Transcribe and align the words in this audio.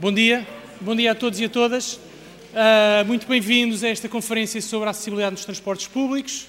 Bom 0.00 0.12
dia, 0.12 0.46
bom 0.80 0.94
dia 0.94 1.10
a 1.10 1.14
todos 1.14 1.40
e 1.40 1.44
a 1.44 1.48
todas. 1.48 1.94
Uh, 1.94 3.04
muito 3.04 3.26
bem-vindos 3.26 3.82
a 3.82 3.88
esta 3.88 4.08
conferência 4.08 4.62
sobre 4.62 4.86
a 4.86 4.90
acessibilidade 4.92 5.32
nos 5.32 5.44
transportes 5.44 5.88
públicos. 5.88 6.46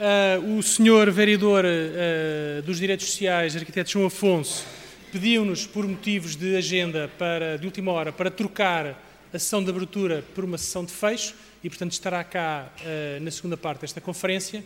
Uh, 0.00 0.58
o 0.58 0.62
senhor 0.64 1.08
vereador 1.08 1.64
uh, 1.64 2.60
dos 2.62 2.80
Direitos 2.80 3.06
Sociais, 3.06 3.54
arquiteto 3.54 3.88
João 3.88 4.06
Afonso, 4.06 4.64
pediu-nos, 5.12 5.64
por 5.64 5.86
motivos 5.86 6.34
de 6.34 6.56
agenda 6.56 7.08
para, 7.16 7.56
de 7.56 7.66
última 7.66 7.92
hora, 7.92 8.10
para 8.10 8.32
trocar 8.32 9.00
a 9.32 9.38
sessão 9.38 9.62
de 9.62 9.70
abertura 9.70 10.24
por 10.34 10.42
uma 10.42 10.58
sessão 10.58 10.84
de 10.84 10.90
fecho 10.90 11.36
e, 11.62 11.68
portanto, 11.68 11.92
estará 11.92 12.24
cá 12.24 12.68
na 13.20 13.30
segunda 13.30 13.56
parte 13.56 13.82
desta 13.82 14.00
conferência. 14.00 14.64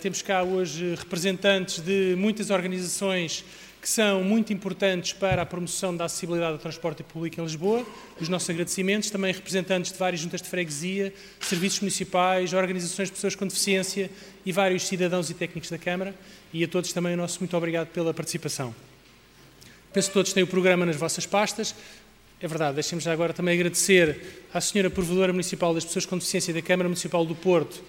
temos 0.00 0.22
cá 0.22 0.44
hoje 0.44 0.94
representantes 0.94 1.80
de 1.80 2.14
muitas 2.16 2.50
organizações 2.50 3.44
que 3.82 3.88
são 3.88 4.22
muito 4.22 4.52
importantes 4.52 5.12
para 5.12 5.42
a 5.42 5.44
promoção 5.46 5.94
da 5.96 6.04
acessibilidade 6.04 6.52
ao 6.52 6.58
transporte 6.58 7.02
público 7.02 7.40
em 7.40 7.42
Lisboa. 7.42 7.84
Os 8.20 8.28
nossos 8.28 8.48
agradecimentos, 8.48 9.10
também 9.10 9.32
representantes 9.32 9.90
de 9.90 9.98
várias 9.98 10.20
juntas 10.20 10.40
de 10.40 10.48
freguesia, 10.48 11.12
serviços 11.40 11.80
municipais, 11.80 12.52
organizações 12.52 13.08
de 13.08 13.14
pessoas 13.14 13.34
com 13.34 13.44
deficiência 13.44 14.08
e 14.46 14.52
vários 14.52 14.86
cidadãos 14.86 15.30
e 15.30 15.34
técnicos 15.34 15.68
da 15.68 15.78
Câmara. 15.78 16.14
E 16.52 16.62
a 16.62 16.68
todos 16.68 16.92
também 16.92 17.14
o 17.14 17.16
nosso 17.16 17.40
muito 17.40 17.56
obrigado 17.56 17.88
pela 17.88 18.14
participação. 18.14 18.72
Penso 19.92 20.08
que 20.08 20.14
todos 20.14 20.32
têm 20.32 20.44
o 20.44 20.46
programa 20.46 20.86
nas 20.86 20.94
vossas 20.94 21.26
pastas. 21.26 21.74
É 22.40 22.46
verdade, 22.46 22.76
deixemos 22.76 23.02
já 23.02 23.12
agora 23.12 23.32
também 23.32 23.54
agradecer 23.54 24.46
à 24.54 24.60
Senhora 24.60 24.90
Provedora 24.90 25.32
Municipal 25.32 25.74
das 25.74 25.84
Pessoas 25.84 26.06
com 26.06 26.16
Deficiência 26.16 26.54
da 26.54 26.62
Câmara 26.62 26.88
Municipal 26.88 27.26
do 27.26 27.34
Porto 27.34 27.82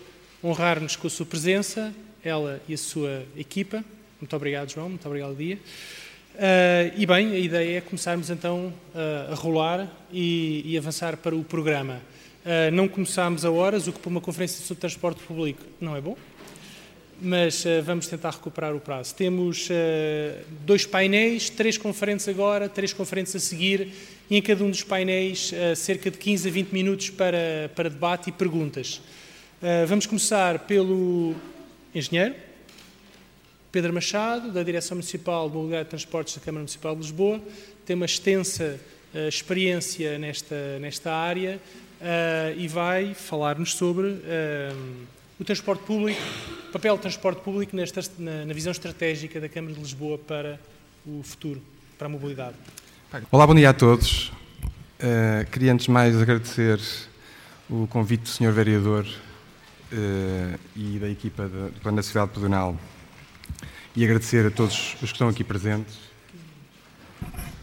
honrar-nos 0.43 0.95
com 0.95 1.05
a 1.05 1.09
sua 1.09 1.25
presença, 1.25 1.93
ela 2.23 2.59
e 2.67 2.73
a 2.73 2.77
sua 2.77 3.23
equipa. 3.37 3.85
Muito 4.23 4.37
obrigado, 4.37 4.71
João. 4.71 4.87
Muito 4.87 5.05
obrigado, 5.05 5.35
Dia. 5.35 5.59
Uh, 6.35 6.95
e 6.95 7.05
bem, 7.05 7.33
a 7.33 7.37
ideia 7.37 7.77
é 7.79 7.81
começarmos 7.81 8.29
então 8.29 8.73
uh, 8.95 9.33
a 9.33 9.35
rolar 9.35 9.91
e, 10.13 10.63
e, 10.65 10.77
avançar 10.77 11.17
para 11.17 11.35
o 11.35 11.43
programa. 11.43 11.99
Uh, 12.45 12.71
não 12.71 12.87
começámos 12.87 13.43
a 13.43 13.51
horas, 13.51 13.85
o 13.85 13.91
que 13.91 13.99
para 13.99 14.09
uma 14.09 14.21
conferência 14.21 14.65
sobre 14.65 14.79
transporte 14.79 15.21
público 15.23 15.61
não 15.81 15.93
é 15.93 15.99
bom, 15.99 16.15
mas 17.21 17.65
vamos 17.85 18.07
tentar 18.07 18.29
recuperar 18.29 18.73
o 18.73 18.79
prazo. 18.79 19.13
Temos 19.13 19.67
dois 20.65 20.85
painéis, 20.85 21.49
três 21.49 21.77
conferentes 21.77 22.25
agora, 22.29 22.69
três 22.69 22.93
conferentes 22.93 23.35
a 23.35 23.39
seguir, 23.39 23.89
e 24.29 24.37
em 24.37 24.41
cada 24.41 24.63
um 24.63 24.69
dos 24.69 24.83
painéis 24.83 25.53
cerca 25.75 26.09
de 26.09 26.17
15 26.17 26.47
a 26.47 26.51
20 26.51 26.69
minutos 26.71 27.09
para, 27.09 27.69
para 27.75 27.89
debate 27.89 28.29
e 28.29 28.31
perguntas. 28.31 29.01
vamos 29.87 30.05
começar 30.05 30.59
pelo 30.59 31.35
engenheiro. 31.93 32.52
Pedro 33.73 33.91
Machado, 33.91 34.51
da 34.51 34.61
Direção 34.61 34.93
Municipal 34.93 35.49
de 35.49 35.55
Mobilidade 35.55 35.87
e 35.87 35.89
Transportes 35.89 36.35
da 36.35 36.41
Câmara 36.41 36.59
Municipal 36.59 36.93
de 36.93 37.01
Lisboa, 37.01 37.41
tem 37.83 37.95
uma 37.95 38.05
extensa 38.05 38.79
uh, 39.15 39.27
experiência 39.27 40.19
nesta, 40.19 40.77
nesta 40.77 41.11
área 41.11 41.59
uh, 41.99 42.55
e 42.55 42.67
vai 42.67 43.15
falar-nos 43.15 43.73
sobre 43.73 44.09
uh, 44.09 44.17
o 45.39 45.43
transporte 45.43 45.81
público, 45.85 46.21
o 46.69 46.71
papel 46.71 46.95
do 46.97 47.01
transporte 47.01 47.41
público 47.41 47.75
nesta, 47.75 47.99
na, 48.19 48.45
na, 48.45 48.53
visão 48.53 48.71
estratégica 48.71 49.41
da 49.41 49.49
Câmara 49.49 49.73
de 49.73 49.79
Lisboa 49.79 50.19
para 50.19 50.59
o 51.03 51.23
futuro, 51.23 51.59
para 51.97 52.05
a 52.05 52.09
mobilidade. 52.09 52.55
Olá, 53.31 53.47
bom 53.47 53.55
dia 53.55 53.71
a 53.71 53.73
todos. 53.73 54.31
queria 55.51 55.73
antes 55.73 55.87
mais 55.87 56.15
agradecer 56.21 56.79
o 57.67 57.87
convite 57.87 58.21
do 58.21 58.29
Sr. 58.29 58.51
Vereador 58.51 59.07
e 60.75 60.99
da 60.99 61.09
equipa 61.09 61.47
do 61.47 61.73
Plano 61.81 61.97
da 61.97 62.03
Cidade 62.03 62.33
Pedonal 62.33 62.77
e 63.95 64.03
agradecer 64.03 64.45
a 64.45 64.51
todos 64.51 64.95
os 64.95 64.99
que 64.99 65.05
estão 65.05 65.29
aqui 65.29 65.43
presentes. 65.43 65.95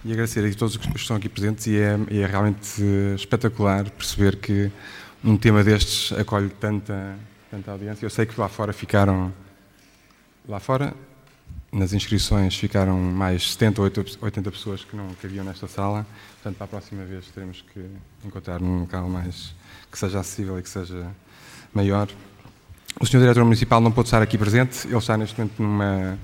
E 0.05 0.12
agradecer 0.12 0.45
a 0.45 0.55
todos 0.55 0.77
os 0.77 0.86
que 0.86 0.97
estão 0.97 1.17
aqui 1.17 1.28
presentes 1.28 1.67
e 1.67 1.77
é, 1.77 1.98
é 2.11 2.27
realmente 2.27 2.83
espetacular 3.14 3.91
perceber 3.91 4.36
que 4.36 4.70
um 5.23 5.36
tema 5.36 5.62
destes 5.62 6.12
acolhe 6.19 6.48
tanta, 6.48 7.19
tanta 7.51 7.70
audiência. 7.73 8.06
Eu 8.06 8.11
sei 8.11 8.25
que 8.25 8.41
lá 8.41 8.48
fora 8.48 8.73
ficaram, 8.73 9.33
lá 10.48 10.58
fora, 10.58 10.95
nas 11.73 11.92
inscrições 11.92 12.57
ficaram 12.57 12.98
mais 12.98 13.52
70 13.52 13.83
ou 13.83 13.92
80 14.23 14.51
pessoas 14.51 14.85
que 14.85 14.97
não 14.97 15.08
cabiam 15.20 15.45
nesta 15.45 15.68
sala. 15.68 16.07
Portanto, 16.35 16.57
para 16.57 16.64
a 16.64 16.68
próxima 16.68 17.05
vez 17.05 17.27
teremos 17.27 17.62
que 17.62 17.85
encontrar 18.24 18.61
num 18.61 18.80
local 18.80 19.08
mais 19.08 19.55
que 19.91 19.98
seja 19.98 20.20
acessível 20.20 20.58
e 20.58 20.62
que 20.62 20.68
seja 20.68 21.11
maior. 21.74 22.08
O 22.98 23.06
Sr. 23.06 23.20
Diretor 23.20 23.45
Municipal 23.45 23.80
não 23.80 23.92
pôde 23.92 24.08
estar 24.08 24.20
aqui 24.20 24.36
presente, 24.36 24.86
ele 24.86 24.96
está 24.96 25.17
neste 25.17 25.39
momento 25.39 25.62
numa, 25.62 26.18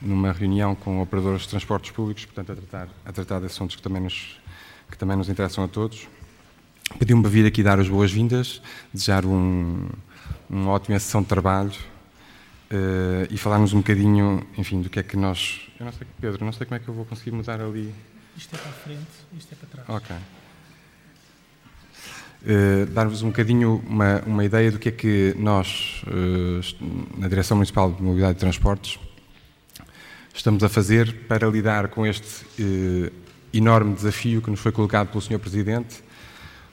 numa 0.00 0.32
reunião 0.32 0.74
com 0.74 1.00
operadores 1.00 1.42
de 1.42 1.48
transportes 1.48 1.90
públicos, 1.92 2.24
portanto, 2.24 2.52
a 2.52 2.56
tratar, 2.56 2.88
a 3.04 3.12
tratar 3.12 3.40
de 3.40 3.46
assuntos 3.46 3.76
que 3.76 3.82
também 3.82 4.02
nos, 4.02 4.40
que 4.90 4.98
também 4.98 5.16
nos 5.16 5.28
interessam 5.28 5.64
a 5.64 5.68
todos. 5.68 6.08
Pediu-me 6.98 7.22
para 7.22 7.30
vir 7.30 7.46
aqui 7.46 7.62
dar 7.62 7.78
as 7.80 7.88
boas-vindas, 7.88 8.60
desejar 8.92 9.24
um, 9.24 9.88
uma 10.50 10.70
ótima 10.72 10.98
sessão 10.98 11.22
de 11.22 11.28
trabalho 11.28 11.72
uh, 12.70 13.26
e 13.30 13.38
falarmos 13.38 13.72
um 13.72 13.78
bocadinho, 13.78 14.46
enfim, 14.58 14.82
do 14.82 14.90
que 14.90 14.98
é 14.98 15.02
que 15.02 15.16
nós. 15.16 15.68
Eu 15.78 15.86
não 15.86 15.92
sei, 15.92 16.06
Pedro, 16.20 16.44
não 16.44 16.52
sei 16.52 16.66
como 16.66 16.76
é 16.76 16.78
que 16.78 16.88
eu 16.88 16.94
vou 16.94 17.04
conseguir 17.04 17.30
mudar 17.30 17.60
ali. 17.60 17.94
Isto 18.36 18.54
é 18.54 18.58
para 18.58 18.70
a 18.70 18.74
frente, 18.74 19.10
isto 19.36 19.52
é 19.52 19.56
para 19.56 19.84
trás. 19.84 19.88
Ok. 19.88 20.16
Uh, 22.44 22.86
dar-vos 22.86 23.22
um 23.22 23.28
bocadinho 23.28 23.80
uma, 23.86 24.20
uma 24.26 24.44
ideia 24.44 24.68
do 24.72 24.76
que 24.76 24.88
é 24.88 24.92
que 24.92 25.32
nós, 25.38 26.02
uh, 26.08 26.60
na 27.16 27.28
Direção 27.28 27.56
Municipal 27.56 27.92
de 27.92 28.02
Mobilidade 28.02 28.36
e 28.36 28.40
Transportes, 28.40 28.98
estamos 30.34 30.64
a 30.64 30.68
fazer 30.68 31.26
para 31.28 31.46
lidar 31.46 31.86
com 31.86 32.04
este 32.04 32.44
uh, 32.60 33.12
enorme 33.54 33.94
desafio 33.94 34.42
que 34.42 34.50
nos 34.50 34.58
foi 34.58 34.72
colocado 34.72 35.08
pelo 35.08 35.20
Sr. 35.20 35.38
Presidente. 35.38 36.02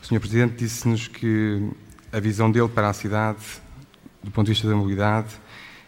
O 0.01 0.07
Sr. 0.07 0.19
Presidente 0.19 0.55
disse-nos 0.55 1.07
que 1.07 1.69
a 2.11 2.19
visão 2.19 2.49
dele 2.51 2.69
para 2.69 2.89
a 2.89 2.93
cidade, 2.93 3.37
do 4.23 4.31
ponto 4.31 4.47
de 4.47 4.53
vista 4.53 4.67
da 4.67 4.75
mobilidade, 4.75 5.35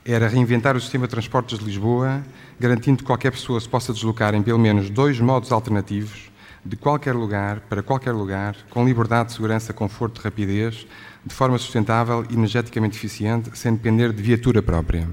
era 0.06 0.28
reinventar 0.28 0.75
o 0.75 0.80
sistema 0.80 1.08
de 1.08 1.12
transportes 1.12 1.58
de 1.58 1.66
Lisboa, 1.66 2.24
garantindo 2.59 3.00
que 3.00 3.03
qualquer 3.03 3.31
pessoa 3.31 3.59
se 3.59 3.68
possa 3.68 3.91
deslocar 3.91 4.36
em 4.36 4.44
pelo 4.44 4.59
menos 4.59 4.91
dois 4.91 5.20
modos 5.20 5.52
alternativos 5.52 6.31
de 6.63 6.75
qualquer 6.75 7.16
lugar, 7.16 7.61
para 7.61 7.81
qualquer 7.81 8.11
lugar, 8.11 8.55
com 8.69 8.85
liberdade, 8.85 9.33
segurança, 9.33 9.73
conforto, 9.73 10.19
rapidez, 10.22 10.85
de 11.25 11.33
forma 11.33 11.57
sustentável 11.57 12.25
e 12.29 12.33
energeticamente 12.33 12.97
eficiente, 12.97 13.49
sem 13.57 13.73
depender 13.73 14.13
de 14.13 14.22
viatura 14.22 14.61
própria. 14.61 15.09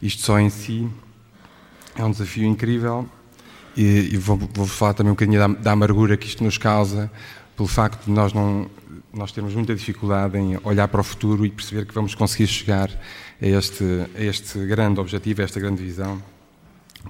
Isto 0.00 0.22
só 0.22 0.38
em 0.38 0.50
si 0.50 0.88
é 1.94 2.04
um 2.04 2.10
desafio 2.10 2.44
incrível 2.44 3.08
e, 3.76 4.10
e 4.12 4.16
vou, 4.16 4.36
vou, 4.36 4.66
falar 4.66 4.94
também 4.94 5.10
um 5.10 5.14
bocadinho 5.14 5.38
da, 5.38 5.48
da, 5.48 5.72
amargura 5.72 6.16
que 6.16 6.26
isto 6.26 6.42
nos 6.42 6.58
causa, 6.58 7.10
pelo 7.56 7.68
facto 7.68 8.04
de 8.04 8.10
nós 8.10 8.32
não 8.32 8.68
nós 9.12 9.32
termos 9.32 9.54
muita 9.54 9.74
dificuldade 9.74 10.36
em 10.36 10.58
olhar 10.62 10.86
para 10.88 11.00
o 11.00 11.04
futuro 11.04 11.46
e 11.46 11.50
perceber 11.50 11.86
que 11.86 11.94
vamos 11.94 12.14
conseguir 12.14 12.46
chegar 12.46 12.90
a 13.40 13.46
este, 13.46 13.84
a 14.14 14.22
este 14.22 14.58
grande 14.66 15.00
objetivo, 15.00 15.40
a 15.40 15.44
esta 15.44 15.58
grande 15.58 15.82
visão, 15.82 16.22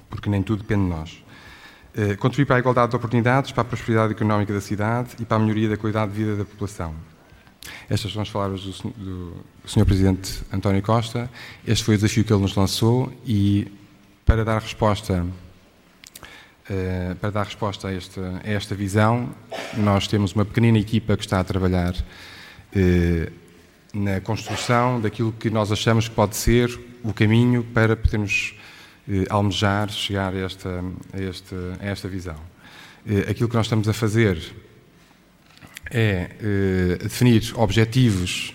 porque 0.08 0.30
nem 0.30 0.40
tudo 0.40 0.62
depende 0.62 0.84
de 0.84 0.90
nós. 0.90 1.25
Eh, 1.98 2.14
contribuir 2.16 2.44
para 2.44 2.56
a 2.56 2.58
igualdade 2.58 2.90
de 2.90 2.96
oportunidades, 2.96 3.52
para 3.52 3.62
a 3.62 3.64
prosperidade 3.64 4.12
económica 4.12 4.52
da 4.52 4.60
cidade 4.60 5.16
e 5.18 5.24
para 5.24 5.38
a 5.38 5.40
melhoria 5.40 5.70
da 5.70 5.78
qualidade 5.78 6.12
de 6.12 6.18
vida 6.18 6.36
da 6.36 6.44
população. 6.44 6.94
Estas 7.88 8.12
são 8.12 8.20
as 8.20 8.28
palavras 8.28 8.60
do, 8.60 8.70
do, 8.90 9.30
do 9.30 9.44
Sr. 9.64 9.86
Presidente 9.86 10.42
António 10.52 10.82
Costa. 10.82 11.30
Este 11.66 11.82
foi 11.82 11.94
o 11.94 11.98
desafio 11.98 12.22
que 12.22 12.30
ele 12.30 12.42
nos 12.42 12.54
lançou 12.54 13.10
e 13.24 13.72
para 14.26 14.44
dar 14.44 14.60
resposta 14.60 15.24
uh, 16.68 17.16
para 17.16 17.30
dar 17.30 17.44
resposta 17.44 17.88
a 17.88 17.94
esta, 17.94 18.42
a 18.44 18.50
esta 18.50 18.74
visão, 18.74 19.30
nós 19.74 20.06
temos 20.06 20.32
uma 20.32 20.44
pequenina 20.44 20.78
equipa 20.78 21.16
que 21.16 21.24
está 21.24 21.40
a 21.40 21.44
trabalhar 21.44 21.94
uh, 21.94 23.32
na 23.94 24.20
construção 24.20 25.00
daquilo 25.00 25.32
que 25.32 25.48
nós 25.48 25.72
achamos 25.72 26.08
que 26.08 26.14
pode 26.14 26.36
ser 26.36 26.78
o 27.02 27.14
caminho 27.14 27.64
para 27.64 27.96
podermos 27.96 28.54
almejar 29.28 29.90
chegar 29.90 30.34
a 30.34 30.38
esta, 30.38 30.84
a, 31.12 31.20
esta, 31.20 31.56
a 31.80 31.86
esta 31.86 32.08
visão. 32.08 32.36
Eh, 33.06 33.30
aquilo 33.30 33.48
que 33.48 33.56
nós 33.56 33.66
estamos 33.66 33.88
a 33.88 33.92
fazer 33.92 34.38
é 35.90 36.30
eh, 36.40 36.98
definir 37.02 37.52
objetivos 37.54 38.52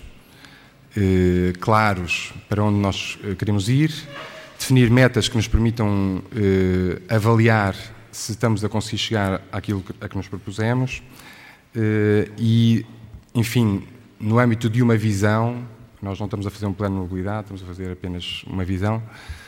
claros 1.62 2.34
para 2.50 2.62
onde 2.62 2.78
nós 2.78 3.18
queremos 3.40 3.70
ir, 3.70 3.94
definir 4.60 4.92
metas 4.92 5.30
que 5.30 5.38
nos 5.38 5.48
permitam 5.48 6.22
avaliar 7.08 7.74
se 8.12 8.34
estamos 8.34 8.62
a 8.66 8.68
conseguir 8.68 8.98
chegar 8.98 9.42
àquilo 9.54 9.86
a 10.02 10.10
que 10.10 10.18
nos 10.18 10.28
propusemos 10.28 11.02
e, 12.38 12.86
enfim, 13.34 13.88
no 14.22 14.38
âmbito 14.38 14.70
de 14.70 14.84
uma 14.84 14.96
visão, 14.96 15.66
nós 16.02 16.20
não 16.20 16.26
estamos 16.26 16.46
a 16.46 16.50
fazer 16.52 16.68
um 16.68 16.74
plano 16.74 16.96
de 16.96 17.02
mobilidade, 17.02 17.42
estamos 17.42 17.64
a 17.64 17.66
fazer 17.66 17.92
apenas 17.92 18.44
uma 18.46 18.64
visão, 18.64 19.02
eh, 19.02 19.41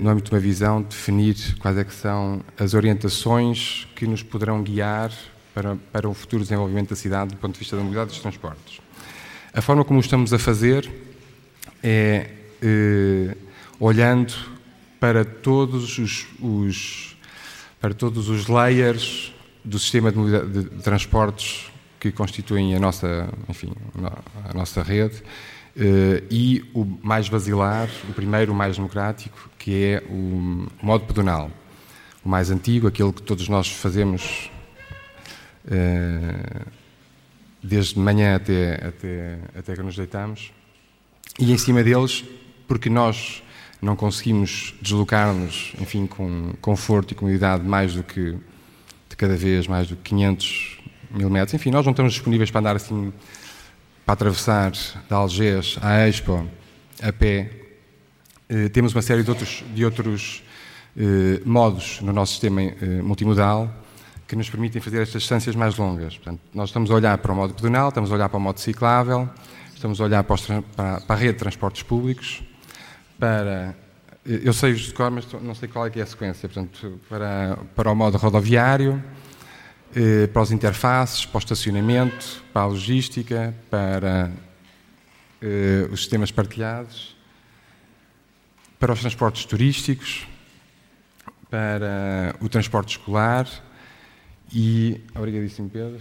no 0.00 0.10
âmbito 0.10 0.30
de 0.30 0.34
uma 0.34 0.40
visão, 0.40 0.82
definir 0.82 1.36
quais 1.58 1.78
é 1.78 1.84
que 1.84 1.94
são 1.94 2.42
as 2.58 2.74
orientações 2.74 3.86
que 3.94 4.06
nos 4.06 4.22
poderão 4.22 4.62
guiar 4.62 5.12
para, 5.54 5.76
para 5.92 6.08
o 6.08 6.14
futuro 6.14 6.42
desenvolvimento 6.42 6.90
da 6.90 6.96
cidade 6.96 7.30
do 7.34 7.36
ponto 7.38 7.54
de 7.54 7.60
vista 7.60 7.76
da 7.76 7.82
mobilidade 7.82 8.10
dos 8.10 8.20
transportes. 8.20 8.80
A 9.54 9.62
forma 9.62 9.84
como 9.84 10.00
estamos 10.00 10.32
a 10.34 10.38
fazer 10.38 10.90
é 11.82 12.30
eh, 12.60 13.36
olhando 13.78 14.34
para 15.00 15.24
todos 15.24 15.98
os, 15.98 16.26
os, 16.40 17.16
para 17.80 17.94
todos 17.94 18.28
os 18.28 18.48
layers 18.48 19.32
do 19.64 19.78
sistema 19.78 20.12
de, 20.12 20.18
de, 20.18 20.62
de, 20.64 20.82
transportes 20.82 21.70
que 21.98 22.10
constituem 22.12 22.74
a 22.74 22.78
nossa, 22.78 23.28
enfim, 23.48 23.72
a 24.44 24.52
nossa 24.52 24.82
rede 24.82 25.22
e 26.30 26.64
o 26.72 26.84
mais 27.02 27.28
basilar, 27.28 27.88
o 28.08 28.12
primeiro, 28.12 28.52
o 28.52 28.54
mais 28.54 28.76
democrático, 28.76 29.50
que 29.58 29.84
é 29.84 30.02
o 30.08 30.66
modo 30.82 31.04
pedonal. 31.04 31.50
O 32.24 32.28
mais 32.28 32.50
antigo, 32.50 32.86
aquele 32.86 33.12
que 33.12 33.22
todos 33.22 33.48
nós 33.48 33.68
fazemos 33.68 34.50
uh, 35.66 36.66
desde 37.62 37.98
manhã 37.98 38.36
até, 38.36 38.74
até, 38.86 39.38
até 39.56 39.74
que 39.74 39.82
nos 39.82 39.96
deitamos, 39.96 40.52
e 41.38 41.52
em 41.52 41.58
cima 41.58 41.82
deles, 41.82 42.24
porque 42.66 42.88
nós 42.88 43.42
não 43.80 43.94
conseguimos 43.94 44.74
deslocar-nos, 44.80 45.74
enfim, 45.78 46.06
com 46.06 46.54
conforto 46.60 47.12
e 47.12 47.14
comodidade 47.14 47.64
mais 47.64 47.94
do 47.94 48.02
que, 48.02 48.34
de 49.08 49.16
cada 49.16 49.36
vez, 49.36 49.66
mais 49.66 49.88
do 49.88 49.96
que 49.96 50.02
500 50.10 50.78
mil 51.10 51.28
metros. 51.28 51.54
Enfim, 51.54 51.70
nós 51.70 51.84
não 51.84 51.92
estamos 51.92 52.14
disponíveis 52.14 52.50
para 52.50 52.60
andar 52.60 52.76
assim, 52.76 53.12
para 54.06 54.12
atravessar 54.12 54.70
de 54.70 55.12
Algés 55.12 55.76
à 55.82 56.06
Expo 56.06 56.48
a 57.02 57.12
pé. 57.12 57.50
Eh, 58.48 58.68
temos 58.68 58.94
uma 58.94 59.02
série 59.02 59.24
de 59.24 59.30
outros, 59.30 59.64
de 59.74 59.84
outros 59.84 60.44
eh, 60.96 61.42
modos 61.44 62.00
no 62.00 62.12
nosso 62.12 62.30
sistema 62.30 62.62
eh, 62.62 63.02
multimodal 63.02 63.68
que 64.28 64.36
nos 64.36 64.48
permitem 64.48 64.80
fazer 64.80 65.02
estas 65.02 65.22
distâncias 65.22 65.56
mais 65.56 65.76
longas. 65.76 66.16
Portanto, 66.16 66.40
nós 66.54 66.68
estamos 66.68 66.88
a 66.88 66.94
olhar 66.94 67.18
para 67.18 67.32
o 67.32 67.34
modo 67.34 67.54
pedonal, 67.54 67.88
estamos 67.88 68.12
a 68.12 68.14
olhar 68.14 68.28
para 68.28 68.38
o 68.38 68.40
modo 68.40 68.60
ciclável, 68.60 69.28
estamos 69.74 70.00
a 70.00 70.04
olhar 70.04 70.22
para 70.22 71.02
a 71.08 71.14
rede 71.16 71.32
de 71.32 71.38
transportes 71.40 71.82
públicos, 71.82 72.44
para. 73.18 73.74
Eu 74.24 74.52
sei 74.52 74.72
os 74.72 74.80
de 74.80 74.92
cor, 74.92 75.10
mas 75.10 75.24
não 75.40 75.54
sei 75.54 75.68
qual 75.68 75.86
é, 75.86 75.92
é 75.94 76.02
a 76.02 76.06
sequência. 76.06 76.48
Portanto, 76.48 77.00
para, 77.08 77.58
para 77.76 77.90
o 77.90 77.94
modo 77.94 78.18
rodoviário, 78.18 79.02
eh, 79.94 80.26
para 80.26 80.42
os 80.42 80.50
interfaces, 80.50 81.24
para 81.24 81.36
o 81.36 81.38
estacionamento, 81.38 82.42
para 82.52 82.62
a 82.62 82.66
logística, 82.66 83.54
para 83.70 84.32
eh, 85.40 85.88
os 85.90 86.00
sistemas 86.00 86.30
partilhados, 86.30 87.16
para 88.78 88.92
os 88.92 89.00
transportes 89.00 89.44
turísticos, 89.44 90.26
para 91.50 92.34
o 92.40 92.48
transporte 92.48 92.98
escolar 92.98 93.48
e. 94.52 95.00
Obrigadíssimo, 95.14 95.70
Pedro. 95.70 96.00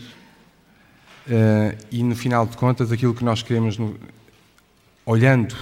Uh, 1.27 1.75
e 1.91 2.03
no 2.03 2.15
final 2.15 2.45
de 2.45 2.55
contas, 2.55 2.91
aquilo 2.91 3.13
que 3.13 3.23
nós 3.23 3.41
queremos, 3.41 3.77
no, 3.79 3.97
olhando 5.05 5.55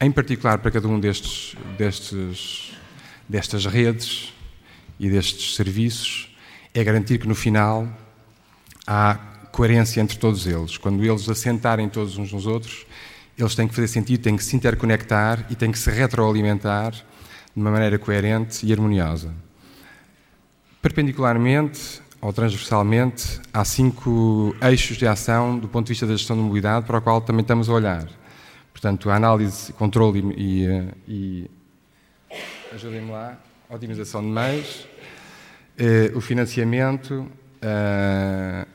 em 0.00 0.10
particular 0.10 0.58
para 0.58 0.70
cada 0.70 0.88
um 0.88 1.00
destes, 1.00 1.54
destes, 1.78 2.72
destas 3.28 3.64
redes 3.64 4.34
e 4.98 5.08
destes 5.08 5.54
serviços, 5.54 6.31
é 6.74 6.84
garantir 6.84 7.18
que 7.18 7.28
no 7.28 7.34
final 7.34 7.88
há 8.86 9.14
coerência 9.52 10.00
entre 10.00 10.18
todos 10.18 10.46
eles. 10.46 10.78
Quando 10.78 11.04
eles 11.04 11.28
assentarem 11.28 11.88
todos 11.88 12.16
uns 12.16 12.32
nos 12.32 12.46
outros, 12.46 12.86
eles 13.36 13.54
têm 13.54 13.68
que 13.68 13.74
fazer 13.74 13.88
sentido, 13.88 14.22
têm 14.22 14.36
que 14.36 14.44
se 14.44 14.56
interconectar 14.56 15.46
e 15.50 15.54
têm 15.54 15.70
que 15.70 15.78
se 15.78 15.90
retroalimentar 15.90 16.92
de 16.92 17.60
uma 17.60 17.70
maneira 17.70 17.98
coerente 17.98 18.64
e 18.66 18.72
harmoniosa. 18.72 19.32
Perpendicularmente 20.80 22.00
ou 22.22 22.32
transversalmente, 22.32 23.40
há 23.52 23.64
cinco 23.64 24.54
eixos 24.62 24.96
de 24.96 25.06
ação 25.08 25.58
do 25.58 25.66
ponto 25.66 25.86
de 25.86 25.92
vista 25.92 26.06
da 26.06 26.12
gestão 26.12 26.36
de 26.36 26.42
mobilidade 26.42 26.86
para 26.86 26.98
o 26.98 27.02
qual 27.02 27.20
também 27.20 27.42
estamos 27.42 27.68
a 27.68 27.72
olhar. 27.72 28.08
Portanto, 28.72 29.10
a 29.10 29.16
análise, 29.16 29.72
controle 29.72 30.32
e, 30.36 30.64
e, 31.08 31.50
e 31.50 31.50
ajudem-me 32.72 33.10
lá, 33.10 33.36
otimização 33.68 34.22
de 34.22 34.28
meios, 34.28 34.86
eh, 34.86 34.91
o 36.14 36.20
financiamento, 36.20 37.26
eh, 37.60 38.66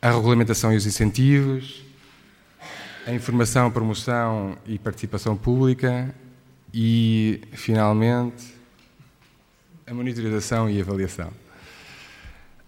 a 0.00 0.10
regulamentação 0.10 0.72
e 0.72 0.76
os 0.76 0.86
incentivos, 0.86 1.84
a 3.06 3.12
informação, 3.12 3.70
promoção 3.70 4.56
e 4.66 4.78
participação 4.78 5.36
pública 5.36 6.14
e, 6.72 7.40
finalmente, 7.52 8.54
a 9.86 9.94
monitorização 9.94 10.68
e 10.68 10.80
avaliação. 10.80 11.32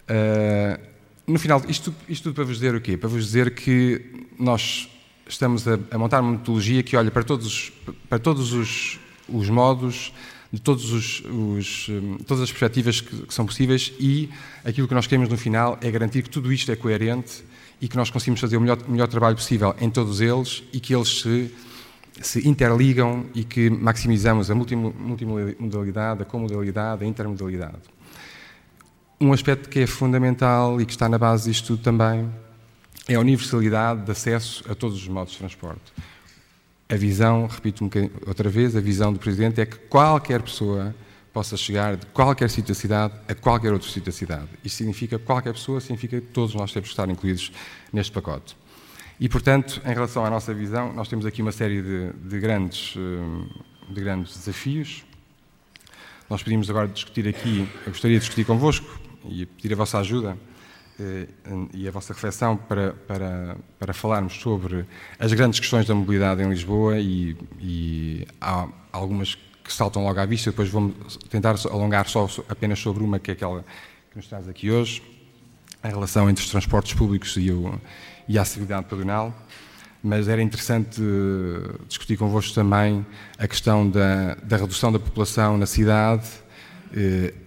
Uh, 0.09 0.81
no 1.27 1.39
final, 1.39 1.63
isto, 1.69 1.95
isto 2.09 2.25
tudo 2.25 2.35
para 2.35 2.45
vos 2.45 2.55
dizer 2.55 2.75
o 2.75 2.81
quê? 2.81 2.97
Para 2.97 3.09
vos 3.09 3.25
dizer 3.25 3.55
que 3.55 4.27
nós 4.39 4.89
estamos 5.29 5.69
a, 5.69 5.79
a, 5.91 5.99
montar 5.99 6.21
uma 6.21 6.33
metodologia 6.33 6.83
que 6.83 6.97
olha 6.97 7.11
para 7.11 7.23
todos, 7.23 7.73
para 8.09 8.19
todos 8.19 8.53
os, 8.53 8.99
os 9.29 9.51
modos, 9.51 10.13
de 10.53 10.61
todos 10.61 10.93
os, 10.93 11.23
os, 11.25 11.91
todas 12.27 12.43
as 12.43 12.51
perspectivas 12.51 13.01
que, 13.01 13.27
que, 13.27 13.35
são 13.35 13.45
possíveis 13.45 13.93
e 13.99 14.31
aquilo 14.65 14.89
que 14.89 14.95
nós 14.95 15.07
queremos 15.07 15.29
no 15.29 15.37
final 15.37 15.79
é 15.81 15.91
garantir 15.91 16.23
que 16.23 16.31
tudo 16.31 16.53
isto 16.53 16.73
é 16.73 16.77
coerente 16.77 17.45
e 17.81 17.89
que 17.89 17.97
nós 17.97 18.11
conseguimos 18.11 18.41
fazer 18.41 18.57
o 18.57 18.61
melhor, 18.61 18.79
melhor 18.89 19.09
trabalho 19.09 19.37
possível 19.37 19.75
em 19.81 19.91
todos 19.91 20.21
eles 20.21 20.65
e 20.73 20.81
que 20.81 20.95
eles 20.95 21.21
se, 21.21 21.55
se 22.21 22.49
interligam 22.49 23.27
e 23.35 23.45
que 23.45 23.69
maximizamos 23.69 24.51
a 24.51 24.55
multimodalidade, 24.55 26.23
a 26.23 26.25
comodalidade, 26.25 27.05
a 27.05 27.07
intermodalidade. 27.07 27.83
Um 29.21 29.33
aspecto 29.33 29.69
que 29.69 29.81
é 29.81 29.87
fundamental 29.87 30.81
e 30.81 30.87
que 30.87 30.93
está 30.93 31.09
na 31.09 31.19
base 31.19 31.51
disto 31.51 31.67
tudo 31.69 31.83
também 31.83 32.29
é 33.07 33.15
a 33.15 33.21
universalidade 33.21 34.03
de 34.03 34.13
acesso 34.13 34.65
a 34.71 34.75
todos 34.75 34.97
os 34.97 35.09
modos 35.09 35.33
de 35.33 35.39
transporte. 35.39 35.93
A 36.91 36.97
visão, 36.97 37.47
repito 37.47 37.85
um 37.85 37.91
outra 38.27 38.49
vez, 38.49 38.75
a 38.75 38.81
visão 38.81 39.13
do 39.13 39.19
Presidente 39.19 39.61
é 39.61 39.67
que 39.67 39.77
qualquer 39.77 40.41
pessoa 40.41 40.95
possa 41.35 41.55
chegar 41.55 41.97
de 41.99 42.07
qualquer 42.07 42.49
sítio 42.49 42.69
da 42.69 42.81
cidade 42.81 43.15
a 43.29 43.35
qualquer 43.35 43.75
outro 43.75 43.87
sítio 43.89 44.07
da 44.07 44.13
cidade. 44.13 44.49
Isto 44.65 44.79
significa 44.79 45.19
qualquer 45.19 45.53
pessoa, 45.53 45.83
significa 45.83 46.19
que 46.19 46.29
todos 46.29 46.55
nós 46.55 46.73
temos 46.73 46.89
que 46.89 46.93
estar 46.95 47.07
incluídos 47.11 47.53
neste 47.93 48.11
pacote. 48.11 48.57
E, 49.21 49.29
portanto, 49.29 49.83
em 49.85 49.93
relação 49.93 50.25
à 50.25 50.31
nossa 50.31 50.55
visão, 50.55 50.91
nós 50.95 51.09
temos 51.09 51.27
aqui 51.27 51.43
uma 51.43 51.53
série 51.53 51.83
de, 51.83 52.13
de 52.27 52.41
grandes, 52.41 52.95
eh, 52.97 53.93
de 53.93 54.01
grandes 54.01 54.39
desafios. 54.39 55.05
Nós 56.31 56.43
pedimos 56.43 56.71
agora 56.71 56.89
discutir 56.89 57.29
aqui, 57.29 57.69
eu 57.85 57.93
gostaria 57.93 58.17
de 58.17 58.21
discutir 58.21 58.47
convosco 58.47 58.99
e 59.29 59.45
pedir 59.45 59.75
a 59.75 59.77
vossa 59.77 59.99
ajuda 59.99 60.39
e 61.73 61.87
a 61.87 61.91
vossa 61.91 62.13
reflexão 62.13 62.57
para, 62.57 62.93
para, 62.93 63.57
para 63.79 63.93
falarmos 63.93 64.35
sobre 64.35 64.85
as 65.19 65.33
grandes 65.33 65.61
questões 65.61 65.87
da 65.87 65.95
mobilidade 65.95 66.43
em 66.43 66.49
Lisboa 66.49 66.99
e, 66.99 67.37
e 67.61 68.27
há 68.41 68.69
algumas 68.93 69.35
que 69.69 69.73
saltam 69.73 70.03
logo 70.03 70.19
à 70.19 70.27
vista, 70.27 70.51
depois 70.51 70.69
vou 70.71 70.93
tentar 71.29 71.55
alongar 71.71 72.09
só 72.09 72.27
apenas 72.49 72.79
sobre 72.79 73.05
uma, 73.05 73.19
que 73.19 73.31
é 73.31 73.35
aquela 73.35 73.65
que 74.11 74.17
nos 74.17 74.27
traz 74.27 74.49
aqui 74.49 74.71
hoje, 74.71 75.03
a 75.83 75.89
relação 75.89 76.29
entre 76.29 76.43
os 76.43 76.51
transportes 76.51 76.95
públicos 76.95 77.37
e, 77.37 77.51
o, 77.51 77.79
e 78.27 78.39
a 78.39 78.43
acessibilidade 78.43 78.87
pedonal, 78.87 79.35
mas 80.03 80.27
era 80.27 80.41
interessante 80.41 81.01
eh, 81.03 81.75
discutir 81.87 82.17
convosco 82.17 82.55
também 82.55 83.05
a 83.39 83.47
questão 83.47 83.89
da, 83.89 84.37
da 84.37 84.57
redução 84.57 84.91
da 84.91 84.99
população 84.99 85.59
na 85.59 85.67
cidade, 85.67 86.27
eh, 86.27 86.48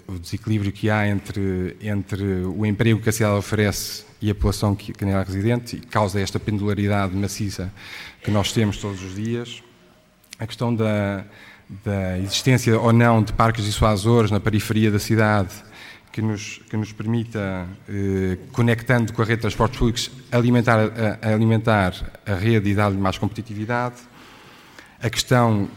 o 0.08 0.20
desequilíbrio 0.20 0.72
que 0.72 0.90
há 0.90 1.08
entre, 1.08 1.76
entre 1.82 2.24
o 2.46 2.66
emprego 2.66 3.00
que 3.00 3.10
a 3.10 3.12
cidade 3.12 3.36
oferece 3.36 4.06
e 4.22 4.30
a 4.30 4.36
população 4.36 4.76
que, 4.76 4.94
que 4.94 5.04
nela 5.04 5.22
é 5.22 5.24
residente, 5.24 5.78
e 5.78 5.80
causa 5.80 6.20
esta 6.20 6.40
pendularidade 6.40 7.16
maciça 7.16 7.74
que 8.24 8.30
nós 8.30 8.52
temos 8.52 8.78
todos 8.78 9.04
os 9.04 9.16
dias. 9.16 9.64
A 10.38 10.46
questão 10.46 10.74
da, 10.74 11.26
da 11.84 12.20
existência 12.20 12.80
ou 12.80 12.94
não 12.94 13.24
de 13.24 13.34
parques 13.34 13.66
dissuasores 13.66 14.30
na 14.30 14.40
periferia 14.40 14.92
da 14.92 15.00
cidade, 15.00 15.54
que 16.12 16.22
nos, 16.22 16.60
que 16.70 16.76
nos 16.76 16.92
permita, 16.92 17.68
eh, 17.88 18.38
conectando 18.52 19.14
com 19.14 19.22
a 19.22 19.26
rede 19.26 19.38
de 19.38 19.42
transportes 19.42 19.80
públicos, 19.80 20.12
alimentar 20.32 20.78
a, 20.78 21.28
a 21.28 21.34
alimentar 21.34 21.94
a 22.26 22.34
rede 22.34 22.70
e 22.70 22.76
dar-lhe 22.76 22.98
mais 22.98 23.18
competitividade. 23.18 23.96
A 25.02 25.10
questão 25.10 25.70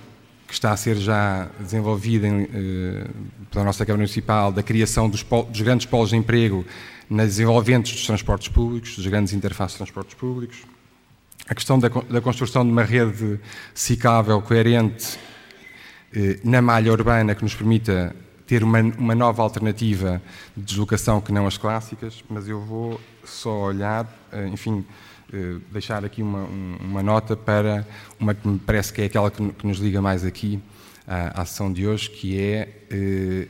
que 0.54 0.58
está 0.58 0.70
a 0.70 0.76
ser 0.76 0.96
já 0.96 1.48
desenvolvida 1.58 2.28
em, 2.28 2.42
eh, 2.42 3.06
pela 3.50 3.64
nossa 3.64 3.84
Câmara 3.84 3.98
Municipal, 3.98 4.52
da 4.52 4.62
criação 4.62 5.10
dos, 5.10 5.24
dos, 5.24 5.60
grandes 5.62 5.84
polos 5.84 6.10
de 6.10 6.16
emprego 6.16 6.64
nas 7.10 7.26
desenvolventes 7.26 7.92
dos 7.92 8.06
transportes 8.06 8.46
públicos, 8.46 8.94
dos 8.94 9.04
grandes 9.04 9.32
interfaces 9.32 9.72
de 9.72 9.78
transportes 9.78 10.14
públicos, 10.14 10.58
a 11.48 11.56
questão 11.56 11.76
da, 11.76 11.88
da 11.88 12.20
construção 12.20 12.64
de 12.64 12.70
uma 12.70 12.84
rede 12.84 13.40
ciclável 13.74 14.40
coerente 14.40 15.18
eh, 16.14 16.38
na 16.44 16.62
malha 16.62 16.92
urbana 16.92 17.34
que 17.34 17.42
nos 17.42 17.56
permita 17.56 18.14
ter 18.46 18.62
uma, 18.62 18.78
uma, 18.78 19.14
nova 19.16 19.42
alternativa 19.42 20.22
de 20.56 20.62
deslocação 20.62 21.20
que 21.20 21.32
não 21.32 21.48
as 21.48 21.58
clássicas, 21.58 22.22
mas 22.30 22.48
eu 22.48 22.60
vou 22.60 23.00
só 23.24 23.50
olhar, 23.50 24.06
eh, 24.30 24.46
enfim, 24.46 24.86
deixar 25.72 26.04
aqui 26.04 26.22
uma, 26.22 26.44
uma, 26.44 27.02
nota 27.02 27.36
para 27.36 27.86
uma 28.20 28.34
que 28.34 28.46
me 28.46 28.58
parece 28.58 28.92
que 28.92 29.02
é 29.02 29.04
aquela 29.06 29.30
que, 29.30 29.52
que 29.52 29.66
nos 29.66 29.78
liga 29.78 30.00
mais 30.00 30.24
aqui 30.24 30.60
à, 31.06 31.42
à 31.42 31.44
sessão 31.44 31.72
de 31.72 31.86
hoje, 31.86 32.10
que 32.10 32.40
é 32.40 32.68
eh, 32.90 33.48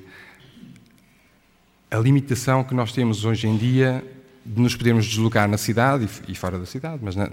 a 1.90 1.98
limitação 1.98 2.64
que 2.64 2.74
nós 2.74 2.92
temos 2.92 3.24
hoje 3.24 3.46
em 3.46 3.56
dia 3.56 4.04
de 4.44 4.60
nos 4.60 4.76
podermos 4.76 5.06
deslocar 5.06 5.48
na 5.48 5.56
cidade 5.56 6.08
e, 6.28 6.34
fora 6.34 6.58
da 6.58 6.66
cidade, 6.66 7.00
mas 7.02 7.16
na, 7.16 7.30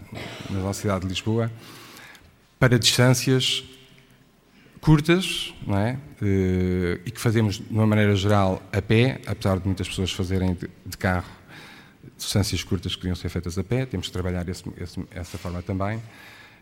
na 0.50 0.60
nossa 0.60 0.82
cidade 0.82 1.02
de 1.02 1.08
Lisboa, 1.08 1.52
para 2.60 2.78
distâncias 2.80 3.64
curtas, 4.80 5.54
não 5.66 5.78
é? 5.78 5.98
e 7.06 7.12
que 7.12 7.20
fazemos 7.20 7.56
de 7.56 7.66
uma 7.70 7.86
maneira 7.86 8.16
geral 8.16 8.62
a 8.72 8.82
pé, 8.82 9.20
apesar 9.28 9.60
de 9.60 9.66
muitas 9.66 9.88
pessoas 9.88 10.12
fazerem 10.12 10.58
de 10.86 10.98
carro 10.98 11.41
distâncias 12.26 12.64
curtas 12.64 12.96
que 12.96 13.02
deviam 13.02 13.16
ser 13.16 13.30
feitas 13.30 13.58
a 13.58 13.64
pé, 13.64 13.86
temos 13.86 14.08
que 14.08 14.14
trabalhar 14.14 14.48
esse, 14.48 14.64
esse, 14.78 15.00
essa 15.12 15.38
forma 15.38 15.62
também 15.62 16.02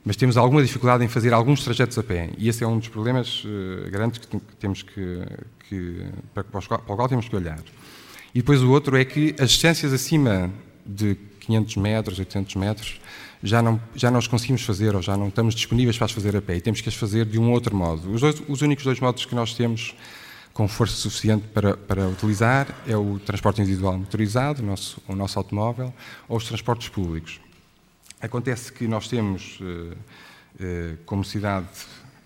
mas 0.03 0.15
temos 0.15 0.37
alguma 0.37 0.61
dificuldade 0.61 1.03
em 1.03 1.07
fazer 1.07 1.33
alguns 1.33 1.63
trajetos 1.63 1.97
a 1.97 2.03
pé. 2.03 2.29
E 2.37 2.47
esse 2.47 2.63
é 2.63 2.67
um 2.67 2.77
dos 2.77 2.87
problemas 2.87 3.43
uh, 3.43 3.89
grandes 3.91 4.19
que 4.19 4.37
temos 4.59 4.81
que, 4.81 5.21
que 5.67 6.05
para, 6.33 6.43
para, 6.43 6.59
o 6.59 6.95
qual 6.95 7.09
temos 7.09 7.27
que 7.27 7.35
olhar. 7.35 7.59
E 8.33 8.39
depois 8.39 8.61
o 8.61 8.69
outro 8.71 8.95
é 8.95 9.03
que 9.03 9.35
as 9.39 9.51
distâncias 9.51 9.91
acima 9.91 10.51
de 10.85 11.17
500 11.41 11.75
metros, 11.77 12.19
800 12.19 12.55
metros, 12.55 13.01
já 13.41 13.61
não, 13.61 13.81
já 13.95 14.11
não 14.11 14.19
as 14.19 14.27
conseguimos 14.27 14.61
fazer 14.61 14.95
ou 14.95 15.01
já 15.01 15.17
não 15.17 15.29
estamos 15.29 15.55
disponíveis 15.55 15.97
para 15.97 16.05
as 16.05 16.11
fazer 16.11 16.35
a 16.35 16.41
pé 16.41 16.57
e 16.57 16.61
temos 16.61 16.81
que 16.81 16.89
as 16.89 16.95
fazer 16.95 17.25
de 17.25 17.39
um 17.39 17.51
outro 17.51 17.75
modo. 17.75 18.11
Os, 18.11 18.21
dois, 18.21 18.41
os 18.47 18.61
únicos 18.61 18.83
dois 18.83 18.99
modos 18.99 19.25
que 19.25 19.35
nós 19.35 19.53
temos 19.53 19.95
com 20.59 20.67
força 20.67 20.93
suficiente 20.93 21.47
para, 21.53 21.77
para 21.77 22.05
utilizar 22.09 22.67
é 22.85 22.97
o 22.97 23.17
transporte 23.17 23.61
individual 23.61 23.97
motorizado, 23.97 24.61
o 24.61 24.65
nosso, 24.65 25.01
o 25.07 25.15
nosso 25.15 25.39
automóvel, 25.39 25.93
ou 26.27 26.35
os 26.35 26.43
transportes 26.43 26.89
públicos. 26.89 27.39
Acontece 28.19 28.73
que 28.73 28.85
nós 28.85 29.07
temos, 29.07 29.57
eh, 29.61 29.97
eh, 30.59 30.95
como 31.05 31.23
cidade, 31.23 31.65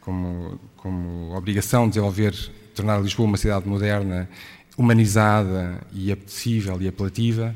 como, 0.02 0.60
como 0.76 1.38
obrigação 1.38 1.84
de 1.84 1.90
desenvolver, 1.90 2.34
tornar 2.74 3.00
Lisboa 3.04 3.28
uma 3.28 3.38
cidade 3.38 3.68
moderna, 3.70 4.28
humanizada 4.76 5.80
e 5.94 6.12
apetecível 6.12 6.82
e 6.82 6.88
apelativa, 6.88 7.56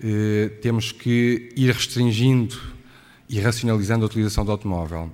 eh, 0.00 0.52
temos 0.62 0.92
que 0.92 1.52
ir 1.56 1.72
restringindo 1.72 2.56
e 3.28 3.40
racionalizando 3.40 4.04
a 4.04 4.06
utilização 4.06 4.44
do 4.44 4.52
automóvel. 4.52 5.10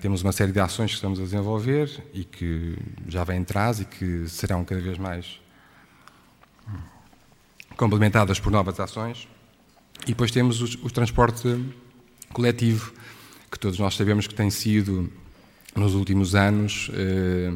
Temos 0.00 0.22
uma 0.22 0.32
série 0.32 0.50
de 0.50 0.58
ações 0.58 0.90
que 0.90 0.96
estamos 0.96 1.20
a 1.20 1.22
desenvolver 1.22 2.02
e 2.12 2.24
que 2.24 2.76
já 3.06 3.22
vêm 3.22 3.42
atrás 3.42 3.80
e 3.80 3.84
que 3.84 4.28
serão 4.28 4.64
cada 4.64 4.80
vez 4.80 4.98
mais 4.98 5.40
complementadas 7.76 8.40
por 8.40 8.50
novas 8.50 8.78
ações. 8.80 9.28
E 10.04 10.08
depois 10.08 10.30
temos 10.30 10.60
o, 10.60 10.86
o 10.86 10.90
transporte 10.90 11.64
coletivo, 12.32 12.92
que 13.50 13.58
todos 13.58 13.78
nós 13.78 13.94
sabemos 13.94 14.26
que 14.26 14.34
tem 14.34 14.50
sido, 14.50 15.10
nos 15.76 15.94
últimos 15.94 16.34
anos, 16.34 16.90
eh, 16.94 17.52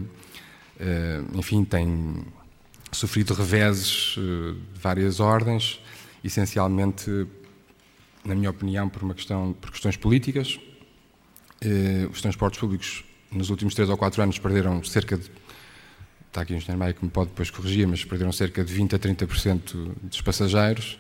eh, 0.79 1.23
enfim, 1.35 1.65
tem 1.65 2.25
sofrido 2.93 3.35
reveses 3.35 4.15
de 4.17 4.81
várias 4.81 5.21
ordens, 5.21 5.81
essencialmente, 6.23 7.27
na 8.25 8.35
minha 8.35 8.51
opinião, 8.51 8.89
por, 8.89 9.03
uma 9.03 9.15
questão, 9.15 9.55
por 9.61 9.71
questões 9.71 9.97
políticas. 9.97 10.59
Eh, 11.61 12.07
os 12.11 12.21
transportes 12.21 12.61
públicos, 12.61 13.05
nos 13.31 13.51
últimos 13.51 13.75
três 13.75 13.89
ou 13.89 13.97
quatro 13.97 14.23
anos, 14.23 14.39
perderam 14.39 14.83
cerca 14.85 15.17
de 15.17 15.31
está 16.37 16.43
aqui 16.43 16.53
o 16.53 16.57
engenheiro 16.57 16.79
Maia 16.79 16.93
que 16.93 17.03
me 17.03 17.11
pode 17.11 17.31
depois 17.31 17.51
corrigir, 17.51 17.89
mas 17.89 18.05
perderam 18.05 18.31
cerca 18.31 18.63
de 18.63 18.73
20 18.73 18.95
a 18.95 18.99
30% 18.99 19.91
dos 20.03 20.21
passageiros. 20.21 20.99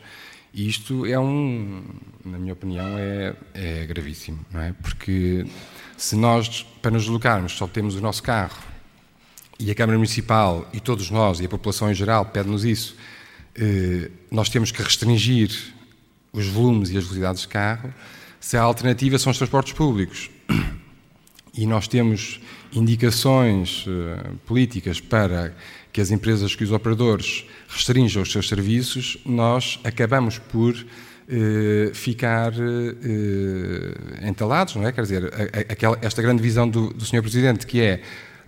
E 0.55 0.67
isto 0.67 1.05
é 1.05 1.19
um, 1.19 1.85
na 2.25 2.39
minha 2.39 2.55
opinião, 2.55 2.87
é, 2.97 3.35
é 3.53 3.85
gravíssimo, 3.85 4.41
não 4.51 4.63
é? 4.63 4.73
Porque 4.73 5.45
se 5.99 6.17
nós, 6.17 6.63
para 6.81 6.91
nos 6.91 7.03
deslocarmos, 7.03 7.53
só 7.53 7.67
temos 7.67 7.95
o 7.97 8.01
nosso 8.01 8.23
carro 8.23 8.57
e 9.61 9.71
a 9.71 9.75
Câmara 9.75 9.99
Municipal 9.99 10.67
e 10.73 10.81
todos 10.81 11.11
nós 11.11 11.41
e 11.41 11.45
a 11.45 11.49
população 11.49 11.91
em 11.91 11.95
geral 11.95 12.25
pede-nos 12.25 12.65
isso, 12.65 12.97
eh, 13.55 14.11
nós 14.31 14.49
temos 14.49 14.71
que 14.71 14.83
restringir 14.83 15.51
os 16.33 16.47
volumes 16.47 16.89
e 16.89 16.97
as 16.97 17.05
velocidades 17.05 17.43
de 17.43 17.49
carro, 17.49 17.93
se 18.41 18.57
a 18.57 18.63
alternativa 18.63 19.19
são 19.19 19.31
os 19.31 19.37
transportes 19.37 19.75
públicos 19.75 20.31
e 21.55 21.67
nós 21.67 21.88
temos 21.88 22.41
indicações 22.73 23.87
eh, 23.88 24.31
políticas 24.45 25.00
para 25.00 25.55
que 25.93 26.00
as 26.00 26.11
empresas, 26.11 26.55
que 26.55 26.65
os 26.65 26.73
operadores 26.73 27.47
restringam 27.69 28.23
os 28.23 28.31
seus 28.31 28.49
serviços, 28.49 29.19
nós 29.25 29.81
acabamos 29.83 30.38
por 30.38 30.75
eh, 31.29 31.91
ficar 31.95 32.53
eh, 32.53 34.29
entalados, 34.29 34.75
não 34.75 34.87
é? 34.87 34.93
Quer 34.93 35.03
dizer, 35.03 35.25
aquela, 35.71 35.99
esta 36.03 36.21
grande 36.21 36.43
visão 36.43 36.69
do, 36.69 36.93
do 36.93 37.05
Sr. 37.05 37.23
Presidente, 37.23 37.67
que 37.67 37.81
é 37.81 38.03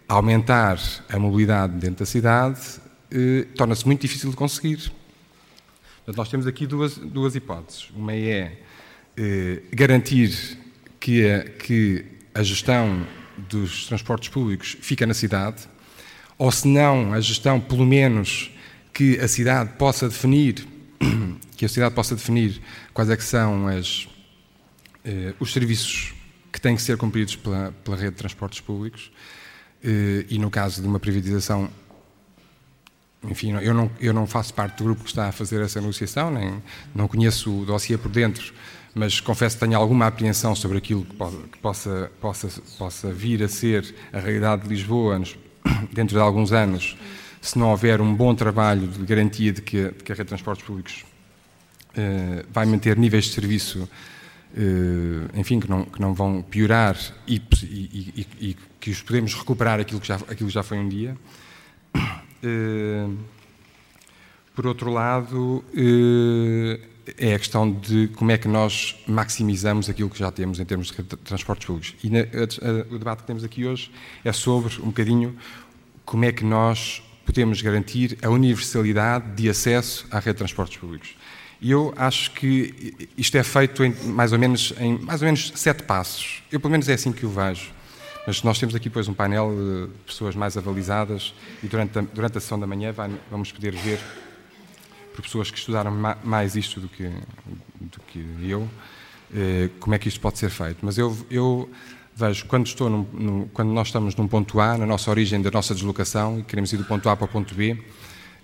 aumentar 0.08 0.78
a 1.08 1.18
mobilidade 1.18 1.74
dentro 1.74 2.00
da 2.00 2.06
cidade, 2.06 2.60
eh, 3.10 3.46
torna-se 3.56 3.86
muito 3.86 4.02
difícil 4.02 4.30
de 4.30 4.36
conseguir. 4.36 4.90
Portanto, 5.98 6.16
nós 6.16 6.28
temos 6.28 6.46
aqui 6.46 6.66
duas, 6.66 6.96
duas 6.96 7.34
hipóteses. 7.34 7.90
Uma 7.94 8.14
é 8.14 8.60
eh, 9.16 9.62
garantir 9.72 10.58
que 11.08 11.26
a, 11.26 11.42
que 11.42 12.04
a 12.34 12.42
gestão 12.42 13.06
dos 13.48 13.86
transportes 13.86 14.28
públicos 14.28 14.76
fica 14.82 15.06
na 15.06 15.14
cidade, 15.14 15.66
ou 16.36 16.52
se 16.52 16.68
não, 16.68 17.14
a 17.14 17.20
gestão, 17.22 17.58
pelo 17.58 17.86
menos, 17.86 18.50
que 18.92 19.18
a 19.18 19.26
cidade 19.26 19.70
possa 19.78 20.06
definir, 20.06 20.68
que 21.56 21.64
a 21.64 21.68
cidade 21.70 21.94
possa 21.94 22.14
definir 22.14 22.60
quais 22.92 23.08
é 23.08 23.16
que 23.16 23.24
são 23.24 23.66
as, 23.68 24.06
eh, 25.02 25.32
os 25.40 25.50
serviços 25.50 26.12
que 26.52 26.60
têm 26.60 26.76
que 26.76 26.82
ser 26.82 26.98
cumpridos 26.98 27.36
pela, 27.36 27.72
pela 27.82 27.96
rede 27.96 28.10
de 28.10 28.16
transportes 28.16 28.60
públicos, 28.60 29.10
eh, 29.82 30.26
e 30.28 30.38
no 30.38 30.50
caso 30.50 30.82
de 30.82 30.86
uma 30.86 31.00
privatização, 31.00 31.70
enfim, 33.24 33.52
eu 33.62 33.72
não, 33.72 33.90
eu 33.98 34.12
não 34.12 34.26
faço 34.26 34.52
parte 34.52 34.76
do 34.76 34.84
grupo 34.84 35.04
que 35.04 35.08
está 35.08 35.28
a 35.28 35.32
fazer 35.32 35.62
essa 35.62 35.80
negociação, 35.80 36.30
nem 36.30 36.62
não 36.94 37.08
conheço 37.08 37.62
o 37.62 37.64
dossiê 37.64 37.96
por 37.96 38.10
dentro, 38.10 38.52
mas 38.98 39.20
confesso 39.20 39.56
que 39.56 39.64
tenho 39.64 39.78
alguma 39.78 40.08
apreensão 40.08 40.56
sobre 40.56 40.78
aquilo 40.78 41.04
que, 41.04 41.14
possa, 41.60 42.10
possa, 42.20 42.62
possa 42.76 43.12
vir 43.12 43.44
a 43.44 43.48
ser 43.48 43.94
a 44.12 44.18
realidade 44.18 44.62
de 44.62 44.68
Lisboa 44.68 45.22
dentro 45.92 46.16
de 46.16 46.20
alguns 46.20 46.52
anos, 46.52 46.96
se 47.40 47.56
não 47.56 47.70
houver 47.70 48.00
um 48.00 48.12
bom 48.12 48.34
trabalho 48.34 48.88
de 48.88 49.04
garantia 49.04 49.52
de 49.52 49.62
que, 49.62 49.84
de 49.84 50.02
que 50.02 50.10
a 50.10 50.14
rede 50.16 50.24
de 50.24 50.28
transportes 50.30 50.66
públicos 50.66 51.04
uh, 51.90 52.44
vai 52.50 52.66
manter 52.66 52.96
níveis 52.96 53.26
de 53.26 53.34
serviço, 53.34 53.88
uh, 54.54 55.38
enfim, 55.38 55.60
que 55.60 55.70
não, 55.70 55.84
que 55.84 56.00
não 56.00 56.12
vão 56.12 56.42
piorar 56.42 56.98
e, 57.24 57.40
e, 57.62 58.26
e, 58.40 58.48
e, 58.48 58.56
que 58.80 58.90
os 58.90 59.00
podemos 59.00 59.32
recuperar 59.34 59.78
aquilo 59.78 60.00
que 60.00 60.08
já, 60.08 60.16
aquilo 60.16 60.48
que 60.48 60.54
já 60.54 60.64
foi 60.64 60.78
um 60.78 60.88
dia. 60.88 61.16
Uh, 62.42 63.16
por 64.56 64.66
outro 64.66 64.90
lado, 64.90 65.64
é 67.16 67.34
a 67.34 67.38
questão 67.38 67.70
de 67.70 68.08
como 68.08 68.30
é 68.30 68.38
que 68.38 68.48
nós 68.48 68.96
maximizamos 69.06 69.88
aquilo 69.88 70.10
que 70.10 70.18
já 70.18 70.30
temos 70.30 70.60
em 70.60 70.64
termos 70.64 70.88
de 70.90 71.02
transportes 71.02 71.66
públicos. 71.66 71.94
E 72.02 72.10
na, 72.10 72.20
a, 72.20 72.22
a, 72.22 72.94
o 72.94 72.98
debate 72.98 73.20
que 73.20 73.26
temos 73.26 73.44
aqui 73.44 73.66
hoje 73.66 73.90
é 74.24 74.32
sobre 74.32 74.74
um 74.80 74.86
bocadinho 74.86 75.36
como 76.04 76.24
é 76.24 76.32
que 76.32 76.44
nós 76.44 77.02
podemos 77.24 77.60
garantir 77.60 78.16
a 78.22 78.30
universalidade 78.30 79.32
de 79.34 79.50
acesso 79.50 80.06
à 80.10 80.18
rede 80.18 80.32
de 80.32 80.38
transportes 80.38 80.78
públicos. 80.78 81.14
E 81.60 81.70
eu 81.70 81.92
acho 81.96 82.30
que 82.32 83.08
isto 83.16 83.36
é 83.36 83.42
feito 83.42 83.84
em 83.84 83.92
mais 84.04 84.32
ou 84.32 84.38
menos 84.38 84.72
em 84.78 84.98
mais 84.98 85.20
ou 85.20 85.26
menos 85.26 85.52
sete 85.54 85.82
passos. 85.82 86.42
Eu 86.50 86.60
pelo 86.60 86.70
menos 86.70 86.88
é 86.88 86.94
assim 86.94 87.12
que 87.12 87.26
o 87.26 87.28
vejo. 87.28 87.72
Mas 88.26 88.42
nós 88.42 88.58
temos 88.58 88.74
aqui 88.74 88.88
depois 88.88 89.08
um 89.08 89.14
painel 89.14 89.50
de 89.50 89.90
pessoas 90.06 90.34
mais 90.34 90.56
avalizadas 90.56 91.32
e 91.62 91.66
durante 91.66 91.98
a, 91.98 92.02
durante 92.02 92.38
a 92.38 92.40
sessão 92.40 92.60
da 92.60 92.66
manhã 92.66 92.92
vai, 92.92 93.10
vamos 93.30 93.50
poder 93.50 93.74
ver 93.74 93.98
por 95.18 95.22
pessoas 95.22 95.50
que 95.50 95.58
estudaram 95.58 95.90
mais 96.22 96.54
isto 96.54 96.78
do 96.78 96.88
que 96.88 97.10
do 97.80 98.00
que 98.06 98.24
eu 98.40 98.68
eh, 99.34 99.68
como 99.80 99.94
é 99.94 99.98
que 99.98 100.08
isto 100.08 100.20
pode 100.20 100.38
ser 100.38 100.48
feito. 100.48 100.78
Mas 100.82 100.96
eu 100.96 101.16
eu 101.28 101.68
vejo, 102.14 102.46
quando, 102.46 102.66
estou 102.66 102.88
num, 102.88 103.06
num, 103.12 103.48
quando 103.48 103.70
nós 103.70 103.88
estamos 103.88 104.14
num 104.14 104.28
ponto 104.28 104.60
A, 104.60 104.78
na 104.78 104.86
nossa 104.86 105.10
origem 105.10 105.42
da 105.42 105.50
nossa 105.50 105.74
deslocação, 105.74 106.38
e 106.38 106.42
queremos 106.44 106.72
ir 106.72 106.76
do 106.76 106.84
ponto 106.84 107.08
A 107.08 107.16
para 107.16 107.24
o 107.24 107.28
ponto 107.28 107.52
B, 107.52 107.76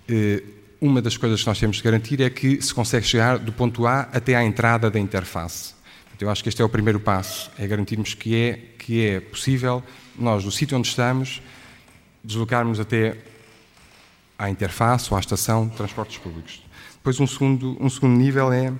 eh, 0.09 0.43
uma 0.81 1.01
das 1.01 1.15
coisas 1.15 1.41
que 1.41 1.47
nós 1.47 1.57
temos 1.57 1.77
de 1.77 1.83
garantir 1.83 2.21
é 2.21 2.29
que 2.29 2.61
se 2.61 2.73
consegue 2.73 3.05
chegar 3.05 3.39
do 3.39 3.53
ponto 3.53 3.87
A 3.87 4.01
até 4.11 4.35
à 4.35 4.43
entrada 4.43 4.91
da 4.91 4.99
interface. 4.99 5.73
Eu 6.19 6.29
acho 6.29 6.43
que 6.43 6.49
este 6.49 6.61
é 6.61 6.65
o 6.65 6.69
primeiro 6.69 6.99
passo, 6.99 7.49
é 7.57 7.65
garantirmos 7.65 8.13
que 8.13 8.35
é, 8.35 8.59
que 8.77 9.05
é 9.05 9.19
possível 9.21 9.81
nós, 10.17 10.43
do 10.43 10.51
sítio 10.51 10.77
onde 10.77 10.89
estamos, 10.89 11.41
deslocarmos 12.23 12.79
até 12.81 13.17
à 14.37 14.49
interface 14.49 15.07
ou 15.09 15.17
à 15.17 15.19
estação 15.21 15.67
de 15.67 15.75
transportes 15.75 16.17
públicos. 16.17 16.64
Depois, 17.05 17.19
um 17.19 17.27
segundo, 17.27 17.77
um 17.79 17.87
segundo 17.87 18.17
nível 18.17 18.51
é 18.51 18.73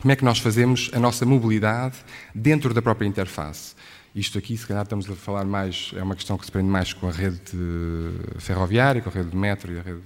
como 0.00 0.10
é 0.10 0.16
que 0.16 0.24
nós 0.24 0.38
fazemos 0.38 0.90
a 0.94 0.98
nossa 0.98 1.26
mobilidade 1.26 1.98
dentro 2.34 2.72
da 2.72 2.80
própria 2.80 3.06
interface. 3.06 3.74
Isto 4.14 4.38
aqui, 4.38 4.56
se 4.56 4.66
calhar, 4.66 4.82
estamos 4.82 5.10
a 5.10 5.14
falar 5.14 5.44
mais, 5.44 5.92
é 5.94 6.02
uma 6.02 6.16
questão 6.16 6.38
que 6.38 6.46
se 6.46 6.50
prende 6.50 6.70
mais 6.70 6.94
com 6.94 7.06
a 7.06 7.12
rede 7.12 7.38
ferroviária, 8.38 9.02
com 9.02 9.10
a 9.10 9.12
rede 9.12 9.28
do 9.28 9.36
metro 9.36 9.74
e 9.74 9.78
a 9.78 9.82
rede, 9.82 10.00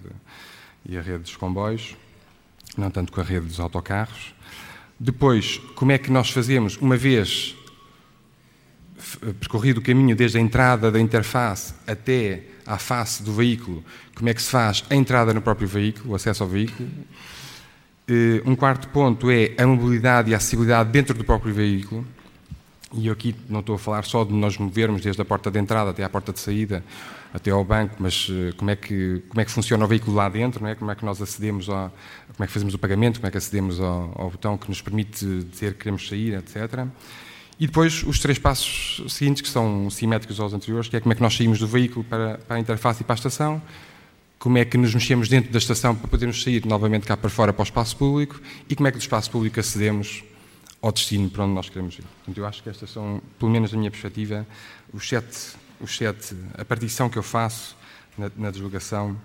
e 0.85 0.99
a 0.99 1.01
rede 1.01 1.19
dos 1.19 1.37
comboios, 1.37 1.97
não 2.77 2.91
tanto 2.91 3.13
com 3.13 3.21
a 3.21 3.25
rede 3.25 3.47
dos 3.47 3.61
autocarros. 3.61 4.35
Depois, 4.99 5.59
como 5.77 5.93
é 5.93 5.99
que 5.99 6.11
nós 6.11 6.31
fazemos, 6.31 6.77
uma 6.79 6.97
vez 6.97 7.55
percorrido 9.39 9.79
o 9.79 9.83
caminho 9.83 10.17
desde 10.17 10.39
a 10.39 10.41
entrada 10.41 10.91
da 10.91 10.99
interface 10.99 11.73
até 11.87 12.43
à 12.67 12.79
face 12.79 13.23
do 13.23 13.33
veículo, 13.33 13.85
como 14.13 14.29
é 14.29 14.35
que 14.35 14.43
se 14.43 14.51
faz 14.51 14.83
a 14.91 14.97
entrada 14.97 15.33
no 15.33 15.41
próprio 15.41 15.69
veículo, 15.69 16.11
o 16.11 16.15
acesso 16.17 16.43
ao 16.43 16.49
veículo. 16.49 16.91
Eh, 18.07 18.43
um 18.45 18.55
quarto 18.55 18.89
ponto 18.89 19.31
é 19.31 19.55
a 19.57 19.67
mobilidade 19.67 20.31
e 20.31 20.35
a 20.35 20.37
acessibilidade 20.37 20.91
dentro 20.91 21.17
do 21.17 21.25
próprio 21.25 21.55
veículo. 21.55 22.05
e 22.93 23.07
eu 23.07 23.13
aqui 23.13 23.35
não 23.49 23.61
estou 23.61 23.75
a 23.75 23.79
falar 23.79 24.05
só 24.05 24.25
de 24.25 24.33
nós 24.33 24.59
movermos 24.59 25.03
desde 25.03 25.21
a 25.21 25.25
porta 25.25 25.51
de 25.51 25.59
entrada 25.59 25.91
até 25.91 26.05
à 26.05 26.09
porta 26.09 26.33
de 26.33 26.39
saída, 26.39 26.85
até 27.33 27.51
ao 27.51 27.65
banco, 27.65 27.97
mas 27.99 28.29
eh, 28.31 28.53
como 28.57 28.71
é 28.71 28.77
que, 28.77 29.23
como 29.29 29.41
é 29.41 29.45
que 29.45 29.51
funciona 29.51 29.85
o 29.85 29.89
veículo 29.89 30.15
lá 30.15 30.29
dentro, 30.29 30.63
não 30.63 30.69
é? 30.69 30.75
como 30.75 30.91
é 30.91 30.95
que 30.95 31.05
nós 31.05 31.21
acedemos, 31.21 31.69
ao, 31.69 31.91
como 32.37 32.45
é 32.45 32.47
que 32.47 32.53
fazemos 32.53 32.75
o 32.75 32.79
pagamento, 32.79 33.21
como 33.21 33.27
é 33.27 33.31
que 33.31 33.39
acedemos 33.39 33.81
ao, 33.81 34.13
ao 34.15 34.31
botão 34.31 34.59
que 34.59 34.69
nos 34.69 34.83
permite 34.83 35.25
dizer 35.51 35.73
que 35.73 35.81
queremos 35.81 36.07
sair, 36.07 36.35
etc. 36.35 36.87
E 37.59 37.67
depois 37.67 38.03
os 38.03 38.19
três 38.19 38.39
passos 38.39 39.13
seguintes, 39.13 39.41
que 39.41 39.49
são 39.49 39.89
simétricos 39.89 40.39
aos 40.39 40.53
anteriores, 40.53 40.89
que 40.89 40.97
é 40.97 41.01
como 41.01 41.13
é 41.13 41.17
que 41.17 41.23
nós 41.23 41.35
saímos 41.35 41.59
do 41.59 41.67
veículo 41.67 42.05
para, 42.05 42.39
para 42.39 42.57
a 42.57 42.61
interface 42.61 43.01
e 43.01 43.05
para 43.05 43.15
a 43.15 43.17
estação, 43.17 43.63
como 44.45 44.59
é 44.59 44.65
que 44.67 44.77
nos 44.77 44.95
mexemos 44.95 45.27
dentro 45.27 45.51
da 45.51 45.57
estação 45.57 45.97
para 45.97 46.07
podermos 46.07 46.43
sair 46.43 46.67
novamente 46.67 47.07
cá 47.07 47.17
para 47.17 47.31
fora 47.31 47.51
para 47.51 47.63
o 47.63 47.65
espaço 47.65 47.97
público 47.97 48.39
e 48.69 48.77
como 48.77 48.87
é 48.87 48.91
que 48.91 48.99
do 48.99 49.01
espaço 49.01 49.31
público 49.31 49.59
acedemos 49.59 50.23
ao 50.83 50.93
destino 50.93 51.31
para 51.31 51.45
onde 51.45 51.55
nós 51.55 51.71
queremos 51.71 51.95
ir. 51.95 52.03
Portanto, 52.03 52.37
eu 52.37 52.45
acho 52.45 52.63
que 52.63 52.69
estas 52.69 52.91
são, 52.91 53.23
pelo 53.39 53.51
menos 53.51 53.73
na 53.73 53.79
minha 53.79 53.91
perspectiva, 53.91 54.47
os 54.93 55.09
sete, 55.09 55.57
os 55.81 55.97
sete 55.97 56.37
a 56.59 56.63
partição 56.63 57.09
que 57.09 57.17
eu 57.17 57.23
faço 57.23 57.75
na, 58.19 58.31
na 58.37 58.51
deslocação 58.51 59.17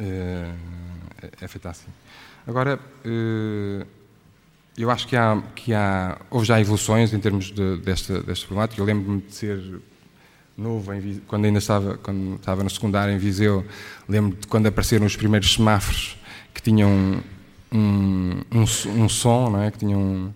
é, 0.00 0.52
é, 1.40 1.46
feita 1.46 1.70
assim. 1.70 1.86
Agora, 2.44 2.80
é, 3.04 3.86
eu 4.76 4.90
acho 4.90 5.06
que 5.06 5.14
há, 5.14 5.40
que 5.54 5.72
há, 5.72 6.20
houve 6.28 6.46
já 6.46 6.60
evoluções 6.60 7.14
em 7.14 7.20
termos 7.20 7.52
de, 7.52 7.76
desta, 7.76 8.20
desta 8.20 8.44
problemática. 8.44 8.82
Eu 8.82 8.86
lembro-me 8.86 9.20
de 9.20 9.36
ser 9.36 9.80
novo, 10.56 10.92
quando 11.26 11.44
ainda 11.44 11.58
estava, 11.58 11.98
quando 11.98 12.36
estava 12.36 12.62
no 12.62 12.70
secundário 12.70 13.14
em 13.14 13.18
Viseu, 13.18 13.64
lembro 14.08 14.36
de 14.38 14.46
quando 14.46 14.66
apareceram 14.66 15.06
os 15.06 15.16
primeiros 15.16 15.54
semáforos 15.54 16.16
que 16.52 16.60
tinham 16.60 17.22
um, 17.72 18.42
um, 18.52 18.62
um 18.62 19.08
som, 19.08 19.50
não 19.50 19.62
é? 19.62 19.70
que 19.70 19.78
tinham 19.78 20.32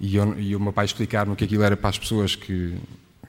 e, 0.00 0.16
eu, 0.16 0.38
e 0.38 0.54
o 0.54 0.60
meu 0.60 0.72
pai 0.72 0.84
explicar-me 0.84 1.34
que 1.34 1.44
aquilo 1.44 1.62
era 1.62 1.76
para 1.76 1.88
as 1.88 1.98
pessoas 1.98 2.36
que, 2.36 2.76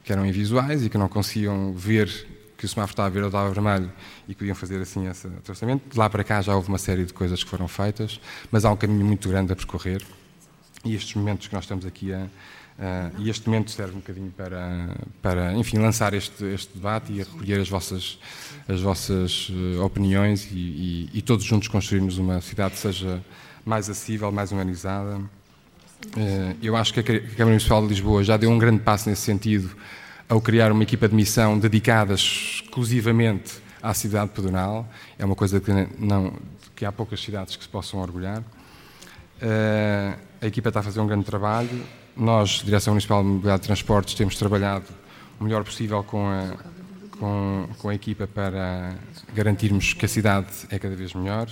que 0.04 0.12
eram 0.12 0.26
invisuais 0.26 0.86
e 0.86 0.90
que 0.90 0.98
não 0.98 1.08
conseguiam 1.08 1.74
ver 1.74 2.28
que 2.58 2.66
o 2.66 2.68
semáforo 2.68 2.94
estava 2.94 3.10
verde 3.10 3.26
ou 3.26 3.30
estava 3.30 3.50
vermelho 3.52 3.92
e 4.28 4.34
podiam 4.34 4.56
fazer 4.56 4.82
assim 4.82 5.08
esse 5.08 5.30
tratamento. 5.44 5.90
De 5.90 5.98
lá 5.98 6.10
para 6.10 6.24
cá 6.24 6.42
já 6.42 6.56
houve 6.56 6.68
uma 6.68 6.78
série 6.78 7.06
de 7.06 7.14
coisas 7.14 7.44
que 7.44 7.50
foram 7.50 7.68
feitas, 7.68 8.20
mas 8.52 8.66
há 8.66 8.72
um 8.72 8.76
caminho 8.76 9.06
muito 9.06 9.30
grande 9.30 9.54
a 9.54 9.56
percorrer 9.56 10.04
e 10.84 10.96
estes 10.96 11.16
momentos 11.16 11.48
que 11.48 11.54
nós 11.54 11.64
estamos 11.64 11.86
aqui 11.86 12.14
a, 12.14 12.28
Uh, 12.78 13.22
e 13.22 13.30
este 13.30 13.48
momento 13.48 13.72
serve 13.72 13.94
um 13.94 14.00
bocadinho 14.00 14.32
para, 14.38 14.96
para 15.20 15.54
enfim, 15.54 15.80
lançar 15.80 16.14
este, 16.14 16.46
este 16.46 16.76
debate 16.76 17.12
e 17.12 17.18
recolher 17.18 17.60
as 17.60 17.68
vossas, 17.68 18.20
as 18.68 18.82
vossas 18.82 19.50
uh, 19.50 19.84
opiniões 19.84 20.48
e, 20.52 20.56
e, 20.56 21.10
e, 21.12 21.22
todos 21.24 21.44
juntos 21.44 21.68
construirmos 21.68 22.20
uma 22.20 22.40
cidade 22.40 22.76
que 22.76 22.80
seja 22.80 23.20
mais 23.66 23.90
acessível, 23.90 24.32
mais 24.32 24.52
humanizada 24.52 25.20
eh, 26.16 26.56
eu 26.62 26.76
acho 26.76 26.94
que 26.94 27.00
a 27.00 27.04
Câmara 27.04 27.46
Municipal 27.46 27.82
de 27.82 27.88
Lisboa 27.88 28.24
já 28.24 28.38
deu 28.38 28.50
um 28.50 28.58
grande 28.58 28.82
passo 28.82 29.10
nesse 29.10 29.22
sentido 29.22 29.76
ao 30.30 30.42
criar 30.42 30.72
uma 30.72 30.84
equipa 30.84 31.08
de 31.08 31.16
missão 31.16 31.58
dedicada 31.58 32.14
exclusivamente 32.14 33.62
à 33.82 33.94
cidade 33.94 34.32
pedonal. 34.32 34.88
É 35.18 35.26
uma 35.26 35.36
coisa 35.36 35.60
que, 35.60 35.72
não, 35.98 36.34
que 36.76 36.86
há 36.86 36.92
poucas 36.92 37.22
cidades 37.22 37.56
que 37.56 37.64
se 37.64 37.70
possam 37.70 38.00
orgulhar. 38.00 38.44
Eh, 39.42 40.18
a 40.42 40.46
equipa 40.46 40.70
está 40.70 40.82
a 40.82 40.84
fazer 40.84 41.00
um 41.00 41.08
grande 41.08 41.26
trabalho. 41.26 41.84
Nós, 42.18 42.62
Direção 42.64 42.94
Municipal 42.94 43.22
de 43.22 43.30
Mobilidade 43.30 43.64
e 43.64 43.66
Transportes, 43.66 44.14
temos 44.16 44.36
trabalhado 44.38 44.86
o 45.40 45.44
melhor 45.44 45.64
possível 45.64 46.04
com 46.04 46.28
a, 46.28 46.54
com, 47.20 47.70
com 47.78 47.90
a 47.90 47.96
equipa 47.96 48.26
para 48.26 48.96
garantirmos 49.34 49.94
que 49.94 50.06
a 50.06 50.08
cidade 50.08 50.48
é 50.70 50.80
cada 50.80 50.96
vez 50.96 51.14
melhor. 51.14 51.48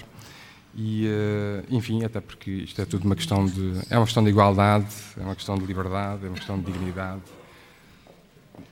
E, 0.75 1.07
eh, 1.07 1.63
enfim, 1.69 2.03
até 2.03 2.19
porque 2.19 2.51
isto 2.51 2.81
é 2.81 2.85
tudo 2.85 3.05
uma 3.05 3.15
questão 3.15 3.45
de. 3.45 3.79
É 3.89 3.97
uma 3.97 4.05
questão 4.05 4.23
de 4.23 4.29
igualdade, 4.29 4.87
é 5.17 5.21
uma 5.21 5.35
questão 5.35 5.55
de 5.55 5.65
liberdade, 5.65 6.25
é 6.25 6.27
uma 6.27 6.35
questão 6.35 6.59
de 6.59 6.65
dignidade. 6.65 7.21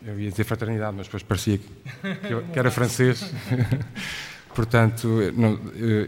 Eu 0.06 0.20
ia 0.20 0.30
dizer 0.30 0.44
fraternidade, 0.44 0.98
mas 0.98 1.06
depois 1.06 1.24
parecia 1.24 1.58
que, 1.58 2.52
que 2.52 2.60
era 2.60 2.70
francês. 2.72 3.24
Portanto, 4.54 5.08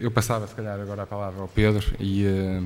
eu 0.02 0.12
passava, 0.12 0.46
se 0.48 0.54
calhar, 0.54 0.80
agora 0.80 1.04
a 1.04 1.08
palavra 1.08 1.42
ao 1.42 1.48
Pedro 1.48 1.96
e, 2.00 2.26
eh, 2.26 2.62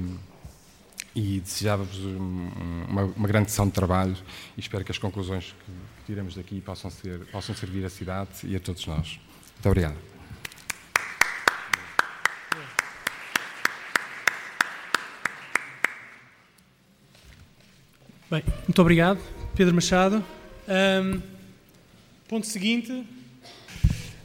e 1.15 1.39
desejava-vos 1.39 1.97
uma, 1.99 3.03
uma, 3.03 3.27
grande 3.27 3.49
sessão 3.49 3.67
de 3.67 3.73
trabalho 3.73 4.15
e 4.55 4.59
espero 4.59 4.83
que 4.85 4.91
as 4.91 4.97
conclusões 4.97 5.55
que 5.65 6.05
tiramos 6.05 6.35
daqui 6.35 6.61
possam, 6.61 6.89
ser, 6.89 7.19
possam 7.31 7.55
servir 7.55 7.83
à 7.85 7.89
cidade 7.89 8.29
e 8.43 8.55
a 8.55 8.59
todos 8.59 8.85
nós. 8.85 9.19
Muito 9.55 9.65
obrigado. 9.65 9.97
Bem, 18.29 18.43
muito 18.67 18.79
obrigado, 18.79 19.19
Pedro 19.55 19.73
Machado. 19.73 20.23
Um, 20.67 21.19
ponto 22.27 22.45
seguinte. 22.45 23.03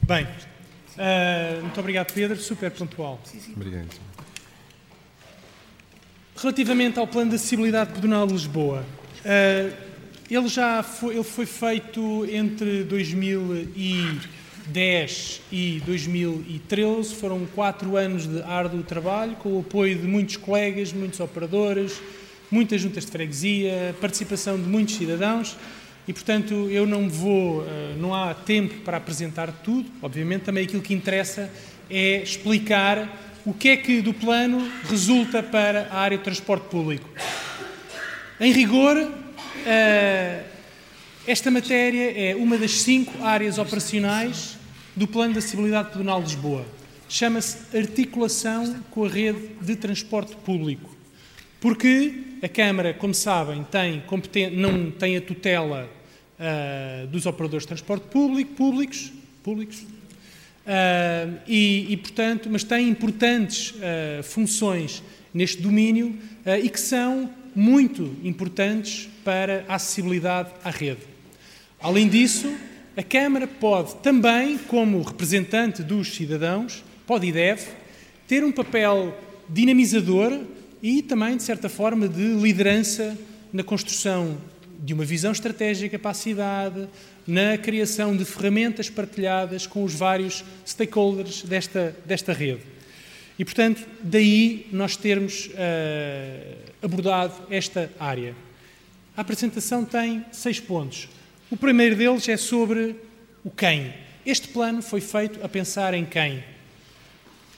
Bem, 0.03 0.25
uh, 0.27 1.63
muito 1.63 1.81
obrigado, 1.81 2.13
Pedro, 2.13 2.37
super 2.37 2.71
pontual. 2.71 3.19
Obrigado. 3.57 4.04
Relativamente 6.37 6.99
ao 6.99 7.07
plano 7.07 7.31
de 7.31 7.37
acessibilidade 7.37 7.93
pedonal 7.93 8.27
de 8.27 8.33
Lisboa, 8.33 8.85
uh, 9.25 9.73
ele 10.31 10.49
já 10.49 10.83
foi, 10.83 11.15
ele 11.15 11.23
foi 11.23 11.47
feito 11.47 12.27
entre 12.31 12.83
2010 12.85 15.43
e 15.53 15.83
2013. 15.87 17.15
Foram 17.15 17.47
quatro 17.55 17.97
anos 17.97 18.27
de 18.27 18.43
árduo 18.43 18.83
trabalho, 18.83 19.37
com 19.37 19.51
o 19.51 19.61
apoio 19.61 19.97
de 19.97 20.07
muitos 20.07 20.37
colegas, 20.37 20.93
muitos 20.93 21.21
operadores, 21.21 22.03
muitas 22.51 22.81
juntas 22.81 23.05
de 23.05 23.13
freguesia, 23.13 23.95
participação 24.01 24.57
de 24.57 24.69
muitos 24.69 24.97
cidadãos 24.97 25.57
e, 26.07 26.13
portanto, 26.13 26.69
eu 26.71 26.87
não 26.87 27.09
vou, 27.09 27.65
eh, 27.65 27.95
não 27.99 28.15
há 28.15 28.35
tempo 28.35 28.75
para 28.81 28.99
apresentar 28.99 29.51
tudo. 29.63 29.91
Obviamente, 30.03 30.43
também 30.43 30.65
aquilo 30.65 30.83
que 30.83 30.93
interessa 30.93 31.51
é 31.89 32.23
explicar 32.23 33.34
o 33.45 33.53
que 33.53 33.69
é 33.69 33.77
que 33.77 34.01
do 34.01 34.15
plano 34.15 34.67
resulta 34.89 35.43
para 35.43 35.89
a 35.91 35.99
área 35.99 36.17
de 36.17 36.25
transporte 36.25 36.69
público. 36.69 37.09
Em 38.41 38.53
rigor, 38.53 38.97
eh, 39.67 40.45
esta 41.27 41.51
matéria 41.51 42.13
é 42.17 42.35
uma 42.35 42.57
das 42.57 42.73
cinco 42.83 43.23
áreas 43.23 43.59
operacionais 43.59 44.59
do 44.97 45.07
Plano 45.07 45.33
de 45.33 45.39
Acessibilidade 45.41 45.91
Pedonal 45.91 46.23
de 46.23 46.29
Lisboa. 46.29 46.65
Chama-se 47.09 47.77
Articulação 47.77 48.77
com 48.91 49.05
a 49.05 49.09
Rede 49.09 49.51
de 49.61 49.77
Transporte 49.77 50.35
Público. 50.37 50.95
Porque 51.61 52.15
a 52.43 52.49
Câmara, 52.49 52.93
como 52.93 53.15
sabem, 53.15 53.65
tem 53.65 54.03
não 54.53 54.91
tem 54.91 55.17
a 55.17 55.21
tutela 55.21 55.89
uh, 56.39 57.07
dos 57.07 57.25
operadores 57.25 57.65
de 57.65 57.69
transporte 57.69 58.07
público, 58.09 58.53
públicos, 58.55 59.13
públicos 59.43 59.83
uh, 60.67 61.41
e, 61.47 61.87
e, 61.91 61.97
portanto, 61.97 62.49
mas 62.51 62.65
tem 62.65 62.89
importantes 62.89 63.71
uh, 63.73 64.23
funções 64.23 65.03
neste 65.33 65.61
domínio 65.61 66.17
e 66.63 66.69
que 66.69 66.79
são 66.79 67.29
muito 67.57 68.15
importantes 68.23 69.09
para 69.25 69.65
a 69.67 69.75
acessibilidade 69.75 70.51
à 70.63 70.71
rede. 70.71 71.01
Além 71.81 72.09
disso, 72.09 72.55
a 72.97 73.03
Câmara 73.03 73.49
pode 73.49 73.97
também, 73.97 74.57
como 74.57 75.03
representante 75.03 75.83
dos 75.83 76.15
cidadãos, 76.15 76.85
pode 77.05 77.27
e 77.27 77.33
deve, 77.33 77.67
ter 78.29 78.45
um 78.45 78.53
papel 78.53 79.13
dinamizador 79.49 80.41
e 80.83 81.03
também, 81.03 81.37
de 81.37 81.43
certa 81.43 81.69
forma, 81.69 82.09
de 82.09 82.35
liderança 82.35 83.19
na 83.53 83.65
construção 83.65 84.39
de 84.81 84.93
uma 84.93 85.05
visão 85.05 85.33
estratégica 85.33 85.99
para 85.99 86.11
a 86.11 86.15
cidade, 86.15 86.89
na 87.27 87.57
criação 87.59 88.17
de 88.17 88.25
ferramentas 88.25 88.91
partilhadas 88.91 89.67
com 89.67 89.85
os 89.85 89.95
vários 89.95 90.45
stakeholders 90.67 91.43
desta, 91.43 91.97
desta 92.05 92.33
rede. 92.33 92.63
E, 93.39 93.45
portanto, 93.45 93.87
daí 94.01 94.69
nós 94.71 94.97
termos 94.97 95.47
uh, 95.47 96.57
abordado 96.83 97.35
esta 97.51 97.91
área. 97.99 98.35
A 99.17 99.21
apresentação 99.21 99.85
tem 99.85 100.25
seis 100.31 100.61
pontos. 100.61 101.09
O 101.51 101.57
primeiro 101.57 101.97
deles 101.97 102.29
é 102.29 102.37
sobre 102.37 102.97
o 103.45 103.51
quem. 103.51 103.93
Este 104.25 104.49
plano 104.49 104.83
foi 104.83 105.01
feito 105.01 105.45
a 105.45 105.49
pensar 105.49 105.95
em 105.95 106.05
quem? 106.05 106.43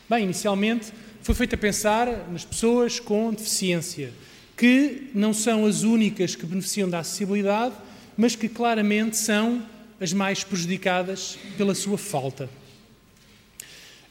Bem, 0.09 0.25
inicialmente 0.25 0.93
foi 1.23 1.35
feito 1.35 1.55
a 1.55 1.59
pensar 1.59 2.29
nas 2.31 2.45
pessoas 2.45 3.01
com 3.01 3.33
deficiência, 3.33 4.13
que 4.57 5.11
não 5.15 5.35
são 5.35 5.67
as 5.67 5.83
únicas 5.83 6.35
que 6.35 6.47
beneficiam 6.47 6.89
da 6.89 7.01
acessibilidade, 7.01 7.75
mas 8.17 8.35
que 8.35 8.49
claramente 8.49 9.17
são 9.17 9.63
as 10.01 10.13
mais 10.13 10.43
prejudicadas 10.43 11.39
pela 11.57 11.75
sua 11.75 11.99
falta. 11.99 12.49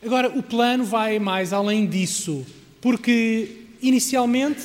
Agora, 0.04 0.30
o 0.30 0.44
plano 0.44 0.84
vai 0.84 1.18
mais 1.18 1.52
além 1.52 1.88
disso, 1.88 2.46
porque 2.80 3.64
inicialmente 3.82 4.62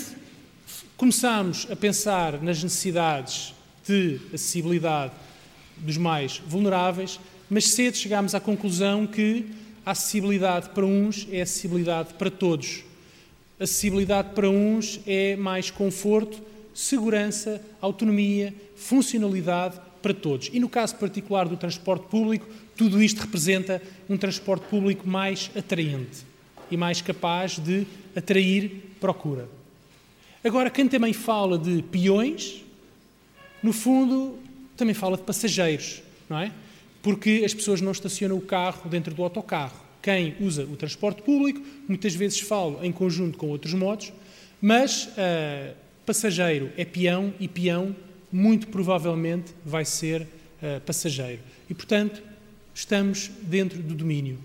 começámos 0.97 1.67
a 1.71 1.77
pensar 1.77 2.43
nas 2.43 2.63
necessidades 2.63 3.55
de 3.87 4.21
acessibilidade 4.35 5.15
dos 5.79 5.97
mais 5.97 6.43
vulneráveis, 6.47 7.19
mas 7.49 7.69
cedo 7.69 7.97
chegámos 7.97 8.35
à 8.35 8.41
conclusão 8.41 9.07
que 9.07 9.47
a 9.85 9.93
acessibilidade 9.93 10.69
para 10.71 10.85
uns 10.85 11.27
é 11.33 11.41
acessibilidade 11.41 12.13
para 12.15 12.31
todos. 12.31 12.85
Acessibilidade 13.61 14.31
para 14.35 14.49
uns 14.49 15.01
é 15.07 15.37
mais 15.37 15.71
conforto 15.71 16.41
segurança, 16.73 17.61
autonomia, 17.81 18.55
funcionalidade 18.75 19.79
para 20.01 20.15
todos. 20.15 20.49
E 20.53 20.59
no 20.59 20.69
caso 20.69 20.97
particular 20.97 21.47
do 21.47 21.57
transporte 21.57 22.07
público, 22.07 22.47
tudo 22.77 23.03
isto 23.03 23.21
representa 23.21 23.83
um 24.09 24.17
transporte 24.17 24.67
público 24.69 25.07
mais 25.07 25.51
atraente 25.55 26.25
e 26.71 26.77
mais 26.77 27.03
capaz 27.03 27.59
de 27.59 27.87
atrair 28.17 28.95
procura. 28.99 29.47
Agora, 30.43 30.71
quem 30.71 30.89
também 30.89 31.13
fala 31.13 31.59
de 31.59 31.83
peões, 31.83 32.65
no 33.63 33.75
fundo, 33.75 34.39
também 34.77 34.95
fala 34.95 35.19
de 35.19 35.23
passageiros, 35.23 36.03
não 36.29 36.39
é? 36.39 36.51
Porque 37.03 37.43
as 37.45 37.53
pessoas 37.53 37.83
não 37.83 37.93
estacionam 37.93 38.37
o 38.37 38.41
carro 38.41 38.89
dentro 38.89 39.13
do 39.13 39.23
autocarro. 39.23 39.90
Quem 40.03 40.35
usa 40.41 40.65
o 40.65 40.77
transporte 40.77 41.23
público, 41.23 41.61
muitas 41.87 42.15
vezes 42.15 42.41
fala 42.41 42.87
em 42.87 42.93
conjunto 42.93 43.37
com 43.37 43.49
outros 43.49 43.75
modos, 43.75 44.13
mas 44.61 45.07
uh, 45.07 45.75
passageiro 46.07 46.71
é 46.77 46.85
peão 46.85 47.33
e 47.39 47.47
peão 47.47 47.95
muito 48.33 48.69
provavelmente 48.69 49.53
vai 49.65 49.85
ser 49.85 50.23
uh, 50.23 50.81
passageiro. 50.87 51.41
E, 51.69 51.75
portanto, 51.75 52.23
estamos 52.75 53.31
dentro 53.43 53.83
do 53.83 53.95
domínio. 53.95 54.39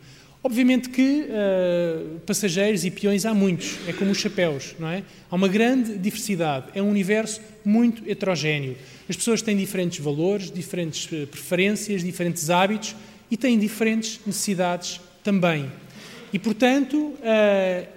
Obviamente 0.43 0.89
que 0.89 1.23
uh, 1.23 2.19
passageiros 2.19 2.85
e 2.85 2.91
peões 2.91 3.25
há 3.25 3.33
muitos, 3.33 3.79
é 3.87 3.93
como 3.93 4.11
os 4.11 4.17
chapéus, 4.19 4.75
não 4.77 4.87
é? 4.87 5.03
Há 5.29 5.35
uma 5.35 5.47
grande 5.47 5.97
diversidade, 5.97 6.67
é 6.75 6.81
um 6.83 6.89
universo 6.89 7.41
muito 7.63 8.07
heterogéneo. 8.07 8.77
As 9.09 9.15
pessoas 9.15 9.41
têm 9.41 9.57
diferentes 9.57 9.99
valores, 9.99 10.51
diferentes 10.51 11.07
preferências, 11.27 12.03
diferentes 12.03 12.51
hábitos 12.51 12.95
e 13.31 13.35
têm 13.35 13.57
diferentes 13.57 14.19
necessidades 14.23 15.01
também. 15.25 15.71
E, 16.31 16.37
portanto, 16.37 16.95
uh, 16.95 17.87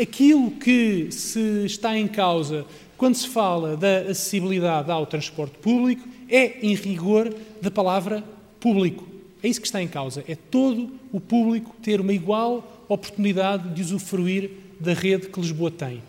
aquilo 0.00 0.50
que 0.50 1.10
se 1.10 1.64
está 1.64 1.96
em 1.96 2.06
causa 2.06 2.66
quando 2.98 3.14
se 3.14 3.26
fala 3.26 3.78
da 3.78 4.00
acessibilidade 4.00 4.90
ao 4.90 5.06
transporte 5.06 5.56
público 5.56 6.06
é, 6.28 6.58
em 6.60 6.74
rigor, 6.74 7.34
da 7.62 7.70
palavra 7.70 8.22
público. 8.60 9.08
É 9.42 9.48
isso 9.48 9.60
que 9.60 9.66
está 9.66 9.80
em 9.80 9.88
causa. 9.88 10.22
É 10.28 10.34
todo 10.34 10.92
o 11.10 11.18
público 11.18 11.74
ter 11.82 11.98
uma 11.98 12.12
igual 12.12 12.84
oportunidade 12.86 13.70
de 13.70 13.80
usufruir 13.80 14.50
da 14.78 14.92
rede 14.92 15.28
que 15.28 15.40
Lisboa 15.40 15.70
tem. 15.70 16.02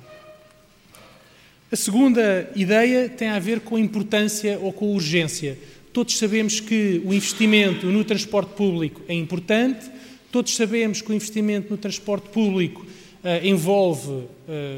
A 1.72 1.76
segunda 1.78 2.52
ideia 2.54 3.08
tem 3.08 3.30
a 3.30 3.40
ver 3.40 3.62
com 3.62 3.78
a 3.78 3.80
importância 3.80 4.60
ou 4.60 4.74
com 4.74 4.88
a 4.88 4.90
urgência. 4.90 5.58
Todos 5.94 6.18
sabemos 6.18 6.60
que 6.60 7.02
o 7.06 7.14
investimento 7.14 7.86
no 7.86 8.04
transporte 8.04 8.54
público 8.56 9.02
é 9.08 9.14
importante, 9.14 9.90
todos 10.32 10.56
sabemos 10.56 11.02
que 11.02 11.12
o 11.12 11.14
investimento 11.14 11.70
no 11.70 11.78
transporte 11.78 12.30
público 12.30 12.86
uh, 13.24 13.46
envolve 13.46 14.10
uh, 14.10 14.28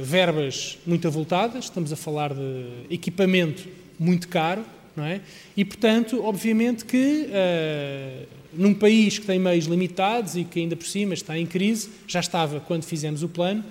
verbas 0.02 0.80
muito 0.86 1.08
avultadas, 1.08 1.66
estamos 1.66 1.94
a 1.94 1.96
falar 1.96 2.34
de 2.34 2.66
equipamento 2.90 3.68
muito 4.00 4.28
caro, 4.28 4.66
não 4.96 5.06
é? 5.06 5.22
E, 5.56 5.64
portanto, 5.64 6.24
obviamente 6.24 6.86
que 6.86 7.28
uh, 7.28 8.28
num 8.54 8.74
país 8.74 9.20
que 9.20 9.26
tem 9.26 9.40
meios 9.40 9.66
limitados 9.66 10.36
e 10.36 10.44
que 10.44 10.60
ainda 10.60 10.76
por 10.76 10.86
cima 10.86 11.14
está 11.14 11.38
em 11.38 11.46
crise, 11.46 11.90
já 12.08 12.20
estava 12.20 12.60
quando 12.60 12.84
fizemos 12.84 13.24
o 13.24 13.30
plano, 13.30 13.64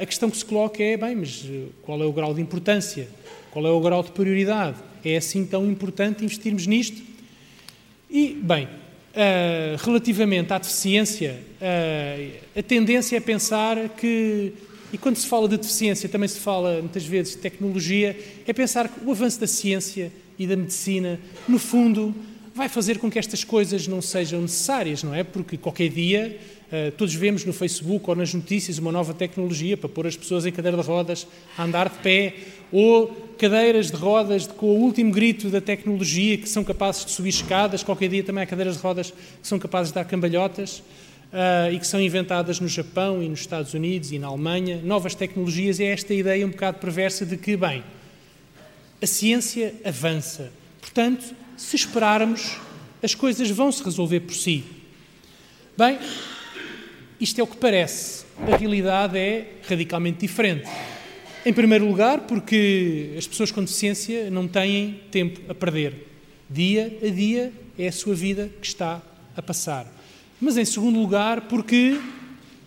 a 0.00 0.06
questão 0.06 0.30
que 0.30 0.38
se 0.38 0.44
coloca 0.44 0.82
é, 0.82 0.96
bem, 0.96 1.14
mas 1.14 1.44
qual 1.82 2.02
é 2.02 2.06
o 2.06 2.12
grau 2.12 2.32
de 2.32 2.40
importância? 2.40 3.06
Qual 3.50 3.66
é 3.66 3.70
o 3.70 3.78
grau 3.78 4.02
de 4.02 4.10
prioridade? 4.10 4.78
É 5.04 5.18
assim 5.18 5.44
tão 5.44 5.70
importante 5.70 6.24
investirmos 6.24 6.66
nisto? 6.66 7.02
E, 8.10 8.32
bem, 8.42 8.66
uh, 9.18 9.84
relativamente 9.84 10.52
à 10.52 10.58
deficiência, 10.58 11.40
a 12.56 12.62
tendência 12.62 13.16
é 13.16 13.20
pensar 13.20 13.88
que 13.90 14.54
e 14.92 14.96
quando 14.96 15.16
se 15.16 15.26
fala 15.26 15.48
de 15.48 15.58
deficiência, 15.58 16.08
também 16.08 16.28
se 16.28 16.38
fala 16.38 16.80
muitas 16.80 17.04
vezes 17.04 17.34
de 17.34 17.38
tecnologia, 17.40 18.16
é 18.46 18.52
pensar 18.52 18.88
que 18.88 19.04
o 19.04 19.10
avanço 19.10 19.38
da 19.38 19.46
ciência 19.46 20.10
e 20.38 20.46
da 20.46 20.56
medicina, 20.56 21.20
no 21.46 21.58
fundo, 21.58 22.14
vai 22.54 22.68
fazer 22.68 22.98
com 22.98 23.10
que 23.10 23.18
estas 23.18 23.44
coisas 23.44 23.86
não 23.86 24.00
sejam 24.00 24.40
necessárias, 24.40 25.02
não 25.02 25.14
é? 25.14 25.22
Porque 25.22 25.58
qualquer 25.58 25.90
dia 25.90 26.38
uh, 26.72 26.92
todos 26.92 27.14
vemos 27.14 27.44
no 27.44 27.52
Facebook 27.52 28.08
ou 28.08 28.16
nas 28.16 28.32
notícias 28.32 28.78
uma 28.78 28.90
nova 28.90 29.12
tecnologia 29.12 29.76
para 29.76 29.88
pôr 29.88 30.06
as 30.06 30.16
pessoas 30.16 30.46
em 30.46 30.52
cadeira 30.52 30.76
de 30.76 30.82
rodas 30.82 31.26
a 31.56 31.64
andar 31.64 31.90
de 31.90 31.98
pé, 31.98 32.34
ou 32.72 33.27
cadeiras 33.38 33.90
de 33.90 33.96
rodas 33.96 34.46
com 34.46 34.66
o 34.66 34.80
último 34.80 35.12
grito 35.12 35.48
da 35.48 35.60
tecnologia 35.60 36.36
que 36.36 36.48
são 36.48 36.64
capazes 36.64 37.04
de 37.04 37.12
subir 37.12 37.30
escadas, 37.30 37.82
qualquer 37.82 38.08
dia 38.08 38.24
também 38.24 38.42
há 38.42 38.46
cadeiras 38.46 38.76
de 38.76 38.82
rodas 38.82 39.10
que 39.10 39.46
são 39.46 39.58
capazes 39.58 39.92
de 39.92 39.94
dar 39.94 40.04
cambalhotas 40.04 40.82
uh, 41.32 41.72
e 41.72 41.78
que 41.78 41.86
são 41.86 42.00
inventadas 42.00 42.58
no 42.58 42.68
Japão 42.68 43.22
e 43.22 43.28
nos 43.28 43.40
Estados 43.40 43.74
Unidos 43.74 44.10
e 44.12 44.18
na 44.18 44.26
Alemanha, 44.26 44.80
novas 44.82 45.14
tecnologias, 45.14 45.78
é 45.78 45.84
esta 45.84 46.12
ideia 46.12 46.44
um 46.44 46.50
bocado 46.50 46.78
perversa 46.78 47.24
de 47.24 47.36
que, 47.36 47.56
bem, 47.56 47.84
a 49.00 49.06
ciência 49.06 49.74
avança. 49.84 50.52
Portanto, 50.80 51.34
se 51.56 51.76
esperarmos, 51.76 52.56
as 53.02 53.14
coisas 53.14 53.48
vão 53.50 53.70
se 53.70 53.82
resolver 53.84 54.20
por 54.20 54.34
si. 54.34 54.64
Bem, 55.76 55.98
isto 57.20 57.40
é 57.40 57.44
o 57.44 57.46
que 57.46 57.56
parece. 57.56 58.24
A 58.52 58.56
realidade 58.56 59.16
é 59.16 59.58
radicalmente 59.68 60.18
diferente. 60.20 60.68
Em 61.48 61.52
primeiro 61.54 61.88
lugar, 61.88 62.26
porque 62.26 63.14
as 63.16 63.26
pessoas 63.26 63.50
com 63.50 63.62
deficiência 63.62 64.30
não 64.30 64.46
têm 64.46 65.00
tempo 65.10 65.40
a 65.48 65.54
perder. 65.54 66.06
Dia 66.50 66.98
a 67.02 67.08
dia 67.08 67.50
é 67.78 67.88
a 67.88 67.92
sua 67.92 68.14
vida 68.14 68.50
que 68.60 68.66
está 68.66 69.00
a 69.34 69.40
passar. 69.40 69.90
Mas, 70.38 70.58
em 70.58 70.64
segundo 70.66 71.00
lugar, 71.00 71.48
porque 71.48 71.98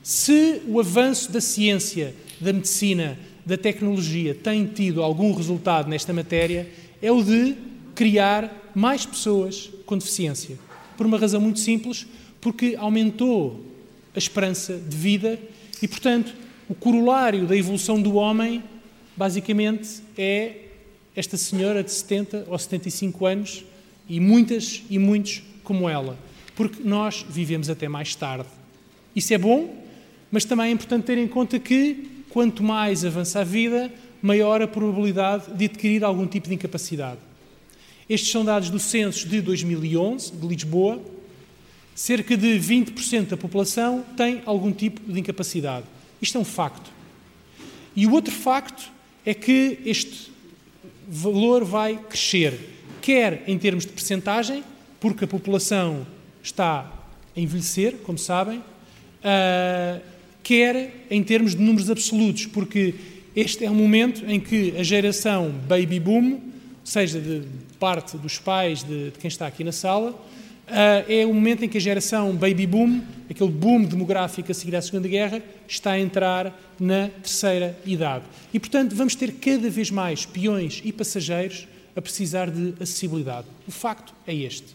se 0.02 0.63
o 0.67 0.80
avanço 0.80 1.32
da 1.32 1.39
ciência, 1.39 2.15
da 2.39 2.52
medicina, 2.52 3.20
da 3.46 3.56
tecnologia 3.56 4.34
tem 4.34 4.65
tido 4.65 5.04
algum 5.04 5.32
resultado 5.32 5.88
nesta 5.88 6.12
matéria, 6.12 6.67
é 7.04 7.12
o 7.12 7.24
de 7.24 7.56
criar 7.94 8.72
mais 8.74 9.06
pessoas 9.06 9.70
com 9.86 9.96
deficiência. 9.96 10.58
Por 10.98 11.06
uma 11.06 11.20
razão 11.20 11.39
muito 11.39 11.60
simples, 11.60 12.08
porque 12.41 12.76
aumentou 12.80 13.63
a 14.15 14.17
esperança 14.17 14.76
de 14.76 14.98
vida 14.98 15.39
e, 15.84 15.88
portanto, 15.88 16.34
o 16.67 16.74
corolário 16.74 17.46
da 17.46 17.56
evolução 17.56 18.02
do 18.02 18.15
homem, 18.15 18.63
basicamente, 19.22 20.02
é 20.18 20.56
esta 21.16 21.38
senhora 21.38 21.84
de 21.84 21.92
70 21.92 22.46
ou 22.50 22.58
75 22.58 23.26
anos 23.26 23.66
e 24.10 24.20
muitas 24.20 24.82
e 24.90 24.98
muitos 24.98 25.44
como 25.64 25.88
ela 25.88 26.18
porque 26.62 26.84
nós 26.84 27.26
vivemos 27.28 27.70
até 27.72 27.88
mais 27.88 28.14
tarde. 28.16 28.48
Isso 29.16 29.34
é 29.34 29.38
bom, 29.38 29.84
mas 30.32 30.46
também 30.46 30.68
é 30.68 30.72
importante 30.72 31.06
ter 31.06 31.18
em 31.18 31.28
conta 31.28 31.60
que 31.60 32.24
quanto 32.30 32.62
mais 32.64 33.04
avança 33.04 33.40
a 33.40 33.44
vida, 33.44 33.92
maior 34.22 34.62
a 34.62 34.68
probabilidade 34.68 35.52
de 35.54 35.66
adquirir 35.66 36.04
algum 36.04 36.28
tipo 36.28 36.48
de 36.48 36.54
incapacidade. 36.54 37.20
Estes 38.08 38.32
são 38.32 38.46
dados 38.46 38.70
do 38.70 38.80
censo 38.80 39.28
de 39.28 39.42
2011, 39.42 40.34
de 40.34 40.48
Lisboa. 40.48 41.02
Cerca 41.96 42.38
de 42.38 42.60
20% 42.60 43.30
da 43.30 43.38
população 43.38 44.06
tem 44.16 44.44
algum 44.46 44.72
tipo 44.72 45.02
de 45.12 45.20
incapacidade. 45.20 45.86
Isto 46.22 46.38
é 46.38 46.42
um 46.42 46.46
facto. 46.46 46.92
E 47.96 48.06
o 48.06 48.12
outro 48.12 48.34
facto 48.34 48.92
é 49.26 49.34
que 49.34 49.80
este 49.86 50.32
valor 51.08 51.64
vai 51.64 51.98
crescer, 51.98 52.58
quer 53.02 53.44
em 53.48 53.58
termos 53.58 53.86
de 53.86 53.92
percentagem, 53.92 54.64
porque 55.00 55.26
a 55.26 55.28
população 55.28 56.06
está 56.42 56.92
a 57.36 57.40
envelhecer, 57.40 57.98
como 58.04 58.18
sabem, 58.18 58.60
uh, 58.60 60.02
quer 60.44 61.06
em 61.10 61.24
termos 61.24 61.56
de 61.56 61.62
números 61.62 61.90
absolutos, 61.90 62.46
porque 62.46 62.96
este 63.36 63.66
é 63.66 63.72
um 63.72 63.76
momento 63.76 64.26
em 64.26 64.40
que 64.40 64.76
a 64.78 64.84
geração 64.84 65.52
baby 65.68 66.00
boom, 66.00 66.40
seja 66.84 67.20
de 67.20 67.44
parte 67.80 68.18
dos 68.18 68.38
pais 68.38 68.84
de, 68.84 69.12
de 69.12 69.20
quem 69.20 69.28
está 69.28 69.48
aqui 69.48 69.64
na 69.64 69.72
sala, 69.72 70.14
é 70.67 71.26
o 71.26 71.34
momento 71.34 71.65
em 71.65 71.69
que 71.69 71.78
a 71.78 71.82
geração 71.82 72.34
baby 72.34 72.65
boom, 72.65 73.02
aquele 73.30 73.52
boom 73.52 73.84
demográfico 73.84 74.52
a 74.52 74.54
seguir 74.54 74.76
à 74.76 74.82
Segunda 74.82 75.08
Guerra, 75.08 75.41
está 75.67 75.91
a 75.91 76.00
entrar 76.00 76.58
na 76.80 77.10
terceira 77.21 77.78
idade. 77.86 78.26
E, 78.54 78.60
portanto, 78.60 78.95
vamos 78.95 79.15
ter 79.15 79.34
cada 79.34 79.69
vez 79.69 79.91
mais 79.91 80.26
peões 80.26 80.82
e 80.84 80.91
passageiros 80.91 81.67
a 81.95 82.02
precisar 82.02 82.50
de 82.50 82.74
acessibilidade. 82.82 83.47
O 83.67 83.71
facto 83.71 84.13
é 84.26 84.34
este. 84.34 84.67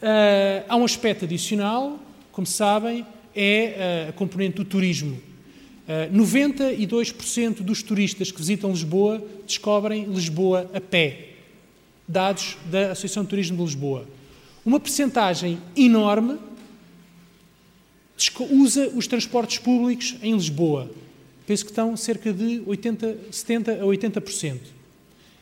Uh, 0.00 0.64
há 0.68 0.76
um 0.76 0.84
aspecto 0.84 1.24
adicional, 1.24 1.98
como 2.30 2.46
sabem, 2.46 3.04
é 3.34 4.06
uh, 4.06 4.10
a 4.10 4.12
componente 4.12 4.56
do 4.56 4.64
turismo. 4.64 5.20
Uh, 5.88 6.14
92% 6.14 7.62
dos 7.62 7.82
turistas 7.82 8.30
que 8.30 8.38
visitam 8.38 8.70
Lisboa 8.70 9.22
descobrem 9.46 10.04
Lisboa 10.04 10.70
a 10.72 10.80
pé. 10.80 11.30
Dados 12.06 12.56
da 12.66 12.92
Associação 12.92 13.24
de 13.24 13.30
Turismo 13.30 13.56
de 13.56 13.64
Lisboa. 13.64 14.06
Uma 14.68 14.78
percentagem 14.78 15.58
enorme 15.74 16.36
usa 18.50 18.92
os 18.94 19.06
transportes 19.06 19.56
públicos 19.56 20.16
em 20.22 20.34
Lisboa. 20.34 20.90
Penso 21.46 21.64
que 21.64 21.70
estão 21.70 21.96
cerca 21.96 22.30
de 22.34 22.62
80, 22.66 23.16
70 23.30 23.72
a 23.72 23.78
80%. 23.78 24.58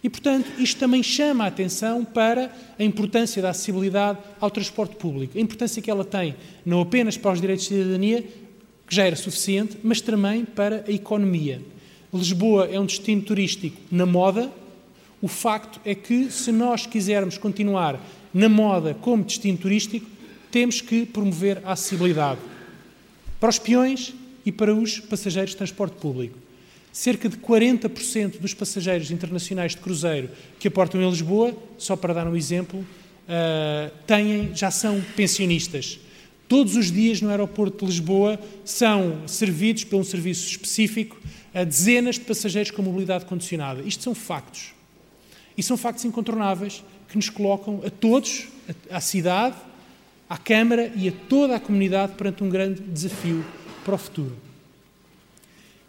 E, 0.01 0.09
portanto, 0.09 0.49
isto 0.61 0.79
também 0.79 1.03
chama 1.03 1.43
a 1.43 1.49
atenção 1.49 2.05
para 2.05 2.53
a 2.79 2.85
importância 2.85 3.43
da 3.43 3.51
acessibilidade 3.51 4.21
ao 4.39 4.49
transporte 4.49 4.95
público. 4.95 5.37
A 5.37 5.41
importância 5.41 5.83
que 5.83 5.91
ela 5.91 6.05
tem, 6.05 6.37
não 6.65 6.81
apenas 6.81 7.17
para 7.17 7.33
os 7.33 7.41
direitos 7.41 7.67
de 7.67 7.75
cidadania, 7.75 8.23
que 8.23 8.95
já 8.95 9.07
era 9.07 9.17
suficiente, 9.17 9.77
mas 9.83 10.01
também 10.01 10.45
para 10.45 10.85
a 10.87 10.93
economia. 10.93 11.61
Lisboa 12.15 12.67
é 12.67 12.79
um 12.79 12.87
destino 12.87 13.23
turístico 13.23 13.77
na 13.91 14.07
moda. 14.07 14.53
O 15.21 15.27
facto 15.27 15.81
é 15.85 15.97
que, 15.97 16.31
se 16.31 16.53
nós 16.53 16.87
quisermos 16.87 17.37
continuar 17.37 18.01
na 18.37 18.51
moda 18.51 18.93
como 18.93 19.25
destino 19.25 19.57
turístico, 19.57 20.07
temos 20.51 20.83
que 20.83 21.07
promover 21.07 21.63
a 21.65 21.73
acessibilidade 21.73 22.39
para 23.41 23.49
os 23.49 23.59
peões 23.59 24.13
e 24.45 24.53
para 24.53 24.75
os 24.75 25.01
passageiros 25.01 25.53
de 25.53 25.57
transporte 25.57 25.97
público. 25.97 26.39
Cerca 26.93 27.31
de 27.31 27.39
40% 27.39 28.39
dos 28.39 28.53
passageiros 28.53 29.11
internacionais 29.11 29.73
de 29.73 29.79
cruzeiro 29.79 30.29
que 30.59 30.69
aportam 30.69 31.01
em 31.01 31.09
Lisboa, 31.09 31.57
só 31.79 31.97
para 31.97 32.13
dar 32.13 32.27
um 32.27 32.37
exemplo, 32.37 32.81
uh, 32.81 33.91
têm, 34.07 34.55
já 34.55 34.71
são 34.71 35.03
pensionistas. 35.17 35.99
Todos 36.47 36.77
os 36.77 36.93
dias 36.93 37.23
no 37.23 37.31
aeroporto 37.31 37.87
de 37.87 37.91
Lisboa 37.91 38.39
são 38.67 39.27
servidos 39.27 39.85
por 39.85 39.97
um 39.97 40.05
serviço 40.05 40.47
específico 40.47 41.19
a 41.55 41.65
dezenas 41.65 42.17
de 42.17 42.27
passageiros 42.27 42.71
com 42.71 42.83
mobilidade 42.83 43.25
condicionada. 43.25 43.81
Isto 43.81 44.05
são 44.05 44.15
factos. 44.15 44.75
E 45.57 45.63
são 45.63 45.79
factos 45.79 46.05
incontornáveis 46.05 46.85
que 47.09 47.17
nos 47.17 47.29
colocam 47.31 47.83
a 47.85 47.91
todos, 47.91 48.49
à 48.91 49.01
cidade, 49.01 49.57
à 50.29 50.37
Câmara 50.37 50.93
e 50.97 51.09
a 51.09 51.13
toda 51.29 51.57
a 51.57 51.61
comunidade 51.61 52.15
perante 52.15 52.43
um 52.43 52.49
grande 52.49 52.81
desafio 52.81 53.45
para 53.85 53.95
o 53.95 53.99
futuro. 53.99 54.47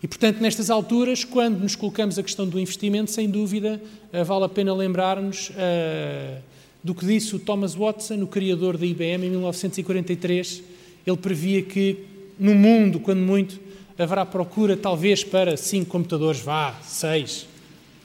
E, 0.01 0.07
portanto, 0.07 0.39
nestas 0.39 0.69
alturas, 0.69 1.23
quando 1.23 1.59
nos 1.59 1.75
colocamos 1.75 2.19
a 2.19 2.23
questão 2.23 2.47
do 2.47 2.59
investimento, 2.59 3.09
sem 3.09 3.27
dúvida, 3.27 3.81
eh, 4.13 4.23
vale 4.23 4.45
a 4.45 4.49
pena 4.49 4.71
lembrar-nos 4.73 5.49
uh, 5.49 6.39
do 6.83 6.93
que 6.93 7.03
disse 7.03 7.35
o 7.35 7.39
Thomas 7.39 7.73
Watson, 7.73 8.21
o 8.21 8.27
criador 8.27 8.77
da 8.77 8.85
IBM, 8.85 9.25
em 9.25 9.29
1943. 9.31 10.61
Ele 11.05 11.17
previa 11.17 11.63
que, 11.63 11.97
no 12.39 12.53
mundo, 12.53 12.99
quando 12.99 13.21
muito, 13.21 13.59
haverá 13.97 14.23
procura, 14.23 14.77
talvez, 14.77 15.23
para 15.23 15.57
cinco 15.57 15.89
computadores, 15.89 16.41
vá, 16.41 16.79
seis. 16.83 17.47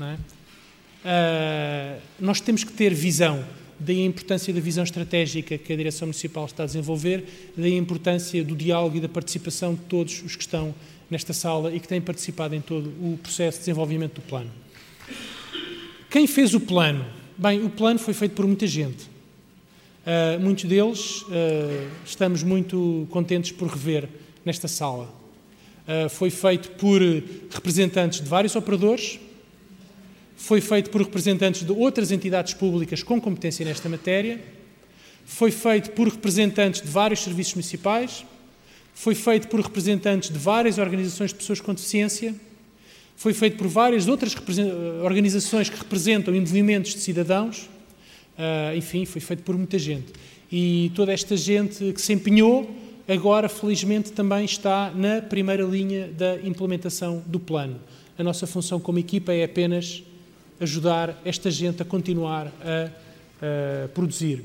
É? 0.00 0.16
Uh, 1.04 2.00
nós 2.20 2.40
temos 2.40 2.64
que 2.64 2.72
ter 2.72 2.94
visão 2.94 3.44
daí 3.78 4.02
a 4.02 4.06
importância 4.06 4.52
da 4.54 4.60
visão 4.60 4.84
estratégica 4.84 5.58
que 5.58 5.72
a 5.72 5.76
Direção 5.76 6.06
Municipal 6.06 6.46
está 6.46 6.62
a 6.62 6.66
desenvolver, 6.66 7.52
daí 7.56 7.74
a 7.74 7.76
importância 7.76 8.42
do 8.44 8.54
diálogo 8.54 8.96
e 8.96 9.00
da 9.00 9.08
participação 9.08 9.74
de 9.74 9.80
todos 9.82 10.22
os 10.22 10.36
que 10.36 10.42
estão 10.42 10.74
nesta 11.10 11.32
sala 11.32 11.74
e 11.74 11.80
que 11.80 11.88
têm 11.88 12.00
participado 12.00 12.54
em 12.54 12.60
todo 12.60 12.88
o 13.00 13.18
processo 13.20 13.58
de 13.58 13.64
desenvolvimento 13.64 14.14
do 14.14 14.22
plano. 14.22 14.50
Quem 16.08 16.26
fez 16.26 16.54
o 16.54 16.60
plano? 16.60 17.04
Bem, 17.36 17.64
o 17.64 17.70
plano 17.70 17.98
foi 17.98 18.14
feito 18.14 18.34
por 18.34 18.46
muita 18.46 18.66
gente. 18.66 19.10
Uh, 20.04 20.40
muitos 20.40 20.64
deles 20.64 21.22
uh, 21.22 21.28
estamos 22.04 22.42
muito 22.42 23.06
contentes 23.10 23.52
por 23.52 23.68
rever 23.68 24.08
nesta 24.44 24.68
sala. 24.68 25.12
Uh, 25.86 26.08
foi 26.08 26.30
feito 26.30 26.70
por 26.72 27.00
representantes 27.50 28.20
de 28.20 28.28
vários 28.28 28.54
operadores, 28.54 29.18
foi 30.42 30.60
feito 30.60 30.90
por 30.90 31.00
representantes 31.00 31.62
de 31.62 31.70
outras 31.70 32.10
entidades 32.10 32.52
públicas 32.52 33.00
com 33.00 33.20
competência 33.20 33.64
nesta 33.64 33.88
matéria, 33.88 34.40
foi 35.24 35.52
feito 35.52 35.92
por 35.92 36.08
representantes 36.08 36.82
de 36.82 36.88
vários 36.88 37.20
serviços 37.20 37.54
municipais, 37.54 38.24
foi 38.92 39.14
feito 39.14 39.46
por 39.46 39.60
representantes 39.60 40.30
de 40.30 40.38
várias 40.40 40.78
organizações 40.78 41.30
de 41.30 41.36
pessoas 41.36 41.60
com 41.60 41.72
deficiência, 41.72 42.34
foi 43.16 43.32
feito 43.32 43.56
por 43.56 43.68
várias 43.68 44.08
outras 44.08 44.34
organizações 45.04 45.70
que 45.70 45.78
representam 45.78 46.34
movimentos 46.34 46.92
de 46.92 46.98
cidadãos, 46.98 47.70
uh, 48.36 48.76
enfim, 48.76 49.04
foi 49.04 49.20
feito 49.20 49.44
por 49.44 49.56
muita 49.56 49.78
gente. 49.78 50.12
E 50.50 50.90
toda 50.96 51.12
esta 51.12 51.36
gente 51.36 51.92
que 51.92 52.02
se 52.02 52.12
empenhou, 52.12 52.68
agora 53.06 53.48
felizmente 53.48 54.10
também 54.10 54.44
está 54.44 54.90
na 54.90 55.22
primeira 55.22 55.62
linha 55.62 56.08
da 56.08 56.40
implementação 56.40 57.22
do 57.26 57.38
plano. 57.38 57.78
A 58.18 58.24
nossa 58.24 58.44
função 58.44 58.80
como 58.80 58.98
equipa 58.98 59.32
é 59.32 59.44
apenas 59.44 60.02
ajudar 60.62 61.20
esta 61.24 61.50
gente 61.50 61.82
a 61.82 61.84
continuar 61.84 62.46
a, 62.46 62.90
a 63.84 63.88
produzir. 63.88 64.44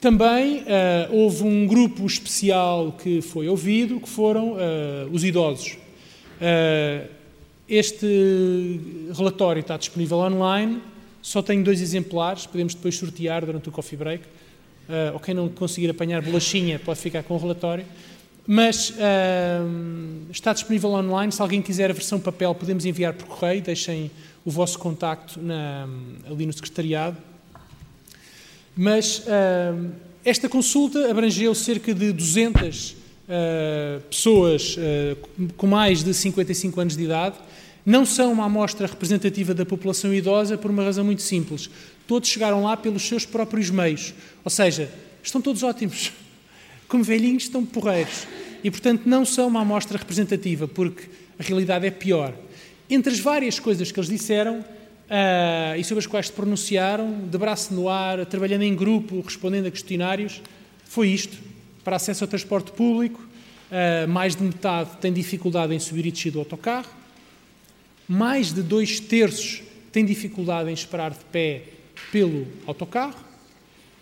Também 0.00 0.58
uh, 0.58 0.64
houve 1.10 1.42
um 1.42 1.66
grupo 1.66 2.06
especial 2.06 2.92
que 2.92 3.22
foi 3.22 3.48
ouvido, 3.48 3.98
que 3.98 4.08
foram 4.08 4.52
uh, 4.52 5.10
os 5.10 5.24
idosos. 5.24 5.78
Uh, 6.36 7.08
este 7.68 8.80
relatório 9.16 9.60
está 9.60 9.76
disponível 9.76 10.18
online, 10.18 10.80
só 11.20 11.42
tenho 11.42 11.64
dois 11.64 11.80
exemplares, 11.80 12.46
podemos 12.46 12.74
depois 12.74 12.96
sortear 12.96 13.44
durante 13.44 13.68
o 13.68 13.72
coffee 13.72 13.98
break. 13.98 14.24
Ou 15.12 15.18
quem 15.18 15.34
não 15.34 15.48
conseguir 15.48 15.90
apanhar 15.90 16.22
bolachinha 16.22 16.78
pode 16.78 17.00
ficar 17.00 17.24
com 17.24 17.34
o 17.34 17.38
relatório. 17.38 17.84
Mas 18.46 18.94
está 20.30 20.52
disponível 20.52 20.90
online. 20.90 21.32
Se 21.32 21.42
alguém 21.42 21.60
quiser 21.60 21.90
a 21.90 21.92
versão 21.92 22.20
papel, 22.20 22.54
podemos 22.54 22.84
enviar 22.84 23.12
por 23.14 23.26
correio. 23.26 23.60
Deixem 23.60 24.12
o 24.46 24.50
vosso 24.50 24.78
contacto 24.78 25.42
na, 25.42 25.88
ali 26.30 26.46
no 26.46 26.52
secretariado. 26.52 27.18
Mas 28.76 29.18
uh, 29.18 29.90
esta 30.24 30.48
consulta 30.48 31.10
abrangeu 31.10 31.52
cerca 31.52 31.92
de 31.92 32.12
200 32.12 32.92
uh, 32.92 34.00
pessoas 34.08 34.76
uh, 34.76 35.50
com 35.56 35.66
mais 35.66 36.04
de 36.04 36.14
55 36.14 36.80
anos 36.80 36.96
de 36.96 37.02
idade. 37.02 37.36
Não 37.84 38.06
são 38.06 38.32
uma 38.32 38.44
amostra 38.44 38.86
representativa 38.86 39.52
da 39.52 39.66
população 39.66 40.14
idosa 40.14 40.56
por 40.56 40.70
uma 40.70 40.84
razão 40.84 41.04
muito 41.04 41.22
simples. 41.22 41.68
Todos 42.06 42.28
chegaram 42.28 42.62
lá 42.62 42.76
pelos 42.76 43.02
seus 43.02 43.26
próprios 43.26 43.68
meios. 43.68 44.14
Ou 44.44 44.50
seja, 44.50 44.88
estão 45.24 45.40
todos 45.40 45.64
ótimos. 45.64 46.12
Como 46.86 47.02
velhinhos, 47.02 47.44
estão 47.44 47.66
porreiros. 47.66 48.28
E, 48.62 48.70
portanto, 48.70 49.06
não 49.06 49.24
são 49.24 49.48
uma 49.48 49.62
amostra 49.62 49.98
representativa, 49.98 50.68
porque 50.68 51.08
a 51.36 51.42
realidade 51.42 51.84
é 51.84 51.90
pior. 51.90 52.32
Entre 52.88 53.12
as 53.12 53.18
várias 53.18 53.58
coisas 53.58 53.90
que 53.90 53.98
eles 53.98 54.08
disseram 54.08 54.60
uh, 54.60 55.78
e 55.78 55.82
sobre 55.82 56.00
as 56.00 56.06
quais 56.06 56.26
se 56.26 56.32
pronunciaram, 56.32 57.26
de 57.26 57.36
braço 57.36 57.74
no 57.74 57.88
ar, 57.88 58.24
trabalhando 58.26 58.62
em 58.62 58.74
grupo, 58.74 59.20
respondendo 59.20 59.66
a 59.66 59.70
questionários, 59.70 60.40
foi 60.84 61.08
isto. 61.08 61.36
Para 61.82 61.96
acesso 61.96 62.24
ao 62.24 62.28
transporte 62.28 62.70
público, 62.72 63.20
uh, 63.20 64.08
mais 64.08 64.36
de 64.36 64.42
metade 64.44 64.90
tem 65.00 65.12
dificuldade 65.12 65.74
em 65.74 65.80
subir 65.80 66.06
e 66.06 66.12
descer 66.12 66.30
do 66.30 66.38
autocarro, 66.38 66.90
mais 68.08 68.52
de 68.52 68.62
dois 68.62 69.00
terços 69.00 69.62
têm 69.90 70.04
dificuldade 70.04 70.70
em 70.70 70.74
esperar 70.74 71.10
de 71.10 71.24
pé 71.32 71.62
pelo 72.12 72.46
autocarro 72.66 73.24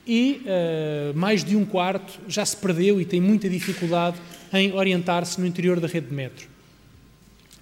e 0.07 0.43
uh, 0.45 1.17
mais 1.17 1.43
de 1.43 1.57
um 1.57 1.65
quarto 1.65 2.21
já 2.29 2.45
se 2.45 2.57
perdeu 2.57 3.01
e 3.01 3.07
tem 3.07 3.19
muita 3.19 3.49
dificuldade 3.49 4.19
em 4.53 4.73
orientar-se 4.73 5.41
no 5.41 5.47
interior 5.47 5.81
da 5.81 5.89
rede 5.89 6.09
de 6.09 6.15
metro. 6.15 6.47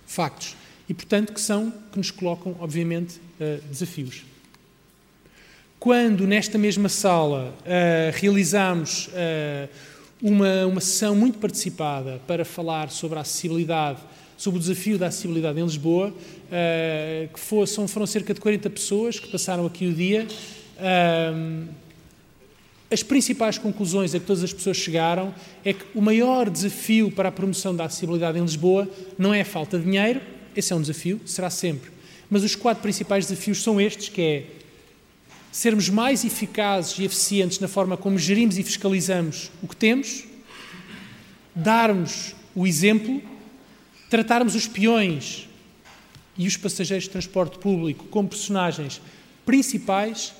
Factos 0.04 0.56
e, 0.88 0.94
portanto, 0.94 1.32
que 1.32 1.40
são, 1.40 1.72
que 1.90 1.98
nos 1.98 2.10
colocam, 2.10 2.56
obviamente, 2.60 3.20
desafios. 3.68 4.24
Quando, 5.78 6.26
nesta 6.26 6.58
mesma 6.58 6.88
sala, 6.88 7.52
realizámos 8.14 9.10
uma, 10.22 10.66
uma 10.66 10.80
sessão 10.80 11.16
muito 11.16 11.38
participada 11.38 12.20
para 12.26 12.44
falar 12.44 12.90
sobre 12.90 13.18
a 13.18 13.22
acessibilidade, 13.22 13.98
sobre 14.36 14.58
o 14.58 14.60
desafio 14.60 14.96
da 14.96 15.08
acessibilidade 15.08 15.58
em 15.58 15.64
Lisboa, 15.64 16.14
que 17.32 17.40
for, 17.40 17.66
são, 17.66 17.88
foram 17.88 18.06
cerca 18.06 18.32
de 18.32 18.40
40 18.40 18.70
pessoas 18.70 19.18
que 19.18 19.28
passaram 19.28 19.66
aqui 19.66 19.86
o 19.86 19.92
dia, 19.92 20.26
as 22.92 23.02
principais 23.02 23.56
conclusões 23.56 24.14
a 24.14 24.20
que 24.20 24.26
todas 24.26 24.44
as 24.44 24.52
pessoas 24.52 24.76
chegaram 24.76 25.34
é 25.64 25.72
que 25.72 25.84
o 25.94 26.02
maior 26.02 26.50
desafio 26.50 27.10
para 27.10 27.30
a 27.30 27.32
promoção 27.32 27.74
da 27.74 27.86
acessibilidade 27.86 28.38
em 28.38 28.42
Lisboa 28.42 28.86
não 29.18 29.32
é 29.32 29.40
a 29.40 29.44
falta 29.44 29.78
de 29.78 29.84
dinheiro, 29.84 30.20
esse 30.56 30.72
é 30.72 30.76
um 30.76 30.80
desafio, 30.80 31.20
será 31.26 31.50
sempre. 31.50 31.90
Mas 32.30 32.42
os 32.42 32.54
quatro 32.54 32.82
principais 32.82 33.26
desafios 33.26 33.62
são 33.62 33.80
estes, 33.80 34.08
que 34.08 34.20
é 34.20 34.46
sermos 35.50 35.90
mais 35.90 36.24
eficazes 36.24 36.98
e 36.98 37.04
eficientes 37.04 37.58
na 37.58 37.68
forma 37.68 37.96
como 37.96 38.18
gerimos 38.18 38.56
e 38.56 38.62
fiscalizamos 38.62 39.50
o 39.62 39.68
que 39.68 39.76
temos, 39.76 40.24
darmos 41.54 42.34
o 42.54 42.66
exemplo, 42.66 43.22
tratarmos 44.08 44.54
os 44.54 44.66
peões 44.66 45.48
e 46.38 46.46
os 46.46 46.56
passageiros 46.56 47.04
de 47.04 47.10
transporte 47.10 47.58
público 47.58 48.06
como 48.06 48.28
personagens 48.28 49.00
principais 49.44 50.32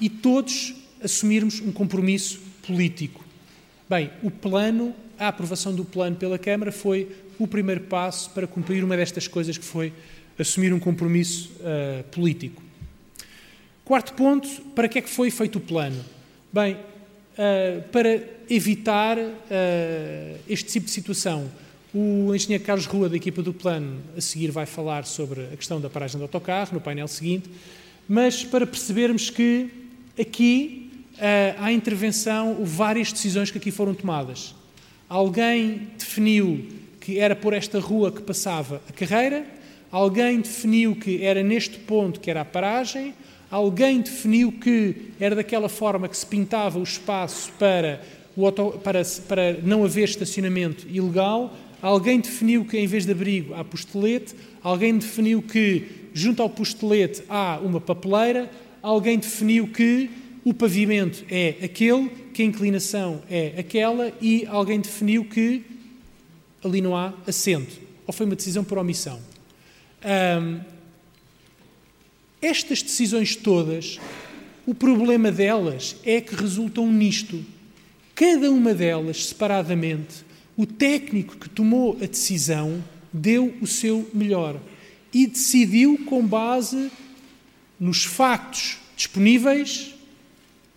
e 0.00 0.08
todos 0.08 0.74
assumirmos 1.02 1.60
um 1.60 1.70
compromisso 1.70 2.40
político. 2.66 3.24
Bem, 3.88 4.10
o 4.22 4.30
plano, 4.30 4.94
a 5.18 5.28
aprovação 5.28 5.74
do 5.74 5.84
plano 5.84 6.16
pela 6.16 6.38
Câmara 6.38 6.70
foi 6.70 7.08
o 7.38 7.46
primeiro 7.46 7.82
passo 7.82 8.30
para 8.30 8.46
cumprir 8.46 8.84
uma 8.84 8.96
destas 8.96 9.26
coisas 9.26 9.58
que 9.58 9.64
foi 9.64 9.92
assumir 10.38 10.72
um 10.72 10.78
compromisso 10.78 11.50
uh, 11.60 12.04
político. 12.04 12.62
Quarto 13.84 14.12
ponto, 14.14 14.48
para 14.74 14.88
que 14.88 14.98
é 14.98 15.02
que 15.02 15.08
foi 15.08 15.30
feito 15.30 15.56
o 15.56 15.60
plano? 15.60 16.04
Bem, 16.52 16.74
uh, 16.74 17.82
para 17.90 18.22
evitar 18.48 19.18
uh, 19.18 20.38
este 20.48 20.70
tipo 20.70 20.86
de 20.86 20.92
situação. 20.92 21.50
O 21.92 22.34
engenheiro 22.34 22.62
Carlos 22.64 22.86
Rua, 22.86 23.08
da 23.08 23.16
equipa 23.16 23.42
do 23.42 23.52
plano, 23.52 24.00
a 24.16 24.20
seguir 24.20 24.50
vai 24.50 24.66
falar 24.66 25.06
sobre 25.06 25.44
a 25.52 25.56
questão 25.56 25.80
da 25.80 25.88
paragem 25.88 26.18
do 26.18 26.22
autocarro, 26.22 26.74
no 26.74 26.80
painel 26.80 27.08
seguinte, 27.08 27.50
mas 28.08 28.44
para 28.44 28.66
percebermos 28.66 29.30
que 29.30 29.70
aqui 30.18 30.90
uh, 31.14 31.56
há 31.58 31.72
intervenção, 31.72 32.64
várias 32.64 33.12
decisões 33.12 33.50
que 33.50 33.58
aqui 33.58 33.70
foram 33.70 33.94
tomadas. 33.94 34.54
Alguém 35.08 35.88
definiu 35.98 36.66
que 37.00 37.18
era 37.18 37.34
por 37.34 37.54
esta 37.54 37.80
rua 37.80 38.12
que 38.12 38.20
passava 38.20 38.82
a 38.86 38.92
carreira, 38.92 39.46
alguém 39.90 40.40
definiu 40.40 40.94
que 40.94 41.24
era 41.24 41.42
neste 41.42 41.78
ponto 41.78 42.20
que 42.20 42.30
era 42.30 42.42
a 42.42 42.44
paragem, 42.44 43.14
alguém 43.50 44.02
definiu 44.02 44.52
que 44.52 45.12
era 45.18 45.34
daquela 45.34 45.70
forma 45.70 46.08
que 46.08 46.16
se 46.16 46.26
pintava 46.26 46.78
o 46.78 46.82
espaço 46.82 47.50
para, 47.58 48.02
o 48.36 48.44
auto, 48.44 48.78
para, 48.84 49.02
para 49.26 49.54
não 49.62 49.82
haver 49.82 50.04
estacionamento 50.04 50.86
ilegal, 50.86 51.56
alguém 51.80 52.20
definiu 52.20 52.66
que 52.66 52.76
em 52.76 52.86
vez 52.86 53.06
de 53.06 53.12
abrigo 53.12 53.54
há 53.54 53.64
postelete, 53.64 54.34
alguém 54.62 54.98
definiu 54.98 55.40
que 55.40 56.10
junto 56.12 56.42
ao 56.42 56.50
postelete 56.50 57.22
há 57.30 57.58
uma 57.62 57.80
papeleira, 57.80 58.50
alguém 58.82 59.18
definiu 59.18 59.68
que 59.68 60.10
o 60.48 60.54
pavimento 60.54 61.26
é 61.30 61.56
aquele, 61.62 62.08
que 62.32 62.40
a 62.40 62.44
inclinação 62.46 63.22
é 63.28 63.52
aquela 63.58 64.10
e 64.18 64.46
alguém 64.46 64.80
definiu 64.80 65.26
que 65.26 65.62
ali 66.64 66.80
não 66.80 66.96
há 66.96 67.12
assento. 67.26 67.78
Ou 68.06 68.14
foi 68.14 68.24
uma 68.24 68.34
decisão 68.34 68.64
por 68.64 68.78
omissão. 68.78 69.20
Estas 72.40 72.82
decisões 72.82 73.36
todas, 73.36 74.00
o 74.66 74.74
problema 74.74 75.30
delas 75.30 75.96
é 76.02 76.18
que 76.18 76.34
resultam 76.34 76.90
nisto. 76.90 77.44
Cada 78.14 78.50
uma 78.50 78.72
delas, 78.72 79.26
separadamente, 79.26 80.24
o 80.56 80.64
técnico 80.64 81.36
que 81.36 81.50
tomou 81.50 81.98
a 82.00 82.06
decisão 82.06 82.82
deu 83.12 83.54
o 83.60 83.66
seu 83.66 84.08
melhor 84.14 84.58
e 85.12 85.26
decidiu 85.26 85.98
com 86.06 86.26
base 86.26 86.90
nos 87.78 88.06
factos 88.06 88.78
disponíveis, 88.96 89.94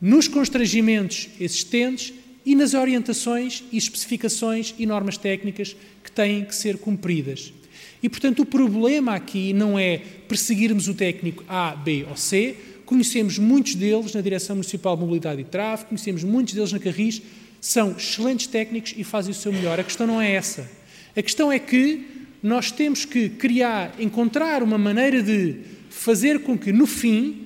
nos 0.02 0.28
constrangimentos 0.28 1.30
existentes 1.40 2.12
e 2.44 2.56
nas 2.56 2.74
orientações 2.74 3.64
e 3.72 3.78
especificações 3.78 4.74
e 4.80 4.86
normas 4.86 5.16
técnicas 5.16 5.76
que 6.04 6.12
têm 6.12 6.44
que 6.44 6.56
ser 6.56 6.78
cumpridas. 6.78 7.54
E, 8.02 8.10
portanto, 8.10 8.42
o 8.42 8.46
problema 8.46 9.14
aqui 9.14 9.54
não 9.54 9.78
é 9.78 10.02
perseguirmos 10.28 10.88
o 10.88 10.96
técnico 10.96 11.44
A, 11.48 11.76
B 11.76 12.06
ou 12.10 12.18
C. 12.18 12.56
Conhecemos 12.84 13.38
muitos 13.38 13.76
deles 13.76 14.14
na 14.14 14.22
Direção 14.22 14.56
Municipal 14.56 14.96
de 14.96 15.02
Mobilidade 15.02 15.42
e 15.42 15.44
Tráfego, 15.44 15.90
conhecemos 15.90 16.24
muitos 16.24 16.56
deles 16.56 16.72
na 16.72 16.80
Carris, 16.80 17.22
são 17.62 17.92
excelentes 17.92 18.48
técnicos 18.48 18.96
e 18.98 19.04
fazem 19.04 19.32
o 19.32 19.36
seu 19.36 19.54
melhor. 19.54 19.80
A 19.80 19.84
questão 19.84 20.08
não 20.08 20.20
é 20.20 20.32
essa. 20.32 20.70
A 21.16 21.22
questão 21.22 21.52
é 21.52 21.60
que 21.60 22.08
nós 22.42 22.72
temos 22.72 23.06
que 23.06 23.30
criar, 23.30 23.94
encontrar 24.00 24.64
uma 24.64 24.80
maneira 24.80 25.22
de 25.22 25.58
fazer 25.92 26.40
com 26.40 26.58
que, 26.58 26.74
no 26.74 26.88
fim, 26.88 27.46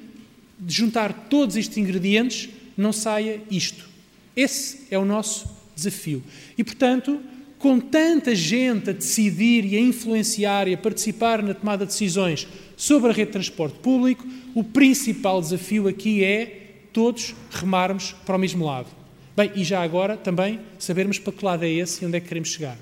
de 0.60 0.74
juntar 0.74 1.28
todos 1.30 1.56
estes 1.56 1.78
ingredientes, 1.78 2.50
não 2.78 2.94
saia 2.94 3.42
isto. 3.50 3.88
Esse 4.36 4.88
é 4.92 4.98
o 4.98 5.06
nosso 5.06 5.48
desafio. 5.76 6.24
E, 6.58 6.64
portanto, 6.64 7.20
com 7.58 7.80
tanta 7.80 8.36
gente 8.36 8.90
a 8.90 8.94
decidir 8.94 9.66
e 9.66 9.78
a 9.78 9.80
influenciar 9.80 10.68
e 10.68 10.74
a 10.74 10.78
participar 10.78 11.42
na 11.42 11.54
tomada 11.54 11.86
de 11.86 11.92
decisões 11.92 12.48
sobre 12.76 13.10
a 13.10 13.14
rede 13.14 13.28
de 13.28 13.34
transporte 13.34 13.80
público, 13.80 14.26
o 14.54 14.64
principal 14.64 15.42
desafio 15.42 15.88
aqui 15.88 16.24
é 16.24 16.66
todos 16.92 17.34
remarmos 17.50 18.14
para 18.26 18.36
o 18.36 18.40
mesmo 18.40 18.66
lado. 18.66 18.88
Bem, 19.36 19.52
e 19.56 19.64
já 19.64 19.82
agora 19.82 20.16
também 20.16 20.60
sabermos 20.80 21.20
para 21.20 21.34
que 21.34 21.44
lado 21.44 21.66
é 21.66 21.70
esse 21.70 22.04
e 22.04 22.08
onde 22.08 22.18
é 22.18 22.20
que 22.20 22.28
queremos 22.28 22.50
chegar. 22.50 22.78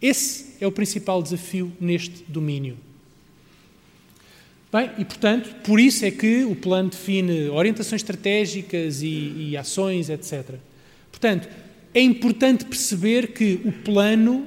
Esse 0.00 0.54
é 0.60 0.66
o 0.66 0.72
principal 0.72 1.22
desafio 1.22 1.72
neste 1.80 2.24
domínio. 2.28 2.76
Bem, 4.74 4.90
e 4.98 5.04
portanto, 5.04 5.54
por 5.62 5.78
isso 5.78 6.04
é 6.04 6.10
que 6.10 6.42
o 6.42 6.56
plano 6.56 6.90
define 6.90 7.48
orientações 7.48 8.00
estratégicas 8.00 9.02
e, 9.02 9.50
e 9.50 9.56
ações, 9.56 10.10
etc. 10.10 10.56
Portanto, 11.12 11.48
é 11.94 12.00
importante 12.00 12.64
perceber 12.64 13.28
que 13.28 13.60
o 13.64 13.70
plano, 13.70 14.44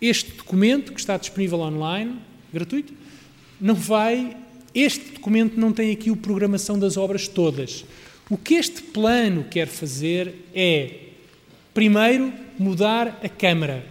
este 0.00 0.32
documento 0.32 0.94
que 0.94 0.98
está 1.00 1.18
disponível 1.18 1.60
online, 1.60 2.14
gratuito, 2.50 2.94
não 3.60 3.74
vai. 3.74 4.34
Este 4.74 5.10
documento 5.10 5.60
não 5.60 5.74
tem 5.74 5.92
aqui 5.92 6.08
a 6.08 6.16
programação 6.16 6.78
das 6.78 6.96
obras 6.96 7.28
todas. 7.28 7.84
O 8.30 8.38
que 8.38 8.54
este 8.54 8.80
plano 8.80 9.44
quer 9.44 9.68
fazer 9.68 10.36
é, 10.54 11.00
primeiro, 11.74 12.32
mudar 12.58 13.20
a 13.22 13.28
Câmara. 13.28 13.84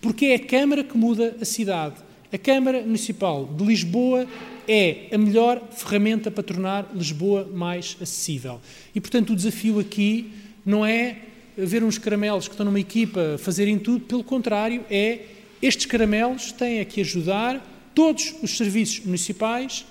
Porque 0.00 0.26
é 0.26 0.36
a 0.36 0.46
Câmara 0.46 0.84
que 0.84 0.96
muda 0.96 1.36
a 1.40 1.44
cidade. 1.44 1.96
A 2.32 2.38
Câmara 2.38 2.82
Municipal 2.82 3.44
de 3.44 3.64
Lisboa 3.64 4.24
é 4.68 5.08
a 5.12 5.18
melhor 5.18 5.60
ferramenta 5.72 6.30
para 6.30 6.44
tornar 6.44 6.88
Lisboa 6.94 7.44
mais 7.52 7.96
acessível. 8.00 8.60
E, 8.94 9.00
portanto, 9.00 9.32
o 9.32 9.36
desafio 9.36 9.80
aqui 9.80 10.30
não 10.64 10.86
é 10.86 11.16
ver 11.56 11.82
uns 11.82 11.98
caramelos 11.98 12.46
que 12.46 12.54
estão 12.54 12.64
numa 12.64 12.78
equipa 12.78 13.36
fazerem 13.36 13.80
tudo, 13.80 14.04
pelo 14.04 14.22
contrário, 14.22 14.84
é 14.88 15.22
estes 15.60 15.86
caramelos 15.86 16.52
têm 16.52 16.84
que 16.84 17.00
ajudar 17.00 17.90
todos 17.96 18.32
os 18.40 18.56
serviços 18.56 19.04
municipais 19.04 19.84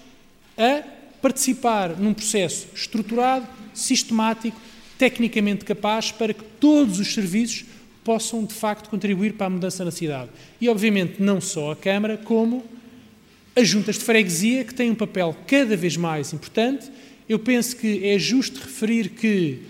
a 0.58 0.82
participar 1.22 2.00
num 2.00 2.14
processo 2.14 2.68
estruturado, 2.74 3.46
sistemático, 3.74 4.58
tecnicamente 4.98 5.66
capaz 5.66 6.10
para 6.10 6.34
que 6.34 6.44
todos 6.58 7.00
os 7.00 7.14
serviços 7.14 7.66
possam 8.04 8.46
de 8.46 8.54
facto 8.54 8.90
contribuir 8.90 9.34
para 9.34 9.48
a 9.48 9.50
mudança 9.50 9.84
na 9.86 9.92
cidade. 9.92 10.30
E 10.60 10.70
obviamente 10.70 11.22
não 11.22 11.40
só 11.40 11.72
a 11.72 11.76
Câmara, 11.76 12.18
como 12.18 12.64
as 13.56 13.68
juntas 13.68 13.98
de 13.98 14.04
freguesia, 14.04 14.64
que 14.64 14.74
têm 14.74 14.92
um 14.92 14.96
papel 14.96 15.36
cada 15.46 15.76
vez 15.76 15.98
mais 15.98 16.34
importante. 16.34 16.90
Eu 17.28 17.40
penso 17.40 17.76
que 17.76 18.08
é 18.08 18.18
justo 18.18 18.60
referir 18.60 19.10
que 19.10 19.62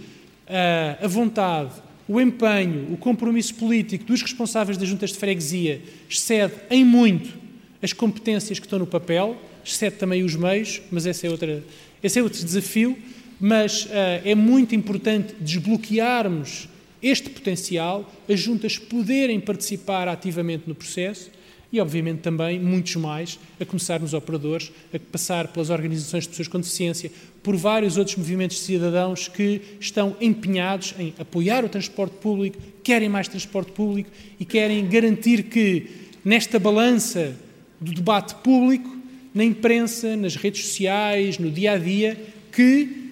uh, 0.47 1.05
a 1.05 1.07
vontade 1.07 1.71
o 2.09 2.19
empenho, 2.19 2.91
o 2.91 2.97
compromisso 2.97 3.53
político 3.53 4.03
dos 4.03 4.23
responsáveis 4.23 4.79
das 4.79 4.89
juntas 4.89 5.11
de 5.11 5.17
freguesia 5.17 5.79
excede 6.09 6.55
em 6.71 6.83
muito 6.83 7.37
as 7.83 7.93
competências 7.93 8.57
que 8.57 8.65
estão 8.65 8.79
no 8.79 8.87
papel, 8.87 9.37
excede 9.63 9.97
também 9.97 10.23
os 10.23 10.35
meios, 10.35 10.81
mas 10.89 11.05
esse 11.05 11.27
é, 11.27 11.29
outra, 11.29 11.63
esse 12.01 12.17
é 12.17 12.23
outro 12.23 12.43
desafio. 12.43 12.97
Mas 13.39 13.85
uh, 13.85 13.89
é 14.25 14.35
muito 14.35 14.75
importante 14.75 15.33
desbloquearmos 15.39 16.67
este 17.01 17.29
potencial, 17.29 18.11
as 18.27 18.39
juntas 18.39 18.77
poderem 18.77 19.39
participar 19.39 20.07
ativamente 20.07 20.63
no 20.67 20.75
processo 20.75 21.31
e, 21.71 21.79
obviamente, 21.79 22.19
também 22.19 22.59
muitos 22.59 22.95
mais, 22.95 23.39
a 23.59 23.65
começar 23.65 23.99
nos 23.99 24.13
operadores, 24.13 24.71
a 24.93 24.99
passar 24.99 25.49
pelas 25.49 25.69
organizações 25.69 26.23
de 26.23 26.29
pessoas 26.29 26.47
com 26.47 26.59
deficiência, 26.59 27.11
por 27.43 27.55
vários 27.55 27.95
outros 27.95 28.17
movimentos 28.17 28.57
de 28.57 28.63
cidadãos 28.63 29.27
que 29.27 29.61
estão 29.79 30.15
empenhados 30.19 30.95
em 30.97 31.13
apoiar 31.19 31.63
o 31.63 31.69
transporte 31.69 32.15
público, 32.17 32.57
querem 32.83 33.07
mais 33.07 33.27
transporte 33.27 33.71
público 33.71 34.09
e 34.39 34.45
querem 34.45 34.87
garantir 34.87 35.43
que, 35.43 35.87
nesta 36.25 36.57
balança 36.59 37.35
do 37.79 37.93
debate 37.93 38.35
público, 38.35 38.97
na 39.33 39.43
imprensa, 39.43 40.17
nas 40.17 40.35
redes 40.35 40.65
sociais, 40.65 41.37
no 41.37 41.51
dia 41.51 41.73
a 41.73 41.77
dia, 41.77 42.19
que 42.51 43.08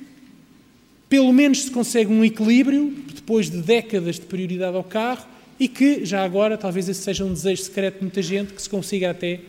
pelo 1.10 1.32
menos 1.32 1.63
se 1.63 1.72
consegue 1.72 2.12
um 2.12 2.24
equilíbrio, 2.24 2.93
depois 3.13 3.50
de 3.50 3.58
décadas 3.58 4.15
de 4.15 4.22
prioridade 4.22 4.76
ao 4.76 4.84
carro, 4.84 5.26
e 5.60 5.67
que, 5.67 6.06
já 6.06 6.24
agora, 6.24 6.58
talvez 6.58 6.88
esse 6.88 7.02
seja 7.02 7.26
um 7.26 7.34
desejo 7.34 7.63
secreto 7.63 7.96
de 7.96 8.02
muita 8.02 8.22
gente, 8.22 8.54
que 8.54 8.62
se 8.62 8.70
consiga 8.70 9.10
até 9.10 9.39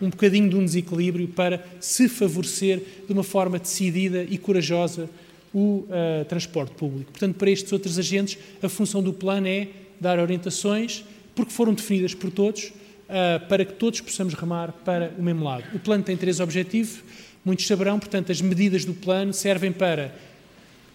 um 0.00 0.10
bocadinho 0.10 0.48
de 0.48 0.56
um 0.56 0.64
desequilíbrio 0.64 1.28
para 1.28 1.64
se 1.80 2.08
favorecer 2.08 2.82
de 3.06 3.12
uma 3.12 3.22
forma 3.22 3.58
decidida 3.58 4.26
e 4.28 4.36
corajosa 4.36 5.08
o 5.54 5.86
uh, 5.86 6.24
transporte 6.28 6.74
público. 6.74 7.12
Portanto, 7.12 7.36
para 7.36 7.50
estes 7.50 7.72
outros 7.72 7.98
agentes, 7.98 8.38
a 8.62 8.68
função 8.68 9.02
do 9.02 9.12
plano 9.12 9.46
é 9.46 9.68
dar 10.00 10.18
orientações, 10.18 11.04
porque 11.34 11.52
foram 11.52 11.74
definidas 11.74 12.14
por 12.14 12.30
todos, 12.30 12.64
uh, 12.64 13.46
para 13.48 13.64
que 13.64 13.74
todos 13.74 14.00
possamos 14.00 14.34
remar 14.34 14.72
para 14.84 15.12
o 15.16 15.22
mesmo 15.22 15.44
lado. 15.44 15.64
O 15.74 15.78
plano 15.78 16.02
tem 16.02 16.16
três 16.16 16.40
objetivos, 16.40 17.00
muitos 17.44 17.66
saberão, 17.66 17.98
portanto, 17.98 18.32
as 18.32 18.40
medidas 18.40 18.84
do 18.84 18.94
plano 18.94 19.32
servem 19.32 19.70
para 19.70 20.12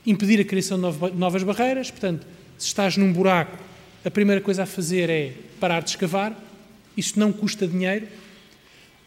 impedir 0.08 0.40
a 0.40 0.46
criação 0.46 0.80
de 0.80 1.12
novas 1.16 1.44
barreiras, 1.44 1.92
portanto, 1.92 2.26
se 2.58 2.66
estás 2.66 2.98
num 2.98 3.14
buraco 3.14 3.68
a 4.08 4.12
primeira 4.12 4.40
coisa 4.40 4.64
a 4.64 4.66
fazer 4.66 5.10
é 5.10 5.34
parar 5.60 5.82
de 5.82 5.90
escavar, 5.90 6.34
isso 6.96 7.20
não 7.20 7.34
custa 7.34 7.68
dinheiro. 7.68 8.08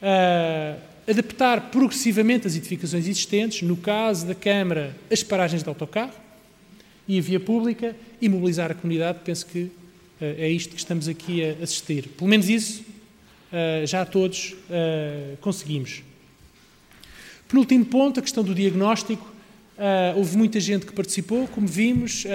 Uh, 0.02 0.78
adaptar 1.08 1.70
progressivamente 1.70 2.46
as 2.46 2.54
edificações 2.54 3.08
existentes, 3.08 3.62
no 3.62 3.78
caso 3.78 4.26
da 4.26 4.34
Câmara, 4.34 4.94
as 5.10 5.22
paragens 5.22 5.62
de 5.62 5.68
autocarro 5.70 6.12
e 7.08 7.18
a 7.18 7.22
via 7.22 7.40
pública, 7.40 7.96
e 8.20 8.28
mobilizar 8.28 8.70
a 8.70 8.74
comunidade. 8.74 9.20
Penso 9.24 9.46
que 9.46 9.62
uh, 9.62 9.70
é 10.20 10.50
isto 10.50 10.74
que 10.74 10.80
estamos 10.80 11.08
aqui 11.08 11.42
a 11.44 11.64
assistir. 11.64 12.08
Pelo 12.08 12.28
menos 12.28 12.48
isso 12.50 12.82
uh, 12.82 13.86
já 13.86 14.04
todos 14.04 14.54
conseguimos. 15.40 16.02
Penúltimo 17.48 17.86
ponto, 17.86 18.20
a 18.20 18.22
questão 18.22 18.44
do 18.44 18.54
diagnóstico. 18.54 19.26
Houve 20.16 20.36
muita 20.36 20.60
gente 20.60 20.84
que 20.84 20.92
participou, 20.92 21.48
como 21.48 21.66
vimos 21.66 22.26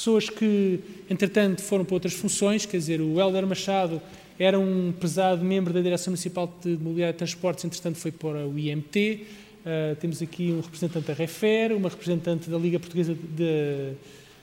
pessoas 0.00 0.30
que, 0.30 0.80
entretanto, 1.10 1.60
foram 1.60 1.84
para 1.84 1.94
outras 1.94 2.14
funções, 2.14 2.64
quer 2.64 2.78
dizer, 2.78 3.00
o 3.02 3.20
Helder 3.20 3.46
Machado 3.46 4.00
era 4.38 4.58
um 4.58 4.92
pesado 4.98 5.44
membro 5.44 5.74
da 5.74 5.82
Direção 5.82 6.12
Municipal 6.12 6.50
de 6.64 6.70
Mobilidade 6.70 7.16
e 7.16 7.18
Transportes, 7.18 7.64
entretanto 7.66 7.98
foi 7.98 8.10
para 8.10 8.46
o 8.46 8.58
IMT, 8.58 9.26
uh, 9.60 9.96
temos 9.96 10.22
aqui 10.22 10.50
um 10.50 10.62
representante 10.62 11.06
da 11.06 11.12
REFER, 11.12 11.76
uma 11.76 11.90
representante 11.90 12.48
da 12.48 12.56
Liga 12.56 12.80
Portuguesa 12.80 13.14
de, 13.14 13.92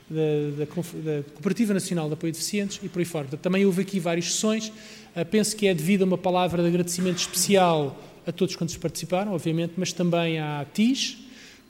da, 0.08 0.14
da, 0.58 0.64
da, 0.64 1.22
Cooperativa 1.24 1.74
Nacional 1.74 2.06
de 2.06 2.14
Apoio 2.14 2.30
a 2.30 2.32
Deficientes 2.32 2.78
e 2.80 2.88
por 2.88 3.00
aí 3.00 3.04
fora. 3.04 3.26
Também 3.42 3.66
houve 3.66 3.82
aqui 3.82 3.98
várias 3.98 4.26
sessões, 4.26 4.68
uh, 4.68 5.24
penso 5.28 5.56
que 5.56 5.66
é 5.66 5.74
devido 5.74 6.02
a 6.02 6.04
uma 6.04 6.18
palavra 6.18 6.62
de 6.62 6.68
agradecimento 6.68 7.18
especial 7.18 8.00
a 8.28 8.32
todos 8.32 8.54
quantos 8.54 8.76
participaram, 8.76 9.32
obviamente, 9.32 9.72
mas 9.78 9.90
também 9.90 10.38
à 10.38 10.66
TIS, 10.74 11.16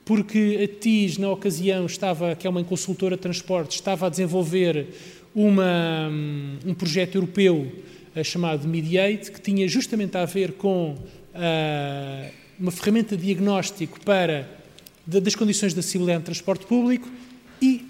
porque 0.05 0.59
a 0.61 0.81
TIS, 0.83 1.17
na 1.17 1.31
ocasião, 1.31 1.87
estava, 1.87 2.35
que 2.35 2.49
é 2.49 2.51
uma 2.51 2.65
consultora 2.65 3.15
de 3.15 3.23
transportes, 3.23 3.77
estava 3.77 4.07
a 4.07 4.09
desenvolver 4.09 4.89
uma, 5.33 6.11
um 6.67 6.75
projeto 6.75 7.15
europeu 7.15 7.73
uh, 8.17 8.25
chamado 8.25 8.67
Mediate, 8.67 9.31
que 9.31 9.41
tinha 9.41 9.69
justamente 9.69 10.17
a 10.17 10.25
ver 10.25 10.55
com 10.55 10.95
uh, 10.95 12.31
uma 12.59 12.73
ferramenta 12.73 13.17
de 13.17 13.27
diagnóstico 13.27 14.01
para 14.01 14.51
de, 15.07 15.21
das 15.21 15.37
condições 15.37 15.75
de 15.75 15.79
acessibilidade 15.79 16.21
de 16.21 16.25
transporte 16.25 16.67
público 16.67 17.09
e 17.63 17.87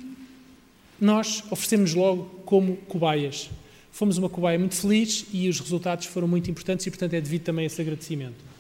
nós 1.01 1.43
oferecemos 1.51 1.95
logo 1.95 2.25
como 2.45 2.77
cobaias. 2.77 3.49
Fomos 3.91 4.19
uma 4.19 4.29
cobaia 4.29 4.59
muito 4.59 4.75
feliz 4.75 5.25
e 5.33 5.49
os 5.49 5.59
resultados 5.59 6.05
foram 6.05 6.29
muito 6.29 6.51
importantes 6.51 6.87
e, 6.87 6.91
portanto, 6.91 7.15
é 7.15 7.21
devido 7.21 7.45
também 7.45 7.65
esse 7.65 7.81
agradecimento. 7.81 8.58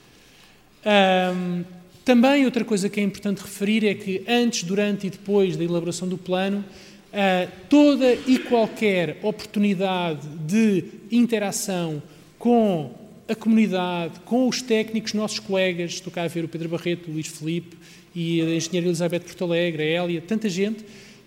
Um, 0.85 1.65
também 2.05 2.45
outra 2.45 2.65
coisa 2.65 2.89
que 2.89 3.01
é 3.01 3.03
importante 3.03 3.43
referir 3.43 3.85
é 3.85 3.95
que 3.95 4.25
antes, 4.27 4.63
durante 4.63 5.07
e 5.07 5.11
depois 5.11 5.57
da 5.57 5.65
elaboração 5.65 6.09
do 6.09 6.17
plano, 6.17 6.65
uh, 7.13 7.51
toda 7.69 8.15
e 8.27 8.39
qualquer 8.39 9.19
oportunidade 9.23 10.27
de 10.47 10.85
interação 11.11 12.03
com 12.39 12.95
a 13.29 13.35
comunidade, 13.35 14.21
com 14.25 14.49
os 14.49 14.63
técnicos, 14.63 15.13
nossos 15.13 15.39
colegas, 15.39 15.93
estou 15.93 16.11
cá 16.11 16.23
a 16.23 16.29
ver 16.29 16.45
o 16.45 16.49
Pedro 16.49 16.71
Barreto, 16.71 17.11
o 17.11 17.13
Luís 17.13 17.27
Felipe 17.27 17.77
e 18.15 18.41
a 18.41 18.55
engenheira 18.55 18.87
Elizabeth 18.87 19.21
Porto 19.21 19.45
Alegre, 19.45 19.83
a 19.83 19.87
Hélia, 19.87 20.23
tanta 20.27 20.49
gente, 20.49 20.83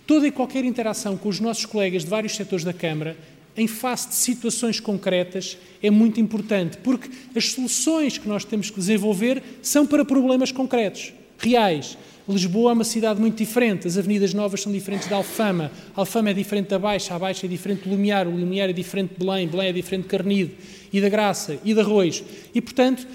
toda 0.07 0.25
e 0.25 0.31
qualquer 0.31 0.65
interação 0.65 1.15
com 1.15 1.29
os 1.29 1.39
nossos 1.39 1.65
colegas 1.65 2.03
de 2.03 2.09
vários 2.09 2.35
setores 2.35 2.65
da 2.65 2.73
Câmara 2.73 3.15
em 3.55 3.67
face 3.67 4.09
de 4.09 4.15
situações 4.15 4.79
concretas 4.79 5.57
é 5.81 5.89
muito 5.89 6.19
importante, 6.19 6.77
porque 6.77 7.09
as 7.35 7.51
soluções 7.51 8.17
que 8.17 8.27
nós 8.27 8.45
temos 8.45 8.69
que 8.69 8.79
desenvolver 8.79 9.41
são 9.61 9.85
para 9.85 10.05
problemas 10.05 10.51
concretos, 10.51 11.13
reais. 11.37 11.97
Lisboa 12.27 12.71
é 12.71 12.73
uma 12.73 12.83
cidade 12.83 13.19
muito 13.19 13.37
diferente, 13.37 13.87
as 13.87 13.97
avenidas 13.97 14.33
novas 14.33 14.61
são 14.61 14.71
diferentes 14.71 15.07
da 15.09 15.17
Alfama, 15.17 15.71
a 15.95 16.01
Alfama 16.01 16.29
é 16.29 16.33
diferente 16.33 16.69
da 16.69 16.79
Baixa, 16.79 17.13
a 17.13 17.19
Baixa 17.19 17.45
é 17.45 17.49
diferente 17.49 17.83
do 17.83 17.89
Lumiar, 17.89 18.27
o 18.27 18.31
Lumiar 18.31 18.69
é 18.69 18.73
diferente 18.73 19.15
de 19.17 19.25
Belém, 19.25 19.47
Belém 19.47 19.67
é 19.67 19.73
diferente 19.73 20.03
de 20.03 20.09
Carnide 20.09 20.51
e 20.93 21.01
da 21.01 21.09
Graça 21.09 21.59
e 21.65 21.73
de 21.73 21.79
Arroz. 21.79 22.23
E, 22.53 22.61
portanto, 22.61 23.05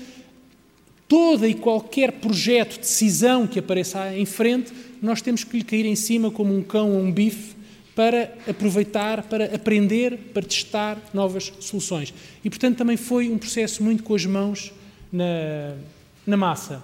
todo 1.09 1.47
e 1.47 1.55
qualquer 1.55 2.13
projeto, 2.13 2.79
decisão 2.79 3.47
que 3.47 3.59
apareça 3.59 4.15
em 4.15 4.27
frente, 4.27 4.73
nós 5.01 5.23
temos 5.23 5.45
que 5.45 5.57
lhe 5.57 5.65
cair 5.65 5.87
em 5.87 5.97
cima 5.97 6.31
como 6.31 6.55
um 6.55 6.63
cão 6.63 6.93
ou 6.93 7.01
um 7.01 7.13
bife 7.13 7.56
para 7.97 8.35
aproveitar, 8.47 9.23
para 9.23 9.47
aprender, 9.47 10.19
para 10.35 10.43
testar 10.43 10.99
novas 11.15 11.51
soluções. 11.61 12.13
E, 12.45 12.51
portanto, 12.51 12.77
também 12.77 12.99
foi 12.99 13.31
um 13.31 13.39
processo 13.39 13.83
muito 13.83 14.03
com 14.03 14.15
as 14.15 14.27
mãos 14.27 14.71
na, 15.11 15.75
na 16.27 16.37
massa. 16.37 16.83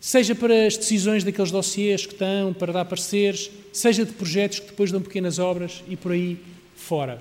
Seja 0.00 0.34
para 0.34 0.66
as 0.66 0.76
decisões 0.76 1.22
daqueles 1.22 1.52
dossiês 1.52 2.04
que 2.04 2.14
estão, 2.14 2.52
para 2.52 2.72
dar 2.72 2.84
pareceres, 2.84 3.48
seja 3.72 4.04
de 4.04 4.12
projetos 4.12 4.58
que 4.58 4.66
depois 4.66 4.90
dão 4.90 5.00
pequenas 5.00 5.38
obras 5.38 5.84
e 5.88 5.94
por 5.94 6.10
aí 6.10 6.36
fora. 6.74 7.20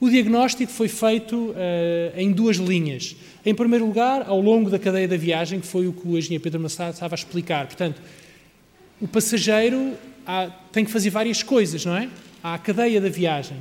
O 0.00 0.08
diagnóstico 0.08 0.72
foi 0.72 0.88
feito 0.88 1.36
uh, 1.36 1.54
em 2.16 2.32
duas 2.32 2.56
linhas. 2.56 3.14
Em 3.44 3.54
primeiro 3.54 3.84
lugar, 3.84 4.24
ao 4.26 4.40
longo 4.40 4.70
da 4.70 4.78
cadeia 4.78 5.06
da 5.06 5.18
viagem, 5.18 5.60
que 5.60 5.66
foi 5.66 5.86
o 5.86 5.92
que 5.92 6.08
o 6.08 6.16
engenheiro 6.16 6.42
Pedro 6.42 6.60
Massado 6.60 6.94
estava 6.94 7.14
a 7.14 7.16
explicar. 7.16 7.66
Portanto, 7.66 8.00
o 9.00 9.06
passageiro 9.06 9.92
há, 10.26 10.46
tem 10.72 10.84
que 10.84 10.90
fazer 10.90 11.10
várias 11.10 11.42
coisas, 11.42 11.84
não 11.84 11.96
é? 11.96 12.08
Há 12.42 12.54
a 12.54 12.58
cadeia 12.58 13.00
da 13.00 13.08
viagem. 13.08 13.56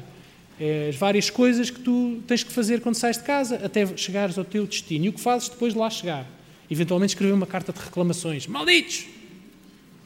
É, 0.60 0.90
as 0.90 0.96
várias 0.96 1.30
coisas 1.30 1.70
que 1.70 1.80
tu 1.80 2.22
tens 2.28 2.44
que 2.44 2.52
fazer 2.52 2.82
quando 2.82 2.96
sais 2.96 3.18
de 3.18 3.24
casa 3.24 3.56
até 3.64 3.86
chegares 3.98 4.38
ao 4.38 4.46
teu 4.46 4.66
destino. 4.66 5.06
E 5.06 5.10
o 5.10 5.14
que 5.14 5.20
fazes 5.20 5.50
depois 5.50 5.74
de 5.74 5.80
lá 5.80 5.90
chegar? 5.90 6.26
Eventualmente 6.70 7.14
escrever 7.14 7.34
uma 7.34 7.48
carta 7.48 7.74
de 7.74 7.80
reclamações. 7.80 8.48
Malditos! 8.48 9.06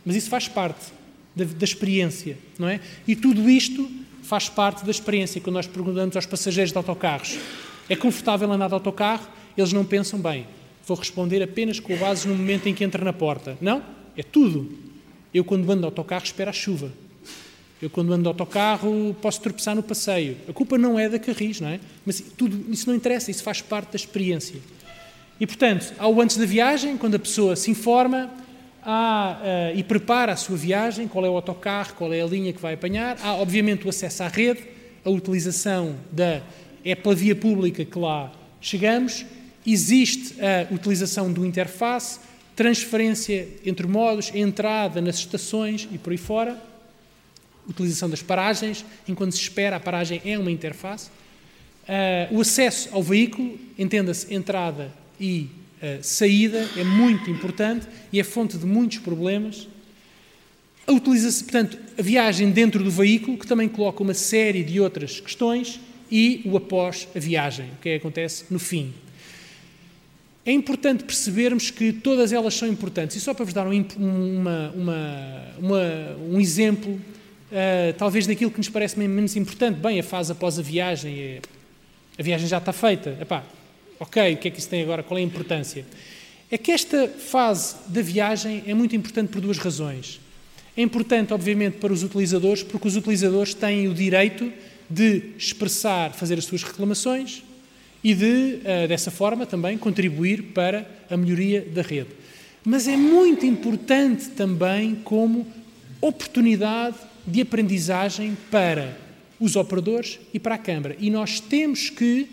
Mas 0.05 0.15
isso 0.15 0.29
faz 0.29 0.47
parte 0.47 0.93
da, 1.35 1.43
da 1.43 1.63
experiência, 1.63 2.37
não 2.57 2.69
é? 2.69 2.79
E 3.07 3.15
tudo 3.15 3.49
isto 3.49 3.89
faz 4.23 4.49
parte 4.49 4.83
da 4.83 4.91
experiência. 4.91 5.41
Quando 5.41 5.55
nós 5.55 5.67
perguntamos 5.67 6.15
aos 6.15 6.25
passageiros 6.25 6.71
de 6.71 6.77
autocarros, 6.77 7.37
é 7.89 7.95
confortável 7.95 8.51
andar 8.51 8.67
de 8.67 8.73
autocarro? 8.73 9.27
Eles 9.57 9.73
não 9.73 9.85
pensam 9.85 10.19
bem. 10.19 10.47
Vou 10.87 10.97
responder 10.97 11.41
apenas 11.41 11.79
com 11.79 11.95
base 11.97 12.27
no 12.27 12.35
momento 12.35 12.67
em 12.67 12.73
que 12.73 12.83
entra 12.83 13.03
na 13.03 13.13
porta. 13.13 13.57
Não, 13.61 13.83
é 14.15 14.23
tudo. 14.23 14.71
Eu, 15.33 15.43
quando 15.43 15.69
ando 15.69 15.81
de 15.81 15.85
autocarro, 15.85 16.23
espero 16.23 16.49
a 16.49 16.53
chuva. 16.53 16.91
Eu, 17.81 17.89
quando 17.89 18.13
ando 18.13 18.23
de 18.23 18.27
autocarro, 18.27 19.15
posso 19.21 19.41
tropeçar 19.41 19.75
no 19.75 19.83
passeio. 19.83 20.37
A 20.47 20.53
culpa 20.53 20.77
não 20.77 20.97
é 20.97 21.09
da 21.09 21.19
Carris, 21.19 21.59
não 21.59 21.67
é? 21.67 21.79
Mas 22.05 22.23
tudo 22.37 22.71
isso 22.71 22.87
não 22.87 22.95
interessa, 22.95 23.29
isso 23.29 23.43
faz 23.43 23.61
parte 23.61 23.91
da 23.91 23.95
experiência. 23.97 24.59
E, 25.39 25.45
portanto, 25.45 25.93
ao 25.97 26.19
antes 26.21 26.37
da 26.37 26.45
viagem, 26.45 26.97
quando 26.97 27.15
a 27.15 27.19
pessoa 27.19 27.55
se 27.55 27.69
informa 27.69 28.31
há, 28.81 29.71
uh, 29.73 29.77
e 29.77 29.83
prepara 29.83 30.31
a 30.31 30.35
sua 30.37 30.55
viagem, 30.55 31.07
qual 31.07 31.25
é 31.25 31.29
o 31.29 31.35
autocarro, 31.35 31.93
qual 31.95 32.13
é 32.13 32.21
a 32.21 32.25
linha 32.25 32.53
que 32.53 32.61
vai 32.61 32.75
apanhar, 32.75 33.17
há, 33.21 33.33
obviamente, 33.33 33.85
o 33.85 33.89
acesso 33.89 34.23
à 34.23 34.27
rede, 34.29 34.61
a 35.03 35.09
utilização 35.09 35.95
da. 36.11 36.41
É 36.83 36.93
pela 36.95 37.15
via 37.15 37.35
pública 37.35 37.83
que 37.83 37.97
lá 37.97 38.31
chegamos, 38.61 39.25
existe 39.65 40.35
a 40.39 40.73
utilização 40.73 41.33
do 41.33 41.45
interface, 41.45 42.19
transferência 42.55 43.47
entre 43.65 43.87
modos, 43.87 44.31
entrada 44.33 45.01
nas 45.01 45.17
estações 45.17 45.89
e 45.91 45.97
por 45.97 46.11
aí 46.11 46.17
fora, 46.17 46.61
utilização 47.67 48.09
das 48.09 48.21
paragens, 48.21 48.85
enquanto 49.07 49.33
se 49.33 49.41
espera, 49.41 49.75
a 49.75 49.79
paragem 49.79 50.21
é 50.25 50.37
uma 50.37 50.51
interface. 50.51 51.09
Uh, 51.83 52.37
o 52.37 52.41
acesso 52.41 52.89
ao 52.91 53.03
veículo, 53.03 53.59
entenda-se 53.77 54.33
entrada 54.33 54.91
e 55.19 55.49
uh, 55.81 56.03
saída, 56.03 56.67
é 56.75 56.83
muito 56.83 57.29
importante 57.29 57.87
e 58.11 58.19
é 58.19 58.23
fonte 58.23 58.57
de 58.57 58.65
muitos 58.65 58.99
problemas. 58.99 59.67
A 60.87 60.91
utilização, 60.91 61.43
portanto, 61.43 61.77
a 61.97 62.01
viagem 62.01 62.51
dentro 62.51 62.83
do 62.83 62.91
veículo, 62.91 63.37
que 63.37 63.47
também 63.47 63.67
coloca 63.67 64.03
uma 64.03 64.13
série 64.13 64.63
de 64.63 64.79
outras 64.79 65.19
questões, 65.19 65.79
e 66.11 66.41
o 66.45 66.55
após 66.55 67.07
a 67.15 67.19
viagem, 67.19 67.65
o 67.77 67.81
que 67.81 67.89
é 67.89 67.95
acontece 67.95 68.45
no 68.49 68.59
fim. 68.59 68.93
É 70.45 70.51
importante 70.51 71.03
percebermos 71.03 71.71
que 71.71 71.91
todas 71.91 72.31
elas 72.31 72.53
são 72.53 72.67
importantes. 72.67 73.15
E 73.15 73.19
só 73.19 73.33
para 73.33 73.45
vos 73.45 73.53
dar 73.53 73.67
um, 73.67 73.85
uma, 73.97 74.71
uma, 74.75 75.43
uma, 75.57 76.17
um 76.31 76.39
exemplo, 76.39 77.01
uh, 77.51 77.93
talvez 77.97 78.27
daquilo 78.27 78.51
que 78.51 78.57
nos 78.57 78.69
parece 78.69 78.97
menos 78.99 79.35
importante, 79.35 79.77
bem, 79.79 79.99
a 79.99 80.03
fase 80.03 80.31
após 80.31 80.59
a 80.59 80.61
viagem, 80.61 81.19
é, 81.19 81.41
a 82.17 82.23
viagem 82.23 82.47
já 82.47 82.57
está 82.57 82.73
feita. 82.73 83.17
Epá, 83.21 83.43
ok, 83.99 84.33
o 84.33 84.37
que 84.37 84.47
é 84.47 84.51
que 84.51 84.59
isso 84.59 84.69
tem 84.69 84.81
agora? 84.83 85.03
Qual 85.03 85.17
é 85.17 85.21
a 85.21 85.25
importância? 85.25 85.85
É 86.49 86.57
que 86.57 86.71
esta 86.71 87.07
fase 87.07 87.75
da 87.87 88.01
viagem 88.01 88.63
é 88.67 88.73
muito 88.73 88.95
importante 88.95 89.29
por 89.29 89.41
duas 89.41 89.57
razões. 89.57 90.19
É 90.77 90.81
importante, 90.81 91.33
obviamente, 91.33 91.77
para 91.77 91.91
os 91.91 92.03
utilizadores, 92.03 92.61
porque 92.61 92.87
os 92.87 92.95
utilizadores 92.95 93.53
têm 93.53 93.87
o 93.87 93.93
direito 93.93 94.51
de 94.89 95.31
expressar, 95.37 96.13
fazer 96.13 96.37
as 96.37 96.45
suas 96.45 96.63
reclamações, 96.63 97.43
e 98.03 98.13
de, 98.13 98.59
uh, 98.61 98.87
dessa 98.87 99.09
forma, 99.09 99.45
também 99.45 99.77
contribuir 99.77 100.43
para 100.53 100.87
a 101.09 101.17
melhoria 101.17 101.61
da 101.61 101.81
rede. 101.81 102.09
Mas 102.63 102.87
é 102.87 102.95
muito 102.95 103.45
importante 103.45 104.29
também 104.29 104.95
como 105.03 105.47
oportunidade 106.01 106.97
de 107.25 107.41
aprendizagem 107.41 108.37
para 108.51 108.97
os 109.39 109.55
operadores 109.55 110.19
e 110.33 110.39
para 110.39 110.55
a 110.55 110.57
Câmara. 110.57 110.95
E 110.99 111.09
nós 111.09 111.39
temos 111.39 111.89
que, 111.89 112.27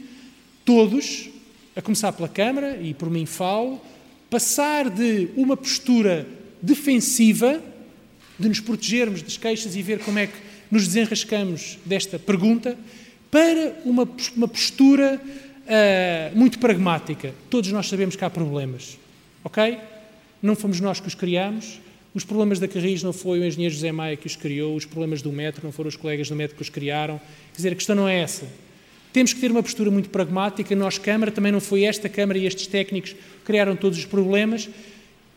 todos, 0.64 1.28
a 1.74 1.82
começar 1.82 2.12
pela 2.12 2.28
Câmara, 2.28 2.78
e 2.80 2.94
por 2.94 3.10
mim 3.10 3.26
falo, 3.26 3.80
passar 4.30 4.88
de 4.88 5.28
uma 5.36 5.56
postura 5.56 6.26
defensiva, 6.60 7.62
de 8.38 8.48
nos 8.48 8.60
protegermos 8.60 9.22
das 9.22 9.36
queixas 9.36 9.76
e 9.76 9.82
ver 9.82 9.98
como 10.00 10.18
é 10.18 10.26
que 10.26 10.36
nos 10.70 10.86
desenrascamos 10.86 11.78
desta 11.84 12.18
pergunta, 12.18 12.78
para 13.30 13.80
uma, 13.84 14.08
uma 14.36 14.48
postura 14.48 15.20
uh, 15.20 16.38
muito 16.38 16.58
pragmática. 16.58 17.34
Todos 17.48 17.70
nós 17.72 17.88
sabemos 17.88 18.16
que 18.16 18.24
há 18.24 18.30
problemas, 18.30 18.98
ok? 19.44 19.78
Não 20.42 20.54
fomos 20.56 20.80
nós 20.80 21.00
que 21.00 21.08
os 21.08 21.14
criamos. 21.14 21.80
Os 22.14 22.24
problemas 22.24 22.58
da 22.58 22.68
Carris 22.68 23.02
não 23.02 23.12
foi 23.12 23.40
o 23.40 23.44
engenheiro 23.44 23.74
José 23.74 23.90
Maia 23.90 24.16
que 24.16 24.26
os 24.26 24.36
criou, 24.36 24.76
os 24.76 24.84
problemas 24.84 25.22
do 25.22 25.32
metro 25.32 25.62
não 25.64 25.72
foram 25.72 25.88
os 25.88 25.96
colegas 25.96 26.28
do 26.28 26.36
metro 26.36 26.54
que 26.54 26.62
os 26.62 26.68
criaram. 26.68 27.18
Quer 27.52 27.56
dizer, 27.56 27.72
a 27.72 27.74
questão 27.74 27.96
não 27.96 28.08
é 28.08 28.20
essa. 28.20 28.46
Temos 29.12 29.32
que 29.32 29.40
ter 29.40 29.50
uma 29.50 29.62
postura 29.62 29.90
muito 29.90 30.10
pragmática. 30.10 30.74
Nós, 30.74 30.98
Câmara, 30.98 31.30
também 31.30 31.52
não 31.52 31.60
foi 31.60 31.84
esta 31.84 32.08
Câmara 32.08 32.38
e 32.38 32.46
estes 32.46 32.66
técnicos 32.66 33.12
que 33.12 33.44
criaram 33.44 33.76
todos 33.76 33.98
os 33.98 34.04
problemas 34.04 34.68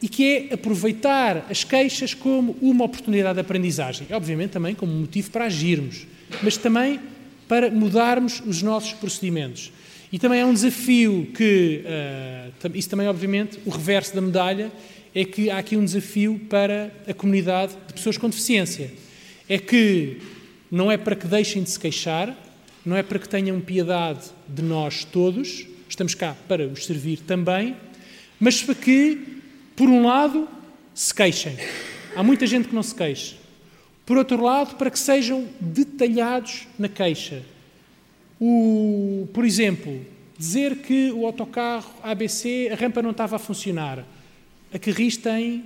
e 0.01 0.09
que 0.09 0.49
é 0.49 0.53
aproveitar 0.53 1.45
as 1.49 1.63
queixas 1.63 2.13
como 2.13 2.57
uma 2.61 2.83
oportunidade 2.83 3.35
de 3.35 3.41
aprendizagem. 3.41 4.07
Obviamente 4.11 4.51
também 4.51 4.75
como 4.75 4.91
motivo 4.91 5.31
para 5.31 5.45
agirmos, 5.45 6.05
mas 6.43 6.57
também 6.57 6.99
para 7.47 7.69
mudarmos 7.69 8.41
os 8.45 8.61
nossos 8.61 8.93
procedimentos. 8.93 9.71
E 10.11 10.19
também 10.19 10.39
é 10.39 10.45
um 10.45 10.53
desafio 10.53 11.29
que, 11.35 11.83
uh, 11.83 12.71
isso 12.73 12.89
também, 12.89 13.07
obviamente, 13.07 13.59
o 13.65 13.69
reverso 13.69 14.15
da 14.15 14.21
medalha 14.21 14.71
é 15.15 15.23
que 15.23 15.49
há 15.49 15.57
aqui 15.57 15.77
um 15.77 15.85
desafio 15.85 16.37
para 16.49 16.91
a 17.07 17.13
comunidade 17.13 17.73
de 17.87 17.93
pessoas 17.93 18.17
com 18.17 18.29
deficiência. 18.29 18.91
É 19.47 19.57
que 19.57 20.17
não 20.69 20.91
é 20.91 20.97
para 20.97 21.15
que 21.15 21.25
deixem 21.25 21.63
de 21.63 21.69
se 21.69 21.79
queixar, 21.79 22.37
não 22.85 22.97
é 22.97 23.01
para 23.01 23.17
que 23.17 23.29
tenham 23.29 23.61
piedade 23.61 24.25
de 24.45 24.61
nós 24.61 25.05
todos, 25.05 25.65
estamos 25.87 26.13
cá 26.13 26.35
para 26.49 26.67
os 26.67 26.85
servir 26.85 27.21
também, 27.21 27.77
mas 28.37 28.61
para 28.61 28.75
que, 28.75 29.39
por 29.73 29.87
um 29.87 30.05
lado, 30.05 30.49
se 30.93 31.15
queixem. 31.15 31.55
Há 32.13 32.21
muita 32.21 32.45
gente 32.45 32.67
que 32.67 32.75
não 32.75 32.83
se 32.83 32.93
queixa. 32.93 33.37
Por 34.05 34.17
outro 34.17 34.43
lado, 34.43 34.75
para 34.75 34.91
que 34.91 34.99
sejam 34.99 35.47
detalhados 35.61 36.67
na 36.77 36.89
queixa. 36.89 37.41
O, 38.37 39.29
por 39.33 39.45
exemplo, 39.45 40.05
dizer 40.37 40.79
que 40.79 41.09
o 41.11 41.25
autocarro 41.25 41.89
ABC, 42.03 42.69
a 42.71 42.75
rampa 42.75 43.01
não 43.01 43.11
estava 43.11 43.37
a 43.37 43.39
funcionar. 43.39 44.05
A 44.75 44.77
Carris 44.77 45.15
tem 45.15 45.63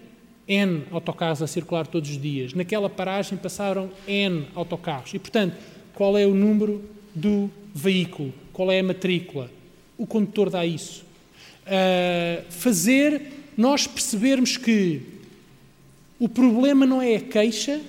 N 0.48 0.84
autocarros 0.92 1.42
a 1.42 1.48
circular 1.48 1.88
todos 1.88 2.12
os 2.12 2.22
dias. 2.22 2.54
Naquela 2.54 2.88
paragem 2.88 3.40
passaram 3.40 3.90
N 4.08 4.46
autocarros. 4.54 5.16
E, 5.16 5.18
portanto, 5.18 5.56
qual 5.96 6.16
é 6.16 6.28
o 6.28 6.36
número 6.36 6.88
do 7.16 7.50
veículo? 7.74 8.32
Qual 8.54 8.72
é 8.72 8.80
a 8.80 8.84
matrícula? 8.84 9.50
O 9.98 10.06
condutor 10.06 10.52
dá 10.52 10.64
isso. 10.64 11.04
Uh, 11.66 12.52
fazer 12.52 13.50
nós 13.58 13.88
percebermos 13.88 14.58
que 14.58 15.02
o 16.20 16.30
problema 16.30 16.86
não 16.86 17.02
é 17.02 17.16
a 17.16 17.20
queixa, 17.20 17.82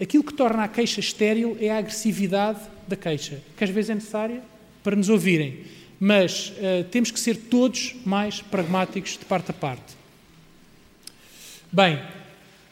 aquilo 0.00 0.24
que 0.24 0.34
torna 0.34 0.64
a 0.64 0.68
queixa 0.68 0.98
estéril 0.98 1.56
é 1.60 1.70
a 1.70 1.78
agressividade 1.78 2.58
da 2.88 2.96
queixa, 2.96 3.40
que 3.56 3.62
às 3.62 3.70
vezes 3.70 3.90
é 3.90 3.94
necessária 3.94 4.42
para 4.82 4.96
nos 4.96 5.08
ouvirem. 5.08 5.60
Mas 6.00 6.48
uh, 6.48 6.82
temos 6.90 7.12
que 7.12 7.20
ser 7.20 7.36
todos 7.36 7.94
mais 8.04 8.42
pragmáticos 8.42 9.12
de 9.12 9.24
parte 9.24 9.52
a 9.52 9.54
parte. 9.54 10.02
Bem, 11.74 11.98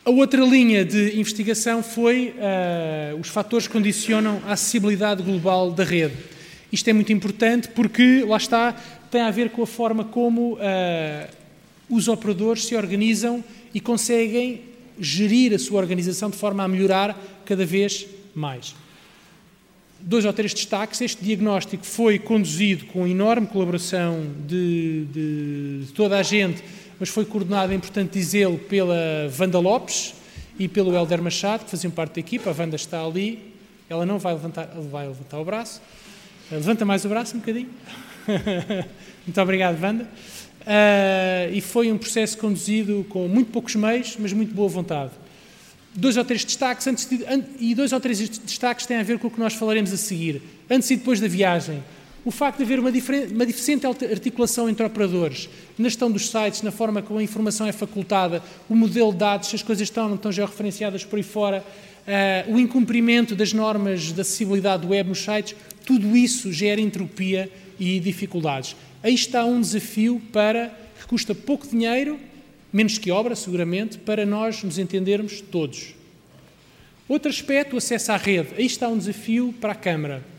a 0.05 0.11
outra 0.11 0.45
linha 0.45 0.85
de 0.85 1.19
investigação 1.19 1.83
foi 1.83 2.37
uh, 2.37 3.19
os 3.19 3.27
fatores 3.27 3.67
que 3.67 3.73
condicionam 3.73 4.41
a 4.47 4.53
acessibilidade 4.53 5.25
global 5.25 5.73
da 5.73 5.83
rede. 5.83 6.15
Isto 6.71 6.89
é 6.89 6.93
muito 6.93 7.13
importante 7.13 7.67
porque, 7.67 8.25
lá 8.25 8.37
está, 8.37 8.71
tem 9.11 9.23
a 9.23 9.31
ver 9.33 9.51
com 9.51 9.61
a 9.61 9.67
forma 9.67 10.05
como 10.05 10.53
uh, 10.53 10.59
os 11.91 12.07
operadores 12.07 12.65
se 12.65 12.77
organizam 12.77 13.43
e 13.75 13.81
conseguem 13.81 14.61
gerir 15.01 15.53
a 15.53 15.59
sua 15.59 15.81
organização 15.81 16.31
de 16.31 16.37
forma 16.37 16.63
a 16.63 16.69
melhorar 16.69 17.21
cada 17.45 17.67
vez 17.67 18.07
mais. 18.33 18.73
Dois 20.01 20.25
ou 20.25 20.33
três 20.33 20.55
destaques. 20.55 21.01
Este 21.01 21.25
diagnóstico 21.25 21.85
foi 21.85 22.21
conduzido 22.21 22.85
com 22.85 23.05
enorme 23.05 23.49
colaboração 23.49 24.27
de, 24.47 25.07
de, 25.07 25.87
de 25.87 25.93
toda 25.93 26.17
a 26.19 26.23
gente 26.23 26.63
mas 27.03 27.09
foi 27.09 27.25
coordenado, 27.25 27.73
é 27.73 27.75
importante 27.75 28.13
dizê-lo, 28.13 28.57
pela 28.57 28.95
Wanda 29.37 29.59
Lopes 29.59 30.15
e 30.57 30.69
pelo 30.69 30.95
Helder 30.95 31.21
Machado, 31.21 31.65
que 31.65 31.71
faziam 31.73 31.91
parte 31.91 32.15
da 32.15 32.21
equipa. 32.21 32.51
A 32.51 32.55
Wanda 32.57 32.77
está 32.77 33.05
ali, 33.05 33.53
ela 33.89 34.07
não 34.07 34.21
vai 34.21 34.33
levantar, 34.33 34.67
vai 34.89 35.09
levantar 35.09 35.41
o 35.41 35.45
braço. 35.45 35.83
Levanta 36.49 36.85
mais 36.85 37.05
o 37.05 37.09
braço 37.09 37.35
um 37.35 37.41
bocadinho. 37.41 37.71
muito 39.27 39.41
obrigado, 39.41 39.83
Wanda. 39.83 40.05
Uh, 40.05 41.53
e 41.53 41.61
foi 41.61 41.91
um 41.91 41.99
processo 41.99 42.39
conduzido 42.39 43.05
com 43.09 43.27
muito 43.27 43.51
poucos 43.51 43.75
meios, 43.75 44.17
mas 44.17 44.33
muito 44.33 44.55
boa 44.55 44.69
vontade. 44.69 45.11
Dois 45.97 46.17
ou 46.17 46.25
três 46.25 46.45
destaques, 46.45 46.87
antes 46.87 47.11
de, 47.11 47.25
an, 47.25 47.43
e 47.59 47.75
dois 47.75 47.91
ou 47.93 47.99
três 47.99 48.29
destaques 48.29 48.87
têm 48.87 48.99
a 48.99 49.03
ver 49.03 49.19
com 49.19 49.27
o 49.27 49.31
que 49.33 49.41
nós 49.41 49.55
falaremos 49.55 49.93
a 49.93 49.97
seguir. 49.97 50.41
Antes 50.71 50.89
e 50.89 50.95
depois 50.95 51.19
da 51.19 51.27
viagem, 51.27 51.83
o 52.25 52.31
facto 52.31 52.59
de 52.59 52.65
haver 52.65 52.79
uma, 52.79 52.91
uma 52.91 53.47
deficiente 53.47 53.87
articulação 53.87 54.69
entre 54.69 54.85
operadores 54.87 55.49
na 55.77 55.89
gestão 55.89 56.11
dos 56.11 56.31
sites, 56.31 56.63
na 56.63 56.71
forma 56.71 57.03
como 57.03 57.19
a 57.19 57.23
informação 57.23 57.67
é 57.67 57.73
facultada, 57.73 58.43
o 58.69 58.75
modelo 58.75 59.13
de 59.13 59.19
dados, 59.19 59.49
se 59.49 59.57
as 59.57 59.63
coisas 59.63 59.83
estão 59.83 60.05
ou 60.05 60.09
não 60.11 60.17
estão 60.17 60.31
georreferenciadas 60.31 61.05
por 61.05 61.17
aí 61.17 61.23
fora, 61.23 61.65
uh, 62.07 62.53
o 62.53 62.61
incumprimento 62.61 63.35
das 63.35 63.53
normas 63.53 64.13
de 64.13 64.21
acessibilidade 64.21 64.87
web 64.87 65.09
nos 65.09 65.19
sites, 65.19 65.57
tudo 65.85 66.17
isso 66.17 66.53
gera 66.53 66.81
entropia 66.81 67.51
e 67.79 67.99
dificuldades. 67.99 68.77
Aí 69.03 69.15
está 69.15 69.45
um 69.45 69.61
desafio 69.61 70.23
para 70.33 70.73
que 71.01 71.07
custa 71.07 71.35
pouco 71.35 71.67
dinheiro, 71.67 72.21
menos 72.73 72.99
que 72.99 73.11
obra, 73.11 73.35
seguramente, 73.35 73.99
para 73.99 74.25
nós 74.25 74.63
nos 74.63 74.79
entendermos 74.79 75.41
todos. 75.41 75.95
Outro 77.09 77.29
aspecto, 77.29 77.75
o 77.75 77.79
acesso 77.79 78.13
à 78.13 78.17
rede. 78.17 78.51
Aí 78.57 78.65
está 78.65 78.87
um 78.89 78.97
desafio 78.97 79.53
para 79.61 79.73
a 79.73 79.75
Câmara 79.75 80.32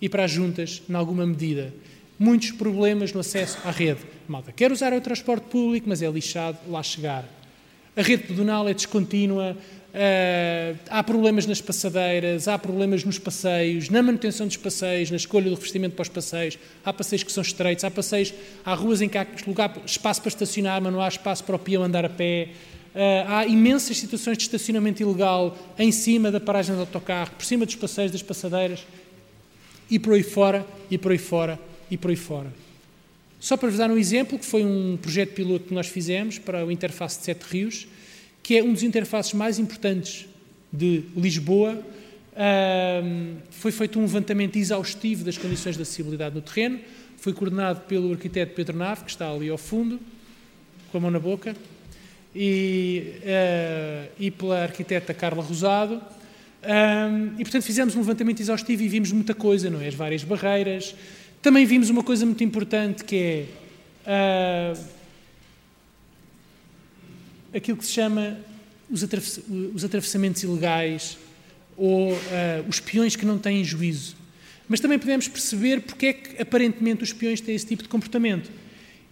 e 0.00 0.08
para 0.08 0.24
as 0.24 0.30
juntas, 0.30 0.82
em 0.88 0.94
alguma 0.94 1.26
medida. 1.26 1.72
Muitos 2.18 2.50
problemas 2.50 3.12
no 3.12 3.20
acesso 3.20 3.58
à 3.64 3.70
rede. 3.70 4.00
Malta 4.26 4.52
quer 4.52 4.72
usar 4.72 4.92
o 4.92 5.00
transporte 5.00 5.44
público, 5.44 5.88
mas 5.88 6.02
é 6.02 6.10
lixado 6.10 6.58
lá 6.68 6.82
chegar. 6.82 7.28
A 7.96 8.02
rede 8.02 8.24
pedonal 8.24 8.68
é 8.68 8.74
descontínua, 8.74 9.56
uh, 9.56 10.78
há 10.90 11.02
problemas 11.02 11.46
nas 11.46 11.60
passadeiras, 11.62 12.46
há 12.46 12.58
problemas 12.58 13.04
nos 13.04 13.18
passeios, 13.18 13.88
na 13.88 14.02
manutenção 14.02 14.46
dos 14.46 14.58
passeios, 14.58 15.10
na 15.10 15.16
escolha 15.16 15.48
do 15.48 15.54
revestimento 15.54 15.94
para 15.94 16.02
os 16.02 16.08
passeios. 16.08 16.58
Há 16.84 16.92
passeios 16.92 17.22
que 17.22 17.32
são 17.32 17.42
estreitos, 17.42 17.84
há 17.84 17.90
passeios, 17.90 18.34
há 18.64 18.74
ruas 18.74 19.00
em 19.00 19.08
que 19.08 19.16
há 19.16 19.26
lugar, 19.46 19.74
espaço 19.86 20.20
para 20.20 20.28
estacionar, 20.28 20.82
mas 20.82 20.92
não 20.92 21.00
há 21.00 21.08
espaço 21.08 21.42
para 21.44 21.56
o 21.56 21.58
peão 21.58 21.82
andar 21.82 22.04
a 22.04 22.10
pé. 22.10 22.48
Uh, 22.94 22.98
há 23.28 23.46
imensas 23.46 23.96
situações 23.98 24.36
de 24.36 24.44
estacionamento 24.44 25.02
ilegal 25.02 25.56
em 25.78 25.92
cima 25.92 26.30
da 26.30 26.40
paragem 26.40 26.74
do 26.74 26.80
autocarro, 26.80 27.32
por 27.32 27.44
cima 27.44 27.64
dos 27.64 27.76
passeios, 27.76 28.12
das 28.12 28.22
passadeiras 28.22 28.86
e 29.90 29.98
por 29.98 30.14
aí 30.14 30.22
fora, 30.22 30.66
e 30.90 30.98
por 30.98 31.12
aí 31.12 31.18
fora, 31.18 31.58
e 31.90 31.96
por 31.96 32.10
aí 32.10 32.16
fora. 32.16 32.52
Só 33.38 33.56
para 33.56 33.68
vos 33.68 33.78
dar 33.78 33.90
um 33.90 33.98
exemplo, 33.98 34.38
que 34.38 34.44
foi 34.44 34.64
um 34.64 34.96
projeto 34.96 35.32
piloto 35.32 35.66
que 35.66 35.74
nós 35.74 35.86
fizemos 35.86 36.38
para 36.38 36.64
o 36.64 36.70
Interface 36.70 37.18
de 37.18 37.24
Sete 37.24 37.42
Rios, 37.42 37.86
que 38.42 38.56
é 38.56 38.62
um 38.62 38.72
dos 38.72 38.82
interfaces 38.82 39.32
mais 39.34 39.58
importantes 39.58 40.26
de 40.72 41.02
Lisboa. 41.16 41.82
Um, 43.04 43.36
foi 43.50 43.72
feito 43.72 43.98
um 43.98 44.02
levantamento 44.02 44.56
exaustivo 44.56 45.24
das 45.24 45.38
condições 45.38 45.76
de 45.76 45.82
acessibilidade 45.82 46.34
no 46.34 46.40
terreno, 46.40 46.80
foi 47.16 47.32
coordenado 47.32 47.80
pelo 47.82 48.12
arquiteto 48.12 48.54
Pedro 48.54 48.76
Nave, 48.76 49.04
que 49.04 49.10
está 49.10 49.30
ali 49.30 49.48
ao 49.48 49.58
fundo, 49.58 49.98
com 50.92 50.98
a 50.98 51.00
mão 51.00 51.10
na 51.10 51.18
boca, 51.18 51.56
e, 52.34 53.14
uh, 53.22 54.12
e 54.18 54.30
pela 54.30 54.62
arquiteta 54.62 55.14
Carla 55.14 55.42
Rosado, 55.42 56.00
um, 56.66 57.38
e, 57.38 57.44
portanto, 57.44 57.62
fizemos 57.62 57.94
um 57.94 57.98
levantamento 57.98 58.40
exaustivo 58.40 58.82
e 58.82 58.88
vimos 58.88 59.12
muita 59.12 59.34
coisa, 59.34 59.70
não 59.70 59.80
é? 59.80 59.86
As 59.86 59.94
várias 59.94 60.24
barreiras. 60.24 60.94
Também 61.40 61.64
vimos 61.64 61.90
uma 61.90 62.02
coisa 62.02 62.26
muito 62.26 62.42
importante 62.42 63.04
que 63.04 63.46
é 64.04 64.74
uh, 64.74 64.84
aquilo 67.54 67.76
que 67.76 67.86
se 67.86 67.92
chama 67.92 68.36
os, 68.90 69.06
os 69.74 69.84
atravessamentos 69.84 70.42
ilegais 70.42 71.16
ou 71.76 72.12
uh, 72.12 72.16
os 72.68 72.80
peões 72.80 73.14
que 73.14 73.24
não 73.24 73.38
têm 73.38 73.62
juízo. 73.62 74.16
Mas 74.68 74.80
também 74.80 74.98
podemos 74.98 75.28
perceber 75.28 75.82
porque 75.82 76.06
é 76.06 76.12
que, 76.12 76.42
aparentemente, 76.42 77.04
os 77.04 77.12
peões 77.12 77.40
têm 77.40 77.54
esse 77.54 77.66
tipo 77.66 77.84
de 77.84 77.88
comportamento. 77.88 78.50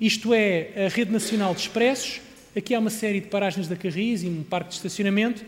Isto 0.00 0.34
é, 0.34 0.86
a 0.86 0.88
Rede 0.88 1.12
Nacional 1.12 1.54
de 1.54 1.60
Expressos, 1.60 2.20
aqui 2.56 2.74
há 2.74 2.80
uma 2.80 2.90
série 2.90 3.20
de 3.20 3.28
paragens 3.28 3.68
da 3.68 3.76
Carris 3.76 4.24
e 4.24 4.26
um 4.26 4.42
parque 4.42 4.70
de 4.70 4.76
estacionamento, 4.76 5.44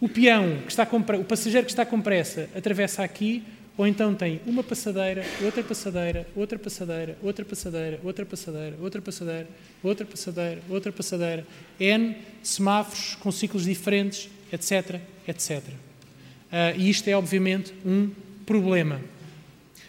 o 0.00 0.08
peão, 0.08 0.58
que 0.62 0.70
está 0.70 0.86
com, 0.86 0.96
o 0.96 1.24
passageiro 1.24 1.66
que 1.66 1.72
está 1.72 1.84
com 1.84 2.00
pressa, 2.00 2.48
atravessa 2.54 3.02
aqui, 3.02 3.42
ou 3.76 3.86
então 3.86 4.14
tem 4.14 4.40
uma 4.46 4.62
passadeira, 4.62 5.24
outra 5.42 5.62
passadeira, 5.62 6.26
outra 6.34 6.58
passadeira, 6.58 7.18
outra 7.22 7.44
passadeira, 7.44 8.00
outra 8.02 8.24
passadeira, 8.24 8.76
outra 8.82 9.02
passadeira, 9.02 9.48
outra 9.82 10.04
passadeira, 10.04 10.62
outra 10.68 10.92
passadeira, 10.92 11.46
N 11.78 12.16
semáforos 12.42 13.14
com 13.16 13.30
ciclos 13.30 13.64
diferentes, 13.64 14.28
etc, 14.52 15.00
etc. 15.26 15.62
Uh, 15.68 16.76
e 16.76 16.90
isto 16.90 17.08
é, 17.08 17.14
obviamente, 17.14 17.72
um 17.84 18.10
problema. 18.44 19.00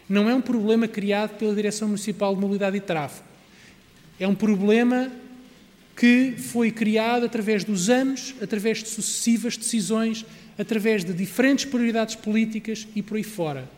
Não 0.07 0.29
é 0.29 0.35
um 0.35 0.41
problema 0.41 0.87
criado 0.87 1.37
pela 1.37 1.55
Direção 1.55 1.87
Municipal 1.87 2.35
de 2.35 2.41
Mobilidade 2.41 2.77
e 2.77 2.81
Tráfego. 2.81 3.25
É 4.19 4.27
um 4.27 4.35
problema 4.35 5.11
que 6.01 6.33
foi 6.35 6.71
criado 6.71 7.27
através 7.27 7.63
dos 7.63 7.87
anos, 7.87 8.33
através 8.41 8.79
de 8.79 8.89
sucessivas 8.89 9.55
decisões, 9.55 10.25
através 10.57 11.05
de 11.05 11.13
diferentes 11.13 11.65
prioridades 11.65 12.15
políticas 12.15 12.87
e 12.95 13.03
por 13.03 13.17
aí 13.17 13.23
fora. 13.23 13.69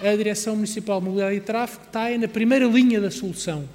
A 0.00 0.16
Direção 0.16 0.56
Municipal 0.56 0.98
de 0.98 1.06
Mobilidade 1.06 1.36
e 1.36 1.40
Tráfego 1.40 1.84
está 1.86 2.10
na 2.18 2.26
primeira 2.26 2.66
linha 2.66 3.00
da 3.00 3.08
solução. 3.08 3.68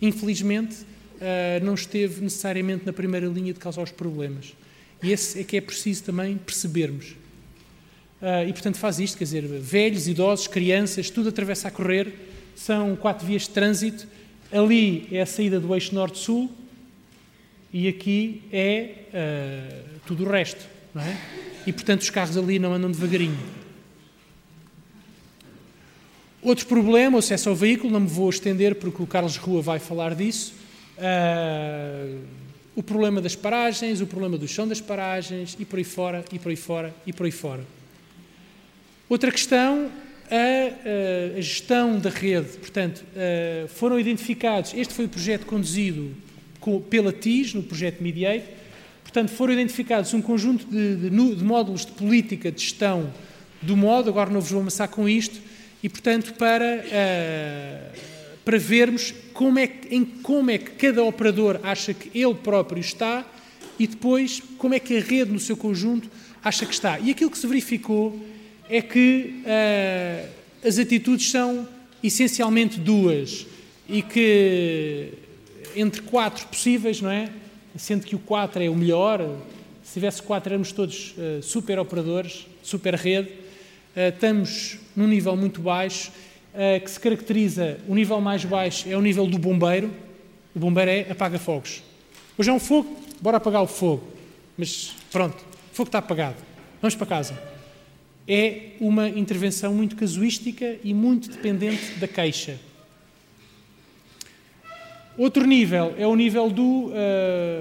Infelizmente, 0.00 0.86
eh, 1.20 1.60
não 1.62 1.74
esteve 1.74 2.22
necessariamente 2.22 2.86
na 2.86 2.94
primeira 2.94 3.26
linha 3.26 3.52
de 3.52 3.60
causar 3.60 3.82
os 3.82 3.92
problemas. 3.92 4.54
E 5.02 5.12
esse 5.12 5.38
é 5.38 5.44
que 5.44 5.58
é 5.58 5.60
preciso 5.60 6.02
também 6.02 6.34
percebermos. 6.38 7.14
Eh, 8.22 8.48
e, 8.48 8.52
portanto, 8.54 8.78
faz 8.78 8.98
isto, 8.98 9.18
quer 9.18 9.24
dizer, 9.24 9.46
velhos, 9.46 10.08
idosos, 10.08 10.46
crianças, 10.46 11.10
tudo 11.10 11.28
atravessa 11.28 11.68
a 11.68 11.70
correr, 11.70 12.14
são 12.54 12.96
quatro 12.96 13.26
vias 13.26 13.42
de 13.42 13.50
trânsito. 13.50 14.08
Ali 14.50 15.06
é 15.12 15.20
a 15.20 15.26
saída 15.26 15.60
do 15.60 15.74
eixo 15.74 15.94
norte-sul, 15.94 16.50
e 17.72 17.88
aqui 17.88 18.42
é 18.52 18.94
uh, 19.08 20.00
tudo 20.06 20.24
o 20.24 20.30
resto, 20.30 20.64
não 20.94 21.02
é? 21.02 21.16
E 21.66 21.72
portanto 21.72 22.02
os 22.02 22.10
carros 22.10 22.36
ali 22.36 22.58
não 22.58 22.72
andam 22.72 22.90
devagarinho. 22.90 23.38
Outro 26.42 26.66
problema, 26.66 27.16
o 27.16 27.18
acesso 27.18 27.48
ao 27.48 27.56
veículo, 27.56 27.92
não 27.92 28.00
me 28.00 28.06
vou 28.06 28.30
estender 28.30 28.76
porque 28.76 29.02
o 29.02 29.06
Carlos 29.06 29.36
Rua 29.36 29.60
vai 29.60 29.78
falar 29.78 30.14
disso. 30.14 30.54
Uh, 30.96 32.20
o 32.76 32.82
problema 32.82 33.20
das 33.20 33.34
paragens, 33.34 34.00
o 34.00 34.06
problema 34.06 34.38
do 34.38 34.46
chão 34.46 34.68
das 34.68 34.80
paragens 34.80 35.56
e 35.58 35.64
por 35.64 35.78
aí 35.78 35.84
fora, 35.84 36.24
e 36.32 36.38
por 36.38 36.50
aí 36.50 36.56
fora, 36.56 36.94
e 37.06 37.12
por 37.12 37.24
aí 37.24 37.32
fora. 37.32 37.64
Outra 39.08 39.32
questão, 39.32 39.90
a, 40.30 41.36
a 41.36 41.40
gestão 41.40 41.98
da 41.98 42.10
rede. 42.10 42.58
Portanto, 42.58 43.02
foram 43.68 43.98
identificados, 43.98 44.74
este 44.74 44.92
foi 44.92 45.06
o 45.06 45.08
projeto 45.08 45.46
conduzido 45.46 46.14
pela 46.90 47.12
TIS, 47.12 47.54
no 47.54 47.62
projeto 47.62 48.02
Mediate, 48.02 48.46
portanto, 49.02 49.30
foram 49.30 49.54
identificados 49.54 50.12
um 50.14 50.20
conjunto 50.20 50.66
de, 50.66 50.96
de, 50.96 51.08
de 51.08 51.44
módulos 51.44 51.86
de 51.86 51.92
política 51.92 52.50
de 52.50 52.60
gestão 52.60 53.12
do 53.62 53.76
modo, 53.76 54.10
agora 54.10 54.30
não 54.30 54.40
vos 54.40 54.50
vou 54.50 54.60
amassar 54.60 54.88
com 54.88 55.08
isto, 55.08 55.40
e, 55.82 55.88
portanto, 55.88 56.34
para, 56.34 56.84
para 58.44 58.58
vermos 58.58 59.14
como 59.32 59.58
é, 59.58 59.70
em 59.90 60.04
como 60.04 60.50
é 60.50 60.58
que 60.58 60.72
cada 60.72 61.02
operador 61.02 61.60
acha 61.62 61.92
que 61.92 62.16
ele 62.18 62.34
próprio 62.34 62.80
está 62.80 63.24
e 63.78 63.86
depois 63.86 64.42
como 64.58 64.74
é 64.74 64.80
que 64.80 64.96
a 64.96 65.00
rede 65.00 65.30
no 65.30 65.38
seu 65.38 65.56
conjunto 65.56 66.10
acha 66.42 66.64
que 66.64 66.72
está. 66.72 66.98
E 66.98 67.10
aquilo 67.10 67.30
que 67.30 67.38
se 67.38 67.46
verificou 67.46 68.18
é 68.68 68.80
que 68.80 69.42
uh, 69.42 70.28
as 70.66 70.78
atitudes 70.78 71.30
são 71.30 71.68
essencialmente 72.02 72.80
duas 72.80 73.46
e 73.88 74.02
que 74.02 75.12
entre 75.76 76.02
quatro 76.02 76.46
possíveis, 76.46 77.00
não 77.00 77.10
é? 77.10 77.30
Sendo 77.76 78.06
que 78.06 78.16
o 78.16 78.18
quatro 78.18 78.62
é 78.62 78.68
o 78.68 78.74
melhor, 78.74 79.20
se 79.84 79.92
tivesse 79.94 80.22
quatro 80.22 80.52
éramos 80.52 80.72
todos 80.72 81.14
uh, 81.18 81.42
super 81.42 81.78
operadores, 81.78 82.46
super 82.62 82.94
rede, 82.94 83.28
uh, 83.28 84.08
estamos 84.08 84.78
num 84.96 85.06
nível 85.06 85.36
muito 85.36 85.60
baixo, 85.60 86.10
que 86.82 86.90
se 86.90 86.98
caracteriza, 86.98 87.78
o 87.86 87.94
nível 87.94 88.18
mais 88.18 88.42
baixo 88.42 88.88
é 88.88 88.96
o 88.96 89.02
nível 89.02 89.26
do 89.26 89.36
bombeiro, 89.36 89.90
o 90.54 90.58
bombeiro 90.58 90.90
é 90.90 91.00
apaga 91.10 91.38
fogos. 91.38 91.82
Hoje 92.38 92.48
é 92.48 92.52
um 92.52 92.58
fogo, 92.58 92.96
bora 93.20 93.36
apagar 93.36 93.62
o 93.62 93.66
fogo. 93.66 94.02
Mas 94.56 94.94
pronto, 95.12 95.36
o 95.36 95.74
fogo 95.74 95.88
está 95.88 95.98
apagado. 95.98 96.36
Vamos 96.80 96.94
para 96.94 97.06
casa. 97.06 97.38
É 98.26 98.70
uma 98.80 99.08
intervenção 99.08 99.74
muito 99.74 99.96
casuística 99.96 100.76
e 100.82 100.94
muito 100.94 101.30
dependente 101.30 101.94
da 101.98 102.08
queixa. 102.08 102.58
Outro 105.18 105.46
nível 105.46 105.94
é 105.96 106.06
o 106.06 106.14
nível 106.14 106.50
do 106.50 106.88
uh, 106.88 106.92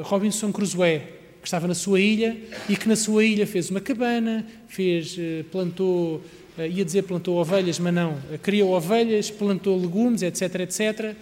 Robinson 0.04 0.52
Crusoe, 0.52 1.00
que 1.42 1.48
estava 1.48 1.68
na 1.68 1.76
sua 1.76 2.00
ilha 2.00 2.36
e 2.68 2.76
que 2.76 2.88
na 2.88 2.96
sua 2.96 3.24
ilha 3.24 3.48
fez 3.48 3.70
uma 3.70 3.80
cabana, 3.80 4.46
fez, 4.68 5.18
uh, 5.18 5.44
plantou, 5.52 6.22
uh, 6.58 6.62
ia 6.62 6.84
dizer 6.84 7.04
plantou 7.04 7.38
ovelhas, 7.38 7.80
mas 7.80 7.94
não, 7.94 8.18
criou 8.42 8.74
ovelhas, 8.74 9.32
plantou 9.32 9.80
legumes, 9.80 10.22
etc, 10.22 10.62
etc 10.62 11.16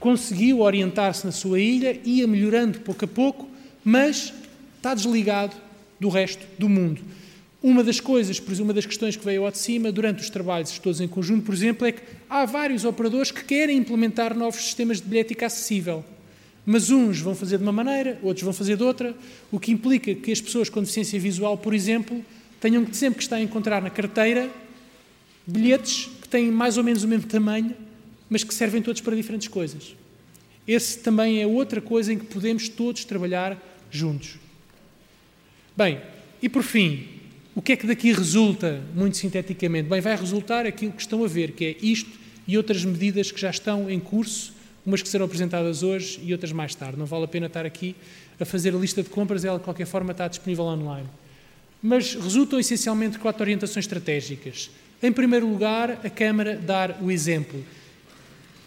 conseguiu 0.00 0.60
orientar-se 0.60 1.26
na 1.26 1.30
sua 1.30 1.60
ilha, 1.60 2.00
ia 2.04 2.26
melhorando 2.26 2.80
pouco 2.80 3.04
a 3.04 3.08
pouco, 3.08 3.46
mas 3.84 4.32
está 4.76 4.94
desligado 4.94 5.54
do 6.00 6.08
resto 6.08 6.44
do 6.58 6.68
mundo. 6.68 7.02
Uma 7.62 7.84
das 7.84 8.00
coisas, 8.00 8.40
uma 8.58 8.72
das 8.72 8.86
questões 8.86 9.14
que 9.14 9.24
veio 9.24 9.44
ao 9.44 9.50
de 9.50 9.58
cima 9.58 9.92
durante 9.92 10.22
os 10.22 10.30
trabalhos 10.30 10.78
todos 10.78 11.02
em 11.02 11.06
conjunto, 11.06 11.44
por 11.44 11.54
exemplo, 11.54 11.86
é 11.86 11.92
que 11.92 12.00
há 12.30 12.46
vários 12.46 12.84
operadores 12.84 13.30
que 13.30 13.44
querem 13.44 13.76
implementar 13.76 14.34
novos 14.36 14.62
sistemas 14.62 15.00
de 15.00 15.08
bilhética 15.08 15.46
acessível. 15.46 16.04
Mas 16.64 16.88
uns 16.88 17.20
vão 17.20 17.34
fazer 17.34 17.58
de 17.58 17.64
uma 17.64 17.72
maneira, 17.72 18.18
outros 18.22 18.44
vão 18.44 18.52
fazer 18.52 18.76
de 18.76 18.82
outra, 18.82 19.14
o 19.50 19.58
que 19.58 19.72
implica 19.72 20.14
que 20.14 20.30
as 20.30 20.40
pessoas 20.40 20.68
com 20.68 20.80
deficiência 20.80 21.18
visual, 21.18 21.58
por 21.58 21.74
exemplo, 21.74 22.24
tenham 22.60 22.84
que 22.84 22.96
sempre 22.96 23.18
que 23.18 23.24
estar 23.24 23.36
a 23.36 23.40
encontrar 23.40 23.82
na 23.82 23.90
carteira 23.90 24.48
bilhetes 25.46 26.08
que 26.22 26.28
têm 26.28 26.50
mais 26.50 26.78
ou 26.78 26.84
menos 26.84 27.02
o 27.02 27.08
mesmo 27.08 27.26
tamanho 27.26 27.74
mas 28.30 28.44
que 28.44 28.54
servem 28.54 28.80
todos 28.80 29.00
para 29.00 29.16
diferentes 29.16 29.48
coisas. 29.48 29.96
Esse 30.66 31.00
também 31.00 31.42
é 31.42 31.46
outra 31.46 31.80
coisa 31.80 32.12
em 32.12 32.18
que 32.18 32.26
podemos 32.26 32.68
todos 32.68 33.04
trabalhar 33.04 33.60
juntos. 33.90 34.38
Bem, 35.76 36.00
e 36.40 36.48
por 36.48 36.62
fim, 36.62 37.08
o 37.56 37.60
que 37.60 37.72
é 37.72 37.76
que 37.76 37.88
daqui 37.88 38.12
resulta, 38.12 38.80
muito 38.94 39.16
sinteticamente? 39.16 39.88
Bem, 39.88 40.00
vai 40.00 40.14
resultar 40.14 40.64
aquilo 40.64 40.92
que 40.92 41.02
estão 41.02 41.24
a 41.24 41.26
ver, 41.26 41.52
que 41.52 41.64
é 41.64 41.76
isto 41.82 42.19
e 42.46 42.56
outras 42.56 42.84
medidas 42.84 43.30
que 43.30 43.40
já 43.40 43.50
estão 43.50 43.90
em 43.90 44.00
curso, 44.00 44.52
umas 44.84 45.02
que 45.02 45.08
serão 45.08 45.26
apresentadas 45.26 45.82
hoje 45.82 46.20
e 46.22 46.32
outras 46.32 46.52
mais 46.52 46.74
tarde. 46.74 46.98
Não 46.98 47.06
vale 47.06 47.24
a 47.24 47.28
pena 47.28 47.46
estar 47.46 47.66
aqui 47.66 47.94
a 48.38 48.44
fazer 48.44 48.74
a 48.74 48.78
lista 48.78 49.02
de 49.02 49.08
compras, 49.10 49.44
ela 49.44 49.58
de 49.58 49.64
qualquer 49.64 49.86
forma 49.86 50.12
está 50.12 50.26
disponível 50.28 50.64
online. 50.64 51.06
Mas 51.82 52.14
resultam 52.14 52.58
essencialmente 52.58 53.18
quatro 53.18 53.42
orientações 53.42 53.84
estratégicas. 53.84 54.70
Em 55.02 55.12
primeiro 55.12 55.48
lugar, 55.48 56.00
a 56.04 56.10
Câmara 56.10 56.56
dar 56.56 56.98
o 57.02 57.10
exemplo 57.10 57.64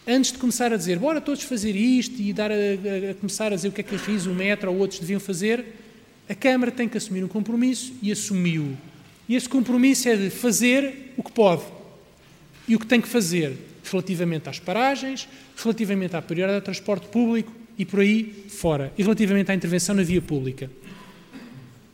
antes 0.08 0.32
de 0.32 0.38
começar 0.38 0.72
a 0.74 0.78
dizer, 0.78 1.00
bora 1.00 1.22
todos 1.22 1.44
fazer 1.44 1.76
isto 1.76 2.22
e 2.22 2.34
dar 2.34 2.52
a, 2.52 2.56
a, 2.56 3.12
a 3.12 3.14
começar 3.16 3.52
a 3.52 3.56
dizer 3.56 3.70
o 3.70 3.72
que 3.72 3.82
é 3.82 3.84
que 3.84 3.96
a 3.96 3.98
RIS, 3.98 4.26
o 4.26 4.34
Metro 4.34 4.72
ou 4.72 4.78
outros 4.78 5.00
deviam 5.00 5.20
fazer, 5.20 5.66
a 6.28 6.36
Câmara 6.36 6.72
tem 6.72 6.88
que 6.88 6.98
assumir 6.98 7.24
um 7.24 7.28
compromisso 7.28 7.94
e 8.02 8.12
assumiu. 8.12 8.78
E 9.28 9.36
esse 9.36 9.48
compromisso 9.48 10.10
é 10.10 10.16
de 10.16 10.30
fazer 10.30 11.14
o 11.18 11.24
que 11.24 11.32
pode 11.32 11.64
e 12.68 12.76
o 12.76 12.80
que 12.80 12.86
tem 12.86 13.02
que 13.02 13.08
fazer 13.08 13.58
relativamente 13.84 14.50
às 14.50 14.60
paragens, 14.60 15.28
relativamente 15.58 16.16
à 16.16 16.22
prioridade 16.22 16.62
do 16.62 16.64
transporte 16.64 17.08
público 17.08 17.52
e 17.78 17.86
por 17.86 18.00
aí 18.00 18.46
fora, 18.50 18.94
e 18.98 19.04
relativamente 19.04 19.52
à 19.52 19.56
intervenção 19.56 19.96
na 19.96 20.04
via 20.04 20.22
pública. 20.22 20.70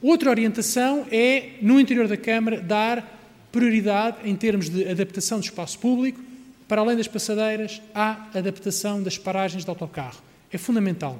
Outra 0.01 0.29
orientação 0.29 1.05
é, 1.11 1.51
no 1.61 1.79
interior 1.79 2.07
da 2.07 2.15
Câmara, 2.15 2.61
dar 2.61 3.17
prioridade 3.51 4.17
em 4.23 4.35
termos 4.35 4.69
de 4.69 4.87
adaptação 4.87 5.39
do 5.39 5.43
espaço 5.43 5.79
público 5.79 6.21
para 6.69 6.81
além 6.81 6.95
das 6.95 7.07
passadeiras, 7.07 7.81
há 7.95 8.27
adaptação 8.31 9.01
das 9.01 9.17
paragens 9.17 9.63
de 9.63 9.69
autocarro. 9.71 10.21
É 10.53 10.57
fundamental. 10.57 11.19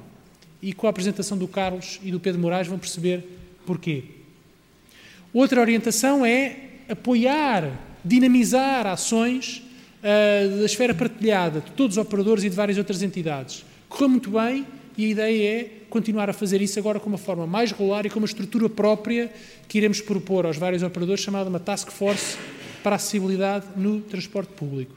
E 0.62 0.74
com 0.74 0.86
a 0.86 0.92
apresentação 0.92 1.36
do 1.36 1.48
Carlos 1.48 2.00
e 2.04 2.12
do 2.12 2.20
Pedro 2.20 2.40
Moraes 2.40 2.68
vão 2.68 2.78
perceber 2.78 3.24
porquê. 3.66 4.04
Outra 5.34 5.60
orientação 5.60 6.24
é 6.24 6.56
apoiar, 6.88 7.72
dinamizar 8.04 8.88
ações 8.88 9.64
uh, 10.00 10.60
da 10.60 10.66
esfera 10.66 10.94
partilhada 10.94 11.62
de 11.62 11.72
todos 11.72 11.98
os 11.98 12.02
operadores 12.02 12.44
e 12.44 12.50
de 12.50 12.56
várias 12.56 12.78
outras 12.78 13.02
entidades. 13.02 13.66
Correu 13.88 14.10
muito 14.10 14.32
bem 14.32 14.66
e 14.98 15.06
a 15.06 15.10
ideia 15.10 15.62
é 15.62 15.72
continuar 15.90 16.30
a 16.30 16.34
fazer 16.34 16.62
isso 16.62 16.78
agora 16.78 17.00
com 17.00 17.10
uma 17.10 17.18
forma 17.18 17.48
mais 17.48 17.72
regular 17.72 18.06
e 18.06 18.10
com 18.10 18.20
uma 18.20 18.26
estrutura 18.26 18.70
própria 18.70 19.32
que 19.68 19.78
iremos 19.78 20.02
propor 20.02 20.46
aos 20.46 20.58
vários 20.58 20.84
operadores, 20.84 21.24
chamada 21.24 21.50
uma 21.50 21.60
Task 21.60 21.90
Force 21.90 22.38
para 22.84 22.96
a 22.96 22.98
acessibilidade 22.98 23.66
no 23.76 24.02
transporte 24.02 24.52
público. 24.54 24.94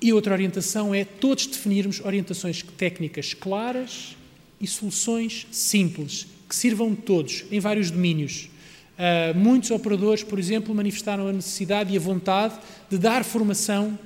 E 0.00 0.12
outra 0.12 0.34
orientação 0.34 0.94
é 0.94 1.04
todos 1.04 1.46
definirmos 1.46 2.00
orientações 2.04 2.62
técnicas 2.62 3.32
claras 3.32 4.16
e 4.60 4.66
soluções 4.66 5.46
simples, 5.50 6.26
que 6.48 6.54
sirvam 6.54 6.94
todos, 6.94 7.44
em 7.50 7.58
vários 7.58 7.90
domínios. 7.90 8.50
Uh, 8.94 9.36
muitos 9.36 9.70
operadores, 9.70 10.22
por 10.22 10.38
exemplo, 10.38 10.74
manifestaram 10.74 11.26
a 11.26 11.32
necessidade 11.32 11.92
e 11.92 11.96
a 11.96 12.00
vontade 12.00 12.54
de 12.88 12.96
dar 12.96 13.24
formação 13.24 13.98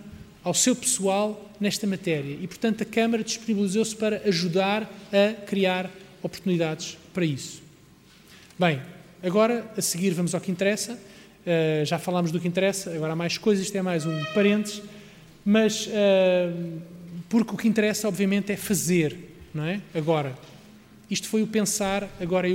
ao 0.43 0.55
seu 0.55 0.75
pessoal 0.75 1.51
nesta 1.61 1.87
matéria. 1.87 2.39
E, 2.41 2.47
portanto, 2.47 2.83
a 2.83 2.87
Câmara 2.87 3.23
disponibilizou-se 3.23 3.95
para 3.95 4.23
ajudar 4.27 4.91
a 5.13 5.35
criar 5.45 5.91
oportunidades 6.23 6.97
para 7.13 7.25
isso. 7.25 7.63
Bem, 8.59 8.81
agora, 9.23 9.71
a 9.77 9.83
seguir, 9.83 10.11
vamos 10.11 10.35
ao 10.35 10.41
que 10.41 10.51
interessa. 10.51 10.93
Uh, 10.93 11.85
já 11.85 11.99
falámos 11.99 12.31
do 12.31 12.41
que 12.41 12.49
interessa, 12.49 12.95
agora 12.95 13.13
há 13.13 13.17
mais 13.17 13.37
coisas, 13.39 13.65
isto 13.65 13.77
é 13.77 13.83
mais 13.83 14.07
um 14.07 14.25
parênteses 14.35 14.83
mas 15.51 15.87
uh, 15.87 16.81
porque 17.27 17.55
o 17.55 17.57
que 17.57 17.67
interessa, 17.67 18.07
obviamente, 18.07 18.53
é 18.53 18.57
fazer, 18.57 19.17
não 19.55 19.65
é? 19.65 19.81
Agora. 19.95 20.37
Isto 21.11 21.27
foi 21.27 21.43
o 21.43 21.47
pensar, 21.47 22.07
agora 22.21 22.47
é 22.47 22.55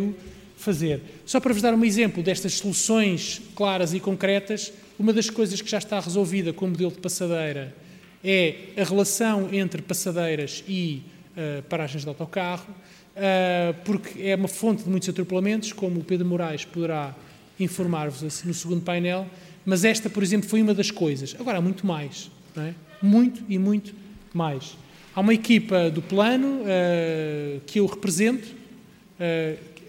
fazer. 0.63 1.01
Só 1.25 1.39
para 1.39 1.53
vos 1.53 1.61
dar 1.61 1.73
um 1.73 1.83
exemplo 1.83 2.23
destas 2.23 2.53
soluções 2.55 3.41
claras 3.55 3.93
e 3.93 3.99
concretas, 3.99 4.71
uma 4.97 5.11
das 5.11 5.29
coisas 5.29 5.61
que 5.61 5.69
já 5.69 5.77
está 5.77 5.99
resolvida 5.99 6.53
com 6.53 6.65
o 6.65 6.69
modelo 6.69 6.91
de 6.91 6.99
passadeira 6.99 7.75
é 8.23 8.55
a 8.77 8.83
relação 8.83 9.49
entre 9.51 9.81
passadeiras 9.81 10.63
e 10.67 11.03
uh, 11.35 11.61
paragens 11.63 12.03
de 12.03 12.09
autocarro, 12.09 12.67
uh, 12.69 13.75
porque 13.83 14.21
é 14.21 14.35
uma 14.35 14.47
fonte 14.47 14.83
de 14.83 14.89
muitos 14.89 15.09
atropelamentos, 15.09 15.73
como 15.73 15.99
o 15.99 16.03
Pedro 16.03 16.25
Moraes 16.25 16.63
poderá 16.63 17.13
informar-vos 17.59 18.43
no 18.43 18.53
segundo 18.53 18.81
painel, 18.81 19.27
mas 19.65 19.83
esta, 19.83 20.09
por 20.09 20.23
exemplo, 20.23 20.49
foi 20.49 20.61
uma 20.61 20.73
das 20.73 20.89
coisas. 20.89 21.35
Agora 21.39 21.57
há 21.57 21.61
muito 21.61 21.85
mais 21.85 22.31
é? 22.57 22.73
muito 23.01 23.43
e 23.49 23.57
muito 23.57 23.93
mais. 24.33 24.77
Há 25.15 25.19
uma 25.19 25.33
equipa 25.33 25.89
do 25.89 26.01
plano 26.01 26.61
uh, 26.61 27.61
que 27.65 27.79
eu 27.79 27.85
represento, 27.85 28.63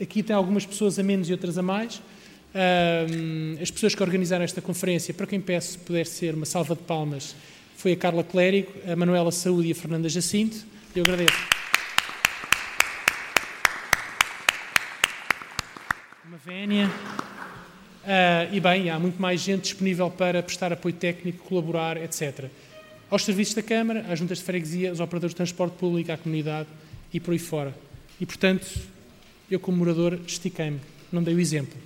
aqui 0.01 0.23
tem 0.23 0.35
algumas 0.35 0.65
pessoas 0.67 0.99
a 0.99 1.03
menos 1.03 1.29
e 1.29 1.33
outras 1.33 1.59
a 1.59 1.63
mais. 1.63 2.01
As 3.61 3.71
pessoas 3.71 3.95
que 3.95 4.03
organizaram 4.03 4.45
esta 4.45 4.63
conferência, 4.63 5.13
para 5.13 5.27
quem 5.27 5.41
peço 5.41 5.79
puder 5.81 6.07
ser 6.07 6.35
uma 6.35 6.47
salva 6.47 6.77
de 6.77 6.83
palmas, 6.83 7.35
foi 7.77 7.93
a 7.93 7.97
Carla 7.97 8.23
Clérigo, 8.23 8.73
a 8.91 8.95
Manuela 8.95 9.33
Saúde 9.33 9.69
e 9.69 9.73
a 9.73 9.75
Fernanda 9.75 10.09
Jacinto. 10.09 10.57
Eu 10.95 11.03
agradeço. 11.03 11.37
Uma 16.27 16.39
vénia. 16.39 16.87
Uh, 18.05 18.55
e 18.55 18.61
bem, 18.61 18.91
há 18.91 18.99
muito 18.99 19.21
mais 19.21 19.41
gente 19.41 19.63
disponível 19.63 20.11
para 20.11 20.43
prestar 20.43 20.73
apoio 20.73 20.95
técnico, 20.95 21.45
colaborar, 21.45 21.97
etc. 21.97 22.45
Aos 23.11 23.25
serviços 23.25 23.55
da 23.55 23.63
Câmara, 23.63 24.05
às 24.09 24.19
juntas 24.19 24.39
de 24.39 24.45
freguesia, 24.45 24.91
aos 24.91 25.01
operadores 25.01 25.33
de 25.33 25.37
transporte 25.37 25.77
público, 25.77 26.13
à 26.13 26.17
comunidade 26.17 26.69
e 27.13 27.19
por 27.19 27.33
aí 27.33 27.39
fora. 27.39 27.75
E, 28.21 28.27
portanto, 28.27 28.67
eu 29.55 29.61
como 29.61 29.79
morador 29.79 30.19
estiquei-me, 30.27 30.81
não 31.13 31.23
dei 31.23 31.35
o 31.35 31.41
exemplo. 31.41 31.79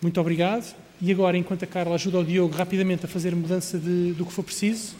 Muito 0.00 0.20
obrigado. 0.20 0.74
E 1.00 1.10
agora, 1.10 1.36
enquanto 1.36 1.64
a 1.64 1.66
Carla 1.66 1.94
ajuda 1.94 2.20
o 2.20 2.24
Diogo 2.24 2.54
rapidamente 2.54 3.04
a 3.04 3.08
fazer 3.08 3.34
mudança 3.34 3.78
de, 3.78 4.12
do 4.12 4.24
que 4.24 4.32
for 4.32 4.42
preciso. 4.42 4.94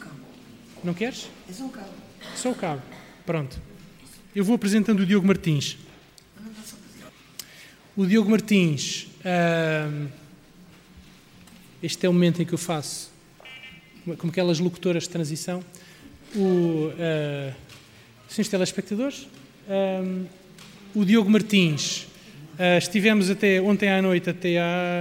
Não 0.83 0.93
queres? 0.93 1.29
É 1.49 1.53
só 1.53 1.65
o 1.65 1.69
cabo. 1.69 1.89
Só 2.35 2.51
o 2.51 2.55
cabo. 2.55 2.81
Pronto. 3.25 3.59
Eu 4.35 4.43
vou 4.43 4.55
apresentando 4.55 4.99
o 4.99 5.05
Diogo 5.05 5.25
Martins. 5.25 5.77
O 7.95 8.05
Diogo 8.05 8.29
Martins. 8.29 9.07
Uh, 9.21 10.07
este 11.81 12.05
é 12.05 12.09
o 12.09 12.13
momento 12.13 12.41
em 12.41 12.45
que 12.45 12.53
eu 12.53 12.57
faço, 12.57 13.11
como 14.17 14.31
aquelas 14.31 14.59
locutoras 14.59 15.03
de 15.03 15.09
transição, 15.09 15.63
o. 16.35 16.89
Uh, 16.89 17.65
senhores 18.27 18.49
telespectadores, 18.49 19.27
uh, 19.67 20.27
o 20.95 21.03
Diogo 21.03 21.29
Martins. 21.29 22.07
Uh, 22.57 22.77
estivemos 22.77 23.29
até 23.29 23.61
ontem 23.61 23.89
à 23.89 24.01
noite, 24.01 24.29
até 24.29 24.57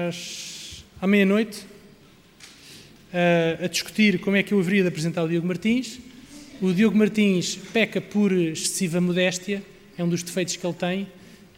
às, 0.09 0.85
à 1.01 1.07
meia-noite, 1.07 1.61
uh, 3.13 3.65
a 3.65 3.69
discutir 3.69 4.19
como 4.19 4.37
é 4.37 4.43
que 4.43 4.53
eu 4.53 4.59
haveria 4.59 4.83
de 4.83 4.89
apresentar 4.89 5.23
o 5.23 5.29
Diogo 5.29 5.47
Martins. 5.47 6.01
O 6.61 6.73
Diogo 6.73 6.99
Martins 6.99 7.55
peca 7.73 8.01
por 8.01 8.33
excessiva 8.33 9.01
modéstia, 9.01 9.63
é 9.97 10.03
um 10.03 10.09
dos 10.09 10.25
defeitos 10.25 10.57
que 10.57 10.67
ele 10.67 10.75
tem 10.75 11.07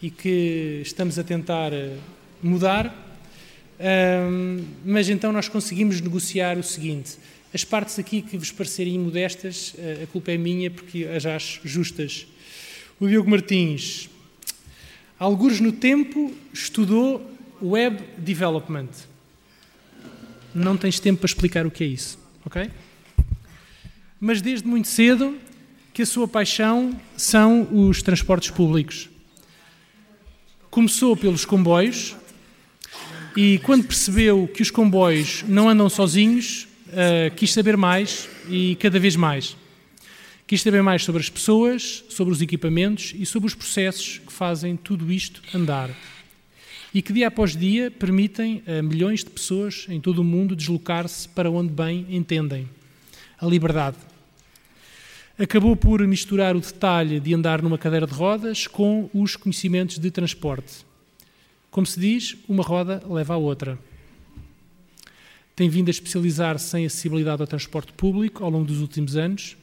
e 0.03 0.11
que 0.11 0.83
estamos 0.85 1.19
a 1.19 1.25
tentar 1.25 1.73
uh, 1.73 1.97
mudar. 2.43 2.95
mas 4.85 5.09
então 5.09 5.33
nós 5.33 5.49
conseguimos 5.49 5.99
negociar 6.03 6.59
o 6.59 6.63
seguinte: 6.63 7.17
as 7.55 7.65
partes 7.65 7.99
aqui 7.99 8.21
que 8.21 8.37
vos 8.37 8.53
parecerem 8.53 8.97
imodestas, 8.97 9.75
a 10.03 10.07
culpa 10.09 10.31
é 10.31 10.37
minha 10.37 10.71
porque 10.71 11.05
as 11.05 11.25
acho 11.25 11.61
justas. 11.65 12.27
O 13.01 13.07
Diogo 13.07 13.31
Martins, 13.31 14.09
alguns 15.19 15.61
no 15.61 15.73
tempo, 15.73 16.33
estudou 16.53 17.31
Web 17.63 18.03
Development. 18.19 18.89
Não 20.55 20.77
tens 20.77 21.01
tempo 21.01 21.21
para 21.21 21.27
explicar 21.27 21.67
o 21.67 21.71
que 21.71 21.85
é 21.85 21.87
isso, 21.87 22.19
ok? 22.45 22.71
Mas 24.21 24.41
desde 24.41 24.67
muito 24.67 24.89
cedo 24.89 25.37
que 25.93 26.03
a 26.03 26.07
sua 26.07 26.29
paixão 26.29 26.99
são 27.17 27.69
os 27.73 28.03
transportes 28.03 28.51
públicos. 28.51 29.09
Começou 30.71 31.17
pelos 31.17 31.45
comboios 31.45 32.15
e 33.37 33.59
quando 33.61 33.85
percebeu 33.85 34.49
que 34.49 34.63
os 34.63 34.71
comboios 34.71 35.43
não 35.47 35.69
andam 35.69 35.89
sozinhos, 35.89 36.67
uh, 36.89 37.35
quis 37.35 37.53
saber 37.53 37.77
mais 37.77 38.29
e 38.49 38.77
cada 38.77 38.99
vez 38.99 39.17
mais. 39.17 39.57
Quis 40.47 40.63
saber 40.63 40.83
mais 40.83 41.03
sobre 41.03 41.21
as 41.21 41.29
pessoas, 41.29 42.05
sobre 42.09 42.33
os 42.33 42.41
equipamentos 42.41 43.13
e 43.17 43.27
sobre 43.27 43.49
os 43.49 43.55
processos 43.55 44.19
que 44.19 44.33
fazem 44.33 44.77
tudo 44.77 45.11
isto 45.11 45.43
andar. 45.53 45.91
E 46.95 47.03
que 47.03 47.13
dia 47.13 47.29
após 47.29 47.57
dia 47.57 47.91
permitem 47.91 48.63
a 48.67 48.81
milhões 48.81 49.25
de 49.25 49.31
pessoas 49.31 49.87
em 49.89 50.01
todo 50.01 50.21
o 50.21 50.25
mundo 50.25 50.55
deslocar-se 50.55 51.29
para 51.29 51.51
onde 51.51 51.73
bem 51.73 52.07
entendem 52.09 52.69
a 53.41 53.47
liberdade. 53.47 53.97
Acabou 55.39 55.77
por 55.77 56.01
misturar 56.07 56.55
o 56.55 56.61
detalhe 56.61 57.19
de 57.19 57.35
andar 57.35 57.61
numa 57.61 57.77
cadeira 57.77 58.07
de 58.07 58.15
rodas 58.15 58.67
com 58.67 59.11
os 59.13 59.35
conhecimentos 59.35 59.99
de 59.99 60.11
transporte. 60.11 60.87
Como 61.71 61.87
se 61.87 61.99
diz, 61.99 62.37
uma 62.49 62.63
roda 62.63 63.03
leva 63.09 63.35
a 63.35 63.37
outra 63.37 63.79
tem 65.57 65.71
vindo 65.71 65.89
a 65.89 65.91
especializar-se 65.91 66.79
em 66.79 66.85
acessibilidade 66.85 67.41
ao 67.41 67.49
transporte 67.49 67.91
público 67.95 68.45
ao 68.45 68.51
longo 68.51 68.67
dos 68.67 68.81
últimos 68.83 69.17
anos, 69.17 69.57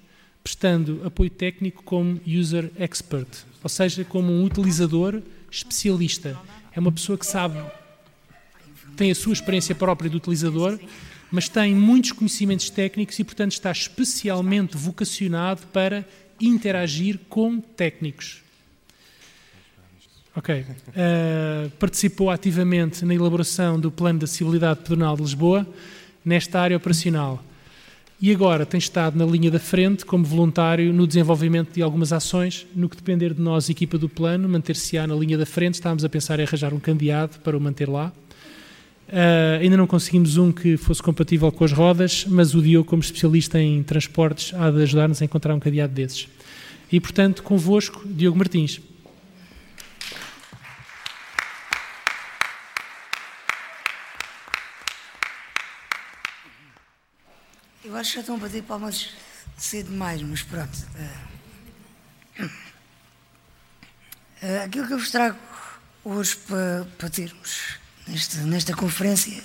prestando 0.43 1.01
apoio 1.05 1.29
técnico 1.29 1.81
como 1.83 2.19
user 2.27 2.69
expert, 2.77 3.27
ou 3.63 3.69
seja, 3.69 4.03
como 4.03 4.31
um 4.31 4.43
utilizador 4.43 5.21
especialista. 5.49 6.37
É 6.75 6.79
uma 6.79 6.91
pessoa 6.91 7.17
que 7.17 7.25
sabe, 7.25 7.63
tem 8.97 9.09
a 9.09 9.15
sua 9.15 9.33
experiência 9.33 9.73
própria 9.73 10.09
de 10.09 10.17
utilizador, 10.17 10.77
mas 11.31 11.47
tem 11.47 11.73
muitos 11.73 12.11
conhecimentos 12.11 12.69
técnicos 12.69 13.17
e, 13.17 13.23
portanto, 13.23 13.53
está 13.53 13.71
especialmente 13.71 14.75
vocacionado 14.75 15.61
para 15.67 16.05
interagir 16.39 17.19
com 17.29 17.59
técnicos. 17.59 18.43
Ok. 20.35 20.61
Uh, 20.61 21.69
participou 21.79 22.29
ativamente 22.29 23.05
na 23.05 23.13
elaboração 23.13 23.79
do 23.79 23.91
Plano 23.91 24.19
de 24.19 24.25
Acessibilidade 24.25 24.81
Pedonal 24.81 25.15
de 25.15 25.21
Lisboa, 25.21 25.67
nesta 26.25 26.59
área 26.59 26.75
operacional. 26.75 27.43
E 28.23 28.31
agora 28.31 28.65
tem 28.65 28.77
estado 28.77 29.17
na 29.17 29.25
linha 29.25 29.51
da 29.51 29.59
frente 29.59 30.05
como 30.05 30.23
voluntário 30.23 30.93
no 30.93 31.05
desenvolvimento 31.05 31.73
de 31.73 31.81
algumas 31.81 32.13
ações, 32.13 32.65
no 32.73 32.87
que 32.87 32.95
depender 32.95 33.33
de 33.33 33.41
nós, 33.41 33.69
equipa 33.69 33.97
do 33.97 34.07
plano, 34.07 34.47
manter-se-á 34.47 35.05
na 35.05 35.13
linha 35.13 35.37
da 35.37 35.45
frente. 35.45 35.73
Estávamos 35.73 36.05
a 36.05 36.09
pensar 36.09 36.39
em 36.39 36.43
arranjar 36.43 36.73
um 36.73 36.79
candidato 36.79 37.41
para 37.41 37.57
o 37.57 37.59
manter 37.59 37.89
lá. 37.89 38.13
Uh, 39.09 39.59
ainda 39.59 39.75
não 39.75 39.85
conseguimos 39.85 40.37
um 40.37 40.53
que 40.53 40.77
fosse 40.77 41.03
compatível 41.03 41.51
com 41.51 41.65
as 41.65 41.73
rodas, 41.73 42.25
mas 42.25 42.55
o 42.55 42.61
Diogo, 42.61 42.87
como 42.87 43.01
especialista 43.01 43.61
em 43.61 43.83
transportes, 43.83 44.53
há 44.53 44.71
de 44.71 44.81
ajudar-nos 44.83 45.21
a 45.21 45.25
encontrar 45.25 45.53
um 45.53 45.59
candidato 45.59 45.91
desses. 45.91 46.29
E, 46.89 47.01
portanto, 47.01 47.43
convosco, 47.43 48.03
Diogo 48.05 48.37
Martins. 48.37 48.79
Eu 57.93 57.99
acho 57.99 58.09
que 58.09 58.15
já 58.15 58.21
estão 58.21 58.37
a 58.37 58.39
bater 58.39 58.63
palmas 58.63 59.11
cedo 59.55 59.91
demais, 59.91 60.19
mas 60.23 60.41
pronto. 60.41 60.75
Uh, 64.41 64.63
aquilo 64.65 64.87
que 64.87 64.93
eu 64.93 64.97
vos 64.97 65.11
trago 65.11 65.37
hoje 66.03 66.35
para, 66.37 66.87
para 66.97 67.09
termos 67.11 67.77
nesta, 68.07 68.37
nesta 68.39 68.75
conferência 68.75 69.43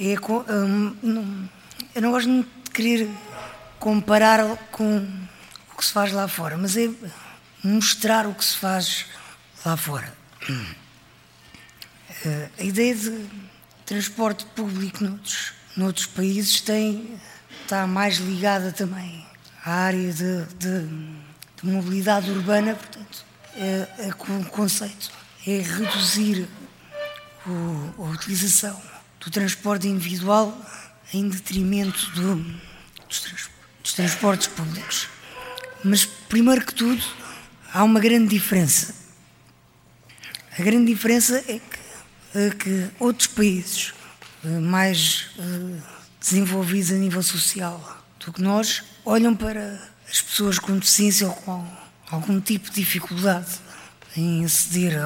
é. 0.00 0.14
Um, 0.50 0.96
não, 1.02 1.50
eu 1.94 2.00
não 2.00 2.12
gosto 2.12 2.30
de 2.30 2.70
querer 2.70 3.10
comparar 3.78 4.56
com 4.70 5.06
o 5.70 5.76
que 5.76 5.84
se 5.84 5.92
faz 5.92 6.12
lá 6.12 6.26
fora, 6.26 6.56
mas 6.56 6.78
é 6.78 6.88
mostrar 7.62 8.26
o 8.26 8.34
que 8.34 8.44
se 8.46 8.56
faz 8.56 9.04
lá 9.66 9.76
fora. 9.76 10.16
Uh, 10.48 10.76
a 12.58 12.62
ideia 12.62 12.94
de 12.94 13.28
transporte 13.84 14.46
público 14.46 15.04
noutros, 15.04 15.52
noutros 15.76 16.06
países 16.06 16.62
tem 16.62 17.20
está 17.62 17.86
mais 17.86 18.16
ligada 18.16 18.72
também 18.72 19.24
à 19.64 19.72
área 19.72 20.12
de, 20.12 20.44
de, 20.58 20.86
de 21.62 21.70
mobilidade 21.70 22.30
urbana, 22.30 22.74
portanto, 22.74 23.24
é, 23.56 23.88
é, 23.98 24.08
o 24.08 24.44
conceito 24.46 25.10
é 25.46 25.58
reduzir 25.58 26.48
o, 27.46 28.04
a 28.04 28.10
utilização 28.10 28.80
do 29.20 29.30
transporte 29.30 29.86
individual 29.86 30.56
em 31.14 31.28
detrimento 31.28 32.10
do, 32.10 32.36
dos, 33.08 33.20
trans, 33.20 33.50
dos 33.82 33.92
transportes 33.92 34.46
públicos. 34.48 35.08
Mas, 35.84 36.04
primeiro 36.04 36.64
que 36.64 36.74
tudo, 36.74 37.02
há 37.72 37.84
uma 37.84 38.00
grande 38.00 38.28
diferença. 38.28 38.94
A 40.58 40.62
grande 40.62 40.92
diferença 40.92 41.38
é 41.38 41.58
que, 41.58 42.38
é 42.38 42.50
que 42.50 42.90
outros 42.98 43.26
países 43.28 43.94
eh, 44.44 44.60
mais 44.60 45.30
uh, 45.38 45.91
desenvolvidos 46.22 46.92
a 46.92 46.94
nível 46.94 47.22
social 47.22 48.02
do 48.20 48.32
que 48.32 48.40
nós, 48.40 48.82
olham 49.04 49.34
para 49.34 49.78
as 50.08 50.20
pessoas 50.22 50.58
com 50.58 50.78
deficiência 50.78 51.26
ou 51.26 51.34
com 51.34 51.66
algum 52.10 52.40
tipo 52.40 52.70
de 52.70 52.76
dificuldade 52.76 53.58
em 54.16 54.44
aceder 54.44 55.00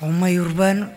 ao, 0.00 0.12
meio 0.12 0.44
urbano 0.44 0.90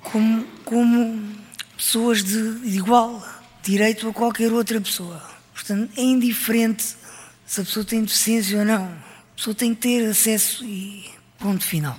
como, 0.00 0.44
como 0.64 1.36
pessoas 1.76 2.22
de, 2.22 2.38
igual 2.64 3.26
direito 3.62 4.08
a 4.08 4.12
qualquer 4.12 4.52
outra 4.52 4.80
pessoa. 4.80 5.22
Portanto, 5.52 5.90
é 5.96 6.02
indiferente 6.02 6.96
se 7.46 7.60
a 7.60 7.64
pessoa 7.64 7.84
tem 7.84 8.02
deficiência 8.02 8.58
ou 8.58 8.64
não. 8.64 8.84
A 8.84 9.36
pessoa 9.36 9.54
tem 9.54 9.74
que 9.74 9.80
ter 9.80 10.08
acesso 10.08 10.64
e 10.64 11.10
ponto 11.38 11.64
final. 11.64 11.98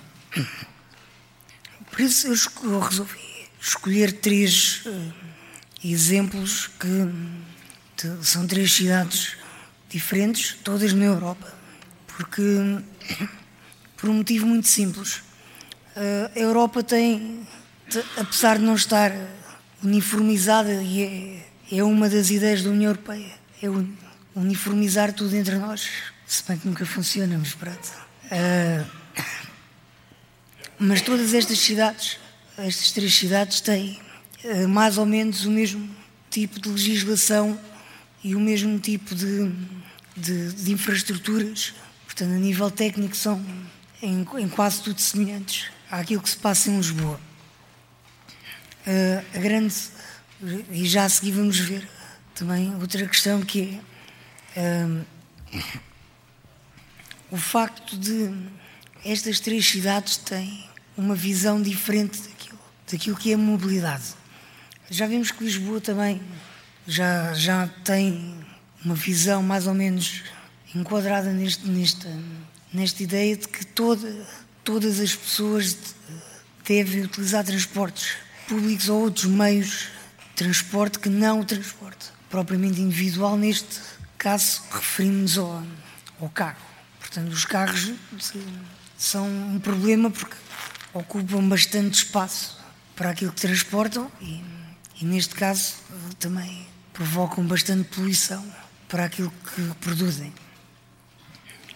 Por 1.89 2.00
isso 2.00 2.28
eu 2.28 2.80
resolvi 2.80 3.20
escolher 3.60 4.14
três 4.14 4.84
uh, 4.86 5.14
exemplos 5.84 6.67
que 6.79 7.09
são 8.21 8.47
três 8.47 8.73
cidades 8.73 9.36
diferentes, 9.89 10.57
todas 10.63 10.93
na 10.93 11.05
Europa, 11.05 11.53
porque 12.07 12.41
por 13.97 14.09
um 14.09 14.13
motivo 14.15 14.45
muito 14.45 14.67
simples. 14.67 15.21
A 15.95 16.39
Europa 16.39 16.82
tem, 16.82 17.45
apesar 18.17 18.57
de 18.57 18.63
não 18.63 18.75
estar 18.75 19.11
uniformizada, 19.84 20.73
e 20.82 21.43
é, 21.71 21.77
é 21.77 21.84
uma 21.84 22.09
das 22.09 22.29
ideias 22.29 22.63
da 22.63 22.69
União 22.69 22.91
Europeia, 22.91 23.32
é 23.61 23.67
uniformizar 24.36 25.13
tudo 25.13 25.36
entre 25.36 25.55
nós, 25.57 25.89
se 26.25 26.43
bem 26.47 26.57
que 26.57 26.67
nunca 26.67 26.86
funciona, 26.86 27.38
mas 27.38 27.53
pronto. 27.53 27.91
Uh, 28.25 29.01
mas 30.79 31.01
todas 31.01 31.34
estas 31.34 31.59
cidades, 31.59 32.17
estas 32.57 32.91
três 32.91 33.13
cidades, 33.13 33.61
têm 33.61 33.99
eh, 33.99 34.11
mais 34.70 34.98
ou 34.98 35.06
menos 35.06 35.46
o 35.46 35.52
mesmo 35.52 35.89
tipo 36.30 36.60
de 36.60 36.70
legislação 36.70 37.60
e 38.24 38.36
o 38.36 38.39
mesmo 38.39 38.80
tipo 38.80 39.14
de, 39.14 39.52
de, 40.16 40.54
de 40.54 40.72
infraestruturas. 40.72 41.74
Portanto, 42.06 42.32
a 42.32 42.39
nível 42.39 42.70
técnico, 42.70 43.16
são 43.16 43.44
em, 44.02 44.26
em, 44.38 44.50
quase 44.50 44.82
tudo 44.82 45.00
semelhantes 45.00 45.70
àquilo 45.89 46.22
que 46.22 46.30
se 46.30 46.38
passa 46.38 46.70
em 46.70 46.78
Lisboa. 46.78 47.20
a 49.36 49.39
grande, 49.39 49.76
e 50.72 50.86
já 50.86 51.06
a 51.06 51.10
seguir 51.10 51.32
vamos 51.32 51.58
ver 51.60 51.88
também 52.34 52.74
outra 52.76 53.06
questão 53.08 53.42
que 53.42 53.80
é 54.56 54.82
o 57.32 57.38
facto 57.38 57.98
de 57.98 58.30
estas 59.06 59.39
três 59.39 59.66
cidades 59.66 60.18
têm 60.18 60.66
uma 60.98 61.16
visão 61.16 61.62
diferente 61.62 62.20
daquilo, 62.22 62.60
daquilo 62.92 63.16
que 63.16 63.32
é 63.32 63.38
mobilidade. 63.38 64.20
Já 64.94 65.08
vimos 65.08 65.32
que 65.32 65.42
Lisboa 65.42 65.80
também 65.80 66.22
já, 66.86 67.34
já 67.34 67.66
tem 67.86 68.36
uma 68.84 68.94
visão 68.94 69.42
mais 69.42 69.66
ou 69.66 69.74
menos 69.74 70.22
enquadrada 70.76 71.32
neste, 71.32 71.66
nesta, 71.66 72.10
nesta 72.74 73.02
ideia 73.02 73.38
de 73.38 73.48
que 73.48 73.66
toda, 73.66 74.28
todas 74.66 75.00
as 75.00 75.16
pessoas 75.16 75.78
devem 76.68 77.04
utilizar 77.04 77.46
transportes 77.46 78.18
públicos 78.50 78.89
ou 78.89 79.04
outros 79.04 79.28
meios 79.28 79.88
de 80.32 80.36
transporte 80.36 81.00
que 81.00 81.08
não 81.08 81.39
o 81.39 81.46
transporte 81.46 82.10
propriamente 82.30 82.82
individual, 82.82 83.38
neste 83.38 83.80
caso 84.18 84.62
referimos 84.74 85.38
ao, 85.38 85.64
ao 86.20 86.28
carro. 86.28 86.60
Portanto, 87.00 87.32
os 87.32 87.46
carros 87.46 87.94
são 88.98 89.26
um 89.26 89.58
problema 89.58 90.12
porque 90.12 90.36
ocupam 90.94 91.48
bastante 91.48 91.94
espaço 91.94 92.60
para 92.94 93.12
aquilo 93.12 93.32
que 93.32 93.39
transportam 93.39 94.12
e, 94.20 94.44
e 95.02 95.06
neste 95.06 95.34
caso 95.34 95.74
também 96.20 96.68
provocam 96.93 97.43
bastante 97.43 97.89
poluição 97.89 98.45
para 98.88 99.06
aquilo 99.06 99.32
que 99.56 99.62
produzem. 99.82 100.32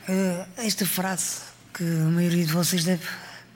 Uh, 0.08 0.48
esta 0.58 0.86
frase 0.86 1.42
que 1.74 1.84
a 1.84 2.06
maioria 2.12 2.46
de 2.46 2.54
vocês 2.54 2.84
deve 2.84 3.04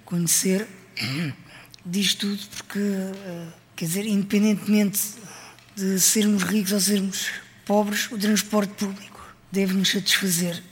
conhecer 0.03 0.67
diz 1.86 2.15
tudo 2.15 2.41
porque, 2.57 2.80
uh, 2.80 3.53
quer 3.76 3.86
dizer, 3.86 4.05
independentemente 4.07 4.99
de 5.76 5.99
sermos 5.99 6.41
ricos 6.43 6.72
ou 6.72 6.80
sermos 6.80 7.30
pobres, 7.63 8.11
o 8.11 8.17
transporte 8.17 8.74
público 8.74 9.24
deve 9.51 9.74
nos 9.74 9.91
satisfazer. 9.91 10.63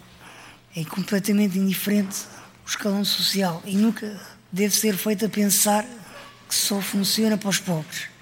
É 0.75 0.83
completamente 0.83 1.59
indiferente 1.59 2.25
o 2.65 2.69
escalão 2.69 3.05
social 3.05 3.61
e 3.63 3.77
nunca 3.77 4.19
deve 4.51 4.75
ser 4.75 4.97
feito 4.97 5.25
a 5.25 5.29
pensar 5.29 5.85
que 6.49 6.55
só 6.55 6.81
funciona 6.81 7.37
para 7.37 7.49
os 7.49 7.59
pobres. 7.59 8.16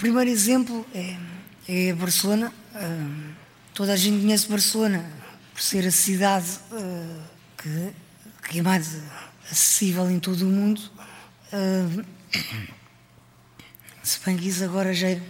Primeiro 0.00 0.30
exemplo 0.30 0.86
é, 0.94 1.16
é 1.68 1.92
Barcelona. 1.92 2.50
Uh, 2.74 3.34
toda 3.74 3.92
a 3.92 3.96
gente 3.96 4.22
conhece 4.22 4.48
Barcelona 4.48 5.04
por 5.52 5.60
ser 5.60 5.86
a 5.86 5.90
cidade 5.90 6.48
uh, 6.72 7.20
que, 7.58 7.92
que, 8.48 8.58
é 8.60 8.62
mais 8.62 8.96
acessível 9.50 10.10
em 10.10 10.18
todo 10.18 10.40
o 10.40 10.50
mundo. 10.50 10.80
Uh, 11.52 12.02
se 14.02 14.18
bem 14.24 14.38
que 14.38 14.48
isso 14.48 14.64
agora 14.64 14.94
já 14.94 15.10
é 15.10 15.20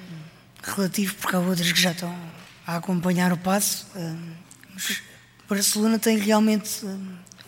relativo, 0.63 1.17
porque 1.17 1.35
há 1.35 1.41
outras 1.41 1.73
que 1.73 1.81
já 1.81 1.91
estão 1.91 2.17
a 2.65 2.77
acompanhar 2.77 3.33
o 3.33 3.37
passo. 3.37 3.89
Mas 4.73 5.03
Barcelona 5.49 5.99
tem 5.99 6.17
realmente 6.17 6.87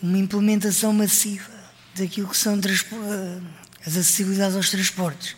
uma 0.01 0.17
implementação 0.17 0.91
massiva 0.91 1.49
daquilo 1.95 2.27
que 2.27 2.37
são 2.37 2.59
as 2.59 3.97
acessibilidades 3.97 4.57
aos 4.57 4.69
transportes. 4.69 5.37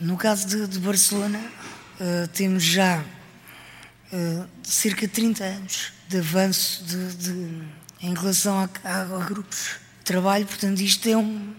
No 0.00 0.16
caso 0.16 0.48
de, 0.48 0.66
de 0.66 0.78
Barcelona, 0.78 1.38
uh, 1.38 2.26
temos 2.28 2.62
já 2.64 3.04
uh, 4.12 4.48
cerca 4.62 5.06
de 5.06 5.12
30 5.12 5.44
anos 5.44 5.92
de 6.08 6.18
avanço 6.18 6.84
de, 6.84 7.14
de, 7.16 7.62
em 8.00 8.14
relação 8.14 8.58
a, 8.58 8.68
a, 8.84 9.02
a, 9.02 9.24
grupos 9.24 9.76
de 9.98 10.04
trabalho, 10.04 10.44
portanto, 10.46 10.80
isto 10.80 11.08
é 11.08 11.16
um, 11.16 11.54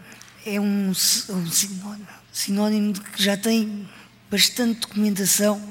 é 0.46 0.60
um, 0.60 0.90
um 0.90 0.94
sinónimo, 0.96 2.08
sinónimo 2.32 2.94
de 2.94 3.02
que 3.02 3.24
já 3.24 3.38
tem 3.38 3.90
bastante 4.30 4.82
documentação, 4.82 5.62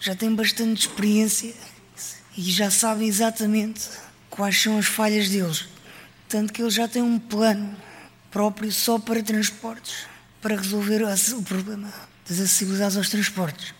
já 0.00 0.14
tem 0.14 0.34
bastante 0.34 0.86
experiência 0.86 1.54
e 2.36 2.42
já 2.42 2.70
sabem 2.70 3.08
exatamente 3.08 3.88
quais 4.28 4.60
são 4.60 4.78
as 4.78 4.86
falhas 4.86 5.28
deles. 5.30 5.66
Tanto 6.28 6.52
que 6.52 6.60
eles 6.60 6.74
já 6.74 6.86
têm 6.86 7.02
um 7.02 7.18
plano 7.18 7.74
próprio 8.38 8.70
só 8.70 9.00
para 9.00 9.20
transportes, 9.20 10.06
para 10.40 10.54
resolver 10.54 11.02
o 11.02 11.42
problema 11.42 11.92
das 12.28 12.38
acessibilidades 12.38 12.96
aos 12.96 13.08
transportes. 13.08 13.74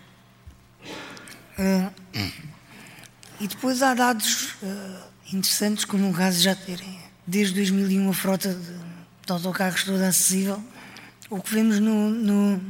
Uh, 1.57 1.89
e 3.39 3.47
depois 3.47 3.81
há 3.81 3.93
dados 3.93 4.55
uh, 4.61 4.97
interessantes, 5.31 5.85
como 5.85 6.09
o 6.09 6.13
caso 6.13 6.41
já 6.41 6.53
terem, 6.53 6.99
desde 7.25 7.55
2001, 7.55 8.09
a 8.09 8.13
frota 8.13 8.53
de, 8.53 9.31
autocarros 9.31 9.85
toda 9.85 10.09
acessível. 10.09 10.61
O 11.29 11.39
que 11.41 11.53
vemos 11.53 11.79
no, 11.79 12.09
no, 12.09 12.61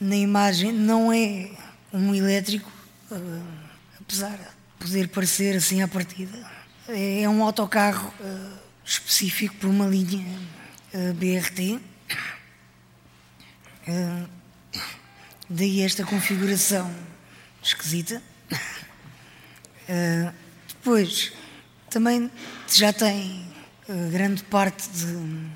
na 0.00 0.16
imagem 0.16 0.72
não 0.72 1.12
é 1.12 1.50
um 1.92 2.14
elétrico, 2.14 2.72
uh, 3.10 3.42
apesar 4.00 4.34
de 4.34 4.86
poder 4.86 5.08
parecer 5.08 5.54
assim 5.58 5.82
à 5.82 5.88
partida. 5.88 6.38
É 6.88 7.28
um 7.28 7.44
autocarro 7.44 8.14
específico 8.82 9.56
para 9.56 9.68
uma 9.68 9.86
linha 9.86 10.24
BRT. 10.92 11.80
Daí 15.48 15.82
esta 15.82 16.04
configuração 16.04 16.94
esquisita. 17.62 18.22
Uh, 19.88 20.32
depois, 20.68 21.32
também 21.90 22.30
já 22.70 22.92
tem 22.92 23.48
grande 24.10 24.42
parte 24.44 24.88
de, 24.90 25.46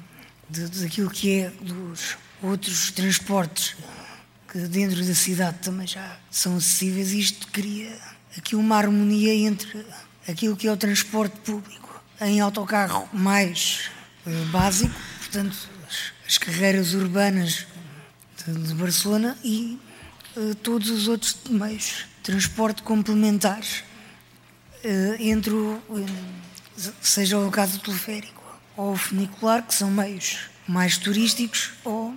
de, 0.49 0.83
daquilo 0.83 1.11
que 1.11 1.41
é 1.41 1.51
dos 1.51 2.17
outros 2.43 2.91
transportes 2.91 3.77
que 4.51 4.59
dentro 4.59 5.05
da 5.05 5.15
cidade 5.15 5.59
também 5.59 5.87
já 5.87 6.19
são 6.31 6.57
acessíveis. 6.57 7.13
Isto 7.13 7.49
cria 7.49 7.97
aqui 8.37 8.57
uma 8.57 8.77
harmonia 8.77 9.35
entre 9.35 9.85
aquilo 10.29 10.57
que 10.57 10.67
é 10.67 10.73
o 10.73 10.77
transporte 10.77 11.37
público 11.41 12.03
em 12.21 12.41
autocarro 12.41 13.09
mais 13.13 13.91
básico, 14.51 14.95
portanto, 15.33 15.57
as, 15.89 16.13
as 16.27 16.39
carreiras 16.39 16.93
urbanas 16.93 17.67
de 18.47 18.75
Barcelona 18.75 19.39
e 19.43 19.79
uh, 20.37 20.55
todos 20.57 20.91
os 20.91 21.09
outros 21.09 21.39
meios 21.49 22.05
de 22.19 22.23
transporte 22.23 22.83
complementares 22.83 23.83
uh, 24.85 25.17
entre 25.19 25.55
o, 25.55 25.81
uh, 25.89 26.07
seja 27.01 27.39
o 27.39 27.51
caso 27.51 27.79
teleférico 27.79 28.43
ou 28.77 28.93
o 28.93 28.97
funicular, 28.97 29.63
que 29.63 29.75
são 29.75 29.91
meios 29.91 30.51
mais 30.67 30.99
turísticos, 30.99 31.71
ou 31.85 32.15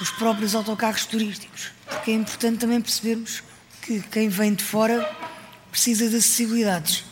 os 0.00 0.10
próprios 0.10 0.54
autocarros 0.54 1.04
turísticos. 1.06 1.70
Porque 1.86 2.10
é 2.10 2.14
importante 2.14 2.58
também 2.58 2.80
percebermos 2.80 3.42
que 3.82 4.00
quem 4.00 4.28
vem 4.28 4.54
de 4.54 4.62
fora 4.62 5.08
precisa 5.70 6.08
de 6.08 6.16
acessibilidades. 6.16 7.04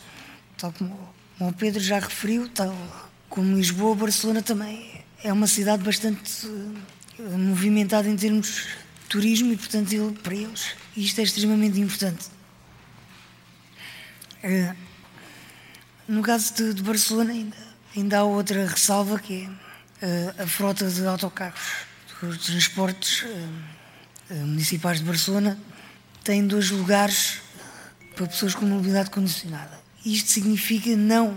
Tal 0.56 0.72
como 0.72 1.14
o 1.40 1.52
Pedro 1.52 1.80
já 1.80 1.98
referiu, 1.98 2.48
tal 2.48 2.76
como 3.28 3.56
Lisboa, 3.56 3.96
Barcelona 3.96 4.42
também 4.42 4.93
é 5.24 5.32
uma 5.32 5.46
cidade 5.46 5.82
bastante 5.82 6.46
movimentado 7.18 8.06
em 8.08 8.14
termos 8.14 8.66
de 9.02 9.08
turismo 9.08 9.52
e, 9.52 9.56
portanto, 9.56 9.90
ele, 9.92 10.12
para 10.22 10.34
eles 10.34 10.76
isto 10.94 11.18
é 11.18 11.24
extremamente 11.24 11.80
importante. 11.80 12.26
Uh, 14.44 14.76
no 16.06 16.22
caso 16.22 16.54
de, 16.54 16.74
de, 16.74 16.82
Barcelona, 16.82 17.32
ainda, 17.32 17.56
ainda 17.96 18.18
há 18.18 18.24
outra 18.24 18.66
ressalva 18.68 19.18
que 19.18 19.48
é 20.02 20.06
uh, 20.06 20.42
a 20.42 20.46
frota 20.46 20.88
de 20.88 21.06
autocarros 21.06 21.86
dos 22.20 22.46
transportes 22.46 23.24
municipais 24.30 25.00
de 25.00 25.04
Barcelona 25.04 25.58
tem 26.22 26.46
dois 26.46 26.70
lugares 26.70 27.40
para 28.14 28.26
pessoas 28.26 28.54
com 28.54 28.64
mobilidade 28.64 29.10
condicionada. 29.10 29.78
Isto 30.04 30.30
significa 30.30 30.96
não 30.96 31.36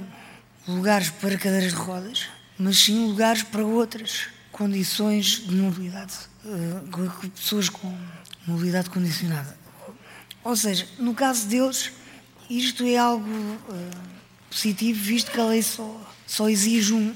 lugares 0.66 1.10
para 1.10 1.38
cadeiras 1.38 1.74
de 1.74 1.78
rodas, 1.78 2.30
mas 2.58 2.78
sim 2.80 3.08
lugares 3.08 3.44
para 3.44 3.64
outras 3.64 4.28
condições 4.52 5.44
de 5.46 5.56
mobilidade, 5.56 6.14
uh, 6.46 7.30
pessoas 7.30 7.70
com 7.70 7.96
mobilidade 8.48 8.90
condicionada. 8.90 9.56
Ou 10.44 10.56
seja, 10.56 10.88
no 10.98 11.14
caso 11.14 11.48
deles, 11.48 11.92
isto 12.50 12.84
é 12.86 12.98
algo 12.98 13.30
uh, 13.30 13.92
positivo, 14.50 15.00
visto 15.00 15.32
que 15.32 15.40
a 15.40 15.46
lei 15.46 15.62
só, 15.62 16.14
só 16.26 16.50
exige 16.50 16.94
um. 16.94 17.14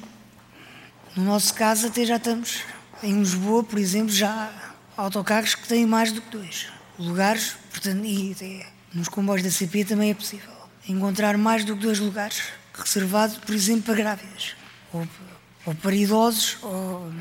No 1.16 1.24
nosso 1.24 1.54
caso, 1.54 1.88
até 1.88 2.06
já 2.06 2.18
estamos 2.18 2.60
em 3.02 3.18
Lisboa, 3.18 3.64
por 3.64 3.80
exemplo, 3.80 4.14
já 4.14 4.52
há 4.98 5.02
autocarros 5.02 5.56
que 5.56 5.68
têm 5.68 5.86
mais 5.86 6.12
do 6.12 6.22
que 6.22 6.30
dois 6.30 6.68
lugares, 7.00 7.56
portanto, 7.72 8.06
e 8.06 8.34
até 8.34 8.68
nos 8.94 9.08
comboios 9.08 9.44
da 9.44 9.50
CP 9.50 9.86
também 9.86 10.12
é 10.12 10.14
possível 10.14 10.52
encontrar 10.88 11.38
mais 11.38 11.66
do 11.66 11.76
que 11.76 11.82
dois 11.82 12.00
lugares 12.00 12.44
reservados, 12.74 13.38
por 13.38 13.56
exemplo, 13.56 13.84
para 13.84 13.96
grávidas 13.96 14.56
ou 14.94 15.08
ou 15.66 15.76
para 15.76 15.96
idosos 15.96 16.58
ou 16.62 17.12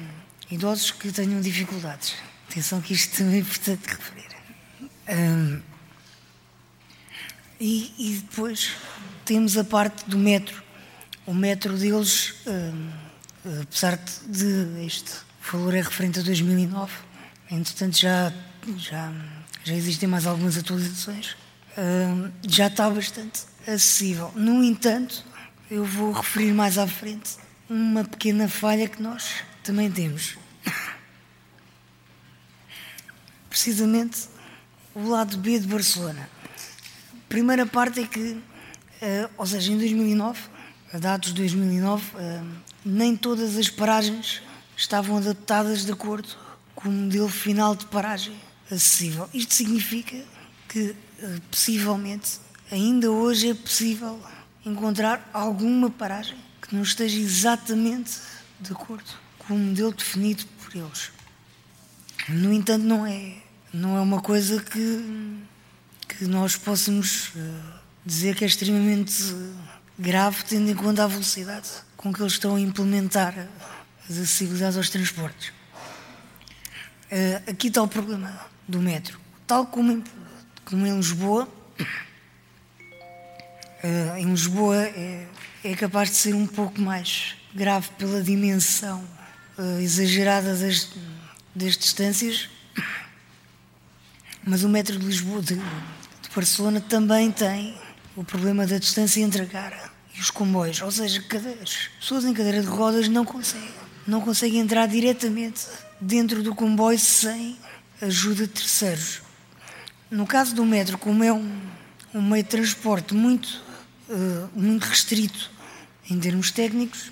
idosos 0.50 0.90
que 0.90 1.12
tenham 1.12 1.40
dificuldades. 1.40 2.14
Atenção 2.48 2.80
que 2.80 2.94
isto 2.94 3.18
também 3.18 3.36
é 3.36 3.38
importante 3.38 3.86
referir. 3.86 4.30
Um, 5.08 5.60
e, 7.60 7.92
e, 7.98 8.16
depois 8.16 8.72
temos 9.24 9.58
a 9.58 9.64
parte 9.64 10.08
do 10.08 10.16
metro, 10.16 10.62
o 11.26 11.34
metro 11.34 11.76
deles, 11.76 12.34
apesar 13.62 13.98
de 14.26 14.84
este 14.86 15.12
valor 15.52 15.74
é 15.74 15.82
referente 15.82 16.20
a 16.20 16.22
2009, 16.22 16.92
entretanto 17.50 17.98
já, 17.98 18.32
já, 18.78 19.12
já 19.62 19.74
existem 19.74 20.08
mais 20.08 20.26
algumas 20.26 20.56
atualizações, 20.56 21.36
já 22.48 22.68
está 22.68 22.88
bastante 22.88 23.42
acessível. 23.66 24.32
No 24.34 24.64
entanto, 24.64 25.22
eu 25.70 25.84
vou 25.84 26.12
referir 26.12 26.52
mais 26.52 26.78
à 26.78 26.86
frente 26.86 27.36
uma 27.70 28.02
pequena 28.02 28.48
falha 28.48 28.88
que 28.88 29.00
nós 29.00 29.44
também 29.62 29.88
temos. 29.88 30.36
Precisamente 33.48 34.28
o 34.92 35.08
lado 35.08 35.36
B 35.38 35.56
de 35.56 35.68
Barcelona. 35.68 36.28
Primeira 37.28 37.64
parte 37.64 38.00
é 38.00 38.06
que, 38.08 38.32
uh, 38.32 39.30
ou 39.38 39.46
seja, 39.46 39.70
em 39.70 39.78
2009, 39.78 40.40
a 40.92 40.98
dados 40.98 41.32
de 41.32 41.36
2009, 41.36 42.04
uh, 42.16 42.46
nem 42.84 43.16
todas 43.16 43.56
as 43.56 43.68
paragens 43.68 44.42
estavam 44.76 45.18
adaptadas 45.18 45.84
de 45.84 45.92
acordo 45.92 46.28
com 46.74 46.88
o 46.88 46.92
modelo 46.92 47.28
final 47.28 47.76
de 47.76 47.86
paragem 47.86 48.34
acessível. 48.68 49.30
Isto 49.32 49.54
significa 49.54 50.16
que, 50.68 50.96
uh, 51.22 51.40
possivelmente, 51.48 52.40
ainda 52.68 53.12
hoje 53.12 53.50
é 53.50 53.54
possível 53.54 54.20
encontrar 54.66 55.30
alguma 55.32 55.88
paragem 55.88 56.49
que 56.70 56.76
não 56.76 56.84
esteja 56.84 57.18
exatamente 57.18 58.12
de 58.60 58.70
acordo 58.70 59.10
com 59.38 59.54
o 59.54 59.58
modelo 59.58 59.92
definido 59.92 60.44
por 60.62 60.76
eles. 60.76 61.10
No 62.28 62.52
entanto, 62.52 62.84
não 62.84 63.04
é, 63.04 63.38
não 63.74 63.96
é 63.96 64.00
uma 64.00 64.22
coisa 64.22 64.62
que, 64.62 65.36
que 66.06 66.24
nós 66.26 66.56
possamos 66.56 67.30
uh, 67.30 67.80
dizer 68.06 68.36
que 68.36 68.44
é 68.44 68.46
extremamente 68.46 69.34
grave, 69.98 70.44
tendo 70.44 70.70
em 70.70 70.74
conta 70.76 71.02
a 71.02 71.08
velocidade 71.08 71.68
com 71.96 72.12
que 72.12 72.22
eles 72.22 72.34
estão 72.34 72.54
a 72.54 72.60
implementar 72.60 73.48
as 74.08 74.16
acessibilidades 74.16 74.76
aos 74.76 74.88
transportes. 74.88 75.52
Aqui 77.48 77.66
está 77.66 77.82
o 77.82 77.88
problema 77.88 78.46
do 78.68 78.80
metro. 78.80 79.20
Tal 79.44 79.66
como 79.66 79.90
em, 79.90 80.04
como 80.64 80.86
em 80.86 80.96
Lisboa, 80.96 81.48
em 84.16 84.30
Lisboa 84.30 84.76
é, 84.76 85.26
é 85.62 85.74
capaz 85.74 86.10
de 86.10 86.16
ser 86.16 86.34
um 86.34 86.46
pouco 86.46 86.80
mais 86.80 87.34
grave 87.54 87.88
pela 87.98 88.22
dimensão 88.22 89.04
uh, 89.58 89.80
exagerada 89.80 90.54
das, 90.56 90.88
das 91.54 91.76
distâncias, 91.76 92.48
mas 94.44 94.64
o 94.64 94.68
metro 94.68 94.98
de 94.98 95.04
Lisboa, 95.04 95.42
de, 95.42 95.56
de, 95.56 96.30
Barcelona, 96.34 96.80
também 96.80 97.30
tem 97.30 97.76
o 98.16 98.24
problema 98.24 98.66
da 98.66 98.78
distância 98.78 99.20
entre 99.20 99.42
a 99.42 99.46
cara 99.46 99.90
e 100.16 100.20
os 100.20 100.30
comboios, 100.30 100.80
ou 100.80 100.90
seja, 100.90 101.22
as 101.62 101.88
pessoas 101.98 102.24
em 102.24 102.32
cadeira 102.32 102.62
de 102.62 102.68
rodas 102.68 103.08
não 103.08 103.24
conseguem, 103.24 103.68
não 104.06 104.20
conseguem 104.22 104.60
entrar 104.60 104.86
diretamente 104.86 105.66
dentro 106.00 106.42
do 106.42 106.54
comboio 106.54 106.98
sem 106.98 107.58
ajuda 108.00 108.46
de 108.46 108.52
terceiros. 108.52 109.20
No 110.10 110.26
caso 110.26 110.54
do 110.54 110.64
metro, 110.64 110.96
como 110.96 111.22
é 111.22 111.32
um, 111.32 111.60
um 112.14 112.22
meio 112.22 112.42
de 112.42 112.48
transporte 112.48 113.14
muito, 113.14 113.69
uh, 114.10 114.50
muito 114.54 114.84
restrito 114.84 115.50
em 116.10 116.18
termos 116.18 116.50
técnicos, 116.50 117.10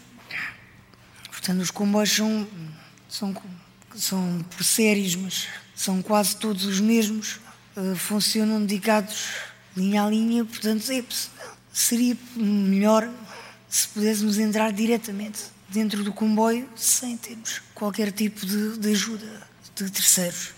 Portanto, 1.49 1.63
os 1.63 1.71
comboios 1.71 2.11
são, 2.11 2.47
são, 3.09 3.43
são 3.97 4.45
por 4.51 4.63
séries, 4.63 5.15
mas 5.15 5.47
são 5.75 6.03
quase 6.03 6.37
todos 6.37 6.67
os 6.67 6.79
mesmos, 6.79 7.41
uh, 7.75 7.97
funcionam 7.97 8.61
dedicados 8.61 9.29
linha 9.75 10.05
a 10.05 10.11
linha, 10.11 10.45
portanto, 10.45 10.91
é, 10.93 11.03
seria 11.73 12.15
melhor 12.37 13.09
se 13.67 13.89
pudéssemos 13.89 14.37
entrar 14.37 14.73
diretamente 14.73 15.45
dentro 15.71 16.05
do 16.05 16.13
comboio 16.13 16.69
sem 16.77 17.17
termos 17.17 17.63
qualquer 17.75 18.13
tipo 18.13 18.45
de, 18.45 18.77
de 18.77 18.91
ajuda 18.91 19.49
de 19.75 19.91
terceiros. 19.91 20.53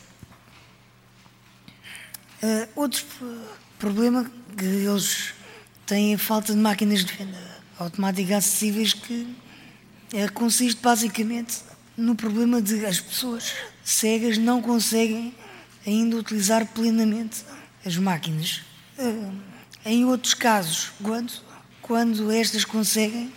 Uh, 2.42 2.66
outro 2.74 3.04
problema 3.78 4.28
que 4.56 4.64
eles 4.64 5.34
têm 5.90 6.12
é 6.12 6.14
a 6.14 6.18
falta 6.18 6.52
de 6.52 6.58
máquinas 6.58 7.04
de 7.04 7.12
venda 7.12 7.36
automática 7.76 8.36
acessíveis 8.36 8.92
que 8.92 9.26
é, 10.14 10.28
consiste 10.28 10.80
basicamente 10.80 11.58
no 11.96 12.14
problema 12.14 12.62
de 12.62 12.86
as 12.86 13.00
pessoas 13.00 13.52
cegas 13.82 14.38
não 14.38 14.62
conseguem 14.62 15.34
ainda 15.84 16.16
utilizar 16.16 16.64
plenamente 16.66 17.44
as 17.84 17.96
máquinas. 17.96 18.62
Eh, 18.98 19.30
em 19.84 20.04
outros 20.04 20.34
casos, 20.34 20.92
quando, 21.02 21.32
quando 21.82 22.30
estas 22.30 22.64
conseguem, 22.64 23.32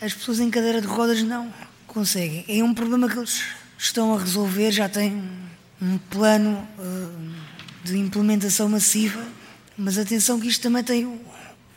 as 0.00 0.12
pessoas 0.12 0.40
em 0.40 0.50
cadeira 0.50 0.80
de 0.80 0.88
rodas 0.88 1.22
não 1.22 1.54
conseguem. 1.86 2.44
É 2.48 2.64
um 2.64 2.74
problema 2.74 3.08
que 3.08 3.16
eles 3.16 3.42
estão 3.78 4.12
a 4.14 4.18
resolver, 4.18 4.72
já 4.72 4.88
têm 4.88 5.22
um 5.80 5.98
plano 5.98 6.66
uh, 6.78 7.32
de 7.84 7.96
implementação 7.96 8.68
massiva, 8.68 9.24
mas 9.76 9.98
atenção 9.98 10.40
que 10.40 10.48
isto 10.48 10.62
também 10.62 10.82
tem 10.82 11.06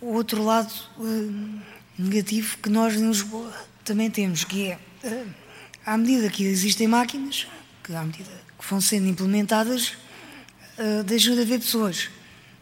o, 0.06 0.14
outro 0.14 0.44
lado 0.44 0.74
uh, 0.98 1.62
negativo 1.98 2.58
que 2.58 2.70
nós 2.70 2.96
em 2.96 3.08
Lisboa 3.08 3.52
também 3.84 4.10
temos, 4.10 4.44
que 4.44 4.72
é, 4.72 4.80
eh, 5.04 5.26
à 5.86 5.96
medida 5.98 6.30
que 6.30 6.44
existem 6.44 6.88
máquinas, 6.88 7.48
que 7.84 7.94
à 7.94 8.02
medida 8.02 8.32
que 8.58 8.68
vão 8.68 8.82
sendo 8.82 9.08
implementadas, 9.08 9.94
eh, 10.78 11.04
deixam 11.04 11.36
de 11.36 11.42
haver 11.42 11.60
pessoas. 11.60 12.10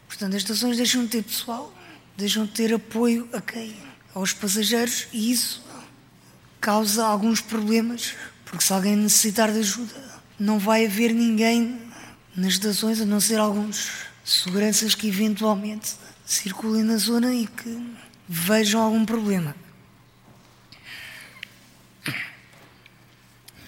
Portanto, 0.07 0.35
as 0.35 0.41
estações 0.41 0.77
deixam 0.77 1.03
de 1.03 1.09
ter 1.09 1.23
pessoal, 1.23 1.73
deixam 2.17 2.45
de 2.45 2.51
ter 2.51 2.73
apoio 2.73 3.27
a 3.33 3.41
quem? 3.41 3.75
Aos 4.13 4.33
passageiros 4.33 5.07
e 5.11 5.31
isso 5.31 5.63
causa 6.61 7.05
alguns 7.05 7.41
problemas, 7.41 8.13
porque 8.45 8.63
se 8.63 8.71
alguém 8.71 8.95
necessitar 8.95 9.51
de 9.51 9.59
ajuda, 9.59 9.95
não 10.39 10.59
vai 10.59 10.85
haver 10.85 11.13
ninguém 11.13 11.79
nas 12.35 12.53
estações, 12.53 13.01
a 13.01 13.05
não 13.05 13.19
ser 13.19 13.39
alguns 13.39 13.89
seguranças 14.23 14.93
que 14.93 15.07
eventualmente 15.07 15.95
circulem 16.25 16.83
na 16.83 16.97
zona 16.97 17.33
e 17.33 17.47
que 17.47 17.95
vejam 18.27 18.81
algum 18.81 19.05
problema. 19.05 19.55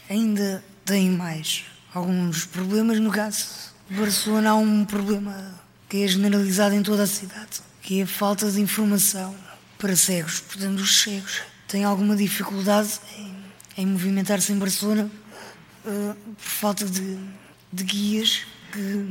ainda 0.09 0.63
tem 0.83 1.09
mais 1.09 1.65
alguns 1.93 2.45
problemas. 2.45 2.99
No 2.99 3.11
caso 3.11 3.45
de 3.89 3.97
Barcelona, 3.97 4.51
há 4.51 4.55
um 4.55 4.85
problema 4.85 5.59
que 5.89 6.03
é 6.03 6.07
generalizado 6.07 6.75
em 6.75 6.83
toda 6.83 7.03
a 7.03 7.07
cidade, 7.07 7.61
que 7.81 7.99
é 7.99 8.03
a 8.03 8.07
falta 8.07 8.49
de 8.51 8.59
informação 8.59 9.35
para 9.77 9.95
cegos. 9.95 10.39
Portanto, 10.39 10.79
os 10.79 11.01
cegos 11.01 11.41
têm 11.67 11.83
alguma 11.83 12.15
dificuldade 12.15 12.99
em, 13.17 13.35
em 13.77 13.85
movimentar-se 13.85 14.51
em 14.51 14.57
Barcelona 14.57 15.09
uh, 15.85 16.15
por 16.35 16.43
falta 16.43 16.85
de, 16.85 17.17
de 17.71 17.83
guias 17.83 18.41
que, 18.71 19.05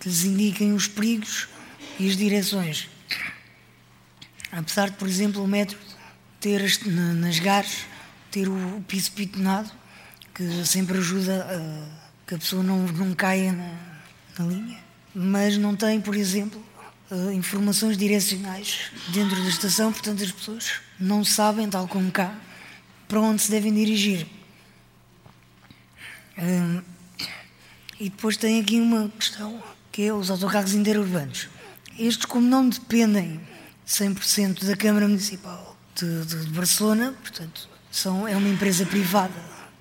que 0.00 0.08
lhes 0.08 0.24
indiquem 0.24 0.72
os 0.72 0.88
perigos 0.88 1.48
e 1.98 2.08
as 2.08 2.16
direções. 2.16 2.88
Apesar 4.50 4.90
de, 4.90 4.96
por 4.96 5.08
exemplo, 5.08 5.42
o 5.42 5.46
metro 5.46 5.78
ter 6.40 6.62
nas 6.86 7.38
gares 7.38 7.86
ter 8.30 8.48
o 8.48 8.84
piso 8.86 9.12
pitonado, 9.12 9.70
que 10.34 10.64
sempre 10.66 10.98
ajuda 10.98 11.46
a 11.50 12.08
que 12.28 12.34
a 12.34 12.38
pessoa 12.38 12.62
não, 12.62 12.80
não 12.80 13.14
caia 13.14 13.52
na, 13.52 13.74
na 14.38 14.44
linha. 14.44 14.78
Mas 15.14 15.56
não 15.56 15.74
tem, 15.74 15.98
por 15.98 16.14
exemplo, 16.14 16.62
uh, 17.10 17.32
informações 17.32 17.96
direcionais 17.96 18.92
dentro 19.08 19.42
da 19.42 19.48
estação, 19.48 19.90
portanto 19.90 20.22
as 20.22 20.30
pessoas 20.30 20.72
não 21.00 21.24
sabem, 21.24 21.70
tal 21.70 21.88
como 21.88 22.12
cá, 22.12 22.38
para 23.08 23.18
onde 23.18 23.40
se 23.40 23.50
devem 23.50 23.72
dirigir. 23.72 24.26
E 27.98 28.10
depois 28.10 28.36
tem 28.36 28.60
aqui 28.60 28.78
uma 28.78 29.08
questão, 29.18 29.60
que 29.90 30.02
é 30.02 30.12
os 30.12 30.30
autocarros 30.30 30.74
interurbanos. 30.74 31.48
Estes, 31.98 32.26
como 32.26 32.46
não 32.46 32.68
dependem 32.68 33.40
100% 33.86 34.64
da 34.64 34.76
Câmara 34.76 35.08
Municipal 35.08 35.76
de, 35.94 36.24
de, 36.24 36.46
de 36.46 36.52
Barcelona, 36.52 37.14
portanto, 37.20 37.68
são, 37.90 38.28
é 38.28 38.36
uma 38.36 38.48
empresa 38.48 38.86
privada 38.86 39.34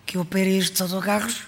que 0.05 0.17
opera 0.17 0.49
estes 0.49 0.81
autocarros 0.81 1.43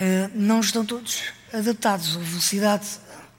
eh, 0.00 0.30
não 0.34 0.60
estão 0.60 0.84
todos 0.84 1.22
adaptados. 1.52 2.16
A 2.16 2.20
velocidade 2.20 2.86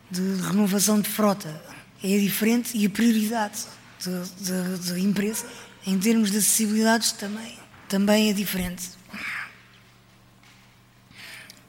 de 0.10 0.42
renovação 0.42 1.00
de 1.00 1.10
frota 1.10 1.62
é 2.04 2.18
diferente 2.18 2.78
e 2.78 2.86
a 2.86 2.90
prioridade 2.90 3.66
da 4.06 5.00
empresa 5.00 5.46
em 5.86 5.98
termos 6.00 6.32
de 6.32 6.38
acessibilidades 6.38 7.12
também, 7.12 7.58
também 7.88 8.30
é 8.30 8.34
diferente. 8.34 8.90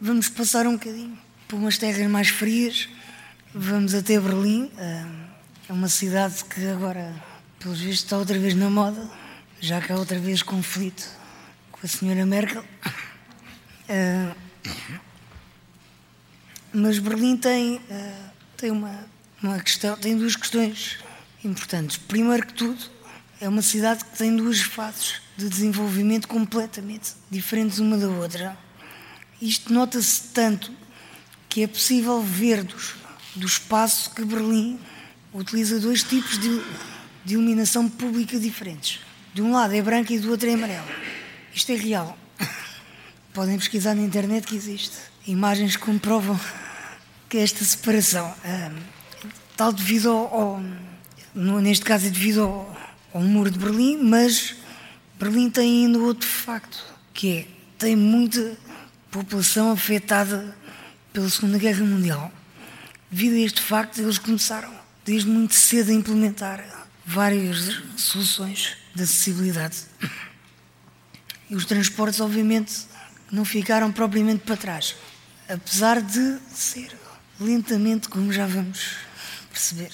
Vamos 0.01 0.29
passar 0.29 0.67
um 0.67 0.73
bocadinho 0.73 1.19
por 1.47 1.57
umas 1.57 1.77
terras 1.77 2.09
mais 2.11 2.29
frias. 2.29 2.89
Vamos 3.53 3.95
até 3.95 4.21
Berlim. 4.21 4.71
Eh, 4.79 5.07
é 5.69 5.73
uma 5.73 5.89
cidade 5.89 6.45
que 6.45 6.65
agora, 6.69 7.13
pelos 7.59 7.81
vistos, 7.81 8.05
está 8.05 8.17
outra 8.17 8.39
vez 8.39 8.55
na 8.55 8.71
moda, 8.71 9.11
já 9.61 9.81
que 9.81 9.93
há 9.93 9.97
outra 9.97 10.21
vez 10.21 10.41
conflito 10.41 11.05
com 11.73 11.81
a 11.83 11.89
senhora 11.89 12.25
Merkel. 12.25 12.65
Uh, 13.89 14.37
mas 16.73 17.01
Berlim 17.01 17.37
tem, 17.37 17.79
uh, 17.79 18.31
tem 18.57 18.71
uma, 18.71 19.05
uma 19.43 19.59
questão, 19.59 19.97
tem 19.97 20.17
duas 20.17 20.37
questões 20.37 20.99
importantes. 21.45 21.97
Primeiro 21.97 22.47
que 22.47 22.55
tudo, 22.55 22.79
é 23.41 23.49
uma 23.49 23.63
cidade 23.63 24.05
que 24.05 24.17
tem 24.17 24.37
duas 24.37 24.61
fases 24.61 25.23
de 25.37 25.49
desenvolvimento 25.49 26.29
completamente 26.29 27.15
diferentes 27.29 27.81
uma 27.81 27.99
da 27.99 28.07
outra. 28.07 28.57
Isto 29.43 29.73
nota-se 29.73 30.29
tanto 30.29 30.73
que 31.49 31.65
é 31.65 31.67
possível 31.67 32.23
ver 32.23 32.63
dos, 32.63 33.00
do 33.41 33.47
espaço 33.47 34.11
que 34.11 34.25
Berlim 34.25 34.79
utiliza 35.33 35.81
dois 35.81 36.03
tipos 36.03 36.39
de, 36.39 36.63
de 37.25 37.35
iluminação 37.35 37.89
pública 37.89 38.39
diferentes. 38.39 39.01
De 39.33 39.41
um 39.41 39.53
lado 39.53 39.75
é 39.75 39.81
branco 39.81 40.13
e 40.13 40.19
do 40.19 40.31
outro 40.31 40.49
é 40.49 40.55
amarelo. 40.55 40.87
Isto 41.55 41.73
é 41.73 41.77
real. 41.77 42.17
Podem 43.33 43.59
pesquisar 43.59 43.95
na 43.95 44.03
internet 44.03 44.47
que 44.47 44.55
existe. 44.55 44.97
Imagens 45.27 45.77
que 45.77 45.83
comprovam 45.83 46.39
que 47.29 47.39
esta 47.39 47.65
separação, 47.65 48.35
ah, 48.45 48.73
tal 49.57 49.73
devido 49.73 50.11
ao, 50.11 50.35
ao, 50.35 50.61
neste 51.35 51.85
caso 51.85 52.07
é 52.07 52.11
devido 52.11 52.43
ao, 52.43 52.77
ao 53.15 53.23
muro 53.23 53.51
de 53.51 53.59
Berlim, 53.59 54.03
mas 54.03 54.57
Berlim 55.19 55.49
tem 55.49 55.87
ainda 55.87 55.99
outro 55.99 56.29
facto, 56.29 56.85
que 57.15 57.39
é, 57.39 57.47
tem 57.79 57.97
muita 57.97 58.57
população 59.11 59.71
afetada 59.71 60.57
pela 61.13 61.29
Segunda 61.31 61.59
Guerra 61.59 61.85
Mundial. 61.85 62.33
Devido 63.11 63.35
a 63.35 63.41
este 63.41 63.61
facto, 63.61 64.01
eles 64.01 64.19
começaram 64.19 64.73
desde 65.05 65.29
muito 65.29 65.55
cedo 65.55 65.91
a 65.91 65.95
implementar 65.95 66.65
várias 67.05 67.83
soluções 67.97 68.77
de 68.95 69.03
acessibilidade. 69.03 69.79
E 71.49 71.57
os 71.57 71.65
transportes, 71.65 72.21
obviamente, 72.21 72.87
não 73.33 73.45
ficaram 73.45 73.91
propriamente 73.91 74.45
para 74.45 74.57
trás, 74.57 74.95
apesar 75.49 76.01
de 76.01 76.39
ser 76.55 76.97
lentamente, 77.41 78.09
como 78.09 78.33
já 78.33 78.47
vamos 78.47 78.99
perceber. 79.51 79.91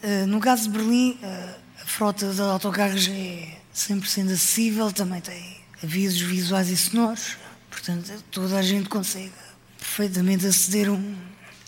Uh, 0.00 0.26
no 0.28 0.38
caso 0.38 0.70
de 0.70 0.78
Berlim, 0.78 1.18
uh, 1.20 1.54
a 1.82 1.86
frota 1.86 2.32
de 2.32 2.40
autocarros 2.40 3.08
é 3.08 3.58
100% 3.74 4.26
acessível, 4.26 4.92
também 4.92 5.20
tem 5.20 5.60
avisos 5.82 6.20
visuais 6.20 6.68
e 6.70 6.76
sonoros, 6.76 7.36
portanto, 7.68 8.12
toda 8.30 8.56
a 8.56 8.62
gente 8.62 8.88
consegue 8.88 9.32
perfeitamente 9.98 10.46
aceder 10.46 10.88
um, 10.88 11.16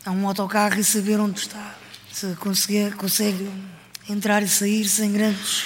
a 0.06 0.12
um 0.12 0.28
autocarro 0.28 0.78
e 0.78 0.84
saber 0.84 1.18
onde 1.18 1.40
está. 1.40 1.74
Se 2.12 2.32
conseguir, 2.36 2.94
consegue 2.94 3.50
entrar 4.08 4.40
e 4.40 4.48
sair 4.48 4.88
sem 4.88 5.12
grandes 5.12 5.64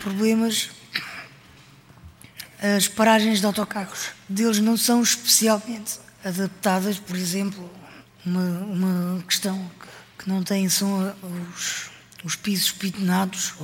problemas. 0.00 0.70
As 2.60 2.88
paragens 2.88 3.38
de 3.38 3.46
autocarros 3.46 4.08
deles 4.28 4.58
não 4.58 4.76
são 4.76 5.00
especialmente 5.00 6.00
adaptadas, 6.24 6.98
por 6.98 7.14
exemplo, 7.14 7.70
uma, 8.26 8.58
uma 8.58 9.22
questão 9.22 9.70
que, 9.80 10.24
que 10.24 10.28
não 10.28 10.42
tem 10.42 10.68
são 10.68 11.14
os, 11.54 11.90
os 12.24 12.34
pisos 12.34 12.72
pitonados 12.72 13.54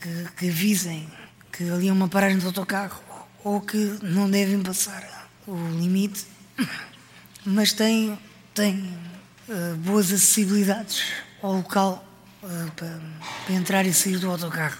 que, 0.00 0.28
que 0.38 0.48
avisem 0.48 1.08
que 1.52 1.68
ali 1.70 1.88
é 1.88 1.92
uma 1.92 2.08
paragem 2.08 2.38
de 2.38 2.46
autocarro 2.46 3.02
ou 3.42 3.60
que 3.60 3.98
não 4.00 4.30
devem 4.30 4.62
passar 4.62 5.28
o 5.46 5.54
limite, 5.70 6.24
mas 7.46 7.72
tem, 7.72 8.18
tem 8.52 8.92
uh, 9.48 9.76
boas 9.76 10.06
acessibilidades 10.06 11.04
ao 11.40 11.52
local 11.52 12.04
uh, 12.42 12.70
para, 12.72 13.00
para, 13.44 13.54
entrar 13.54 13.86
e 13.86 13.94
sair 13.94 14.18
do 14.18 14.28
autocarro. 14.28 14.78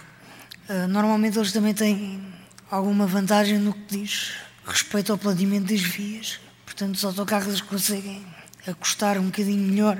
Uh, 0.69 0.85
normalmente 0.89 1.37
eles 1.37 1.53
também 1.53 1.73
têm 1.73 2.21
alguma 2.69 3.07
vantagem 3.07 3.57
no 3.57 3.73
que 3.73 3.97
diz 3.97 4.33
respeito 4.65 5.13
ao 5.13 5.17
planeamento 5.17 5.73
das 5.73 5.81
vias. 5.81 6.41
Portanto, 6.65 6.95
os 6.95 7.05
autocarros 7.05 7.61
conseguem 7.61 8.25
acostar 8.67 9.17
um 9.17 9.27
bocadinho 9.27 9.65
melhor 9.65 9.97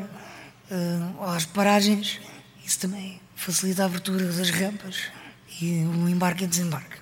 às 1.21 1.45
paragens. 1.45 2.19
Isso 2.65 2.79
também 2.79 3.21
facilita 3.33 3.83
a 3.83 3.85
abertura 3.85 4.25
das 4.25 4.49
rampas 4.49 5.03
e 5.61 5.85
o 5.85 6.09
embarque 6.09 6.43
e 6.43 6.47
desembarque. 6.47 6.97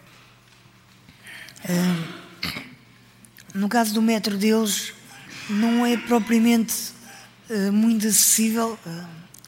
No 3.55 3.67
caso 3.67 3.95
do 3.95 4.01
metro 4.01 4.37
deles, 4.37 4.93
não 5.49 5.85
é 5.85 5.97
propriamente 5.97 6.73
uh, 7.49 7.71
muito 7.71 8.07
acessível. 8.07 8.77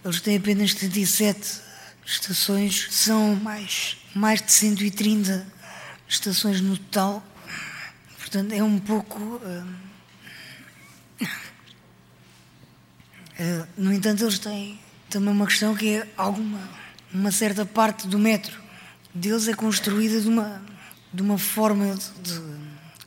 eles 0.04 0.22
têm 0.22 0.38
apenas 0.38 0.74
37 0.74 1.62
estações, 2.06 2.88
são 2.92 3.36
mais, 3.36 3.98
mais 4.16 4.42
de 4.42 4.52
130 4.52 5.46
estações 6.08 6.62
no 6.62 6.78
total. 6.78 7.24
Portanto, 8.18 8.54
é 8.54 8.64
um 8.64 8.80
pouco. 8.80 9.20
Uh, 9.20 9.68
uh, 13.40 13.68
no 13.78 13.94
entanto, 13.94 14.24
eles 14.24 14.40
têm 14.40 14.80
também 15.10 15.30
uma 15.30 15.46
questão 15.48 15.76
que 15.76 15.96
é 15.96 16.08
alguma. 16.16 16.88
Uma 17.14 17.32
certa 17.32 17.66
parte 17.66 18.06
do 18.06 18.20
metro 18.20 18.62
deles 19.16 19.48
é 19.48 19.54
construída 19.54 20.20
de 20.20 20.28
uma, 20.28 20.62
de 21.14 21.22
uma 21.22 21.38
forma 21.38 21.96
de, 21.96 22.34
de 22.34 22.42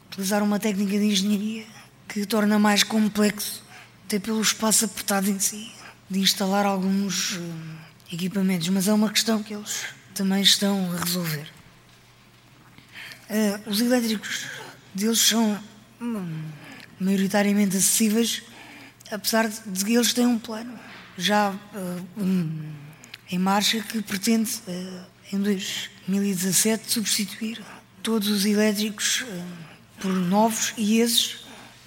utilizar 0.06 0.42
uma 0.42 0.58
técnica 0.58 0.98
de 0.98 1.04
engenharia 1.04 1.66
que 2.12 2.26
torna 2.26 2.58
mais 2.58 2.82
complexo, 2.82 3.62
até 4.04 4.18
pelo 4.18 4.40
espaço 4.40 4.84
apertado 4.84 5.30
em 5.30 5.38
si, 5.38 5.70
de 6.08 6.18
instalar 6.18 6.66
alguns 6.66 7.36
uh, 7.36 7.40
equipamentos. 8.12 8.68
Mas 8.68 8.88
é 8.88 8.92
uma 8.92 9.10
questão 9.10 9.42
que 9.42 9.54
eles 9.54 9.84
também 10.12 10.42
estão 10.42 10.92
a 10.92 11.04
resolver. 11.04 11.48
Uh, 13.30 13.70
os 13.70 13.80
elétricos 13.80 14.46
deles 14.92 15.20
são 15.20 15.62
hum, 16.00 16.42
maioritariamente 16.98 17.76
acessíveis, 17.76 18.42
apesar 19.10 19.48
de 19.48 19.84
que 19.84 19.94
eles 19.94 20.12
têm 20.12 20.26
um 20.26 20.38
plano 20.38 20.76
já 21.16 21.50
uh, 21.50 22.20
um, 22.20 22.72
em 23.30 23.38
marcha 23.38 23.80
que 23.82 24.02
pretende, 24.02 24.50
uh, 24.66 25.06
em 25.32 25.38
2017, 25.38 26.90
substituir 26.90 27.62
todos 28.02 28.26
os 28.26 28.44
elétricos 28.44 29.24
por 30.00 30.12
novos 30.12 30.72
e 30.76 30.98
esses 30.98 31.39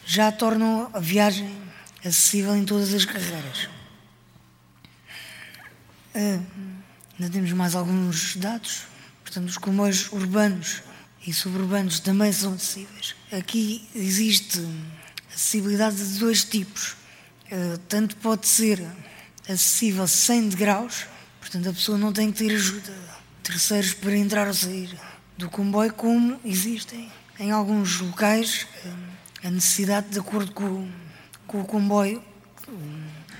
já 0.05 0.31
tornam 0.31 0.89
a 0.93 0.99
viagem 0.99 1.55
acessível 2.03 2.55
em 2.55 2.65
todas 2.65 2.93
as 2.93 3.05
carreiras. 3.05 3.69
ainda 6.13 7.31
temos 7.31 7.51
mais 7.53 7.75
alguns 7.75 8.35
dados. 8.35 8.83
Portanto, 9.23 9.49
os 9.49 9.57
comboios 9.57 10.11
urbanos 10.11 10.83
e 11.25 11.33
suburbanos 11.33 11.99
também 11.99 12.31
são 12.31 12.53
acessíveis. 12.53 13.15
Aqui 13.31 13.87
existe 13.95 14.59
acessibilidade 15.33 15.95
de 15.95 16.19
dois 16.19 16.43
tipos. 16.43 16.95
Uh, 17.51 17.77
tanto 17.87 18.15
pode 18.17 18.47
ser 18.47 18.85
acessível 19.47 20.07
100 20.07 20.49
degraus, 20.49 21.05
portanto 21.39 21.69
a 21.69 21.73
pessoa 21.73 21.97
não 21.97 22.11
tem 22.11 22.31
que 22.31 22.39
ter 22.39 22.53
ajuda 22.53 22.91
de 22.91 23.51
terceiros 23.51 23.93
para 23.93 24.15
entrar 24.15 24.47
ou 24.47 24.53
sair 24.53 24.97
do 25.37 25.49
comboio, 25.49 25.93
como 25.93 26.39
existem 26.45 27.11
em 27.39 27.51
alguns 27.51 27.99
locais 27.99 28.67
uh, 28.85 29.12
a 29.43 29.49
necessidade, 29.49 30.09
de 30.09 30.19
acordo 30.19 30.51
com, 30.51 30.89
com 31.45 31.61
o 31.61 31.65
comboio 31.65 32.23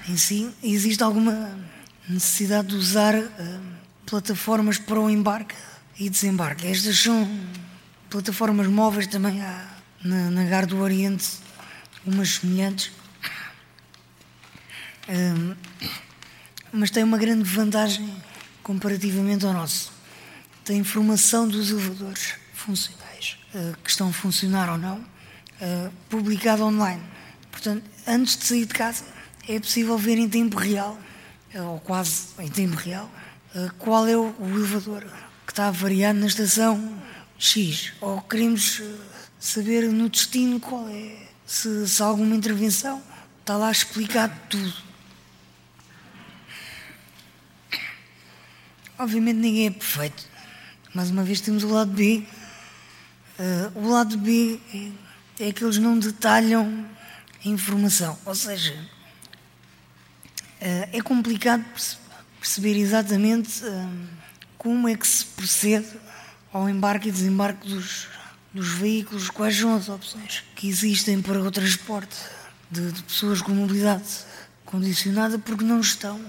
em 0.08 0.18
si, 0.18 0.54
existe 0.62 1.02
alguma 1.02 1.58
necessidade 2.08 2.70
de 2.70 2.76
usar 2.76 3.16
plataformas 4.06 4.78
para 4.78 5.00
o 5.00 5.10
embarque 5.10 5.56
e 5.98 6.10
desembarque. 6.10 6.68
Estas 6.68 7.00
são 7.00 7.28
plataformas 8.10 8.68
móveis 8.68 9.08
também 9.08 9.42
há 9.42 9.74
na, 10.04 10.30
na 10.30 10.44
Gar 10.44 10.66
do 10.66 10.78
Oriente 10.80 11.28
umas 12.06 12.36
semelhantes. 12.36 12.92
Um, 15.08 15.56
mas 16.72 16.90
tem 16.90 17.04
uma 17.04 17.18
grande 17.18 17.44
vantagem 17.44 18.14
comparativamente 18.62 19.46
ao 19.46 19.54
nosso. 19.54 19.92
Tem 20.64 20.78
informação 20.78 21.48
dos 21.48 21.70
elevadores 21.70 22.36
funcionais, 22.54 23.38
uh, 23.54 23.76
que 23.84 23.90
estão 23.90 24.10
a 24.10 24.14
funcionar 24.14 24.70
ou 24.70 24.78
não, 24.78 25.04
uh, 25.62 25.92
publicado 26.10 26.64
online. 26.64 27.02
Portanto, 27.52 27.84
antes 28.08 28.38
de 28.38 28.46
sair 28.46 28.66
de 28.66 28.74
casa, 28.74 29.04
é 29.48 29.60
possível 29.60 29.98
ver 29.98 30.18
em 30.18 30.30
tempo 30.30 30.58
real, 30.58 30.98
uh, 31.56 31.62
ou 31.64 31.80
quase 31.80 32.28
em 32.40 32.50
tempo 32.50 32.76
real, 32.76 33.10
qual 33.78 34.08
é 34.08 34.18
o, 34.18 34.34
elevador 34.40 35.06
que 35.46 35.52
está 35.52 35.70
variando 35.70 36.22
na 36.22 36.26
estação 36.26 37.00
X, 37.38 37.94
ou 38.02 38.20
queremos 38.22 38.80
eh, 38.80 38.96
saber 39.40 39.84
no 39.92 40.10
destino 40.10 40.60
qual 40.60 40.90
é, 40.90 41.28
se, 41.46 41.88
se 41.88 42.02
há 42.02 42.08
alguma 42.08 42.36
intervenção, 42.36 43.00
está 43.42 43.56
lá 43.56 43.72
explicado 43.72 44.34
tudo. 44.50 44.74
Obviamente 48.98 49.38
ninguém 49.38 49.68
é 49.68 49.72
perfeito. 49.72 50.24
Mais 50.96 51.12
uma 51.12 51.24
vez 51.24 51.42
temos 51.42 51.64
o 51.64 51.68
lado 51.68 51.92
B. 51.92 52.24
O 53.76 53.90
lado 53.90 54.18
B 54.18 54.60
é, 55.40 55.52
que 55.52 55.64
eles 55.64 55.78
não 55.78 55.98
detalham 55.98 56.86
a 57.44 57.48
informação. 57.48 58.18
Ou 58.26 58.36
seja, 58.36 58.74
uh, 58.74 60.90
é 60.92 61.02
complicado 61.02 61.64
perceber 62.40 62.78
exatamente 62.78 63.64
uh, 63.64 64.08
como 64.58 64.88
é 64.88 64.96
que 64.96 65.08
se 65.08 65.26
procede 65.26 65.88
ao 66.52 66.70
embarque 66.70 67.10
e 67.10 67.12
desembarque 67.12 67.68
dos, 67.68 68.08
dos 68.54 68.70
veículos, 68.76 69.30
quais 69.30 69.58
são 69.58 69.76
as 69.76 69.90
opções 69.90 70.44
que 70.56 70.68
existem 70.68 71.22
para 71.22 71.42
o 71.42 71.52
transporte 71.52 72.16
de, 72.70 72.92
de 72.92 73.04
pessoas 73.04 73.42
com 73.42 73.52
mobilidade 73.52 74.04
condicionada, 74.66 75.40
porque 75.40 75.64
não 75.64 75.80
estão 75.80 76.20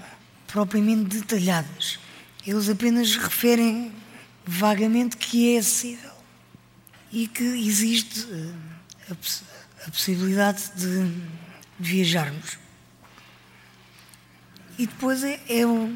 propriamente 0.47 1.19
detalhadas. 1.19 1.99
Eles 2.45 2.69
apenas 2.69 3.15
referem 3.15 3.91
vagamente 4.45 5.17
que 5.17 5.55
é 5.55 5.59
acessível 5.59 6.11
e 7.11 7.27
que 7.27 7.43
existe 7.43 8.27
a, 9.09 9.87
a 9.87 9.91
possibilidade 9.91 10.71
de 10.75 11.11
viajarmos. 11.79 12.57
E 14.77 14.87
depois 14.87 15.23
é, 15.23 15.39
é 15.47 15.65
o, 15.65 15.89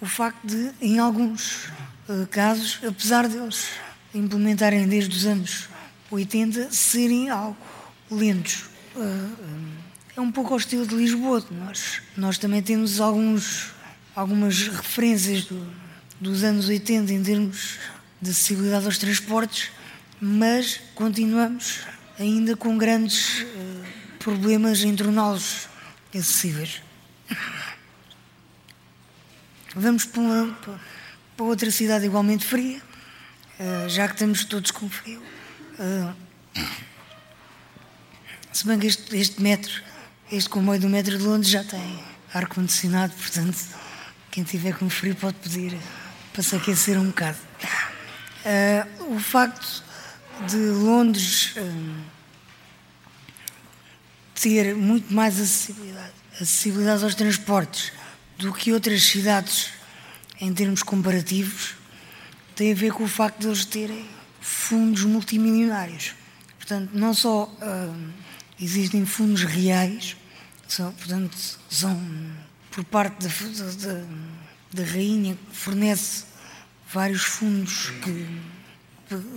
o, 0.00 0.06
facto 0.06 0.46
de, 0.46 0.72
em 0.80 0.98
alguns 0.98 1.66
uh, 2.08 2.26
casos, 2.30 2.80
apesar 2.86 3.28
deles 3.28 3.66
implementarem 4.14 4.88
desde 4.88 5.14
os 5.14 5.26
anos 5.26 5.68
80, 6.10 6.70
serem 6.70 7.28
algo 7.28 7.56
lentos. 8.10 8.64
Uh, 8.96 9.78
é 10.16 10.20
um 10.20 10.32
pouco 10.32 10.52
ao 10.54 10.58
estilo 10.58 10.86
de 10.86 10.94
Lisboa. 10.94 11.44
Nós, 11.50 12.00
nós 12.16 12.38
também 12.38 12.62
temos 12.62 12.98
alguns, 13.00 13.72
algumas 14.16 14.68
referências 14.68 15.44
do, 15.44 15.66
dos 16.20 16.42
anos 16.42 16.68
80 16.68 17.12
em 17.12 17.22
termos 17.22 17.78
de 18.20 18.30
acessibilidade 18.30 18.86
aos 18.86 18.98
transportes, 18.98 19.70
mas 20.20 20.80
continuamos 20.94 21.80
ainda 22.18 22.56
com 22.56 22.76
grandes 22.76 23.42
uh, 23.42 23.84
problemas 24.18 24.82
em 24.82 24.94
torná-los 24.94 25.68
acessíveis. 26.14 26.82
Vamos 29.74 30.04
para, 30.04 30.20
uma, 30.20 30.58
para, 31.36 31.46
outra 31.46 31.70
cidade 31.70 32.06
igualmente 32.06 32.44
fria, 32.44 32.82
uh, 33.60 33.88
já 33.88 34.08
que 34.08 34.14
estamos 34.14 34.44
todos 34.44 34.70
com 34.70 34.88
frio. 34.88 35.22
Uh, 35.78 36.14
se 38.52 38.66
bem 38.66 38.78
que 38.78 38.88
este, 38.88 39.16
este 39.16 39.40
metro, 39.40 39.82
este 40.32 40.48
comboio 40.48 40.80
do 40.80 40.88
metro 40.88 41.16
de 41.16 41.22
Londres 41.22 41.50
já 41.50 41.62
tem 41.62 42.02
ar-condicionado, 42.34 43.14
portanto, 43.14 43.58
quem 44.30 44.42
tiver 44.42 44.76
com 44.76 44.90
frio 44.90 45.14
pode 45.14 45.36
pedir 45.36 45.78
para 46.32 46.42
se 46.42 46.56
aquecer 46.56 46.98
um 46.98 47.06
bocado. 47.06 47.38
O 49.10 49.18
facto 49.18 49.84
de 50.46 50.56
Londres 50.56 51.54
uh, 51.56 52.04
ter 54.34 54.74
muito 54.74 55.12
mais 55.12 55.40
acessibilidade, 55.40 56.12
acessibilidade 56.34 57.04
aos 57.04 57.14
transportes 57.14 57.92
do 58.36 58.52
que 58.52 58.72
outras 58.72 59.02
cidades 59.02 59.70
em 60.40 60.52
termos 60.54 60.82
comparativos 60.82 61.74
tem 62.54 62.72
a 62.72 62.74
ver 62.74 62.92
com 62.92 63.04
o 63.04 63.08
facto 63.08 63.40
de 63.40 63.46
eles 63.48 63.64
terem 63.64 64.04
fundos 64.40 65.04
multimilionários. 65.04 66.14
Portanto, 66.56 66.90
não 66.92 67.14
só 67.14 67.44
uh, 67.44 68.12
existem 68.60 69.06
fundos 69.06 69.44
reais, 69.44 70.16
são, 70.66 70.92
portanto, 70.92 71.36
são 71.70 72.00
por 72.70 72.84
parte 72.84 73.26
da, 73.26 73.92
da, 73.92 74.04
da 74.72 74.90
rainha 74.90 75.34
que 75.34 75.56
fornece 75.56 76.24
vários 76.92 77.22
fundos 77.22 77.90
que, 78.02 78.26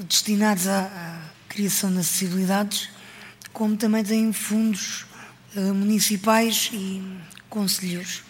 destinados 0.07 0.67
à, 0.67 1.21
criação 1.47 1.91
de 1.91 1.99
acessibilidades, 1.99 2.89
como 3.51 3.75
também 3.75 4.03
tem 4.03 4.31
fundos 4.31 5.05
uh, 5.55 5.73
municipais 5.73 6.69
e 6.71 7.01
conselheiros. 7.49 8.23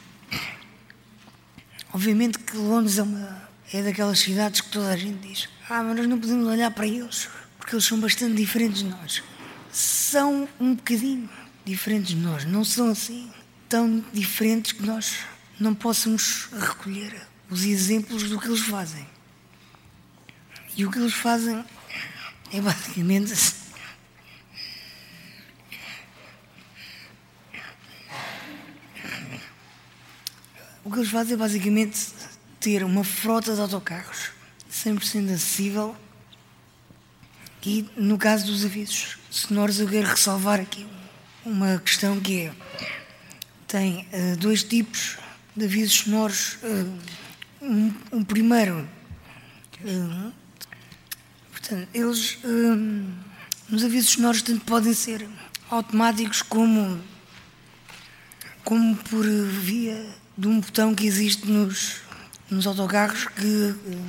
Obviamente 1.94 2.40
que 2.40 2.58
Londres 2.58 2.98
é, 2.98 3.04
uma, 3.04 3.50
é 3.72 3.84
daquelas 3.84 4.20
cidades 4.20 4.62
que 4.62 4.70
toda 4.70 4.90
a 4.90 4.98
gente 4.98 5.28
diz: 5.28 5.50
ah, 5.70 5.84
mas 5.84 5.98
nós 5.98 6.08
não 6.08 6.20
podemos 6.20 6.48
olhar 6.48 6.72
para 6.72 6.88
eles, 6.88 7.30
porque 7.58 7.76
eles 7.76 7.86
são 7.86 8.00
bastante 8.00 8.36
diferentes 8.36 8.80
de 8.80 8.90
nós. 8.90 9.22
São 9.72 10.48
um 10.60 10.74
bocadinho 10.74 11.30
diferentes 11.64 12.10
de 12.10 12.18
nós, 12.18 12.46
não 12.46 12.66
são 12.66 12.90
assim 12.90 13.32
tão 13.70 14.04
diferentes 14.12 14.72
que 14.72 14.84
nós 14.84 15.20
não 15.60 15.76
possamos 15.76 16.50
recolher 16.52 17.16
os 17.50 17.64
exemplos 17.64 18.24
do 18.30 18.40
que 18.40 18.48
eles 18.48 18.62
fazem. 18.62 19.06
E 20.82 20.86
o 20.86 20.90
que 20.90 20.98
eles 20.98 21.14
fazem 21.14 21.64
é 22.52 22.60
basicamente 22.60 23.34
assim. 23.34 23.56
O 30.84 30.92
que 30.92 30.98
eles 30.98 31.12
fazem 31.12 31.36
é 31.36 31.38
basicamente 31.38 32.08
ter 32.60 32.84
uma 32.84 33.04
frota 33.04 33.54
de 33.54 33.62
autocarros 33.62 34.32
100% 34.72 35.32
acessível 35.36 35.96
e 37.64 37.88
no 37.96 38.18
caso 38.18 38.48
dos 38.48 38.66
avisos 38.66 39.20
sonoros 39.30 39.80
eu 39.80 39.88
quero 39.88 40.08
ressalvar 40.08 40.60
aqui 40.60 40.88
uma 41.46 41.78
questão 41.78 42.20
que 42.20 42.48
é 42.48 42.54
tem 43.68 44.08
uh, 44.12 44.36
dois 44.38 44.64
tipos 44.64 45.20
de 45.56 45.66
avisos 45.66 45.94
sonoros 45.94 46.58
uh, 46.64 47.00
um, 47.62 47.94
um, 48.14 48.24
primeiro 48.24 48.90
uh, 49.84 50.41
eles 51.94 52.38
nos 53.70 53.84
avisos 53.84 54.12
sonoros 54.12 54.42
tanto 54.42 54.66
podem 54.66 54.94
ser 54.94 55.28
automáticos 55.70 56.42
como 56.42 57.02
como 58.64 58.96
por 58.96 59.26
via 59.26 60.08
de 60.38 60.48
um 60.48 60.60
botão 60.60 60.94
que 60.94 61.06
existe 61.06 61.48
nos, 61.48 61.98
nos 62.50 62.68
autocarros 62.68 63.26
que 63.26 63.46
uh, 63.46 64.06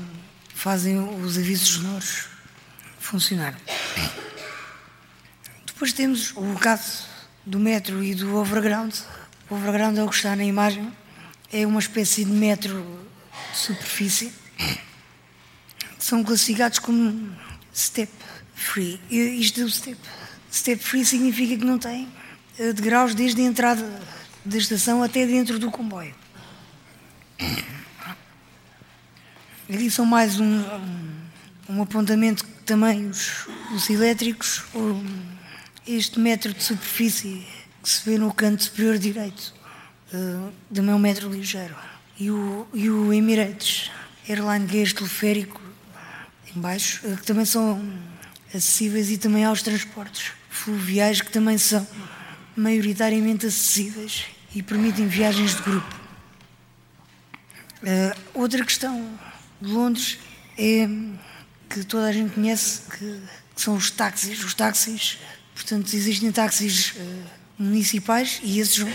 fazem 0.55 0.99
os 0.99 1.39
avisos 1.39 1.69
sonoros 1.69 2.27
funcionar. 3.01 3.59
Depois 5.67 5.93
temos 5.93 6.33
o 6.37 6.55
caso 6.55 7.05
do 7.47 7.59
metro 7.59 8.05
e 8.05 8.15
do 8.15 8.37
overground. 8.37 8.95
O 9.49 9.55
overground 9.55 9.99
é 9.99 10.03
o 10.05 10.09
que 10.09 10.17
está 10.17 10.37
na 10.37 10.45
imagem. 10.45 10.93
É 11.51 11.67
uma 11.67 11.81
espécie 11.81 12.25
de 12.25 12.31
metro 12.31 12.85
de 13.53 13.59
superfície 13.59 14.33
são 16.03 16.25
classificados 16.25 16.79
como 16.79 17.35
step 17.73 18.13
free. 18.55 19.01
Isto 19.11 19.63
do 19.63 19.71
step, 19.71 19.99
step 20.51 20.83
free 20.83 21.05
significa 21.05 21.57
que 21.57 21.65
não 21.65 21.79
tem 21.79 22.09
eh, 22.59 22.73
degraus 22.73 23.15
desde 23.15 23.41
a 23.41 23.45
entrada 23.45 24.01
da 24.45 24.59
estação 24.59 25.03
até 25.03 25.27
dentro 25.27 25.59
do 25.59 25.71
comboio. 25.71 26.15
Aqui 29.73 29.91
são 29.91 30.05
mais 30.05 30.39
um, 30.39 30.59
um, 30.59 31.23
um 31.71 31.83
apontamento 31.83 32.45
que 32.45 32.53
também 32.65 33.09
os, 33.09 33.47
os 33.75 33.89
elétricos, 33.89 34.63
este 35.87 36.19
metro 36.19 36.53
de 36.53 36.63
superfície 36.63 37.47
que 37.83 37.89
se 37.89 38.05
vê 38.05 38.19
no 38.19 38.33
canto 38.35 38.65
superior 38.65 38.99
direito 38.99 39.55
uh, 40.13 40.53
do 40.71 40.83
meu 40.83 40.99
metro 40.99 41.31
ligeiro 41.31 41.75
e 42.19 42.31
o, 42.31 42.67
e 42.75 42.91
o 42.91 43.13
Emirates 43.13 43.91
Airline 44.29 44.69
é 44.77 44.83
este 44.83 44.97
teleférico 44.97 45.62
em 46.57 46.61
baixo, 46.61 47.07
uh, 47.07 47.17
que 47.17 47.25
também 47.25 47.45
são 47.45 47.83
acessíveis 48.55 49.11
e 49.11 49.19
também 49.19 49.45
aos 49.45 49.63
transportes 49.63 50.33
fluviais 50.53 51.21
que 51.21 51.33
também 51.33 51.57
são 51.59 51.87
maioritariamente 52.55 53.47
acessíveis 53.47 54.27
e 54.55 54.63
permitem 54.63 55.09
viagens 55.09 55.57
de 55.57 55.63
grupo. 55.63 56.01
Uh, 57.83 58.21
outra 58.35 58.65
questão 58.65 59.19
de 59.61 59.69
Londres 59.69 60.19
é 60.59 60.87
que 61.69 61.85
toda 61.85 62.07
a 62.07 62.13
gente 62.13 62.35
conhece 62.35 62.83
que, 62.91 63.21
que 63.55 63.61
são 63.61 63.75
os 63.75 63.91
táxis. 63.91 64.45
Os 64.45 64.55
táxis, 64.55 65.19
portanto, 65.55 65.93
existem 65.95 66.31
táxis 66.31 66.93
uh, 66.95 67.25
municipais 67.59 68.41
e 68.43 68.61
esses 68.61 68.75
são 68.75 68.89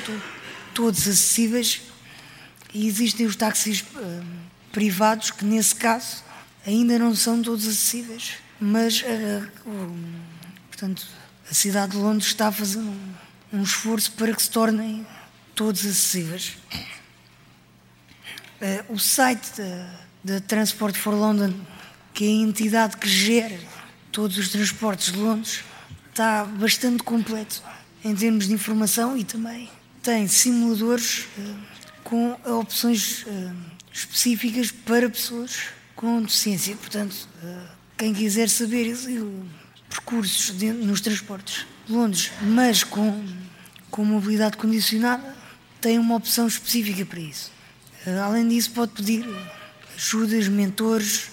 todos 0.74 1.02
acessíveis 1.02 1.82
e 2.74 2.88
existem 2.88 3.26
os 3.26 3.36
táxis 3.36 3.82
uh, 3.82 4.26
privados 4.72 5.32
que, 5.32 5.44
nesse 5.44 5.74
caso, 5.76 6.24
ainda 6.68 7.00
não 7.00 7.16
são 7.16 7.42
todos 7.42 7.66
acessíveis, 7.66 8.34
mas, 8.60 9.04
portanto, 10.68 11.08
a 11.50 11.54
cidade 11.54 11.94
de 11.94 11.98
Londres 11.98 12.28
está 12.28 12.50
a 12.50 12.52
fazer 12.52 12.80
um, 12.80 13.14
um 13.54 13.64
esforço 13.64 14.12
para 14.12 14.34
que 14.36 14.42
se 14.42 14.50
tornem 14.50 15.08
todos 15.56 15.86
acessíveis. 15.86 16.58
Uh, 18.60 18.94
o 18.94 19.00
site 19.00 19.62
da 20.24 20.42
Transport 20.42 20.98
for 20.98 21.14
London, 21.14 21.54
que 22.14 22.26
é 22.26 22.28
a 22.28 22.32
entidade 22.32 22.98
que 22.98 23.08
gera 23.08 23.58
todos 24.12 24.38
os 24.38 24.50
transportes 24.50 25.14
de 25.14 25.20
Londres, 25.20 25.64
está 26.10 26.44
bastante 26.44 27.02
completo 27.02 27.64
em 28.04 28.14
termos 28.14 28.48
de 28.48 28.54
informação 28.54 29.16
e 29.18 29.24
também 29.24 29.70
tem 30.02 30.28
simuladores 30.28 31.28
uh, 31.38 31.56
com 32.04 32.38
opções 32.46 33.26
específicas 33.92 34.72
para 34.72 35.10
pessoas 35.10 35.77
com 35.98 36.22
deficiência. 36.22 36.78
Portanto, 36.78 37.28
quem 37.98 38.14
quiser 38.14 38.48
saber 38.48 38.96
percursos 39.90 40.52
nos 40.62 41.02
transportes 41.02 41.66
Londres, 41.90 42.32
mas 42.42 42.84
com, 42.84 43.26
com 43.90 44.04
mobilidade 44.04 44.58
condicionada, 44.58 45.36
tem 45.80 45.98
uma 45.98 46.16
opção 46.16 46.48
específica 46.48 47.06
para 47.06 47.20
isso. 47.20 47.52
Eh, 48.06 48.20
além 48.20 48.48
disso, 48.48 48.72
pode 48.72 48.92
pedir 48.92 49.26
ajudas, 49.96 50.50
mentores, 50.50 51.30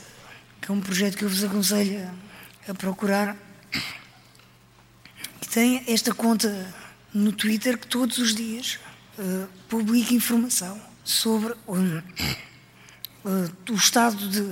que 0.60 0.70
é 0.70 0.74
um 0.74 0.80
projeto 0.80 1.16
que 1.16 1.24
eu 1.24 1.28
vos 1.28 1.42
aconselho 1.42 2.08
a 2.68 2.74
procurar. 2.74 3.36
E 5.42 5.46
tem 5.46 5.82
esta 5.88 6.14
conta 6.14 6.72
no 7.12 7.32
Twitter 7.32 7.76
que 7.76 7.88
todos 7.88 8.18
os 8.18 8.32
dias 8.34 8.78
uh, 9.18 9.48
publica 9.68 10.14
informação 10.14 10.80
sobre 11.04 11.54
o, 13.24 13.72
o 13.72 13.74
estado 13.74 14.28
de, 14.28 14.42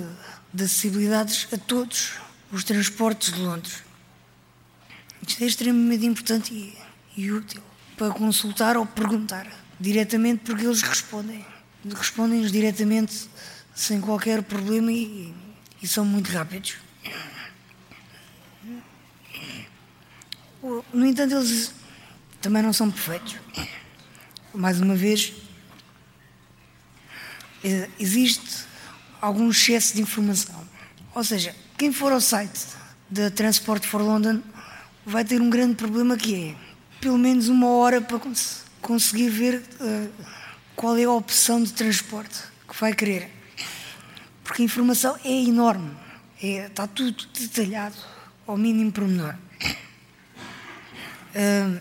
de 0.53 0.65
acessibilidades 0.65 1.47
a 1.53 1.59
todos 1.59 2.13
os 2.51 2.65
transportes 2.65 3.33
de 3.33 3.41
Londres. 3.41 3.83
Isto 5.27 5.45
é 5.45 5.47
extremamente 5.47 6.05
importante 6.05 6.53
e, 6.53 6.77
e 7.17 7.31
útil 7.31 7.63
para 7.97 8.13
consultar 8.13 8.77
ou 8.77 8.87
perguntar 8.87 9.47
diretamente, 9.79 10.43
porque 10.45 10.65
eles 10.65 10.83
respondem. 10.83 11.45
Respondem-nos 11.85 12.53
diretamente 12.53 13.29
sem 13.75 14.01
qualquer 14.01 14.43
problema 14.43 14.93
e, 14.93 15.35
e 15.83 15.87
são 15.87 16.05
muito 16.05 16.31
rápidos. 16.31 16.77
No 20.93 21.05
entanto, 21.05 21.35
eles 21.35 21.75
também 22.41 22.63
não 22.63 22.73
são 22.73 22.91
perfeitos. 22.91 23.37
Mais 24.55 24.81
uma 24.81 24.95
vez, 24.95 25.33
existe 27.99 28.65
algum 29.21 29.51
excesso 29.51 29.95
de 29.95 30.03
informação. 30.03 30.67
Ou 31.15 31.23
seja, 31.23 31.55
quem 31.77 31.93
for 31.93 32.13
ao 32.13 32.21
site 32.21 32.61
da 33.09 33.31
Transport 33.31 33.85
for 33.85 34.01
London 34.01 34.43
vai 35.05 35.25
ter 35.25 35.41
um 35.41 35.51
grande 35.51 35.75
problema 35.75 36.17
que 36.17 36.35
é 36.35 36.73
pelo 37.01 37.19
menos 37.19 37.49
uma 37.49 37.69
hora 37.69 38.01
para 38.01 38.19
cons 38.19 38.63
conseguir 38.81 39.29
ver 39.29 39.63
uh, 39.81 40.11
qual 40.75 40.97
é 40.97 41.05
a 41.05 41.11
opção 41.11 41.63
de 41.63 41.73
transporte 41.73 42.41
que 42.69 42.81
vai 42.81 42.93
querer. 42.93 43.29
Porque 44.43 44.63
a 44.63 44.65
informação 44.65 45.17
é 45.25 45.31
enorme, 45.31 45.91
é, 46.43 46.67
está 46.67 46.87
tudo 46.87 47.27
detalhado 47.39 47.97
ao 48.47 48.57
mínimo 48.57 48.91
pormenor. 48.93 49.35
Uh, 51.35 51.81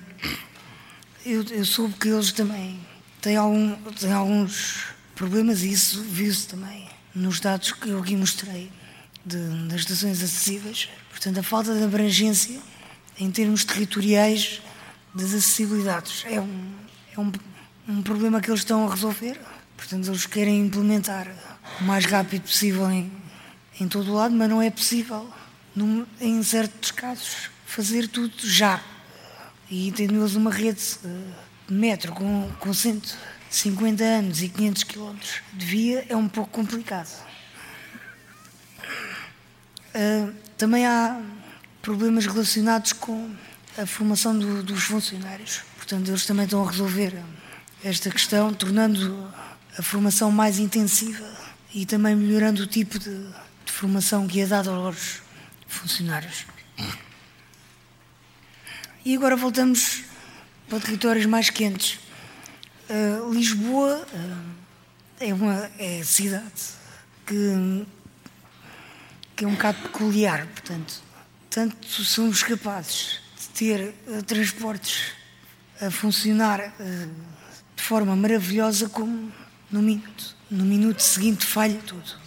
eu, 1.25 1.43
eu 1.51 1.65
soube 1.65 1.93
que 1.95 2.07
eles 2.07 2.31
também 2.31 2.79
têm, 3.21 3.35
algum, 3.35 3.75
têm 3.93 4.11
alguns 4.11 4.85
problemas 5.21 5.61
e 5.61 5.71
isso 5.71 6.01
viu-se 6.01 6.47
também 6.47 6.89
nos 7.13 7.39
dados 7.39 7.73
que 7.73 7.89
eu 7.89 7.99
aqui 7.99 8.15
mostrei 8.15 8.71
de, 9.23 9.37
das 9.67 9.81
estações 9.81 10.23
acessíveis. 10.23 10.89
Portanto, 11.11 11.39
a 11.39 11.43
falta 11.43 11.75
de 11.75 11.83
abrangência 11.83 12.59
em 13.19 13.29
termos 13.29 13.63
territoriais 13.63 14.63
das 15.13 15.27
acessibilidades 15.27 16.23
é 16.25 16.41
um, 16.41 16.73
é 17.15 17.19
um, 17.19 17.31
um 17.87 18.01
problema 18.01 18.41
que 18.41 18.49
eles 18.49 18.61
estão 18.61 18.87
a 18.87 18.89
resolver. 18.89 19.39
Portanto, 19.77 20.07
eles 20.07 20.25
querem 20.25 20.59
implementar 20.59 21.27
o 21.79 21.83
mais 21.83 22.03
rápido 22.05 22.41
possível 22.41 22.89
em, 22.89 23.11
em 23.79 23.87
todo 23.87 24.09
o 24.11 24.15
lado, 24.15 24.33
mas 24.33 24.49
não 24.49 24.59
é 24.59 24.71
possível, 24.71 25.31
num, 25.75 26.03
em 26.19 26.41
certos 26.41 26.89
casos, 26.89 27.51
fazer 27.67 28.07
tudo 28.07 28.33
já. 28.39 28.81
E 29.69 29.91
tendo 29.91 30.15
eles 30.15 30.33
uma 30.33 30.49
rede 30.49 30.81
de 31.03 31.73
metro 31.75 32.11
com, 32.11 32.49
com 32.59 32.73
150 33.51 34.03
anos 34.03 34.41
e 34.41 34.47
500 34.47 34.83
km 34.85 35.15
de 35.53 35.65
via, 35.65 36.05
é 36.07 36.15
um 36.15 36.29
pouco 36.29 36.49
complicado. 36.51 37.09
Uh, 39.93 40.33
também 40.57 40.85
há 40.85 41.21
problemas 41.81 42.25
relacionados 42.25 42.93
com 42.93 43.35
a 43.77 43.85
formação 43.85 44.37
do, 44.39 44.63
dos 44.63 44.83
funcionários. 44.83 45.63
Portanto, 45.75 46.07
eles 46.07 46.25
também 46.25 46.45
estão 46.45 46.65
a 46.65 46.71
resolver 46.71 47.13
esta 47.83 48.09
questão, 48.09 48.53
tornando 48.53 49.31
a 49.77 49.81
formação 49.81 50.31
mais 50.31 50.57
intensiva 50.57 51.29
e 51.73 51.85
também 51.85 52.15
melhorando 52.15 52.63
o 52.63 52.67
tipo 52.67 52.97
de, 52.97 53.09
de 53.65 53.71
formação 53.71 54.27
que 54.27 54.39
é 54.39 54.45
dada 54.45 54.71
aos 54.71 55.21
funcionários. 55.67 56.45
E 59.03 59.15
agora 59.15 59.35
voltamos 59.35 60.03
para 60.69 60.79
territórios 60.79 61.25
mais 61.25 61.49
quentes. 61.49 61.99
Uh, 62.91 63.31
Lisboa 63.31 64.05
uh, 64.13 64.53
é 65.17 65.33
uma 65.33 65.71
é 65.79 66.03
cidade 66.03 66.61
que, 67.25 67.87
que 69.33 69.45
é 69.45 69.47
um 69.47 69.53
bocado 69.53 69.81
peculiar, 69.83 70.45
portanto, 70.47 71.01
tanto 71.49 71.87
somos 71.87 72.43
capazes 72.43 73.21
de 73.39 73.47
ter 73.57 73.95
uh, 74.09 74.21
transportes 74.23 75.13
a 75.79 75.89
funcionar 75.89 76.73
de 77.75 77.81
forma 77.81 78.13
maravilhosa 78.13 78.89
como 78.89 79.31
no 79.71 79.81
minuto. 79.81 80.35
No 80.49 80.65
minuto 80.65 80.99
seguinte 80.99 81.45
falha 81.45 81.79
tudo. 81.87 82.19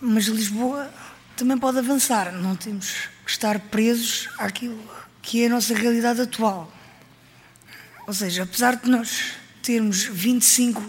Mas 0.00 0.24
Lisboa 0.24 0.92
também 1.36 1.56
pode 1.56 1.78
avançar, 1.78 2.32
não 2.32 2.56
temos 2.56 3.08
que 3.24 3.30
estar 3.30 3.60
presos 3.60 4.28
àquilo 4.36 4.82
que 5.22 5.42
é 5.42 5.46
a 5.46 5.50
nossa 5.50 5.74
realidade 5.74 6.20
atual. 6.20 6.70
Ou 8.06 8.12
seja, 8.12 8.42
apesar 8.42 8.76
de 8.76 8.90
nós 8.90 9.34
termos 9.62 10.04
25 10.04 10.82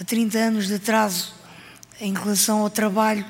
a 0.00 0.04
30 0.04 0.38
anos 0.38 0.66
de 0.66 0.74
atraso 0.74 1.32
em 2.00 2.12
relação 2.12 2.60
ao 2.60 2.68
trabalho 2.68 3.24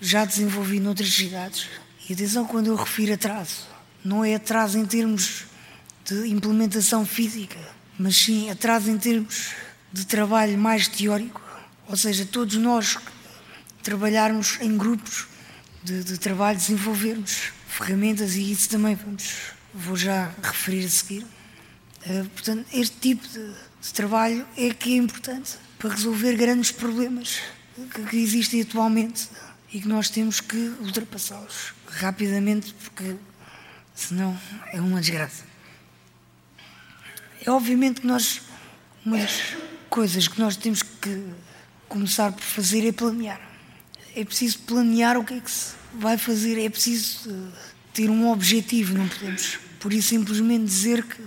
já 0.00 0.24
desenvolvido 0.24 0.84
noutras 0.84 1.12
cidades, 1.12 1.68
e 2.08 2.14
atenção 2.14 2.46
quando 2.46 2.68
eu 2.68 2.76
refiro 2.76 3.12
atraso, 3.12 3.66
não 4.02 4.24
é 4.24 4.34
atraso 4.34 4.78
em 4.78 4.86
termos 4.86 5.44
de 6.04 6.28
implementação 6.28 7.04
física, 7.04 7.58
mas 7.98 8.16
sim 8.16 8.48
atraso 8.48 8.90
em 8.90 8.96
termos 8.96 9.50
de 9.92 10.06
trabalho 10.06 10.56
mais 10.56 10.88
teórico, 10.88 11.42
ou 11.86 11.96
seja, 11.96 12.24
todos 12.24 12.56
nós 12.56 12.96
trabalharmos 13.82 14.58
em 14.60 14.76
grupos 14.76 15.26
de, 15.82 16.02
de 16.04 16.18
trabalho, 16.18 16.56
desenvolvermos 16.56 17.52
ferramentas 17.66 18.36
e 18.36 18.52
isso 18.52 18.68
também 18.68 18.94
vamos, 18.94 19.52
vou 19.72 19.96
já 19.96 20.32
referir 20.42 20.84
a 20.84 20.88
seguir. 20.88 21.26
Uh, 22.06 22.28
portanto, 22.30 22.66
este 22.72 22.96
tipo 22.96 23.26
de, 23.28 23.52
de, 23.82 23.92
trabalho 23.92 24.46
é 24.56 24.72
que 24.72 24.94
é 24.94 24.96
importante 24.96 25.56
para 25.78 25.90
resolver 25.90 26.36
grandes 26.36 26.72
problemas 26.72 27.40
que, 27.92 28.02
que 28.04 28.16
existem 28.16 28.62
atualmente 28.62 29.28
e 29.72 29.80
que 29.80 29.88
nós 29.88 30.08
temos 30.08 30.40
que 30.40 30.56
ultrapassá-los 30.80 31.74
rapidamente, 31.86 32.72
porque 32.74 33.16
senão 33.94 34.38
é 34.72 34.80
uma 34.80 35.00
desgraça. 35.00 35.44
É 37.44 37.50
obviamente 37.50 38.00
que 38.00 38.06
nós, 38.06 38.42
uma 39.04 39.18
das 39.18 39.56
coisas 39.88 40.28
que 40.28 40.40
nós 40.40 40.56
temos 40.56 40.82
que 40.82 41.32
começar 41.88 42.32
por 42.32 42.42
fazer 42.42 42.86
é 42.86 42.92
planear. 42.92 43.40
É 44.14 44.24
preciso 44.24 44.58
planear 44.60 45.16
o 45.16 45.24
que 45.24 45.34
é 45.34 45.40
que 45.40 45.50
se 45.50 45.74
vai 45.94 46.18
fazer, 46.18 46.62
é 46.62 46.68
preciso 46.68 47.30
eh, 47.30 47.67
ter 47.98 48.08
um 48.10 48.30
objetivo, 48.30 48.96
não 48.96 49.08
podemos 49.08 49.58
por 49.80 49.92
isso 49.92 50.10
simplesmente 50.10 50.64
dizer 50.66 51.02
que 51.02 51.20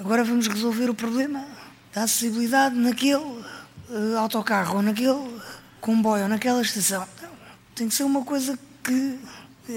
agora 0.00 0.24
vamos 0.24 0.48
resolver 0.48 0.90
o 0.90 0.94
problema 0.94 1.46
da 1.94 2.02
acessibilidade 2.02 2.74
naquele 2.74 3.14
uh, 3.14 4.18
autocarro 4.18 4.78
ou 4.78 4.82
naquele 4.82 5.40
comboio 5.80 6.24
ou 6.24 6.28
naquela 6.28 6.60
estação. 6.62 7.06
Não, 7.22 7.30
tem 7.76 7.88
que 7.88 7.94
ser 7.94 8.02
uma 8.02 8.24
coisa 8.24 8.58
que, 8.82 9.20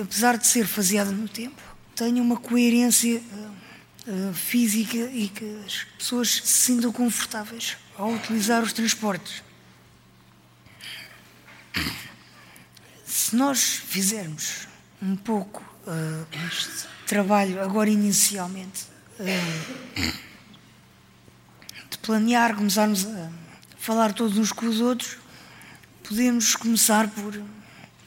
apesar 0.02 0.40
de 0.40 0.48
ser 0.48 0.66
faseada 0.66 1.12
no 1.12 1.30
tempo, 1.30 1.62
tenha 1.96 2.20
uma 2.20 2.38
coerência 2.38 3.22
uh, 4.08 4.30
uh, 4.30 4.34
física 4.34 4.98
e 4.98 5.28
que 5.28 5.62
as 5.68 5.84
pessoas 6.00 6.32
se 6.32 6.64
sintam 6.66 6.92
confortáveis 6.92 7.78
ao 7.96 8.12
utilizar 8.12 8.64
os 8.64 8.74
transportes. 8.74 9.44
Se 13.06 13.36
nós 13.36 13.62
fizermos 13.62 14.68
um 15.00 15.16
pouco 15.16 15.69
uh, 15.90 16.88
trabalho, 17.06 17.62
agora 17.62 17.90
inicialmente, 17.90 18.86
uh, 19.20 20.14
de 21.90 21.98
planear, 21.98 22.56
começarmos 22.56 23.06
a 23.06 23.32
falar 23.78 24.14
todos 24.14 24.38
uns 24.38 24.52
com 24.52 24.68
os 24.68 24.80
outros, 24.80 25.18
podemos 26.08 26.56
começar 26.56 27.08
por, 27.10 27.42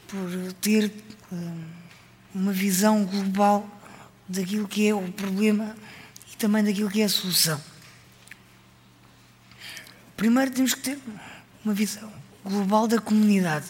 por 0.08 0.52
ter 0.60 0.92
uh, 1.30 1.64
uma 2.34 2.52
visão 2.52 3.04
global 3.04 3.68
daquilo 4.28 4.68
que 4.68 4.88
é 4.88 4.94
o 4.94 5.12
problema 5.12 5.76
e 6.32 6.36
também 6.36 6.62
daquilo 6.64 6.90
que 6.90 7.02
é 7.02 7.04
a 7.04 7.08
solução. 7.08 7.60
Primeiro 10.16 10.52
temos 10.52 10.74
que 10.74 10.80
ter 10.82 10.98
uma 11.64 11.74
visão 11.74 12.12
global 12.44 12.86
da 12.86 13.00
comunidade. 13.00 13.66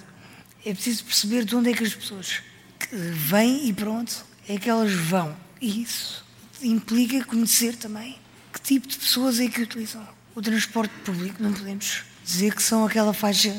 É 0.64 0.72
preciso 0.72 1.04
perceber 1.04 1.44
de 1.44 1.56
onde 1.56 1.70
é 1.70 1.74
que 1.74 1.82
as 1.82 1.94
pessoas 1.94 2.42
vêm 2.90 3.68
e 3.68 3.72
pronto, 3.72 4.24
é 4.48 4.58
que 4.58 4.68
elas 4.68 4.92
vão. 4.92 5.36
E 5.60 5.82
isso 5.82 6.24
implica 6.62 7.24
conhecer 7.24 7.76
também 7.76 8.18
que 8.52 8.60
tipo 8.60 8.86
de 8.86 8.98
pessoas 8.98 9.40
é 9.40 9.48
que 9.48 9.62
utilizam 9.62 10.06
o 10.34 10.42
transporte 10.42 10.94
público. 11.04 11.42
Não 11.42 11.52
podemos 11.52 12.04
dizer 12.24 12.54
que 12.54 12.62
são 12.62 12.84
aquela 12.84 13.12
faixa 13.12 13.54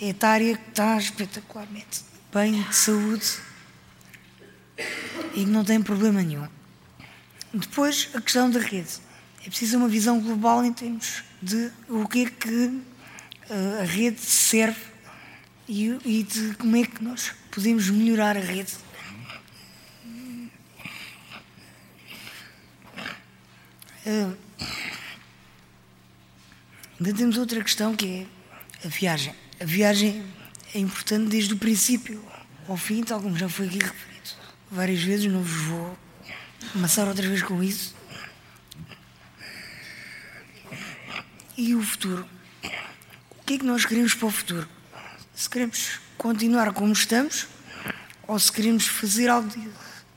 etária 0.00 0.56
que 0.56 0.70
está 0.70 0.96
espetacularmente 0.98 2.02
bem 2.32 2.62
de 2.62 2.74
saúde 2.74 3.26
e 5.34 5.44
que 5.44 5.50
não 5.50 5.64
tem 5.64 5.80
problema 5.80 6.22
nenhum. 6.22 6.48
Depois, 7.52 8.08
a 8.14 8.20
questão 8.20 8.50
da 8.50 8.58
rede. 8.58 9.04
É 9.46 9.48
preciso 9.48 9.76
uma 9.76 9.88
visão 9.88 10.20
global 10.20 10.64
em 10.64 10.72
termos 10.72 11.22
de 11.40 11.70
o 11.88 12.08
que 12.08 12.24
é 12.24 12.30
que 12.30 12.80
eh, 13.50 13.80
a 13.82 13.84
rede 13.84 14.20
serve 14.20 14.80
e, 15.68 15.98
e 16.04 16.22
de 16.22 16.54
como 16.54 16.76
é 16.76 16.84
que 16.84 17.04
nós 17.04 17.32
podemos 17.54 17.88
melhorar 17.90 18.36
a 18.36 18.40
rede. 18.40 18.72
Uh, 24.06 24.36
Ainda 27.04 27.18
temos 27.18 27.36
outra 27.36 27.62
questão 27.62 27.94
que 27.94 28.26
é 28.82 28.86
a 28.86 28.88
viagem. 28.88 29.34
A 29.60 29.64
viagem 29.64 30.24
é 30.74 30.78
importante 30.78 31.28
desde 31.28 31.52
o 31.52 31.58
princípio 31.58 32.24
ao 32.68 32.76
fim, 32.76 33.02
tal 33.02 33.20
como 33.20 33.36
já 33.36 33.48
foi 33.48 33.66
aqui 33.66 33.78
referido. 33.78 34.30
Várias 34.70 35.02
vezes, 35.02 35.30
não 35.30 35.42
vos 35.42 35.66
vou 35.66 35.98
amassar 36.74 37.06
outra 37.06 37.28
vez 37.28 37.42
com 37.42 37.62
isso. 37.62 37.94
E 41.58 41.74
o 41.74 41.82
futuro? 41.82 42.26
O 43.38 43.44
que 43.44 43.54
é 43.54 43.58
que 43.58 43.64
nós 43.64 43.84
queremos 43.84 44.14
para 44.14 44.26
o 44.26 44.30
futuro? 44.30 44.68
Se 45.34 45.50
queremos 45.50 46.00
continuar 46.16 46.72
como 46.72 46.92
estamos 46.92 47.46
ou 48.26 48.38
se 48.38 48.50
queremos 48.50 48.86
fazer 48.86 49.28
algo 49.28 49.50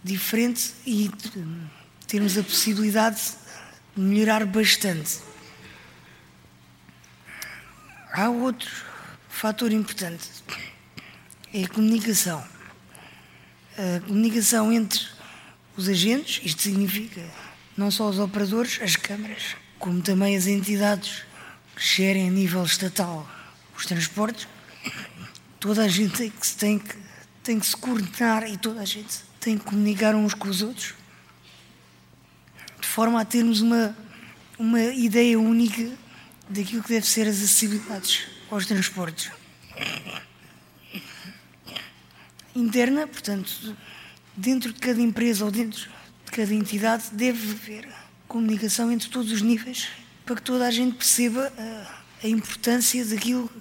diferente 0.04 0.74
e 0.86 1.12
termos 2.08 2.38
a 2.38 2.44
possibilidade 2.44 3.22
de 3.96 4.02
melhorar 4.02 4.46
bastante. 4.46 5.20
Há 8.14 8.30
outro 8.30 8.70
fator 9.30 9.72
importante, 9.72 10.28
é 11.54 11.64
a 11.64 11.68
comunicação. 11.68 12.44
A 13.78 14.00
comunicação 14.08 14.74
entre 14.74 15.06
os 15.76 15.88
agentes, 15.88 16.42
isto 16.44 16.64
significa 16.64 17.22
não 17.78 17.92
só 17.92 18.10
os 18.10 18.18
operadores, 18.18 18.80
as 18.82 18.96
câmaras, 18.96 19.56
como 19.78 20.02
também 20.02 20.36
as 20.36 20.48
entidades 20.48 21.24
que 21.76 21.86
gerem 21.86 22.28
a 22.28 22.32
nível 22.32 22.64
estatal 22.64 23.30
os 23.78 23.86
transportes, 23.86 24.48
toda 25.68 25.84
a 25.84 25.88
gente 25.90 26.16
tem 26.16 26.30
que, 26.30 26.56
tem 26.56 26.80
que, 26.80 26.96
tem 27.44 27.60
que 27.60 27.66
se 27.66 27.76
coordenar 27.76 28.50
e 28.50 28.56
toda 28.56 28.80
a 28.80 28.86
gente 28.86 29.20
tem 29.38 29.58
que 29.58 29.66
comunicar 29.66 30.16
uns 30.16 30.34
com 30.34 30.48
os 30.48 30.62
outros, 30.62 30.94
de 32.80 32.88
forma 32.88 33.20
a 33.20 33.26
termos 33.26 33.60
uma, 33.60 33.94
uma 34.58 34.82
ideia 34.82 35.38
única 35.38 35.92
daquilo 36.48 36.82
que 36.82 36.88
deve 36.88 37.06
ser 37.06 37.28
as 37.28 37.36
acessibilidades 37.36 38.28
aos 38.50 38.66
transportes. 38.66 39.30
Interna, 42.56 43.06
portanto, 43.06 43.76
dentro 44.38 44.72
de 44.72 44.80
cada 44.80 45.02
empresa 45.02 45.44
ou 45.44 45.52
dentro 45.52 45.82
de 45.82 46.32
cada 46.32 46.54
entidade 46.54 47.10
deve 47.12 47.52
haver 47.52 47.90
comunicação 48.26 48.90
entre 48.90 49.10
todos 49.10 49.34
os 49.34 49.42
níveis 49.42 49.90
para 50.26 50.38
que 50.38 50.42
toda 50.44 50.66
a 50.66 50.72
gente 50.72 50.96
perceba 50.96 51.52
a, 51.58 52.26
a 52.26 52.30
importância 52.30 53.04
daquilo 53.04 53.52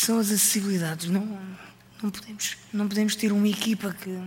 que 0.00 0.06
são, 0.06 0.18
as 0.18 0.26
acessibilidades. 0.26 1.10
Não, 1.10 1.38
não, 2.02 2.10
podemos, 2.10 2.56
não 2.72 2.88
podemos 2.88 3.14
ter 3.14 3.32
uma 3.32 3.46
equipa 3.46 3.94
que, 3.94 4.18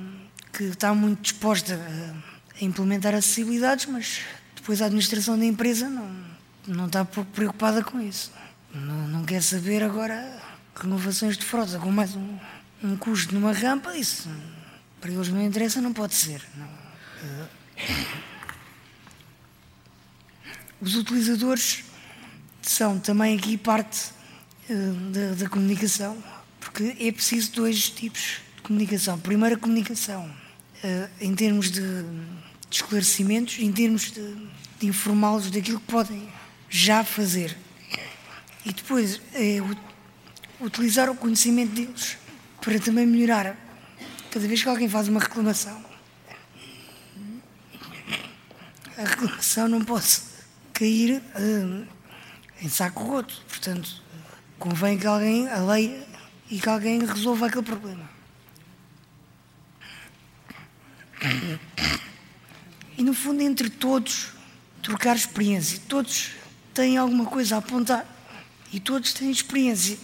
que 0.52 0.64
está 0.66 0.94
muito 0.94 1.22
disposta 1.22 1.74
a, 1.76 2.62
a 2.62 2.64
implementar 2.64 3.16
acessibilidades, 3.16 3.88
mas 3.88 4.20
depois 4.56 4.82
a 4.82 4.86
administração 4.86 5.38
da 5.38 5.46
empresa 5.46 5.90
não, 5.90 6.10
não 6.68 6.86
está 6.86 7.04
pouco 7.04 7.32
preocupada 7.32 7.84
com 7.84 8.00
isso. 8.00 8.32
Não, 8.74 9.08
não 9.08 9.26
quer 9.26 9.42
saber 9.42 9.82
agora 9.82 10.42
renovações 10.76 11.38
de 11.38 11.46
frota 11.46 11.80
com 11.80 11.92
mais 11.92 12.16
um, 12.16 12.38
um 12.84 12.96
custo 12.96 13.34
numa 13.34 13.52
rampa, 13.52 13.98
isso 13.98 14.30
para 15.02 15.12
eles 15.12 15.28
não 15.28 15.44
interessa, 15.44 15.82
não 15.82 15.92
pode 15.92 16.14
ser. 16.14 16.42
Não. 16.56 16.70
Os 20.80 20.96
utilizadores 20.96 21.84
são 22.62 22.98
também 22.98 23.38
aqui 23.38 23.58
parte 23.58 24.14
da, 25.12 25.36
da, 25.36 25.50
comunicação, 25.50 26.22
porque 26.60 26.96
é 27.00 27.12
preciso 27.12 27.52
dois 27.52 27.90
tipos 27.90 28.42
de 28.56 28.62
comunicação. 28.62 29.20
Primeiro, 29.20 29.56
a 29.56 29.58
comunicação 29.58 30.26
uh, 30.84 31.10
em 31.20 31.36
termos 31.36 31.70
de, 31.70 31.82
de, 31.82 32.76
esclarecimentos, 32.76 33.60
em 33.60 33.72
termos 33.72 34.12
de, 34.12 34.36
de 34.80 34.88
informá-los 34.88 35.52
daquilo 35.52 35.80
que 35.80 35.92
podem 35.92 36.28
já 36.70 37.04
fazer. 37.04 37.58
E 38.66 38.72
depois, 38.72 39.20
é, 39.34 39.58
utilizar 40.62 41.10
o 41.10 41.16
conhecimento 41.16 41.74
deles 41.74 42.18
para 42.62 42.80
também 42.80 43.06
melhorar. 43.06 43.58
Cada 44.32 44.48
vez 44.48 44.64
que 44.64 44.70
alguém 44.70 44.88
faz 44.88 45.08
uma 45.08 45.20
reclamação, 45.20 45.84
a 48.98 49.04
reclamação 49.04 49.68
não 49.68 49.84
pode 49.84 50.22
cair 50.74 51.22
uh, 51.36 51.88
em 52.62 52.70
saco 52.70 53.04
roto. 53.04 53.44
Portanto, 53.48 54.03
convém 54.64 54.98
que 54.98 55.06
alguém 55.06 55.50
a 55.50 55.58
leia 55.58 56.08
e 56.50 56.58
que 56.58 56.70
alguém 56.70 57.06
resolva 57.06 57.48
aquele 57.48 57.64
problema. 57.64 58.10
E 62.98 63.04
no 63.04 63.14
fundo, 63.14 63.42
entre 63.42 63.70
todos, 63.70 64.32
trocar 64.82 65.18
experiência. 65.18 65.82
Todos 65.90 66.32
têm 66.74 66.96
alguma 66.96 67.26
coisa 67.26 67.56
a 67.56 67.58
apontar 67.58 68.06
e 68.72 68.80
todos 68.80 69.12
têm 69.12 69.30
experiência. 69.30 69.98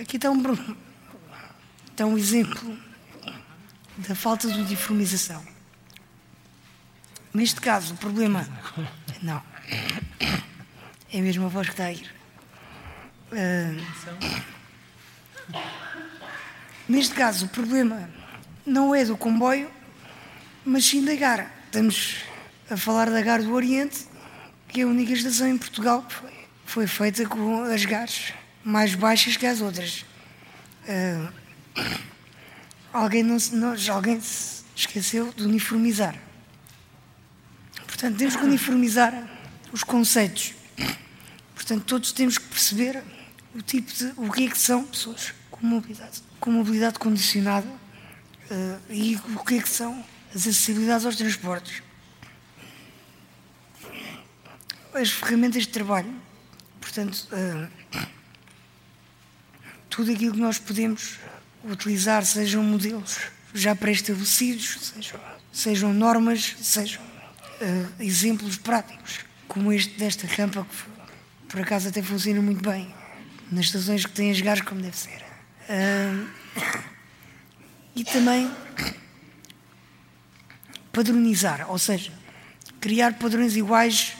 Aqui 0.00 0.16
está 0.16 0.32
um, 0.32 0.42
está 1.92 2.06
um 2.06 2.18
exemplo 2.18 2.76
da 3.98 4.16
falta 4.16 4.50
de 4.50 4.58
uniformização. 4.58 5.55
Neste 7.36 7.60
caso, 7.60 7.92
o 7.92 7.96
problema. 7.98 8.48
Não. 9.22 9.42
É 11.12 11.20
mesmo 11.20 11.44
a 11.44 11.48
voz 11.48 11.66
que 11.66 11.74
está 11.74 11.84
a 11.84 11.92
ir. 11.92 12.10
Uh, 13.30 13.76
neste 16.88 17.14
caso, 17.14 17.44
o 17.44 17.48
problema 17.50 18.08
não 18.64 18.94
é 18.94 19.04
do 19.04 19.18
comboio, 19.18 19.70
mas 20.64 20.86
sim 20.86 21.04
da 21.04 21.14
Gara. 21.14 21.52
Estamos 21.66 22.24
a 22.70 22.76
falar 22.78 23.10
da 23.10 23.20
Gara 23.20 23.42
do 23.42 23.52
Oriente, 23.52 24.08
que 24.66 24.80
é 24.80 24.84
a 24.84 24.86
única 24.86 25.12
estação 25.12 25.46
em 25.46 25.58
Portugal 25.58 26.04
que 26.04 26.14
foi, 26.14 26.30
foi 26.64 26.86
feita 26.86 27.28
com 27.28 27.64
as 27.64 27.84
gares 27.84 28.32
mais 28.64 28.94
baixas 28.94 29.36
que 29.36 29.44
as 29.44 29.60
outras. 29.60 30.06
Uh, 30.88 31.30
alguém, 32.94 33.22
não, 33.22 33.36
não, 33.52 33.74
alguém 33.92 34.18
se 34.22 34.64
esqueceu 34.74 35.34
de 35.36 35.44
uniformizar. 35.44 36.25
Portanto, 37.96 38.18
temos 38.18 38.36
que 38.36 38.44
uniformizar 38.44 39.26
os 39.72 39.82
conceitos. 39.82 40.52
Portanto, 41.54 41.82
todos 41.84 42.12
temos 42.12 42.36
que 42.36 42.44
perceber 42.44 43.02
o 43.54 43.62
tipo 43.62 43.90
de 43.90 44.12
o 44.18 44.30
que 44.30 44.44
é 44.44 44.50
que 44.50 44.58
são 44.58 44.84
pessoas 44.84 45.32
com 45.50 45.66
mobilidade, 45.66 46.22
com 46.38 46.50
mobilidade 46.50 46.98
condicionada 46.98 47.66
uh, 47.66 48.92
e 48.92 49.16
o 49.34 49.42
que 49.42 49.54
é 49.56 49.62
que 49.62 49.68
são 49.70 50.04
as 50.28 50.42
acessibilidades 50.42 51.06
aos 51.06 51.16
transportes. 51.16 51.82
As 54.92 55.10
ferramentas 55.10 55.62
de 55.62 55.70
trabalho, 55.70 56.14
portanto, 56.78 57.26
uh, 57.32 58.06
tudo 59.88 60.12
aquilo 60.12 60.34
que 60.34 60.40
nós 60.40 60.58
podemos 60.58 61.18
utilizar, 61.64 62.26
sejam 62.26 62.62
modelos 62.62 63.20
já 63.54 63.74
pré-estabelecidos, 63.74 64.92
sejam, 64.94 65.20
sejam 65.50 65.94
normas, 65.94 66.56
sejam 66.60 67.15
uh, 67.60 68.02
exemplos 68.02 68.56
práticos, 68.56 69.20
como 69.48 69.72
este 69.72 69.98
desta 69.98 70.26
rampa, 70.26 70.66
que 70.70 71.46
por 71.48 71.60
acaso 71.60 71.88
até 71.88 72.02
funciona 72.02 72.40
muito 72.40 72.62
bem 72.68 72.92
nas 73.50 73.66
estações 73.66 74.04
que 74.04 74.12
têm 74.12 74.30
as 74.30 74.40
gás 74.40 74.60
como 74.60 74.80
deve 74.80 74.96
ser. 74.96 75.22
Uh, 75.68 76.28
e 77.94 78.04
também 78.04 78.50
padronizar, 80.92 81.70
ou 81.70 81.78
seja, 81.78 82.12
criar 82.80 83.14
padrões 83.14 83.56
iguais 83.56 84.16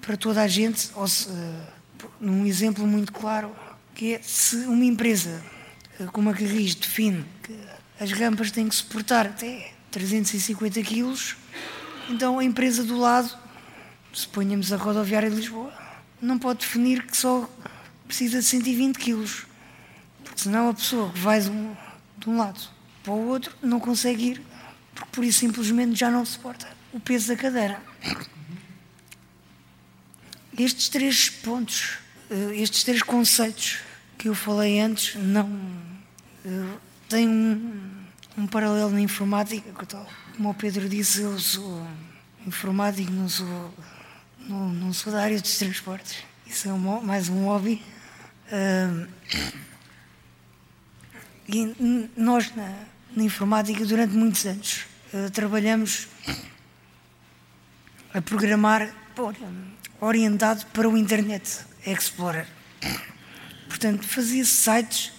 para 0.00 0.16
toda 0.16 0.42
a 0.42 0.48
gente, 0.48 0.90
ou 0.94 1.06
se, 1.06 1.28
uh, 1.28 1.66
num 2.20 2.46
exemplo 2.46 2.86
muito 2.86 3.12
claro, 3.12 3.54
que 3.94 4.14
é 4.14 4.22
se 4.22 4.56
uma 4.66 4.84
empresa 4.84 5.42
como 6.12 6.30
a 6.30 6.32
Carris 6.32 6.74
define 6.74 7.24
que 7.42 7.58
as 8.00 8.12
rampas 8.12 8.50
têm 8.50 8.68
que 8.68 8.74
suportar 8.74 9.26
até 9.26 9.72
350 9.90 10.82
quilos, 10.82 11.36
então 12.08 12.38
a 12.38 12.44
empresa 12.44 12.82
do 12.82 12.98
lado, 12.98 13.36
suponhamos 14.12 14.72
a 14.72 14.76
rodoviária 14.76 15.30
de 15.30 15.36
Lisboa, 15.36 15.72
não 16.20 16.38
pode 16.38 16.60
definir 16.60 17.06
que 17.06 17.16
só 17.16 17.48
precisa 18.06 18.38
de 18.38 18.44
120 18.44 18.96
quilos, 18.98 19.46
porque 20.24 20.40
senão 20.40 20.70
a 20.70 20.74
pessoa 20.74 21.12
que 21.12 21.18
vai 21.18 21.40
de 21.40 21.50
um, 21.50 21.76
de 22.16 22.30
um 22.30 22.38
lado 22.38 22.60
para 23.02 23.12
o 23.12 23.28
outro 23.28 23.54
não 23.62 23.78
consegue 23.78 24.30
ir, 24.30 24.42
porque 24.94 25.10
por 25.12 25.24
isso 25.24 25.40
simplesmente 25.40 25.98
já 25.98 26.10
não 26.10 26.24
suporta 26.24 26.66
o 26.92 26.98
peso 26.98 27.28
da 27.28 27.36
cadeira. 27.36 27.80
Estes 30.58 30.88
três 30.88 31.28
pontos, 31.28 31.98
eh, 32.30 32.56
estes 32.56 32.82
três 32.82 33.02
conceitos 33.02 33.78
que 34.16 34.28
eu 34.28 34.34
falei 34.34 34.80
antes, 34.80 35.14
não 35.14 35.48
eh, 36.44 36.76
têm 37.08 37.28
um, 37.28 37.90
um 38.36 38.46
paralelo 38.46 38.90
na 38.90 39.00
informática, 39.00 39.72
como 40.38 40.50
o 40.50 40.54
Pedro 40.54 40.88
disse, 40.88 41.22
eu 41.22 41.36
sou 41.36 41.84
informático, 42.46 43.10
não 43.10 43.28
sou, 43.28 43.74
não, 44.38 44.68
não 44.68 44.92
sou 44.92 45.12
da 45.12 45.20
área 45.20 45.40
dos 45.40 45.58
transportes. 45.58 46.18
Isso 46.46 46.68
é 46.68 46.72
um, 46.72 47.00
mais 47.02 47.28
um 47.28 47.46
hobby. 47.46 47.82
Uh, 48.46 49.08
e 51.48 51.74
nós, 52.16 52.54
na, 52.54 52.72
na, 53.16 53.24
informática, 53.24 53.84
durante 53.84 54.14
muitos 54.14 54.46
anos, 54.46 54.86
uh, 55.12 55.28
trabalhamos 55.32 56.06
a 58.14 58.22
programar 58.22 58.94
orientado 60.00 60.64
para 60.66 60.88
o 60.88 60.96
Internet 60.96 61.62
Explorer. 61.84 62.46
Portanto, 63.68 64.06
fazia 64.06 64.44
sites 64.44 65.12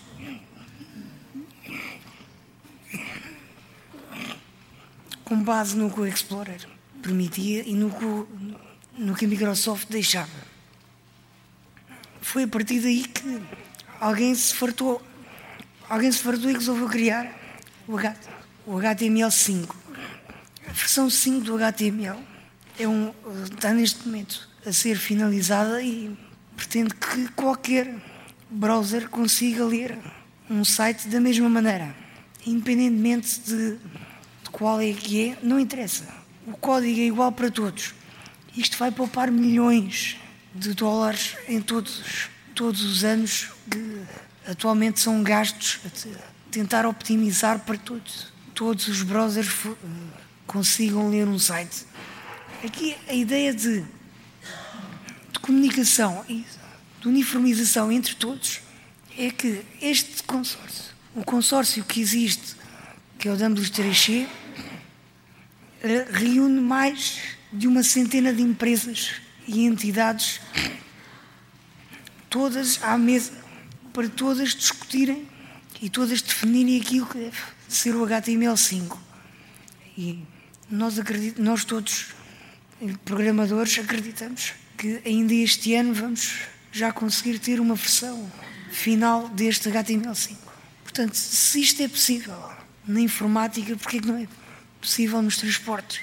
com 5.29 5.43
base 5.43 5.77
no 5.77 5.91
que 5.91 5.99
o 5.99 6.07
Explorer 6.07 6.67
permitia 7.03 7.61
e 7.63 7.75
no 7.75 7.91
que, 7.91 8.57
no 8.97 9.15
que 9.15 9.25
a 9.25 9.27
Microsoft 9.27 9.87
deixava. 9.87 10.49
Foi 12.19 12.43
a 12.43 12.47
partir 12.47 12.79
daí 12.79 13.03
que 13.03 13.39
alguém 14.01 14.33
se 14.33 14.55
fartou, 14.55 14.99
alguém 15.87 16.11
se 16.11 16.17
fartou 16.17 16.49
e 16.49 16.53
resolveu 16.53 16.89
criar 16.89 17.31
o, 17.87 17.95
HTML5. 18.77 19.69
A 20.67 20.71
versão 20.71 21.07
5 21.09 21.45
do 21.45 21.55
HTML 21.55 22.19
é 22.79 22.87
um, 22.87 23.13
está 23.43 23.71
neste 23.71 24.07
momento 24.07 24.49
a 24.65 24.73
ser 24.73 24.95
finalizada 24.95 25.79
e 25.83 26.17
pretende 26.55 26.95
que 26.95 27.27
qualquer 27.33 27.95
browser 28.49 29.07
consiga 29.09 29.63
ler 29.63 29.95
um 30.49 30.65
site 30.65 31.07
da 31.07 31.19
mesma 31.19 31.47
maneira, 31.47 31.95
independentemente 32.45 33.39
de 33.41 33.77
qual 34.51 34.81
é 34.81 34.91
que 34.93 35.29
é, 35.29 35.37
não 35.41 35.59
interessa. 35.59 36.07
O 36.47 36.53
código 36.53 36.99
é 36.99 37.03
igual 37.03 37.31
para 37.31 37.51
todos. 37.51 37.93
Isto 38.55 38.77
vai 38.77 38.91
poupar 38.91 39.31
milhões 39.31 40.17
de 40.53 40.73
dólares 40.73 41.35
em 41.47 41.61
todos, 41.61 42.29
todos 42.55 42.83
os 42.83 43.03
anos 43.03 43.49
que 43.69 44.01
atualmente 44.47 44.99
são 44.99 45.21
gastos 45.21 45.79
a 45.85 46.51
tentar 46.51 46.85
optimizar 46.85 47.59
para 47.59 47.77
todos. 47.77 48.33
Todos 48.53 48.87
os 48.87 49.03
browsers 49.03 49.49
consigam 50.45 51.09
ler 51.09 51.27
um 51.27 51.39
site. 51.39 51.85
Aqui 52.63 52.97
a 53.07 53.13
ideia 53.13 53.53
de, 53.53 53.81
de 55.31 55.39
comunicação 55.41 56.25
e 56.27 56.45
de 56.99 57.07
uniformização 57.07 57.91
entre 57.91 58.15
todos 58.15 58.61
é 59.17 59.29
que 59.31 59.63
este 59.81 60.23
consórcio, 60.23 60.93
o 61.15 61.23
consórcio 61.23 61.83
que 61.83 62.01
existe, 62.01 62.55
que 63.19 63.27
é 63.27 63.31
o 63.31 63.35
WS3C, 63.35 64.25
eh, 65.83 66.07
reúne 66.09 66.61
mais 66.61 67.19
de 67.51 67.67
uma 67.67 67.83
centena 67.83 68.33
de 68.33 68.41
empresas 68.41 69.15
e 69.45 69.65
entidades, 69.65 70.39
todas 72.29 72.81
à 72.81 72.97
mesa, 72.97 73.33
para 73.91 74.07
todas 74.07 74.55
discutirem 74.55 75.27
e 75.81 75.89
todas 75.89 76.21
definirem 76.21 76.79
aquilo 76.79 77.05
que 77.07 77.17
deve 77.17 77.37
ser 77.67 77.93
o 77.93 78.05
HTML5. 78.07 78.97
E 79.97 80.23
nós, 80.69 80.97
acredit, 80.97 81.41
nós 81.41 81.65
todos, 81.65 82.07
programadores, 83.03 83.77
acreditamos 83.79 84.53
que 84.77 85.01
ainda 85.05 85.33
este 85.33 85.75
ano 85.75 85.93
vamos 85.93 86.39
já 86.71 86.93
conseguir 86.93 87.37
ter 87.39 87.59
uma 87.59 87.75
versão 87.75 88.31
final 88.71 89.27
deste 89.27 89.69
HTML5. 89.69 90.37
Portanto, 90.83 91.15
se 91.15 91.59
isto 91.59 91.83
é 91.83 91.87
possível 91.89 92.58
na 92.87 92.99
informática, 92.99 93.75
porquê 93.75 93.97
é 93.97 93.99
que 94.01 94.07
não 94.07 94.17
é 94.17 94.27
possível 94.79 95.21
nos 95.21 95.37
transportes. 95.37 96.01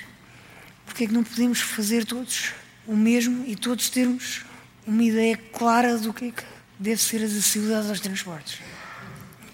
Porque 0.85 1.05
é 1.05 1.07
que 1.07 1.13
não 1.13 1.25
podemos 1.25 1.61
fazer 1.61 2.05
todos 2.05 2.53
o 2.87 2.97
mesmo 2.97 3.45
e 3.47 3.57
todos 3.57 3.91
termos 3.91 4.45
uma 4.87 5.03
ideia 5.03 5.37
clara 5.37 5.99
do 5.99 6.13
que 6.13 6.27
é 6.27 6.31
que 6.31 6.43
deve 6.79 7.01
ser 7.01 7.17
as 7.17 7.33
acessibilidade 7.33 7.89
aos 7.89 8.01
transportes. 8.01 8.61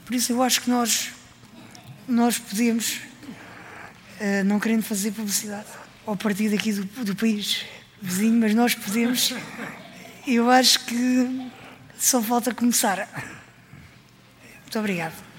Por 0.05 0.15
isso 0.15 0.32
eu 0.32 0.43
acho 0.43 0.61
que 0.61 0.70
nós, 0.70 1.11
nós 2.07 2.39
podemos, 2.39 2.97
uh, 4.20 4.44
não 4.44 4.61
querendo 4.61 4.82
fazer 4.82 5.12
publicidade 5.12 5.69
ao 6.05 6.16
partido 6.16 6.55
aqui 6.55 6.73
do, 6.73 6.85
do 7.05 7.16
país 7.16 7.65
vizinho, 8.01 8.39
mas 8.40 8.55
nós 8.55 8.74
podemos, 8.74 9.32
eu 10.27 10.51
acho 10.51 10.85
que 10.85 11.51
só 11.97 12.20
falta 12.20 12.53
começar. 12.53 13.09
Muito 14.62 14.78
obrigado. 14.78 15.31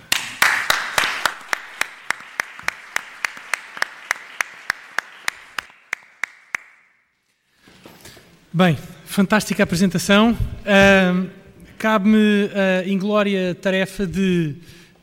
Bem, 8.56 8.78
fantástica 9.06 9.64
apresentação. 9.64 10.34
Uh, 10.34 11.28
Cabe-me 11.76 12.52
a 12.54 12.88
inglória 12.88 13.56
tarefa 13.56 14.06
de 14.06 14.56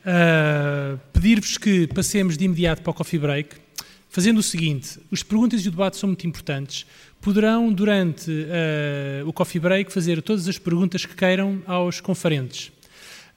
uh, 0.05 0.97
pedir-vos 1.11 1.57
que 1.57 1.85
passemos 1.87 2.37
de 2.37 2.45
imediato 2.45 2.81
para 2.81 2.91
o 2.91 2.93
coffee 2.93 3.19
break, 3.19 3.57
fazendo 4.09 4.37
o 4.37 4.41
seguinte: 4.41 4.97
as 5.11 5.21
perguntas 5.21 5.65
e 5.65 5.67
o 5.67 5.71
debate 5.71 5.97
são 5.97 6.07
muito 6.07 6.25
importantes. 6.25 6.85
Poderão, 7.19 7.73
durante 7.73 8.31
uh, 8.31 9.27
o 9.27 9.33
coffee 9.33 9.59
break, 9.59 9.91
fazer 9.91 10.21
todas 10.21 10.47
as 10.47 10.57
perguntas 10.57 11.05
que 11.05 11.13
queiram 11.13 11.61
aos 11.67 11.99
conferentes. 11.99 12.71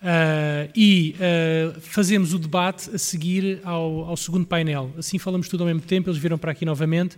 Uh, 0.00 0.70
e 0.76 1.16
uh, 1.16 1.80
fazemos 1.80 2.32
o 2.32 2.38
debate 2.38 2.88
a 2.94 2.98
seguir 2.98 3.58
ao, 3.64 4.04
ao, 4.10 4.16
segundo 4.16 4.46
painel. 4.46 4.92
Assim 4.96 5.18
falamos 5.18 5.48
tudo 5.48 5.62
ao 5.62 5.66
mesmo 5.66 5.80
tempo, 5.80 6.08
eles 6.08 6.20
viram 6.20 6.38
para 6.38 6.52
aqui 6.52 6.64
novamente. 6.64 7.16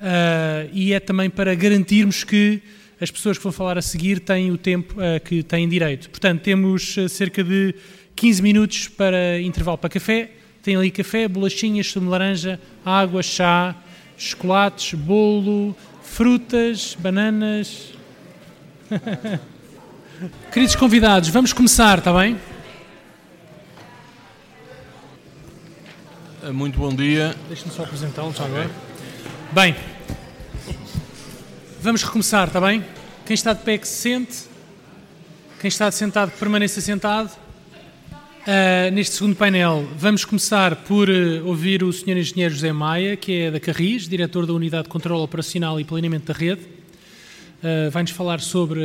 Uh, 0.00 0.70
e 0.72 0.92
é 0.92 1.00
também 1.00 1.28
para 1.28 1.54
garantirmos 1.56 2.22
que 2.22 2.62
as 3.00 3.10
pessoas 3.10 3.36
que 3.36 3.42
vão 3.42 3.52
falar 3.52 3.76
a 3.76 3.82
seguir 3.82 4.20
têm 4.20 4.50
o 4.50 4.56
tempo 4.56 4.94
uh, 4.94 5.20
que 5.20 5.42
têm 5.42 5.68
direito. 5.68 6.08
Portanto, 6.08 6.42
temos 6.42 6.96
uh, 6.96 7.08
cerca 7.08 7.42
de 7.42 7.74
15 8.14 8.42
minutos 8.42 8.88
para 8.88 9.40
intervalo 9.40 9.76
para 9.76 9.90
café. 9.90 10.30
Tem 10.62 10.76
ali 10.76 10.90
café, 10.90 11.26
bolachinhas, 11.26 11.88
sumo 11.88 12.06
de 12.06 12.10
laranja, 12.12 12.60
água, 12.84 13.22
chá, 13.22 13.76
chocolates, 14.16 14.94
bolo, 14.94 15.76
frutas, 16.02 16.96
bananas. 16.98 17.92
Queridos 20.52 20.74
convidados, 20.74 21.28
vamos 21.28 21.52
começar, 21.52 21.98
está 21.98 22.12
bem? 22.12 22.36
Muito 26.52 26.78
bom 26.78 26.94
dia. 26.94 27.34
Deixe-me 27.48 27.72
só 27.72 27.82
apresentá-lo, 27.82 28.32
já 28.32 28.44
agora. 28.44 28.87
Bem, 29.50 29.74
vamos 31.80 32.02
recomeçar, 32.02 32.48
está 32.48 32.60
bem? 32.60 32.84
Quem 33.24 33.32
está 33.32 33.54
de 33.54 33.62
pé 33.62 33.78
que 33.78 33.88
se 33.88 33.94
sente, 33.94 34.44
quem 35.58 35.68
está 35.68 35.90
sentado 35.90 36.32
que 36.32 36.38
permaneça 36.38 36.82
sentado. 36.82 37.30
Uh, 37.30 38.90
neste 38.92 39.14
segundo 39.14 39.34
painel, 39.34 39.88
vamos 39.96 40.26
começar 40.26 40.76
por 40.76 41.08
uh, 41.08 41.46
ouvir 41.46 41.82
o 41.82 41.90
Sr. 41.90 42.18
Engenheiro 42.18 42.54
José 42.54 42.72
Maia, 42.74 43.16
que 43.16 43.40
é 43.40 43.50
da 43.50 43.58
Carris, 43.58 44.06
diretor 44.06 44.44
da 44.44 44.52
Unidade 44.52 44.82
de 44.82 44.90
Controlo 44.90 45.22
Operacional 45.22 45.80
e 45.80 45.84
Planeamento 45.84 46.30
da 46.30 46.38
Rede. 46.38 46.60
Uh, 46.60 47.90
Vai-nos 47.90 48.12
falar 48.12 48.40
sobre 48.40 48.82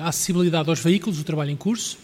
a 0.00 0.08
acessibilidade 0.08 0.70
aos 0.70 0.78
veículos, 0.78 1.20
o 1.20 1.24
trabalho 1.24 1.50
em 1.50 1.56
curso. 1.56 1.98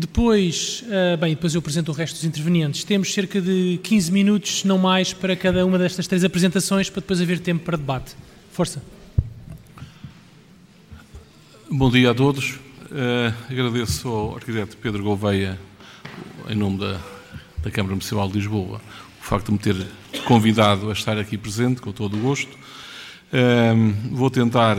Depois, 0.00 0.82
uh, 0.86 1.18
bem, 1.18 1.34
depois 1.34 1.54
eu 1.54 1.58
apresento 1.58 1.92
o 1.92 1.94
resto 1.94 2.14
dos 2.14 2.24
intervenientes. 2.24 2.84
Temos 2.84 3.12
cerca 3.12 3.38
de 3.38 3.78
15 3.82 4.10
minutos, 4.10 4.64
não 4.64 4.78
mais, 4.78 5.12
para 5.12 5.36
cada 5.36 5.66
uma 5.66 5.78
destas 5.78 6.06
três 6.06 6.24
apresentações, 6.24 6.88
para 6.88 7.02
depois 7.02 7.20
haver 7.20 7.38
tempo 7.38 7.62
para 7.66 7.76
debate. 7.76 8.16
Força. 8.50 8.82
Bom 11.70 11.90
dia 11.90 12.12
a 12.12 12.14
todos. 12.14 12.52
Uh, 12.86 13.34
agradeço 13.50 14.08
ao 14.08 14.36
arquiteto 14.36 14.74
Pedro 14.78 15.02
Gouveia, 15.02 15.60
em 16.48 16.54
nome 16.54 16.78
da, 16.78 16.98
da 17.62 17.70
Câmara 17.70 17.94
Municipal 17.94 18.26
de 18.26 18.38
Lisboa, 18.38 18.80
o 19.20 19.22
facto 19.22 19.46
de 19.48 19.52
me 19.52 19.58
ter 19.58 19.86
convidado 20.24 20.88
a 20.88 20.94
estar 20.94 21.18
aqui 21.18 21.36
presente, 21.36 21.82
com 21.82 21.92
todo 21.92 22.16
o 22.16 22.20
gosto. 22.20 22.54
Uh, 22.54 24.16
vou 24.16 24.30
tentar 24.30 24.78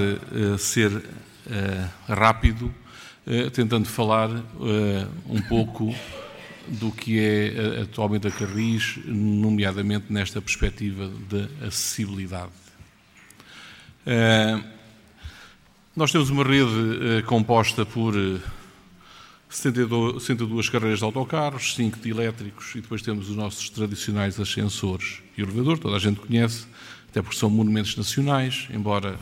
ser 0.57 0.91
rápido 2.07 2.73
tentando 3.53 3.87
falar 3.87 4.29
eh, 4.31 5.07
um 5.27 5.41
pouco 5.41 5.93
do 6.67 6.91
que 6.91 7.19
é 7.19 7.47
eh, 7.47 7.81
atualmente 7.83 8.27
a 8.27 8.31
Carris, 8.31 8.97
nomeadamente 9.05 10.05
nesta 10.09 10.41
perspectiva 10.41 11.11
de 11.29 11.47
acessibilidade. 11.65 12.51
Nós 15.95 16.11
temos 16.11 16.31
uma 16.31 16.43
rede 16.43 17.21
composta 17.27 17.85
por 17.85 18.15
72, 19.47 20.23
72 20.23 20.69
carreiras 20.69 20.99
de 20.99 21.05
autocarros, 21.05 21.75
5 21.75 21.99
de 21.99 22.09
elétricos 22.09 22.73
e 22.73 22.81
depois 22.81 23.03
temos 23.03 23.29
os 23.29 23.35
nossos 23.35 23.69
tradicionais 23.69 24.39
ascensores 24.39 25.21
e 25.37 25.41
elevador, 25.41 25.77
toda 25.77 25.97
a 25.97 25.99
gente 25.99 26.19
conhece, 26.19 26.65
até 27.11 27.21
porque 27.21 27.37
são 27.37 27.49
monumentos 27.49 27.95
nacionais, 27.95 28.67
embora 28.73 29.19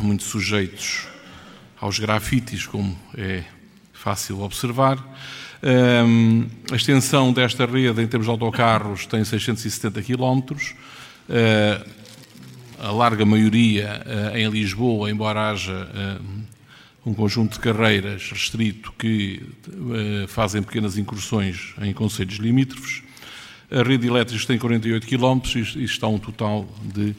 muito 0.00 0.24
sujeitos 0.24 1.06
aos 1.80 1.98
grafites, 1.98 2.66
como 2.66 2.96
é 3.16 3.42
fácil 3.92 4.40
observar. 4.40 4.98
Um, 5.62 6.46
a 6.70 6.76
extensão 6.76 7.32
desta 7.32 7.66
rede, 7.66 8.02
em 8.02 8.06
termos 8.06 8.26
de 8.26 8.30
autocarros, 8.30 9.06
tem 9.06 9.24
670 9.24 10.02
km. 10.02 10.54
Uh, 11.28 12.00
a 12.78 12.90
larga 12.90 13.26
maioria 13.26 14.02
uh, 14.06 14.36
em 14.36 14.48
Lisboa, 14.48 15.10
embora 15.10 15.50
haja 15.50 15.86
uh, 15.86 16.24
um 17.04 17.14
conjunto 17.14 17.54
de 17.54 17.60
carreiras 17.60 18.30
restrito 18.30 18.92
que 18.98 19.42
fazem 20.28 20.62
pequenas 20.62 20.98
incursões 20.98 21.74
em 21.80 21.94
conselhos 21.94 22.36
limítrofes. 22.36 23.02
A 23.70 23.82
rede 23.82 24.06
elétrica 24.06 24.46
tem 24.46 24.58
48 24.58 25.06
km 25.06 25.40
e 25.76 25.84
está 25.84 26.06
um 26.08 26.18
total 26.18 26.68
de 26.82 27.14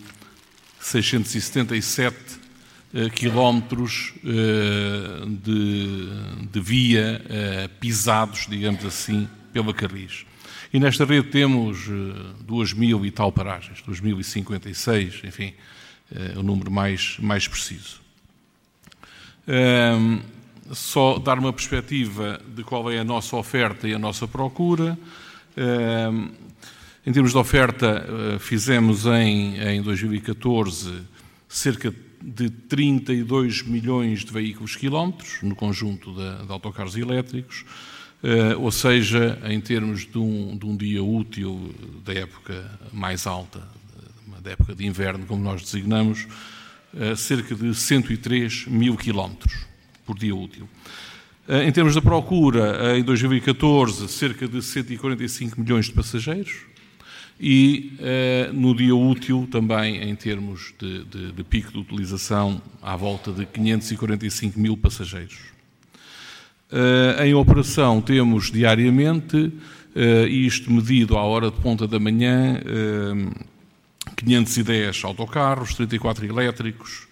677 0.79 2.15
uh, 2.15 2.40
quilómetros 3.13 4.13
uh, 4.17 5.25
de, 5.25 6.07
de, 6.51 6.59
via 6.59 7.21
uh, 7.23 7.69
pisados, 7.79 8.47
digamos 8.49 8.85
assim, 8.85 9.29
pela 9.53 9.73
Carris. 9.73 10.25
E 10.73 10.79
nesta 10.79 11.05
rede 11.05 11.27
temos 11.29 11.87
uh, 11.87 12.43
2 12.43 12.73
mil 12.73 13.05
e 13.05 13.11
tal 13.11 13.31
paragens, 13.31 13.81
2.056, 13.87 15.25
enfim, 15.25 15.53
o 16.35 16.43
número 16.43 16.69
mais, 16.69 17.17
mais 17.19 17.47
preciso. 17.47 18.01
Um, 19.47 20.19
só 20.73 21.17
dar 21.17 21.39
uma 21.39 21.53
perspectiva 21.53 22.41
de 22.53 22.63
qual 22.63 22.91
é 22.91 22.99
a 22.99 23.03
nossa 23.03 23.35
oferta 23.37 23.87
e 23.87 23.93
a 23.93 23.99
nossa 23.99 24.27
procura. 24.27 24.97
Um, 25.57 26.29
em 27.05 27.11
termos 27.11 27.31
de 27.31 27.37
oferta, 27.37 28.05
eh, 28.07 28.39
fizemos 28.39 29.07
em, 29.07 29.57
em 29.57 29.81
2014 29.81 31.01
cerca 31.49 31.89
de 31.89 31.97
32 32.67 33.63
milhões 33.63 34.23
de 34.23 34.31
veículos 34.31 34.75
quilómetros 34.75 35.39
no 35.41 35.55
conjunto 35.55 36.13
de, 36.13 36.45
de 36.45 36.51
autocarros 36.51 36.95
elétricos, 36.95 37.65
uh, 38.23 38.59
ou 38.59 38.71
seja, 38.71 39.41
em 39.45 39.59
termos 39.59 40.05
de 40.05 40.17
um, 40.17 40.57
de 40.57 40.65
um, 40.65 40.75
dia 40.75 41.03
útil 41.03 41.73
da 42.05 42.13
época 42.13 42.79
mais 42.93 43.25
alta, 43.25 43.67
da 44.41 44.51
época 44.51 44.75
de 44.75 44.85
inverno, 44.85 45.25
como 45.25 45.43
nós 45.43 45.61
designamos, 45.61 46.27
uh, 46.93 47.15
cerca 47.15 47.55
de 47.55 47.73
103 47.73 48.67
mil 48.67 48.95
quilómetros 48.95 49.65
por 50.05 50.17
dia 50.17 50.35
útil. 50.35 50.69
Uh, 51.47 51.63
em 51.63 51.71
termos 51.71 51.93
de 51.93 52.01
procura, 52.01 52.97
em 52.97 53.03
2014, 53.03 54.07
cerca 54.07 54.47
de 54.47 54.61
145 54.61 55.59
milhões 55.59 55.85
de 55.85 55.91
passageiros, 55.91 56.70
e 57.43 57.97
uh, 57.97 58.53
no 58.53 58.75
dia 58.75 58.95
útil 58.95 59.47
também 59.49 59.97
em 60.07 60.15
termos 60.15 60.75
de, 60.77 61.03
de, 61.05 61.31
de, 61.31 61.43
pico 61.43 61.71
de 61.71 61.79
utilização 61.79 62.61
à 62.79 62.95
volta 62.95 63.31
de 63.31 63.47
545 63.47 64.59
mil 64.59 64.77
passageiros. 64.77 65.39
Uh, 66.71 67.23
em 67.23 67.33
operação 67.33 67.99
temos 67.99 68.51
diariamente, 68.51 69.37
uh, 69.37 70.27
isto 70.27 70.71
medido 70.71 71.17
à 71.17 71.23
hora 71.23 71.49
de 71.49 71.59
ponta 71.59 71.87
da 71.87 71.99
manhã, 71.99 72.61
510 74.17 75.03
autocarros, 75.03 75.73
34 75.73 76.23
elétricos, 76.27 77.07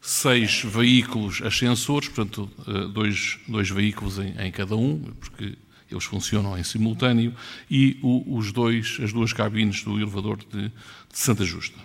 6 0.00 0.66
veículos 0.66 1.42
ascensores, 1.42 2.08
portanto 2.08 2.48
dois, 2.92 3.38
dois 3.48 3.70
veículos 3.70 4.18
em, 4.18 4.34
em 4.38 4.52
cada 4.52 4.76
um, 4.76 5.00
porque 5.18 5.54
eles 5.94 6.04
funcionam 6.04 6.58
em 6.58 6.62
simultâneo, 6.62 7.34
e 7.70 7.98
o, 8.02 8.36
os 8.36 8.52
dois, 8.52 8.98
as 9.02 9.12
duas 9.12 9.32
cabines 9.32 9.82
do 9.82 9.98
elevador 9.98 10.38
de, 10.38 10.68
de, 10.68 10.72
Santa 11.12 11.44
Justa. 11.44 11.78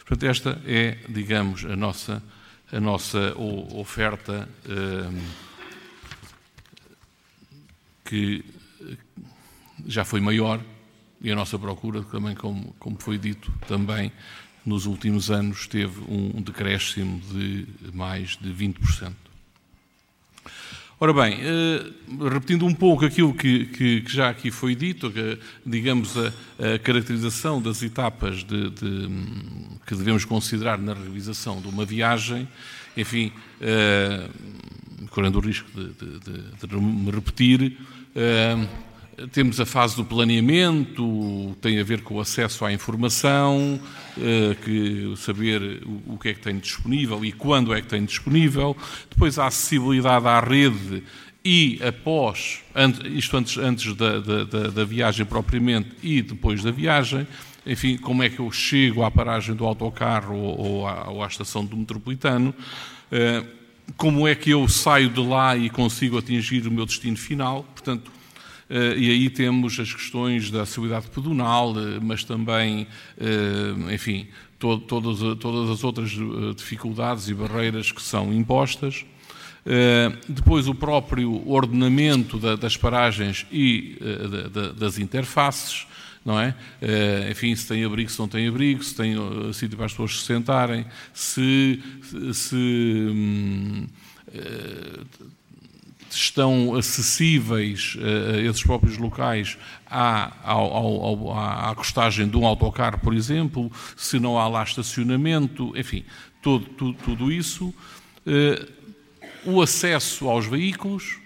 Portanto, 0.00 0.24
esta 0.24 0.62
é, 0.64 0.98
digamos, 1.08 1.64
a 1.64 1.76
nossa, 1.76 2.22
a 2.72 2.80
nossa 2.80 3.34
oferta 3.36 4.48
eh, 4.66 5.20
que 8.04 8.44
já 9.86 10.04
foi 10.04 10.20
maior 10.20 10.60
e 11.20 11.30
a 11.30 11.34
nossa 11.34 11.58
procura, 11.58 12.02
também, 12.02 12.34
como, 12.34 12.74
como 12.78 12.96
foi 12.98 13.18
dito, 13.18 13.52
também 13.66 14.12
nos 14.64 14.86
últimos 14.86 15.30
anos 15.30 15.66
teve 15.66 16.00
um 16.08 16.40
decréscimo 16.42 17.20
de 17.20 17.66
mais 17.92 18.36
de 18.36 18.50
20%. 18.52 19.12
Ora 21.00 21.12
bem, 21.12 21.38
eh, 21.40 21.92
repetindo 22.28 22.66
um 22.66 22.74
pouco 22.74 23.04
aquilo 23.04 23.32
que, 23.32 23.66
que, 23.66 24.00
que 24.00 24.12
já 24.12 24.30
aqui 24.30 24.50
foi 24.50 24.74
dito, 24.74 25.12
digamos 25.64 26.16
a, 26.16 26.32
a, 26.74 26.78
caracterização 26.80 27.62
das 27.62 27.84
etapas 27.84 28.42
de, 28.42 28.68
de, 28.70 29.08
que 29.86 29.94
devemos 29.94 30.24
considerar 30.24 30.76
na 30.76 30.94
realização 30.94 31.60
de 31.60 31.68
uma 31.68 31.84
viagem, 31.84 32.48
enfim, 32.96 33.30
eh, 33.60 34.28
correndo 35.10 35.36
o 35.36 35.40
risco 35.40 35.70
de, 35.70 36.66
de 36.66 36.76
me 36.76 37.12
repetir, 37.12 37.78
eh, 38.16 38.66
temos 39.32 39.60
a 39.60 39.66
fase 39.66 39.96
do 39.96 40.04
planeamento, 40.04 41.56
tem 41.60 41.80
a 41.80 41.84
ver 41.84 42.02
com 42.02 42.14
o 42.14 42.20
acesso 42.20 42.64
à 42.64 42.72
informação, 42.72 43.80
eh, 44.16 44.56
que 44.64 45.14
saber 45.16 45.82
o 46.06 46.16
que 46.18 46.28
é 46.28 46.34
que 46.34 46.40
tem 46.40 46.58
disponível 46.58 47.24
e 47.24 47.32
quando 47.32 47.74
é 47.74 47.80
que 47.80 47.88
tem 47.88 48.04
disponível. 48.04 48.76
Depois 49.10 49.38
a 49.38 49.46
acessibilidade 49.46 50.26
à 50.26 50.40
rede 50.40 51.02
e 51.44 51.80
após, 51.82 52.60
isto 53.14 53.36
antes, 53.36 53.56
antes 53.58 53.94
da, 53.94 54.20
da, 54.20 54.44
da 54.44 54.84
viagem 54.84 55.24
propriamente 55.24 55.90
e 56.02 56.20
depois 56.20 56.62
da 56.62 56.70
viagem, 56.70 57.26
enfim, 57.66 57.96
como 57.96 58.22
é 58.22 58.28
que 58.28 58.40
eu 58.40 58.50
chego 58.50 59.02
à 59.02 59.10
paragem 59.10 59.54
do 59.54 59.64
autocarro 59.64 60.36
ou 60.36 60.86
à, 60.86 61.08
ou 61.10 61.22
à 61.22 61.26
estação 61.26 61.64
do 61.64 61.76
metropolitano, 61.76 62.54
eh, 63.10 63.44
como 63.96 64.28
é 64.28 64.34
que 64.34 64.50
eu 64.50 64.68
saio 64.68 65.08
de 65.08 65.20
lá 65.20 65.56
e 65.56 65.70
consigo 65.70 66.18
atingir 66.18 66.66
o 66.66 66.70
meu 66.70 66.84
destino 66.84 67.16
final. 67.16 67.64
Portanto, 67.74 68.17
e 68.70 69.10
aí 69.10 69.30
temos 69.30 69.78
as 69.80 69.92
questões 69.92 70.50
da 70.50 70.62
acessibilidade 70.62 71.08
pedonal, 71.08 71.74
eh, 71.78 71.98
mas 72.02 72.22
também, 72.22 72.86
eh, 73.16 73.94
enfim, 73.94 74.26
todas, 74.58 75.18
todas 75.38 75.70
as 75.70 75.82
outras 75.82 76.10
dificuldades 76.54 77.28
e 77.28 77.34
barreiras 77.34 77.90
que 77.90 78.02
são 78.02 78.32
impostas. 78.32 79.06
Depois, 80.26 80.66
o 80.66 80.74
próprio 80.74 81.46
ordenamento 81.46 82.38
das 82.56 82.74
paragens 82.74 83.46
e 83.52 83.98
das 84.78 84.98
interfaces, 84.98 85.86
não 86.24 86.40
é? 86.40 86.54
Enfim, 87.30 87.54
se 87.54 87.68
tem 87.68 87.84
abrigo, 87.84 88.10
se 88.10 88.18
não 88.18 88.28
tem 88.28 88.48
abrigo, 88.48 88.82
se 88.82 88.94
tem 88.94 89.14
sítio 89.52 89.76
para 89.76 89.84
as 89.84 89.92
pessoas 89.92 90.20
se 90.20 90.24
sentarem, 90.24 90.86
se, 91.12 91.82
se 92.32 92.56
hum, 92.56 93.86
estão 96.10 96.74
acessíveis 96.74 97.96
uh, 97.96 98.40
esses 98.40 98.62
próprios 98.62 98.96
locais 98.96 99.58
à, 99.86 100.32
ao, 100.42 100.72
ao, 100.72 101.38
à, 101.38 101.74
costagem 101.74 102.28
de 102.28 102.36
um 102.36 102.46
autocarro, 102.46 102.98
por 102.98 103.14
exemplo, 103.14 103.70
se 103.96 104.18
não 104.18 104.38
há 104.38 104.48
lá 104.48 104.62
estacionamento, 104.62 105.72
enfim, 105.76 106.04
todo, 106.42 106.66
tudo, 106.66 106.98
tudo 107.04 107.32
isso. 107.32 107.74
Uh, 108.26 108.78
o 109.44 109.62
acesso 109.62 110.28
aos 110.28 110.46
veículos, 110.46 111.18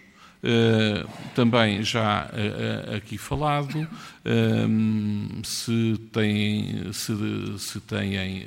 uh, 0.43 1.09
também 1.35 1.83
já 1.83 2.31
aqui 2.97 3.17
falado, 3.19 3.89
se 5.43 6.01
têm, 6.13 6.93
se, 6.93 7.13
se 7.59 7.81
têm 7.81 8.45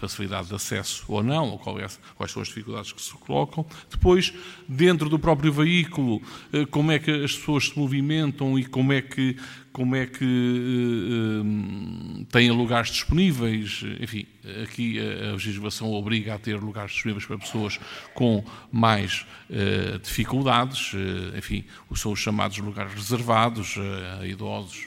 facilidade 0.00 0.48
de 0.48 0.54
acesso 0.54 1.04
ou 1.08 1.22
não, 1.22 1.50
ou 1.50 1.58
quais, 1.58 2.00
quais 2.16 2.32
são 2.32 2.40
as 2.40 2.48
dificuldades 2.48 2.92
que 2.92 3.02
se 3.02 3.12
colocam. 3.12 3.66
Depois, 3.90 4.32
dentro 4.66 5.10
do 5.10 5.18
próprio 5.18 5.52
veículo, 5.52 6.22
eh, 6.52 6.64
como 6.66 6.90
é 6.90 6.98
que 6.98 7.10
as 7.10 7.36
pessoas 7.36 7.68
se 7.68 7.78
movimentam 7.78 8.58
e 8.58 8.64
como 8.64 8.92
é 8.92 9.02
que, 9.02 9.36
como 9.72 9.94
é 9.94 10.06
que 10.06 10.24
uh, 10.24 12.24
têm 12.26 12.50
lugares 12.50 12.90
disponíveis. 12.90 13.82
Enfim, 14.00 14.26
aqui 14.62 14.98
a 14.98 15.32
legislação 15.32 15.92
obriga 15.92 16.34
a 16.34 16.38
ter 16.38 16.58
lugares 16.58 16.92
disponíveis 16.92 17.26
para 17.26 17.38
pessoas 17.38 17.78
com 18.14 18.44
mais 18.72 19.26
uh, 19.50 19.98
dificuldades, 19.98 20.92
enfim, 21.36 21.64
são 21.94 22.12
os 22.12 22.18
chamados 22.18 22.56
lugares 22.58 22.94
reservados 22.94 23.76
a 24.18 24.26
idosos, 24.26 24.86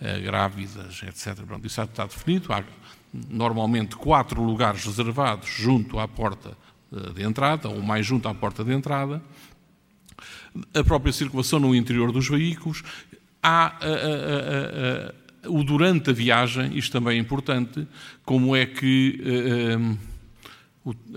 a, 0.00 0.14
a 0.14 0.18
grávidas, 0.18 1.02
etc. 1.02 1.44
Pronto, 1.46 1.66
isso 1.66 1.80
está 1.80 2.06
definido. 2.06 2.52
Há, 2.52 2.64
normalmente 3.12 3.96
quatro 3.96 4.42
lugares 4.42 4.84
reservados 4.84 5.48
junto 5.48 5.98
à 5.98 6.06
porta 6.06 6.56
eh, 6.92 7.12
de 7.12 7.22
entrada, 7.22 7.68
ou 7.68 7.82
mais 7.82 8.04
junto 8.04 8.28
à 8.28 8.34
porta 8.34 8.64
de 8.64 8.72
entrada, 8.72 9.22
a 10.74 10.84
própria 10.84 11.12
circulação 11.12 11.58
no 11.60 11.74
interior 11.74 12.12
dos 12.12 12.28
veículos, 12.28 12.82
há 13.42 13.66
a, 13.66 13.70
a, 13.70 15.46
a, 15.46 15.50
o 15.50 15.62
durante 15.62 16.10
a 16.10 16.12
viagem, 16.12 16.76
isto 16.76 16.92
também 16.92 17.18
é 17.18 17.20
importante, 17.20 17.86
como 18.24 18.56
é 18.56 18.66
que 18.66 19.20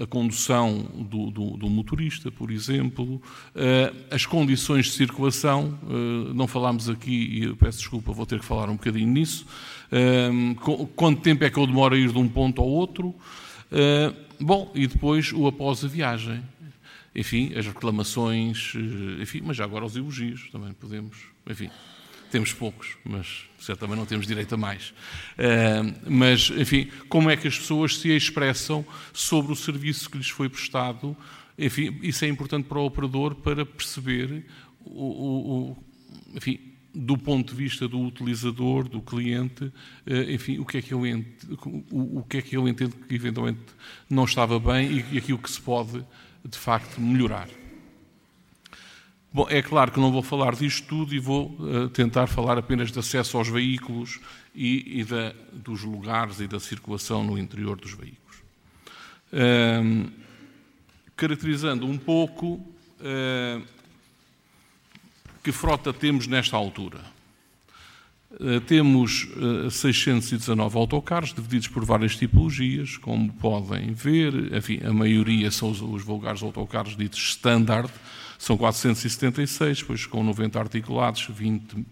a, 0.01 0.07
condução 0.07 0.89
do, 0.95 1.29
do, 1.29 1.57
do, 1.57 1.69
motorista, 1.69 2.31
por 2.31 2.51
exemplo, 2.51 3.21
as 4.09 4.25
condições 4.25 4.87
de 4.87 4.91
circulação, 4.93 5.77
não 6.33 6.47
falámos 6.47 6.89
aqui, 6.89 7.43
e 7.43 7.55
peço 7.55 7.79
desculpa, 7.79 8.11
vou 8.11 8.25
ter 8.25 8.39
que 8.39 8.45
falar 8.45 8.69
um 8.69 8.75
bocadinho 8.75 9.07
nisso, 9.07 9.45
quanto 10.95 11.21
tempo 11.21 11.43
é 11.43 11.49
que 11.49 11.57
eu 11.57 11.67
demoro 11.67 11.95
a 11.95 11.97
ir 11.97 12.11
de 12.11 12.17
um 12.17 12.27
ponto 12.27 12.61
ao 12.61 12.67
outro. 12.67 13.13
Bom, 14.39 14.71
e 14.73 14.87
depois 14.87 15.33
o 15.33 15.47
após 15.47 15.83
a 15.83 15.87
viagem. 15.87 16.41
Enfim, 17.13 17.53
as 17.55 17.65
reclamações, 17.65 18.73
eh, 18.75 19.21
enfim, 19.21 19.41
mas 19.43 19.57
já 19.57 19.65
agora 19.65 19.83
os 19.83 19.95
elogios 19.95 20.49
também 20.51 20.71
podemos, 20.73 21.17
enfim, 21.49 21.69
temos 22.29 22.53
poucos, 22.53 22.97
mas 23.03 23.45
certamente 23.59 23.97
não 23.97 24.05
temos 24.05 24.25
direito 24.25 24.55
a 24.55 24.57
mais. 24.57 24.89
Uh, 24.89 25.93
mas, 26.09 26.49
enfim, 26.51 26.89
como 27.07 27.29
é 27.29 27.37
que 27.37 27.47
as 27.47 27.57
pessoas 27.57 27.97
se 27.97 28.09
expressam 28.09 28.85
sobre 29.13 29.51
o 29.51 29.55
serviço 29.55 30.09
que 30.09 30.17
lhes 30.17 30.29
foi 30.29 30.49
prestado? 30.49 31.15
Enfim, 31.57 31.99
isso 32.01 32.23
é 32.23 32.27
importante 32.27 32.65
para 32.65 32.79
o 32.79 32.85
operador 32.85 33.35
para 33.35 33.65
perceber 33.65 34.45
o, 34.85 35.03
o, 35.03 35.71
o 35.71 35.77
enfim, 36.35 36.59
do 36.93 37.17
ponto 37.17 37.53
de 37.53 37.55
vista 37.55 37.87
do 37.87 37.99
utilizador, 37.99 38.87
do 38.87 39.01
cliente, 39.01 39.71
enfim, 40.27 40.57
o 40.57 40.65
que 40.65 40.77
é 40.77 40.81
que 40.81 40.93
ele, 40.93 41.25
o, 41.91 42.23
que 42.23 42.37
é 42.37 42.41
que 42.41 42.57
entende 42.57 42.93
que 43.07 43.13
eventualmente 43.13 43.59
não 44.09 44.23
estava 44.23 44.59
bem 44.59 45.05
e 45.11 45.17
aquilo 45.17 45.37
que 45.37 45.51
se 45.51 45.61
pode, 45.61 46.03
de 46.43 46.57
facto, 46.57 46.99
melhorar. 46.99 47.47
Bom, 49.31 49.45
é 49.47 49.61
claro 49.61 49.91
que 49.91 49.99
não 49.99 50.11
vou 50.11 50.23
falar 50.23 50.55
disto 50.55 50.87
tudo 50.87 51.13
e 51.13 51.19
vou 51.19 51.55
uh, 51.59 51.87
tentar 51.89 52.25
falar 52.25 52.57
apenas 52.57 52.91
de 52.91 52.97
acesso 52.97 53.37
aos 53.37 53.47
veículos 53.47 54.19
e, 54.55 55.01
e 55.01 55.03
da, 55.03 55.33
dos 55.53 55.83
lugares 55.83 56.39
e 56.39 56.47
da 56.47 56.59
circulação 56.59 57.23
no 57.23 57.37
interior 57.37 57.79
dos 57.79 57.93
veículos. 57.93 58.37
Uh, 59.31 60.11
caracterizando 61.15 61.85
um 61.85 61.97
pouco 61.97 62.55
uh, 62.55 63.63
que 65.43 65.51
frota 65.51 65.93
temos 65.93 66.25
nesta 66.25 66.57
altura. 66.57 66.99
Eh, 68.39 68.59
temos 68.59 69.27
619 69.71 70.77
autocarros, 70.77 71.33
divididos 71.33 71.67
por 71.67 71.83
várias 71.83 72.15
tipologias, 72.15 72.97
como 72.97 73.33
podem 73.33 73.93
ver. 73.93 74.53
Enfim, 74.55 74.79
a 74.85 74.93
maioria 74.93 75.49
são 75.49 75.71
os, 75.71 75.81
os 75.81 76.03
vulgares 76.03 76.43
autocarros 76.43 76.95
ditos 76.95 77.19
standard, 77.29 77.91
são 78.39 78.57
476, 78.57 79.79
depois 79.79 80.05
com 80.05 80.23
90 80.23 80.57
articulados, 80.57 81.27
20 81.29 81.85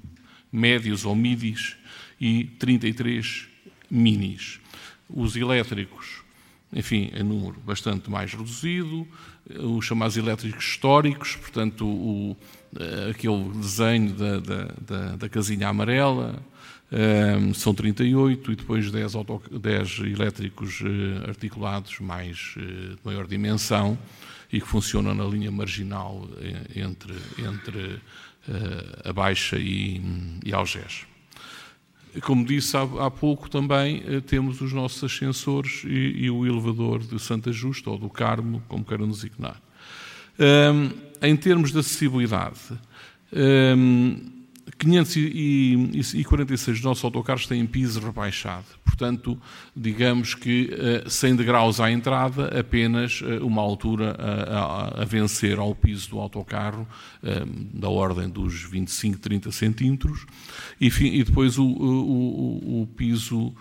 médios 0.49 1.06
ou 1.06 1.14
midis 1.14 1.76
e 2.19 2.45
33 2.57 3.49
minis. 3.91 4.61
Os 5.10 5.36
elétricos, 5.36 6.22
enfim, 6.72 7.11
em 7.14 7.22
número 7.22 7.60
bastante 7.60 8.10
mais 8.10 8.34
reduzido, 8.34 9.06
os 9.60 9.86
chamados 9.86 10.15
elétricos 10.15 10.64
históricos, 10.64 11.36
portanto, 11.36 11.86
o, 11.86 12.38
eh, 12.80 13.11
aquele 13.11 13.49
desenho 13.49 14.14
da, 14.14 14.40
da, 14.40 14.64
da, 14.80 15.15
da 15.18 15.30
casinha 15.30 15.68
amarela, 15.68 16.41
um, 16.90 17.49
eh, 17.49 17.53
são 17.56 17.74
38 17.74 18.53
e 18.53 18.56
depois 18.56 18.90
10, 18.90 19.15
auto, 19.15 19.41
10 19.52 19.99
elétricos 19.99 20.80
uh, 20.80 21.28
articulados 21.28 21.99
mais 21.99 22.56
de 22.56 22.98
maior 23.03 23.28
dimensão 23.28 23.98
e 24.52 24.61
que 24.61 24.68
funcionam 24.68 25.14
na 25.14 25.26
linha 25.26 25.52
marginal 25.52 26.28
eh, 26.40 26.80
entre, 26.80 27.14
entre 27.38 28.02
uh, 28.48 29.10
a 29.10 29.14
Baixa 29.14 29.57
e, 29.57 30.02
e 30.45 30.53
Algés. 30.53 31.06
Como 32.22 32.45
disse 32.45 32.76
há, 32.78 32.84
há 33.06 33.11
pouco, 33.11 33.49
também 33.49 34.03
uh, 34.03 34.22
temos 34.22 34.61
os 34.61 34.72
nossos 34.72 35.03
ascensores 35.03 35.84
e, 35.86 36.26
e, 36.26 36.30
o 36.32 36.45
elevador 36.45 36.99
de 36.99 37.19
Santa 37.19 37.52
Justa 37.52 37.90
ou 37.90 37.98
do 37.98 38.10
Carmo, 38.10 38.64
como 38.68 38.86
queiram 38.86 39.10
designar. 39.10 39.61
Um, 40.40 40.91
em 41.22 41.36
termos 41.36 41.72
de 41.72 41.80
acessibilidade, 41.80 42.60
um, 43.34 44.36
546 44.77 46.77
dos 46.77 46.84
nossos 46.84 47.03
autocarros 47.03 47.48
têm 47.48 47.65
piso 47.65 47.99
rebaixado. 47.99 48.65
Portanto, 48.84 49.39
digamos 49.76 50.34
que 50.34 50.69
100 51.07 51.31
eh, 51.31 51.35
degraus 51.35 51.80
à 51.80 51.91
entrada, 51.91 52.60
apenas 52.60 53.22
eh, 53.23 53.39
uma 53.41 53.61
altura 53.61 54.15
a, 54.18 54.99
a, 54.99 55.03
a 55.03 55.06
vencer 55.06 55.60
ao 55.60 55.73
piso 55.73 56.10
do 56.10 56.19
autocarro, 56.19 56.88
eh, 57.23 57.44
da 57.73 57.89
ordem 57.89 58.27
dos 58.27 58.64
25, 58.64 59.19
30 59.19 59.52
centímetros, 59.52 60.26
e, 60.81 60.88
e 60.88 61.23
depois 61.23 61.57
o, 61.57 61.65
o, 61.65 62.81
o, 62.81 62.88
piso 62.88 63.53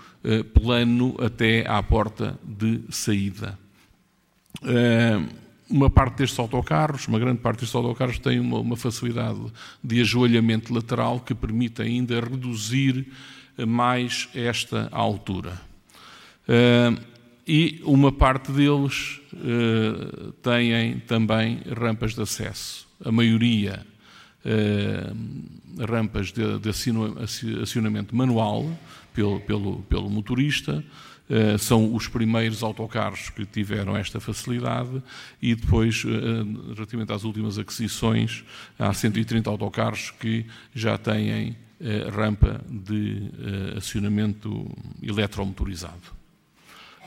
plano 0.54 1.14
até 1.20 1.68
à 1.68 1.80
porta 1.82 2.38
de 2.42 2.80
saída 2.90 3.58
uma 5.68 5.90
parte 5.90 6.18
destes 6.18 6.38
autocarros, 6.38 7.08
uma 7.08 7.18
grande 7.18 7.40
parte 7.40 7.60
destes 7.60 7.74
autocarros 7.74 8.18
tem 8.18 8.38
uma, 8.38 8.58
uma, 8.60 8.76
facilidade 8.76 9.40
de 9.82 10.00
ajoelhamento 10.00 10.72
lateral 10.72 11.20
que 11.20 11.34
permite 11.34 11.82
ainda 11.82 12.20
reduzir 12.20 13.06
mais 13.66 14.28
esta 14.34 14.88
altura. 14.92 15.60
Uh, 16.48 17.00
e 17.46 17.80
uma 17.84 18.10
parte 18.10 18.50
deles 18.50 19.20
uh, 19.32 20.32
têm 20.42 20.98
também 21.06 21.60
rampas 21.78 22.14
de 22.14 22.22
acesso. 22.22 22.86
A 23.04 23.12
maioria 23.12 23.86
uh, 24.44 25.86
rampas 25.86 26.32
de, 26.32 26.58
de 26.58 26.70
acionamento 27.62 28.14
manual 28.16 28.68
pelo, 29.14 29.40
pelo, 29.40 29.78
pelo 29.82 30.10
motorista, 30.10 30.84
Uh, 31.28 31.58
são 31.58 31.92
os 31.92 32.06
primeiros 32.06 32.62
autocarros 32.62 33.30
que 33.30 33.44
tiveram 33.44 33.96
esta 33.96 34.20
facilidade 34.20 35.02
e 35.42 35.56
depois, 35.56 36.04
uh, 36.04 36.72
relativamente 36.72 37.12
às 37.12 37.24
últimas 37.24 37.58
aquisições, 37.58 38.44
há 38.78 38.92
130 38.92 39.50
autocarros 39.50 40.12
que 40.12 40.46
já 40.74 40.96
têm 40.96 41.56
rampa 42.10 42.64
de 42.70 43.30
acionamento 43.76 44.66
eletromotorizado. 45.02 46.15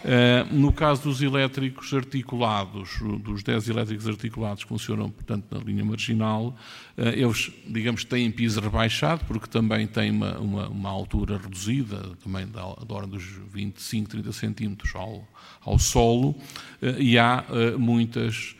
Eh, 0.03 0.45
no 0.51 0.71
caso 0.71 1.03
dos 1.03 1.21
elétricos 1.21 1.93
articulados, 1.93 2.99
dos 3.21 3.43
10 3.43 3.67
elétricos 3.69 4.07
articulados 4.07 4.63
que 4.63 4.69
funcionam, 4.69 5.09
portanto, 5.09 5.45
na 5.51 5.59
linha 5.59 5.83
marginal, 5.83 6.55
eh, 6.97 7.19
eles, 7.19 7.51
digamos, 7.67 8.05
têm 8.05 8.31
piso 8.31 8.61
rebaixado, 8.61 9.25
porque 9.25 9.47
também 9.47 9.85
têm 9.87 10.11
uma, 10.11 10.39
uma, 10.39 10.67
uma 10.69 10.89
altura 10.89 11.37
reduzida, 11.37 12.15
também 12.23 12.47
da, 12.47 12.61
da 12.61 12.95
ordem 12.95 13.09
dos 13.09 13.25
25, 13.51 14.09
30 14.09 14.31
centímetros 14.31 14.95
ao, 14.95 15.27
ao 15.65 15.77
solo, 15.77 16.33
eh, 16.81 16.95
e 16.97 17.19
há 17.19 17.43
muitas, 17.77 18.55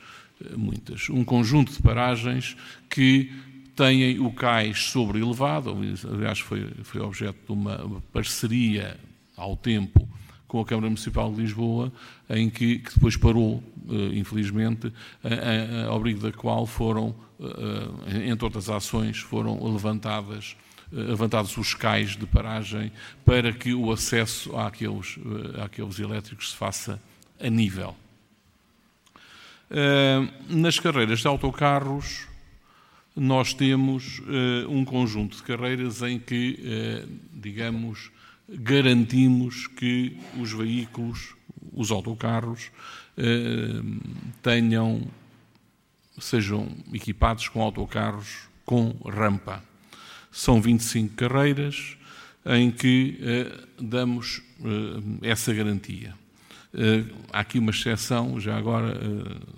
muitas, 0.58 1.10
um 1.10 1.24
conjunto 1.24 1.72
de 1.72 1.82
paragens 1.82 2.58
que 2.90 3.32
têm 3.78 4.20
o 4.20 4.30
cais 4.32 4.84
sobre 4.92 5.22
elevado, 5.22 5.74
aliás, 6.12 6.40
foi, 6.40 6.70
foi 6.84 7.00
objeto 7.00 7.40
de 7.46 7.52
uma 7.54 8.04
parceria 8.12 9.00
ao 9.38 9.56
tempo 9.56 10.06
com 10.50 10.60
a 10.60 10.66
Câmara 10.66 10.88
Municipal 10.88 11.32
de 11.32 11.42
Lisboa, 11.42 11.94
em 12.28 12.50
que, 12.50 12.80
que 12.80 12.96
depois 12.96 13.16
parou, 13.16 13.64
uh, 13.88 14.14
infelizmente, 14.14 14.92
a, 15.24 15.88
a, 15.88 15.92
a 15.92 15.96
abrigo 15.96 16.20
da 16.20 16.32
qual 16.34 16.66
foram, 16.66 17.16
uh, 17.40 18.26
entre 18.26 18.44
outras 18.44 18.68
ações, 18.68 19.20
foram 19.20 19.64
levantadas 19.72 20.58
levantados 20.92 21.56
os 21.56 21.76
cais 21.76 22.18
de 22.18 22.26
paragem 22.26 22.92
para 23.24 23.54
que 23.54 23.76
o 23.76 23.92
acesso 23.92 24.58
àqueles, 24.58 25.20
àqueles 25.64 26.00
elétricos 26.00 26.50
se 26.50 26.58
faça 26.58 27.00
a 27.40 27.48
nível. 27.48 27.96
Nas 30.50 30.80
carreiras 30.80 31.20
de 31.20 31.28
autocarros, 31.28 32.28
nós 33.16 33.54
temos 33.54 34.20
um 34.68 34.84
conjunto 34.84 35.38
de 35.38 35.44
carreiras 35.44 36.02
em 36.02 36.18
que, 36.18 36.58
digamos, 37.36 38.10
garantimos 38.58 39.68
que 39.68 40.18
os 40.40 40.52
veículos, 40.52 41.36
os 41.74 41.92
autocarros, 41.92 42.72
eh, 43.18 43.82
tenham, 44.42 45.08
sejam 46.20 46.68
equipados 46.94 47.48
com 47.48 47.62
autocarros 47.62 48.50
com 48.66 48.96
rampa. 49.06 49.64
São 50.32 50.62
25 50.62 51.16
carreiras 51.16 51.98
em 52.46 52.72
que 52.72 53.20
eh, 53.22 53.66
damos 53.80 54.42
eh, 54.64 55.30
essa 55.30 55.54
garantia. 55.54 56.18
Há 57.34 57.40
aqui 57.40 57.58
uma 57.58 57.72
exceção, 57.72 58.40
já 58.40 58.56
agora, 58.56 58.96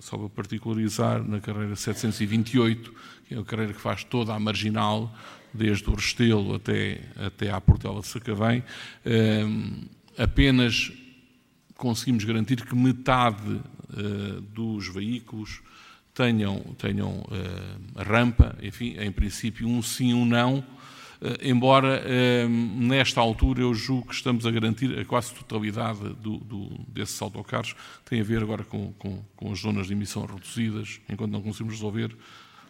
só 0.00 0.16
para 0.16 0.30
particularizar, 0.30 1.22
na 1.22 1.40
carreira 1.40 1.76
728, 1.76 2.94
que 3.28 3.34
é 3.34 3.38
a 3.38 3.44
carreira 3.44 3.74
que 3.74 3.80
faz 3.80 4.02
toda 4.02 4.32
a 4.32 4.40
marginal, 4.40 5.14
desde 5.54 5.88
o 5.88 5.94
Restelo 5.94 6.54
até, 6.54 7.00
até 7.16 7.50
à 7.50 7.60
Portela 7.60 8.00
de 8.00 8.06
Sacavém, 8.06 8.62
ehm, 9.04 9.84
apenas 10.16 10.92
conseguimos 11.76 12.24
garantir 12.24 12.64
que 12.64 12.74
metade 12.74 13.60
eh, 13.96 14.40
dos 14.54 14.88
veículos 14.88 15.60
tenham, 16.14 16.60
tenham 16.78 17.26
eh, 17.30 18.02
rampa, 18.02 18.56
enfim, 18.62 18.96
em 18.98 19.10
princípio 19.10 19.68
um 19.68 19.82
sim, 19.82 20.14
um 20.14 20.24
não, 20.24 20.64
eh, 21.20 21.48
embora 21.48 22.02
ehm, 22.06 22.86
nesta 22.86 23.20
altura 23.20 23.62
eu 23.62 23.74
julgo 23.74 24.08
que 24.08 24.14
estamos 24.14 24.46
a 24.46 24.50
garantir 24.50 24.98
a 24.98 25.04
quase 25.04 25.34
totalidade 25.34 26.00
do, 26.14 26.38
do, 26.38 26.68
desses 26.88 27.20
autocarros, 27.20 27.74
tem 28.04 28.20
a 28.20 28.24
ver 28.24 28.42
agora 28.42 28.64
com, 28.64 28.92
com, 28.94 29.22
com 29.36 29.52
as 29.52 29.60
zonas 29.60 29.88
de 29.88 29.92
emissão 29.92 30.24
reduzidas, 30.24 31.00
enquanto 31.08 31.32
não 31.32 31.42
conseguimos 31.42 31.74
resolver 31.74 32.16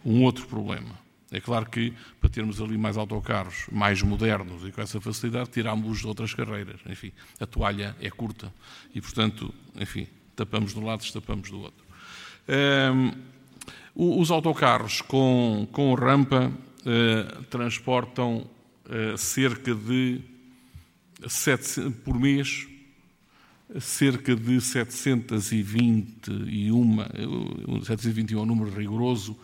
um 0.05 0.23
outro 0.23 0.47
problema. 0.47 0.99
É 1.33 1.41
claro 1.41 1.67
que 1.67 1.93
para 2.21 2.29
termos 2.29 2.61
ali 2.61 2.77
mais 2.77 2.99
autocarros 2.99 3.67
mais 3.73 4.03
modernos 4.03 4.69
e 4.69 4.71
com 4.71 4.83
essa 4.83 5.01
facilidade, 5.01 5.49
tirámos 5.49 6.01
de 6.01 6.07
outras 6.07 6.35
carreiras. 6.35 6.79
Enfim, 6.87 7.11
a 7.41 7.47
toalha 7.47 7.97
é 8.01 8.11
curta 8.11 8.53
e, 8.95 9.01
portanto, 9.01 9.53
enfim, 9.75 10.07
tapamos 10.37 10.75
de 10.75 10.79
um 10.79 10.85
lado, 10.85 11.01
destapamos 11.01 11.51
do 11.51 11.61
outro. 11.61 11.83
Um, 12.47 13.13
os 13.95 14.31
autocarros 14.31 15.01
com, 15.01 15.67
com 15.73 15.95
rampa 15.95 16.53
uh, 16.81 17.43
transportam 17.45 18.47
uh, 18.87 19.17
cerca 19.17 19.75
de, 19.75 20.21
por 22.05 22.19
mês, 22.19 22.69
cerca 23.81 24.37
de 24.37 24.61
721, 24.61 26.99
721 27.85 28.39
é 28.39 28.43
um 28.43 28.47
número 28.47 28.71
rigoroso, 28.71 29.35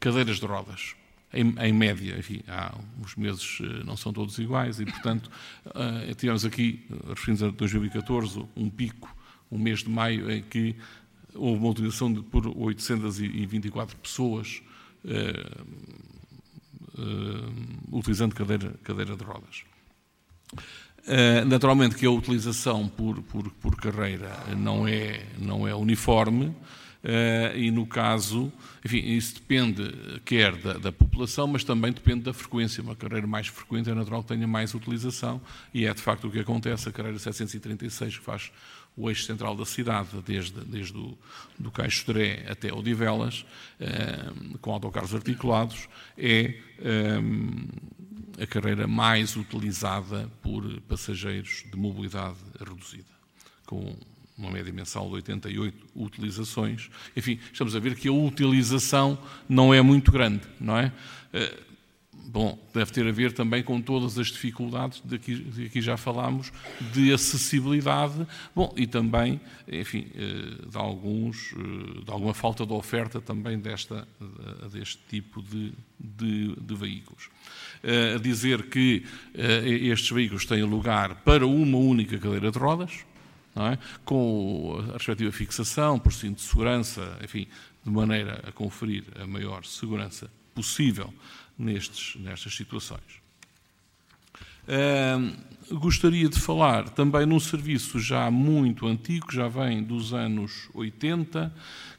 cadeiras 0.00 0.38
de 0.38 0.46
rodas 0.46 0.94
em, 1.34 1.54
em, 1.58 1.72
média. 1.72 2.16
Enfim, 2.18 2.42
há, 2.48 2.74
os 3.02 3.14
meses 3.16 3.58
não 3.84 3.96
são 3.96 4.12
todos 4.12 4.38
iguais 4.38 4.80
e, 4.80 4.84
portanto, 4.84 5.30
tivemos 6.16 6.44
aqui, 6.44 6.86
referindo 7.08 7.46
a 7.46 7.50
2014, 7.50 8.44
um 8.56 8.70
pico, 8.70 9.14
um 9.50 9.58
mês 9.58 9.80
de 9.80 9.90
maio, 9.90 10.30
em 10.30 10.42
que 10.42 10.74
houve 11.34 11.58
uma 11.58 11.70
utilização 11.70 12.12
de, 12.12 12.22
por 12.22 12.46
824 12.46 13.96
pessoas 13.96 14.62
utilizando 17.92 18.34
cadeira, 18.34 18.74
cadeira 18.82 19.16
de 19.16 19.24
rodas. 19.24 19.64
Naturalmente 21.46 21.96
que 21.96 22.06
a 22.06 22.10
utilização 22.10 22.88
por, 22.88 23.22
por, 23.22 23.50
por, 23.50 23.76
carreira 23.76 24.32
não 24.56 24.88
é, 24.88 25.26
não 25.38 25.68
é 25.68 25.74
uniforme 25.74 26.54
e 27.54 27.70
no 27.70 27.86
caso, 27.86 28.52
enfim, 28.84 28.98
isso 28.98 29.34
depende 29.34 29.94
quer 30.24 30.56
da, 30.56 30.74
da, 30.74 30.92
população, 30.92 31.46
mas 31.46 31.62
também 31.62 31.92
depende 31.92 32.22
da 32.22 32.32
frequência. 32.32 32.82
Uma 32.82 32.96
carreira 32.96 33.26
mais 33.26 33.48
frequente 33.48 33.90
é 33.90 33.94
natural 33.94 34.22
que 34.22 34.28
tenha 34.28 34.46
mais 34.46 34.72
utilização 34.74 35.40
e 35.72 35.84
é 35.84 35.92
de 35.92 36.00
facto 36.00 36.28
o 36.28 36.30
que 36.30 36.38
acontece. 36.38 36.88
A 36.88 36.92
carreira 36.92 37.18
736 37.18 38.18
que 38.18 38.24
faz 38.24 38.50
o 38.96 39.08
eixo 39.10 39.24
central 39.24 39.56
da 39.56 39.66
cidade, 39.66 40.08
desde, 40.24 40.60
desde 40.60 40.96
o 40.96 41.18
do 41.58 41.70
Caixo 41.70 42.06
Dré 42.06 42.46
até 42.48 42.72
Odivelas, 42.72 43.44
uh, 43.80 44.58
com 44.58 44.72
autocarros 44.72 45.14
articulados, 45.14 45.88
é 46.16 46.54
a 48.40 48.46
carreira 48.46 48.86
mais 48.86 49.36
utilizada 49.36 50.30
por 50.42 50.80
passageiros 50.82 51.64
de 51.70 51.76
mobilidade 51.76 52.38
reduzida, 52.58 53.04
com 53.66 53.96
uma 54.36 54.50
média 54.50 54.72
mensal 54.72 55.06
de 55.08 55.14
88 55.14 55.86
utilizações. 55.94 56.90
Enfim, 57.16 57.38
estamos 57.52 57.74
a 57.76 57.78
ver 57.78 57.94
que 57.94 58.08
a 58.08 58.12
utilização 58.12 59.18
não 59.48 59.72
é 59.72 59.80
muito 59.80 60.10
grande, 60.10 60.42
não 60.60 60.76
é? 60.76 60.92
Eh, 61.32 61.58
bom, 62.26 62.58
deve 62.74 62.90
ter 62.90 63.06
a 63.06 63.12
ver 63.12 63.32
também 63.32 63.62
com 63.62 63.80
todas 63.80 64.18
as 64.18 64.26
dificuldades 64.26 65.00
de 65.04 65.14
aqui, 65.14 65.36
de 65.36 65.80
já 65.80 65.96
falámos, 65.96 66.52
de 66.92 67.12
acessibilidade, 67.12 68.26
bom, 68.54 68.74
e 68.76 68.88
também, 68.88 69.40
enfim, 69.68 70.06
eh, 70.16 70.68
de, 70.68 70.76
alguns, 70.76 71.52
eh, 71.52 72.04
de 72.04 72.10
alguma 72.10 72.34
falta 72.34 72.66
de 72.66 72.72
oferta 72.72 73.20
também 73.20 73.56
desta, 73.56 74.06
deste 74.72 74.98
tipo 75.08 75.40
de, 75.42 75.72
de, 75.98 76.56
de 76.56 76.74
veículos. 76.74 77.30
A 78.16 78.18
dizer 78.18 78.70
que 78.70 79.04
estes 79.34 80.10
veículos 80.10 80.46
têm 80.46 80.62
lugar 80.62 81.16
para 81.16 81.46
uma 81.46 81.76
única 81.76 82.18
cadeira 82.18 82.50
de 82.50 82.58
rodas, 82.58 83.04
é? 83.56 83.78
com 84.04 84.84
a 84.88 84.92
respectiva 84.94 85.30
fixação, 85.32 85.98
por 85.98 86.12
cinto 86.12 86.36
de 86.36 86.42
segurança, 86.42 87.18
enfim, 87.22 87.46
de 87.84 87.90
maneira 87.90 88.42
a 88.46 88.52
conferir 88.52 89.04
a 89.20 89.26
maior 89.26 89.64
segurança 89.64 90.30
possível 90.54 91.12
nestes, 91.58 92.16
nestas 92.20 92.54
situações. 92.54 93.22
Gostaria 95.70 96.28
de 96.28 96.38
falar 96.38 96.90
também 96.90 97.24
num 97.24 97.40
serviço 97.40 97.98
já 97.98 98.30
muito 98.30 98.86
antigo, 98.86 99.32
já 99.32 99.48
vem 99.48 99.82
dos 99.82 100.12
anos 100.12 100.68
80, 100.74 101.52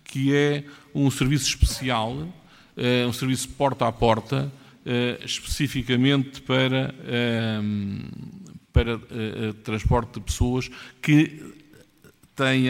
que 0.03 0.35
é 0.35 0.63
um 0.93 1.09
serviço 1.09 1.47
especial, 1.47 2.11
uh, 2.13 3.07
um 3.07 3.13
serviço 3.13 3.49
porta 3.49 3.87
a 3.87 3.91
porta, 3.91 4.51
uh, 4.85 5.25
especificamente 5.25 6.41
para, 6.43 6.93
para 8.75 8.97
uh, 8.97 9.53
transporte 9.63 10.15
de 10.15 10.21
pessoas 10.21 10.69
que 11.01 11.41
têm 12.35 12.67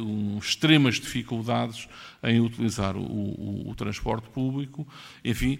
um, 0.00 0.38
extremas 0.38 0.94
dificuldades 0.94 1.86
em 2.22 2.40
utilizar 2.40 2.96
o, 2.96 3.02
o, 3.02 3.70
o 3.70 3.74
transporte 3.74 4.30
público. 4.30 4.88
Enfim, 5.22 5.58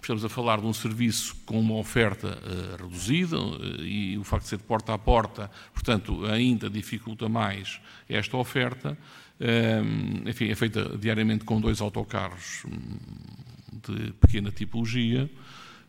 estamos 0.00 0.24
a 0.24 0.28
falar 0.28 0.60
de 0.60 0.66
um 0.66 0.72
serviço 0.72 1.36
com 1.44 1.60
uma 1.60 1.74
oferta 1.74 2.38
uh, 2.38 2.82
reduzida 2.82 3.38
uh, 3.38 3.82
e 3.82 4.16
o 4.16 4.24
facto 4.24 4.44
de 4.44 4.48
ser 4.50 4.56
de 4.58 4.64
porta 4.64 4.94
a 4.94 4.98
porta, 4.98 5.50
portanto, 5.72 6.24
ainda 6.26 6.70
dificulta 6.70 7.28
mais 7.28 7.80
esta 8.08 8.36
oferta. 8.36 8.96
Uh, 9.40 10.28
enfim, 10.28 10.48
é 10.48 10.54
feita 10.54 10.96
diariamente 10.96 11.44
com 11.44 11.60
dois 11.60 11.80
autocarros 11.80 12.64
de 13.86 14.12
pequena 14.12 14.50
tipologia, 14.50 15.30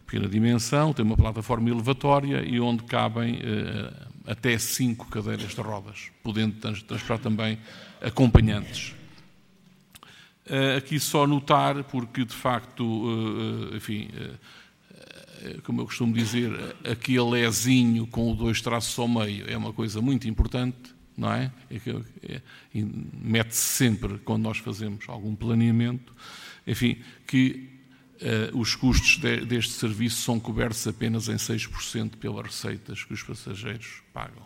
pequena 0.09 0.27
dimensão, 0.27 0.91
tem 0.91 1.05
uma 1.05 1.15
plataforma 1.15 1.69
elevatória 1.69 2.43
e 2.43 2.59
onde 2.59 2.81
cabem 2.83 3.39
eh, 3.43 3.93
até 4.25 4.57
cinco 4.57 5.07
cadeiras 5.07 5.53
de 5.53 5.61
rodas, 5.61 6.09
podendo 6.23 6.55
transportar 6.59 7.19
também 7.19 7.59
acompanhantes. 8.01 8.95
Eh, 10.47 10.77
aqui 10.77 10.99
só 10.99 11.27
notar, 11.27 11.83
porque 11.83 12.25
de 12.25 12.33
facto, 12.33 12.83
eh, 13.71 13.77
enfim, 13.77 14.09
como 15.63 15.81
eu 15.81 15.85
costumo 15.85 16.11
dizer, 16.11 16.51
aquele 16.83 17.21
lezinho 17.21 18.07
com 18.07 18.31
o 18.31 18.35
dois 18.35 18.61
traços 18.61 18.97
ao 18.97 19.07
meio 19.07 19.45
é 19.47 19.55
uma 19.55 19.71
coisa 19.71 20.01
muito 20.01 20.27
importante, 20.27 20.95
não 21.15 21.31
é? 21.31 21.51
é, 21.69 22.33
é 22.33 22.41
Mete-se 22.73 23.61
sempre 23.61 24.17
quando 24.19 24.41
nós 24.41 24.57
fazemos 24.57 25.07
algum 25.07 25.35
planeamento, 25.35 26.13
enfim, 26.65 26.97
que 27.27 27.68
os 28.53 28.75
custos 28.75 29.17
de, 29.17 29.45
deste 29.45 29.73
serviço 29.73 30.21
são 30.21 30.39
cobertos 30.39 30.85
apenas 30.87 31.29
em 31.29 31.35
6% 31.35 32.17
pelas 32.17 32.45
receitas 32.45 33.03
que 33.03 33.13
os 33.13 33.23
passageiros 33.23 34.01
pagam. 34.13 34.43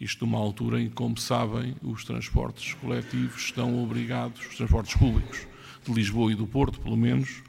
Isto 0.00 0.24
numa 0.24 0.38
altura 0.38 0.80
em 0.80 0.88
que, 0.88 0.94
como 0.94 1.18
sabem, 1.18 1.74
os 1.82 2.04
transportes 2.04 2.74
coletivos 2.74 3.42
estão 3.42 3.82
obrigados, 3.82 4.46
os 4.46 4.56
transportes 4.56 4.94
públicos 4.94 5.46
de 5.84 5.92
Lisboa 5.92 6.32
e 6.32 6.34
do 6.34 6.46
Porto, 6.46 6.80
pelo 6.80 6.96
menos, 6.96 7.42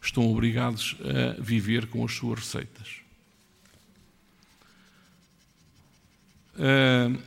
estão 0.00 0.30
obrigados 0.30 0.96
a 1.00 1.40
viver 1.40 1.86
com 1.86 2.04
as 2.04 2.12
suas 2.12 2.40
receitas. 2.40 3.00
Uh, 6.54 7.20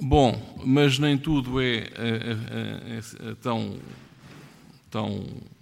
bom, 0.00 0.62
mas 0.64 0.98
nem 0.98 1.16
tudo 1.16 1.60
é, 1.60 1.76
é, 1.76 1.82
é, 1.94 3.30
é 3.30 3.34
tão, 3.36 3.78
tão 4.90 5.24
eh, 5.24 5.57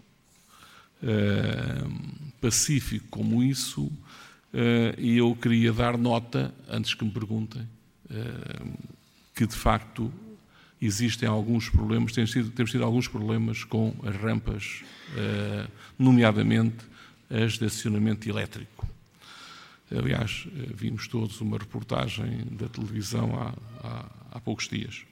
pacífico 2.40 3.06
como 3.10 3.42
isso, 3.42 3.84
uh, 3.84 3.92
e 4.98 5.18
eu 5.18 5.34
queria 5.36 5.72
dar 5.72 5.96
nota, 5.96 6.54
antes 6.68 6.94
que 6.94 7.04
me 7.04 7.10
perguntem, 7.10 7.62
uh, 7.62 8.78
que 9.34 9.46
de 9.46 9.54
facto 9.54 10.12
existem 10.80 11.28
alguns 11.28 11.68
problemas, 11.68 12.12
temos 12.12 12.30
tido, 12.30 12.50
temos 12.50 12.70
tido 12.70 12.84
alguns 12.84 13.08
problemas 13.08 13.64
com 13.64 13.94
as 14.04 14.14
rampas, 14.14 14.84
nomeadamente 15.98 16.84
as 17.30 17.58
de 17.58 17.64
acionamento 17.64 18.28
elétrico. 18.28 18.86
Aliás, 19.90 20.46
vimos 20.74 21.08
todos 21.08 21.40
uma 21.40 21.56
reportagem 21.56 22.44
da 22.50 22.68
televisão 22.68 23.34
há, 23.34 23.54
há, 23.86 24.06
há 24.32 24.40
poucos 24.40 24.68
dias 24.68 25.06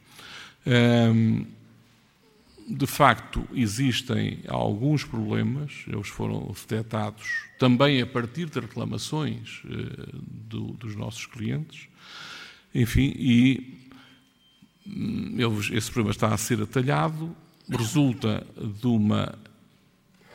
de 2.66 2.86
facto, 2.86 3.46
existem 3.52 4.40
alguns 4.48 5.04
problemas, 5.04 5.84
eles 5.86 6.08
foram 6.08 6.46
detectados 6.48 7.46
também 7.58 8.00
a 8.00 8.06
partir 8.06 8.46
de 8.48 8.58
reclamações 8.58 9.62
eh, 9.66 10.08
do, 10.48 10.72
dos 10.72 10.96
nossos 10.96 11.26
clientes, 11.26 11.88
enfim, 12.74 13.12
e 13.16 13.90
hum, 14.86 15.36
esse 15.72 15.90
problema 15.90 16.10
está 16.10 16.32
a 16.32 16.38
ser 16.38 16.62
atalhado, 16.62 17.36
resulta 17.68 18.46
de 18.80 18.86
uma 18.86 19.38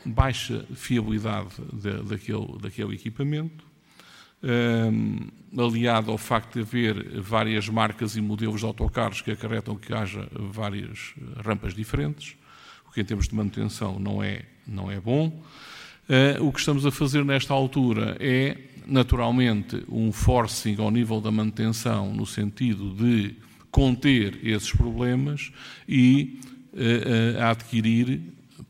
baixa 0.05 0.65
fiabilidade 0.73 1.55
de, 1.73 2.03
daquele, 2.03 2.57
daquele 2.61 2.95
equipamento, 2.95 3.68
aliado 5.57 6.11
ao 6.11 6.17
facto 6.17 6.53
de 6.53 6.61
haver 6.61 7.19
várias 7.21 7.67
marcas 7.67 8.15
e 8.15 8.21
modelos 8.21 8.61
de 8.61 8.65
autocarros 8.65 9.21
que 9.21 9.31
acarretam 9.31 9.75
que 9.75 9.93
haja 9.93 10.27
várias 10.31 11.13
rampas 11.43 11.73
diferentes, 11.73 12.35
o 12.87 12.91
que 12.91 13.01
em 13.01 13.05
termos 13.05 13.27
de 13.27 13.35
manutenção 13.35 13.99
não 13.99 14.21
é, 14.23 14.43
não 14.67 14.91
é 14.91 14.99
bom. 14.99 15.27
Uh, 16.09 16.43
o 16.43 16.51
que 16.51 16.59
estamos 16.59 16.87
a 16.87 16.91
fazer 16.91 17.23
nesta 17.23 17.53
altura 17.53 18.17
é, 18.19 18.57
naturalmente, 18.87 19.83
um 19.87 20.11
forcing 20.11 20.75
ao 20.79 20.89
nível 20.89 21.21
da 21.21 21.29
manutenção, 21.29 22.11
no 22.11 22.25
sentido 22.25 22.95
de 22.95 23.35
conter 23.69 24.39
esses 24.43 24.71
problemas 24.71 25.51
e 25.87 26.39
uh, 26.73 27.43
adquirir 27.43 28.21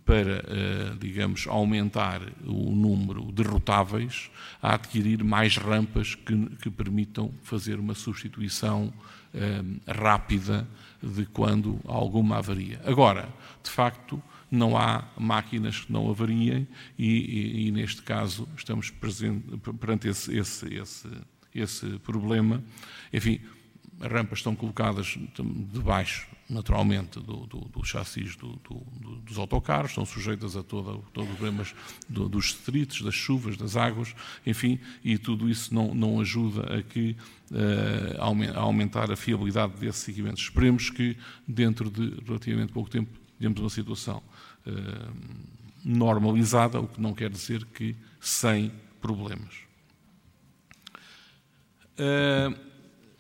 para, 0.09 0.43
eh, 0.47 0.95
digamos, 0.99 1.45
aumentar 1.45 2.19
o 2.43 2.71
número 2.71 3.31
de 3.31 3.43
rotáveis, 3.43 4.31
a 4.59 4.73
adquirir 4.73 5.23
mais 5.23 5.55
rampas 5.55 6.15
que, 6.15 6.47
que 6.63 6.71
permitam 6.71 7.31
fazer 7.43 7.79
uma 7.79 7.93
substituição 7.93 8.91
eh, 9.35 9.61
rápida 9.87 10.67
de 10.99 11.27
quando 11.27 11.79
há 11.87 11.93
alguma 11.93 12.37
avaria. 12.37 12.81
Agora, 12.85 13.29
de 13.63 13.69
facto, 13.69 14.19
não 14.49 14.75
há 14.75 15.07
máquinas 15.15 15.81
que 15.81 15.93
não 15.93 16.09
avariem 16.09 16.67
e, 16.97 17.05
e, 17.05 17.67
e 17.67 17.71
neste 17.71 18.01
caso, 18.01 18.49
estamos 18.57 18.89
presente, 18.89 19.45
perante 19.79 20.07
esse, 20.07 20.35
esse, 20.35 20.73
esse, 20.73 21.07
esse 21.53 21.85
problema. 21.99 22.63
Enfim, 23.13 23.39
as 23.99 24.11
rampas 24.11 24.39
estão 24.39 24.55
colocadas 24.55 25.17
debaixo, 25.73 26.27
naturalmente, 26.49 27.19
do, 27.19 27.45
do, 27.45 27.59
do 27.59 27.83
chassis 27.83 28.35
do, 28.35 28.59
dos 29.25 29.37
autocarros, 29.37 29.91
estão 29.91 30.05
sujeitas 30.05 30.55
a 30.55 30.63
todo, 30.63 31.03
todo 31.13 31.27
problemas 31.27 31.75
dos 32.07 32.53
detritos, 32.53 33.01
das 33.01 33.13
chuvas, 33.13 33.57
das 33.57 33.75
águas, 33.75 34.15
enfim, 34.45 34.79
e 35.03 35.17
tudo 35.17 35.49
isso 35.49 35.73
não, 35.73 35.93
não 35.93 36.19
ajuda 36.19 36.77
a, 36.77 36.81
que, 36.81 37.15
uh, 37.51 38.55
a 38.55 38.59
aumentar 38.61 39.11
a 39.11 39.15
fiabilidade 39.15 39.73
desses 39.73 40.07
equipamentos. 40.07 40.43
Esperemos 40.43 40.89
que, 40.89 41.17
dentro 41.47 41.91
de 41.91 42.23
relativamente 42.25 42.71
pouco 42.71 42.89
tempo, 42.89 43.11
tenhamos 43.37 43.59
uma 43.59 43.69
situação 43.69 44.23
uh, 44.65 45.13
normalizada, 45.83 46.79
o 46.79 46.87
que 46.87 47.01
não 47.01 47.13
quer 47.13 47.29
dizer 47.29 47.65
que 47.65 47.95
sem 48.19 48.71
problemas. 49.01 49.53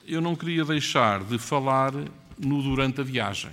Eu 0.09 0.21
não 0.21 0.35
queria 0.35 0.65
deixar 0.65 1.23
de 1.23 1.37
falar 1.37 1.93
no 1.93 2.63
durante 2.63 2.99
a 2.99 3.03
viagem. 3.03 3.51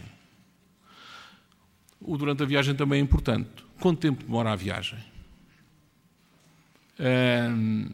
O 2.01 2.17
durante 2.17 2.43
a 2.43 2.47
viagem 2.47 2.75
também 2.75 2.99
é 2.99 3.03
importante. 3.03 3.51
Quanto 3.79 4.01
tempo 4.01 4.25
demora 4.25 4.53
a 4.53 4.57
viagem? 4.57 4.99
Um, 6.99 7.91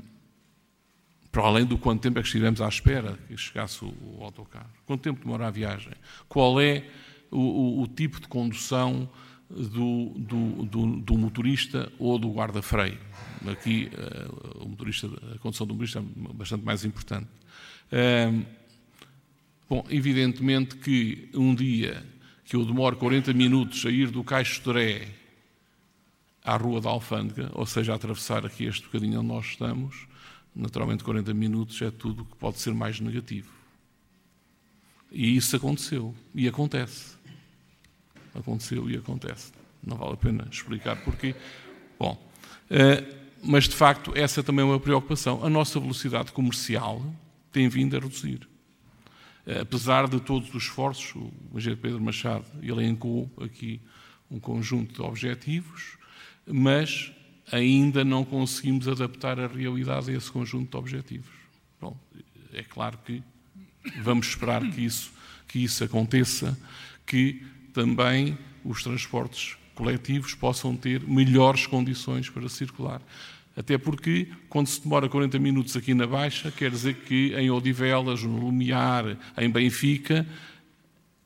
para 1.32 1.42
além 1.42 1.66
do 1.66 1.76
quanto 1.76 2.02
tempo 2.02 2.20
é 2.20 2.22
que 2.22 2.28
estivemos 2.28 2.60
à 2.60 2.68
espera 2.68 3.18
que 3.26 3.36
chegasse 3.36 3.84
o, 3.84 3.88
o 3.88 4.22
autocarro. 4.22 4.70
Quanto 4.86 5.02
tempo 5.02 5.24
demora 5.24 5.48
a 5.48 5.50
viagem? 5.50 5.94
Qual 6.28 6.60
é 6.60 6.86
o, 7.32 7.40
o, 7.40 7.82
o 7.82 7.88
tipo 7.88 8.20
de 8.20 8.28
condução 8.28 9.10
do, 9.50 10.10
do, 10.10 10.64
do, 10.66 11.00
do, 11.00 11.18
motorista 11.18 11.92
ou 11.98 12.16
do 12.16 12.30
guarda-freio? 12.30 13.00
Aqui 13.50 13.90
uh, 13.92 14.64
o 14.64 14.68
motorista, 14.68 15.08
a 15.34 15.38
condução 15.38 15.66
do 15.66 15.74
motorista 15.74 15.98
é 15.98 16.32
bastante 16.32 16.64
mais 16.64 16.84
importante. 16.84 17.41
Bom, 19.68 19.84
evidentemente 19.88 20.76
que 20.76 21.28
um 21.34 21.54
dia 21.54 22.04
que 22.44 22.56
eu 22.56 22.64
demoro 22.64 22.96
40 22.96 23.32
minutos 23.32 23.86
a 23.86 23.90
ir 23.90 24.10
do 24.10 24.22
Caixo 24.22 24.60
Toré 24.60 25.08
à 26.44 26.56
Rua 26.56 26.80
da 26.80 26.90
Alfândega, 26.90 27.50
ou 27.54 27.64
seja, 27.64 27.92
a 27.92 27.96
atravessar 27.96 28.44
aqui 28.44 28.64
este 28.64 28.82
bocadinho 28.84 29.20
onde 29.20 29.28
nós 29.28 29.46
estamos, 29.46 30.06
naturalmente 30.54 31.04
40 31.04 31.32
minutos 31.32 31.80
é 31.80 31.90
tudo 31.90 32.24
que 32.24 32.36
pode 32.36 32.58
ser 32.58 32.74
mais 32.74 33.00
negativo. 33.00 33.50
E 35.10 35.36
isso 35.36 35.56
aconteceu, 35.56 36.14
e 36.34 36.48
acontece. 36.48 37.16
Aconteceu 38.34 38.90
e 38.90 38.96
acontece. 38.96 39.52
Não 39.82 39.96
vale 39.96 40.14
a 40.14 40.16
pena 40.16 40.46
explicar 40.50 40.96
porquê. 41.02 41.34
Bom, 41.98 42.30
eh, 42.70 43.04
mas 43.42 43.68
de 43.68 43.74
facto 43.74 44.12
essa 44.14 44.42
também 44.42 44.62
é 44.64 44.68
uma 44.68 44.80
preocupação. 44.80 45.44
A 45.44 45.50
nossa 45.50 45.78
velocidade 45.78 46.32
comercial 46.32 47.02
tem 47.52 47.68
vindo 47.68 47.96
a 47.96 48.00
reduzir. 48.00 48.48
Eh, 49.46 49.60
apesar 49.60 50.08
de 50.08 50.20
todos 50.20 50.48
os 50.54 50.62
esforços, 50.62 51.14
o 51.14 51.58
engenheiro 51.58 51.80
Pedro 51.80 52.00
Machado 52.00 52.44
elencou 52.62 53.30
aqui 53.40 53.80
um 54.30 54.40
conjunto 54.40 54.94
de 54.94 55.02
objetivos, 55.02 55.98
mas 56.46 57.12
ainda 57.50 58.04
não 58.04 58.24
conseguimos 58.24 58.88
adaptar 58.88 59.38
a 59.38 59.46
realidade 59.46 60.10
a 60.10 60.14
esse 60.14 60.30
conjunto 60.30 60.70
de 60.70 60.76
objetivos. 60.76 61.30
Bom, 61.80 61.96
é 62.52 62.62
claro 62.62 62.98
que 63.04 63.22
vamos 64.00 64.28
esperar 64.28 64.62
que 64.70 64.80
isso, 64.80 65.12
que 65.48 65.58
isso 65.64 65.84
aconteça, 65.84 66.58
que 67.04 67.44
também 67.72 68.38
os 68.64 68.82
transportes 68.82 69.56
coletivos 69.74 70.34
possam 70.34 70.76
ter 70.76 71.02
melhores 71.02 71.66
condições 71.66 72.28
para 72.28 72.48
circular. 72.48 73.02
Até 73.56 73.76
porque, 73.76 74.28
quando 74.48 74.66
se 74.66 74.80
demora 74.80 75.08
40 75.08 75.38
minutos 75.38 75.76
aqui 75.76 75.92
na 75.92 76.06
Baixa, 76.06 76.50
quer 76.50 76.70
dizer 76.70 76.94
que 76.94 77.34
em 77.34 77.50
Odivelas, 77.50 78.22
no 78.22 78.38
Lumiar, 78.38 79.16
em 79.36 79.50
Benfica, 79.50 80.26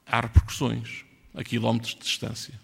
há 0.04 0.20
repercussões 0.20 1.04
a 1.34 1.44
quilómetros 1.44 1.94
de 1.94 2.00
distância. 2.00 2.54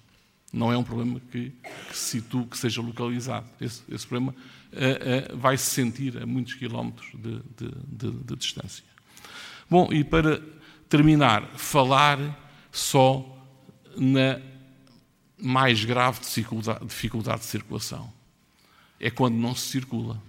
Não 0.52 0.72
é 0.72 0.76
um 0.76 0.82
problema 0.82 1.20
que, 1.30 1.50
que 1.88 1.96
se 1.96 2.18
situa, 2.18 2.44
que 2.46 2.58
seja 2.58 2.82
localizado. 2.82 3.46
Esse, 3.60 3.82
esse 3.88 4.06
problema 4.06 4.34
uh, 4.72 5.34
uh, 5.34 5.38
vai 5.38 5.56
se 5.56 5.70
sentir 5.70 6.20
a 6.20 6.26
muitos 6.26 6.54
quilómetros 6.54 7.08
de, 7.14 7.40
de, 7.56 7.72
de, 7.86 8.10
de 8.24 8.36
distância. 8.36 8.84
Bom, 9.70 9.92
e 9.92 10.02
para 10.02 10.42
terminar, 10.88 11.46
falar 11.56 12.18
só 12.70 13.24
na 13.96 14.40
mais 15.38 15.84
grave 15.84 16.20
dificuldade, 16.20 16.84
dificuldade 16.84 17.40
de 17.40 17.46
circulação 17.46 18.12
é 19.02 19.10
quando 19.10 19.34
não 19.34 19.52
se 19.54 19.68
circula. 19.68 20.22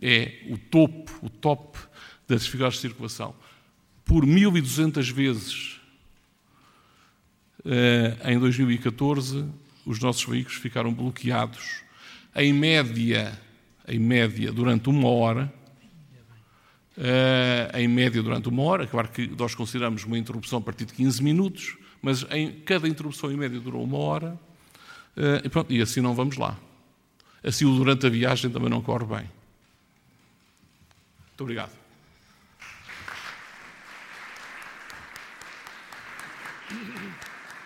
É 0.00 0.42
o 0.50 0.58
topo, 0.58 1.10
o 1.22 1.30
top 1.30 1.78
das 2.28 2.44
dificuldades 2.44 2.76
de 2.76 2.82
circulação. 2.82 3.34
Por 4.04 4.26
1.200 4.26 5.10
vezes 5.10 5.80
eh, 7.64 8.16
em 8.26 8.38
2014, 8.38 9.46
os 9.86 9.98
nossos 9.98 10.24
veículos 10.24 10.58
ficaram 10.58 10.92
bloqueados, 10.92 11.82
em 12.34 12.52
média, 12.52 13.40
em 13.88 13.98
média 13.98 14.52
durante 14.52 14.88
uma 14.90 15.08
hora, 15.08 15.52
Uh, 16.98 17.76
em 17.76 17.86
média 17.86 18.22
durante 18.22 18.48
uma 18.48 18.62
hora. 18.62 18.86
Claro 18.86 19.10
que 19.10 19.26
nós 19.38 19.54
consideramos 19.54 20.04
uma 20.04 20.16
interrupção 20.16 20.60
a 20.60 20.62
partir 20.62 20.86
de 20.86 20.94
15 20.94 21.22
minutos, 21.22 21.76
mas 22.00 22.24
em 22.30 22.52
cada 22.60 22.88
interrupção 22.88 23.30
em 23.30 23.36
média 23.36 23.60
durou 23.60 23.84
uma 23.84 23.98
hora. 23.98 24.40
Uh, 25.14 25.44
e, 25.44 25.48
pronto, 25.50 25.70
e 25.70 25.82
assim 25.82 26.00
não 26.00 26.14
vamos 26.14 26.38
lá 26.38 26.58
assim 27.46 27.64
durante 27.64 28.06
a 28.06 28.10
viagem 28.10 28.50
também 28.50 28.68
não 28.68 28.82
corre 28.82 29.04
bem. 29.04 29.30
Muito 31.28 31.40
obrigado. 31.40 31.70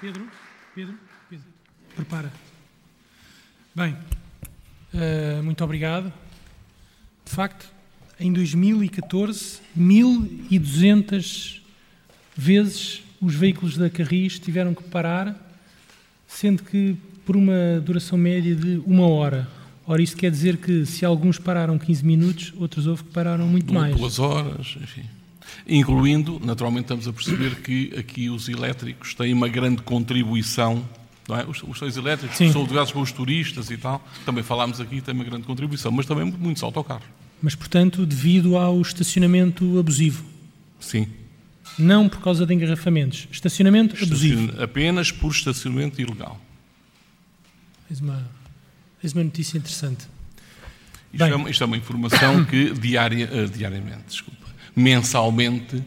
Pedro, 0.00 0.28
Pedro, 0.74 0.98
Pedro, 1.28 1.46
prepara. 1.94 2.32
Bem, 3.74 3.96
uh, 4.94 5.42
muito 5.42 5.64
obrigado. 5.64 6.12
De 7.24 7.30
facto, 7.32 7.70
em 8.18 8.32
2014, 8.32 9.60
1200 9.74 11.62
vezes 12.36 13.02
os 13.20 13.34
veículos 13.34 13.76
da 13.76 13.88
Carris 13.88 14.38
tiveram 14.38 14.74
que 14.74 14.82
parar, 14.84 15.36
sendo 16.26 16.62
que 16.62 16.96
por 17.24 17.36
uma 17.36 17.80
duração 17.84 18.18
média 18.18 18.54
de 18.54 18.82
uma 18.86 19.06
hora. 19.06 19.59
Ora, 19.90 20.00
isto 20.00 20.16
quer 20.16 20.30
dizer 20.30 20.56
que 20.58 20.86
se 20.86 21.04
alguns 21.04 21.36
pararam 21.36 21.76
15 21.76 22.06
minutos, 22.06 22.54
outros 22.56 22.86
houve 22.86 23.02
que 23.02 23.10
pararam 23.10 23.48
muito 23.48 23.74
mais. 23.74 23.96
Duas 23.96 24.20
horas, 24.20 24.76
enfim. 24.80 25.02
Incluindo, 25.66 26.40
naturalmente, 26.44 26.84
estamos 26.84 27.08
a 27.08 27.12
perceber 27.12 27.56
que 27.56 27.92
aqui 27.98 28.30
os 28.30 28.48
elétricos 28.48 29.14
têm 29.14 29.32
uma 29.32 29.48
grande 29.48 29.82
contribuição. 29.82 30.88
Não 31.28 31.36
é? 31.36 31.44
Os, 31.44 31.64
os 31.64 31.96
elétricos 31.96 32.36
Sim. 32.36 32.52
são 32.52 32.62
utilizados 32.62 32.92
pelos 32.92 33.10
turistas 33.10 33.68
e 33.68 33.76
tal. 33.76 34.00
Também 34.24 34.44
falámos 34.44 34.80
aqui, 34.80 35.00
tem 35.00 35.12
uma 35.12 35.24
grande 35.24 35.42
contribuição, 35.42 35.90
mas 35.90 36.06
também 36.06 36.24
muitos 36.24 36.62
autocarros. 36.62 37.08
Mas, 37.42 37.56
portanto, 37.56 38.06
devido 38.06 38.56
ao 38.56 38.80
estacionamento 38.80 39.76
abusivo? 39.76 40.24
Sim. 40.78 41.08
Não 41.76 42.08
por 42.08 42.20
causa 42.20 42.46
de 42.46 42.54
engarrafamentos. 42.54 43.26
Estacionamento 43.32 44.00
abusivo. 44.00 44.62
Apenas 44.62 45.10
por 45.10 45.32
estacionamento 45.32 46.00
ilegal. 46.00 46.40
Fez 47.88 48.00
uma 48.00 48.38
Tens 49.00 49.12
uma 49.14 49.24
notícia 49.24 49.56
interessante. 49.56 50.06
Isto, 51.12 51.24
é, 51.24 51.34
uma, 51.34 51.50
isto 51.50 51.64
é, 51.64 51.66
uma 51.66 51.76
informação 51.76 52.44
que 52.44 52.72
diaria, 52.78 53.28
uh, 53.32 53.48
diariamente, 53.48 54.04
desculpa, 54.08 54.46
mensalmente 54.76 55.82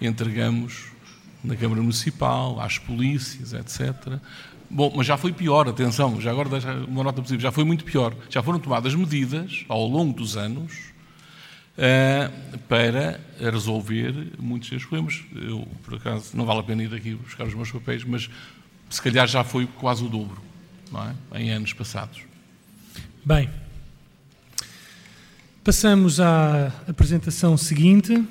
entregamos 0.00 0.86
na 1.42 1.56
Câmara 1.56 1.80
Municipal, 1.80 2.60
às 2.60 2.76
polícias, 2.76 3.52
etc. 3.52 4.18
Bom, 4.68 4.92
mas 4.96 5.06
já 5.06 5.16
foi 5.16 5.32
pior, 5.32 5.68
atenção, 5.68 6.20
já 6.20 6.32
agora 6.32 6.48
uma 6.88 7.04
nota 7.04 7.22
positiva, 7.22 7.40
já 7.40 7.52
foi 7.52 7.64
muito 7.64 7.84
pior. 7.84 8.14
Já 8.28 8.42
foram 8.42 8.58
tomadas 8.58 8.94
medidas 8.94 9.64
ao 9.68 9.86
longo 9.86 10.12
dos 10.12 10.36
anos 10.36 10.72
uh, 11.78 12.58
para 12.68 13.20
resolver 13.38 14.12
muitos 14.38 14.68
destes 14.68 14.88
problemas. 14.88 15.22
Eu, 15.34 15.66
por 15.84 15.94
acaso, 15.94 16.36
não 16.36 16.44
vale 16.44 16.60
a 16.60 16.62
pena 16.64 16.82
ir 16.82 16.92
aqui 16.92 17.14
buscar 17.14 17.46
os 17.46 17.54
meus 17.54 17.70
papéis, 17.70 18.02
mas 18.04 18.28
se 18.90 19.00
calhar 19.00 19.26
já 19.28 19.44
foi 19.44 19.66
quase 19.66 20.04
o 20.04 20.08
dobro, 20.08 20.42
não 20.90 21.02
é? 21.08 21.40
em 21.40 21.50
anos 21.50 21.72
passados. 21.72 22.22
Bem, 23.28 23.50
passamos 25.64 26.20
à 26.20 26.68
apresentação 26.86 27.56
seguinte 27.56 28.24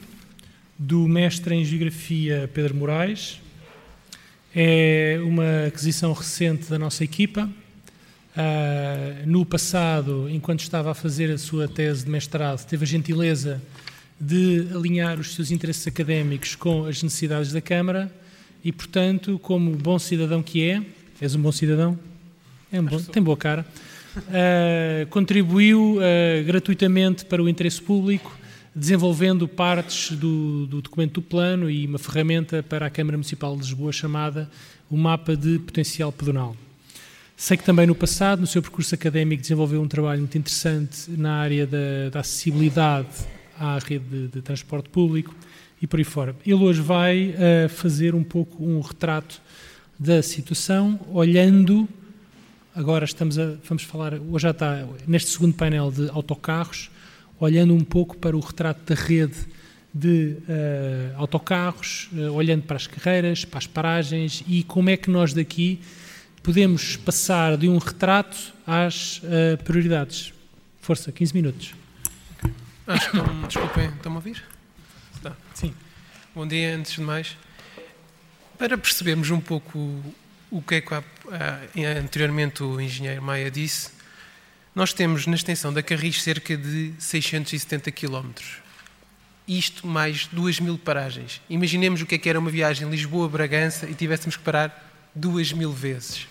do 0.79 1.05
mestre 1.05 1.53
em 1.53 1.65
Geografia 1.65 2.49
Pedro 2.53 2.75
Moraes. 2.75 3.41
É 4.55 5.19
uma 5.21 5.65
aquisição 5.67 6.13
recente 6.13 6.69
da 6.69 6.79
nossa 6.79 7.03
equipa. 7.03 7.43
Uh, 7.43 9.27
no 9.27 9.45
passado, 9.45 10.29
enquanto 10.29 10.61
estava 10.61 10.91
a 10.91 10.93
fazer 10.93 11.29
a 11.29 11.37
sua 11.37 11.67
tese 11.67 12.05
de 12.05 12.09
mestrado, 12.09 12.65
teve 12.65 12.85
a 12.85 12.87
gentileza 12.87 13.61
de 14.17 14.65
alinhar 14.73 15.19
os 15.19 15.35
seus 15.35 15.51
interesses 15.51 15.85
académicos 15.85 16.55
com 16.55 16.85
as 16.85 17.03
necessidades 17.03 17.51
da 17.51 17.59
Câmara 17.59 18.09
e, 18.63 18.71
portanto, 18.71 19.37
como 19.39 19.75
bom 19.75 19.99
cidadão 19.99 20.41
que 20.41 20.63
é, 20.63 20.81
és 21.19 21.35
um 21.35 21.41
bom 21.41 21.51
cidadão? 21.51 21.99
É 22.71 22.79
um 22.79 22.85
bom, 22.85 22.97
tem 22.97 23.21
boa 23.21 23.35
cara 23.35 23.65
uh, 24.17 25.07
contribuiu 25.09 25.97
uh, 25.97 26.43
gratuitamente 26.45 27.25
para 27.25 27.41
o 27.41 27.49
interesse 27.49 27.81
público, 27.81 28.37
desenvolvendo 28.73 29.47
partes 29.47 30.11
do, 30.17 30.65
do, 30.67 30.81
documento 30.81 31.15
do 31.15 31.21
plano 31.21 31.69
e 31.69 31.85
uma 31.85 31.97
ferramenta 31.97 32.63
para 32.63 32.85
a 32.85 32.89
Câmara 32.89 33.17
Municipal 33.17 33.53
de 33.55 33.61
Lisboa 33.61 33.91
chamada 33.91 34.49
o 34.89 34.97
Mapa 34.97 35.35
de 35.35 35.59
Potencial 35.59 36.11
Pedonal. 36.11 36.55
Sei 37.37 37.57
que 37.57 37.63
também 37.63 37.85
no 37.85 37.95
passado, 37.95 38.39
no 38.39 38.47
seu 38.47 38.61
percurso 38.61 38.95
académico, 38.95 39.41
desenvolveu 39.41 39.81
um 39.81 39.87
trabalho 39.87 40.19
muito 40.19 40.37
interessante 40.37 41.11
na 41.11 41.35
área 41.35 41.67
da, 41.67 42.09
da 42.11 42.19
acessibilidade 42.21 43.07
à 43.59 43.77
rede 43.77 44.05
de, 44.05 44.27
de, 44.29 44.41
transporte 44.41 44.89
público 44.89 45.35
e 45.81 45.87
por 45.87 45.99
aí 45.99 46.05
fora. 46.05 46.35
Ele 46.45 46.55
hoje 46.55 46.81
vai 46.81 47.31
uh, 47.31 47.69
fazer 47.69 48.15
um 48.15 48.23
pouco 48.23 48.63
um 48.63 48.79
retrato 48.79 49.41
da 49.99 50.21
situação, 50.21 50.99
olhando. 51.11 51.87
Agora 52.75 53.05
estamos 53.05 53.39
a, 53.39 53.55
vamos 53.63 53.83
falar, 53.83 54.15
hoje 54.15 54.43
já 54.43 54.51
está 54.51 54.85
neste 55.07 55.31
segundo 55.31 55.53
painel 55.53 55.89
de 55.89 56.09
autocarros, 56.09 56.91
olhando 57.39 57.73
um 57.73 57.85
pouco 57.85 58.17
para 58.17 58.35
o 58.35 58.39
retrato 58.41 58.93
da 58.93 59.01
rede 59.01 59.47
de 59.93 60.35
uh, 60.39 61.15
autocarros, 61.15 62.09
uh, 62.11 62.33
olhando 62.33 62.63
para 62.63 62.75
as 62.75 62.85
carreiras, 62.85 63.45
para 63.45 63.59
as 63.59 63.65
paragens 63.65 64.43
e 64.45 64.61
como 64.63 64.89
é 64.89 64.97
que 64.97 65.09
nós 65.09 65.33
daqui 65.33 65.79
podemos 66.43 66.97
passar 66.97 67.55
de 67.55 67.69
um 67.69 67.77
retrato 67.77 68.53
às 68.67 69.19
uh, 69.19 69.63
prioridades. 69.63 70.33
Força, 70.81 71.13
15 71.13 71.33
minutos. 71.33 71.73
Acho 72.85 73.09
que 73.09 73.17
desculpem, 73.47 73.85
estão-me 73.87 74.17
a 74.17 74.19
ouvir? 74.19 74.43
Tá. 75.23 75.31
Sim. 75.53 75.73
Bom 76.35 76.45
dia, 76.45 76.75
antes 76.75 76.91
de 76.91 77.01
mais. 77.01 77.37
Para 78.57 78.77
percebermos 78.77 79.29
um 79.29 79.39
pouco 79.39 80.03
o 80.55 80.61
que 80.61 80.75
é 80.75 80.81
que 80.81 80.93
anteriormente 81.99 82.63
o 82.63 82.79
engenheiro 82.79 83.21
Maia 83.21 83.51
disse, 83.51 83.89
nós 84.73 84.93
temos 84.93 85.27
na 85.27 85.35
extensão 85.35 85.73
da 85.73 85.83
Carris 85.83 86.23
cerca 86.23 86.55
de 86.55 86.93
670 86.97 87.91
km. 87.91 88.31
Isto 89.45 89.85
mais 89.85 90.27
2 90.27 90.61
mil 90.61 90.77
paragens. 90.77 91.41
Imaginemos 91.49 92.01
o 92.01 92.05
que 92.05 92.15
é 92.15 92.17
que 92.17 92.29
era 92.29 92.39
uma 92.39 92.49
viagem 92.49 92.89
Lisboa-Bragança 92.89 93.85
e 93.89 93.93
tivéssemos 93.93 94.37
que 94.37 94.43
parar 94.43 94.93
2 95.13 95.51
mil 95.51 95.73
vezes. 95.73 96.25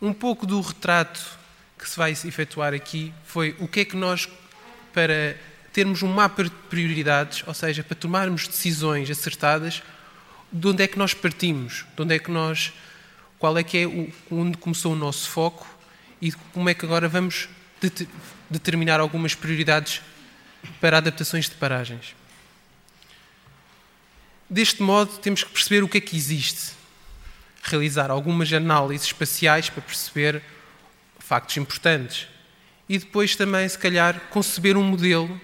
Um 0.00 0.12
pouco 0.12 0.46
do 0.46 0.60
retrato 0.60 1.20
que 1.76 1.90
se 1.90 1.96
vai 1.96 2.12
efetuar 2.12 2.72
aqui 2.74 3.12
foi 3.24 3.56
o 3.58 3.66
que 3.66 3.80
é 3.80 3.84
que 3.84 3.96
nós, 3.96 4.28
para 4.92 5.36
termos 5.72 6.00
um 6.04 6.12
mapa 6.12 6.44
de 6.44 6.50
prioridades, 6.70 7.42
ou 7.44 7.54
seja, 7.54 7.82
para 7.82 7.96
tomarmos 7.96 8.46
decisões 8.46 9.10
acertadas, 9.10 9.82
de 10.54 10.68
onde 10.68 10.84
é 10.84 10.86
que 10.86 10.96
nós 10.96 11.12
partimos, 11.12 11.84
de 11.96 12.02
onde 12.02 12.14
é 12.14 12.18
que 12.20 12.30
nós, 12.30 12.72
qual 13.40 13.58
é 13.58 13.64
que 13.64 13.78
é 13.78 13.86
o, 13.86 14.08
onde 14.30 14.56
começou 14.56 14.92
o 14.92 14.96
nosso 14.96 15.28
foco 15.28 15.66
e 16.22 16.30
como 16.52 16.68
é 16.68 16.74
que 16.74 16.84
agora 16.86 17.08
vamos 17.08 17.48
determinar 18.48 19.00
algumas 19.00 19.34
prioridades 19.34 20.00
para 20.80 20.98
adaptações 20.98 21.48
de 21.48 21.56
paragens. 21.56 22.14
Deste 24.48 24.80
modo, 24.80 25.18
temos 25.18 25.42
que 25.42 25.50
perceber 25.50 25.82
o 25.82 25.88
que 25.88 25.98
é 25.98 26.00
que 26.00 26.16
existe, 26.16 26.72
realizar 27.64 28.08
algumas 28.08 28.52
análises 28.52 29.08
espaciais 29.08 29.68
para 29.68 29.82
perceber 29.82 30.40
factos 31.18 31.56
importantes. 31.56 32.28
E 32.88 32.96
depois 32.96 33.34
também, 33.34 33.68
se 33.68 33.78
calhar, 33.78 34.20
conceber 34.30 34.76
um 34.76 34.84
modelo 34.84 35.40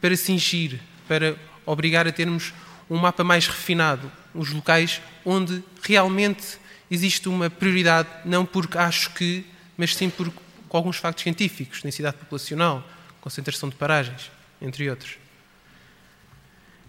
para 0.00 0.16
cingir, 0.16 0.78
para 1.08 1.36
obrigar 1.66 2.06
a 2.06 2.12
termos 2.12 2.54
um 2.88 2.98
mapa 2.98 3.24
mais 3.24 3.48
refinado, 3.48 4.12
os 4.34 4.50
locais 4.50 5.00
onde 5.24 5.62
realmente 5.82 6.58
existe 6.90 7.28
uma 7.28 7.48
prioridade, 7.48 8.08
não 8.24 8.44
porque 8.44 8.76
acho 8.76 9.10
que 9.14 9.44
mas 9.76 9.94
sim 9.94 10.08
por, 10.10 10.32
alguns 10.70 10.96
factos 10.96 11.22
científicos, 11.22 11.82
densidade 11.82 12.16
populacional, 12.16 12.86
concentração 13.20 13.68
de 13.68 13.76
paragens, 13.76 14.30
entre 14.60 14.88
outros. 14.90 15.16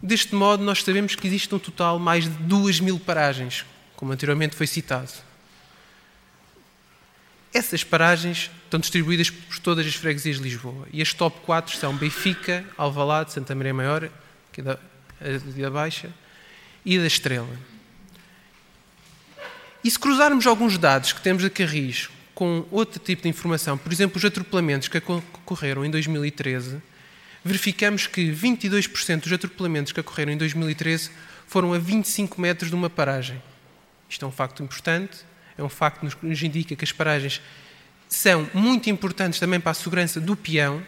Deste 0.01 0.35
modo, 0.35 0.63
nós 0.63 0.83
sabemos 0.83 1.15
que 1.15 1.27
existe 1.27 1.53
um 1.53 1.59
total 1.59 1.99
mais 1.99 2.25
de 2.25 2.43
2 2.43 2.79
mil 2.79 2.99
paragens, 2.99 3.65
como 3.95 4.11
anteriormente 4.11 4.55
foi 4.55 4.67
citado. 4.67 5.11
Essas 7.53 7.83
paragens 7.83 8.51
estão 8.65 8.79
distribuídas 8.79 9.29
por 9.29 9.59
todas 9.59 9.85
as 9.87 9.95
freguesias 9.95 10.37
de 10.37 10.43
Lisboa. 10.43 10.87
E 10.91 11.01
as 11.01 11.13
top 11.13 11.39
4 11.45 11.77
são 11.77 11.95
Benfica, 11.95 12.65
Alvalade, 12.77 13.31
Santa 13.31 13.55
Maria 13.55 13.73
Maior, 13.73 14.09
que 14.51 14.59
é 14.59 14.63
da, 14.63 14.77
da 15.57 15.71
Baixa, 15.71 16.13
e 16.85 16.99
da 16.99 17.07
Estrela. 17.07 17.59
E 19.83 19.89
se 19.89 19.99
cruzarmos 19.99 20.47
alguns 20.47 20.77
dados 20.77 21.13
que 21.13 21.21
temos 21.21 21.43
da 21.43 21.49
Carris 21.49 22.09
com 22.33 22.65
outro 22.71 22.99
tipo 22.99 23.23
de 23.23 23.29
informação, 23.29 23.77
por 23.77 23.91
exemplo, 23.91 24.17
os 24.17 24.25
atropelamentos 24.25 24.87
que 24.87 24.97
ocorreram 24.97 25.85
em 25.85 25.89
2013, 25.89 26.81
verificamos 27.43 28.07
que 28.07 28.31
22% 28.31 29.21
dos 29.21 29.31
atropelamentos 29.31 29.91
que 29.91 29.99
ocorreram 29.99 30.33
em 30.33 30.37
2013 30.37 31.11
foram 31.47 31.73
a 31.73 31.77
25 31.77 32.41
metros 32.41 32.69
de 32.69 32.75
uma 32.75 32.89
paragem. 32.89 33.41
Isto 34.09 34.25
é 34.25 34.27
um 34.27 34.31
facto 34.31 34.63
importante, 34.63 35.19
é 35.57 35.63
um 35.63 35.69
facto 35.69 35.99
que 35.99 36.25
nos 36.25 36.43
indica 36.43 36.75
que 36.75 36.83
as 36.83 36.91
paragens 36.91 37.41
são 38.09 38.49
muito 38.53 38.89
importantes 38.89 39.39
também 39.39 39.59
para 39.59 39.71
a 39.71 39.75
segurança 39.75 40.19
do 40.19 40.35
peão 40.35 40.83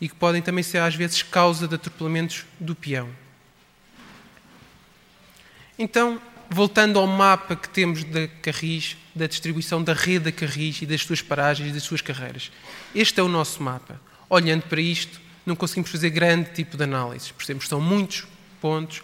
e 0.00 0.08
que 0.08 0.14
podem 0.14 0.42
também 0.42 0.62
ser, 0.62 0.78
às 0.78 0.94
vezes, 0.94 1.22
causa 1.22 1.66
de 1.66 1.74
atropelamentos 1.76 2.44
do 2.58 2.74
peão. 2.74 3.08
Então, 5.78 6.20
voltando 6.48 6.98
ao 6.98 7.06
mapa 7.06 7.56
que 7.56 7.68
temos 7.68 8.04
da 8.04 8.28
Carris, 8.42 8.96
da 9.14 9.26
distribuição 9.26 9.82
da 9.82 9.92
rede 9.92 10.26
da 10.26 10.32
Carris 10.32 10.82
e 10.82 10.86
das 10.86 11.02
suas 11.02 11.20
paragens 11.20 11.70
e 11.70 11.72
das 11.72 11.82
suas 11.82 12.00
carreiras. 12.00 12.52
Este 12.94 13.18
é 13.18 13.22
o 13.22 13.28
nosso 13.28 13.62
mapa. 13.62 14.00
Olhando 14.30 14.62
para 14.62 14.80
isto, 14.80 15.20
não 15.44 15.56
conseguimos 15.56 15.90
fazer 15.90 16.10
grande 16.10 16.50
tipo 16.50 16.76
de 16.76 16.84
análise. 16.84 17.32
Percebemos 17.32 17.64
que 17.64 17.70
são 17.70 17.80
muitos 17.80 18.26
pontos, 18.60 19.02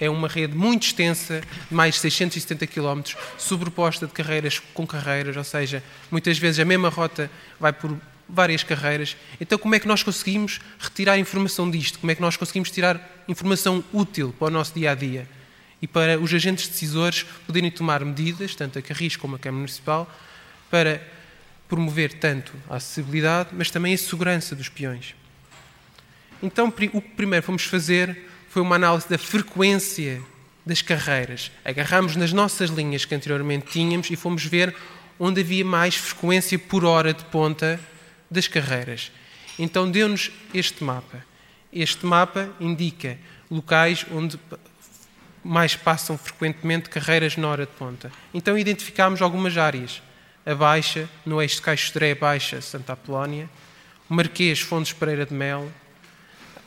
é 0.00 0.10
uma 0.10 0.28
rede 0.28 0.54
muito 0.54 0.86
extensa, 0.86 1.42
mais 1.70 1.94
de 1.94 2.00
670 2.00 2.66
km, 2.66 3.02
sobreposta 3.38 4.06
de 4.06 4.12
carreiras 4.12 4.58
com 4.58 4.86
carreiras, 4.86 5.36
ou 5.36 5.44
seja, 5.44 5.82
muitas 6.10 6.38
vezes 6.38 6.60
a 6.60 6.64
mesma 6.64 6.88
rota 6.88 7.30
vai 7.58 7.72
por 7.72 7.96
várias 8.28 8.62
carreiras. 8.62 9.16
Então, 9.40 9.58
como 9.58 9.74
é 9.74 9.78
que 9.78 9.86
nós 9.86 10.02
conseguimos 10.02 10.60
retirar 10.78 11.18
informação 11.18 11.70
disto? 11.70 11.98
Como 11.98 12.10
é 12.10 12.14
que 12.14 12.20
nós 12.20 12.36
conseguimos 12.36 12.70
tirar 12.70 13.24
informação 13.28 13.84
útil 13.92 14.34
para 14.38 14.48
o 14.48 14.50
nosso 14.50 14.74
dia 14.74 14.90
a 14.90 14.94
dia? 14.94 15.28
E 15.80 15.86
para 15.86 16.18
os 16.18 16.32
agentes 16.32 16.68
decisores 16.68 17.24
poderem 17.46 17.70
tomar 17.70 18.04
medidas, 18.04 18.54
tanto 18.54 18.78
a 18.78 18.82
Carris 18.82 19.16
como 19.16 19.36
a 19.36 19.38
Câmara 19.38 19.60
Municipal, 19.60 20.10
para 20.70 21.02
promover 21.68 22.14
tanto 22.14 22.52
a 22.68 22.76
acessibilidade, 22.76 23.50
mas 23.52 23.70
também 23.70 23.92
a 23.94 23.98
segurança 23.98 24.54
dos 24.54 24.68
peões. 24.68 25.14
Então, 26.42 26.68
o 26.68 26.72
que 26.72 27.08
primeiro 27.10 27.44
fomos 27.44 27.64
fazer 27.64 28.16
foi 28.48 28.62
uma 28.62 28.76
análise 28.76 29.08
da 29.08 29.18
frequência 29.18 30.22
das 30.64 30.82
carreiras. 30.82 31.50
Agarramos 31.64 32.16
nas 32.16 32.32
nossas 32.32 32.70
linhas 32.70 33.04
que 33.04 33.14
anteriormente 33.14 33.66
tínhamos 33.70 34.10
e 34.10 34.16
fomos 34.16 34.44
ver 34.44 34.74
onde 35.18 35.40
havia 35.40 35.64
mais 35.64 35.94
frequência 35.94 36.58
por 36.58 36.84
hora 36.84 37.12
de 37.12 37.24
ponta 37.26 37.80
das 38.30 38.48
carreiras. 38.48 39.10
Então, 39.58 39.90
deu-nos 39.90 40.30
este 40.52 40.84
mapa. 40.84 41.24
Este 41.72 42.04
mapa 42.04 42.50
indica 42.60 43.18
locais 43.50 44.04
onde 44.10 44.38
mais 45.46 45.76
passam 45.76 46.18
frequentemente 46.18 46.90
carreiras 46.90 47.36
na 47.36 47.46
hora 47.48 47.66
de 47.66 47.72
ponta. 47.72 48.10
Então 48.34 48.58
identificámos 48.58 49.22
algumas 49.22 49.56
áreas. 49.56 50.02
A 50.44 50.54
Baixa, 50.54 51.08
no 51.24 51.40
eixo 51.40 51.56
de 51.56 51.62
Caixo 51.62 51.94
Dré 51.94 52.14
Baixa, 52.14 52.60
Santa 52.60 52.92
Apolónia, 52.92 53.48
Marquês 54.08 54.60
Fontes 54.60 54.92
Pereira 54.92 55.24
de 55.24 55.32
Mel, 55.32 55.70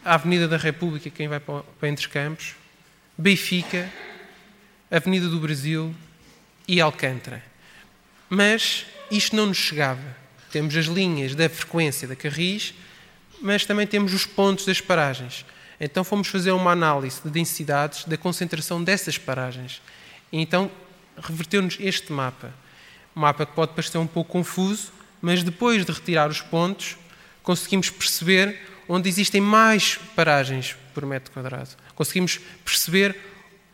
a 0.04 0.14
Avenida 0.14 0.48
da 0.48 0.58
República, 0.58 1.10
quem 1.10 1.28
vai 1.28 1.40
para 1.40 1.64
Entre 1.84 2.08
Campos, 2.08 2.56
Benfica, 3.18 3.90
Avenida 4.90 5.28
do 5.28 5.40
Brasil 5.40 5.94
e 6.68 6.80
Alcântara. 6.80 7.44
Mas 8.30 8.86
isto 9.12 9.36
não 9.36 9.48
nos 9.48 9.58
chegava. 9.58 10.16
Temos 10.52 10.76
as 10.76 10.86
linhas 10.86 11.36
da 11.36 11.50
frequência 11.50 12.08
da 12.08 12.16
Carris, 12.16 12.74
mas 13.42 13.66
também 13.66 13.86
temos 13.86 14.14
os 14.14 14.26
pontos 14.26 14.66
das 14.66 14.80
paragens. 14.82 15.46
Então 15.80 16.04
fomos 16.04 16.28
fazer 16.28 16.52
uma 16.52 16.72
análise 16.72 17.22
de 17.24 17.30
densidades 17.30 18.06
da 18.06 18.18
concentração 18.18 18.84
dessas 18.84 19.18
paragens. 19.18 19.82
E 20.32 20.40
então 20.40 20.70
reverteu-nos 21.18 21.78
este 21.80 22.12
mapa. 22.12 22.54
Um 23.16 23.22
mapa 23.22 23.46
que 23.46 23.54
pode 23.54 23.74
parecer 23.74 23.98
um 23.98 24.08
pouco 24.08 24.32
confuso, 24.32 24.92
mas 25.22 25.44
depois 25.44 25.86
de 25.86 25.92
retirar 25.92 26.30
os 26.30 26.42
pontos, 26.42 26.98
conseguimos 27.42 27.90
perceber 27.90 28.60
onde 28.88 29.08
existem 29.08 29.40
mais 29.40 30.00
paragens 30.16 30.76
por 30.94 31.06
metro 31.06 31.32
quadrado. 31.32 31.70
Conseguimos 31.96 32.40
perceber 32.66 33.16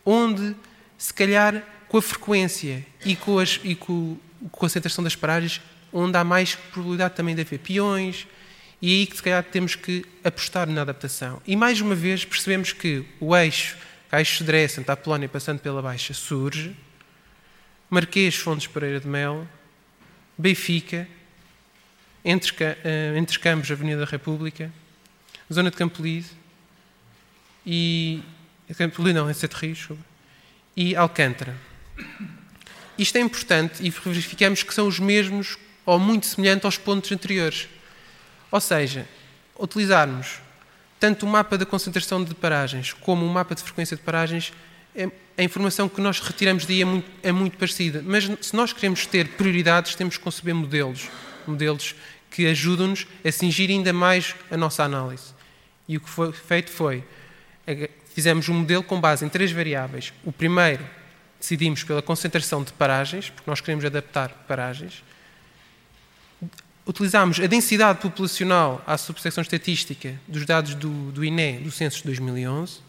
onde, 0.05 0.55
se 0.97 1.13
calhar, 1.13 1.63
com 1.87 1.97
a 1.97 2.01
frequência 2.01 2.85
e 3.03 3.15
com, 3.15 3.39
as, 3.39 3.59
e 3.63 3.75
com 3.75 4.17
a 4.45 4.49
concentração 4.49 5.03
das 5.03 5.15
paragens, 5.15 5.61
onde 5.91 6.17
há 6.17 6.23
mais 6.23 6.55
probabilidade 6.55 7.15
também 7.15 7.33
de 7.33 7.41
haver 7.41 7.59
peões, 7.59 8.27
e 8.85 8.87
é 8.87 8.99
aí 8.99 9.07
que, 9.07 9.15
se 9.15 9.23
calhar, 9.23 9.43
temos 9.43 9.73
que 9.73 10.05
apostar 10.23 10.69
na 10.69 10.81
adaptação. 10.81 11.41
E, 11.47 11.55
mais 11.55 11.81
uma 11.81 11.95
vez, 11.95 12.23
percebemos 12.23 12.71
que 12.71 13.03
o 13.19 13.35
eixo 13.35 13.75
Caixo 14.11 14.43
Dré, 14.43 14.67
Santa 14.67 14.93
Apolónia, 14.93 15.27
passando 15.27 15.57
pela 15.57 15.81
Baixa, 15.81 16.13
surge. 16.13 16.75
Marquês 17.89 18.35
Fontes 18.35 18.67
Pereira 18.67 18.99
de 18.99 19.07
Mel, 19.07 19.47
Benfica, 20.37 21.07
entre, 22.23 22.51
uh, 22.51 23.17
entre 23.17 23.39
Campos, 23.39 23.71
Avenida 23.71 24.01
da 24.01 24.05
República, 24.05 24.71
Zona 25.51 25.71
de 25.71 25.77
Campolide 25.77 26.29
e 27.65 28.21
não, 29.15 29.31
em 29.31 29.33
Sete 29.33 29.53
Rios 29.53 29.87
e 30.77 30.95
Alcântara. 30.95 31.55
Isto 32.99 33.17
é 33.17 33.21
importante 33.21 33.83
e 33.83 33.89
verificamos 33.89 34.61
que 34.61 34.75
são 34.75 34.87
os 34.87 34.99
mesmos 34.99 35.57
ou 35.87 35.97
muito 35.97 36.27
semelhantes 36.27 36.65
aos 36.65 36.77
pontos 36.77 37.11
anteriores. 37.11 37.67
Ou 38.55 38.61
seja, 38.61 39.05
utilizarmos 39.59 40.39
tanto 40.97 41.25
o 41.25 41.29
mapa 41.29 41.57
da 41.57 41.65
concentração 41.65 42.23
de 42.23 42.33
paragens 42.33 42.93
como 42.93 43.25
o 43.25 43.29
mapa 43.29 43.53
de 43.53 43.61
frequência 43.61 43.97
de 43.97 44.01
paragens, 44.01 44.53
é, 44.95 45.11
a 45.37 45.43
informação 45.43 45.89
que 45.89 45.99
nós 45.99 46.21
retiramos 46.21 46.65
daí 46.65 46.81
é 46.81 46.85
muito, 46.85 47.11
é 47.21 47.33
muito 47.33 47.57
parecida. 47.57 48.01
Mas 48.01 48.31
se 48.39 48.55
nós 48.55 48.71
queremos 48.71 49.05
ter 49.07 49.27
prioridades, 49.31 49.95
temos 49.95 50.15
que 50.15 50.23
conceber 50.23 50.55
modelos. 50.55 51.09
Modelos 51.45 51.95
que 52.31 52.47
ajudam-nos 52.47 53.05
a 53.25 53.29
cingir 53.29 53.69
ainda 53.69 53.91
mais 53.91 54.33
a 54.49 54.55
nossa 54.55 54.85
análise. 54.85 55.33
E 55.85 55.97
o 55.97 55.99
que 55.99 56.09
foi 56.09 56.31
feito 56.31 56.71
foi, 56.71 57.03
fizemos 58.13 58.47
um 58.47 58.53
modelo 58.53 58.83
com 58.83 59.01
base 59.01 59.25
em 59.25 59.27
três 59.27 59.51
variáveis. 59.51 60.13
O 60.23 60.31
primeiro, 60.31 60.87
decidimos 61.41 61.83
pela 61.83 62.01
concentração 62.01 62.63
de 62.63 62.71
paragens, 62.71 63.29
porque 63.29 63.51
nós 63.51 63.59
queremos 63.59 63.83
adaptar 63.83 64.29
paragens 64.47 65.03
utilizámos 66.85 67.39
a 67.39 67.47
densidade 67.47 67.99
populacional 67.99 68.81
à 68.85 68.97
subsecção 68.97 69.41
estatística 69.41 70.19
dos 70.27 70.45
dados 70.45 70.75
do, 70.75 71.11
do 71.11 71.25
INE 71.25 71.59
do 71.59 71.71
censo 71.71 71.97
de 71.97 72.03
2011, 72.05 72.79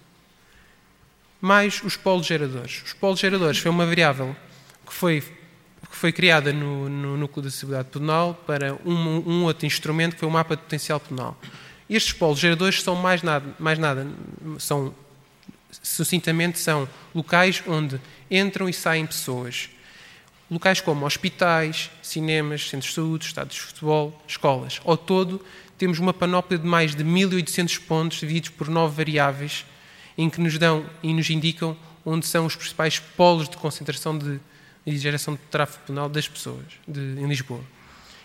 mais 1.40 1.82
os 1.82 1.96
polos 1.96 2.26
geradores. 2.26 2.82
Os 2.84 2.92
polos 2.92 3.18
geradores 3.18 3.58
foi 3.58 3.70
uma 3.70 3.86
variável 3.86 4.36
que 4.86 4.92
foi, 4.92 5.20
que 5.20 5.96
foi 5.96 6.12
criada 6.12 6.52
no, 6.52 6.88
no 6.88 7.16
núcleo 7.16 7.42
da 7.42 7.48
acessibilidade 7.48 7.88
pedonal 7.88 8.34
para 8.46 8.74
um, 8.84 9.22
um, 9.26 9.44
outro 9.44 9.66
instrumento 9.66 10.14
que 10.14 10.20
foi 10.20 10.28
o 10.28 10.32
mapa 10.32 10.56
de 10.56 10.62
potencial 10.62 11.00
pedonal. 11.00 11.38
Estes 11.88 12.12
polos 12.12 12.38
geradores 12.38 12.82
são 12.82 12.96
mais 12.96 13.22
nada, 13.22 13.54
mais 13.58 13.78
nada 13.78 14.06
são, 14.58 14.94
sucintamente, 15.82 16.58
são 16.58 16.88
locais 17.14 17.62
onde 17.66 18.00
entram 18.30 18.68
e 18.68 18.72
saem 18.72 19.06
pessoas. 19.06 19.70
Locais 20.50 20.80
como 20.80 21.04
hospitais, 21.04 21.90
cinemas, 22.02 22.68
centros 22.68 22.90
de 22.90 22.94
saúde, 22.94 23.26
estádios 23.26 23.56
de 23.56 23.60
futebol, 23.62 24.22
escolas. 24.28 24.80
Ao 24.84 24.96
todo, 24.96 25.44
temos 25.76 25.98
uma 25.98 26.14
panóplia 26.14 26.58
de 26.58 26.66
mais 26.66 26.94
de 26.94 27.04
1.800 27.04 27.80
pontos 27.80 28.20
divididos 28.20 28.50
por 28.50 28.68
nove 28.68 28.96
variáveis, 28.96 29.66
em 30.16 30.30
que 30.30 30.40
nos 30.40 30.56
dão 30.56 30.88
e 31.02 31.12
nos 31.12 31.28
indicam 31.30 31.76
onde 32.04 32.24
são 32.26 32.46
os 32.46 32.54
principais 32.54 33.00
polos 33.00 33.48
de 33.48 33.56
concentração 33.56 34.16
de, 34.16 34.38
de 34.86 34.96
geração 34.96 35.34
de 35.34 35.40
tráfego 35.50 35.84
penal 35.84 36.08
das 36.08 36.28
pessoas 36.28 36.64
de, 36.86 37.00
em 37.00 37.26
Lisboa. 37.26 37.64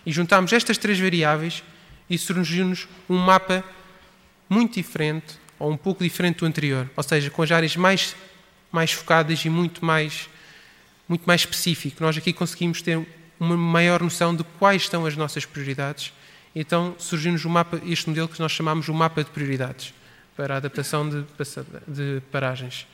E 0.06 0.12
juntamos 0.12 0.52
estas 0.52 0.78
três 0.78 0.98
variáveis 1.00 1.64
e 2.08 2.16
surgiu-nos 2.16 2.86
um 3.10 3.16
mapa 3.18 3.64
muito 4.48 4.74
diferente, 4.74 5.40
ou 5.58 5.72
um 5.72 5.76
pouco 5.76 6.04
diferente 6.04 6.38
do 6.38 6.46
anterior, 6.46 6.88
ou 6.96 7.02
seja, 7.02 7.30
com 7.30 7.42
as 7.42 7.50
áreas 7.50 7.76
mais, 7.76 8.14
mais 8.70 8.92
focadas 8.92 9.44
e 9.44 9.50
muito 9.50 9.84
mais 9.84 10.28
muito 11.12 11.26
mais 11.26 11.42
específico. 11.42 12.02
Nós 12.02 12.16
aqui 12.16 12.32
conseguimos 12.32 12.80
ter 12.80 13.06
uma 13.38 13.54
maior 13.54 14.02
noção 14.02 14.34
de 14.34 14.42
quais 14.58 14.88
são 14.88 15.04
as 15.04 15.14
nossas 15.14 15.44
prioridades. 15.44 16.10
Então 16.56 16.96
surgiu-nos 16.98 17.42
este 17.84 18.08
modelo 18.08 18.28
que 18.28 18.40
nós 18.40 18.50
chamamos 18.50 18.88
o 18.88 18.94
mapa 18.94 19.22
de 19.22 19.28
prioridades 19.28 19.92
para 20.34 20.54
a 20.54 20.56
adaptação 20.56 21.06
de, 21.06 21.22
de 21.86 22.22
paragens. 22.32 22.86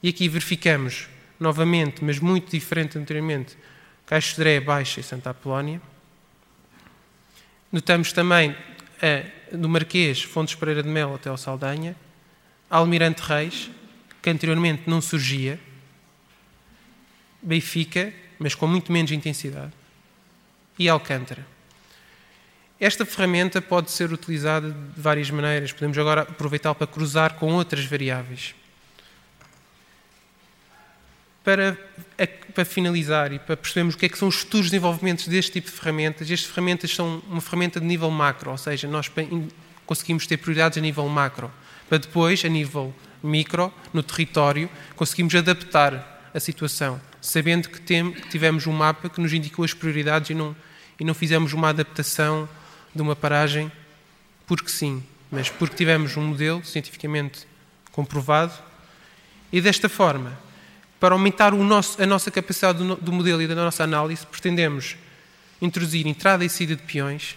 E 0.00 0.08
aqui 0.08 0.28
verificamos 0.28 1.08
novamente, 1.40 2.04
mas 2.04 2.20
muito 2.20 2.52
diferente 2.52 2.96
anteriormente, 2.96 3.58
Caixo 4.06 4.36
de 4.36 4.36
Dré, 4.36 4.60
Baixa 4.60 5.00
e 5.00 5.02
Santa 5.02 5.30
Apolónia. 5.30 5.82
Notamos 7.72 8.12
também 8.12 8.54
do 9.52 9.68
Marquês, 9.68 10.22
Fontes 10.22 10.54
Pereira 10.54 10.84
de 10.84 10.88
Melo 10.88 11.16
até 11.16 11.28
ao 11.28 11.36
Saldanha, 11.36 11.96
Almirante 12.70 13.22
Reis, 13.22 13.70
que 14.22 14.30
anteriormente 14.30 14.84
não 14.86 15.00
surgia, 15.00 15.58
Benfica, 17.40 18.12
mas 18.38 18.54
com 18.54 18.66
muito 18.66 18.92
menos 18.92 19.10
intensidade, 19.10 19.72
e 20.78 20.88
Alcântara. 20.88 21.46
Esta 22.80 23.04
ferramenta 23.04 23.60
pode 23.60 23.90
ser 23.90 24.12
utilizada 24.12 24.70
de 24.70 25.00
várias 25.00 25.28
maneiras. 25.30 25.72
Podemos 25.72 25.98
agora 25.98 26.22
aproveitá-la 26.22 26.76
para 26.76 26.86
cruzar 26.86 27.34
com 27.34 27.52
outras 27.52 27.84
variáveis. 27.84 28.54
Para, 31.42 31.76
para, 32.54 32.64
finalizar 32.64 33.32
e 33.32 33.38
para 33.38 33.56
percebermos 33.56 33.94
o 33.94 33.98
que 33.98 34.06
é 34.06 34.08
que 34.08 34.18
são 34.18 34.28
os 34.28 34.36
futuros 34.36 34.66
desenvolvimentos 34.66 35.26
deste 35.26 35.52
tipo 35.52 35.66
de 35.68 35.72
ferramentas, 35.72 36.30
estas 36.30 36.48
ferramentas 36.48 36.94
são 36.94 37.22
uma 37.26 37.40
ferramenta 37.40 37.80
de 37.80 37.86
nível 37.86 38.10
macro, 38.10 38.50
ou 38.50 38.58
seja, 38.58 38.86
nós 38.86 39.10
conseguimos 39.86 40.26
ter 40.26 40.36
prioridades 40.36 40.76
a 40.76 40.80
nível 40.80 41.08
macro, 41.08 41.50
para 41.88 41.96
depois, 41.96 42.44
a 42.44 42.48
nível 42.48 42.94
micro, 43.22 43.72
no 43.94 44.02
território, 44.02 44.68
conseguimos 44.94 45.34
adaptar 45.34 46.30
a 46.34 46.38
situação 46.38 47.00
sabendo 47.20 47.68
que, 47.68 47.80
tivemos 48.30 48.66
um 48.66 48.72
mapa 48.72 49.08
que 49.08 49.20
nos 49.20 49.32
indicou 49.32 49.64
as 49.64 49.74
prioridades 49.74 50.30
e 50.30 50.34
não, 50.34 50.54
e 50.98 51.04
não 51.04 51.14
fizemos 51.14 51.52
uma 51.52 51.68
adaptação 51.70 52.48
de 52.94 53.02
uma 53.02 53.16
paragem 53.16 53.70
porque 54.46 54.70
sim, 54.70 55.02
mas 55.30 55.50
porque 55.50 55.76
tivemos 55.76 56.16
um 56.16 56.22
modelo 56.22 56.64
cientificamente 56.64 57.46
comprovado 57.92 58.52
e 59.52 59.60
desta 59.60 59.88
forma, 59.88 60.38
para 61.00 61.14
aumentar 61.14 61.52
nosso, 61.52 62.00
a 62.02 62.06
nossa 62.06 62.30
capacidade 62.30 62.78
do, 62.78 62.96
do, 62.96 63.12
modelo 63.12 63.40
e 63.40 63.46
da 63.46 63.54
nossa 63.54 63.84
análise, 63.84 64.26
pretendemos 64.26 64.96
introduzir 65.60 66.06
entrada 66.06 66.44
e 66.44 66.48
saída 66.48 66.76
de 66.76 66.82
peões 66.82 67.36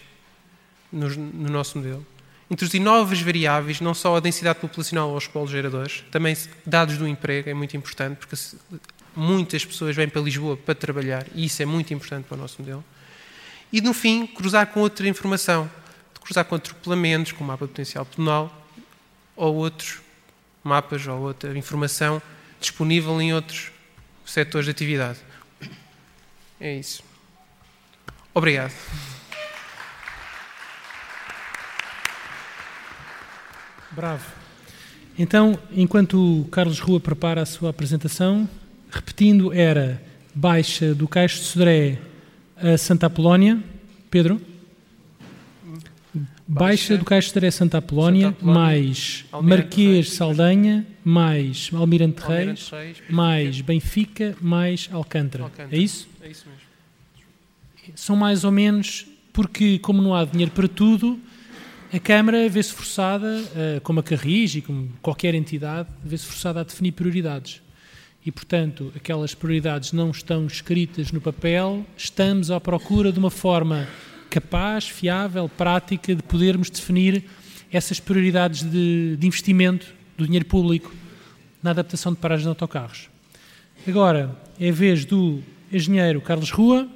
no, 0.91 1.09
no 1.09 1.49
nosso 1.49 1.77
modelo, 1.77 2.05
introduzir 2.49 2.81
novas 2.81 3.21
variáveis, 3.21 3.79
não 3.79 3.93
só 3.93 4.17
a 4.17 4.19
densidade 4.19 4.59
populacional 4.59 5.09
aos 5.11 5.25
polos 5.25 5.51
geradores, 5.51 6.03
também 6.11 6.35
dados 6.65 6.97
do 6.97 7.07
emprego, 7.07 7.49
é 7.49 7.53
muito 7.53 7.77
importante, 7.77 8.17
porque 8.17 8.35
muitas 9.15 9.65
pessoas 9.65 9.95
vêm 9.95 10.07
para 10.07 10.21
Lisboa 10.21 10.57
para 10.57 10.75
trabalhar 10.75 11.25
e 11.35 11.45
isso 11.45 11.61
é 11.61 11.65
muito 11.65 11.93
importante 11.93 12.25
para 12.25 12.35
o 12.35 12.37
nosso 12.37 12.61
modelo. 12.61 12.83
E, 13.71 13.81
no 13.81 13.93
fim, 13.93 14.27
cruzar 14.27 14.67
com 14.67 14.81
outra 14.81 15.07
informação, 15.07 15.69
cruzar 16.21 16.45
com 16.45 16.55
atropelamentos, 16.55 17.31
com 17.31 17.43
o 17.43 17.47
mapa 17.47 17.67
potencial 17.67 18.05
penal 18.05 18.67
ou 19.35 19.55
outros 19.55 19.99
mapas 20.63 21.07
ou 21.07 21.19
outra 21.19 21.57
informação 21.57 22.21
disponível 22.59 23.19
em 23.21 23.33
outros 23.33 23.71
setores 24.25 24.65
de 24.65 24.71
atividade. 24.71 25.19
É 26.59 26.75
isso. 26.75 27.03
Obrigado. 28.33 28.73
Bravo. 33.91 34.25
Então, 35.17 35.59
enquanto 35.71 36.41
o 36.41 36.45
Carlos 36.45 36.79
Rua 36.79 36.99
prepara 36.99 37.41
a 37.41 37.45
sua 37.45 37.69
apresentação, 37.71 38.49
repetindo, 38.91 39.53
era 39.53 40.01
Baixa 40.35 40.93
do 40.93 41.07
Caixo 41.07 41.39
de 41.39 41.45
Sodré 41.45 41.97
a 42.57 42.77
Santa 42.77 43.07
Apolónia. 43.07 43.61
Pedro? 44.09 44.39
Baixa, 46.45 46.97
do 46.97 47.05
Caixo 47.05 47.29
de 47.29 47.33
Sodré 47.33 47.47
a 47.47 47.51
Santa 47.51 47.77
Apolónia, 47.77 48.35
mais 48.41 49.25
Almirante 49.31 49.63
Marquês 49.63 49.93
Reis, 49.93 50.13
Saldanha, 50.13 50.85
mais 51.03 51.69
Almirante, 51.73 52.21
Almirante 52.23 52.69
Reis, 52.69 52.69
Reis 52.69 52.97
mais 53.09 53.61
Benfica, 53.61 54.35
mais 54.41 54.89
Alcântara. 54.91 55.45
Alcântara. 55.45 55.69
É 55.71 55.79
isso? 55.79 56.09
É 56.21 56.29
isso 56.29 56.45
mesmo. 56.47 57.91
São 57.95 58.15
mais 58.15 58.43
ou 58.43 58.51
menos, 58.51 59.07
porque 59.31 59.79
como 59.79 60.01
não 60.01 60.13
há 60.13 60.25
dinheiro 60.25 60.51
para 60.51 60.67
tudo, 60.67 61.17
a 61.93 61.99
Câmara 61.99 62.47
vê-se 62.49 62.71
forçada, 62.73 63.43
eh, 63.55 63.79
como 63.81 64.01
a 64.01 64.03
Carris 64.03 64.55
e 64.55 64.61
como 64.61 64.89
qualquer 65.01 65.33
entidade, 65.33 65.89
vê-se 66.03 66.25
forçada 66.25 66.59
a 66.61 66.63
definir 66.63 66.91
prioridades 66.91 67.61
e, 68.25 68.31
portanto, 68.31 68.91
aquelas 68.95 69.33
prioridades 69.33 69.91
não 69.91 70.11
estão 70.11 70.45
escritas 70.45 71.11
no 71.11 71.19
papel, 71.19 71.85
estamos 71.97 72.51
à 72.51 72.59
procura 72.59 73.11
de 73.11 73.17
uma 73.17 73.31
forma 73.31 73.87
capaz, 74.29 74.87
fiável, 74.87 75.49
prática 75.49 76.15
de 76.15 76.21
podermos 76.23 76.69
definir 76.69 77.25
essas 77.71 77.99
prioridades 77.99 78.61
de, 78.63 79.17
de 79.17 79.27
investimento 79.27 79.87
do 80.17 80.25
dinheiro 80.25 80.45
público 80.45 80.93
na 81.63 81.71
adaptação 81.71 82.13
de 82.13 82.19
paragens 82.19 82.43
de 82.43 82.49
autocarros. 82.49 83.09
Agora 83.87 84.35
é 84.59 84.69
a 84.69 84.71
vez 84.71 85.03
do 85.05 85.41
engenheiro 85.71 86.21
Carlos 86.21 86.51
Rua, 86.51 86.87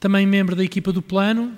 também 0.00 0.26
membro 0.26 0.56
da 0.56 0.64
equipa 0.64 0.92
do 0.92 1.02
plano, 1.02 1.52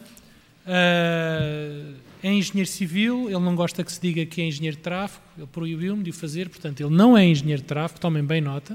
uh, 0.67 1.95
é 2.23 2.33
engenheiro 2.33 2.69
civil, 2.69 3.27
ele 3.27 3.39
não 3.41 3.55
gosta 3.55 3.83
que 3.83 3.93
se 3.93 4.01
diga 4.01 4.25
que 4.27 4.41
é 4.41 4.47
engenheiro 4.47 4.77
de 4.77 4.83
tráfego, 4.83 5.23
ele 5.37 5.47
proibiu-me 5.47 6.03
de 6.03 6.11
o 6.11 6.13
fazer, 6.13 6.49
portanto, 6.49 6.81
ele 6.81 6.95
não 6.95 7.17
é 7.17 7.25
engenheiro 7.25 7.63
de 7.63 7.69
tráfego, 7.69 8.01
tomem 8.01 8.23
bem 8.23 8.41
nota. 8.41 8.75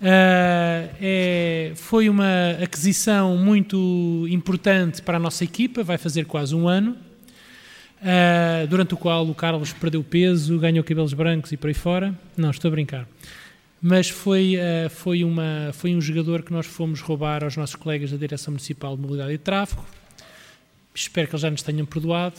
Uh, 0.00 0.94
é, 1.00 1.72
foi 1.74 2.08
uma 2.08 2.52
aquisição 2.62 3.36
muito 3.36 4.26
importante 4.30 5.02
para 5.02 5.16
a 5.16 5.20
nossa 5.20 5.42
equipa, 5.42 5.82
vai 5.82 5.98
fazer 5.98 6.24
quase 6.24 6.54
um 6.54 6.68
ano, 6.68 6.96
uh, 8.00 8.66
durante 8.68 8.94
o 8.94 8.96
qual 8.96 9.28
o 9.28 9.34
Carlos 9.34 9.72
perdeu 9.72 10.02
peso, 10.04 10.58
ganhou 10.58 10.84
cabelos 10.84 11.12
brancos 11.12 11.50
e 11.50 11.56
por 11.56 11.68
aí 11.68 11.74
fora. 11.74 12.14
Não, 12.36 12.50
estou 12.50 12.68
a 12.68 12.72
brincar. 12.72 13.08
Mas 13.80 14.08
foi, 14.08 14.56
uh, 14.56 14.88
foi, 14.90 15.24
uma, 15.24 15.70
foi 15.72 15.94
um 15.94 16.00
jogador 16.00 16.42
que 16.42 16.52
nós 16.52 16.66
fomos 16.66 17.00
roubar 17.00 17.42
aos 17.42 17.56
nossos 17.56 17.76
colegas 17.76 18.10
da 18.10 18.16
Direção 18.16 18.52
Municipal 18.52 18.94
de 18.96 19.02
Mobilidade 19.02 19.32
e 19.32 19.38
Tráfego, 19.38 19.84
espero 21.02 21.28
que 21.28 21.34
eles 21.34 21.42
já 21.42 21.50
nos 21.50 21.62
tenham 21.62 21.86
perdoado. 21.86 22.36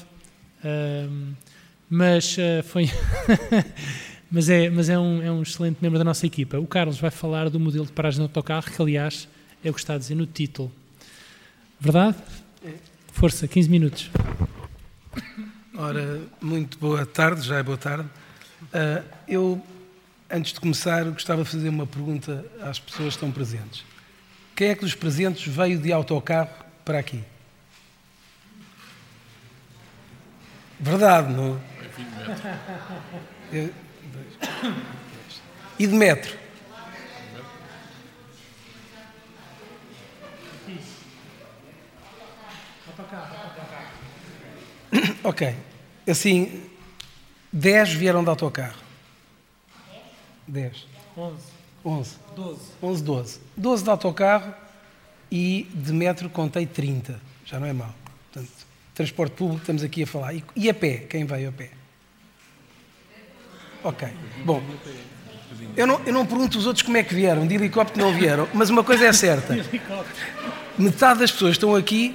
mas 1.89 2.37
uh, 2.37 2.63
foi. 2.63 2.89
mas 4.29 4.49
é, 4.49 4.69
mas 4.69 4.89
é, 4.89 4.99
um, 4.99 5.21
é 5.21 5.31
um 5.31 5.41
excelente 5.41 5.77
membro 5.81 5.97
da 5.97 6.03
nossa 6.03 6.25
equipa. 6.25 6.57
O 6.57 6.67
Carlos 6.67 6.99
vai 6.99 7.11
falar 7.11 7.49
do 7.49 7.59
modelo 7.59 7.85
de 7.85 7.91
paragem 7.91 8.19
do 8.19 8.23
autocarro, 8.23 8.71
que 8.71 8.81
aliás 8.81 9.27
é 9.63 9.69
o 9.69 9.73
que 9.73 9.79
está 9.79 9.95
a 9.95 9.97
dizer 9.97 10.15
no 10.15 10.25
título. 10.25 10.71
Verdade? 11.79 12.17
É. 12.65 12.73
Força, 13.13 13.47
15 13.47 13.69
minutos. 13.69 14.09
Ora, 15.75 16.21
muito 16.41 16.77
boa 16.77 17.05
tarde, 17.05 17.41
já 17.41 17.57
é 17.57 17.63
boa 17.63 17.77
tarde. 17.77 18.07
Uh, 18.63 19.03
eu, 19.27 19.65
antes 20.29 20.51
de 20.53 20.59
começar, 20.59 21.05
gostava 21.05 21.43
de 21.43 21.49
fazer 21.49 21.69
uma 21.69 21.87
pergunta 21.87 22.45
às 22.61 22.79
pessoas 22.79 23.09
que 23.09 23.15
estão 23.15 23.31
presentes. 23.31 23.85
Quem 24.55 24.69
é 24.69 24.75
que 24.75 24.81
dos 24.81 24.93
presentes 24.93 25.47
veio 25.47 25.79
de 25.79 25.93
autocarro 25.93 26.49
para 26.83 26.99
aqui? 26.99 27.23
Verdade, 30.79 31.33
não? 31.33 31.59
É? 33.51 33.69
E 35.77 35.87
de 35.87 35.93
metro? 35.93 36.37
Ok. 45.23 45.55
Assim, 46.07 46.63
10 47.51 47.93
vieram 47.93 48.23
de 48.23 48.29
autocarro. 48.29 48.79
10. 50.47 50.87
11. 51.15 51.35
11. 51.85 52.15
12. 52.35 52.61
11, 52.81 53.03
12. 53.03 53.39
12 53.55 53.83
de 53.83 53.89
autocarro 53.89 54.53
e 55.31 55.69
de 55.73 55.93
metro 55.93 56.29
contei 56.29 56.65
30. 56.65 57.19
Já 57.45 57.59
não 57.59 57.67
é 57.67 57.73
mau. 57.73 57.93
Transporte 58.99 59.31
público 59.31 59.61
estamos 59.61 59.81
aqui 59.81 60.03
a 60.03 60.05
falar. 60.05 60.33
E, 60.53 60.69
a 60.69 60.73
pé? 60.73 61.05
Quem 61.09 61.23
veio 61.23 61.47
a 61.47 61.51
pé? 61.53 61.69
Ok. 63.81 64.09
Bom. 64.43 64.61
Eu 65.77 65.87
não, 65.87 66.01
eu 66.05 66.11
não 66.11 66.25
pergunto 66.25 66.57
os 66.57 66.65
outros 66.65 66.83
como 66.83 66.97
é 66.97 67.03
que 67.03 67.15
vieram, 67.15 67.47
de 67.47 67.55
helicóptero 67.55 68.05
não 68.05 68.13
vieram, 68.13 68.49
mas 68.53 68.69
uma 68.69 68.83
coisa 68.83 69.05
é 69.05 69.13
certa. 69.13 69.55
Metade 70.77 71.21
das 71.21 71.31
pessoas 71.31 71.51
que 71.51 71.63
estão 71.63 71.77
aqui 71.77 72.13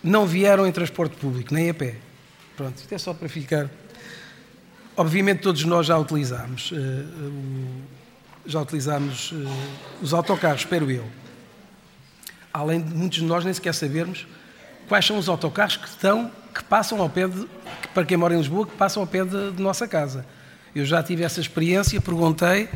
não 0.00 0.24
vieram 0.24 0.68
em 0.68 0.70
transporte 0.70 1.16
público, 1.16 1.52
nem 1.52 1.68
a 1.70 1.74
pé. 1.74 1.96
Pronto, 2.56 2.78
isto 2.78 2.94
é 2.94 2.98
só 2.98 3.12
para 3.12 3.28
ficar. 3.28 3.68
Obviamente 4.96 5.40
todos 5.40 5.64
nós 5.64 5.84
já 5.84 5.98
utilizámos, 5.98 6.70
uh, 6.70 6.76
já 8.46 8.60
utilizámos 8.60 9.32
uh, 9.32 9.48
os 10.00 10.14
autocarros, 10.14 10.60
espero 10.60 10.88
eu. 10.92 11.04
Além 12.52 12.80
de 12.80 12.94
muitos 12.94 13.18
de 13.18 13.24
nós 13.24 13.44
nem 13.44 13.52
sequer 13.52 13.74
sabermos 13.74 14.28
quais 14.88 15.06
são 15.06 15.18
os 15.18 15.28
autocarros 15.28 15.76
que 15.76 15.86
estão, 15.86 16.30
que 16.54 16.64
passam 16.64 17.00
ao 17.00 17.08
pé 17.08 17.28
de, 17.28 17.46
para 17.94 18.04
quem 18.04 18.16
mora 18.16 18.34
em 18.34 18.38
Lisboa, 18.38 18.66
que 18.66 18.74
passam 18.76 19.02
ao 19.02 19.06
pé 19.06 19.24
de, 19.24 19.52
de 19.52 19.62
nossa 19.62 19.86
casa. 19.86 20.26
Eu 20.74 20.84
já 20.84 21.02
tive 21.02 21.22
essa 21.22 21.40
experiência, 21.40 22.00
perguntei 22.00 22.68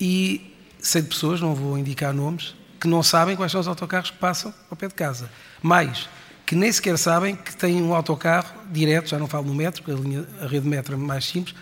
e 0.00 0.54
sei 0.78 1.02
de 1.02 1.08
pessoas, 1.08 1.40
não 1.40 1.54
vou 1.54 1.76
indicar 1.76 2.12
nomes, 2.12 2.54
que 2.80 2.88
não 2.88 3.02
sabem 3.02 3.36
quais 3.36 3.52
são 3.52 3.60
os 3.60 3.68
autocarros 3.68 4.10
que 4.10 4.16
passam 4.18 4.54
ao 4.70 4.76
pé 4.76 4.88
de 4.88 4.94
casa. 4.94 5.30
Mais, 5.62 6.08
que 6.46 6.54
nem 6.54 6.72
sequer 6.72 6.96
sabem 6.98 7.36
que 7.36 7.54
têm 7.54 7.82
um 7.82 7.94
autocarro 7.94 8.52
direto, 8.70 9.08
já 9.08 9.18
não 9.18 9.26
falo 9.26 9.46
no 9.46 9.54
metro, 9.54 9.82
porque 9.82 9.98
a, 9.98 10.02
linha, 10.02 10.26
a 10.40 10.46
rede 10.46 10.66
metro 10.66 10.94
é 10.94 10.96
mais 10.96 11.24
simples, 11.24 11.54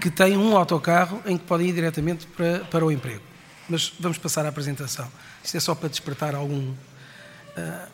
que 0.00 0.10
tem 0.10 0.36
um 0.36 0.56
autocarro 0.56 1.22
em 1.26 1.36
que 1.36 1.44
podem 1.44 1.68
ir 1.68 1.72
diretamente 1.72 2.26
para, 2.26 2.60
para 2.60 2.84
o 2.84 2.90
emprego. 2.90 3.22
Mas 3.68 3.92
vamos 3.98 4.18
passar 4.18 4.44
à 4.44 4.48
apresentação. 4.48 5.08
Isto 5.42 5.56
é 5.56 5.60
só 5.60 5.74
para 5.74 5.88
despertar 5.88 6.34
algum 6.34 6.70
uh, 6.70 7.88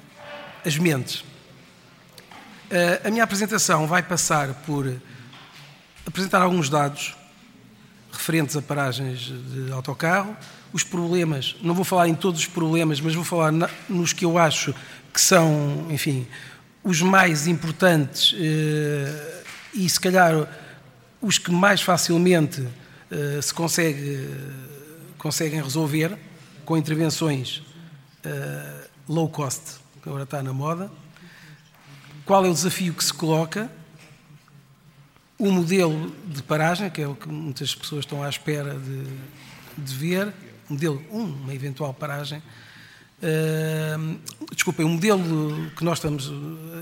as 0.65 0.77
mentes. 0.79 1.25
Uh, 2.70 3.09
a 3.09 3.10
minha 3.10 3.24
apresentação 3.24 3.84
vai 3.88 4.01
passar 4.01 4.55
por 4.64 4.86
apresentar 6.06 6.40
alguns 6.40 6.70
dados 6.70 7.16
referentes 8.12 8.56
a 8.56 8.62
paragens 8.62 9.22
de 9.22 9.72
autocarro, 9.72 10.36
os 10.72 10.84
problemas, 10.84 11.56
não 11.62 11.74
vou 11.74 11.84
falar 11.84 12.06
em 12.06 12.14
todos 12.14 12.42
os 12.42 12.47
problemas, 12.47 13.01
mas 13.01 13.12
vou 13.12 13.24
falar 13.24 13.51
na, 13.51 13.68
nos 13.88 14.12
que 14.12 14.24
eu 14.24 14.38
acho 14.38 14.72
que 15.12 15.20
são, 15.20 15.88
enfim, 15.90 16.28
os 16.84 17.02
mais 17.02 17.48
importantes 17.48 18.36
eh, 18.38 19.42
e, 19.74 19.90
se 19.90 19.98
calhar, 19.98 20.48
os 21.20 21.38
que 21.38 21.51
mais 21.51 21.82
facilmente 21.82 22.64
eh, 23.10 23.40
se 23.42 23.52
consegue, 23.52 24.28
conseguem 25.18 25.60
resolver 25.60 26.16
com 26.64 26.76
intervenções 26.76 27.62
low 29.09 29.28
cost, 29.28 29.80
que 30.01 30.09
agora 30.09 30.22
está 30.22 30.40
na 30.40 30.52
moda. 30.52 30.88
Qual 32.31 32.47
é 32.47 32.48
o 32.48 32.55
desafio 32.55 32.94
que 32.94 33.02
se 33.02 33.12
coloca? 33.12 33.69
O 35.36 35.51
modelo 35.51 36.15
de 36.27 36.40
paragem, 36.44 36.89
que 36.89 37.02
é 37.02 37.09
o 37.09 37.16
que 37.16 37.28
muitas 37.28 37.74
pessoas 37.74 38.05
estão 38.05 38.23
à 38.23 38.28
espera 38.28 38.78
de, 38.78 39.05
de 39.77 39.94
ver, 39.97 40.32
modelo 40.69 41.05
1, 41.11 41.24
uma 41.24 41.52
eventual 41.52 41.93
paragem 41.93 42.40
Uh, 43.20 44.19
desculpem, 44.55 44.86
o 44.86 44.89
modelo 44.89 45.70
que 45.73 45.85
nós 45.85 45.98
estamos 45.98 46.31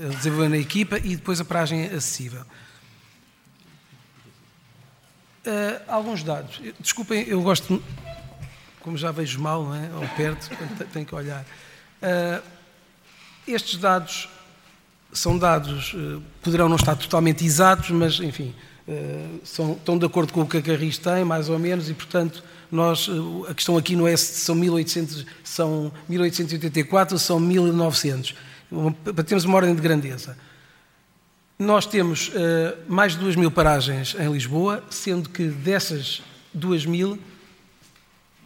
a 0.05 0.15
desenvolver 0.15 0.47
na 0.47 0.57
equipa 0.57 0.97
e 0.97 1.17
depois 1.17 1.41
a 1.41 1.43
paragem 1.43 1.83
acessível. 1.83 2.43
Uh, 5.45 5.81
alguns 5.85 6.23
dados. 6.23 6.61
Desculpem, 6.79 7.27
eu 7.27 7.41
gosto, 7.41 7.83
como 8.79 8.97
já 8.97 9.11
vejo 9.11 9.41
mal, 9.41 9.65
não 9.65 9.75
é? 9.75 9.89
ou 9.95 10.07
perto, 10.15 10.49
tenho 10.93 11.05
que 11.05 11.13
olhar. 11.13 11.43
Uh, 12.01 12.41
estes 13.45 13.77
dados 13.77 14.29
são 15.11 15.37
dados, 15.37 15.93
uh, 15.93 16.21
poderão 16.41 16.69
não 16.69 16.75
estar 16.75 16.95
totalmente 16.95 17.45
exatos, 17.45 17.89
mas, 17.91 18.19
enfim, 18.19 18.53
são, 19.43 19.73
estão 19.73 19.99
de 19.99 20.05
acordo 20.05 20.33
com 20.33 20.41
o 20.41 20.47
que 20.47 20.57
a 20.57 20.61
Carris 20.63 20.97
tem, 20.97 21.23
mais 21.23 21.47
ou 21.47 21.59
menos, 21.59 21.89
e, 21.91 21.93
portanto, 21.93 22.43
nós, 22.71 23.07
eh, 23.07 23.51
a 23.51 23.53
questão 23.53 23.77
aqui 23.77 23.95
não 23.95 24.07
é 24.07 24.17
se 24.17 24.41
são 24.41 24.55
1800, 24.55 25.27
são 25.43 25.91
1884 26.07 27.13
ou 27.13 27.19
são 27.19 27.39
1900, 27.39 28.33
para 29.13 29.23
termos 29.23 29.45
uma 29.45 29.57
ordem 29.57 29.75
de 29.75 29.81
grandeza. 29.81 30.35
Nós 31.59 31.85
temos 31.85 32.31
mais 32.87 33.11
de 33.11 33.19
2 33.19 33.35
mil 33.35 33.51
paragens 33.51 34.15
em 34.19 34.31
Lisboa, 34.31 34.83
sendo 34.89 35.29
que 35.29 35.43
dessas 35.49 36.23
2 36.51 36.87
mil, 36.87 37.19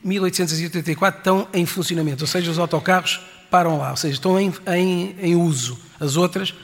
1884 0.03 1.19
estão 1.19 1.47
em 1.53 1.65
funcionamento, 1.65 2.23
ou 2.23 2.27
seja, 2.27 2.51
os 2.51 2.59
autocarros 2.59 3.21
param 3.53 3.77
lá, 3.77 3.91
ou 3.91 3.97
seja, 3.97 4.15
estão 4.15 4.39
em, 4.39 4.51
em, 4.65 5.15
em 5.21 5.35
uso. 5.35 5.77
As 5.99 6.17
outras, 6.17 6.55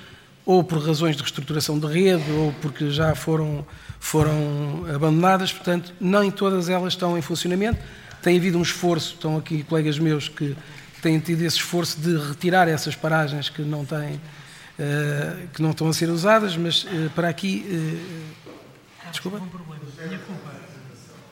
ou 0.44 0.64
por 0.64 0.84
razões 0.84 1.16
de 1.16 1.22
reestruturação 1.22 1.78
de 1.78 1.86
rede, 1.86 2.32
ou 2.32 2.52
porque 2.54 2.90
já 2.90 3.14
foram 3.14 3.64
foram 4.00 4.86
abandonadas, 4.96 5.54
portanto, 5.54 5.94
nem 6.02 6.32
todas 6.32 6.68
elas 6.68 6.94
estão 6.94 7.16
em 7.16 7.22
funcionamento. 7.22 7.80
Tem 8.24 8.38
havido 8.38 8.58
um 8.58 8.64
esforço, 8.64 9.14
estão 9.14 9.38
aqui 9.38 9.62
colegas 9.64 10.00
meus 10.00 10.30
que 10.30 10.58
têm 11.00 11.20
tido 11.20 11.44
esse 11.44 11.58
esforço 11.58 12.00
de 12.02 12.18
retirar 12.18 12.68
essas 12.68 12.96
paragens 12.96 13.50
que 13.50 13.62
não 13.62 13.86
têm, 13.86 14.16
uh, 14.16 15.48
que 15.54 15.62
não 15.62 15.70
estão 15.70 15.88
a 15.90 15.94
ser 15.94 16.10
usadas, 16.10 16.58
mas 16.58 16.86
uh, 16.86 17.12
para 17.14 17.30
aqui. 17.30 17.64
Uh, 17.70 19.12
desculpa. 19.12 19.38
Não 19.38 19.48
problema, 19.48 19.84
minha 20.08 20.20
culpa. 20.20 20.50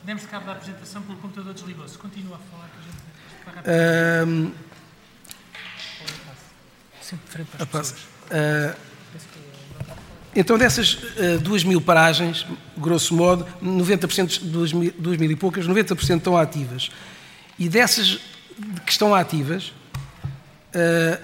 Demos 0.03 0.23
cabo 0.27 0.45
da 0.45 0.51
apresentação 0.51 1.01
pelo 1.01 1.17
computador 1.17 1.51
desligou-se. 1.55 1.97
Continua 1.97 2.35
a 2.35 2.39
falar 2.51 2.69
que 2.69 3.69
a 3.69 4.21
gente. 4.21 4.66
Sempre 7.07 7.45
para 7.45 7.79
as. 7.79 7.91
Uh, 7.91 8.75
então, 10.35 10.57
dessas 10.57 10.95
uh, 10.95 11.39
duas 11.41 11.63
mil 11.63 11.79
paragens, 11.79 12.45
grosso 12.77 13.15
modo, 13.15 13.47
90%, 13.63 14.41
duas 14.43 14.73
mil, 14.73 14.93
duas 14.99 15.17
mil 15.17 15.31
e 15.31 15.35
poucas, 15.37 15.65
90% 15.65 16.17
estão 16.17 16.35
ativas. 16.35 16.91
E 17.57 17.69
dessas 17.69 18.19
que 18.85 18.91
estão 18.91 19.15
ativas, 19.15 19.71
uh, 20.75 21.17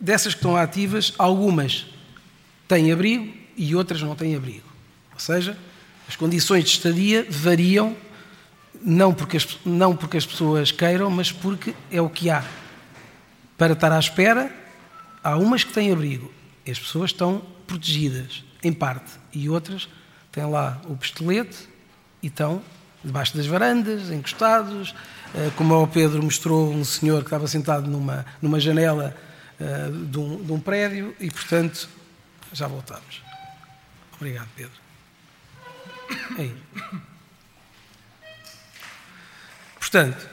dessas 0.00 0.34
que 0.34 0.40
estão 0.40 0.56
ativas, 0.56 1.14
algumas 1.16 1.86
têm 2.66 2.90
abrigo 2.90 3.32
e 3.56 3.76
outras 3.76 4.02
não 4.02 4.16
têm 4.16 4.34
abrigo. 4.34 4.68
Ou 5.14 5.20
seja, 5.20 5.56
as 6.08 6.16
condições 6.16 6.64
de 6.64 6.70
estadia 6.70 7.24
variam, 7.30 7.96
não 8.82 9.14
porque 9.14 9.36
as, 9.36 9.56
não 9.64 9.94
porque 9.94 10.16
as 10.16 10.26
pessoas 10.26 10.72
queiram, 10.72 11.08
mas 11.10 11.30
porque 11.30 11.74
é 11.92 12.02
o 12.02 12.10
que 12.10 12.28
há. 12.28 12.44
Para 13.56 13.74
estar 13.74 13.92
à 13.92 13.98
espera, 13.98 14.59
há 15.22 15.36
umas 15.36 15.64
que 15.64 15.72
têm 15.72 15.92
abrigo. 15.92 16.32
E 16.64 16.70
as 16.70 16.78
pessoas 16.78 17.10
estão 17.10 17.42
protegidas, 17.66 18.44
em 18.62 18.72
parte, 18.72 19.12
e 19.32 19.48
outras 19.48 19.88
têm 20.30 20.44
lá 20.44 20.80
o 20.84 20.96
pistolete 20.96 21.68
e 22.22 22.26
estão 22.26 22.62
debaixo 23.02 23.36
das 23.36 23.46
varandas, 23.46 24.10
encostados. 24.10 24.94
Eh, 25.34 25.50
como 25.56 25.80
o 25.82 25.86
Pedro 25.86 26.22
mostrou, 26.22 26.72
um 26.72 26.84
senhor 26.84 27.20
que 27.20 27.26
estava 27.26 27.46
sentado 27.46 27.88
numa, 27.88 28.26
numa 28.42 28.60
janela 28.60 29.16
uh, 29.58 30.06
de, 30.06 30.18
um, 30.18 30.44
de 30.44 30.52
um 30.52 30.60
prédio 30.60 31.14
e, 31.20 31.30
portanto, 31.30 31.88
já 32.52 32.66
voltamos. 32.66 33.22
Obrigado, 34.16 34.48
Pedro. 34.56 34.72
Aí. 36.36 36.54
Portanto, 39.78 40.28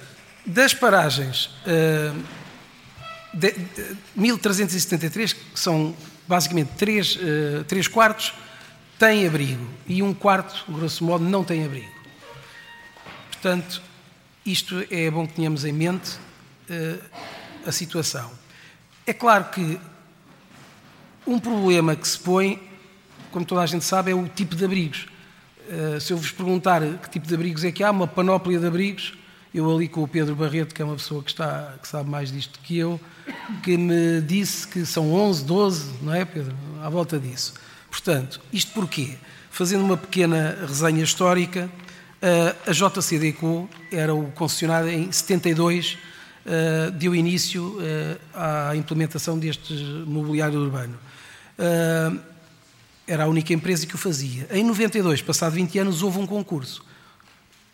das 0.45 0.73
paragens 0.73 1.45
uh, 1.65 2.23
de, 3.38 3.51
de, 3.51 3.97
1373, 4.15 5.34
que 5.34 5.59
são 5.59 5.95
basicamente 6.27 6.69
três, 6.77 7.15
uh, 7.15 7.64
três 7.68 7.88
quartos, 7.88 8.34
tem 8.97 9.27
abrigo 9.27 9.65
e 9.88 10.01
um 10.01 10.14
quarto, 10.14 10.65
grosso 10.72 11.03
modo, 11.03 11.23
não 11.23 11.43
tem 11.43 11.64
abrigo. 11.64 11.91
Portanto, 13.31 13.81
isto 14.45 14.84
é 14.89 15.09
bom 15.11 15.27
que 15.27 15.34
tenhamos 15.34 15.64
em 15.64 15.72
mente 15.72 16.18
uh, 16.69 17.03
a 17.65 17.72
situação. 17.72 18.31
É 19.05 19.14
claro 19.14 19.45
que 19.45 19.80
um 21.26 21.39
problema 21.39 21.95
que 21.95 22.07
se 22.07 22.18
põe, 22.18 22.61
como 23.31 23.45
toda 23.45 23.61
a 23.61 23.65
gente 23.65 23.85
sabe, 23.85 24.11
é 24.11 24.15
o 24.15 24.27
tipo 24.27 24.55
de 24.55 24.65
abrigos. 24.65 25.05
Uh, 25.69 25.99
se 26.01 26.11
eu 26.11 26.18
vos 26.18 26.31
perguntar 26.31 26.81
que 26.97 27.09
tipo 27.09 27.27
de 27.27 27.35
abrigos 27.35 27.64
é 27.64 27.72
que 27.72 27.84
há, 27.84 27.91
uma 27.91 28.07
panóplia 28.07 28.59
de 28.59 28.65
abrigos, 28.65 29.14
eu 29.53 29.73
ali 29.73 29.87
com 29.87 30.03
o 30.03 30.07
Pedro 30.07 30.35
Barreto, 30.35 30.75
que 30.75 30.81
é 30.81 30.85
uma 30.85 30.95
pessoa 30.95 31.23
que, 31.23 31.31
está, 31.31 31.75
que 31.81 31.87
sabe 31.87 32.09
mais 32.09 32.31
disto 32.31 32.59
que 32.61 32.77
eu, 32.77 32.99
que 33.63 33.77
me 33.77 34.21
disse 34.21 34.67
que 34.67 34.85
são 34.85 35.13
11, 35.13 35.45
12, 35.45 35.91
não 36.01 36.13
é, 36.13 36.25
Pedro? 36.25 36.55
À 36.83 36.89
volta 36.89 37.19
disso. 37.19 37.53
Portanto, 37.89 38.39
isto 38.51 38.71
porquê? 38.73 39.15
Fazendo 39.49 39.83
uma 39.83 39.97
pequena 39.97 40.57
resenha 40.67 41.03
histórica, 41.03 41.69
a 42.65 42.71
JCDECO 42.71 43.69
era 43.91 44.13
o 44.13 44.31
concessionário 44.31 44.89
em 44.89 45.11
72, 45.11 45.97
deu 46.99 47.15
início 47.15 47.77
à 48.33 48.75
implementação 48.75 49.39
deste 49.39 49.73
mobiliário 50.05 50.59
urbano. 50.59 50.97
Era 53.07 53.23
a 53.23 53.27
única 53.27 53.53
empresa 53.53 53.87
que 53.87 53.95
o 53.95 53.97
fazia. 53.97 54.47
Em 54.51 54.63
92, 54.63 55.21
passado 55.21 55.53
20 55.53 55.79
anos, 55.79 56.03
houve 56.03 56.19
um 56.19 56.27
concurso. 56.27 56.85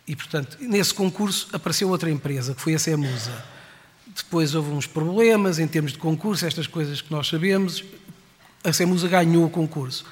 E, 0.06 0.14
portanto, 0.14 0.58
nesse 0.60 0.92
concurso 0.92 1.48
apareceu 1.52 1.88
outra 1.88 2.10
empresa, 2.10 2.54
que 2.54 2.60
foi 2.60 2.74
a 2.74 2.78
CEMUSA. 2.78 3.44
Depois 4.14 4.54
houve 4.54 4.70
uns 4.70 4.86
problemas 4.86 5.58
em 5.58 5.66
termos 5.66 5.92
de 5.92 5.98
concurso, 5.98 6.46
estas 6.46 6.66
coisas 6.66 7.00
que 7.00 7.10
nós 7.10 7.26
sabemos. 7.26 7.82
A 8.62 8.72
CEMUSA 8.72 9.08
ganhou 9.08 9.46
o 9.46 9.50
concurso. 9.50 10.04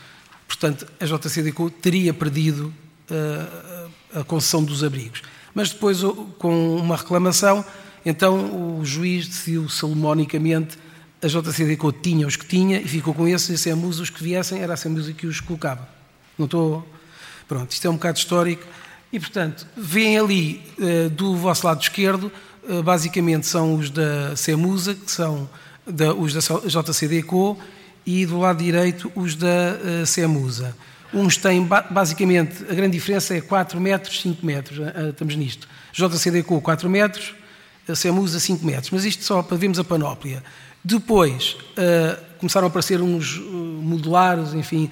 Portanto, 0.49 0.87
a 0.99 1.05
JCDQ 1.05 1.71
teria 1.81 2.13
perdido 2.13 2.73
uh, 3.11 4.21
a 4.21 4.25
concessão 4.25 4.65
dos 4.65 4.83
abrigos. 4.83 5.23
Mas 5.55 5.71
depois, 5.71 6.01
com 6.39 6.77
uma 6.77 6.97
reclamação, 6.97 7.65
então 8.05 8.79
o 8.79 8.85
juiz 8.85 9.29
decidiu 9.29 9.69
salomonicamente 9.69 10.79
a 11.23 11.29
JCDQ 11.29 11.93
tinha 12.03 12.27
os 12.27 12.35
que 12.35 12.45
tinha 12.45 12.81
e 12.81 12.89
ficou 12.89 13.15
com 13.15 13.29
esses, 13.29 13.49
e 13.49 13.55
a 13.55 13.59
CEMUSA 13.59 14.03
os 14.03 14.11
que 14.11 14.23
viessem, 14.23 14.61
era 14.61 14.75
a 14.75 14.77
CEMUSA 14.77 15.13
que 15.13 15.27
os 15.27 15.41
colocava. 15.41 15.89
Não 16.37 16.47
estou... 16.47 16.85
Pronto, 17.47 17.71
isto 17.71 17.87
é 17.87 17.91
um 17.91 17.95
bocado 17.95 18.19
histórico. 18.19 18.67
E, 19.13 19.21
portanto, 19.21 19.67
vêm 19.77 20.19
ali 20.19 20.63
uh, 20.79 21.11
do 21.11 21.37
vosso 21.37 21.67
lado 21.67 21.83
esquerdo, 21.83 22.33
uh, 22.63 22.83
basicamente 22.83 23.47
são 23.47 23.75
os 23.75 23.91
da 23.91 24.35
CEMUSA, 24.35 24.95
que 24.95 25.11
são 25.11 25.49
os 26.19 26.33
da 26.33 26.41
JCDECO, 26.41 27.59
e 28.07 28.25
do 28.25 28.39
lado 28.39 28.63
direito 28.63 29.13
os 29.15 29.35
da 29.35 30.07
CEMUSA. 30.07 30.75
Uns 31.13 31.37
têm, 31.37 31.69
basicamente, 31.91 32.65
a 32.71 32.75
grande 32.75 32.93
diferença 32.93 33.35
é 33.35 33.41
4 33.41 33.81
metros, 33.81 34.21
5 34.23 34.47
metros, 34.47 34.79
estamos 35.11 35.37
nisto. 35.37 35.69
JCDECO 35.93 36.61
4 36.61 36.89
metros, 36.89 37.35
a 37.89 37.95
CEMUSA 37.95 38.41
5 38.41 38.65
metros, 38.65 38.91
mas 38.91 39.05
isto 39.05 39.23
só 39.25 39.43
para 39.43 39.57
vermos 39.57 39.79
a 39.79 39.85
panóplia. 39.85 40.43
Depois 40.85 41.57
começaram 42.39 42.67
a 42.67 42.71
aparecer 42.71 43.01
uns 43.01 43.39
modulares, 43.39 44.55
enfim, 44.55 44.91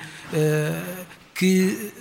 que 1.34 1.92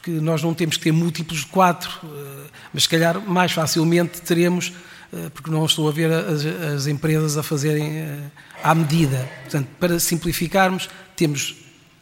porque 0.00 0.12
nós 0.12 0.42
não 0.42 0.54
temos 0.54 0.78
que 0.78 0.84
ter 0.84 0.92
múltiplos 0.92 1.40
de 1.40 1.46
4, 1.46 1.90
eh, 2.02 2.50
mas 2.72 2.84
se 2.84 2.88
calhar 2.88 3.20
mais 3.20 3.52
facilmente 3.52 4.22
teremos, 4.22 4.72
eh, 5.12 5.28
porque 5.34 5.50
não 5.50 5.64
estou 5.66 5.86
a 5.90 5.92
ver 5.92 6.10
as, 6.10 6.46
as 6.46 6.86
empresas 6.86 7.36
a 7.36 7.42
fazerem 7.42 7.98
eh, 7.98 8.30
à 8.62 8.74
medida. 8.74 9.30
Portanto, 9.42 9.68
para 9.78 10.00
simplificarmos, 10.00 10.88
temos 11.14 11.54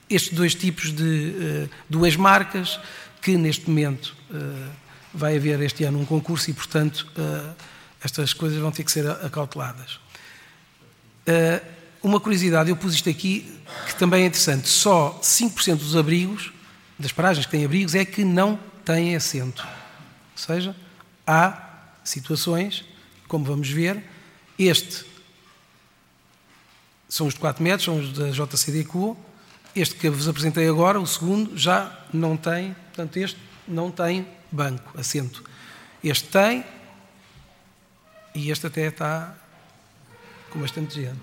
estes 0.08 0.32
dois 0.32 0.54
tipos 0.54 0.92
de 0.92 1.68
duas 1.90 2.14
marcas 2.16 2.80
que 3.20 3.36
neste 3.36 3.68
momento 3.68 4.16
vai 5.12 5.36
haver 5.36 5.60
este 5.60 5.84
ano 5.84 6.00
um 6.00 6.04
concurso 6.06 6.48
e, 6.50 6.54
portanto, 6.54 7.06
estas 8.02 8.32
coisas 8.32 8.58
vão 8.58 8.70
ter 8.70 8.84
que 8.84 8.92
ser 8.92 9.06
acauteladas. 9.10 10.00
Uma 12.02 12.18
curiosidade, 12.20 12.70
eu 12.70 12.76
pus 12.76 12.94
isto 12.94 13.10
aqui 13.10 13.52
que 13.86 13.96
também 13.96 14.22
é 14.22 14.26
interessante: 14.28 14.66
só 14.66 15.20
5% 15.22 15.76
dos 15.76 15.94
abrigos 15.94 16.52
das 16.98 17.12
paragens 17.12 17.46
que 17.46 17.52
têm 17.52 17.64
abrigos 17.64 17.94
é 17.94 18.04
que 18.04 18.24
não 18.24 18.58
têm 18.84 19.14
assento. 19.14 19.66
Ou 20.32 20.38
seja, 20.38 20.74
há 21.26 21.68
situações, 22.02 22.84
como 23.28 23.44
vamos 23.44 23.68
ver, 23.68 24.02
este 24.58 25.04
são 27.08 27.26
os 27.26 27.34
de 27.34 27.40
4 27.40 27.62
metros, 27.62 27.84
são 27.84 27.98
os 27.98 28.12
da 28.12 28.30
JCDQ, 28.30 29.16
este 29.74 29.94
que 29.94 30.10
vos 30.10 30.28
apresentei 30.28 30.68
agora, 30.68 31.00
o 31.00 31.06
segundo, 31.06 31.56
já 31.56 32.04
não 32.12 32.36
tem, 32.36 32.74
portanto, 32.88 33.16
este 33.16 33.38
não 33.66 33.90
tem 33.90 34.26
banco, 34.50 34.98
assento. 34.98 35.44
Este 36.02 36.28
tem 36.28 36.64
e 38.34 38.50
este 38.50 38.66
até 38.66 38.86
está 38.86 39.34
com 40.50 40.60
bastante 40.60 40.94
gente. 40.94 41.20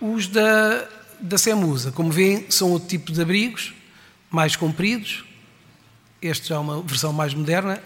Os 0.00 0.26
da, 0.28 0.88
da 1.20 1.36
CEMUSA, 1.36 1.92
como 1.92 2.10
veem, 2.10 2.50
são 2.50 2.70
outro 2.70 2.88
tipo 2.88 3.12
de 3.12 3.20
abrigos, 3.20 3.74
mais 4.30 4.54
compridos, 4.54 5.24
este 6.22 6.48
já 6.48 6.56
é 6.56 6.58
uma 6.58 6.80
versão 6.82 7.12
mais 7.12 7.34
moderna, 7.34 7.82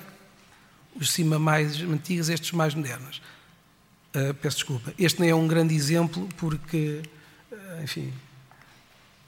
os 0.94 1.10
cima 1.10 1.38
mais 1.38 1.80
antigos, 1.80 2.28
estes 2.28 2.52
mais 2.52 2.74
modernas. 2.74 3.20
Uh, 4.14 4.34
peço 4.34 4.58
desculpa. 4.58 4.92
Este 4.98 5.20
não 5.20 5.26
é 5.26 5.34
um 5.34 5.48
grande 5.48 5.74
exemplo 5.74 6.28
porque, 6.36 7.02
uh, 7.50 7.82
enfim, 7.82 8.12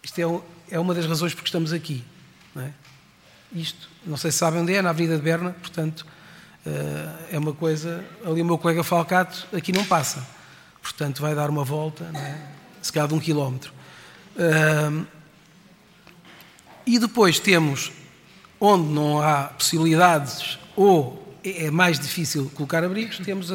isto 0.03 0.19
é, 0.21 0.27
um, 0.27 0.41
é, 0.71 0.79
uma 0.79 0.95
das 0.95 1.07
razões 1.07 1.35
porque 1.35 1.49
estamos 1.49 1.73
aqui. 1.73 2.05
Não 2.55 2.63
é? 2.63 2.73
Isto, 3.53 3.89
não 4.05 4.17
sei 4.17 4.31
se 4.31 4.39
sabem 4.39 4.61
onde 4.61 4.75
é, 4.75 4.83
na 4.83 4.91
Avenida 4.91 5.17
de 5.17 5.23
Berna, 5.23 5.51
portanto, 5.53 6.07
uh, 6.65 7.27
é 7.33 7.39
uma 7.39 7.53
coisa. 7.53 8.05
Ali 8.25 8.43
o 8.43 8.45
meu 8.45 8.59
colega 8.59 8.85
Falcato 8.85 9.47
aqui 9.53 9.73
não 9.73 9.85
passa. 9.85 10.25
Portanto, 10.81 11.21
vai 11.21 11.35
dar 11.35 11.51
uma 11.51 11.65
volta, 11.65 12.05
é? 12.15 12.47
se 12.81 12.93
calhar 12.93 13.09
de 13.09 13.15
um 13.15 13.19
quilómetro. 13.19 13.73
Uh, 14.37 15.16
e 16.87 16.99
depois 16.99 17.39
temos 17.41 17.91
onde 18.61 18.89
não 18.89 19.21
há 19.21 19.45
possibilidades 19.45 20.59
ou 20.75 21.37
é 21.45 21.71
mais 21.71 21.99
difícil 21.99 22.51
colocar 22.55 22.83
abrigos, 22.85 23.19
temos 23.19 23.53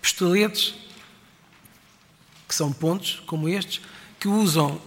pistaletes, 0.00 0.74
que 2.46 2.54
são 2.54 2.72
pontos 2.72 3.22
como 3.26 3.48
estes, 3.48 3.80
que 4.20 4.28
usam 4.28 4.80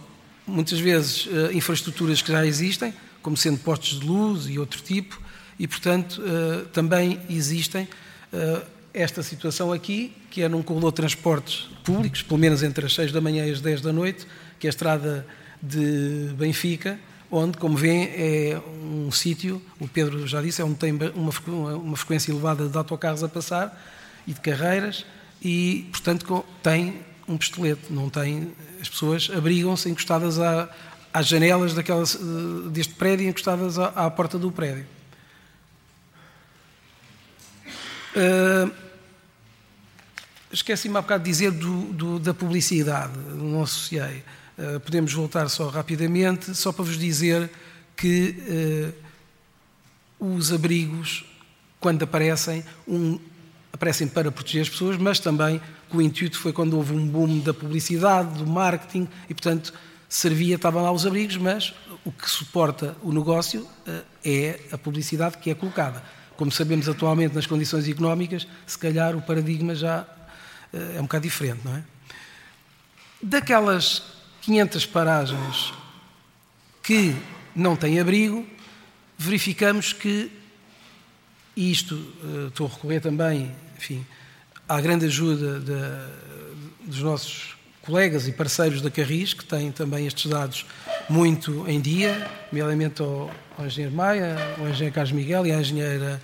muitas 0.46 0.78
vezes 0.78 1.28
eh, 1.30 1.52
infraestruturas 1.52 2.22
que 2.22 2.32
já 2.32 2.46
existem, 2.46 2.94
como 3.20 3.36
sendo 3.36 3.58
postos 3.58 4.00
de 4.00 4.06
luz 4.06 4.46
e 4.46 4.58
outro 4.58 4.80
tipo, 4.80 5.20
e 5.58 5.66
portanto 5.66 6.22
eh, 6.24 6.64
também 6.72 7.20
existem 7.28 7.88
eh, 8.32 8.62
esta 8.94 9.22
situação 9.22 9.72
aqui, 9.72 10.12
que 10.30 10.42
é 10.42 10.48
num 10.48 10.62
corredor 10.62 10.92
de 10.92 10.96
transportes 10.96 11.68
públicos, 11.84 12.22
pelo 12.22 12.38
menos 12.38 12.62
entre 12.62 12.86
as 12.86 12.94
6 12.94 13.12
da 13.12 13.20
manhã 13.20 13.46
e 13.46 13.50
as 13.50 13.60
10 13.60 13.80
da 13.80 13.92
noite, 13.92 14.26
que 14.58 14.66
é 14.66 14.68
a 14.68 14.70
estrada 14.70 15.26
de 15.62 16.32
Benfica, 16.38 16.98
onde, 17.30 17.58
como 17.58 17.76
vêem, 17.76 18.04
é 18.04 18.60
um 18.82 19.10
sítio, 19.10 19.60
o 19.78 19.86
Pedro 19.86 20.26
já 20.26 20.40
disse, 20.40 20.60
é 20.60 20.64
onde 20.64 20.76
tem 20.76 20.92
uma, 21.14 21.32
uma 21.74 21.96
frequência 21.96 22.30
elevada 22.30 22.68
de 22.68 22.76
autocarros 22.76 23.22
a 23.22 23.28
passar 23.28 23.78
e 24.26 24.32
de 24.32 24.40
carreiras, 24.40 25.04
e, 25.42 25.88
portanto, 25.90 26.44
tem 26.62 27.00
um 27.26 27.36
pistolete, 27.36 27.92
não 27.92 28.08
tem, 28.08 28.52
as 28.80 28.88
pessoas 28.88 29.30
abrigam-se 29.34 29.88
encostadas 29.88 30.38
à, 30.38 30.68
às 31.12 31.26
janelas 31.26 31.74
deste 32.70 32.94
prédio, 32.94 33.28
encostadas 33.28 33.78
à, 33.78 33.88
à 33.88 34.10
porta 34.10 34.38
do 34.38 34.50
prédio. 34.50 34.86
Uh, 38.16 38.88
Esqueci-me 40.50 40.96
há 40.96 41.02
bocado 41.02 41.24
de 41.24 41.30
dizer 41.30 41.50
do, 41.50 41.92
do, 41.92 42.18
da 42.18 42.32
publicidade, 42.32 43.12
não 43.34 43.62
associei. 43.62 44.24
Eh, 44.58 44.80
podemos 44.80 45.12
voltar 45.12 45.48
só 45.48 45.68
rapidamente, 45.68 46.52
só 46.52 46.72
para 46.72 46.84
vos 46.84 46.98
dizer 46.98 47.48
que 47.96 48.92
uh, 50.20 50.34
os 50.36 50.52
abrigos, 50.52 51.24
quando 51.78 52.02
aparecem, 52.02 52.64
um, 52.86 53.20
aparecem 53.72 54.08
para 54.08 54.32
proteger 54.32 54.62
as 54.62 54.68
pessoas, 54.68 54.96
mas 54.96 55.20
também 55.20 55.60
o 55.92 56.02
intuito 56.02 56.38
foi 56.38 56.52
quando 56.52 56.74
houve 56.74 56.92
um 56.92 57.06
boom 57.06 57.38
da 57.38 57.54
publicidade, 57.54 58.36
do 58.38 58.46
marketing, 58.46 59.08
e 59.28 59.34
portanto 59.34 59.72
servia, 60.08 60.56
estavam 60.56 60.82
lá 60.82 60.90
os 60.90 61.06
abrigos, 61.06 61.36
mas 61.36 61.72
o 62.04 62.10
que 62.10 62.28
suporta 62.28 62.96
o 63.02 63.12
negócio 63.12 63.62
uh, 63.62 64.04
é 64.24 64.58
a 64.72 64.78
publicidade 64.78 65.38
que 65.38 65.50
é 65.50 65.54
colocada. 65.54 66.02
Como 66.36 66.50
sabemos 66.50 66.88
atualmente 66.88 67.32
nas 67.32 67.46
condições 67.46 67.88
económicas, 67.88 68.46
se 68.66 68.78
calhar 68.78 69.14
o 69.14 69.22
paradigma 69.22 69.74
já 69.76 70.04
é 70.72 70.98
um 71.00 71.04
bocado 71.04 71.22
diferente, 71.22 71.60
não 71.64 71.74
é? 71.74 71.82
Daquelas 73.20 74.17
500 74.48 74.86
paragens 74.86 75.74
que 76.82 77.14
não 77.54 77.76
têm 77.76 78.00
abrigo, 78.00 78.46
verificamos 79.18 79.92
que 79.92 80.32
isto, 81.54 81.94
eh, 82.24 82.46
estou 82.48 82.66
a 82.66 82.70
recorrer 82.70 83.00
também, 83.00 83.54
enfim, 83.76 84.06
à 84.66 84.80
grande 84.80 85.04
ajuda 85.04 85.60
de, 85.60 86.86
dos 86.90 87.02
nossos 87.02 87.58
colegas 87.82 88.26
e 88.26 88.32
parceiros 88.32 88.80
da 88.80 88.90
Carris, 88.90 89.34
que 89.34 89.44
têm 89.44 89.70
também 89.70 90.06
estes 90.06 90.30
dados 90.30 90.64
muito 91.10 91.68
em 91.68 91.78
dia, 91.78 92.26
nomeadamente 92.50 93.02
ao, 93.02 93.30
ao 93.58 93.66
engenheiro 93.66 93.94
Maia, 93.94 94.34
ao 94.58 94.66
engenheiro 94.66 94.94
Carlos 94.94 95.12
Miguel 95.12 95.46
e 95.46 95.52
à 95.52 95.60
engenheira 95.60 96.22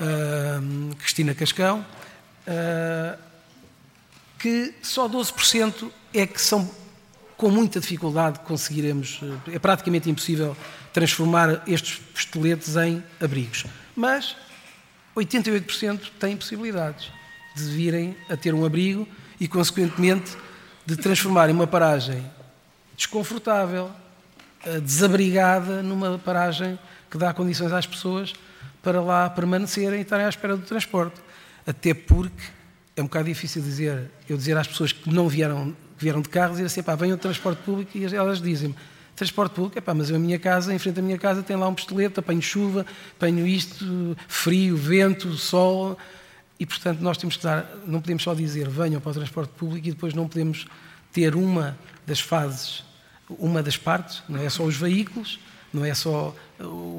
uh, 0.00 0.96
Cristina 0.96 1.34
Cascão, 1.34 1.84
uh, 2.48 3.18
que 4.38 4.72
só 4.80 5.06
12% 5.06 5.90
é 6.14 6.26
que 6.26 6.40
são 6.40 6.85
com 7.36 7.50
muita 7.50 7.80
dificuldade 7.80 8.40
conseguiremos, 8.40 9.20
é 9.52 9.58
praticamente 9.58 10.08
impossível 10.08 10.56
transformar 10.92 11.62
estes 11.66 11.98
pistoletes 12.14 12.76
em 12.76 13.02
abrigos. 13.20 13.64
Mas 13.94 14.36
88% 15.14 16.10
têm 16.18 16.36
possibilidades 16.36 17.10
de 17.54 17.64
virem 17.64 18.16
a 18.28 18.36
ter 18.36 18.54
um 18.54 18.64
abrigo 18.64 19.06
e, 19.40 19.46
consequentemente, 19.46 20.36
de 20.84 20.96
transformarem 20.96 21.54
uma 21.54 21.66
paragem 21.66 22.24
desconfortável, 22.96 23.90
eh, 24.64 24.80
desabrigada, 24.80 25.82
numa 25.82 26.18
paragem 26.18 26.78
que 27.10 27.18
dá 27.18 27.32
condições 27.34 27.72
às 27.72 27.86
pessoas 27.86 28.32
para 28.82 29.00
lá 29.00 29.28
permanecerem 29.28 29.98
e 29.98 30.02
estarem 30.02 30.26
à 30.26 30.28
espera 30.28 30.56
do 30.56 30.62
transporte. 30.62 31.20
Até 31.66 31.92
porque 31.92 32.42
é 32.94 33.02
um 33.02 33.06
bocado 33.06 33.26
difícil 33.26 33.60
dizer, 33.60 34.10
eu 34.28 34.36
dizer 34.36 34.56
às 34.56 34.66
pessoas 34.66 34.92
que 34.92 35.12
não 35.12 35.28
vieram, 35.28 35.76
que 35.96 36.04
vieram 36.04 36.20
de 36.20 36.28
carro, 36.28 36.52
dizer 36.52 36.66
assim, 36.66 36.82
pá, 36.82 36.94
venham 36.94 37.16
de 37.16 37.22
transporte 37.22 37.62
público 37.62 37.96
e 37.96 38.04
elas 38.04 38.40
dizem-me, 38.40 38.74
transporte 39.14 39.54
público, 39.54 39.80
pá, 39.80 39.94
mas 39.94 40.10
a 40.10 40.18
minha 40.18 40.38
casa, 40.38 40.72
em 40.74 40.78
frente 40.78 41.00
à 41.00 41.02
minha 41.02 41.18
casa, 41.18 41.42
tem 41.42 41.56
lá 41.56 41.66
um 41.68 41.74
pistolete, 41.74 42.20
apanho 42.20 42.42
chuva, 42.42 42.86
apanho 43.16 43.46
isto, 43.46 44.16
frio, 44.28 44.76
vento, 44.76 45.32
sol, 45.34 45.98
e 46.58 46.66
portanto 46.66 47.00
nós 47.00 47.16
temos 47.16 47.36
que 47.36 47.42
dar, 47.42 47.70
não 47.86 48.00
podemos 48.00 48.22
só 48.22 48.34
dizer 48.34 48.68
venham 48.68 49.00
para 49.00 49.10
o 49.10 49.14
transporte 49.14 49.50
público 49.56 49.88
e 49.88 49.90
depois 49.90 50.14
não 50.14 50.28
podemos 50.28 50.66
ter 51.12 51.34
uma 51.34 51.76
das 52.06 52.20
fases, 52.20 52.84
uma 53.28 53.62
das 53.62 53.76
partes, 53.76 54.22
não 54.28 54.40
é 54.40 54.48
só 54.48 54.64
os 54.64 54.76
veículos, 54.76 55.38
não 55.72 55.84
é 55.84 55.94
só 55.94 56.34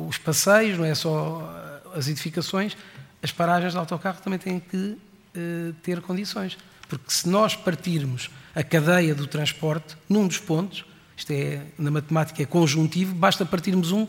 os 0.08 0.18
passeios, 0.18 0.78
não 0.78 0.86
é 0.86 0.94
só 0.94 1.82
as 1.96 2.08
edificações, 2.08 2.76
as 3.22 3.32
paragens 3.32 3.74
de 3.74 3.80
autocarro 3.80 4.20
também 4.22 4.38
têm 4.38 4.60
que 4.60 4.98
eh, 5.36 5.72
ter 5.82 6.02
condições. 6.02 6.58
Porque 6.88 7.12
se 7.12 7.28
nós 7.28 7.56
partirmos 7.56 8.30
a 8.58 8.64
cadeia 8.64 9.14
do 9.14 9.28
transporte 9.28 9.96
num 10.10 10.28
dos 10.28 10.40
pontos, 10.40 10.84
isto 11.16 11.32
é, 11.32 11.62
na 11.78 11.92
matemática 11.92 12.42
é 12.42 12.46
conjuntivo, 12.48 13.14
basta 13.14 13.46
partirmos 13.46 13.92
um, 13.92 14.08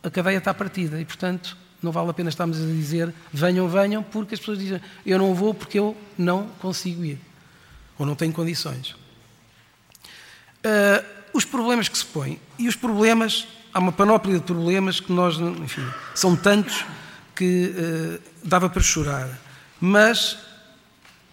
a 0.00 0.08
cadeia 0.08 0.38
está 0.38 0.54
partida. 0.54 1.00
E, 1.00 1.04
portanto, 1.04 1.56
não 1.82 1.90
vale 1.90 2.08
a 2.08 2.12
pena 2.12 2.28
estarmos 2.28 2.62
a 2.62 2.64
dizer 2.64 3.12
venham, 3.32 3.68
venham, 3.68 4.00
porque 4.00 4.34
as 4.34 4.40
pessoas 4.40 4.60
dizem 4.60 4.80
eu 5.04 5.18
não 5.18 5.34
vou 5.34 5.52
porque 5.52 5.80
eu 5.80 5.96
não 6.16 6.46
consigo 6.60 7.04
ir. 7.04 7.18
Ou 7.98 8.06
não 8.06 8.14
tenho 8.14 8.32
condições. 8.32 8.94
Uh, 10.64 11.04
os 11.34 11.44
problemas 11.44 11.88
que 11.88 11.98
se 11.98 12.06
põem. 12.06 12.38
E 12.56 12.68
os 12.68 12.76
problemas, 12.76 13.48
há 13.74 13.80
uma 13.80 13.90
panóplia 13.90 14.38
de 14.38 14.44
problemas 14.44 15.00
que 15.00 15.12
nós, 15.12 15.40
enfim, 15.40 15.84
são 16.14 16.36
tantos 16.36 16.84
que 17.34 17.74
uh, 17.76 18.22
dava 18.44 18.70
para 18.70 18.80
chorar. 18.80 19.28
Mas 19.80 20.38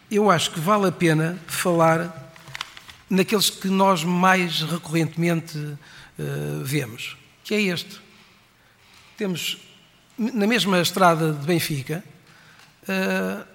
eu 0.10 0.32
acho 0.32 0.50
que 0.50 0.60
vale 0.60 0.88
a 0.88 0.92
pena 0.92 1.38
falar 1.46 2.29
naqueles 3.10 3.50
que 3.50 3.68
nós 3.68 4.04
mais 4.04 4.62
recorrentemente 4.62 5.58
uh, 5.58 5.78
vemos, 6.64 7.18
que 7.44 7.56
é 7.56 7.62
este. 7.62 8.00
Temos, 9.18 9.58
na 10.18 10.46
mesma 10.46 10.80
estrada 10.80 11.34
de 11.34 11.46
Benfica, 11.46 12.04
uh, 12.84 13.46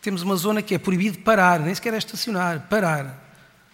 temos 0.00 0.22
uma 0.22 0.34
zona 0.36 0.62
que 0.62 0.74
é 0.74 0.78
proibido 0.78 1.18
parar, 1.18 1.60
nem 1.60 1.74
sequer 1.74 1.94
é 1.94 1.98
estacionar, 1.98 2.66
parar. 2.68 3.22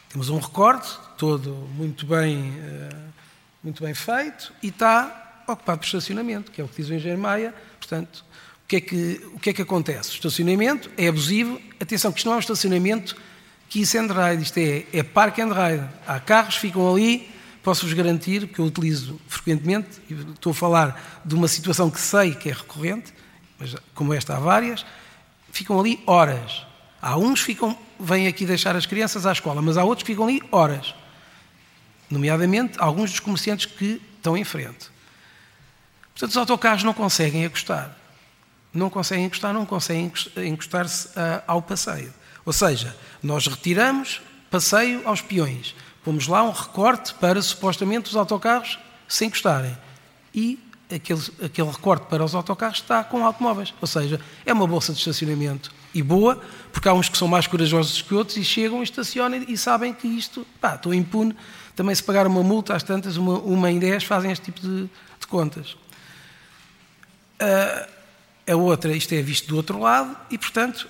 Temos 0.08 0.28
um 0.28 0.38
recorte, 0.38 0.90
todo 1.16 1.50
muito 1.74 2.04
bem, 2.04 2.50
uh, 2.50 3.12
muito 3.62 3.82
bem 3.82 3.94
feito, 3.94 4.52
e 4.62 4.68
está 4.68 5.42
ocupado 5.46 5.78
por 5.78 5.86
estacionamento, 5.86 6.50
que 6.50 6.60
é 6.60 6.64
o 6.64 6.68
que 6.68 6.82
diz 6.82 6.90
o 6.90 6.94
engenheiro 6.94 7.20
Maia, 7.20 7.54
portanto, 7.78 8.24
o 8.64 8.68
que, 8.68 8.76
é 8.76 8.80
que, 8.82 9.26
o 9.32 9.38
que 9.38 9.50
é 9.50 9.52
que 9.54 9.62
acontece? 9.62 10.10
O 10.10 10.14
estacionamento 10.14 10.90
é 10.98 11.08
abusivo. 11.08 11.58
Atenção, 11.80 12.12
que 12.12 12.18
isto 12.18 12.26
não 12.26 12.34
é 12.34 12.36
um 12.36 12.40
estacionamento 12.40 13.16
kiss 13.68 13.96
and 13.96 14.06
ride, 14.06 14.42
isto 14.42 14.58
é, 14.58 14.84
é 14.92 15.02
park 15.02 15.38
and 15.38 15.52
ride. 15.52 15.84
Há 16.06 16.20
carros 16.20 16.54
que 16.56 16.60
ficam 16.60 16.90
ali, 16.92 17.28
posso-vos 17.62 17.92
garantir, 17.94 18.46
que 18.48 18.58
eu 18.58 18.64
utilizo 18.64 19.20
frequentemente, 19.28 19.88
estou 20.34 20.52
a 20.52 20.54
falar 20.54 21.20
de 21.24 21.34
uma 21.34 21.48
situação 21.48 21.90
que 21.90 22.00
sei 22.00 22.34
que 22.34 22.48
é 22.48 22.52
recorrente, 22.52 23.12
mas 23.58 23.74
como 23.94 24.14
esta 24.14 24.36
há 24.36 24.40
várias, 24.40 24.84
ficam 25.52 25.78
ali 25.78 26.00
horas. 26.06 26.66
Há 27.00 27.16
uns 27.16 27.40
que 27.40 27.46
ficam, 27.46 27.78
vêm 27.98 28.26
aqui 28.26 28.44
deixar 28.44 28.74
as 28.74 28.86
crianças 28.86 29.26
à 29.26 29.32
escola, 29.32 29.60
mas 29.62 29.76
há 29.76 29.84
outros 29.84 30.02
que 30.02 30.12
ficam 30.12 30.26
ali 30.26 30.42
horas. 30.50 30.94
Nomeadamente, 32.10 32.78
alguns 32.78 33.10
dos 33.10 33.20
comerciantes 33.20 33.66
que 33.66 34.00
estão 34.16 34.36
em 34.36 34.44
frente. 34.44 34.90
Portanto, 36.12 36.30
os 36.30 36.36
autocarros 36.36 36.82
não 36.82 36.94
conseguem 36.94 37.44
acostar 37.44 37.98
não 38.72 38.90
conseguem 38.90 39.24
encostar, 39.24 39.52
não 39.52 39.66
conseguem 39.66 40.12
encostar-se 40.36 41.08
ah, 41.16 41.42
ao 41.46 41.62
passeio. 41.62 42.12
Ou 42.48 42.52
seja, 42.54 42.96
nós 43.22 43.46
retiramos 43.46 44.22
passeio 44.50 45.06
aos 45.06 45.20
peões, 45.20 45.74
pomos 46.02 46.26
lá 46.26 46.42
um 46.42 46.50
recorte 46.50 47.12
para 47.12 47.42
supostamente 47.42 48.08
os 48.08 48.16
autocarros 48.16 48.78
se 49.06 49.26
encostarem. 49.26 49.76
E 50.34 50.58
aquele, 50.90 51.20
aquele 51.44 51.70
recorte 51.70 52.06
para 52.06 52.24
os 52.24 52.34
autocarros 52.34 52.78
está 52.78 53.04
com 53.04 53.22
automóveis. 53.22 53.74
Ou 53.82 53.86
seja, 53.86 54.18
é 54.46 54.52
uma 54.54 54.66
bolsa 54.66 54.94
de 54.94 54.98
estacionamento 54.98 55.70
e 55.92 56.02
boa, 56.02 56.42
porque 56.72 56.88
há 56.88 56.94
uns 56.94 57.10
que 57.10 57.18
são 57.18 57.28
mais 57.28 57.46
corajosos 57.46 58.00
que 58.00 58.14
outros 58.14 58.38
e 58.38 58.44
chegam, 58.44 58.82
estacionam 58.82 59.44
e 59.46 59.54
sabem 59.58 59.92
que 59.92 60.08
isto, 60.08 60.46
pá, 60.58 60.76
estou 60.76 60.94
impune. 60.94 61.36
Também 61.76 61.94
se 61.94 62.02
pagar 62.02 62.26
uma 62.26 62.42
multa 62.42 62.74
às 62.74 62.82
tantas, 62.82 63.18
uma, 63.18 63.40
uma 63.40 63.70
em 63.70 63.78
10, 63.78 64.04
fazem 64.04 64.32
este 64.32 64.46
tipo 64.46 64.60
de, 64.62 64.84
de 65.20 65.26
contas. 65.28 65.72
Uh, 67.42 67.86
a 68.50 68.56
outra, 68.56 68.96
isto 68.96 69.12
é 69.12 69.20
visto 69.20 69.48
do 69.48 69.56
outro 69.56 69.78
lado, 69.78 70.16
e 70.30 70.38
portanto 70.38 70.88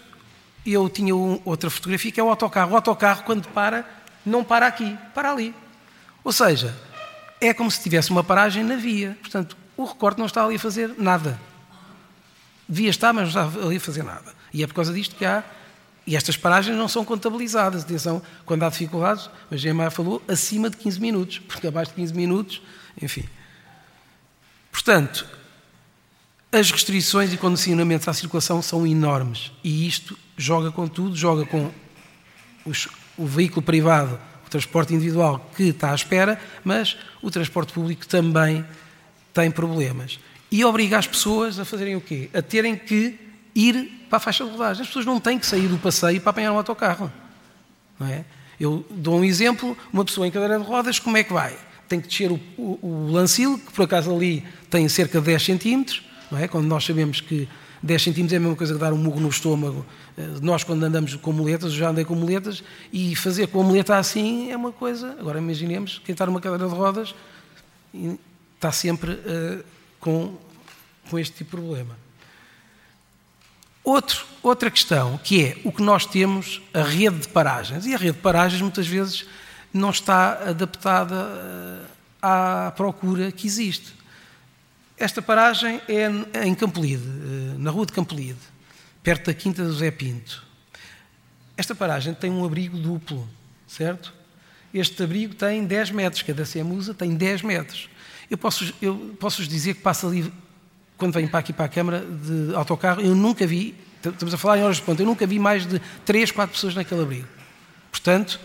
eu 0.65 0.89
tinha 0.89 1.15
um, 1.15 1.41
outra 1.45 1.71
fotografia 1.71 2.13
que 2.13 2.21
é 2.21 2.23
o 2.23 2.29
autocarro. 2.29 2.73
O 2.73 2.77
autocarro, 2.77 3.23
quando 3.25 3.49
para, 3.49 3.89
não 4.25 4.45
para 4.45 4.67
aqui, 4.67 4.97
para 5.15 5.33
ali. 5.33 5.55
Ou 6.23 6.33
seja, 6.33 6.77
é 7.41 7.55
como 7.55 7.71
se 7.71 7.83
tivesse 7.83 8.11
uma 8.11 8.25
paragem 8.25 8.63
na 8.63 8.77
via. 8.77 9.17
Portanto, 9.21 9.57
o 9.77 9.85
recorte 9.85 10.19
não 10.19 10.27
está 10.27 10.45
ali 10.45 10.57
a 10.57 10.59
fazer 10.59 10.95
nada. 10.99 11.41
Devia 12.69 12.91
estar, 12.91 13.13
mas 13.13 13.35
não 13.35 13.47
está 13.49 13.61
ali 13.65 13.77
a 13.77 13.81
fazer 13.81 14.03
nada. 14.03 14.35
E 14.53 14.63
é 14.63 14.67
por 14.67 14.75
causa 14.75 14.93
disto 14.93 15.15
que 15.15 15.25
há. 15.25 15.43
E 16.07 16.17
estas 16.17 16.37
paragens 16.37 16.77
não 16.77 16.89
são 16.89 17.05
contabilizadas. 17.05 17.85
Atenção, 17.85 18.23
quando 18.45 18.63
há 18.63 18.69
dificuldades, 18.69 19.31
a 19.51 19.57
GMA 19.57 19.91
falou 19.91 20.23
acima 20.27 20.69
de 20.71 20.77
15 20.77 21.01
minutos, 21.01 21.39
porque 21.39 21.67
abaixo 21.67 21.91
de 21.93 21.97
15 21.97 22.15
minutos, 22.15 22.63
enfim. 23.01 23.29
Portanto, 24.73 25.27
as 26.51 26.71
restrições 26.71 27.33
e 27.33 27.37
condicionamentos 27.37 28.09
à 28.09 28.13
circulação 28.13 28.63
são 28.63 28.87
enormes 28.87 29.53
e 29.63 29.87
isto 29.87 30.19
joga 30.37 30.71
com 30.71 30.89
tudo, 30.89 31.15
joga 31.15 31.45
com 31.45 31.71
os, 32.65 32.89
o 33.19 33.27
veículo 33.27 33.63
privado, 33.63 34.19
o 34.47 34.51
transporte 34.51 34.95
individual 34.95 35.51
que 35.55 35.65
está 35.65 35.93
à 35.93 35.95
espera, 35.95 36.41
mas 36.65 36.97
o 37.21 37.31
transporte 37.31 37.73
público 37.73 38.07
também 38.07 38.65
tem 39.35 39.51
problemas. 39.51 40.19
E 40.51 40.65
obriga 40.65 40.99
as 40.99 41.07
pessoas 41.07 41.59
a 41.59 41.65
fazerem 41.65 41.97
o 41.97 42.01
quê? 42.01 42.31
A 42.33 42.41
terem 42.41 42.77
que 42.77 43.19
ir 43.55 44.07
para 44.09 44.17
a 44.17 44.21
faixa 44.21 44.45
de 44.45 44.51
rodagem. 44.51 44.81
As 44.81 44.89
pessoas 44.89 45.05
não 45.05 45.21
têm 45.21 45.39
que 45.39 45.47
sair 45.47 45.69
do 45.69 45.77
passeio 45.77 46.21
para 46.21 46.31
apanhar 46.31 46.53
um 46.53 46.57
autocarro. 46.57 47.13
Não 48.01 48.07
é? 48.07 48.25
Eu 48.59 48.87
dou 48.91 49.19
um 49.19 49.25
exemplo, 49.25 49.77
uma 49.93 50.05
pessoa 50.05 50.27
em 50.27 50.31
cadeira 50.31 50.59
de 50.59 50.65
rodas, 50.65 50.99
como 50.99 51.17
é 51.19 51.23
que 51.23 51.33
vai? 51.33 51.57
Tem 51.87 52.01
que 52.01 52.09
descer 52.09 52.33
o, 52.33 52.41
o, 52.57 52.79
o 52.83 53.13
lancil, 53.13 53.59
que 53.59 53.73
por 53.73 53.85
acaso 53.85 54.15
ali 54.15 54.43
tem 54.71 54.89
cerca 54.89 55.21
de 55.21 55.27
10 55.27 55.43
centímetros, 55.43 56.08
não 56.31 56.39
é? 56.39 56.49
Quando 56.49 56.67
nós 56.67 56.85
sabemos 56.85 57.21
que 57.21 57.49
10 57.83 58.03
centímetros 58.03 58.33
é 58.33 58.37
a 58.37 58.41
mesma 58.41 58.57
coisa 58.57 58.75
que 58.75 58.81
dar 58.81 58.93
um 58.93 58.97
murro 58.97 59.21
no 59.21 59.29
estômago. 59.29 59.87
Eh, 60.17 60.27
nós, 60.43 60.65
quando 60.65 60.83
andamos 60.83 61.15
com 61.17 61.33
muletas, 61.33 61.73
já 61.73 61.91
andei 61.91 62.05
com 62.05 62.15
muletas, 62.15 62.63
e 62.93 63.15
fazer 63.15 63.49
com 63.49 63.61
a 63.61 63.65
muleta 63.65 63.97
assim 63.97 64.51
é 64.51 64.57
uma 64.57 64.73
coisa. 64.73 65.17
Agora, 65.19 65.39
imaginemos 65.39 66.01
quem 66.05 66.13
está 66.13 66.27
numa 66.27 66.41
cadeira 66.41 66.69
de 66.69 66.75
rodas 66.75 67.15
está 68.55 68.73
sempre 68.73 69.13
uh, 69.13 69.65
com, 70.01 70.37
com 71.09 71.19
este 71.19 71.37
tipo 71.37 71.57
de 71.57 71.63
problema. 71.63 71.97
Outro, 73.85 74.27
outra 74.43 74.71
questão, 74.71 75.19
que 75.19 75.43
é 75.43 75.57
o 75.65 75.73
que 75.73 75.83
nós 75.83 76.05
temos, 76.05 76.61
a 76.75 76.83
rede 76.83 77.21
de 77.21 77.29
paragens. 77.29 77.87
E 77.87 77.95
a 77.95 77.97
rede 77.97 78.17
de 78.17 78.23
paragens, 78.23 78.61
muitas 78.61 78.87
vezes, 78.87 79.25
não 79.73 79.91
está 79.91 80.51
adaptada 80.51 81.15
uh, 81.15 81.87
à 82.21 82.73
procura 82.77 83.31
que 83.31 83.47
existe. 83.47 83.95
Esta 84.99 85.23
paragem 85.23 85.81
é 85.89 86.47
em 86.47 86.55
Campolide, 86.55 87.05
eh, 87.07 87.55
na 87.59 87.71
rua 87.71 87.87
de 87.87 87.93
Campolide, 87.93 88.39
perto 89.03 89.27
da 89.27 89.35
Quinta 89.35 89.63
do 89.63 89.73
Zé 89.73 89.91
Pinto. 89.93 90.45
Esta 91.57 91.75
paragem 91.75 92.15
tem 92.15 92.31
um 92.31 92.45
abrigo 92.45 92.77
duplo, 92.77 93.29
certo? 93.67 94.13
Este 94.75 95.03
abrigo 95.03 95.35
tem 95.35 95.65
10 95.65 95.93
metros, 95.93 96.23
cada 96.23 96.45
CEMUSA 96.45 96.95
tem 96.95 97.15
10 97.15 97.43
metros. 97.43 97.89
Eu 98.29 98.37
posso, 98.37 98.75
eu 98.83 99.17
posso 99.21 99.39
vos 99.39 99.49
dizer 99.49 99.75
que 99.75 99.83
passa 99.83 100.07
ali, 100.07 100.33
quando 100.97 101.15
venho 101.15 101.29
para 101.29 101.39
aqui 101.39 101.53
para 101.53 101.67
a 101.67 101.69
Câmara 101.69 102.01
de 102.01 102.55
autocarro, 102.55 103.01
eu 103.01 103.15
nunca 103.15 103.47
vi, 103.47 103.77
estamos 104.05 104.35
a 104.35 104.37
falar 104.37 104.59
em 104.59 104.65
horas 104.65 104.77
de 104.77 104.83
ponto, 104.83 105.01
eu 105.01 105.07
nunca 105.07 105.27
vi 105.27 105.39
mais 105.39 105.65
de 105.65 105.81
3, 106.05 106.33
4 106.33 106.53
pessoas 106.53 106.75
naquele 106.75 107.03
abrigo. 107.03 107.29
Portanto, 107.91 108.39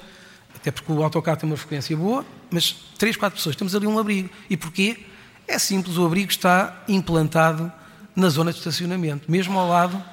até 0.56 0.72
porque 0.72 0.92
o 0.92 1.04
autocarro 1.04 1.38
tem 1.38 1.50
uma 1.50 1.58
frequência 1.58 1.98
boa, 1.98 2.26
mas 2.50 2.72
três, 2.98 3.18
quatro 3.18 3.36
pessoas, 3.36 3.56
temos 3.56 3.76
ali 3.76 3.86
um 3.86 4.00
abrigo. 4.00 4.30
E 4.50 4.56
porquê? 4.56 5.06
É 5.48 5.60
simples, 5.60 5.98
o 5.98 6.06
abrigo 6.06 6.32
está 6.32 6.84
implantado 6.88 7.72
na 8.16 8.30
zona 8.30 8.52
de 8.52 8.60
estacionamento, 8.60 9.30
mesmo 9.30 9.58
ao 9.58 9.68
lado 9.68 10.04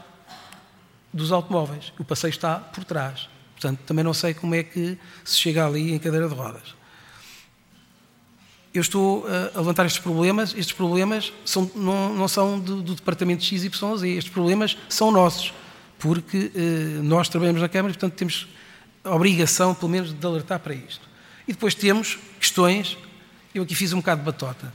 dos 1.13 1.33
automóveis. 1.33 1.93
O 1.99 2.05
passeio 2.05 2.31
está 2.31 2.57
por 2.57 2.85
trás. 2.85 3.29
Portanto, 3.55 3.81
também 3.87 4.05
não 4.05 4.15
sei 4.15 4.33
como 4.33 4.55
é 4.55 4.63
que 4.63 4.99
se 5.25 5.37
chega 5.37 5.67
ali 5.67 5.93
em 5.93 5.99
cadeira 5.99 6.29
de 6.29 6.35
rodas. 6.35 6.75
Eu 8.73 8.81
estou 8.81 9.27
a 9.27 9.59
levantar 9.59 9.85
estes 9.85 10.01
problemas. 10.01 10.55
Estes 10.57 10.73
problemas 10.73 11.33
são, 11.45 11.71
não, 11.75 12.15
não, 12.15 12.29
são 12.29 12.59
do, 12.59 12.81
do 12.81 12.95
departamento 12.95 13.43
XYZ. 13.45 13.73
Estes 14.05 14.29
problemas 14.29 14.79
são 14.89 15.11
nossos, 15.11 15.53
porque 15.99 16.53
eh, 16.55 17.01
nós 17.03 17.29
trabalhamos 17.29 17.61
na 17.61 17.69
Câmara 17.69 17.93
e, 17.93 17.95
portanto, 17.95 18.17
temos 18.17 18.49
a 19.05 19.15
obrigação, 19.15 19.75
pelo 19.75 19.91
menos, 19.91 20.13
de 20.13 20.27
alertar 20.27 20.61
para 20.61 20.75
isto. 20.75 21.09
E 21.49 21.53
depois 21.53 21.75
temos 21.75 22.19
questões. 22.39 22.97
Eu 23.53 23.65
aqui 23.65 23.75
fiz 23.75 23.93
um 23.93 23.97
bocado 23.97 24.21
de 24.21 24.27
batota, 24.27 24.73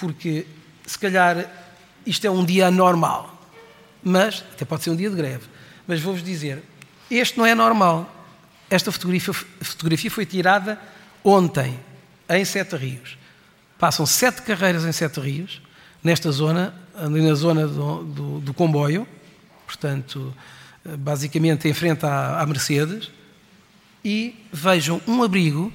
porque 0.00 0.46
se 0.86 0.98
calhar 0.98 1.48
isto 2.06 2.26
é 2.26 2.30
um 2.30 2.44
dia 2.44 2.68
anormal, 2.68 3.38
mas 4.02 4.42
até 4.52 4.64
pode 4.64 4.82
ser 4.82 4.90
um 4.90 4.96
dia 4.96 5.10
de 5.10 5.16
greve. 5.16 5.44
Mas 5.86 6.00
vou-vos 6.00 6.22
dizer, 6.22 6.62
este 7.10 7.36
não 7.36 7.44
é 7.44 7.54
normal. 7.54 8.12
Esta 8.70 8.90
fotografia, 8.90 9.34
fotografia 9.34 10.10
foi 10.10 10.24
tirada 10.24 10.80
ontem, 11.22 11.78
em 12.28 12.44
Sete 12.44 12.76
Rios. 12.76 13.18
Passam 13.78 14.06
sete 14.06 14.42
carreiras 14.42 14.84
em 14.84 14.92
Sete 14.92 15.20
Rios, 15.20 15.60
nesta 16.02 16.30
zona, 16.30 16.74
na 16.94 17.34
zona 17.34 17.66
do, 17.66 18.04
do, 18.04 18.40
do 18.40 18.54
comboio, 18.54 19.06
portanto, 19.66 20.34
basicamente 20.98 21.68
em 21.68 21.74
frente 21.74 22.06
à, 22.06 22.40
à 22.40 22.46
Mercedes, 22.46 23.10
e 24.04 24.34
vejam 24.52 25.00
um 25.06 25.22
abrigo 25.22 25.72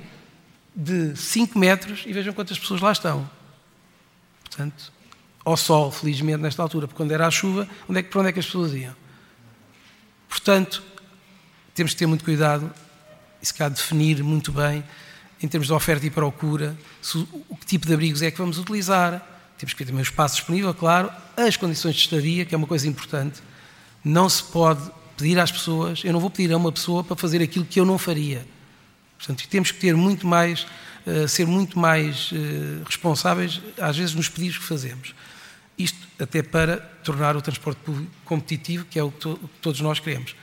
de 0.75 1.15
5 1.15 1.57
metros 1.57 2.03
e 2.05 2.13
vejam 2.13 2.33
quantas 2.33 2.57
pessoas 2.57 2.81
lá 2.81 2.91
estão. 2.91 3.29
Portanto, 4.55 4.93
ao 5.43 5.57
sol, 5.57 5.91
felizmente, 5.91 6.41
nesta 6.41 6.61
altura, 6.61 6.87
porque 6.87 6.95
quando 6.95 7.11
era 7.11 7.27
a 7.27 7.31
chuva, 7.31 7.67
onde 7.89 7.99
é 7.99 8.03
que, 8.03 8.09
para 8.09 8.21
onde 8.21 8.29
é 8.29 8.31
que 8.31 8.39
as 8.39 8.45
pessoas 8.45 8.73
iam? 8.73 8.95
Portanto, 10.29 10.81
temos 11.73 11.91
que 11.91 11.99
ter 11.99 12.05
muito 12.05 12.23
cuidado 12.23 12.71
e 13.41 13.45
se 13.45 13.69
definir 13.69 14.23
muito 14.23 14.53
bem, 14.53 14.81
em 15.43 15.47
termos 15.47 15.67
de 15.67 15.73
oferta 15.73 16.05
e 16.05 16.09
procura, 16.09 16.75
se, 17.01 17.17
o 17.49 17.55
que 17.57 17.65
tipo 17.65 17.85
de 17.85 17.93
abrigos 17.93 18.21
é 18.21 18.31
que 18.31 18.37
vamos 18.37 18.57
utilizar. 18.57 19.21
Temos 19.57 19.73
que 19.73 19.79
ter 19.79 19.85
também 19.85 20.01
o 20.01 20.03
espaço 20.03 20.35
disponível, 20.35 20.73
claro, 20.73 21.11
as 21.35 21.57
condições 21.57 21.95
de 21.95 22.01
estadia, 22.01 22.45
que 22.45 22.55
é 22.55 22.57
uma 22.57 22.67
coisa 22.67 22.87
importante. 22.87 23.41
Não 24.03 24.29
se 24.29 24.41
pode 24.41 24.89
pedir 25.17 25.37
às 25.37 25.51
pessoas, 25.51 26.01
eu 26.05 26.13
não 26.13 26.21
vou 26.21 26.29
pedir 26.29 26.53
a 26.53 26.57
uma 26.57 26.71
pessoa 26.71 27.03
para 27.03 27.15
fazer 27.17 27.41
aquilo 27.41 27.65
que 27.65 27.79
eu 27.79 27.85
não 27.85 27.97
faria. 27.97 28.47
Portanto, 29.17 29.47
temos 29.49 29.71
que 29.71 29.79
ter 29.79 29.95
muito 29.95 30.25
mais, 30.25 30.65
uh, 31.05 31.27
ser 31.27 31.45
muito 31.45 31.77
mais 31.77 32.31
uh, 32.31 32.83
responsáveis, 32.85 33.61
às 33.79 33.97
vezes, 33.97 34.15
nos 34.15 34.29
pedidos 34.29 34.57
que 34.57 34.63
fazemos. 34.63 35.13
Isto 35.77 35.97
até 36.19 36.41
para 36.41 36.77
tornar 37.03 37.35
o 37.35 37.41
transporte 37.41 37.79
público 37.79 38.11
competitivo, 38.23 38.85
que 38.85 38.97
é 38.97 39.03
o 39.03 39.11
que, 39.11 39.37
todos 39.61 39.81
nós 39.81 39.99
queremos. 39.99 40.35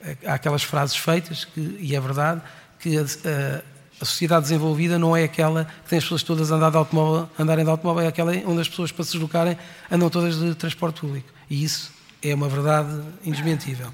Eh, 0.00 0.16
há 0.24 0.34
aquelas 0.34 0.62
frases 0.62 0.96
feitas, 0.96 1.44
que, 1.44 1.76
e 1.80 1.94
é 1.94 2.00
verdade, 2.00 2.40
que 2.78 2.96
a, 2.96 3.02
a, 3.02 3.62
a, 4.00 4.04
sociedade 4.04 4.42
desenvolvida 4.42 4.98
não 4.98 5.14
é 5.14 5.24
aquela 5.24 5.66
que 5.84 5.90
tem 5.90 5.98
as 5.98 6.04
pessoas 6.04 6.22
todas 6.22 6.50
a 6.50 6.56
andar 6.56 6.70
de 6.70 6.78
automóvel, 6.78 7.28
andarem 7.38 7.64
de 7.64 7.70
automóvel, 7.70 8.04
é 8.04 8.06
aquela 8.06 8.32
onde 8.46 8.60
as 8.60 8.68
pessoas, 8.68 8.90
para 8.90 9.04
se 9.04 9.12
deslocarem, 9.12 9.58
andam 9.90 10.08
todas 10.08 10.38
de 10.38 10.54
transporte 10.54 11.00
público. 11.00 11.28
E 11.50 11.62
isso 11.62 11.92
é 12.22 12.34
uma 12.34 12.48
verdade 12.48 13.02
indesmentível. 13.24 13.92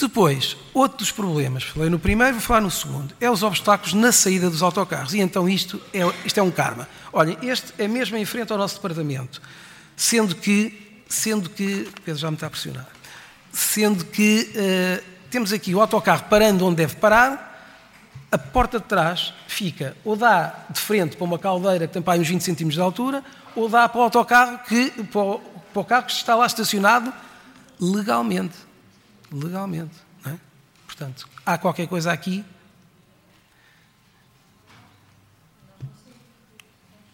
Depois, 0.00 0.56
outro 0.72 0.96
dos 0.96 1.12
problemas, 1.12 1.62
falei 1.62 1.90
no 1.90 1.98
primeiro, 1.98 2.32
vou 2.32 2.40
falar 2.40 2.62
no 2.62 2.70
segundo, 2.70 3.14
é 3.20 3.30
os 3.30 3.42
obstáculos 3.42 3.92
na 3.92 4.10
saída 4.10 4.48
dos 4.48 4.62
autocarros. 4.62 5.12
E 5.12 5.20
então 5.20 5.46
isto 5.46 5.78
é, 5.92 6.00
isto 6.24 6.40
é 6.40 6.42
um 6.42 6.50
karma. 6.50 6.88
Olhem, 7.12 7.36
este 7.42 7.74
é 7.76 7.86
mesmo 7.86 8.16
em 8.16 8.24
frente 8.24 8.50
ao 8.50 8.56
nosso 8.56 8.76
departamento, 8.76 9.42
sendo 9.94 10.34
que, 10.34 11.02
sendo 11.06 11.50
que, 11.50 11.86
Pedro 12.02 12.18
já 12.18 12.30
me 12.30 12.36
está 12.36 12.46
a 12.46 12.50
pressionar, 12.50 12.88
sendo 13.52 14.06
que 14.06 14.50
uh, 14.54 15.04
temos 15.30 15.52
aqui 15.52 15.74
o 15.74 15.80
autocarro 15.82 16.24
parando 16.30 16.64
onde 16.64 16.76
deve 16.76 16.96
parar, 16.96 17.48
a 18.32 18.38
porta 18.38 18.78
de 18.78 18.86
trás 18.86 19.34
fica, 19.46 19.94
ou 20.02 20.16
dá 20.16 20.64
de 20.70 20.80
frente 20.80 21.14
para 21.14 21.24
uma 21.24 21.38
caldeira 21.38 21.86
que 21.86 21.92
tem 21.92 22.00
para 22.00 22.18
uns 22.18 22.26
20 22.26 22.40
centímetros 22.40 22.76
de 22.76 22.80
altura, 22.80 23.22
ou 23.54 23.68
dá 23.68 23.86
para 23.86 24.00
o 24.00 24.04
autocarro 24.04 24.60
que, 24.66 24.90
para 25.04 25.20
o, 25.20 25.38
para 25.38 25.82
o 25.82 25.84
carro 25.84 26.06
que 26.06 26.12
está 26.12 26.34
lá 26.34 26.46
estacionado 26.46 27.12
legalmente 27.78 28.69
legalmente. 29.32 29.96
É? 30.26 30.34
Portanto, 30.86 31.28
há 31.44 31.56
qualquer 31.58 31.86
coisa 31.86 32.12
aqui. 32.12 32.44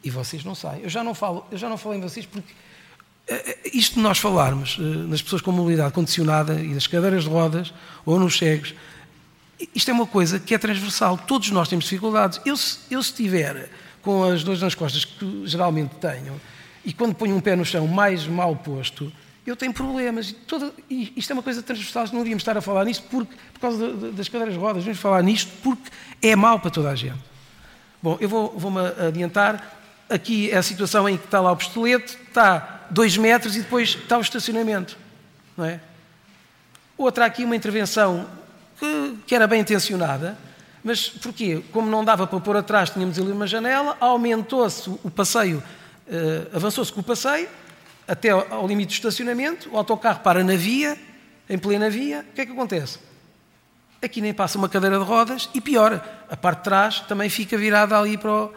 E 0.03 0.11
vocês 0.11 0.45
não 0.45 0.55
saem. 0.55 0.83
Eu 0.83 0.89
já 0.89 1.03
não 1.03 1.15
falo, 1.15 1.45
eu 1.51 1.59
já 1.59 1.69
não 1.69 1.77
falo 1.77 1.97
em 1.97 2.01
vocês 2.01 2.25
porque 2.25 2.53
eh, 3.27 3.59
eh, 3.65 3.70
isto 3.75 3.95
de 3.95 4.01
nós 4.01 4.19
falarmos 4.19 4.78
eh, 4.78 4.83
nas 4.83 5.20
pessoas 5.20 5.43
com 5.43 5.51
mobilidade 5.51 5.93
condicionada 5.93 6.55
e 6.55 6.69
nas 6.69 6.86
cadeiras 6.86 7.25
de 7.25 7.31
rodas 7.31 7.75
ou 8.05 8.19
nos 8.20 8.39
cegos, 8.39 8.75
isto 9.75 9.91
é 9.91 9.95
uma 9.95 10.07
coisa 10.07 10.39
que 10.39 10.55
é 10.55 10.59
transversal. 10.59 11.19
Todos 11.19 11.51
nós 11.51 11.69
temos 11.69 11.86
dificuldades. 11.86 12.41
Eu, 12.45 12.55
eu 12.91 13.03
se 13.03 13.12
tiver 13.12 13.69
com 14.01 14.23
as 14.23 14.45
dores 14.45 14.62
nas 14.62 14.75
costas 14.75 15.05
que 15.05 15.43
geralmente 15.47 15.97
tenho 15.97 16.41
e 16.85 16.93
quando 16.93 17.15
ponho 17.17 17.35
um 17.35 17.41
pé 17.41 17.57
no 17.57 17.65
chão 17.65 17.89
mais 17.89 18.28
mal 18.28 18.55
posto, 18.55 19.12
eu 19.47 19.57
tenho 19.57 19.73
problemas. 19.73 20.34
Toda, 20.47 20.73
e 20.91 21.12
isto 21.16 21.31
é 21.31 21.34
uma 21.34 21.42
coisa 21.42 21.62
transversal, 21.62 22.05
não 22.12 22.20
devíamos 22.20 22.42
estar 22.42 22.57
a 22.57 22.60
falar 22.60 22.84
nisto 22.84 23.05
porque, 23.10 23.34
por 23.55 23.60
causa 23.60 23.86
de, 23.86 23.97
de, 23.97 24.10
das 24.12 24.28
cadeiras 24.28 24.55
de 24.55 24.60
rodas, 24.60 24.84
vamos 24.84 24.99
falar 24.99 25.23
nisto 25.23 25.50
porque 25.62 25.91
é 26.20 26.34
mau 26.34 26.58
para 26.58 26.70
toda 26.70 26.91
a 26.91 26.94
gente. 26.94 27.23
Bom, 28.02 28.16
eu 28.20 28.28
vou-me 28.28 28.58
vou 28.58 28.73
adiantar. 29.07 29.75
Aqui 30.08 30.50
é 30.50 30.57
a 30.57 30.62
situação 30.62 31.08
em 31.08 31.16
que 31.16 31.25
está 31.25 31.41
lá 31.41 31.50
o 31.52 31.57
pistolete, 31.57 32.16
está 32.28 32.86
dois 32.91 33.16
metros 33.16 33.57
e 33.57 33.60
depois 33.60 33.91
está 33.91 34.18
o 34.18 34.20
estacionamento. 34.20 34.97
Não 35.57 35.65
é? 35.65 35.81
Outra 36.97 37.26
aqui, 37.26 37.44
uma 37.44 37.57
intervenção 37.57 38.26
que, 38.78 39.16
que 39.26 39.34
era 39.34 39.47
bem 39.47 39.60
intencionada, 39.60 40.36
mas 40.83 41.08
porquê? 41.08 41.62
Como 41.73 41.91
não 41.91 42.05
dava 42.05 42.26
para 42.26 42.39
pôr 42.39 42.57
atrás, 42.57 42.91
tínhamos 42.91 43.18
ali 43.18 43.33
uma 43.33 43.47
janela, 43.47 43.97
aumentou-se 43.99 44.89
o 44.89 45.10
passeio, 45.10 45.62
uh, 46.07 46.57
avançou-se 46.57 46.92
com 46.92 47.00
o 47.00 47.05
passeio, 47.05 47.49
até 48.07 48.31
ao 48.31 48.67
limite 48.67 48.89
de 48.91 48.94
estacionamento, 48.94 49.68
o 49.70 49.76
autocarro 49.76 50.20
para 50.20 50.44
na 50.44 50.57
via, 50.57 50.99
em 51.49 51.59
plena 51.59 51.91
via, 51.91 52.25
o 52.31 52.35
que 52.35 52.41
é 52.41 52.47
que 52.47 52.52
acontece? 52.52 52.99
Aqui 54.02 54.20
nem 54.20 54.33
passa 54.33 54.59
uma 54.59 54.68
cadeira 54.68 54.99
de 54.99 55.05
rodas 55.05 55.49
e 55.55 55.60
pior, 55.60 56.05
a 56.31 56.36
parte 56.36 56.59
de 56.59 56.65
trás 56.65 57.01
também 57.01 57.28
fica 57.28 57.57
virada 57.57 57.99
ali 57.99 58.17
para, 58.17 58.33
o, 58.33 58.52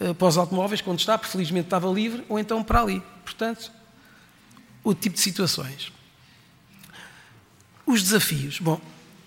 eh, 0.00 0.14
para 0.14 0.26
os 0.26 0.36
automóveis, 0.36 0.80
quando 0.80 0.98
está, 0.98 1.16
porque 1.16 1.30
felizmente 1.30 1.66
estava 1.66 1.88
livre, 1.88 2.24
ou 2.28 2.38
então 2.38 2.62
para 2.64 2.80
ali. 2.80 3.02
Portanto, 3.24 3.70
o 4.82 4.94
tipo 4.94 5.14
de 5.14 5.20
situações. 5.20 5.92
Os 7.86 8.02
desafios. 8.02 8.58
Bom, 8.58 8.80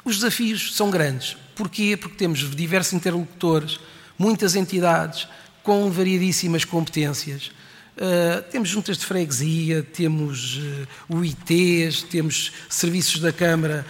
os 0.04 0.18
desafios 0.18 0.76
são 0.76 0.90
grandes. 0.90 1.38
Porquê? 1.56 1.96
Porque 1.96 2.16
temos 2.16 2.40
diversos 2.56 2.94
interlocutores, 2.94 3.80
muitas 4.18 4.56
entidades 4.56 5.28
com 5.64 5.90
variadíssimas 5.92 6.66
competências. 6.66 7.52
Uh, 7.98 8.42
temos 8.50 8.70
juntas 8.70 8.98
de 8.98 9.06
freguesia, 9.06 9.84
temos 9.84 10.58
uh, 10.58 10.88
UITs, 11.16 12.04
temos 12.04 12.52
serviços 12.70 13.20
da 13.20 13.34
Câmara, 13.34 13.86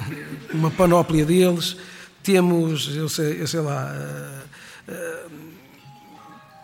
uma 0.52 0.70
panóplia 0.70 1.24
deles, 1.24 1.76
temos, 2.22 2.96
eu 2.96 3.08
sei, 3.10 3.40
eu 3.40 3.46
sei 3.46 3.60
lá, 3.60 3.92
uh, 4.88 5.40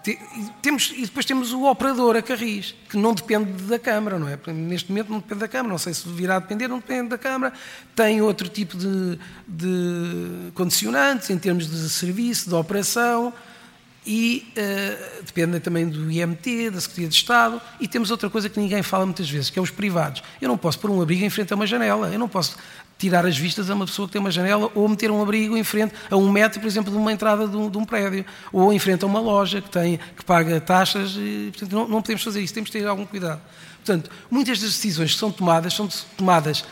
te, 0.03 0.19
temos, 0.63 0.93
e 0.97 1.03
depois 1.03 1.27
temos 1.27 1.53
o 1.53 1.65
operador, 1.65 2.17
a 2.17 2.23
Carris, 2.23 2.75
que 2.89 2.97
não 2.97 3.13
depende 3.13 3.53
da 3.65 3.79
Câmara, 3.79 4.19
não 4.19 4.27
é? 4.27 4.39
Neste 4.53 4.91
momento 4.91 5.11
não 5.11 5.19
depende 5.19 5.41
da 5.41 5.49
Câmara, 5.49 5.69
não 5.69 5.79
sei 5.79 5.93
se 5.93 6.09
virá 6.09 6.37
a 6.37 6.39
depender, 6.39 6.69
não 6.69 6.79
depende 6.79 7.11
da 7.11 7.19
Câmara, 7.19 7.53
tem 7.95 8.23
outro 8.23 8.49
tipo 8.49 8.77
de, 8.77 9.19
de 9.47 10.51
condicionantes 10.55 11.29
em 11.29 11.39
termos 11.39 11.71
de 11.71 11.89
serviço, 11.91 12.49
de 12.49 12.55
operação, 12.55 13.33
e 14.07 14.53
uh, 14.57 15.25
dependem 15.25 15.61
também 15.61 15.89
do 15.89 16.11
IMT, 16.11 16.71
da 16.71 16.81
Secretaria 16.81 17.09
de 17.09 17.15
Estado, 17.15 17.61
e 17.79 17.87
temos 17.87 18.11
outra 18.11 18.31
coisa 18.31 18.49
que 18.49 18.59
ninguém 18.59 18.83
fala 18.83 19.05
muitas 19.05 19.29
vezes, 19.29 19.51
que 19.51 19.59
é 19.59 19.63
os 19.63 19.71
privados. 19.71 20.23
Eu 20.41 20.49
não 20.49 20.57
posso 20.57 20.79
pôr 20.79 20.91
um 20.91 21.03
abrigo 21.03 21.25
em 21.25 21.31
frente 21.31 21.53
a 21.53 21.57
uma 21.57 21.67
janela, 21.67 22.09
eu 22.09 22.19
não 22.19 22.29
posso 22.29 22.57
tirar 22.99 23.25
as 23.25 23.39
vistas 23.39 23.71
a 23.71 23.75
uma 23.75 23.87
pessoa 23.87 24.09
que 24.09 24.13
tem 24.13 24.21
uma 24.21 24.31
janela 24.31 24.71
ou 24.75 24.89
meter 24.89 25.11
um 25.11 25.23
abrigo 25.23 25.57
em 25.57 25.63
frente 25.63 25.95
a 26.11 26.17
um 26.17 26.31
metro, 26.31 26.61
por 26.61 26.67
exemplo, 26.67 26.91
de 26.91 26.97
uma 26.99 27.13
entrada 27.13 27.47
de 27.47 27.57
um, 27.57 27.71
de 27.71 27.79
um 27.79 27.85
prédio, 27.85 28.25
ou 28.53 28.73
em 28.73 28.79
frente 28.79 29.05
a 29.05 29.07
uma 29.07 29.21
loja 29.21 29.61
que, 29.61 29.71
tem, 29.71 30.01
que 30.17 30.25
paga 30.25 30.61
taxas, 30.61 31.15
e, 31.17 31.51
portanto, 31.53 31.73
não, 31.73 31.89
não 31.89 32.03
podemos 32.03 32.23
fazer 32.23 32.41
isso, 32.41 32.53
temos 32.53 32.71
que 32.71 32.79
ter 32.79 32.87
algum 32.87 33.07
cuidado. 33.07 33.41
Portanto, 33.85 34.11
muitas 34.31 34.59
das 34.59 34.71
decisões 34.71 35.13
que 35.13 35.19
são 35.19 35.31
tomadas 35.31 35.75
são 35.75 35.89
tomadas 36.17 36.65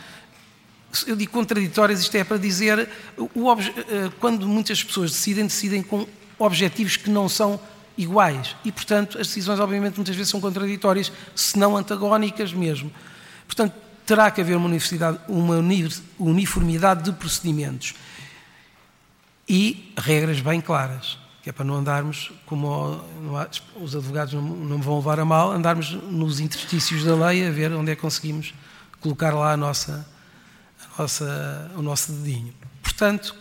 eu 1.06 1.16
digo 1.16 1.32
contraditórias, 1.32 2.00
isto 2.00 2.14
é 2.14 2.24
para 2.24 2.38
dizer, 2.38 2.88
o, 3.18 3.52
eh, 3.52 4.10
quando 4.18 4.46
muitas 4.46 4.82
pessoas 4.82 5.10
decidem, 5.10 5.44
decidem 5.44 5.82
com 5.82 6.06
objetivos 6.38 6.96
que 6.96 7.10
não 7.10 7.28
são 7.28 7.58
iguais. 7.96 8.54
E, 8.64 8.70
portanto, 8.70 9.18
as 9.18 9.28
decisões, 9.28 9.58
obviamente, 9.58 9.96
muitas 9.96 10.14
vezes 10.14 10.30
são 10.30 10.40
contraditórias, 10.40 11.10
se 11.34 11.58
não 11.58 11.76
antagónicas 11.76 12.52
mesmo. 12.52 12.92
Portanto, 13.46 13.74
terá 14.04 14.30
que 14.30 14.40
haver 14.40 14.56
uma, 14.56 14.68
uma 15.28 15.56
uniformidade 16.18 17.04
de 17.04 17.12
procedimentos. 17.12 17.94
e 19.48 19.92
regras 19.96 20.40
bem 20.40 20.60
claras, 20.60 21.18
que 21.42 21.50
é 21.50 21.52
para 21.52 21.64
não 21.64 21.76
andarmos, 21.76 22.32
como 22.46 23.00
os 23.80 23.94
advogados 23.94 24.34
não, 24.34 24.42
não 24.42 24.78
vão 24.78 24.96
levar 24.96 25.20
a 25.20 25.24
mal, 25.24 25.52
andarmos 25.52 25.92
nos 25.92 26.40
interstícios 26.40 27.04
da 27.04 27.14
lei 27.14 27.46
a 27.46 27.50
ver 27.50 27.72
onde 27.72 27.92
é 27.92 27.94
que 27.94 28.00
conseguimos 28.00 28.52
colocar 29.00 29.32
lá 29.32 29.52
a 29.52 29.56
nossa, 29.56 30.06
a 30.96 31.02
nossa, 31.02 31.70
o 31.76 31.82
nosso 31.82 32.12
dedinho. 32.12 32.52
Portanto, 32.82 33.34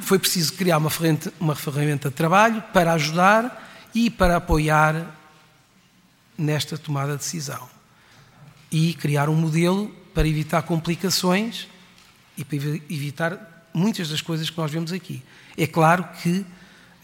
foi 0.00 0.18
preciso 0.18 0.54
criar 0.54 0.78
uma 0.78 0.90
ferramenta, 0.90 1.32
uma 1.38 1.54
ferramenta 1.54 2.08
de 2.08 2.14
trabalho 2.14 2.62
para 2.72 2.92
ajudar 2.94 3.90
e 3.94 4.08
para 4.08 4.36
apoiar 4.36 5.18
nesta 6.36 6.78
tomada 6.78 7.12
de 7.12 7.18
decisão. 7.18 7.68
E 8.70 8.94
criar 8.94 9.28
um 9.28 9.34
modelo 9.34 9.88
para 10.14 10.26
evitar 10.26 10.62
complicações 10.62 11.68
e 12.36 12.44
para 12.44 12.56
evitar 12.56 13.68
muitas 13.74 14.08
das 14.08 14.20
coisas 14.20 14.48
que 14.48 14.56
nós 14.56 14.70
vemos 14.70 14.92
aqui. 14.92 15.22
É 15.56 15.66
claro 15.66 16.08
que 16.22 16.44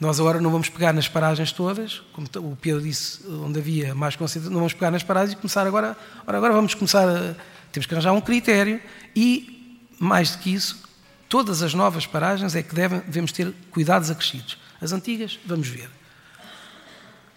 nós 0.00 0.20
agora 0.20 0.40
não 0.40 0.50
vamos 0.50 0.68
pegar 0.68 0.92
nas 0.92 1.08
paragens 1.08 1.50
todas, 1.50 2.02
como 2.12 2.28
o 2.36 2.56
Pedro 2.56 2.80
disse, 2.80 3.26
onde 3.26 3.58
havia 3.58 3.94
mais 3.94 4.14
conceito, 4.14 4.48
não 4.48 4.58
vamos 4.58 4.72
pegar 4.72 4.90
nas 4.90 5.02
paragens 5.02 5.32
e 5.32 5.36
começar 5.36 5.66
agora, 5.66 5.96
ora 6.26 6.36
agora 6.36 6.52
vamos 6.52 6.74
começar 6.74 7.08
a, 7.08 7.34
temos 7.72 7.86
que 7.86 7.94
arranjar 7.94 8.12
um 8.12 8.20
critério 8.20 8.80
e, 9.14 9.88
mais 9.98 10.30
do 10.30 10.38
que 10.38 10.54
isso, 10.54 10.87
todas 11.28 11.62
as 11.62 11.74
novas 11.74 12.06
paragens 12.06 12.54
é 12.54 12.62
que 12.62 12.74
devem, 12.74 13.00
devemos 13.00 13.32
ter 13.32 13.52
cuidados 13.70 14.10
acrescidos. 14.10 14.58
As 14.80 14.92
antigas, 14.92 15.38
vamos 15.44 15.68
ver. 15.68 15.90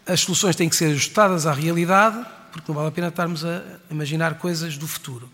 As 0.05 0.21
soluções 0.21 0.55
têm 0.55 0.69
que 0.69 0.75
ser 0.75 0.91
ajustadas 0.91 1.45
à 1.45 1.53
realidade, 1.53 2.25
porque 2.51 2.71
não 2.71 2.75
vale 2.75 2.89
a 2.89 2.91
pena 2.91 3.07
estarmos 3.07 3.45
a 3.45 3.63
imaginar 3.89 4.35
coisas 4.35 4.77
do 4.77 4.87
futuro. 4.87 5.29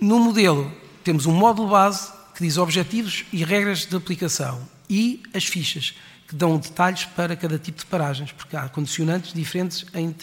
No 0.00 0.18
modelo, 0.18 0.72
temos 1.04 1.26
um 1.26 1.32
módulo 1.32 1.68
base 1.68 2.12
que 2.34 2.42
diz 2.42 2.56
objetivos 2.58 3.24
e 3.32 3.44
regras 3.44 3.86
de 3.86 3.94
aplicação 3.94 4.66
e 4.88 5.22
as 5.34 5.44
fichas, 5.44 5.94
que 6.26 6.34
dão 6.34 6.58
detalhes 6.58 7.04
para 7.04 7.36
cada 7.36 7.58
tipo 7.58 7.78
de 7.78 7.86
paragens, 7.86 8.32
porque 8.32 8.56
há 8.56 8.68
condicionantes 8.68 9.32
diferentes 9.32 9.84
em 9.94 10.14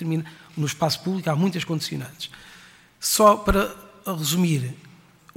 no 0.58 0.66
espaço 0.66 1.02
público, 1.02 1.30
há 1.30 1.36
muitas 1.36 1.64
condicionantes. 1.64 2.30
Só 3.00 3.38
para 3.38 3.74
resumir, 4.06 4.76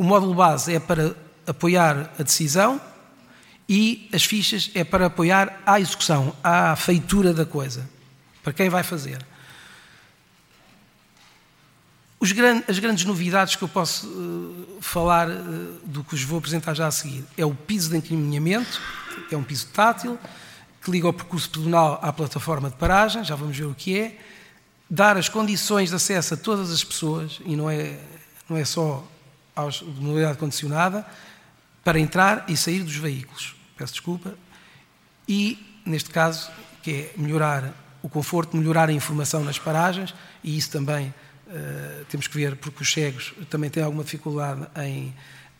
o 0.02 0.04
módulo 0.04 0.34
base 0.34 0.74
é 0.74 0.80
para 0.80 1.14
apoiar 1.46 2.12
a 2.18 2.24
decisão 2.24 2.80
e 3.68 4.10
as 4.12 4.24
fichas 4.24 4.68
é 4.74 4.82
para 4.82 5.06
apoiar 5.06 5.62
a 5.64 5.78
execução, 5.78 6.34
a 6.42 6.74
feitura 6.74 7.32
da 7.32 7.46
coisa, 7.46 7.88
para 8.42 8.52
quem 8.52 8.68
vai 8.68 8.82
fazer. 8.82 9.24
As 12.20 12.32
grandes 12.80 13.04
novidades 13.04 13.54
que 13.54 13.62
eu 13.62 13.68
posso 13.68 14.08
uh, 14.08 14.78
falar 14.80 15.28
uh, 15.28 15.78
do 15.84 16.02
que 16.02 16.10
vos 16.10 16.24
vou 16.24 16.38
apresentar 16.38 16.74
já 16.74 16.88
a 16.88 16.90
seguir. 16.90 17.24
É 17.36 17.46
o 17.46 17.54
piso 17.54 17.90
de 17.90 17.96
encaminhamento, 17.96 18.80
que 19.28 19.36
é 19.36 19.38
um 19.38 19.44
piso 19.44 19.68
tátil, 19.68 20.18
que 20.82 20.90
liga 20.90 21.06
o 21.06 21.12
percurso 21.12 21.48
pedonal 21.48 22.00
à 22.02 22.12
plataforma 22.12 22.68
de 22.68 22.76
paragem, 22.76 23.22
já 23.22 23.36
vamos 23.36 23.56
ver 23.56 23.66
o 23.66 23.74
que 23.74 23.96
é, 23.96 24.18
dar 24.90 25.16
as 25.16 25.28
condições 25.28 25.90
de 25.90 25.94
acesso 25.94 26.34
a 26.34 26.36
todas 26.36 26.72
as 26.72 26.82
pessoas, 26.82 27.40
e 27.44 27.54
não 27.54 27.70
é, 27.70 28.00
não 28.48 28.56
é 28.56 28.64
só 28.64 29.06
aos, 29.54 29.76
de 29.76 30.00
mobilidade 30.00 30.38
condicionada, 30.38 31.06
para 31.84 31.98
entrar 31.98 32.44
e 32.48 32.56
sair 32.56 32.82
dos 32.82 32.96
veículos. 32.96 33.54
Peço 33.76 33.94
desculpa. 33.94 34.34
E, 35.28 35.80
neste 35.84 36.10
caso, 36.10 36.50
que 36.82 36.90
é 36.90 37.12
melhorar 37.16 37.72
o 38.02 38.08
conforto, 38.08 38.56
melhorar 38.56 38.88
a 38.88 38.92
informação 38.92 39.44
nas 39.44 39.58
paragens, 39.58 40.14
e 40.42 40.56
isso 40.56 40.70
também 40.70 41.14
uh, 41.46 42.04
temos 42.06 42.26
que 42.26 42.36
ver, 42.36 42.56
porque 42.56 42.82
os 42.82 42.92
cegos 42.92 43.32
também 43.48 43.70
têm 43.70 43.82
alguma 43.82 44.02
dificuldade 44.02 44.66
em, 44.76 45.14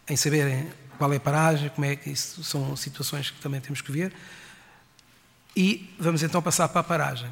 em 0.09 0.17
saberem 0.17 0.71
qual 0.99 1.13
é 1.13 1.17
a 1.17 1.21
paragem, 1.21 1.69
como 1.71 1.85
é 1.85 1.97
que 1.97 2.11
isso 2.11 2.43
são 2.45 2.77
situações 2.77 3.31
que 3.31 3.41
também 3.41 3.61
temos 3.61 3.81
que 3.81 3.93
ver. 3.93 4.13
E 5.57 5.95
vamos 5.99 6.23
então 6.23 6.41
passar 6.41 6.69
para 6.69 6.81
a 6.81 6.85
paragem, 6.85 7.31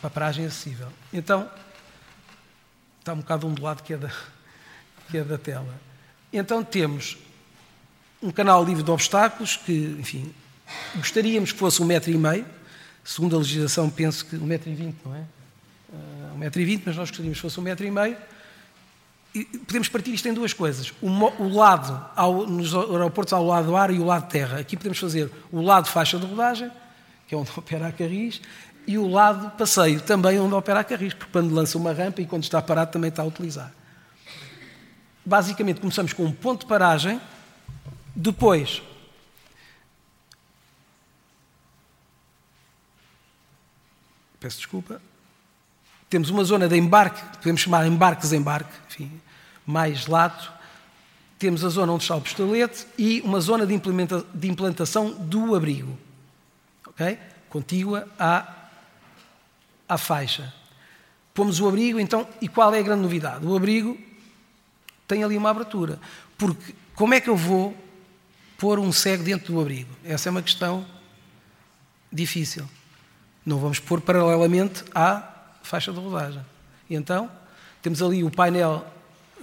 para 0.00 0.08
a 0.08 0.10
paragem 0.10 0.46
acessível. 0.46 0.88
Então, 1.12 1.48
está 3.00 3.12
um 3.12 3.18
bocado 3.18 3.46
um 3.46 3.52
do 3.52 3.62
lado 3.62 3.82
que 3.82 3.92
é 3.92 3.96
da, 3.98 4.10
que 5.10 5.18
é 5.18 5.24
da 5.24 5.38
tela. 5.38 5.74
Então 6.32 6.64
temos 6.64 7.16
um 8.22 8.30
canal 8.30 8.64
livre 8.64 8.82
de 8.82 8.90
obstáculos 8.90 9.56
que, 9.56 9.96
enfim, 9.98 10.34
gostaríamos 10.96 11.52
que 11.52 11.58
fosse 11.58 11.82
um 11.82 11.84
metro 11.84 12.10
e 12.10 12.16
meio. 12.16 12.46
Segundo 13.04 13.36
a 13.36 13.38
legislação, 13.38 13.90
penso 13.90 14.24
que 14.24 14.36
um 14.36 14.46
metro 14.46 14.70
e 14.70 14.74
vinte, 14.74 14.96
não 15.04 15.14
é? 15.14 15.24
um 16.34 16.38
metro 16.38 16.60
e 16.60 16.64
vinte, 16.64 16.82
mas 16.86 16.96
nós 16.96 17.10
gostaríamos 17.10 17.38
que 17.38 17.42
fosse 17.42 17.60
um 17.60 17.62
metro 17.62 17.86
e 17.86 17.90
meio. 17.90 18.16
E 19.34 19.44
podemos 19.44 19.88
partir 19.88 20.14
isto 20.14 20.28
em 20.28 20.34
duas 20.34 20.52
coisas. 20.52 20.92
O, 21.02 21.08
o 21.08 21.48
lado, 21.48 22.04
ao, 22.14 22.46
nos 22.46 22.74
aeroportos 22.74 23.32
ao 23.32 23.44
lado 23.44 23.66
do 23.66 23.76
ar 23.76 23.90
e 23.90 23.98
o 23.98 24.04
lado 24.04 24.28
terra. 24.28 24.58
Aqui 24.58 24.76
podemos 24.76 24.98
fazer 24.98 25.30
o 25.52 25.60
lado 25.60 25.88
faixa 25.88 26.18
de 26.18 26.26
rodagem, 26.26 26.70
que 27.26 27.34
é 27.34 27.38
onde 27.38 27.50
opera 27.56 27.88
a 27.88 27.92
Carris, 27.92 28.40
e 28.86 28.98
o 28.98 29.08
lado 29.08 29.50
passeio, 29.56 30.00
também 30.00 30.38
onde 30.38 30.54
opera 30.54 30.80
a 30.80 30.84
Carris, 30.84 31.14
porque 31.14 31.32
quando 31.32 31.52
lança 31.52 31.76
uma 31.78 31.92
rampa 31.92 32.20
e 32.20 32.26
quando 32.26 32.44
está 32.44 32.60
parado 32.60 32.92
também 32.92 33.08
está 33.08 33.22
a 33.22 33.26
utilizar. 33.26 33.72
Basicamente 35.24 35.80
começamos 35.80 36.12
com 36.12 36.24
um 36.24 36.32
ponto 36.32 36.60
de 36.60 36.66
paragem, 36.66 37.20
depois 38.14 38.82
peço 44.44 44.58
desculpa, 44.58 45.00
temos 46.10 46.28
uma 46.28 46.44
zona 46.44 46.68
de 46.68 46.76
embarque, 46.76 47.38
podemos 47.38 47.62
chamar 47.62 47.86
embarques-embarque, 47.86 48.70
enfim, 48.88 49.10
mais 49.64 50.06
lato. 50.06 50.52
Temos 51.38 51.64
a 51.64 51.70
zona 51.70 51.92
onde 51.92 52.04
está 52.04 52.14
o 52.14 52.20
postalete 52.20 52.86
e 52.98 53.22
uma 53.22 53.40
zona 53.40 53.66
de, 53.66 53.72
implementa, 53.72 54.22
de 54.34 54.48
implantação 54.48 55.10
do 55.12 55.54
abrigo, 55.54 55.98
ok? 56.86 57.18
Contígua 57.48 58.06
à, 58.18 58.46
à 59.88 59.96
faixa. 59.96 60.52
Pomos 61.32 61.58
o 61.58 61.66
abrigo, 61.66 61.98
então, 61.98 62.28
e 62.38 62.46
qual 62.46 62.74
é 62.74 62.80
a 62.80 62.82
grande 62.82 63.00
novidade? 63.00 63.46
O 63.46 63.56
abrigo 63.56 63.98
tem 65.06 65.22
ali 65.22 65.36
uma 65.36 65.50
abertura. 65.50 65.98
Porque 66.36 66.74
como 66.94 67.14
é 67.14 67.20
que 67.20 67.28
eu 67.28 67.36
vou 67.36 67.76
pôr 68.58 68.78
um 68.78 68.92
cego 68.92 69.22
dentro 69.24 69.52
do 69.52 69.60
abrigo? 69.60 69.90
Essa 70.04 70.28
é 70.28 70.30
uma 70.30 70.42
questão 70.42 70.86
difícil. 72.12 72.68
Não 73.44 73.58
vamos 73.58 73.78
pôr 73.78 74.00
paralelamente 74.00 74.84
à 74.94 75.30
faixa 75.62 75.92
de 75.92 75.98
rodagem. 75.98 76.40
E 76.88 76.94
então, 76.94 77.30
temos 77.82 78.02
ali 78.02 78.22
o 78.22 78.30
painel, 78.30 78.86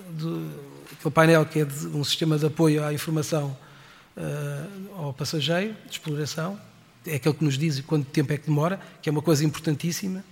de, 0.10 0.48
aquele 0.94 1.12
painel 1.14 1.46
que 1.46 1.60
é 1.60 1.66
de 1.66 1.88
um 1.88 2.04
sistema 2.04 2.38
de 2.38 2.46
apoio 2.46 2.84
à 2.84 2.94
informação 2.94 3.56
uh, 4.18 4.98
ao 4.98 5.14
passageiro, 5.14 5.76
de 5.86 5.92
exploração, 5.92 6.60
é 7.06 7.16
aquele 7.16 7.36
que 7.36 7.44
nos 7.44 7.58
diz 7.58 7.82
quanto 7.82 8.06
tempo 8.10 8.32
é 8.32 8.38
que 8.38 8.48
demora, 8.48 8.80
que 9.02 9.10
é 9.10 9.12
uma 9.12 9.22
coisa 9.22 9.44
importantíssima, 9.44 10.24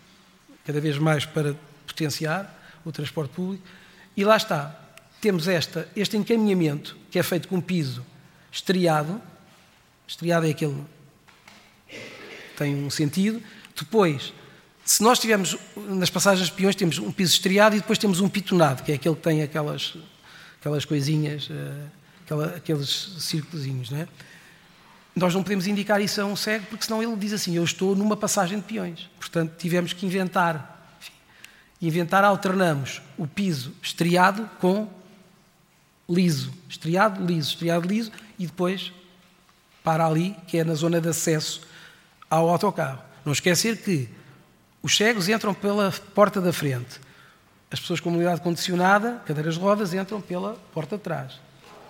cada 0.66 0.80
vez 0.80 0.98
mais 0.98 1.26
para 1.26 1.56
potenciar 1.86 2.56
o 2.86 2.92
transporte 2.92 3.32
público. 3.34 3.64
E 4.16 4.24
lá 4.24 4.38
está, 4.38 4.80
temos 5.20 5.48
esta, 5.48 5.88
este 5.96 6.18
encaminhamento 6.18 6.98
que 7.12 7.20
é 7.20 7.24
feito 7.24 7.48
com 7.48 7.60
piso 7.60 8.06
estriado, 8.52 9.22
estriado 10.08 10.48
é 10.48 10.52
aquele 10.52 10.84
tem 12.58 12.76
um 12.76 12.90
sentido, 12.90 13.42
depois 13.76 14.34
se 14.90 15.04
nós 15.04 15.20
tivermos, 15.20 15.56
nas 15.78 16.10
passagens 16.10 16.48
de 16.48 16.54
peões, 16.54 16.76
temos 16.76 16.98
um 16.98 17.12
piso 17.12 17.34
estriado 17.34 17.76
e 17.76 17.80
depois 17.80 18.00
temos 18.00 18.20
um 18.22 18.28
pitonado, 18.28 18.82
que 18.82 18.92
é 18.92 18.96
aquele 18.96 19.16
que 19.16 19.22
tem 19.22 19.44
aquelas, 19.44 19.96
aquelas 20.60 20.84
coisinhas, 20.84 21.48
eh, 21.52 21.86
aquela, 22.26 22.48
aqueles 22.56 22.90
círculozinhos, 23.20 23.92
não 23.92 24.00
é? 24.00 24.08
Nós 25.16 25.32
não 25.36 25.44
podemos 25.44 25.68
indicar 25.68 26.02
isso 26.02 26.20
a 26.20 26.26
um 26.26 26.36
cego, 26.36 26.66
porque 26.72 26.86
senão 26.86 27.04
ele 27.04 27.16
diz 27.18 27.34
assim, 27.34 27.56
eu 27.56 27.64
estou 27.64 27.96
numa 27.96 28.18
passagem 28.18 28.58
de 28.58 28.64
peões. 28.64 29.08
Portanto, 29.20 29.54
tivemos 29.60 29.94
que 29.94 30.08
inventar. 30.08 30.98
Enfim, 31.00 31.14
inventar, 31.84 32.24
alternamos 32.24 33.00
o 33.16 33.28
piso 33.28 33.72
estriado 33.84 34.50
com 34.60 34.90
liso. 36.10 36.52
Estriado, 36.68 37.24
liso, 37.26 37.52
estriado, 37.52 37.88
liso, 37.88 38.12
e 38.38 38.46
depois 38.46 38.92
para 39.84 40.06
ali, 40.06 40.36
que 40.48 40.58
é 40.58 40.64
na 40.64 40.74
zona 40.74 41.00
de 41.00 41.10
acesso 41.10 41.62
ao 42.30 42.50
autocarro. 42.50 43.02
Não 43.24 43.34
esquecer 43.34 43.78
que 43.78 44.10
os 44.82 44.96
cegos 44.96 45.30
entram 45.30 45.54
pela 45.54 45.92
porta 46.14 46.40
da 46.40 46.54
frente. 46.54 47.00
As 47.72 47.80
pessoas 47.80 48.00
com 48.00 48.10
mobilidade 48.10 48.42
condicionada, 48.42 49.22
cadeiras 49.26 49.56
de 49.56 49.60
rodas, 49.60 49.94
entram 49.94 50.22
pela 50.22 50.54
porta 50.74 50.98
de 50.98 51.04
trás. 51.04 51.40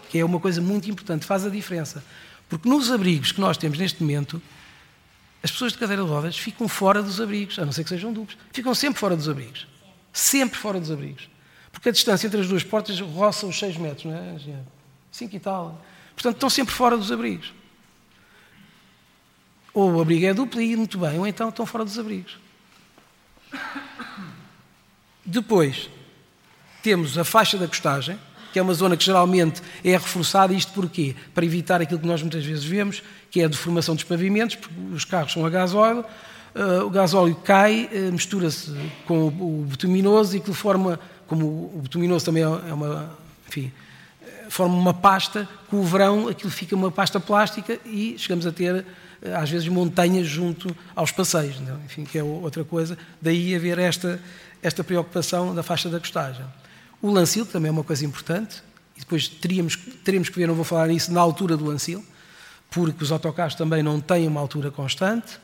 Que 0.09 0.19
é 0.19 0.25
uma 0.25 0.39
coisa 0.39 0.61
muito 0.61 0.89
importante, 0.89 1.25
faz 1.25 1.45
a 1.45 1.49
diferença. 1.49 2.03
Porque 2.49 2.67
nos 2.67 2.91
abrigos 2.91 3.31
que 3.31 3.39
nós 3.39 3.57
temos 3.57 3.77
neste 3.77 4.01
momento, 4.01 4.41
as 5.41 5.51
pessoas 5.51 5.71
de 5.71 5.77
cadeira 5.77 6.03
de 6.03 6.09
rodas 6.09 6.37
ficam 6.37 6.67
fora 6.67 7.01
dos 7.01 7.21
abrigos, 7.21 7.57
a 7.59 7.65
não 7.65 7.71
ser 7.71 7.83
que 7.83 7.89
sejam 7.89 8.11
duplos. 8.11 8.37
Ficam 8.51 8.73
sempre 8.73 8.99
fora 8.99 9.15
dos 9.15 9.29
abrigos. 9.29 9.67
Sempre 10.11 10.57
fora 10.57 10.79
dos 10.79 10.91
abrigos. 10.91 11.29
Porque 11.79 11.87
a 11.87 11.91
distância 11.93 12.27
entre 12.27 12.41
as 12.41 12.47
duas 12.47 12.61
portas 12.61 12.99
roça 12.99 13.47
os 13.47 13.57
6 13.57 13.77
metros, 13.77 14.03
não 14.03 14.13
é? 14.13 14.35
5 15.13 15.33
e 15.33 15.39
tal. 15.39 15.81
Portanto, 16.13 16.35
estão 16.35 16.49
sempre 16.49 16.73
fora 16.73 16.97
dos 16.97 17.09
abrigos. 17.09 17.53
Ou 19.73 19.93
o 19.93 20.01
abrigo 20.01 20.25
é 20.25 20.33
duplo 20.33 20.61
e 20.61 20.75
muito 20.75 20.97
bem, 20.97 21.17
ou 21.17 21.25
então 21.25 21.47
estão 21.47 21.65
fora 21.65 21.85
dos 21.85 21.97
abrigos. 21.97 22.37
Depois, 25.25 25.89
temos 26.83 27.17
a 27.17 27.23
faixa 27.23 27.57
da 27.57 27.65
costagem, 27.65 28.19
que 28.51 28.59
é 28.59 28.61
uma 28.61 28.73
zona 28.73 28.97
que 28.97 29.05
geralmente 29.05 29.61
é 29.81 29.91
reforçada. 29.91 30.53
Isto 30.53 30.73
porquê? 30.73 31.15
Para 31.33 31.45
evitar 31.45 31.81
aquilo 31.81 32.01
que 32.01 32.07
nós 32.07 32.21
muitas 32.21 32.43
vezes 32.43 32.65
vemos, 32.65 33.01
que 33.31 33.39
é 33.39 33.45
a 33.45 33.47
deformação 33.47 33.95
dos 33.95 34.03
pavimentos, 34.03 34.57
porque 34.57 34.75
os 34.93 35.05
carros 35.05 35.31
são 35.31 35.45
a 35.45 35.49
gasóleo, 35.49 36.03
uh, 36.53 36.85
o 36.85 36.89
gasóleo 36.89 37.35
cai, 37.35 37.89
uh, 37.89 38.11
mistura-se 38.11 38.75
com 39.05 39.27
o, 39.27 39.61
o 39.61 39.65
bituminoso 39.65 40.35
e 40.35 40.41
que 40.41 40.53
forma, 40.53 40.99
como 41.29 41.45
o 41.45 41.79
bituminoso 41.83 42.25
também 42.25 42.43
é, 42.43 42.47
é 42.47 42.73
uma, 42.73 43.15
enfim, 43.47 43.71
forma 44.49 44.75
uma 44.75 44.93
pasta, 44.93 45.47
com 45.69 45.77
o 45.77 45.83
verão 45.83 46.27
aquilo 46.27 46.49
fica 46.49 46.75
uma 46.75 46.91
pasta 46.91 47.19
plástica 47.19 47.79
e 47.85 48.15
chegamos 48.17 48.45
a 48.47 48.51
ter 48.51 48.83
às 49.39 49.49
vezes 49.49 49.67
montanhas 49.67 50.27
junto 50.27 50.75
aos 50.95 51.11
passeios, 51.11 51.57
é? 51.57 51.85
enfim, 51.85 52.03
que 52.03 52.17
é 52.17 52.23
outra 52.23 52.63
coisa. 52.63 52.97
Daí 53.21 53.53
haver 53.55 53.77
esta, 53.77 54.19
esta 54.61 54.83
preocupação 54.83 55.53
da 55.53 55.61
faixa 55.61 55.89
da 55.89 55.99
costagem. 55.99 56.45
O 57.01 57.11
lancil 57.11 57.45
também 57.45 57.69
é 57.69 57.71
uma 57.71 57.83
coisa 57.83 58.05
importante, 58.05 58.63
e 58.95 59.01
depois 59.01 59.27
teríamos, 59.27 59.77
teremos 60.03 60.29
que 60.29 60.37
ver, 60.37 60.47
não 60.47 60.55
vou 60.55 60.65
falar 60.65 60.87
nisso, 60.87 61.13
na 61.13 61.21
altura 61.21 61.55
do 61.55 61.65
lancil, 61.65 62.03
porque 62.69 63.03
os 63.03 63.11
autocarros 63.11 63.55
também 63.55 63.83
não 63.83 63.99
têm 63.99 64.27
uma 64.27 64.39
altura 64.39 64.71
constante, 64.71 65.39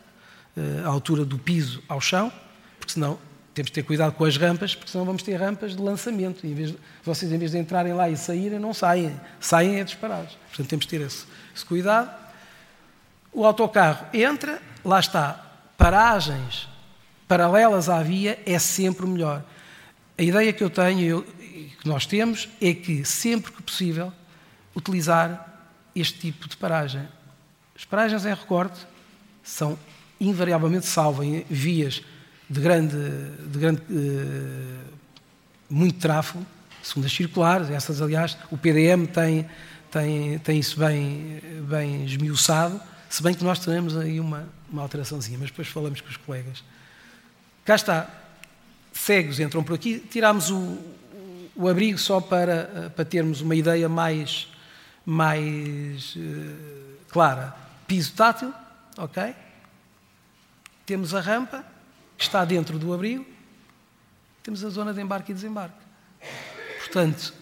eh, 0.55 0.81
a 0.83 0.87
altura 0.87 1.25
do 1.25 1.37
piso 1.37 1.81
ao 1.87 1.99
chão, 1.99 2.31
porque 2.79 2.93
senão 2.93 3.17
temos 3.55 3.69
que 3.69 3.75
ter 3.75 3.83
cuidado 3.83 4.11
com 4.11 4.25
as 4.25 4.35
rampas, 4.35 4.75
porque 4.75 4.91
senão 4.91 5.05
vamos 5.05 5.23
ter 5.23 5.35
rampas 5.35 5.75
de 5.75 5.81
lançamento. 5.81 6.45
Em 6.45 6.53
vez 6.53 6.71
de, 6.71 6.77
vocês, 7.03 7.31
em 7.31 7.37
vez 7.37 7.51
de 7.51 7.57
entrarem 7.57 7.93
lá 7.93 8.09
e 8.09 8.17
saírem, 8.17 8.59
não 8.59 8.73
saem. 8.73 9.17
Saem 9.39 9.79
é 9.79 9.83
disparados. 9.83 10.37
Portanto, 10.49 10.67
temos 10.67 10.85
que 10.85 10.91
ter 10.91 11.01
esse, 11.01 11.25
esse 11.55 11.65
cuidado. 11.65 12.13
O 13.31 13.45
autocarro 13.45 14.05
entra, 14.13 14.61
lá 14.83 14.99
está, 14.99 15.41
paragens 15.77 16.67
paralelas 17.27 17.89
à 17.89 18.03
via 18.03 18.37
é 18.45 18.59
sempre 18.59 19.05
melhor. 19.07 19.43
A 20.17 20.21
ideia 20.21 20.53
que 20.53 20.63
eu 20.63 20.69
tenho 20.69 21.25
e 21.39 21.71
que 21.81 21.87
nós 21.87 22.05
temos 22.05 22.49
é 22.61 22.73
que, 22.73 23.03
sempre 23.05 23.51
que 23.51 23.63
possível, 23.63 24.11
utilizar 24.75 25.63
este 25.95 26.19
tipo 26.19 26.47
de 26.47 26.57
paragem. 26.57 27.07
As 27.75 27.85
paragens 27.85 28.25
em 28.25 28.33
recorte 28.33 28.85
são 29.41 29.79
invariavelmente 30.19 30.85
salvo 30.85 31.23
vias 31.49 32.01
de 32.49 32.61
grande, 32.61 32.97
de 33.47 33.59
grande 33.59 33.81
uh, 33.81 34.95
muito 35.69 35.99
tráfego, 35.99 36.45
segundas 36.81 37.11
circulares, 37.11 37.69
essas 37.69 38.01
aliás, 38.01 38.37
o 38.51 38.57
PDM 38.57 39.07
tem, 39.07 39.49
tem, 39.91 40.39
tem 40.39 40.59
isso 40.59 40.79
bem, 40.79 41.41
bem 41.67 42.05
esmiuçado, 42.05 42.79
se 43.09 43.23
bem 43.23 43.33
que 43.33 43.43
nós 43.43 43.59
teremos 43.59 43.97
aí 43.97 44.19
uma, 44.19 44.47
uma 44.69 44.81
alteraçãozinha, 44.81 45.37
mas 45.39 45.49
depois 45.49 45.67
falamos 45.67 46.01
com 46.01 46.09
os 46.09 46.17
colegas. 46.17 46.63
Cá 47.63 47.75
está, 47.75 48.09
cegos 48.93 49.39
entram 49.39 49.63
por 49.63 49.73
aqui, 49.73 49.99
tirámos 49.99 50.51
o, 50.51 50.77
o 51.55 51.67
abrigo 51.67 51.97
só 51.97 52.21
para, 52.21 52.91
para 52.95 53.05
termos 53.05 53.41
uma 53.41 53.55
ideia 53.55 53.89
mais, 53.89 54.47
mais 55.05 56.15
uh, 56.15 56.97
clara. 57.09 57.55
Piso 57.87 58.13
tátil, 58.13 58.53
ok? 58.97 59.33
Temos 60.85 61.15
a 61.15 61.21
rampa, 61.21 61.65
está 62.17 62.45
dentro 62.45 62.77
do 62.79 62.93
abrigo, 62.93 63.25
temos 64.43 64.63
a 64.63 64.69
zona 64.69 64.93
de 64.93 65.01
embarque 65.01 65.31
e 65.31 65.35
desembarque. 65.35 65.77
Portanto, 66.79 67.33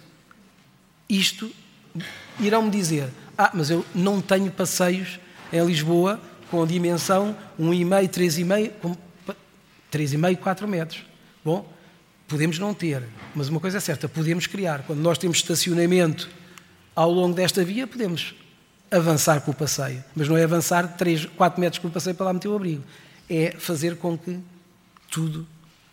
isto 1.10 1.52
irão-me 2.40 2.70
dizer: 2.70 3.10
ah, 3.38 3.52
mas 3.54 3.70
eu 3.70 3.86
não 3.94 4.22
tenho 4.22 4.52
passeios 4.52 5.20
em 5.52 5.66
Lisboa 5.66 6.20
com 6.50 6.66
dimensão 6.66 7.36
1,5, 7.60 8.10
3,5, 8.10 8.98
3,5, 9.92 10.38
4 10.38 10.68
metros. 10.68 11.06
Bom, 11.44 11.68
podemos 12.28 12.58
não 12.58 12.74
ter, 12.74 13.04
mas 13.36 13.50
uma 13.50 13.60
coisa 13.60 13.78
é 13.78 13.80
certa, 13.80 14.08
podemos 14.08 14.48
criar. 14.48 14.84
Quando 14.84 15.00
nós 15.00 15.18
temos 15.18 15.38
estacionamento 15.38 16.30
ao 16.96 17.12
longo 17.12 17.36
desta 17.36 17.64
via, 17.64 17.86
podemos 17.86 18.34
avançar 18.90 19.42
com 19.42 19.52
o 19.52 19.54
passeio. 19.54 20.04
Mas 20.16 20.30
não 20.30 20.38
é 20.38 20.44
avançar 20.44 20.96
3, 20.96 21.26
4 21.26 21.60
metros 21.60 21.80
com 21.80 21.88
o 21.88 21.92
passeio 21.92 22.16
para 22.16 22.28
lá 22.28 22.34
meter 22.34 22.48
o 22.48 22.56
abrigo. 22.56 22.84
É 23.30 23.52
fazer 23.58 23.98
com 23.98 24.18
que 24.18 24.40
tudo, 25.14 25.48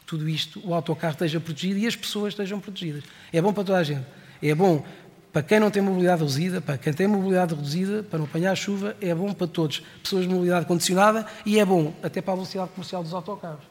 tudo 0.07 0.27
isto, 0.27 0.67
o 0.67 0.73
autocarro 0.73 1.13
esteja 1.13 1.39
protegido 1.39 1.79
e 1.79 1.87
as 1.87 1.95
pessoas 1.95 2.33
estejam 2.33 2.59
protegidas. 2.59 3.05
É 3.31 3.41
bom 3.43 3.53
para 3.53 3.65
toda 3.65 3.79
a 3.79 3.85
gente. 3.85 4.07
É 4.43 4.55
bom 4.55 4.83
para 5.31 5.43
quem 5.43 5.61
não 5.61 5.71
tem 5.71 5.83
mobilidade 5.83 6.23
reduzida, 6.23 6.61
para 6.61 6.79
quem 6.79 6.93
tem 6.93 7.07
mobilidade 7.07 7.55
reduzida, 7.55 8.03
para 8.03 8.19
não 8.19 8.25
apanhar 8.25 8.57
chuva, 8.57 8.97
é 8.99 9.15
bom 9.15 9.33
para 9.35 9.47
todos. 9.47 9.83
Pessoas 10.03 10.23
de 10.23 10.31
mobilidade 10.31 10.65
condicionada 10.65 11.27
e 11.45 11.59
é 11.59 11.65
bom 11.65 11.95
até 12.03 12.23
para 12.23 12.33
a 12.33 12.37
velocidade 12.37 12.71
comercial 12.71 13.03
dos 13.03 13.13
autocarros. 13.13 13.63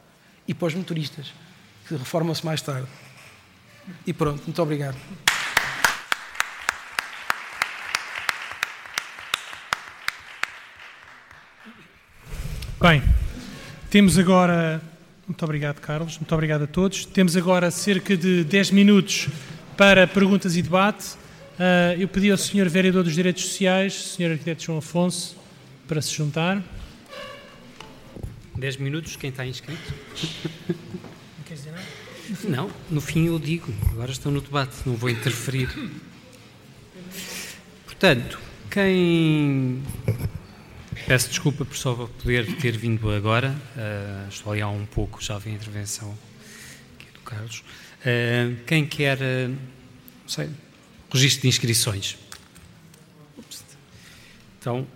E 0.46 0.54
para 0.54 0.68
os 0.68 0.74
motoristas, 0.74 1.34
que 1.86 1.96
reformam-se 1.96 2.46
mais 2.46 2.62
tarde. 2.62 2.86
E 4.06 4.12
pronto, 4.12 4.44
muito 4.44 4.62
obrigado. 4.62 4.96
Bem, 12.80 13.02
temos 13.90 14.16
agora 14.16 14.80
muito 15.30 15.44
obrigado, 15.44 15.80
Carlos. 15.80 16.18
Muito 16.18 16.34
obrigado 16.34 16.64
a 16.64 16.66
todos. 16.66 17.04
Temos 17.04 17.36
agora 17.36 17.70
cerca 17.70 18.16
de 18.16 18.42
10 18.42 18.72
minutos 18.72 19.28
para 19.76 20.04
perguntas 20.04 20.56
e 20.56 20.62
debate. 20.62 21.14
Uh, 21.54 22.00
eu 22.00 22.08
pedi 22.08 22.32
ao 22.32 22.36
Sr. 22.36 22.68
Vereador 22.68 23.04
dos 23.04 23.14
Direitos 23.14 23.44
Sociais, 23.44 23.94
Sr. 23.94 24.32
Arquiteto 24.32 24.64
João 24.64 24.78
Afonso, 24.78 25.36
para 25.86 26.02
se 26.02 26.12
juntar. 26.12 26.60
10 28.58 28.78
minutos, 28.78 29.14
quem 29.14 29.30
está 29.30 29.46
inscrito? 29.46 29.94
Não 30.68 31.44
queres 31.44 31.62
dizer 31.62 31.70
nada? 31.70 31.86
Não, 32.48 32.68
no 32.90 33.00
fim 33.00 33.26
eu 33.28 33.38
digo. 33.38 33.72
Agora 33.92 34.10
estou 34.10 34.32
no 34.32 34.40
debate, 34.40 34.78
não 34.84 34.96
vou 34.96 35.08
interferir. 35.08 35.68
Portanto, 37.86 38.40
quem 38.68 39.80
Peço 41.10 41.28
desculpa 41.28 41.64
por 41.64 41.76
só 41.76 41.92
poder 42.22 42.46
ter 42.58 42.76
vindo 42.76 43.10
agora, 43.10 43.50
uh, 43.50 44.28
estou 44.28 44.52
ali 44.52 44.62
há 44.62 44.68
um 44.68 44.86
pouco, 44.86 45.20
já 45.20 45.36
vi 45.38 45.50
a 45.50 45.54
intervenção 45.54 46.16
aqui 46.94 47.12
do 47.12 47.18
Carlos. 47.22 47.64
Uh, 47.98 48.54
quem 48.64 48.86
quer, 48.86 49.18
uh, 49.18 49.48
não 49.48 50.28
sei, 50.28 50.48
registro 51.12 51.42
de 51.42 51.48
inscrições? 51.48 52.16
Ups. 53.36 53.64
Então, 54.60 54.86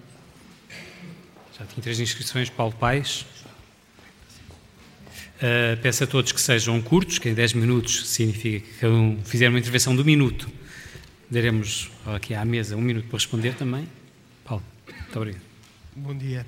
já 1.58 1.66
tinha 1.66 1.82
três 1.82 1.98
inscrições, 1.98 2.48
Paulo 2.48 2.74
Paes. 2.74 3.22
Uh, 5.42 5.76
peço 5.82 6.04
a 6.04 6.06
todos 6.06 6.30
que 6.30 6.40
sejam 6.40 6.80
curtos, 6.80 7.18
que 7.18 7.28
em 7.28 7.34
10 7.34 7.54
minutos 7.54 8.08
significa 8.08 8.64
que 8.64 8.72
cada 8.78 8.94
um 8.94 9.20
fizer 9.24 9.48
uma 9.48 9.58
intervenção 9.58 9.96
de 9.96 10.02
um 10.02 10.04
minuto. 10.04 10.48
Daremos 11.28 11.90
aqui 12.06 12.34
à 12.34 12.44
mesa 12.44 12.76
um 12.76 12.80
minuto 12.80 13.08
para 13.08 13.16
responder 13.16 13.54
também. 13.54 13.88
Paulo, 14.44 14.62
muito 14.86 15.16
obrigado. 15.16 15.53
Bom 15.96 16.12
dia. 16.12 16.44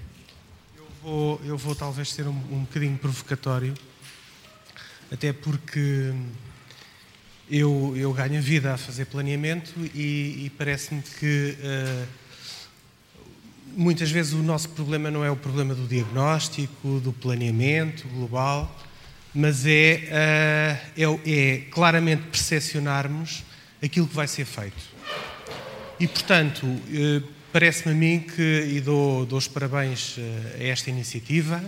Eu 0.76 0.89
vou, 1.00 1.41
eu 1.44 1.57
vou 1.57 1.73
talvez 1.73 2.10
ser 2.12 2.26
um, 2.26 2.33
um 2.50 2.65
bocadinho 2.65 2.99
provocatório, 2.99 3.75
até 5.08 5.33
porque 5.33 6.12
eu, 7.49 7.94
eu 7.97 8.12
ganho 8.12 8.42
vida 8.42 8.75
a 8.75 8.76
fazer 8.76 9.05
planeamento 9.05 9.73
e, 9.94 10.47
e 10.47 10.52
parece-me 10.58 11.00
que 11.00 11.57
uh, 11.60 12.08
muitas 13.76 14.10
vezes 14.10 14.33
o 14.33 14.42
nosso 14.42 14.68
problema 14.70 15.12
não 15.12 15.25
é 15.25 15.31
o 15.31 15.36
problema 15.36 15.76
do 15.76 15.86
diagnóstico, 15.86 16.99
do 16.99 17.12
planeamento 17.12 18.08
global, 18.08 18.76
mas 19.33 19.65
é, 19.65 20.81
uh, 20.97 21.20
é, 21.25 21.31
é 21.31 21.58
claramente 21.70 22.25
percepcionarmos 22.33 23.44
aquilo 23.81 24.08
que 24.08 24.15
vai 24.16 24.26
ser 24.26 24.44
feito. 24.44 24.97
E, 26.00 26.08
portanto, 26.08 26.66
uh, 26.66 27.35
Parece-me 27.57 27.93
a 27.93 27.97
mim 27.97 28.20
que, 28.20 28.68
e 28.70 28.83
dou, 28.83 29.25
dou 29.25 29.39
os 29.39 29.49
parabéns 29.49 30.17
eh, 30.18 30.57
a 30.60 30.65
esta 30.65 30.91
iniciativa, 30.91 31.65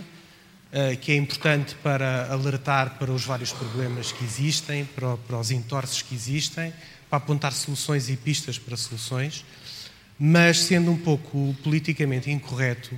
eh, 0.71 0.95
que 0.97 1.11
é 1.11 1.15
importante 1.15 1.73
para 1.81 2.31
alertar 2.31 2.99
para 2.99 3.11
os 3.11 3.25
vários 3.25 3.51
problemas 3.51 4.11
que 4.11 4.23
existem, 4.23 4.85
para, 4.85 5.17
para 5.17 5.39
os 5.39 5.49
entorces 5.49 6.03
que 6.03 6.13
existem, 6.13 6.71
para 7.09 7.17
apontar 7.17 7.53
soluções 7.53 8.07
e 8.07 8.15
pistas 8.15 8.59
para 8.59 8.77
soluções, 8.77 9.43
mas 10.19 10.59
sendo 10.59 10.91
um 10.91 10.97
pouco 10.97 11.55
politicamente 11.63 12.29
incorreto, 12.29 12.95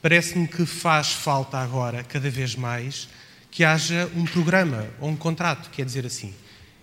parece-me 0.00 0.48
que 0.48 0.64
faz 0.64 1.12
falta 1.12 1.58
agora, 1.58 2.02
cada 2.02 2.30
vez 2.30 2.56
mais, 2.56 3.10
que 3.50 3.62
haja 3.62 4.10
um 4.16 4.24
programa 4.24 4.86
ou 5.00 5.10
um 5.10 5.16
contrato, 5.16 5.68
quer 5.68 5.84
dizer 5.84 6.06
assim, 6.06 6.32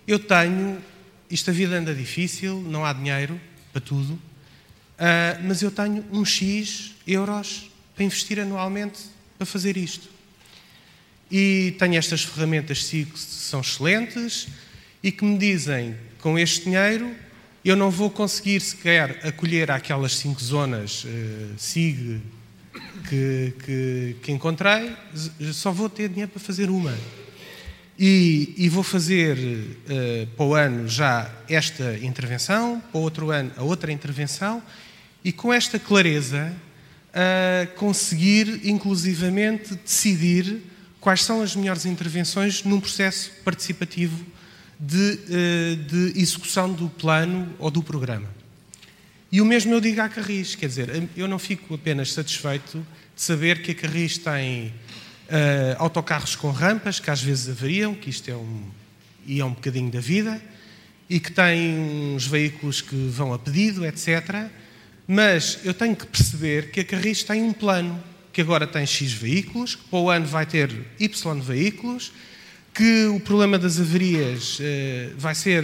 eu 0.07 0.19
tenho, 0.19 0.79
isto 1.27 1.49
a 1.49 1.53
vida 1.53 1.75
anda 1.75 1.95
difícil, 1.95 2.61
não 2.69 2.85
há 2.85 2.93
dinheiro 2.93 3.41
para 3.73 3.81
tudo, 3.81 4.28
Uh, 4.99 5.41
mas 5.45 5.61
eu 5.61 5.71
tenho 5.71 6.03
um 6.11 6.25
X 6.25 6.93
euros 7.07 7.71
para 7.95 8.03
investir 8.03 8.37
anualmente 8.37 8.99
para 9.37 9.45
fazer 9.45 9.77
isto. 9.77 10.09
E 11.31 11.73
tenho 11.79 11.95
estas 11.95 12.23
ferramentas 12.23 12.83
SIG 12.83 13.11
que 13.11 13.17
são 13.17 13.61
excelentes 13.61 14.49
e 15.01 15.09
que 15.09 15.23
me 15.23 15.37
dizem, 15.37 15.95
com 16.19 16.37
este 16.37 16.65
dinheiro, 16.65 17.15
eu 17.63 17.77
não 17.77 17.89
vou 17.89 18.09
conseguir 18.09 18.59
sequer 18.59 19.25
acolher 19.25 19.71
aquelas 19.71 20.17
cinco 20.17 20.43
zonas 20.43 21.05
uh, 21.05 21.07
SIG 21.57 22.21
que, 23.07 23.53
que, 23.63 24.15
que 24.21 24.31
encontrei, 24.33 24.93
só 25.53 25.71
vou 25.71 25.89
ter 25.89 26.09
dinheiro 26.09 26.31
para 26.31 26.41
fazer 26.41 26.69
uma. 26.69 26.95
E, 27.97 28.53
e 28.57 28.69
vou 28.69 28.83
fazer 28.83 29.37
uh, 29.37 30.27
para 30.35 30.45
o 30.45 30.55
ano 30.55 30.87
já 30.87 31.31
esta 31.47 31.97
intervenção, 32.01 32.81
para 32.91 32.99
o 32.99 33.01
outro 33.01 33.29
ano 33.29 33.51
a 33.55 33.63
outra 33.63 33.91
intervenção, 33.91 34.61
e 35.23 35.31
com 35.31 35.53
esta 35.53 35.77
clareza 35.77 36.53
conseguir 37.75 38.61
inclusivamente 38.67 39.75
decidir 39.75 40.61
quais 40.99 41.23
são 41.23 41.41
as 41.41 41.55
melhores 41.55 41.85
intervenções 41.85 42.63
num 42.63 42.79
processo 42.79 43.31
participativo 43.43 44.25
de, 44.79 44.95
uh, 44.95 45.75
de 45.75 46.19
execução 46.19 46.71
do 46.71 46.89
plano 46.89 47.53
ou 47.59 47.69
do 47.69 47.83
programa. 47.83 48.27
E 49.31 49.41
o 49.41 49.45
mesmo 49.45 49.73
eu 49.73 49.81
digo 49.81 50.01
à 50.01 50.09
Carris, 50.09 50.55
quer 50.55 50.67
dizer, 50.67 51.09
eu 51.15 51.27
não 51.27 51.37
fico 51.37 51.75
apenas 51.75 52.13
satisfeito 52.13 52.85
de 53.15 53.21
saber 53.21 53.61
que 53.61 53.71
a 53.71 53.75
Carris 53.75 54.17
tem 54.17 54.73
Uh, 55.29 55.77
autocarros 55.77 56.35
com 56.35 56.49
rampas, 56.49 56.99
que 56.99 57.11
às 57.11 57.21
vezes 57.21 57.49
avariam, 57.49 57.93
que 57.93 58.09
isto 58.09 58.31
é 58.31 58.35
um, 58.35 58.63
e 59.27 59.39
é 59.39 59.45
um 59.45 59.51
bocadinho 59.51 59.91
da 59.91 59.99
vida, 59.99 60.41
e 61.07 61.19
que 61.19 61.31
tem 61.31 61.77
uns 62.15 62.25
veículos 62.25 62.81
que 62.81 62.95
vão 62.95 63.31
a 63.31 63.37
pedido, 63.37 63.85
etc. 63.85 64.49
Mas 65.11 65.57
eu 65.63 65.73
tenho 65.73 65.95
que 65.95 66.05
perceber 66.05 66.69
que 66.69 66.81
a 66.81 66.83
Carris 66.83 67.23
tem 67.23 67.41
um 67.41 67.51
plano, 67.51 67.99
que 68.31 68.41
agora 68.41 68.67
tem 68.67 68.85
X 68.85 69.11
veículos, 69.11 69.73
que 69.73 69.83
para 69.85 69.97
o 69.97 70.07
ano 70.07 70.27
vai 70.27 70.45
ter 70.45 70.69
Y 70.99 71.41
veículos, 71.41 72.11
que 72.75 73.05
o 73.07 73.19
problema 73.19 73.57
das 73.57 73.79
avarias 73.79 74.59
uh, 74.59 74.61
vai 75.17 75.33
ser 75.33 75.63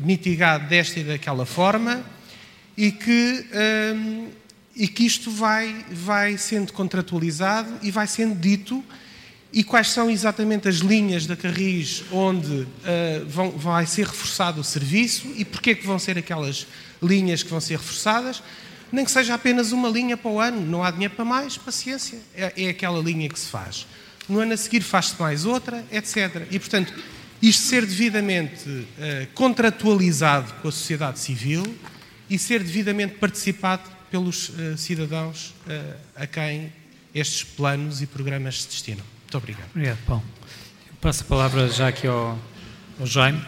mitigado 0.00 0.68
desta 0.68 1.00
e 1.00 1.02
daquela 1.02 1.44
forma, 1.44 2.06
e 2.76 2.92
que, 2.92 3.44
um, 3.96 4.28
e 4.76 4.86
que 4.86 5.04
isto 5.04 5.28
vai, 5.28 5.84
vai 5.90 6.38
sendo 6.38 6.72
contratualizado 6.72 7.74
e 7.82 7.90
vai 7.90 8.06
sendo 8.06 8.38
dito 8.38 8.84
e 9.52 9.64
quais 9.64 9.88
são 9.88 10.08
exatamente 10.08 10.68
as 10.68 10.76
linhas 10.76 11.26
da 11.26 11.34
Carris 11.34 12.04
onde 12.12 12.52
uh, 12.52 12.66
vão, 13.26 13.50
vai 13.50 13.86
ser 13.86 14.06
reforçado 14.06 14.60
o 14.60 14.64
serviço 14.64 15.32
e 15.34 15.44
porquê 15.44 15.74
que 15.74 15.84
vão 15.84 15.98
ser 15.98 16.16
aquelas 16.16 16.68
linhas 17.02 17.42
que 17.42 17.50
vão 17.50 17.60
ser 17.60 17.78
reforçadas, 17.78 18.40
nem 18.94 19.04
que 19.04 19.10
seja 19.10 19.34
apenas 19.34 19.72
uma 19.72 19.88
linha 19.88 20.16
para 20.16 20.30
o 20.30 20.40
ano, 20.40 20.60
não 20.60 20.84
há 20.84 20.90
dinheiro 20.90 21.14
para 21.14 21.24
mais, 21.24 21.58
paciência, 21.58 22.18
é, 22.34 22.52
é 22.56 22.68
aquela 22.68 23.00
linha 23.00 23.28
que 23.28 23.38
se 23.38 23.48
faz. 23.48 23.86
No 24.28 24.38
ano 24.38 24.54
a 24.54 24.56
seguir 24.56 24.80
faz-se 24.82 25.20
mais 25.20 25.44
outra, 25.44 25.84
etc. 25.90 26.46
E, 26.50 26.58
portanto, 26.58 26.94
isto 27.42 27.64
ser 27.64 27.84
devidamente 27.84 28.68
uh, 28.68 28.86
contratualizado 29.34 30.52
com 30.62 30.68
a 30.68 30.72
sociedade 30.72 31.18
civil 31.18 31.62
e 32.30 32.38
ser 32.38 32.62
devidamente 32.62 33.16
participado 33.16 33.82
pelos 34.10 34.50
uh, 34.50 34.78
cidadãos 34.78 35.52
a 36.14 36.26
quem 36.26 36.72
estes 37.12 37.42
planos 37.42 38.00
e 38.00 38.06
programas 38.06 38.62
se 38.62 38.68
destinam. 38.68 39.04
Muito 39.22 39.36
obrigado. 39.36 39.70
Obrigado, 39.70 39.98
Paulo. 40.06 40.24
Eu 40.86 40.96
passo 41.00 41.22
a 41.22 41.26
palavra 41.26 41.68
já 41.68 41.88
aqui 41.88 42.06
ao, 42.06 42.38
ao 42.98 43.06
Jaime. 43.06 43.44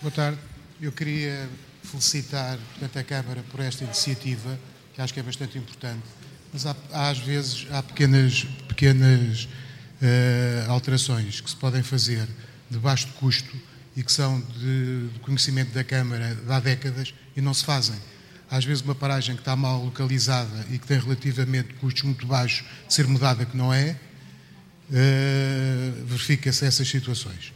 Boa 0.00 0.12
tarde. 0.12 0.38
Eu 0.80 0.92
queria 0.92 1.48
felicitar 1.88 2.58
portanto, 2.78 2.98
a 2.98 3.04
Câmara 3.04 3.44
por 3.50 3.60
esta 3.60 3.84
iniciativa, 3.84 4.58
que 4.94 5.00
acho 5.00 5.14
que 5.14 5.20
é 5.20 5.22
bastante 5.22 5.58
importante, 5.58 6.04
mas 6.52 6.66
há, 6.66 6.76
há 6.92 7.08
às 7.10 7.18
vezes 7.18 7.66
há 7.70 7.82
pequenas, 7.82 8.44
pequenas 8.68 9.44
uh, 9.44 10.70
alterações 10.70 11.40
que 11.40 11.50
se 11.50 11.56
podem 11.56 11.82
fazer 11.82 12.28
de 12.70 12.78
baixo 12.78 13.08
custo 13.18 13.56
e 13.96 14.02
que 14.02 14.12
são 14.12 14.40
de, 14.40 15.08
de 15.08 15.18
conhecimento 15.20 15.72
da 15.72 15.82
Câmara 15.82 16.34
de 16.34 16.52
há 16.52 16.60
décadas 16.60 17.12
e 17.36 17.40
não 17.40 17.54
se 17.54 17.64
fazem. 17.64 17.96
Às 18.50 18.64
vezes 18.64 18.82
uma 18.82 18.94
paragem 18.94 19.34
que 19.34 19.42
está 19.42 19.54
mal 19.56 19.84
localizada 19.84 20.66
e 20.70 20.78
que 20.78 20.86
tem 20.86 20.98
relativamente 20.98 21.74
custos 21.74 22.02
muito 22.02 22.26
baixos 22.26 22.64
de 22.86 22.94
ser 22.94 23.06
mudada 23.06 23.44
que 23.44 23.56
não 23.56 23.72
é, 23.72 23.96
uh, 24.90 26.06
verifica-se 26.06 26.64
essas 26.64 26.88
situações. 26.88 27.52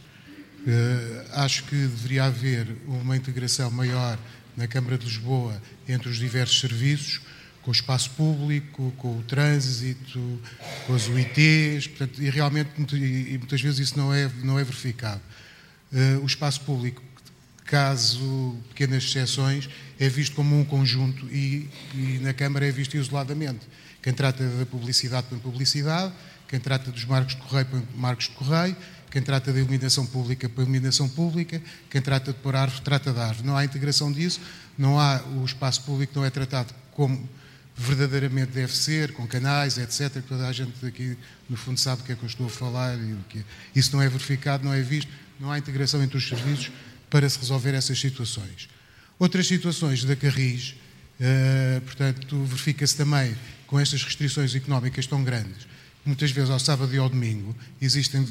Uh, 0.65 1.25
acho 1.33 1.65
que 1.65 1.75
deveria 1.75 2.23
haver 2.23 2.67
uma 2.87 3.17
integração 3.17 3.69
maior 3.69 4.17
na 4.55 4.65
Câmara 4.65 4.97
de 4.97 5.05
Lisboa 5.05 5.61
entre 5.89 6.07
os 6.07 6.17
diversos 6.17 6.57
serviços, 6.57 7.19
com 7.61 7.69
o 7.69 7.73
espaço 7.73 8.11
público, 8.11 8.93
com 8.97 9.19
o 9.19 9.23
trânsito, 9.23 10.41
com 10.87 10.95
as 10.95 11.07
UITs, 11.07 11.87
portanto, 11.87 12.21
e 12.21 12.29
realmente 12.29 12.69
e 12.95 13.37
muitas 13.37 13.59
vezes 13.61 13.79
isso 13.89 13.97
não 13.97 14.13
é, 14.13 14.29
não 14.41 14.57
é 14.57 14.63
verificado. 14.63 15.21
Uh, 15.91 16.23
o 16.23 16.25
espaço 16.25 16.61
público, 16.61 17.03
caso 17.65 18.57
pequenas 18.69 19.03
exceções, 19.03 19.69
é 19.99 20.07
visto 20.07 20.33
como 20.33 20.57
um 20.57 20.63
conjunto 20.63 21.25
e, 21.27 21.69
e 21.93 22.19
na 22.21 22.33
Câmara 22.33 22.65
é 22.65 22.71
visto 22.71 22.95
isoladamente. 22.95 23.67
Quem 24.01 24.13
trata 24.13 24.45
da 24.45 24.65
publicidade 24.65 25.27
põe 25.29 25.39
publicidade, 25.39 26.13
quem 26.47 26.59
trata 26.59 26.91
dos 26.91 27.03
marcos 27.05 27.35
de 27.35 27.41
correio 27.41 27.65
põe 27.65 27.87
marcos 27.95 28.25
de 28.25 28.31
correio, 28.31 28.75
quem 29.13 29.21
trata 29.21 29.53
da 29.53 29.59
iluminação 29.59 30.07
pública 30.07 30.49
põe 30.49 30.63
iluminação 30.63 31.07
pública, 31.07 31.61
quem 31.87 32.01
trata 32.01 32.33
de 32.33 32.39
pôr 32.39 32.55
árvore 32.55 32.81
trata 32.81 33.13
de 33.13 33.19
árvore. 33.19 33.45
Não 33.45 33.55
há 33.55 33.63
integração 33.63 34.11
disso, 34.11 34.41
não 34.75 34.99
há, 34.99 35.21
o 35.21 35.45
espaço 35.45 35.83
público 35.83 36.13
não 36.15 36.25
é 36.25 36.31
tratado 36.31 36.73
como 36.93 37.29
verdadeiramente 37.77 38.53
deve 38.53 38.75
ser, 38.75 39.13
com 39.13 39.27
canais, 39.27 39.77
etc., 39.77 40.19
toda 40.27 40.47
a 40.47 40.51
gente 40.51 40.83
aqui, 40.83 41.15
no 41.47 41.55
fundo, 41.55 41.79
sabe 41.79 42.01
o 42.01 42.05
que 42.05 42.11
é 42.13 42.15
que 42.15 42.23
eu 42.23 42.27
estou 42.27 42.47
a 42.47 42.49
falar 42.49 42.97
e 42.97 43.13
o 43.13 43.19
que 43.29 43.37
é. 43.37 43.43
Isso 43.75 43.95
não 43.95 44.01
é 44.01 44.09
verificado, 44.09 44.65
não 44.65 44.73
é 44.73 44.81
visto, 44.81 45.11
não 45.39 45.51
há 45.51 45.59
integração 45.59 46.01
entre 46.01 46.17
os 46.17 46.27
serviços 46.27 46.71
para 47.07 47.29
se 47.29 47.37
resolver 47.37 47.75
essas 47.75 47.99
situações. 47.99 48.67
Outras 49.19 49.45
situações 49.45 50.03
da 50.03 50.15
Carris, 50.15 50.71
uh, 51.19 51.81
portanto, 51.81 52.43
verifica-se 52.45 52.97
também 52.97 53.37
com 53.67 53.79
estas 53.79 54.03
restrições 54.03 54.55
económicas 54.55 55.05
tão 55.05 55.23
grandes, 55.23 55.67
muitas 56.05 56.31
vezes 56.31 56.49
ao 56.49 56.59
sábado 56.59 56.93
e 56.93 56.97
ao 56.97 57.09
domingo, 57.09 57.55
existem 57.81 58.23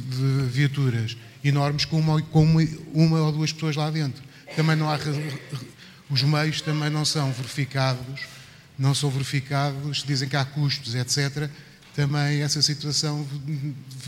viaturas 0.51 1.17
enormes 1.43 1.85
com 1.85 1.99
uma, 1.99 2.21
com 2.23 2.43
uma, 2.43 2.63
uma 2.93 3.21
ou 3.21 3.33
duas 3.33 3.53
pessoas 3.53 3.77
lá 3.77 3.91
dentro. 3.91 4.23
Também 4.55 4.77
não 4.77 4.91
há. 4.91 4.99
Os 6.11 6.23
meios 6.23 6.61
também 6.61 6.91
não 6.91 7.05
são 7.05 7.33
verificados, 7.33 8.23
não 8.79 8.95
são 8.95 9.11
verificados, 9.11 10.03
dizem 10.03 10.29
que 10.29 10.37
há 10.37 10.45
custos, 10.45 10.95
etc. 10.95 11.49
Também 11.95 12.43
essa 12.43 12.61
situação 12.61 13.27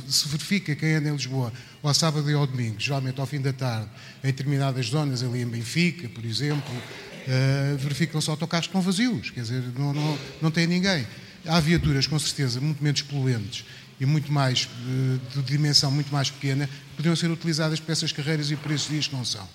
se 0.09 0.29
verifica 0.29 0.75
quem 0.75 0.95
anda 0.95 1.09
em 1.09 1.13
Lisboa, 1.13 1.53
ao 1.83 1.95
sábado 1.95 2.31
e 2.31 2.35
ao 2.35 2.47
domingo, 2.47 2.77
geralmente 2.79 3.21
ao 3.21 3.27
fim 3.27 3.41
da 3.41 3.53
tarde, 3.53 3.89
em 4.23 4.29
determinadas 4.29 4.87
zonas, 4.87 5.23
ali 5.23 5.43
em 5.43 5.47
Benfica, 5.47 6.09
por 6.09 6.25
exemplo, 6.25 6.75
uh, 6.75 7.77
verificam-se 7.77 8.29
autocarros 8.31 8.67
que 8.67 8.71
estão 8.71 8.81
vazios, 8.81 9.31
quer 9.31 9.43
dizer, 9.43 9.63
não, 9.77 9.93
não, 9.93 10.19
não 10.41 10.51
tem 10.51 10.67
ninguém. 10.67 11.07
Há 11.47 11.61
viaturas, 11.61 12.07
com 12.07 12.19
certeza, 12.19 12.61
muito 12.61 12.83
menos 12.83 13.03
poluentes 13.03 13.65
e 14.01 14.07
muito 14.07 14.33
mais, 14.33 14.69
eh, 14.87 15.37
de 15.37 15.43
dimensão 15.43 15.91
muito 15.91 16.13
mais 16.13 16.31
pequena, 16.31 16.67
que 16.67 16.97
podiam 16.97 17.15
ser 17.15 17.31
utilizadas 17.31 17.81
para 17.81 17.93
essas 17.93 18.13
carreiras 18.13 18.51
e 18.51 18.57
por 18.57 18.73
esses 18.73 18.89
dias 18.89 19.07
que 19.07 19.15
não 19.15 19.25
são. 19.25 19.47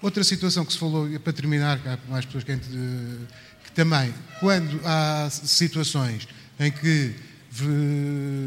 Outra 0.00 0.24
situação 0.24 0.64
que 0.64 0.72
se 0.72 0.78
falou, 0.78 1.08
para 1.20 1.32
terminar, 1.32 1.78
que 1.80 1.88
há 1.88 1.98
mais 2.08 2.24
pessoas 2.24 2.44
que, 2.44 2.56
que 2.56 3.72
também, 3.74 4.14
quando 4.40 4.80
há 4.84 5.28
situações 5.30 6.26
em 6.58 6.70
que 6.70 7.14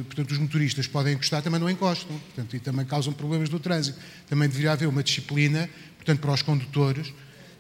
portanto, 0.06 0.32
os 0.32 0.38
motoristas 0.38 0.88
podem 0.88 1.14
encostar, 1.14 1.42
também 1.42 1.60
não 1.60 1.70
encostam, 1.70 2.18
portanto, 2.18 2.56
e 2.56 2.60
também 2.60 2.86
causam 2.86 3.12
problemas 3.14 3.50
do 3.50 3.60
trânsito. 3.60 4.00
Também 4.30 4.48
deveria 4.48 4.72
haver 4.72 4.88
uma 4.88 5.04
disciplina, 5.04 5.70
portanto, 5.98 6.20
para 6.20 6.32
os 6.32 6.42
condutores, 6.42 7.14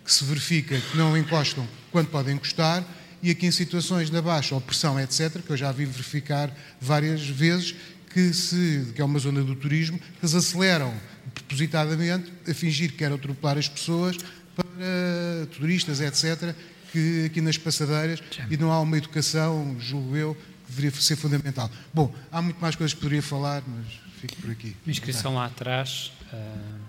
que 0.04 0.14
se 0.14 0.24
verifica 0.24 0.80
que 0.80 0.98
não 0.98 1.18
encostam 1.18 1.68
quando 1.92 2.08
podem 2.08 2.36
encostar 2.36 2.84
e 3.24 3.30
aqui 3.32 3.46
em 3.46 3.52
situações 3.52 4.10
de 4.10 4.22
baixa 4.22 4.56
ou 4.56 4.62
pressão, 4.62 5.00
etc., 5.00 5.42
que 5.46 5.52
eu 5.52 5.58
já 5.58 5.72
vi 5.72 5.86
verificar 5.86 6.52
várias 6.80 7.28
vezes, 7.28 7.76
que, 8.14 8.34
se, 8.34 8.92
que 8.96 9.02
é 9.02 9.06
uma 9.06 9.20
zona 9.20 9.42
do 9.44 9.56
turismo, 9.56 9.98
que 9.98 10.06
eles 10.22 10.36
aceleram 10.36 10.94
propositadamente 11.34 12.32
a 12.50 12.54
fingir 12.54 12.92
que 12.92 12.98
querem 12.98 13.16
atropelar 13.16 13.58
as 13.58 13.68
pessoas 13.68 14.18
para 14.56 15.46
turistas, 15.52 16.02
etc., 16.02 16.54
que 16.92 17.26
aqui 17.26 17.40
nas 17.40 17.58
passadeiras, 17.58 18.22
e 18.50 18.58
não 18.58 18.72
há 18.72 18.80
uma 18.82 18.98
educação, 18.98 19.78
julgo 19.80 20.16
eu, 20.16 20.36
que 20.36 20.42
deveria 20.74 20.92
ser 21.00 21.16
fundamental. 21.16 21.72
Bom, 21.94 22.14
há 22.32 22.42
muito 22.42 22.60
mais 22.60 22.76
coisas 22.76 22.94
que 22.94 23.00
poderia 23.00 23.22
falar, 23.22 23.64
mas 23.66 23.86
fico 24.20 24.36
por 24.42 24.52
aqui. 24.52 24.76
Uma 24.86 24.92
inscrição 24.92 25.36
lá 25.36 25.46
atrás, 25.46 26.12
uh, 26.34 26.80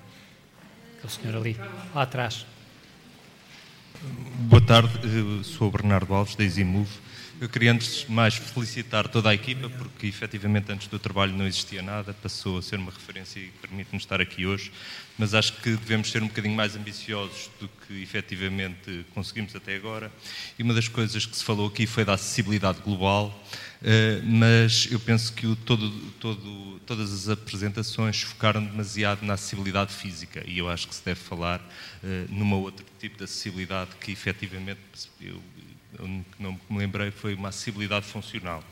aquele 0.98 1.12
senhor 1.12 1.36
ali, 1.36 1.56
lá 1.94 2.02
atrás. 2.02 2.46
Boa 4.00 4.60
tarde, 4.60 4.90
sou 5.44 5.68
o 5.68 5.70
Bernardo 5.70 6.14
Alves, 6.14 6.34
da 6.34 6.44
EasyMove. 6.44 6.90
Eu 7.40 7.48
queria 7.48 7.72
antes 7.72 8.06
de 8.06 8.12
mais 8.12 8.34
felicitar 8.34 9.08
toda 9.08 9.30
a 9.30 9.34
equipa, 9.34 9.68
porque 9.68 10.06
efetivamente 10.06 10.70
antes 10.70 10.86
do 10.88 10.98
trabalho 10.98 11.32
não 11.32 11.46
existia 11.46 11.82
nada, 11.82 12.14
passou 12.14 12.58
a 12.58 12.62
ser 12.62 12.76
uma 12.76 12.92
referência 12.92 13.40
e 13.40 13.50
permite-nos 13.60 14.04
estar 14.04 14.20
aqui 14.20 14.46
hoje, 14.46 14.70
mas 15.18 15.34
acho 15.34 15.54
que 15.54 15.70
devemos 15.70 16.10
ser 16.10 16.22
um 16.22 16.28
bocadinho 16.28 16.54
mais 16.54 16.76
ambiciosos 16.76 17.50
do 17.60 17.68
que 17.68 18.02
efetivamente 18.02 19.04
conseguimos 19.14 19.54
até 19.56 19.74
agora. 19.74 20.10
E 20.58 20.62
uma 20.62 20.72
das 20.72 20.88
coisas 20.88 21.26
que 21.26 21.36
se 21.36 21.44
falou 21.44 21.66
aqui 21.66 21.86
foi 21.86 22.04
da 22.04 22.14
acessibilidade 22.14 22.80
global. 22.80 23.36
Eh, 23.84 24.22
mas 24.24 24.88
eu 24.92 25.00
penso 25.00 25.32
que 25.32 25.44
o, 25.44 25.56
todo, 25.56 25.90
todo, 26.20 26.80
todas 26.92 27.10
as 27.10 27.28
apresentações 27.30 28.20
focaram 28.20 28.62
demasiado 28.62 29.22
na 29.22 29.32
acessibilidade 29.32 29.94
física 29.94 30.44
e 30.46 30.58
eu 30.58 30.68
acho 30.68 30.86
que 30.86 30.94
se 30.94 31.02
deve 31.02 31.20
falar 31.20 31.58
uh, 31.58 32.26
numa 32.28 32.56
outro 32.56 32.84
tipo 32.98 33.16
de 33.16 33.24
acessibilidade 33.24 33.92
que 33.98 34.12
efetivamente 34.12 34.78
eu, 35.18 35.40
eu 35.98 36.06
não 36.38 36.60
me 36.68 36.76
lembrei 36.76 37.10
foi 37.10 37.32
uma 37.32 37.48
acessibilidade 37.48 38.04
funcional. 38.04 38.62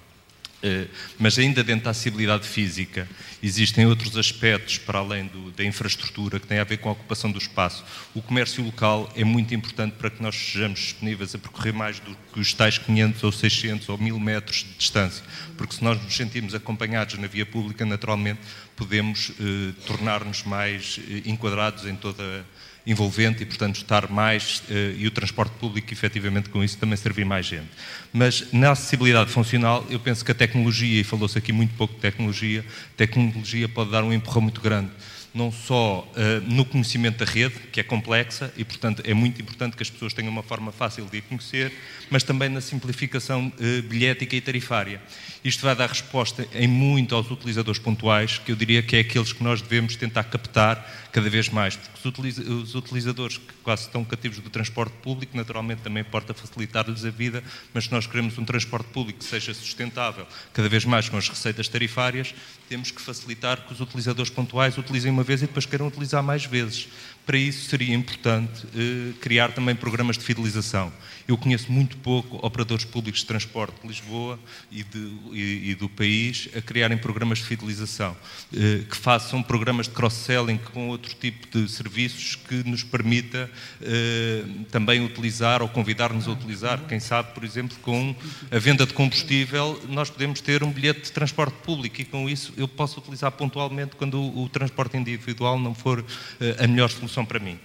Uh, 0.62 0.86
mas 1.18 1.38
ainda 1.38 1.64
dentro 1.64 1.86
da 1.86 1.90
acessibilidade 1.90 2.46
física 2.46 3.08
existem 3.42 3.86
outros 3.86 4.14
aspectos 4.18 4.76
para 4.76 4.98
além 4.98 5.26
do, 5.26 5.50
da 5.52 5.64
infraestrutura 5.64 6.38
que 6.38 6.46
têm 6.46 6.58
a 6.58 6.64
ver 6.64 6.76
com 6.76 6.90
a 6.90 6.92
ocupação 6.92 7.30
do 7.30 7.38
espaço. 7.38 7.82
O 8.14 8.20
comércio 8.20 8.62
local 8.62 9.10
é 9.16 9.24
muito 9.24 9.54
importante 9.54 9.94
para 9.94 10.10
que 10.10 10.22
nós 10.22 10.34
sejamos 10.34 10.80
disponíveis 10.80 11.34
a 11.34 11.38
percorrer 11.38 11.72
mais 11.72 11.98
do 11.98 12.14
que 12.32 12.40
os 12.40 12.52
tais 12.52 12.76
500 12.76 13.24
ou 13.24 13.32
600 13.32 13.88
ou 13.88 13.96
1000 13.96 14.20
metros 14.20 14.58
de 14.58 14.74
distância, 14.74 15.24
porque 15.56 15.74
se 15.74 15.82
nós 15.82 16.02
nos 16.02 16.14
sentimos 16.14 16.54
acompanhados 16.54 17.18
na 17.18 17.26
via 17.26 17.46
pública, 17.46 17.86
naturalmente 17.86 18.40
podemos 18.76 19.30
uh, 19.30 19.72
tornar-nos 19.86 20.42
mais 20.42 20.98
uh, 20.98 21.02
enquadrados 21.24 21.86
em 21.86 21.96
toda 21.96 22.22
a 22.22 22.44
envolvente 22.86 23.42
e, 23.42 23.46
portanto, 23.46 23.76
estar 23.76 24.10
mais 24.10 24.62
uh, 24.68 24.96
e 24.96 25.06
o 25.06 25.10
transporte 25.10 25.52
público, 25.58 25.92
efetivamente, 25.92 26.48
com 26.48 26.62
isso 26.64 26.78
também 26.78 26.96
servir 26.96 27.24
mais 27.24 27.46
gente. 27.46 27.68
Mas 28.12 28.52
na 28.52 28.72
acessibilidade 28.72 29.30
funcional, 29.30 29.86
eu 29.90 30.00
penso 30.00 30.24
que 30.24 30.32
a 30.32 30.34
tecnologia, 30.34 31.00
e 31.00 31.04
falou-se 31.04 31.36
aqui 31.36 31.52
muito 31.52 31.74
pouco 31.76 31.94
de 31.94 32.00
tecnologia, 32.00 32.64
tecnologia 32.96 33.68
pode 33.68 33.90
dar 33.90 34.02
um 34.02 34.12
empurrão 34.12 34.42
muito 34.42 34.60
grande 34.60 34.90
não 35.32 35.52
só 35.52 36.00
uh, 36.00 36.50
no 36.50 36.64
conhecimento 36.64 37.24
da 37.24 37.30
rede, 37.30 37.54
que 37.72 37.78
é 37.80 37.82
complexa 37.82 38.52
e, 38.56 38.64
portanto, 38.64 39.02
é 39.04 39.14
muito 39.14 39.40
importante 39.40 39.76
que 39.76 39.82
as 39.82 39.90
pessoas 39.90 40.12
tenham 40.12 40.30
uma 40.30 40.42
forma 40.42 40.72
fácil 40.72 41.06
de 41.06 41.18
a 41.18 41.22
conhecer, 41.22 41.72
mas 42.10 42.22
também 42.22 42.48
na 42.48 42.60
simplificação 42.60 43.46
uh, 43.46 43.82
bilhética 43.82 44.34
e 44.34 44.40
tarifária. 44.40 45.00
Isto 45.44 45.62
vai 45.62 45.74
dar 45.74 45.88
resposta 45.88 46.46
em 46.52 46.66
muito 46.66 47.14
aos 47.14 47.30
utilizadores 47.30 47.80
pontuais, 47.80 48.38
que 48.44 48.50
eu 48.52 48.56
diria 48.56 48.82
que 48.82 48.96
é 48.96 49.00
aqueles 49.00 49.32
que 49.32 49.42
nós 49.42 49.62
devemos 49.62 49.94
tentar 49.96 50.24
captar 50.24 51.08
cada 51.12 51.28
vez 51.28 51.48
mais, 51.48 51.76
porque 51.76 52.08
os 52.08 52.74
utilizadores 52.74 53.38
que 53.38 53.54
quase 53.62 53.82
estão 53.82 54.04
cativos 54.04 54.38
do 54.38 54.50
transporte 54.50 54.92
público, 55.02 55.36
naturalmente 55.36 55.82
também 55.82 56.02
importa 56.02 56.32
facilitar-lhes 56.32 57.04
a 57.04 57.10
vida, 57.10 57.42
mas 57.74 57.84
se 57.84 57.92
nós 57.92 58.06
queremos 58.06 58.38
um 58.38 58.44
transporte 58.44 58.86
público 58.88 59.18
que 59.18 59.24
seja 59.24 59.52
sustentável, 59.52 60.26
cada 60.52 60.68
vez 60.68 60.84
mais 60.84 61.08
com 61.08 61.16
as 61.16 61.28
receitas 61.28 61.68
tarifárias, 61.68 62.34
temos 62.68 62.90
que 62.90 63.00
facilitar 63.00 63.66
que 63.66 63.72
os 63.72 63.80
utilizadores 63.80 64.30
pontuais 64.30 64.78
utilizem 64.78 65.10
uma 65.10 65.24
vez 65.24 65.42
e 65.42 65.46
depois 65.46 65.66
queiram 65.66 65.88
utilizar 65.88 66.22
mais 66.22 66.44
vezes. 66.44 66.88
Para 67.26 67.36
isso 67.36 67.68
seria 67.68 67.94
importante 67.94 68.66
eh, 68.74 69.12
criar 69.20 69.52
também 69.52 69.74
programas 69.74 70.16
de 70.16 70.24
fidelização. 70.24 70.92
Eu 71.30 71.38
conheço 71.38 71.70
muito 71.70 71.96
pouco 71.98 72.44
operadores 72.44 72.84
públicos 72.84 73.20
de 73.20 73.26
transporte 73.26 73.80
de 73.80 73.86
Lisboa 73.86 74.36
e, 74.68 74.82
de, 74.82 75.12
e, 75.30 75.70
e 75.70 75.74
do 75.76 75.88
país 75.88 76.48
a 76.56 76.60
criarem 76.60 76.98
programas 76.98 77.38
de 77.38 77.44
fidelização, 77.44 78.16
eh, 78.52 78.80
que 78.90 78.96
façam 78.96 79.40
programas 79.40 79.86
de 79.86 79.94
cross-selling 79.94 80.58
com 80.58 80.88
outro 80.88 81.14
tipo 81.14 81.46
de 81.56 81.70
serviços 81.70 82.34
que 82.34 82.68
nos 82.68 82.82
permita 82.82 83.48
eh, 83.80 84.42
também 84.72 85.04
utilizar 85.04 85.62
ou 85.62 85.68
convidar-nos 85.68 86.26
a 86.26 86.32
utilizar. 86.32 86.80
Quem 86.88 86.98
sabe, 86.98 87.32
por 87.32 87.44
exemplo, 87.44 87.78
com 87.80 88.12
a 88.50 88.58
venda 88.58 88.84
de 88.84 88.92
combustível, 88.92 89.80
nós 89.88 90.10
podemos 90.10 90.40
ter 90.40 90.64
um 90.64 90.72
bilhete 90.72 91.02
de 91.02 91.12
transporte 91.12 91.54
público 91.62 92.00
e 92.00 92.04
com 92.04 92.28
isso 92.28 92.52
eu 92.56 92.66
posso 92.66 92.98
utilizar 92.98 93.30
pontualmente 93.30 93.94
quando 93.94 94.20
o, 94.20 94.42
o 94.42 94.48
transporte 94.48 94.96
individual 94.96 95.60
não 95.60 95.76
for 95.76 96.04
eh, 96.40 96.56
a 96.58 96.66
melhor 96.66 96.90
solução 96.90 97.24
para 97.24 97.38
mim. 97.38 97.56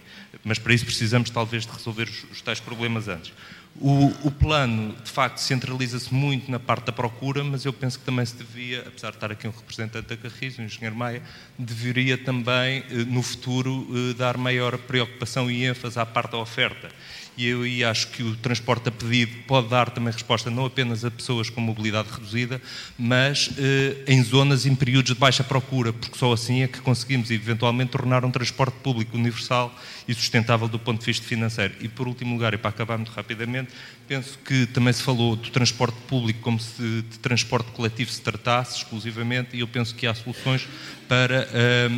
Mas 0.44 0.60
para 0.60 0.72
isso 0.72 0.85
precisamos 0.85 1.32
talvez 1.32 1.66
de 1.66 1.72
resolver 1.72 2.03
os, 2.03 2.26
os 2.32 2.42
tais 2.44 2.60
problemas 2.60 3.08
antes. 3.08 3.34
O, 3.82 4.08
o, 4.24 4.32
plano, 4.32 4.95
de 5.04 5.12
facto, 5.12 5.40
centraliza-se 5.40 6.14
muito 6.14 6.50
na 6.50 6.58
parte 6.58 6.86
da 6.86 6.92
procura, 6.94 7.44
mas 7.44 7.66
eu 7.66 7.74
penso 7.74 8.00
que 8.00 8.06
também 8.06 8.26
se 8.26 8.34
devia, 8.34 8.80
apesar 8.88 9.10
de 9.10 9.18
estar 9.18 9.32
aqui 9.34 9.45
um 9.50 9.52
representante 9.52 10.08
da 10.08 10.16
Carris, 10.16 10.58
o 10.58 10.62
engenheiro 10.62 10.95
Maia, 10.95 11.22
deveria 11.60 12.18
também, 12.18 12.86
eh, 12.90 13.04
no 13.06 13.22
futuro, 13.22 13.86
eh, 13.92 14.14
dar 14.14 14.38
maior 14.38 14.78
preocupação 14.78 15.52
e 15.52 15.66
ênfase 15.66 16.00
à 16.00 16.06
parte 16.06 16.32
da 16.32 16.38
oferta. 16.38 16.90
E 17.38 17.48
eu 17.48 17.64
aí 17.64 17.84
acho 17.84 18.08
que 18.08 18.24
o 18.24 18.34
transporte 18.38 18.88
a 18.88 18.92
pedido 18.94 19.36
pode 19.45 19.68
dar 19.68 19.90
também 19.90 20.14
resposta 20.14 20.50
não 20.50 20.66
apenas 20.66 21.04
a 21.04 21.12
pessoas 21.12 21.50
com 21.50 21.60
mobilidade 21.60 22.08
reduzida, 22.10 22.62
mas 22.98 23.50
eh, 23.58 23.98
em 24.08 24.24
zonas 24.24 24.66
em 24.66 24.74
períodos 24.74 25.14
de 25.14 25.20
baixa 25.20 25.44
procura, 25.44 25.92
porque 25.92 26.18
só 26.18 26.32
assim 26.32 26.62
é 26.62 26.68
que 26.70 26.80
conseguimos 26.80 27.30
eventualmente 27.30 27.92
tornar 27.92 28.24
um 28.24 28.32
transporte 28.32 28.78
público 28.82 29.18
universal 29.18 29.76
e 30.08 30.14
sustentável 30.14 30.67
do 30.67 30.80
ponto 30.80 31.00
de 31.00 31.06
vista 31.06 31.25
financeiro. 31.25 31.74
E 31.80 31.88
por 31.88 32.08
último 32.08 32.34
lugar, 32.34 32.53
e 32.53 32.58
para 32.58 32.69
acabar 32.69 32.98
muito 32.98 33.11
rapidamente, 33.11 33.72
penso 34.08 34.38
que 34.40 34.66
também 34.67 34.93
se 34.93 35.01
falou 35.01 35.35
do 35.35 35.50
transporte 35.50 35.98
público 36.08 36.40
como 36.42 36.59
se 36.59 37.01
de 37.01 37.19
transporte 37.19 37.72
coletivo 37.72 38.11
se 38.11 38.22
tratasse 38.22 38.77
exclusivamente, 38.77 39.56
e 39.56 39.61
eu 39.61 39.67
penso 39.67 39.95
que 39.95 40.06
há 40.06 40.14
soluções 40.14 40.67
para 41.08 41.48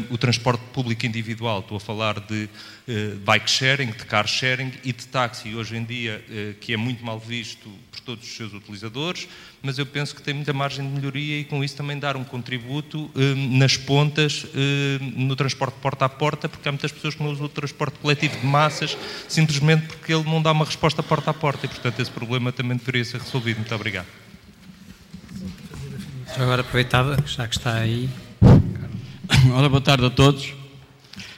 um, 0.10 0.14
o 0.14 0.18
transporte 0.18 0.62
público 0.74 1.06
individual. 1.06 1.60
Estou 1.60 1.78
a 1.78 1.80
falar 1.80 2.20
de 2.20 2.50
uh, 2.88 3.16
bike 3.26 3.50
sharing, 3.50 3.88
de 3.88 4.06
car 4.06 4.28
sharing 4.28 4.72
e 4.84 4.92
de 4.92 5.08
táxi, 5.08 5.56
hoje 5.56 5.76
em 5.76 5.84
dia, 5.84 6.24
uh, 6.30 6.54
que 6.56 6.74
é 6.74 6.78
muito 6.78 7.04
mal 7.04 7.20
visto 7.20 7.70
todos 8.08 8.26
os 8.26 8.36
seus 8.36 8.54
utilizadores, 8.54 9.28
mas 9.62 9.78
eu 9.78 9.86
penso 9.86 10.16
que 10.16 10.22
tem 10.22 10.34
muita 10.34 10.54
margem 10.54 10.88
de 10.88 10.96
melhoria 10.96 11.40
e 11.40 11.44
com 11.44 11.64
isso 11.64 11.76
também 11.76 12.00
dar 12.00 12.16
um 12.16 12.24
contributo 12.24 13.12
um, 13.14 13.58
nas 13.58 13.76
pontas 13.76 14.46
um, 14.56 15.26
no 15.26 15.36
transporte 15.36 15.76
porta 15.82 16.06
a 16.06 16.10
porta, 16.10 16.48
porque 16.48 16.68
há 16.68 16.72
muitas 16.72 16.92
pessoas 16.92 17.16
que 17.16 17.22
não 17.22 17.32
usam 17.32 17.46
o 17.46 17.50
transporte 17.50 18.00
coletivo 18.00 18.40
de 18.40 18.46
massas 18.46 18.98
simplesmente 19.28 19.88
porque 19.88 20.14
ele 20.14 20.24
não 20.24 20.42
dá 20.42 20.52
uma 20.52 20.66
resposta 20.66 21.04
porta 21.04 21.32
a 21.32 21.34
porta 21.34 21.66
e, 21.66 21.70
portanto, 21.70 22.00
esse 22.00 22.10
problema 22.10 22.52
também 22.52 22.78
deveria 22.78 23.04
ser 23.04 23.20
resolvido. 23.20 23.58
Muito 23.58 23.76
obrigado. 23.76 24.08
Agora 26.36 26.62
aproveitava, 26.62 27.18
já 27.26 27.48
que 27.48 27.58
está 27.58 27.74
aí, 27.74 28.10
Ora, 29.54 29.68
boa 29.68 29.82
tarde 29.82 30.06
a 30.06 30.10
todos. 30.10 30.54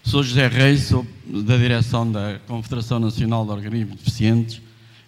Sou 0.03 0.21
José 0.21 0.47
Reis, 0.47 0.83
sou 0.83 1.05
da 1.25 1.57
direção 1.57 2.09
da 2.09 2.39
Confederação 2.47 2.99
Nacional 2.99 3.45
de 3.45 3.51
Organismos 3.51 3.97
Deficientes, 3.97 4.61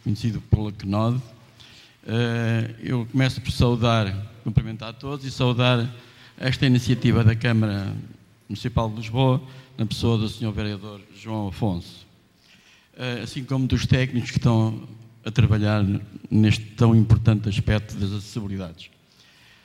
conhecido 0.03 0.41
pela 0.41 0.72
CNOD. 0.72 1.22
Eh, 2.04 2.76
eu 2.82 3.06
começo 3.12 3.40
por 3.42 3.52
saudar, 3.52 4.12
cumprimentar 4.44 4.90
a 4.90 4.94
todos 4.94 5.24
e 5.24 5.30
saudar 5.30 5.88
esta 6.36 6.66
iniciativa 6.66 7.24
da 7.24 7.36
Câmara 7.36 7.94
Municipal 8.50 8.90
de 8.90 8.96
Lisboa, 8.96 9.40
na 9.78 9.86
pessoa 9.86 10.18
do 10.18 10.28
Sr. 10.28 10.52
Vereador 10.52 11.00
João 11.16 11.50
Afonso, 11.50 12.08
eh, 12.98 13.22
assim 13.24 13.44
como 13.44 13.68
dos 13.68 13.86
técnicos 13.86 14.32
que 14.32 14.40
estão 14.40 14.88
a 15.24 15.30
trabalhar 15.30 15.86
neste 16.30 16.66
tão 16.72 16.96
importante 16.96 17.48
aspecto 17.48 17.96
das 17.96 18.12
acessibilidades. 18.12 18.90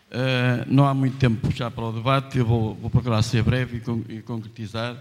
Uh, 0.09 0.63
não 0.69 0.87
há 0.87 0.95
muito 0.95 1.17
tempo 1.17 1.51
já 1.51 1.69
para 1.69 1.85
o 1.85 1.93
debate, 1.93 2.39
eu 2.39 2.47
vou, 2.47 2.75
vou 2.75 2.89
procurar 2.89 3.23
ser 3.23 3.43
breve 3.43 3.83
e, 4.09 4.21
concretizar. 4.23 4.97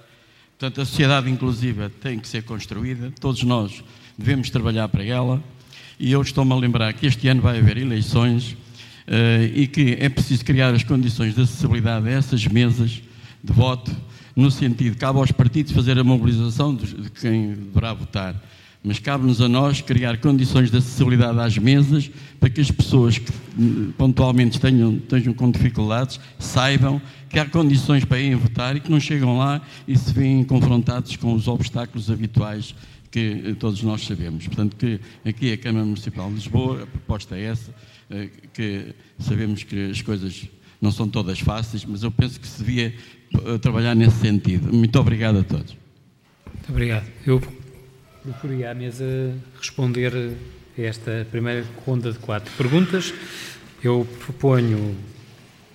Portanto, 0.58 0.82
a 0.82 0.86
sociedade 0.86 1.30
inclusiva 1.30 1.92
tem 2.02 2.18
que 2.18 2.28
ser 2.28 2.44
construída, 2.44 3.14
todos 3.20 3.44
nós 3.44 3.84
devemos 4.18 4.50
trabalhar 4.50 4.88
para 4.88 5.04
ela, 5.04 5.44
e 5.99 6.11
eu 6.11 6.22
estou-me 6.22 6.51
a 6.51 6.56
lembrar 6.56 6.93
que 6.93 7.06
este 7.06 7.27
ano 7.27 7.41
vai 7.41 7.59
haver 7.59 7.77
eleições 7.77 8.51
uh, 8.51 9.43
e 9.53 9.67
que 9.67 9.98
é 9.99 10.09
preciso 10.09 10.43
criar 10.43 10.74
as 10.74 10.83
condições 10.83 11.33
de 11.33 11.41
acessibilidade 11.41 12.07
a 12.07 12.11
essas 12.11 12.45
mesas 12.48 13.01
de 13.43 13.53
voto, 13.53 13.95
no 14.35 14.51
sentido, 14.51 14.98
cabe 14.98 15.19
aos 15.19 15.32
partidos 15.32 15.72
fazer 15.72 15.98
a 15.98 16.03
mobilização 16.03 16.75
de 16.75 17.09
quem 17.11 17.53
deverá 17.53 17.93
votar. 17.93 18.35
Mas 18.83 18.99
cabe-nos 18.99 19.41
a 19.41 19.48
nós 19.48 19.82
criar 19.82 20.17
condições 20.17 20.69
de 20.69 20.77
acessibilidade 20.77 21.40
às 21.40 21.57
mesas 21.57 22.11
para 22.40 22.49
que 22.49 22.61
as 22.61 22.69
pessoas 22.69 23.17
que 23.17 23.32
hum, 23.57 23.91
pontualmente 23.98 24.59
tenham, 24.59 24.99
tenham 24.99 25.33
com 25.33 25.49
dificuldades 25.49 26.19
saibam 26.38 27.01
que 27.30 27.40
há 27.40 27.45
condições 27.45 28.06
para 28.06 28.19
irem 28.19 28.35
votar 28.35 28.75
e 28.75 28.80
que 28.80 28.91
não 28.91 28.99
chegam 28.99 29.38
lá 29.38 29.59
e 29.88 29.98
se 29.98 30.14
veem 30.14 30.43
confrontados 30.43 31.15
com 31.15 31.33
os 31.33 31.48
obstáculos 31.48 32.11
habituais 32.11 32.75
que 33.16 33.44
eh, 33.45 33.56
todos 33.58 33.82
nós 33.82 34.06
sabemos. 34.06 34.45
Portanto, 34.45 34.76
que 34.76 35.00
aqui 35.26 35.53
a 35.53 35.58
Câmara 35.58 35.85
Municipal 35.85 36.27
de 36.27 36.35
Lisboa, 36.35 36.84
a 36.84 36.85
proposta 36.85 37.38
é 37.38 37.44
essa, 37.44 37.74
eh, 38.10 38.27
que 38.53 38.94
sabemos 39.18 39.64
que 39.64 39.92
as 39.92 40.02
coisas 40.02 40.50
não 40.82 40.92
são 40.92 41.08
todas 41.08 41.40
fáceis, 41.40 41.85
mas 41.85 42.03
eu 42.03 42.11
penso 42.11 42.38
que 42.38 42.45
se 42.45 42.61
devia 42.61 42.94
eh, 43.34 43.58
trabalhar 43.60 43.95
nesse 43.95 44.19
sentido. 44.19 44.74
Muito 44.74 45.00
obrigado 45.00 45.40
a 45.40 45.44
todos. 45.44 45.77
Muito 46.45 46.69
obrigado. 46.69 47.06
Eu 47.26 47.42
procurei 48.22 48.66
à 48.66 48.74
mesa 48.74 49.06
responder 49.58 50.11
a 50.77 50.82
esta 50.82 51.26
primeira 51.32 51.66
ronda 51.85 52.11
de 52.11 52.19
quatro 52.19 52.52
perguntas. 52.58 53.14
Eu 53.82 54.06
proponho, 54.26 54.94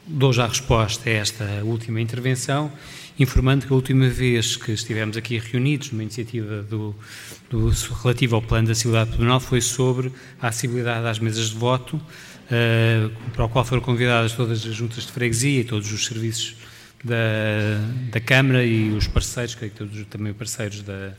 dou 0.06 0.30
já 0.30 0.44
a 0.44 0.48
resposta 0.48 1.08
a 1.08 1.12
esta 1.14 1.44
última 1.64 2.02
intervenção, 2.02 2.70
informando 3.20 3.66
que 3.66 3.72
a 3.72 3.76
última 3.76 4.08
vez 4.08 4.56
que 4.56 4.72
estivemos 4.72 5.16
aqui 5.16 5.38
reunidos 5.38 5.92
numa 5.92 6.02
iniciativa 6.02 6.62
do, 6.62 6.94
do 7.50 7.68
relativa 8.02 8.36
ao 8.36 8.42
plano 8.42 8.68
da 8.68 8.74
cidade 8.74 9.10
pedonal 9.10 9.38
foi 9.38 9.60
sobre 9.60 10.10
a 10.40 10.48
acessibilidade 10.48 11.06
às 11.06 11.18
mesas 11.18 11.50
de 11.50 11.56
voto, 11.56 11.96
uh, 11.96 13.30
para 13.32 13.44
o 13.44 13.48
qual 13.48 13.64
foram 13.64 13.82
convidadas 13.82 14.32
todas 14.32 14.64
as 14.64 14.74
juntas 14.74 15.04
de 15.04 15.12
freguesia 15.12 15.60
e 15.60 15.64
todos 15.64 15.92
os 15.92 16.06
serviços 16.06 16.56
da, 17.04 17.16
da 18.10 18.20
Câmara 18.20 18.64
e 18.64 18.90
os 18.90 19.06
parceiros, 19.06 19.54
que 19.54 19.68
todos 19.68 20.02
também 20.06 20.32
parceiros 20.32 20.82
da, 20.82 21.12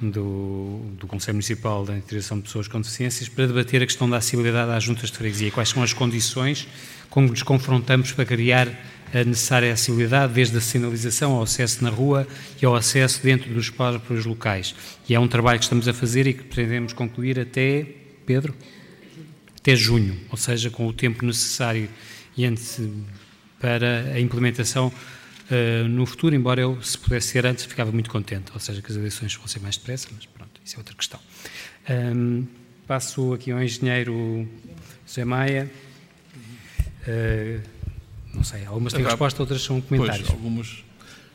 do, 0.00 0.80
do 0.98 1.06
Conselho 1.06 1.34
Municipal 1.34 1.84
da 1.84 1.96
Integração 1.96 2.38
de 2.38 2.44
Pessoas 2.44 2.68
com 2.68 2.80
Deficiências 2.80 3.28
para 3.28 3.46
debater 3.46 3.82
a 3.82 3.86
questão 3.86 4.08
da 4.08 4.18
acessibilidade 4.18 4.70
às 4.70 4.84
juntas 4.84 5.10
de 5.10 5.16
freguesia. 5.16 5.50
Quais 5.50 5.68
são 5.68 5.82
as 5.82 5.92
condições 5.92 6.68
como 7.10 7.28
nos 7.28 7.42
confrontamos 7.42 8.12
para 8.12 8.24
criar 8.24 8.68
necessária 9.12 9.72
acessibilidade, 9.72 10.32
desde 10.32 10.56
a 10.56 10.60
sinalização 10.60 11.32
ao 11.32 11.42
acesso 11.42 11.84
na 11.84 11.90
rua 11.90 12.26
e 12.60 12.66
ao 12.66 12.74
acesso 12.74 13.22
dentro 13.22 13.52
dos 13.52 13.70
próprios 13.70 14.24
locais. 14.24 14.74
E 15.08 15.14
é 15.14 15.20
um 15.20 15.28
trabalho 15.28 15.58
que 15.58 15.64
estamos 15.64 15.86
a 15.86 15.92
fazer 15.92 16.26
e 16.26 16.32
que 16.32 16.42
pretendemos 16.42 16.92
concluir 16.92 17.38
até, 17.38 17.86
Pedro? 18.26 18.54
até 19.64 19.74
junho, 19.74 20.20
ou 20.28 20.36
seja, 20.36 20.68
com 20.68 20.86
o 20.86 20.92
tempo 20.92 21.24
necessário 21.24 21.88
e 22.36 22.44
antes 22.44 22.78
para 23.58 24.12
a 24.12 24.20
implementação 24.20 24.88
uh, 24.88 25.88
no 25.88 26.04
futuro, 26.04 26.34
embora 26.34 26.60
eu, 26.60 26.82
se 26.82 26.98
pudesse 26.98 27.28
ser 27.28 27.46
antes, 27.46 27.64
ficava 27.64 27.90
muito 27.90 28.10
contente, 28.10 28.52
ou 28.52 28.60
seja, 28.60 28.82
que 28.82 28.92
as 28.92 28.98
eleições 28.98 29.32
fossem 29.32 29.62
mais 29.62 29.78
depressa, 29.78 30.08
mas 30.14 30.26
pronto, 30.26 30.60
isso 30.62 30.76
é 30.76 30.78
outra 30.78 30.94
questão. 30.94 31.18
Um, 31.88 32.46
passo 32.86 33.32
aqui 33.32 33.52
ao 33.52 33.62
engenheiro 33.62 34.46
José 35.06 35.24
Maia. 35.24 35.70
Uh, 37.08 37.62
sei, 38.44 38.64
algumas 38.66 38.92
têm 38.92 39.04
resposta, 39.04 39.42
outras 39.42 39.62
são 39.62 39.80
comentários. 39.80 40.28
Pois, 40.28 40.38
algumas. 40.38 40.84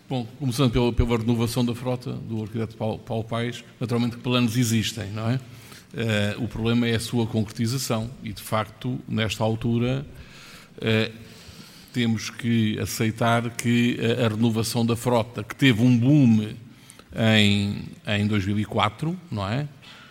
Bom, 0.10 0.28
começando 0.40 0.72
pela, 0.72 0.92
pela 0.92 1.18
renovação 1.18 1.64
da 1.64 1.76
frota 1.76 2.12
do 2.12 2.42
arquiteto 2.42 2.76
Paulo, 2.76 2.98
Paulo 3.00 3.24
Paes, 3.24 3.64
naturalmente 3.80 4.18
planos 4.18 4.58
existem, 4.58 5.12
não 5.12 5.30
é? 5.30 5.36
Uh, 5.92 6.44
o 6.44 6.48
problema 6.48 6.88
é 6.88 6.96
a 6.96 7.00
sua 7.00 7.26
concretização 7.26 8.12
e, 8.24 8.32
de 8.32 8.42
facto, 8.42 9.00
nesta 9.08 9.44
altura, 9.44 10.06
uh, 10.78 11.14
temos 11.92 12.30
que 12.30 12.80
aceitar 12.80 13.50
que 13.52 14.00
a, 14.00 14.26
a, 14.26 14.30
renovação 14.30 14.86
da 14.86 14.96
frota, 14.96 15.44
que 15.44 15.56
teve 15.56 15.82
um 15.82 15.98
boom 15.98 16.48
em, 17.16 17.84
em 18.08 18.28
2004, 18.28 19.18
não 19.32 19.48
é? 19.48 19.68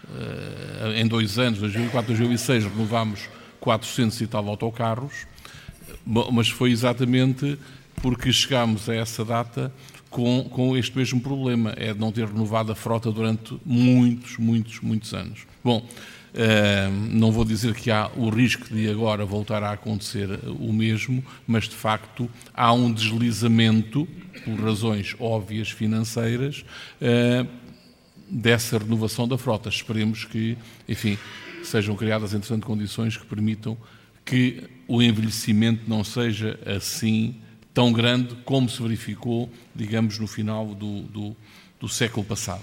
Uh, 0.08 0.92
em 0.96 1.06
dois 1.06 1.38
anos, 1.38 1.60
2004 1.60 2.08
2006, 2.08 2.64
renovámos 2.64 3.28
400 3.60 4.20
e 4.20 4.26
tal 4.26 4.48
autocarros, 4.48 5.26
mas 6.06 6.48
foi 6.48 6.70
exatamente 6.70 7.58
porque 8.00 8.32
chegámos 8.32 8.88
a 8.88 8.94
essa 8.94 9.24
data 9.24 9.72
com, 10.10 10.44
com 10.44 10.76
este 10.76 10.96
mesmo 10.96 11.20
problema, 11.20 11.74
é 11.76 11.92
de 11.92 12.00
não 12.00 12.10
ter 12.10 12.26
renovado 12.26 12.72
a 12.72 12.74
frota 12.74 13.10
durante 13.10 13.58
muitos, 13.64 14.36
muitos, 14.38 14.80
muitos 14.80 15.12
anos. 15.14 15.40
Bom, 15.62 15.86
Uh, 16.28 16.92
não 17.10 17.32
vou 17.32 17.42
dizer 17.42 17.74
que 17.74 17.90
há 17.90 18.10
o 18.14 18.28
risco 18.28 18.72
de 18.72 18.88
agora 18.88 19.24
voltar 19.24 19.62
a 19.62 19.72
acontecer 19.72 20.28
o 20.60 20.72
mesmo, 20.72 21.24
mas 21.46 21.64
de 21.64 21.74
facto 21.74 22.30
há 22.52 22.70
um 22.72 22.92
deslizamento, 22.92 24.06
por 24.44 24.60
razões 24.60 25.16
óbvias 25.18 25.70
financeiras, 25.70 26.64
uh, 27.00 27.48
dessa 28.30 28.76
renovação 28.76 29.26
da 29.26 29.38
frota. 29.38 29.70
Esperemos 29.70 30.26
que, 30.26 30.56
enfim, 30.86 31.18
sejam 31.64 31.96
criadas, 31.96 32.34
entretanto, 32.34 32.66
condições 32.66 33.16
que 33.16 33.24
permitam 33.24 33.76
que 34.28 34.62
o 34.86 35.02
envelhecimento 35.02 35.88
não 35.88 36.04
seja 36.04 36.60
assim 36.66 37.36
tão 37.72 37.92
grande 37.92 38.34
como 38.44 38.68
se 38.68 38.82
verificou, 38.82 39.50
digamos, 39.74 40.18
no 40.18 40.26
final 40.26 40.66
do, 40.66 41.02
do, 41.02 41.36
do 41.80 41.88
século 41.88 42.26
passado. 42.26 42.62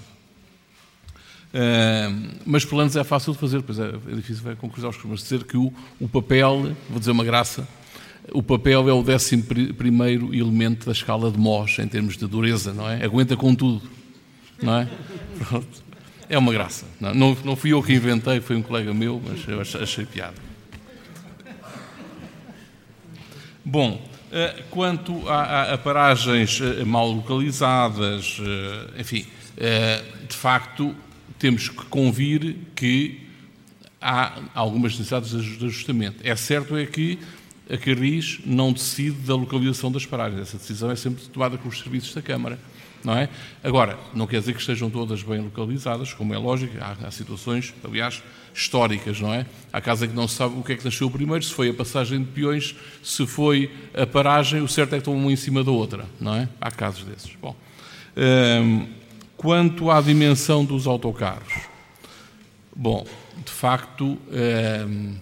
Uh, 1.48 2.36
mas 2.44 2.64
planos 2.64 2.94
é 2.94 3.02
fácil 3.02 3.32
de 3.32 3.38
fazer, 3.38 3.62
pois 3.62 3.80
é, 3.80 3.88
é 3.88 4.14
difícil 4.14 4.44
vai 4.44 4.54
concretizar 4.54 4.90
os 4.90 5.04
mas 5.04 5.22
dizer 5.22 5.42
que 5.42 5.56
o, 5.56 5.72
o 5.98 6.08
papel, 6.08 6.76
vou 6.88 7.00
dizer 7.00 7.10
uma 7.10 7.24
graça, 7.24 7.66
o 8.32 8.42
papel 8.42 8.88
é 8.88 8.92
o 8.92 9.02
décimo 9.02 9.42
primeiro 9.74 10.32
elemento 10.32 10.86
da 10.86 10.92
escala 10.92 11.30
de 11.32 11.38
Mohs 11.38 11.78
em 11.80 11.88
termos 11.88 12.16
de 12.16 12.26
dureza, 12.26 12.72
não 12.72 12.88
é? 12.88 13.02
Aguenta 13.04 13.36
com 13.36 13.54
tudo, 13.54 13.82
não 14.62 14.80
é? 14.80 14.88
Pronto. 15.38 15.84
É 16.28 16.36
uma 16.36 16.52
graça. 16.52 16.86
Não, 17.00 17.14
não, 17.14 17.36
não, 17.44 17.56
fui 17.56 17.72
eu 17.72 17.82
que 17.82 17.92
inventei, 17.92 18.40
foi 18.40 18.56
um 18.56 18.62
colega 18.62 18.92
meu, 18.92 19.20
mas 19.24 19.46
eu 19.48 19.60
achei, 19.60 19.80
achei 19.80 20.04
piada. 20.04 20.45
Bom, 23.68 24.00
eh, 24.30 24.62
quanto 24.70 25.28
a, 25.28 25.72
a, 25.72 25.78
paragens 25.78 26.60
eh, 26.60 26.84
mal 26.84 27.10
localizadas, 27.10 28.40
eh, 28.40 29.00
enfim, 29.00 29.26
de 30.28 30.36
facto, 30.36 30.94
temos 31.36 31.68
que 31.68 31.84
convir 31.86 32.58
que 32.76 33.26
há 34.00 34.38
algumas 34.54 34.92
necessidades 34.92 35.30
de 35.30 35.66
ajustamento. 35.66 36.18
É 36.22 36.36
certo 36.36 36.76
é 36.76 36.86
que 36.86 37.18
a 37.68 37.76
Carris 37.76 38.38
não 38.46 38.72
decide 38.72 39.16
da 39.26 39.34
localização 39.34 39.90
das 39.90 40.06
paragens. 40.06 40.42
Essa 40.42 40.58
decisão 40.58 40.88
é 40.88 40.94
sempre 40.94 41.24
tomada 41.24 41.58
com 41.58 41.68
os 41.68 41.80
serviços 41.80 42.14
da 42.14 42.22
Câmara 42.22 42.60
não 43.06 43.16
é? 43.16 43.28
Agora, 43.62 43.96
não 44.12 44.26
quer 44.26 44.40
dizer 44.40 44.52
que 44.52 44.58
estejam 44.58 44.90
todas 44.90 45.22
bem 45.22 45.40
localizadas, 45.40 46.12
como 46.12 46.34
é 46.34 46.38
lógico, 46.38 46.74
há, 46.80 47.06
há, 47.06 47.10
situações, 47.12 47.72
aliás, 47.84 48.20
históricas, 48.52 49.20
não 49.20 49.32
é? 49.32 49.46
Há 49.72 49.78
em 49.78 50.08
que 50.08 50.14
não 50.14 50.26
se 50.26 50.34
sabe 50.34 50.58
o 50.58 50.62
que 50.64 50.72
é 50.72 50.76
que 50.76 50.84
nasceu 50.84 51.08
primeiro, 51.08 51.44
se 51.44 51.54
foi 51.54 51.70
a 51.70 51.74
passagem 51.74 52.18
de 52.18 52.24
peões, 52.32 52.74
se 53.04 53.24
foi 53.24 53.70
a 53.94 54.04
paragem, 54.04 54.60
o 54.60 54.66
certo 54.66 54.94
é 54.94 54.96
que 54.96 55.02
estão 55.02 55.14
uma 55.14 55.30
em 55.30 55.36
cima 55.36 55.62
da 55.62 55.70
outra, 55.70 56.04
não 56.20 56.34
é? 56.34 56.48
Há 56.60 56.68
casos 56.68 57.04
desses. 57.04 57.30
Bom, 57.40 57.54
hum, 58.16 58.88
quanto 59.36 59.88
à 59.88 60.00
dimensão 60.00 60.64
dos 60.64 60.88
autocarros, 60.88 61.54
bom, 62.74 63.06
de 63.44 63.52
facto, 63.52 64.18
hum, 64.88 65.14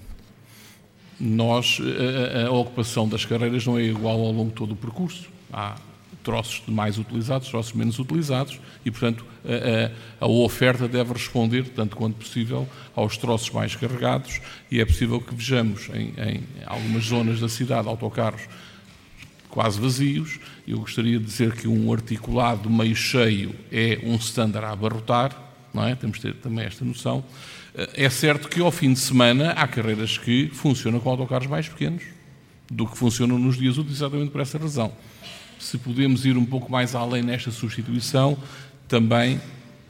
nós, 1.21 1.79
a, 1.83 2.47
a, 2.47 2.51
ocupação 2.51 3.07
das 3.07 3.27
carreiras 3.27 3.67
não 3.67 3.79
é 3.79 3.83
igual 3.83 4.19
ao 4.21 4.33
longo 4.33 4.49
de 4.49 4.57
todo 4.57 4.73
o 4.73 4.77
percurso. 4.77 5.29
Há 5.53 5.77
troços 6.25 6.63
mais 6.67 6.99
utilizados, 6.99 7.49
troços 7.49 7.75
menos 7.75 7.99
utilizados, 7.99 8.59
e, 8.85 8.91
portanto, 8.91 9.25
a, 9.45 10.25
a, 10.25 10.25
a, 10.25 10.29
oferta 10.29 10.89
deve 10.89 11.13
responder, 11.13 11.69
tanto 11.69 11.95
quanto 11.95 12.17
possível, 12.17 12.67
aos 12.97 13.17
troços 13.17 13.51
mais 13.51 13.77
carregados, 13.77 14.41
e 14.71 14.81
é 14.81 14.85
possível 14.85 15.21
que 15.21 15.35
vejamos 15.35 15.89
em, 15.91 16.15
em 16.19 16.43
algumas 16.67 17.05
zonas 17.05 17.41
da 17.41 17.49
cidade 17.49 17.87
autocarros 17.87 18.43
quase 19.49 19.79
vazios. 19.79 20.41
Eu 20.67 20.81
gostaria 20.81 21.19
de 21.19 21.25
dizer 21.25 21.53
que 21.53 21.69
um 21.69 21.93
articulado 21.93 22.69
meio 22.69 22.97
cheio 22.97 23.55
é 23.71 24.01
um 24.03 24.17
standard 24.17 24.67
a 24.67 24.73
abarrotar, 24.73 25.39
não 25.73 25.87
é? 25.87 25.95
Temos 25.95 26.17
de 26.17 26.23
ter 26.23 26.35
também 26.35 26.65
esta 26.65 26.85
noção. 26.85 27.23
É 27.95 28.09
certo 28.09 28.49
que 28.49 28.61
ao 28.61 28.71
fim 28.71 28.93
de 28.93 28.99
semana 28.99 29.51
há 29.51 29.67
carreiras 29.67 30.17
que 30.17 30.49
funcionam 30.53 31.01
com 31.01 31.11
autocarros 31.11 31.49
mais 31.49 31.69
pequenos 31.69 32.03
do 32.71 32.87
que 32.87 32.97
funcionam 32.97 33.39
nos 33.39 33.59
dias 33.59 33.77
úteis, 33.77 33.97
exatamente 33.97 34.31
por 34.31 34.41
essa 34.41 34.57
razão 34.57 34.93
se 35.65 35.79
podemos 35.79 36.27
ir 36.27 36.37
um 36.37 36.45
pouco 36.45 36.71
mais 36.71 36.95
além 36.95 37.23
nesta 37.23 37.51
substituição, 37.51 38.37
também, 38.87 39.41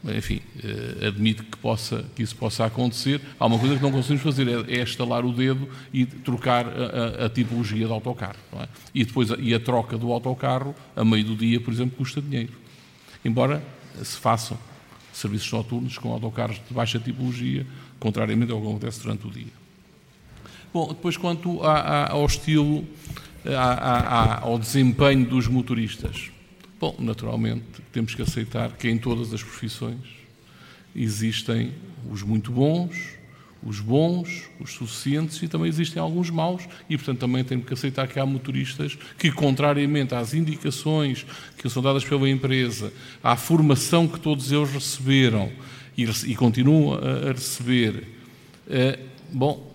enfim, 0.05 0.41
eh, 0.63 1.09
admito 1.09 1.43
que, 1.43 1.59
possa, 1.59 2.05
que 2.15 2.23
isso 2.23 2.37
possa 2.37 2.65
acontecer. 2.65 3.21
Há 3.41 3.47
uma 3.47 3.59
coisa 3.59 3.75
que 3.77 3.83
não 3.83 3.91
conseguimos 3.91 4.23
fazer, 4.23 4.47
é, 4.47 4.79
é 4.79 4.83
estalar 4.83 5.25
o 5.25 5.33
dedo 5.33 5.69
e 5.93 6.07
trocar 6.07 6.67
a, 6.67 7.23
a, 7.23 7.27
a 7.27 7.29
tipologia 7.29 7.89
do 7.89 7.93
autocarro. 7.93 8.39
É? 8.61 8.69
E 8.95 9.05
depois, 9.05 9.33
a, 9.33 9.37
e 9.37 9.53
a 9.53 9.59
troca 9.59 9.99
do 9.99 10.13
autocarro, 10.13 10.77
a 10.95 11.05
meio 11.05 11.25
do 11.25 11.35
dia, 11.35 11.61
por 11.61 11.73
exemplo, 11.75 11.97
custa 11.97 12.23
dinheiro. 12.23 12.53
Embora 13.25 13.61
se 14.01 14.17
façam 14.17 14.57
serviços 15.13 15.51
noturnos 15.51 15.99
com 15.99 16.13
autocarros 16.13 16.61
de 16.69 16.73
baixa 16.73 17.01
tipologia, 17.01 17.67
contrariamente 17.99 18.53
ao 18.53 18.61
que 18.61 18.67
acontece 18.67 19.03
durante 19.03 19.27
o 19.27 19.31
dia. 19.31 19.53
Bom, 20.73 20.89
depois 20.89 21.17
quanto 21.17 21.63
ao 21.63 22.25
estilo 22.27 22.85
ao 24.43 24.59
desempenho 24.59 25.27
dos 25.27 25.47
motoristas? 25.47 26.31
Bom, 26.81 26.97
naturalmente, 26.99 27.65
temos 27.93 28.15
que 28.15 28.23
aceitar 28.23 28.73
que 28.73 28.89
em 28.89 28.99
todas 28.99 29.33
as 29.33 29.43
profissões 29.43 30.01
existem 30.95 31.73
os 32.11 32.23
muito 32.23 32.53
bons, 32.53 33.15
os 33.65 33.81
bons, 33.81 34.51
os 34.61 34.75
suficientes 34.75 35.43
e 35.43 35.49
também 35.49 35.69
existem 35.69 36.01
alguns 36.01 36.29
maus 36.29 36.69
e, 36.89 36.97
portanto, 36.97 37.21
também 37.21 37.43
temos 37.43 37.67
que 37.67 37.73
aceitar 37.73 38.07
que 38.07 38.21
há 38.21 38.27
motoristas 38.27 38.99
que, 39.19 39.33
contrariamente 39.33 40.15
às 40.15 40.35
indicações 40.35 41.25
que 41.57 41.69
são 41.71 41.83
dadas 41.83 42.05
pela 42.05 42.29
empresa, 42.29 42.93
à 43.23 43.37
formação 43.37 44.07
que 44.07 44.21
todos 44.21 44.53
eles 44.53 44.71
receberam 44.71 45.51
e, 45.97 46.05
e 46.05 46.35
continuam 46.37 46.99
a, 46.99 47.33
receber, 47.33 48.05
eh, 48.69 48.99
bom, 49.33 49.74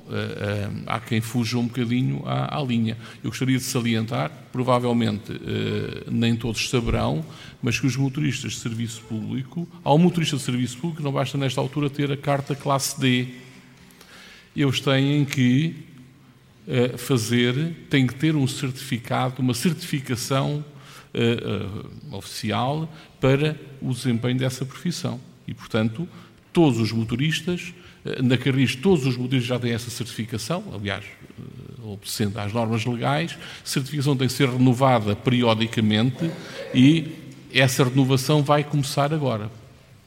há 0.85 0.99
quem 0.99 1.21
fuja 1.21 1.57
um 1.57 1.67
bocadinho 1.67 2.23
à, 2.25 2.57
à, 2.57 2.63
linha. 2.63 2.97
Eu 3.23 3.29
gostaria 3.29 3.57
de 3.57 3.63
salientar, 3.63 4.31
provavelmente 4.51 5.31
uh, 5.31 6.11
nem 6.11 6.35
todos 6.35 6.69
saberão, 6.69 7.23
mas 7.61 7.79
que 7.79 7.85
os 7.85 7.95
motoristas 7.95 8.53
de 8.53 8.59
serviço 8.59 9.01
público, 9.01 9.67
ao 9.83 9.97
motorista 9.97 10.37
de 10.37 10.43
serviço 10.43 10.77
público 10.77 11.03
não 11.03 11.11
basta 11.11 11.37
nesta 11.37 11.61
altura 11.61 11.89
ter 11.89 12.11
a 12.11 12.17
carta 12.17 12.55
classe 12.55 12.99
D. 12.99 13.27
Eles 14.55 14.79
têm 14.79 15.25
que 15.25 15.87
fazer, 16.97 17.87
têm 17.89 18.05
que 18.05 18.13
ter 18.13 18.35
um 18.35 18.47
certificado, 18.47 19.41
uma 19.41 19.55
certificação 19.55 20.63
oficial 22.11 22.91
para 23.19 23.59
o 23.81 23.91
desempenho 23.91 24.37
dessa 24.37 24.65
profissão. 24.65 25.19
E, 25.47 25.53
portanto, 25.53 26.07
todos 26.53 26.79
os 26.79 26.91
motoristas 26.91 27.73
eh, 27.73 27.78
na 28.23 28.37
Carris, 28.37 28.75
todos 28.75 29.05
os 29.05 29.17
modelos 29.17 29.45
já 29.45 29.59
têm 29.59 29.71
essa 29.71 29.89
certificação, 29.89 30.63
aliás, 30.73 31.03
eh, 31.03 31.81
obedecendo 31.83 32.37
às 32.37 32.53
normas 32.53 32.85
legais. 32.85 33.37
A 33.63 33.67
certificação 33.67 34.15
tem 34.15 34.27
que 34.27 34.33
ser 34.33 34.49
renovada 34.49 35.15
periodicamente 35.15 36.31
e 36.73 37.11
essa 37.53 37.83
renovação 37.83 38.41
vai 38.41 38.63
começar 38.63 39.13
agora. 39.13 39.51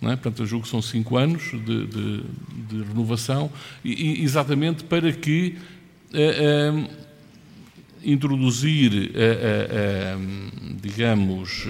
Não 0.01 0.11
é? 0.11 0.17
Portanto, 0.17 0.43
eu 0.43 0.47
julgo 0.47 0.65
que 0.65 0.71
são 0.71 0.83
cinco 0.83 1.17
anos 1.17 1.43
de, 1.51 1.87
de, 1.87 2.25
de 2.69 2.83
renovação, 2.89 3.53
e, 3.85 4.23
exatamente 4.23 4.83
para 4.83 5.13
que 5.13 5.57
uh, 6.13 6.77
uh, 6.77 6.91
introduzir, 8.03 8.93
uh, 8.93 10.77
digamos, 10.81 11.65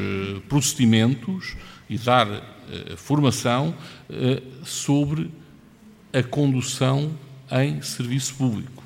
procedimentos 0.49 1.57
e 1.91 1.99
dar 1.99 2.27
formação 2.97 3.75
sobre 4.65 5.31
a 6.13 6.23
condução 6.23 7.13
em 7.51 7.81
serviço 7.83 8.35
público. 8.35 8.83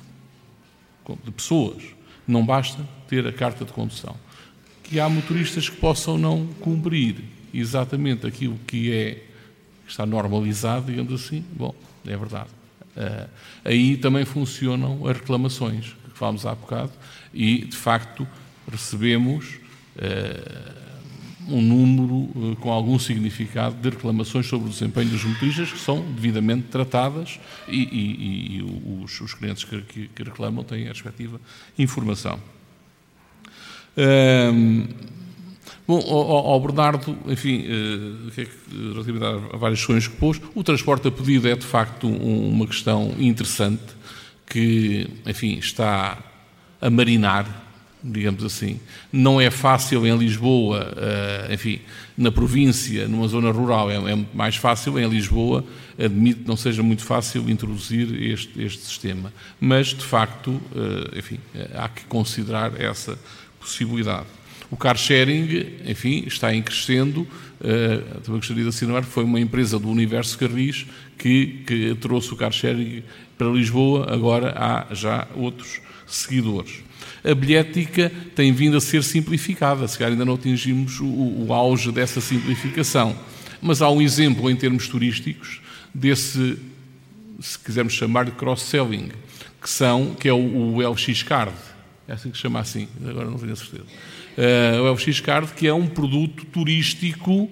de 1.23 1.31
pessoas. 1.31 1.83
Não 2.27 2.45
basta 2.45 2.85
ter 3.07 3.25
a 3.25 3.31
carta 3.31 3.63
de 3.63 3.71
condução. 3.71 4.15
Que 4.83 4.99
há 4.99 5.07
motoristas 5.07 5.69
que 5.69 5.77
possam 5.77 6.17
não 6.17 6.47
cumprir 6.59 7.23
exatamente 7.53 8.27
aquilo 8.27 8.57
que 8.67 8.91
é 8.91 9.23
está 9.87 10.05
normalizado, 10.05 10.87
digamos 10.87 11.13
assim. 11.13 11.45
Bom, 11.53 11.73
é 12.05 12.17
verdade. 12.17 12.49
Uh, 12.95 13.29
aí 13.63 13.97
também 13.97 14.25
funcionam 14.25 15.07
as 15.07 15.17
reclamações 15.17 15.95
que 16.11 16.17
falámos 16.17 16.45
há 16.45 16.53
bocado 16.53 16.91
e, 17.33 17.65
de 17.65 17.77
facto, 17.77 18.27
recebemos 18.69 19.59
uh, 19.95 20.76
um 21.47 21.61
número 21.61 22.13
uh, 22.13 22.55
com 22.59 22.71
algum 22.71 22.99
significado 22.99 23.75
de 23.75 23.89
reclamações 23.89 24.45
sobre 24.45 24.67
o 24.67 24.71
desempenho 24.71 25.09
dos 25.09 25.23
motoristas 25.23 25.71
que 25.71 25.79
são 25.79 26.01
devidamente 26.13 26.67
tratadas 26.67 27.39
e, 27.67 27.77
e, 27.77 28.57
e 28.57 29.03
os, 29.03 29.19
os, 29.21 29.33
clientes 29.33 29.63
que, 29.63 29.81
que, 29.81 30.07
que, 30.07 30.23
reclamam 30.23 30.63
têm 30.63 30.85
a 30.85 30.89
respectiva 30.89 31.39
informação. 31.77 32.39
Bom, 35.87 35.99
ao, 35.99 36.59
Bernardo, 36.59 37.17
enfim, 37.27 37.65
uh, 37.65 38.91
relativamente 38.91 39.55
a 39.55 39.57
várias 39.57 39.79
questões 39.79 40.05
que 40.05 40.17
pôs, 40.17 40.41
o 40.53 40.61
transporte 40.61 41.07
a 41.07 41.11
pedido 41.11 41.47
é 41.47 41.55
de 41.55 41.65
facto 41.65 42.07
um, 42.07 42.49
uma 42.49 42.67
questão 42.67 43.15
interessante 43.17 43.83
que, 44.45 45.09
enfim, 45.25 45.57
está 45.57 46.17
a 46.81 46.89
marinar, 46.89 47.66
digamos 48.03 48.43
assim. 48.43 48.79
Não 49.11 49.39
é 49.39 49.49
fácil 49.49 50.05
em 50.05 50.17
Lisboa, 50.17 50.93
uh, 50.93 51.53
enfim, 51.53 51.81
na 52.17 52.31
província, 52.31 53.07
numa 53.07 53.27
zona 53.27 53.51
rural, 53.51 53.89
é, 53.89 53.95
é 53.95 54.25
mais 54.33 54.55
fácil. 54.55 54.99
Em 54.99 55.07
Lisboa, 55.07 55.63
admito 55.97 56.41
que 56.41 56.47
não 56.47 56.57
seja 56.57 56.83
muito 56.83 57.03
fácil 57.03 57.49
introduzir 57.49 58.13
este, 58.31 58.61
este 58.61 58.83
sistema. 58.83 59.33
Mas, 59.59 59.87
de 59.87 60.03
facto, 60.03 60.49
uh, 60.51 61.17
enfim, 61.17 61.39
há 61.75 61.89
que 61.89 62.05
considerar 62.05 62.79
essa 62.79 63.17
possibilidade. 63.59 64.27
O 64.69 64.75
car 64.75 64.97
sharing, 64.97 65.77
enfim, 65.85 66.23
está 66.27 66.53
em 66.53 66.61
crescendo. 66.61 67.25
Também 67.57 68.35
gostaria 68.35 68.63
de 68.63 68.69
assinar 68.69 69.01
foi 69.03 69.23
uma 69.23 69.39
empresa 69.39 69.79
do 69.79 69.87
Universo 69.87 70.37
Carris 70.37 70.85
que, 71.17 71.63
que 71.65 71.95
trouxe 71.95 72.33
o 72.33 72.35
car 72.35 72.51
sharing 72.51 73.01
para 73.37 73.47
Lisboa. 73.47 74.13
Agora 74.13 74.53
há 74.57 74.93
já 74.93 75.25
outros 75.35 75.79
seguidores. 76.05 76.83
A 77.29 77.35
bilhética 77.35 78.11
tem 78.35 78.51
vindo 78.51 78.77
a 78.77 78.81
ser 78.81 79.03
simplificada, 79.03 79.87
se 79.87 79.97
calhar 79.97 80.11
ainda 80.11 80.23
não 80.23 80.35
atingimos 80.35 80.99
o, 80.99 81.05
o 81.05 81.53
auge 81.53 81.91
dessa 81.91 82.21
simplificação. 82.21 83.17
Mas 83.61 83.81
há 83.81 83.89
um 83.89 84.01
exemplo 84.01 84.49
em 84.49 84.55
termos 84.55 84.87
turísticos 84.87 85.61
desse, 85.93 86.57
se 87.39 87.59
quisermos 87.59 87.93
chamar 87.93 88.25
de 88.25 88.31
cross-selling, 88.31 89.09
que, 89.61 89.69
são, 89.69 90.15
que 90.15 90.29
é 90.29 90.33
o, 90.33 90.75
o 90.75 90.89
LX 90.89 91.23
Card. 91.23 91.53
É 92.07 92.13
assim 92.13 92.29
que 92.29 92.37
se 92.37 92.43
chama 92.43 92.59
assim, 92.59 92.87
agora 93.05 93.29
não 93.29 93.37
tenho 93.37 93.53
a 93.53 93.55
certeza 93.55 93.83
uh, 94.37 94.81
o 94.81 94.91
LX 94.91 95.19
Card, 95.19 95.53
que 95.53 95.67
é 95.67 95.73
um 95.73 95.87
produto 95.87 96.45
turístico 96.45 97.49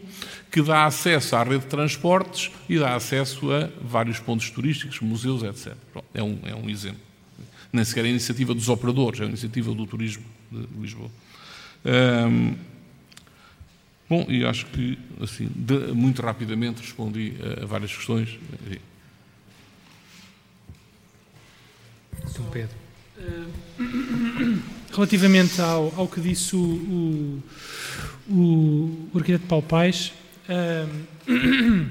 que 0.51 0.61
dá 0.61 0.85
acesso 0.85 1.35
à 1.35 1.43
rede 1.43 1.59
de 1.59 1.65
transportes 1.65 2.51
e 2.69 2.77
dá 2.77 2.95
acesso 2.95 3.51
a 3.51 3.69
vários 3.81 4.19
pontos 4.19 4.49
turísticos, 4.49 5.01
museus, 5.01 5.43
etc. 5.43 5.75
Pronto, 5.91 6.07
é, 6.13 6.23
um, 6.23 6.39
é 6.45 6.55
um 6.55 6.69
exemplo. 6.69 7.01
Nem 7.75 7.85
sequer 7.85 8.05
a 8.05 8.07
iniciativa 8.07 8.53
dos 8.53 8.69
operadores, 8.69 9.19
é 9.19 9.25
iniciativa 9.25 9.73
do 9.73 9.85
turismo 9.85 10.23
de 10.51 10.67
Lisboa. 10.79 11.11
Um, 11.85 12.55
bom, 14.09 14.25
e 14.29 14.45
acho 14.45 14.65
que, 14.67 14.97
assim, 15.21 15.49
de, 15.53 15.93
muito 15.93 16.21
rapidamente 16.21 16.81
respondi 16.81 17.33
a, 17.59 17.63
a 17.63 17.65
várias 17.65 17.93
questões. 17.93 18.39
São 22.27 22.45
Pedro. 22.45 22.75
Uh 23.17 24.65
relativamente 24.95 25.61
ao, 25.61 25.93
ao 25.97 26.07
que 26.07 26.21
disse 26.21 26.55
o, 26.55 26.59
o, 26.59 27.43
o, 28.29 29.09
o 29.13 29.17
arquiteto 29.17 29.45
Paulo 29.45 29.65
Paes 29.65 30.13
um, 31.27 31.89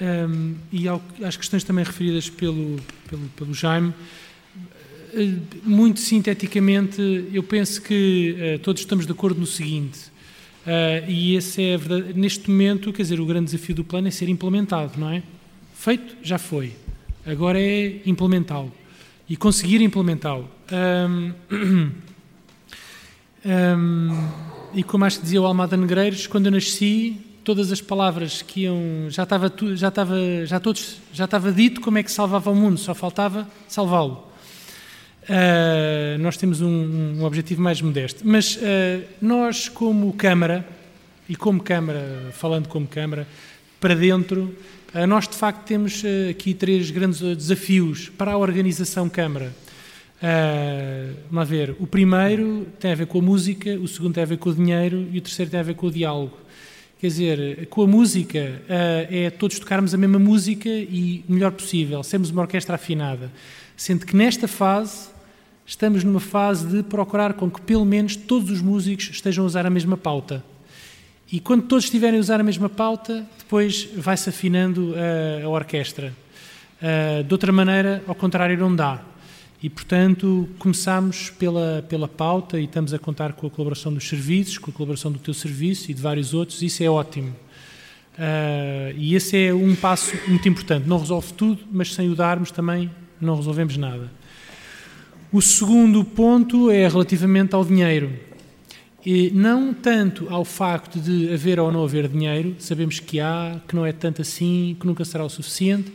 um, 0.00 0.54
e 0.70 0.86
ao, 0.86 1.02
às 1.24 1.36
questões 1.36 1.64
também 1.64 1.84
referidas 1.84 2.28
pelo, 2.28 2.78
pelo, 3.08 3.28
pelo 3.28 3.54
Jaime, 3.54 3.94
muito 5.62 6.00
sinteticamente, 6.00 7.28
eu 7.32 7.42
penso 7.42 7.82
que 7.82 8.56
uh, 8.56 8.58
todos 8.60 8.82
estamos 8.82 9.06
de 9.06 9.12
acordo 9.12 9.40
no 9.40 9.46
seguinte, 9.46 9.98
uh, 10.66 11.08
e 11.08 11.34
esse 11.34 11.62
é 11.62 11.76
verdade, 11.76 12.18
neste 12.18 12.50
momento, 12.50 12.92
quer 12.92 13.02
dizer, 13.02 13.20
o 13.20 13.26
grande 13.26 13.46
desafio 13.46 13.74
do 13.74 13.84
plano 13.84 14.08
é 14.08 14.10
ser 14.10 14.28
implementado, 14.28 14.98
não 14.98 15.10
é? 15.10 15.22
Feito, 15.74 16.16
já 16.22 16.38
foi. 16.38 16.72
Agora 17.26 17.60
é 17.60 18.00
implementá-lo 18.06 18.72
e 19.28 19.36
conseguir 19.36 19.80
implementá-lo. 19.80 20.48
Um, 20.70 21.32
um, 23.46 24.28
e 24.74 24.82
como 24.82 25.04
acho 25.04 25.18
que 25.18 25.24
dizia 25.24 25.40
o 25.40 25.46
Almada 25.46 25.76
Negreiros, 25.76 26.26
quando 26.26 26.46
eu 26.46 26.52
nasci, 26.52 27.16
todas 27.44 27.70
as 27.72 27.80
palavras 27.80 28.42
que 28.42 28.62
iam. 28.62 29.08
Já 29.08 29.24
estava, 29.24 29.52
já 29.74 29.88
estava, 29.88 30.16
já 30.46 30.60
todos, 30.60 30.98
já 31.12 31.24
estava 31.24 31.52
dito 31.52 31.80
como 31.80 31.98
é 31.98 32.02
que 32.02 32.10
salvava 32.10 32.50
o 32.50 32.54
mundo, 32.54 32.78
só 32.78 32.94
faltava 32.94 33.48
salvá-lo. 33.68 34.31
Uh, 35.22 36.18
nós 36.18 36.36
temos 36.36 36.60
um, 36.60 36.68
um, 37.18 37.24
objetivo 37.24 37.62
mais 37.62 37.80
modesto. 37.80 38.22
Mas 38.26 38.56
uh, 38.56 38.60
nós, 39.20 39.68
como 39.68 40.12
Câmara, 40.14 40.66
e 41.28 41.36
como 41.36 41.62
Câmara, 41.62 42.30
falando 42.32 42.68
como 42.68 42.88
Câmara, 42.88 43.26
para 43.80 43.94
dentro, 43.94 44.54
uh, 44.92 45.06
nós 45.06 45.28
de 45.28 45.36
facto 45.36 45.64
temos 45.64 46.02
aqui 46.28 46.54
três 46.54 46.90
grandes 46.90 47.20
desafios 47.20 48.08
para 48.08 48.32
a 48.32 48.36
organização 48.36 49.08
Câmara. 49.08 49.52
Vamos 51.28 51.48
ver, 51.48 51.74
o 51.80 51.86
primeiro 51.86 52.64
tem 52.78 52.92
a 52.92 52.94
ver 52.94 53.06
com 53.06 53.18
a 53.18 53.22
música, 53.22 53.74
o 53.74 53.88
segundo 53.88 54.14
tem 54.14 54.22
a 54.22 54.26
ver 54.26 54.38
com 54.38 54.50
o 54.50 54.54
dinheiro 54.54 55.08
e 55.10 55.18
o 55.18 55.20
terceiro 55.20 55.50
tem 55.50 55.58
a 55.58 55.64
ver 55.64 55.74
com 55.74 55.88
o 55.88 55.90
diálogo. 55.90 56.38
Quer 57.00 57.08
dizer, 57.08 57.66
com 57.66 57.82
a 57.82 57.86
música 57.88 58.62
é 59.10 59.30
todos 59.30 59.58
tocarmos 59.58 59.92
a 59.92 59.96
mesma 59.96 60.20
música 60.20 60.68
e 60.68 61.24
o 61.28 61.32
melhor 61.32 61.50
possível, 61.50 62.04
sermos 62.04 62.30
uma 62.30 62.42
orquestra 62.42 62.76
afinada. 62.76 63.32
Sendo 63.76 64.06
que 64.06 64.14
nesta 64.14 64.46
fase 64.46 65.11
estamos 65.66 66.04
numa 66.04 66.20
fase 66.20 66.66
de 66.66 66.82
procurar 66.82 67.34
com 67.34 67.50
que 67.50 67.60
pelo 67.60 67.84
menos 67.84 68.16
todos 68.16 68.50
os 68.50 68.60
músicos 68.60 69.10
estejam 69.10 69.44
a 69.44 69.46
usar 69.46 69.66
a 69.66 69.70
mesma 69.70 69.96
pauta. 69.96 70.44
E 71.30 71.40
quando 71.40 71.62
todos 71.62 71.84
estiverem 71.84 72.18
a 72.18 72.20
usar 72.20 72.40
a 72.40 72.42
mesma 72.42 72.68
pauta, 72.68 73.26
depois 73.38 73.88
vai-se 73.96 74.28
afinando 74.28 74.94
a, 74.94 75.44
a 75.44 75.48
orquestra. 75.48 76.12
Uh, 76.82 77.24
de 77.24 77.32
outra 77.32 77.50
maneira, 77.50 78.02
ao 78.06 78.14
contrário, 78.14 78.58
não 78.58 78.74
dá. 78.74 79.02
E, 79.62 79.70
portanto, 79.70 80.48
começamos 80.58 81.30
pela, 81.30 81.86
pela 81.88 82.08
pauta 82.08 82.58
e 82.58 82.64
estamos 82.64 82.92
a 82.92 82.98
contar 82.98 83.32
com 83.32 83.46
a 83.46 83.50
colaboração 83.50 83.94
dos 83.94 84.08
serviços, 84.08 84.58
com 84.58 84.70
a 84.70 84.74
colaboração 84.74 85.10
do 85.10 85.20
teu 85.20 85.32
serviço 85.32 85.90
e 85.90 85.94
de 85.94 86.02
vários 86.02 86.34
outros, 86.34 86.60
isso 86.60 86.82
é 86.82 86.90
ótimo. 86.90 87.28
Uh, 88.18 88.92
e 88.96 89.14
esse 89.14 89.46
é 89.46 89.54
um 89.54 89.74
passo 89.74 90.14
muito 90.28 90.46
importante. 90.48 90.86
Não 90.86 90.98
resolve 90.98 91.32
tudo, 91.32 91.62
mas 91.70 91.94
sem 91.94 92.10
o 92.10 92.14
darmos 92.14 92.50
também 92.50 92.90
não 93.20 93.36
resolvemos 93.36 93.76
nada. 93.76 94.10
O 95.32 95.40
segundo 95.40 96.04
ponto 96.04 96.70
é 96.70 96.86
relativamente 96.86 97.54
ao 97.54 97.64
dinheiro. 97.64 98.12
E 99.02 99.30
não 99.30 99.72
tanto 99.72 100.28
ao 100.28 100.44
facto 100.44 101.00
de 101.00 101.32
haver 101.32 101.58
ou 101.58 101.72
não 101.72 101.82
haver 101.82 102.06
dinheiro, 102.06 102.54
sabemos 102.58 103.00
que 103.00 103.18
há, 103.18 103.58
que 103.66 103.74
não 103.74 103.86
é 103.86 103.92
tanto 103.92 104.20
assim, 104.20 104.76
que 104.78 104.86
nunca 104.86 105.06
será 105.06 105.24
o 105.24 105.30
suficiente, 105.30 105.90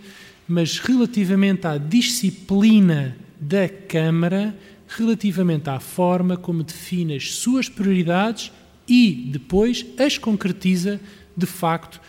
mas 0.48 0.80
relativamente 0.80 1.68
à 1.68 1.78
disciplina 1.78 3.16
da 3.40 3.70
Câmara 3.70 4.58
relativamente 4.88 5.70
à 5.70 5.80
forma 5.80 6.36
como 6.36 6.64
define 6.64 7.16
as 7.16 7.36
suas 7.36 7.70
prioridades 7.70 8.52
e 8.88 9.30
depois 9.32 9.86
as 10.00 10.18
concretiza 10.18 11.00
de 11.36 11.46
facto 11.46 12.02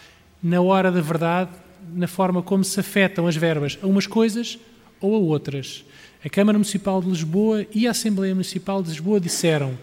na 0.42 0.62
hora 0.62 0.90
da 0.90 1.02
verdade, 1.02 1.50
na 1.92 2.06
forma 2.06 2.42
como 2.42 2.64
se 2.64 2.80
afetam 2.80 3.26
as 3.26 3.36
verbas 3.36 3.78
a 3.82 3.86
umas 3.86 4.06
coisas 4.06 4.58
ou 4.98 5.14
a 5.14 5.18
outras. 5.18 5.84
A 6.24 6.28
Câmara 6.28 6.58
Municipal 6.58 7.00
de 7.00 7.08
Lisboa 7.08 7.64
e 7.72 7.86
a 7.86 7.92
Assembleia 7.92 8.34
Municipal 8.34 8.82
de 8.82 8.88
Lisboa 8.88 9.20
disseram 9.20 9.78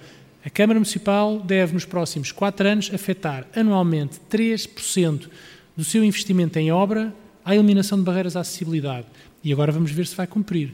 a 0.46 0.50
Câmara 0.50 0.78
Municipal 0.78 1.40
deve, 1.40 1.74
nos 1.74 1.86
próximos 1.86 2.32
quatro 2.32 2.68
anos, 2.68 2.92
afetar 2.94 3.48
anualmente 3.56 4.20
3% 4.30 5.30
do 5.78 5.84
seu 5.84 6.04
investimento 6.04 6.60
em 6.60 6.72
obra 6.72 7.12
à 7.44 7.56
eliminação 7.56 7.98
de 7.98 8.04
barreiras 8.04 8.36
à 8.36 8.42
acessibilidade. 8.42 9.08
E 9.44 9.52
agora 9.54 9.72
vamos 9.72 9.92
ver 9.92 10.06
se 10.06 10.16
vai 10.16 10.28
cumprir. 10.28 10.68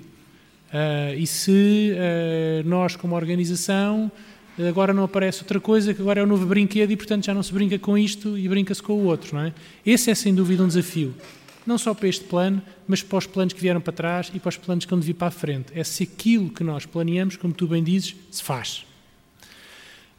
Uh, 0.74 1.16
e 1.16 1.28
se 1.28 1.94
uh, 1.94 2.68
nós, 2.68 2.96
como 2.96 3.16
organização, 3.16 4.12
agora 4.68 4.94
não 4.94 5.04
aparece 5.04 5.42
outra 5.42 5.60
coisa, 5.60 5.94
que 5.94 6.02
agora 6.02 6.20
é 6.20 6.24
o 6.24 6.28
novo 6.28 6.46
brinquedo 6.46 6.92
e, 6.92 6.98
portanto, 6.98 7.26
já 7.26 7.34
não 7.34 7.44
se 7.44 7.54
brinca 7.54 7.78
com 7.78 7.98
isto 7.98 8.38
e 8.38 8.50
brinca-se 8.50 8.82
com 8.82 8.94
o 8.94 9.04
outro, 9.06 9.36
não 9.36 9.44
é? 9.44 9.54
Esse 9.86 10.10
é, 10.10 10.16
sem 10.16 10.34
dúvida, 10.34 10.64
um 10.64 10.68
desafio. 10.68 11.14
Não 11.66 11.78
só 11.78 11.94
para 11.94 12.08
este 12.08 12.24
plano, 12.24 12.62
mas 12.88 13.04
para 13.04 13.18
os 13.18 13.28
planos 13.28 13.54
que 13.54 13.62
vieram 13.62 13.80
para 13.80 13.94
trás 13.94 14.32
e 14.34 14.40
para 14.40 14.50
os 14.50 14.58
planos 14.58 14.86
que 14.86 14.92
vão 14.92 15.00
vir 15.00 15.14
para 15.14 15.28
a 15.28 15.32
frente. 15.32 15.72
É 15.76 15.84
se 15.84 16.04
aquilo 16.04 16.50
que 16.50 16.64
nós 16.64 16.86
planeamos, 16.86 17.36
como 17.36 17.54
tu 17.54 17.68
bem 17.68 17.84
dizes, 17.84 18.16
se 18.32 18.42
faz. 18.42 18.86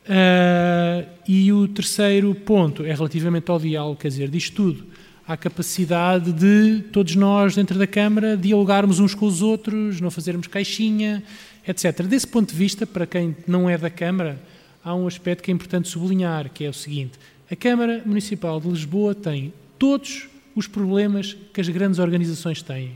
Uh, 0.02 1.08
e 1.28 1.52
o 1.52 1.68
terceiro 1.68 2.34
ponto 2.34 2.84
é 2.84 2.92
relativamente 2.92 3.48
ao 3.50 3.58
diálogo, 3.58 4.00
quer 4.00 4.08
dizer, 4.08 4.28
diz 4.28 4.50
tudo. 4.50 4.84
à 5.26 5.36
capacidade 5.36 6.32
de 6.32 6.82
todos 6.90 7.14
nós, 7.14 7.54
dentro 7.54 7.78
da 7.78 7.86
Câmara, 7.86 8.36
dialogarmos 8.36 8.98
uns 8.98 9.14
com 9.14 9.24
os 9.24 9.40
outros, 9.40 10.00
não 10.00 10.10
fazermos 10.10 10.48
caixinha, 10.48 11.22
etc. 11.66 12.02
Desse 12.02 12.26
ponto 12.26 12.50
de 12.50 12.56
vista, 12.56 12.84
para 12.84 13.06
quem 13.06 13.36
não 13.46 13.70
é 13.70 13.78
da 13.78 13.88
Câmara, 13.88 14.40
há 14.84 14.92
um 14.94 15.06
aspecto 15.06 15.42
que 15.42 15.50
é 15.50 15.54
importante 15.54 15.88
sublinhar, 15.88 16.50
que 16.50 16.64
é 16.64 16.68
o 16.68 16.74
seguinte: 16.74 17.18
a 17.50 17.54
Câmara 17.54 18.02
Municipal 18.04 18.60
de 18.60 18.68
Lisboa 18.68 19.14
tem 19.14 19.52
todos 19.78 20.28
os 20.54 20.66
problemas 20.66 21.36
que 21.52 21.60
as 21.60 21.68
grandes 21.68 21.98
organizações 21.98 22.62
têm. 22.62 22.92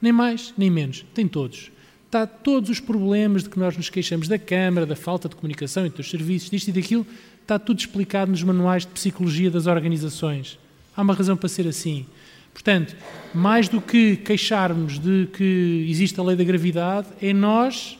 Nem 0.00 0.12
mais, 0.12 0.52
nem 0.56 0.70
menos. 0.70 1.04
Tem 1.14 1.28
todos. 1.28 1.70
Está 2.06 2.26
todos 2.26 2.68
os 2.68 2.80
problemas 2.80 3.42
de 3.44 3.50
que 3.50 3.58
nós 3.58 3.76
nos 3.76 3.88
queixamos 3.88 4.28
da 4.28 4.38
Câmara, 4.38 4.84
da 4.84 4.96
falta 4.96 5.28
de 5.28 5.36
comunicação 5.36 5.86
entre 5.86 6.00
os 6.00 6.10
serviços, 6.10 6.50
disto 6.50 6.68
e 6.68 6.72
daquilo, 6.72 7.06
está 7.40 7.58
tudo 7.58 7.78
explicado 7.78 8.30
nos 8.30 8.42
manuais 8.42 8.84
de 8.84 8.92
psicologia 8.92 9.50
das 9.50 9.66
organizações. 9.66 10.58
Há 10.96 11.02
uma 11.02 11.14
razão 11.14 11.36
para 11.36 11.48
ser 11.48 11.66
assim. 11.66 12.04
Portanto, 12.52 12.94
mais 13.32 13.68
do 13.68 13.80
que 13.80 14.16
queixarmos 14.16 14.98
de 14.98 15.26
que 15.32 15.86
existe 15.88 16.20
a 16.20 16.22
lei 16.22 16.36
da 16.36 16.44
gravidade, 16.44 17.08
é 17.20 17.32
nós 17.32 17.98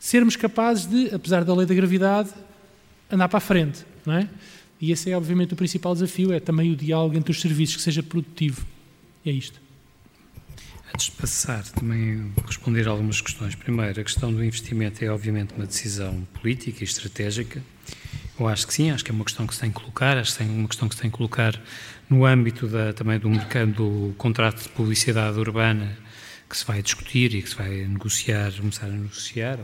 sermos 0.00 0.34
capazes 0.34 0.86
de, 0.86 1.14
apesar 1.14 1.44
da 1.44 1.54
lei 1.54 1.64
da 1.64 1.74
gravidade, 1.74 2.30
andar 3.10 3.28
para 3.28 3.38
a 3.38 3.40
frente, 3.40 3.84
não 4.04 4.14
é? 4.14 4.28
E 4.82 4.90
esse 4.90 5.08
é, 5.08 5.16
obviamente, 5.16 5.54
o 5.54 5.56
principal 5.56 5.94
desafio, 5.94 6.32
é 6.32 6.40
também 6.40 6.72
o 6.72 6.76
diálogo 6.76 7.16
entre 7.16 7.30
os 7.30 7.40
serviços, 7.40 7.76
que 7.76 7.82
seja 7.82 8.02
produtivo. 8.02 8.66
É 9.24 9.30
isto. 9.30 9.60
Antes 10.92 11.06
de 11.06 11.12
passar, 11.12 11.62
também 11.68 12.32
responder 12.44 12.88
algumas 12.88 13.20
questões. 13.20 13.54
Primeiro, 13.54 14.00
a 14.00 14.02
questão 14.02 14.32
do 14.32 14.42
investimento 14.42 15.04
é, 15.04 15.08
obviamente, 15.08 15.54
uma 15.54 15.66
decisão 15.66 16.26
política 16.34 16.82
e 16.82 16.84
estratégica. 16.84 17.62
Eu 18.36 18.48
acho 18.48 18.66
que 18.66 18.74
sim, 18.74 18.90
acho 18.90 19.04
que 19.04 19.12
é 19.12 19.14
uma 19.14 19.24
questão 19.24 19.46
que 19.46 19.54
se 19.54 19.60
tem 19.60 19.70
que 19.70 19.78
colocar, 19.78 20.18
acho 20.18 20.36
que 20.36 20.42
é 20.42 20.46
uma 20.46 20.66
questão 20.66 20.88
que 20.88 20.96
se 20.96 21.00
tem 21.00 21.10
que 21.12 21.16
colocar 21.16 21.62
no 22.10 22.26
âmbito 22.26 22.66
da, 22.66 22.92
também 22.92 23.20
do 23.20 23.30
mercado 23.30 23.70
do 23.72 24.14
contrato 24.18 24.64
de 24.64 24.68
publicidade 24.70 25.38
urbana 25.38 25.96
que 26.50 26.56
se 26.56 26.64
vai 26.64 26.82
discutir 26.82 27.32
e 27.36 27.40
que 27.42 27.48
se 27.48 27.54
vai 27.54 27.86
negociar, 27.86 28.52
começar 28.52 28.86
a 28.86 28.90
negociar, 28.90 29.60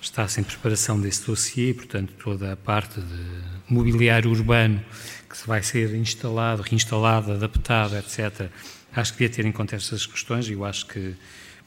está-se 0.00 0.40
em 0.40 0.44
preparação 0.44 1.00
desse 1.00 1.26
dossiê, 1.26 1.74
portanto, 1.74 2.12
toda 2.22 2.52
a 2.52 2.56
parte 2.56 3.00
de 3.00 3.50
mobiliário 3.68 4.30
urbano 4.30 4.82
que 5.28 5.36
se 5.36 5.46
vai 5.46 5.62
ser 5.62 5.94
instalado, 5.94 6.62
reinstalado, 6.62 7.32
adaptado, 7.32 7.96
etc. 7.96 8.50
Acho 8.92 9.12
que 9.12 9.18
devia 9.20 9.36
ter 9.36 9.46
em 9.46 9.52
conta 9.52 9.76
estas 9.76 10.06
questões 10.06 10.48
e 10.48 10.52
eu 10.52 10.64
acho 10.64 10.86
que, 10.86 11.14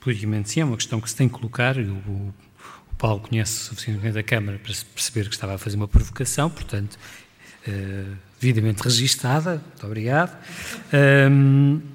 politicamente, 0.01 0.49
sim, 0.49 0.59
é 0.59 0.65
uma 0.65 0.75
questão 0.75 0.99
que 0.99 1.09
se 1.09 1.15
tem 1.15 1.29
que 1.29 1.35
colocar. 1.35 1.77
O, 1.77 2.33
o 2.91 2.95
Paulo 2.97 3.21
conhece 3.21 3.51
suficientemente 3.51 4.17
a 4.17 4.23
Câmara 4.23 4.59
para 4.59 4.73
perceber 4.93 5.29
que 5.29 5.35
estava 5.35 5.55
a 5.55 5.57
fazer 5.57 5.77
uma 5.77 5.87
provocação, 5.87 6.49
portanto, 6.49 6.97
uh, 7.67 8.17
devidamente 8.39 8.81
registada. 8.81 9.63
Muito 9.69 9.85
obrigado. 9.85 10.37
Um, 11.31 11.92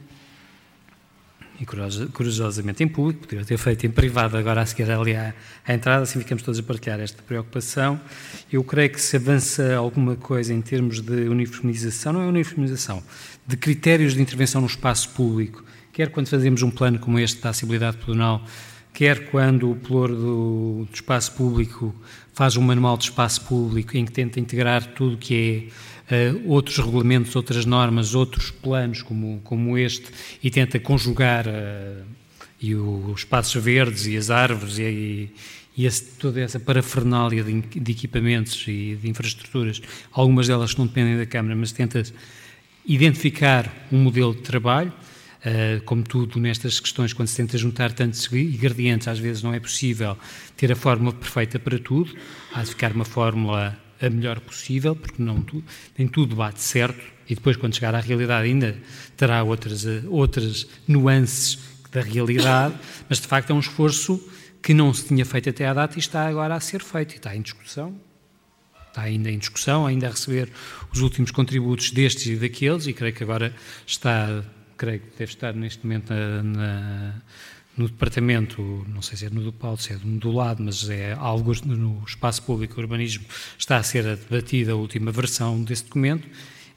e 1.61 1.67
corajosamente 1.67 2.85
em 2.85 2.89
público, 2.89 3.21
poderia 3.21 3.45
ter 3.45 3.59
feito 3.59 3.85
em 3.85 3.91
privado, 3.91 4.37
agora 4.37 4.61
a 4.61 4.67
seguir 4.67 4.91
ali 4.91 5.17
à, 5.17 5.35
à, 5.67 5.75
entrada, 5.75 6.05
assim 6.05 6.21
ficamos 6.21 6.43
todos 6.43 6.61
a 6.61 6.63
partilhar 6.63 7.01
esta 7.01 7.21
preocupação. 7.23 8.01
Eu 8.51 8.63
creio 8.63 8.91
que 8.91 9.01
se 9.01 9.17
avança 9.17 9.75
alguma 9.75 10.15
coisa 10.15 10.55
em 10.55 10.63
termos 10.63 11.01
de 11.01 11.29
uniformização, 11.29 12.13
não 12.13 12.23
é 12.23 12.27
uniformização, 12.27 13.03
de 13.47 13.57
critérios 13.57 14.15
de 14.15 14.23
intervenção 14.23 14.61
no 14.61 14.69
espaço 14.69 15.11
público, 15.11 15.65
quer 15.93 16.11
quando 16.11 16.29
fazemos 16.29 16.63
um 16.63 16.71
plano 16.71 16.99
como 17.01 17.19
este 17.19 17.41
da 17.43 17.51
acessibilidade 17.51 17.97
pedonal, 17.97 18.45
quer 18.95 19.29
quando 19.31 19.71
o 19.71 19.75
Ploro 19.75 20.15
do, 20.15 20.85
do 20.85 20.95
Espaço 20.95 21.33
Público 21.33 21.95
faz 22.33 22.57
um 22.57 22.63
manual 22.63 22.97
de 22.97 23.05
espaço 23.05 23.41
público 23.43 23.97
em 23.97 24.05
que 24.05 24.13
tenta 24.13 24.39
integrar 24.39 24.87
tudo 24.95 25.17
que 25.17 25.35
é 25.35 25.73
uh, 26.11 26.51
outros 26.51 26.79
regulamentos, 26.79 27.35
outras 27.37 27.65
normas, 27.65 28.15
outros 28.15 28.51
planos 28.51 29.03
como, 29.03 29.41
como 29.45 29.77
este 29.77 30.07
e 30.43 30.51
tenta 30.51 30.79
conjugar 30.79 31.47
uh, 31.47 32.05
e 32.61 32.75
os 32.75 33.21
espaços 33.21 33.63
verdes 33.63 34.07
e 34.07 34.17
as 34.17 34.31
árvores 34.31 34.79
e, 34.79 35.31
e 35.77 35.87
esse, 35.87 36.05
toda 36.19 36.41
essa 36.41 36.59
parafernália 36.59 37.45
de, 37.45 37.61
de, 37.61 37.93
equipamentos 37.93 38.65
e 38.67 38.99
de 39.01 39.09
infraestruturas, 39.09 39.81
algumas 40.13 40.49
delas 40.49 40.73
que 40.73 40.79
não 40.81 40.87
dependem 40.87 41.17
da 41.17 41.27
Câmara, 41.27 41.55
mas 41.55 41.71
tenta 41.71 42.03
identificar 42.85 43.73
um 43.93 43.99
modelo 43.99 44.35
de 44.35 44.43
trabalho 44.43 44.93
Uh, 45.39 45.81
como 45.85 46.03
tudo 46.03 46.41
nestas 46.41 46.81
questões, 46.81 47.13
quando 47.13 47.29
se 47.29 47.37
tenta 47.37 47.57
juntar 47.57 47.93
tantos 47.93 48.31
ingredientes, 48.33 49.07
às 49.07 49.21
vezes 49.21 49.41
não 49.41 49.55
é 49.55 49.61
possível 49.61 50.19
ter 50.57 50.73
a 50.73 50.75
fórmula 50.75 51.13
perfeita 51.13 51.61
para 51.61 51.79
tudo. 51.79 52.13
Há 52.53 52.65
de 52.65 52.71
ficar 52.71 52.91
uma 52.91 53.05
fórmula 53.05 53.79
a 54.01 54.11
melhor 54.11 54.41
possível, 54.41 54.95
porque 54.95 55.23
não 55.23 55.45
nem 55.97 56.07
tudo 56.07 56.37
bate 56.37 56.61
certo, 56.61 57.03
e 57.29 57.35
depois, 57.35 57.57
quando 57.57 57.75
chegar 57.75 57.95
à 57.95 58.01
realidade, 58.01 58.47
ainda 58.47 58.77
terá 59.17 59.43
outras, 59.43 59.85
uh, 59.85 60.03
outras 60.09 60.67
nuances 60.87 61.59
da 61.93 62.01
realidade, 62.01 62.75
mas 63.09 63.21
de 63.21 63.27
facto 63.27 63.51
é 63.51 63.55
um 63.55 63.61
esforço 63.61 64.23
que 64.63 64.73
não 64.73 64.93
se 64.95 65.07
tinha 65.07 65.25
feito 65.25 65.51
até 65.51 65.67
à 65.67 65.75
data 65.75 65.97
e 65.97 66.01
está 66.01 66.27
agora 66.27 66.55
a 66.55 66.61
ser 66.61 66.83
feito, 66.83 67.13
e 67.13 67.17
está 67.17 67.37
em 67.37 67.43
discussão. 67.43 67.95
Está 68.89 69.03
ainda 69.03 69.31
em 69.31 69.39
discussão, 69.39 69.87
ainda 69.87 70.09
a 70.09 70.11
receber 70.11 70.51
os 70.93 71.01
últimos 71.01 71.31
contributos 71.31 71.91
destes 71.91 72.27
e 72.27 72.37
daqueles, 72.37 72.87
e 72.87 72.93
creio 72.93 73.15
que 73.15 73.23
agora 73.23 73.55
está 73.87 74.43
creio 74.79 75.01
que 75.01 75.19
deve 75.19 75.33
estar 75.33 75.53
neste 75.55 75.85
momento 75.85 76.15
na, 76.15 76.43
na, 76.43 77.15
no 77.79 77.87
departamento, 77.87 78.61
não 78.89 79.01
sei 79.01 79.17
se 79.17 79.27
é 79.27 79.31
no 79.31 79.41
do 79.41 79.53
Paulo, 79.53 79.79
se 79.79 79.93
é 79.93 79.97
do 79.97 80.31
lado, 80.33 80.63
mas 80.63 80.89
é 80.89 81.15
algo 81.15 81.53
no 81.65 82.03
espaço 82.07 82.43
público 82.43 82.81
urbanismo, 82.81 83.25
está 83.57 83.77
a 83.77 83.83
ser 83.83 84.17
debatida 84.17 84.73
a 84.73 84.75
última 84.75 85.11
versão 85.13 85.63
desse 85.63 85.85
documento. 85.85 86.29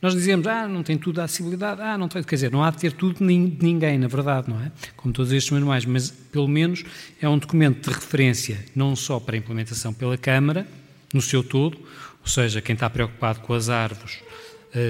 Nós 0.01 0.13
dizemos, 0.13 0.47
ah, 0.47 0.67
não 0.67 0.81
tem 0.81 0.97
tudo 0.97 1.21
a 1.21 1.25
acessibilidade, 1.25 1.79
ah, 1.81 1.97
não 1.97 2.07
tem, 2.07 2.23
quer 2.23 2.35
dizer, 2.35 2.51
não 2.51 2.63
há 2.63 2.71
de 2.71 2.77
ter 2.77 2.91
tudo 2.93 3.19
de 3.19 3.23
ninguém, 3.23 3.99
na 3.99 4.07
verdade, 4.07 4.49
não 4.49 4.59
é? 4.59 4.71
Como 4.95 5.13
todos 5.13 5.31
estes 5.31 5.51
manuais, 5.51 5.85
mas 5.85 6.09
pelo 6.09 6.47
menos 6.47 6.83
é 7.21 7.29
um 7.29 7.37
documento 7.37 7.87
de 7.87 7.93
referência, 7.93 8.65
não 8.75 8.95
só 8.95 9.19
para 9.19 9.35
a 9.35 9.37
implementação 9.37 9.93
pela 9.93 10.17
Câmara, 10.17 10.67
no 11.13 11.21
seu 11.21 11.43
todo, 11.43 11.77
ou 11.77 12.27
seja, 12.27 12.61
quem 12.61 12.73
está 12.73 12.89
preocupado 12.89 13.41
com 13.41 13.53
as 13.53 13.69
árvores, 13.69 14.19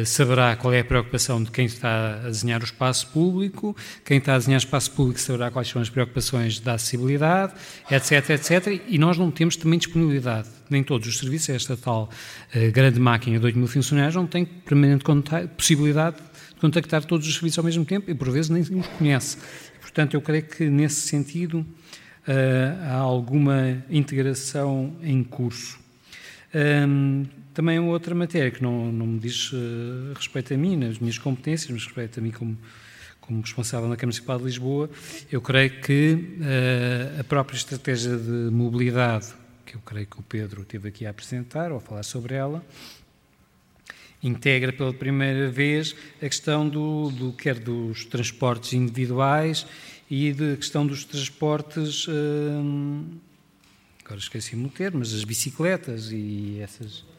saberá 0.06 0.56
qual 0.56 0.74
é 0.74 0.80
a 0.82 0.86
preocupação 0.86 1.44
de 1.44 1.50
quem 1.50 1.66
está 1.66 2.16
a 2.16 2.28
desenhar 2.28 2.62
o 2.62 2.64
espaço 2.64 3.08
público, 3.08 3.76
quem 4.06 4.20
está 4.20 4.36
a 4.36 4.38
desenhar 4.38 4.60
o 4.60 4.64
espaço 4.64 4.92
público 4.92 5.20
saberá 5.20 5.50
quais 5.50 5.68
são 5.68 5.82
as 5.82 5.90
preocupações 5.90 6.60
da 6.60 6.74
acessibilidade, 6.74 7.54
etc, 7.90 8.30
etc. 8.30 8.82
E 8.88 8.98
nós 8.98 9.18
não 9.18 9.32
temos 9.32 9.56
também 9.56 9.80
disponibilidade. 9.80 10.48
Nem 10.70 10.84
todos 10.84 11.08
os 11.08 11.18
serviços, 11.18 11.50
esta 11.50 11.76
tal 11.76 12.10
uh, 12.56 12.72
grande 12.72 13.00
máquina 13.00 13.40
de 13.40 13.46
8 13.46 13.58
mil 13.58 13.68
funcionários, 13.68 14.16
não 14.16 14.28
tem 14.28 14.46
permanente 14.46 15.04
possibilidade 15.58 16.18
de 16.18 16.60
contactar 16.60 17.04
todos 17.04 17.28
os 17.28 17.34
serviços 17.34 17.58
ao 17.58 17.66
mesmo 17.66 17.84
tempo 17.84 18.10
e, 18.10 18.14
por 18.14 18.30
vezes, 18.30 18.50
nem 18.50 18.62
os 18.62 18.88
conhece. 19.00 19.38
Portanto, 19.82 20.14
eu 20.14 20.22
creio 20.22 20.44
que, 20.44 20.70
nesse 20.70 21.02
sentido, 21.08 21.66
uh, 22.28 22.84
há 22.88 22.96
alguma 22.96 23.84
integração 23.90 24.96
em 25.02 25.24
curso. 25.24 25.80
Um, 26.54 27.26
também 27.54 27.78
é 27.78 27.82
outra 27.82 28.16
matéria 28.16 28.52
que 28.52 28.62
não, 28.62 28.92
não 28.92 29.06
me 29.06 29.20
diz 29.20 29.52
uh, 29.52 30.14
respeito 30.16 30.54
a 30.54 30.58
mim, 30.58 30.78
nas 30.78 31.00
minhas 31.00 31.18
competências, 31.18 31.70
mas 31.70 31.84
respeito 31.84 32.20
a 32.20 32.24
mim 32.24 32.32
como, 32.32 32.58
como 33.20 33.42
responsável 33.42 33.90
na 33.90 33.96
Câmara 33.96 34.08
Municipal 34.08 34.38
de 34.38 34.46
Lisboa, 34.46 34.90
eu 35.32 35.42
creio 35.42 35.82
que 35.82 36.14
uh, 36.14 37.20
a 37.20 37.24
própria 37.24 37.58
estratégia 37.58 38.16
de 38.16 38.50
mobilidade, 38.52 39.34
que 39.66 39.76
eu 39.76 39.82
creio 39.82 40.08
que 40.08 40.20
o 40.20 40.24
Pedro 40.24 40.64
teve 40.64 40.90
aqui 40.90 41.06
a 41.06 41.10
apresentar 41.10 41.72
ou 41.72 41.78
a 41.78 41.82
falar 41.82 42.04
sobre 42.04 42.36
ela, 42.36 42.64
integra 44.24 44.72
pela 44.72 44.94
primeira 44.94 45.50
vez 45.50 45.96
a 46.18 46.28
questão 46.28 46.70
do, 46.70 47.10
do 47.10 47.34
quer 47.34 47.58
dos 47.60 48.06
transportes 48.06 48.74
individuais 48.74 49.66
e 50.10 50.32
da 50.32 50.56
questão 50.56 50.86
dos 50.86 51.04
transportes, 51.04 52.08
uh, 52.08 53.06
agora 54.06 54.20
esqueci-me 54.20 54.66
o 54.66 54.70
termo, 54.70 55.00
mas 55.00 55.14
as 55.14 55.24
bicicletas 55.24 56.12
e 56.12 56.60
essas 56.62 57.11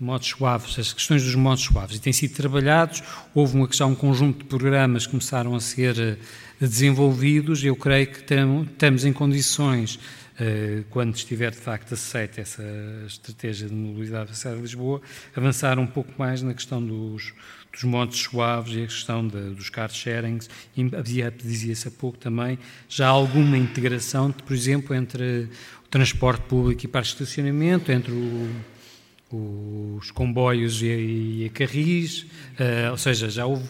Modos 0.00 0.28
suaves, 0.28 0.78
as 0.78 0.92
questões 0.92 1.22
dos 1.22 1.34
modos 1.36 1.62
suaves, 1.62 1.96
e 1.96 2.00
têm 2.00 2.12
sido 2.12 2.34
trabalhados. 2.34 3.02
Houve 3.32 3.56
uma 3.56 3.68
questão, 3.68 3.90
um 3.90 3.94
conjunto 3.94 4.38
de 4.38 4.44
programas 4.44 5.04
que 5.06 5.12
começaram 5.12 5.54
a 5.54 5.60
ser 5.60 5.96
eh, 5.98 6.16
desenvolvidos. 6.60 7.62
Eu 7.64 7.76
creio 7.76 8.08
que 8.08 8.18
estamos 8.18 9.04
em 9.04 9.12
condições, 9.12 10.00
eh, 10.40 10.82
quando 10.90 11.14
estiver 11.14 11.52
de 11.52 11.58
facto 11.58 11.94
aceita 11.94 12.40
essa 12.40 12.64
estratégia 13.06 13.68
de 13.68 13.74
mobilidade 13.74 14.30
da 14.30 14.34
cidade 14.34 14.56
de 14.56 14.62
Lisboa, 14.62 15.00
avançar 15.36 15.78
um 15.78 15.86
pouco 15.86 16.10
mais 16.18 16.42
na 16.42 16.52
questão 16.52 16.84
dos, 16.84 17.32
dos 17.70 17.84
modos 17.84 18.18
suaves 18.18 18.74
e 18.74 18.82
a 18.82 18.86
questão 18.86 19.24
de, 19.24 19.50
dos 19.50 19.70
car 19.70 19.90
sharings. 19.90 20.50
Dizia-se 21.44 21.86
há 21.86 21.90
pouco 21.92 22.18
também 22.18 22.58
já 22.88 23.06
há 23.06 23.10
alguma 23.10 23.56
integração, 23.56 24.32
por 24.32 24.52
exemplo, 24.52 24.96
entre 24.96 25.48
o 25.84 25.88
transporte 25.88 26.42
público 26.46 26.86
e 26.86 26.88
para 26.88 27.02
estacionamento, 27.02 27.92
entre 27.92 28.10
o 28.10 28.50
os 29.36 30.10
comboios 30.10 30.82
e, 30.82 31.50
a 31.50 31.56
carris, 31.56 32.22
uh, 32.22 32.90
ou 32.90 32.96
seja, 32.96 33.28
já 33.30 33.46
houve, 33.46 33.68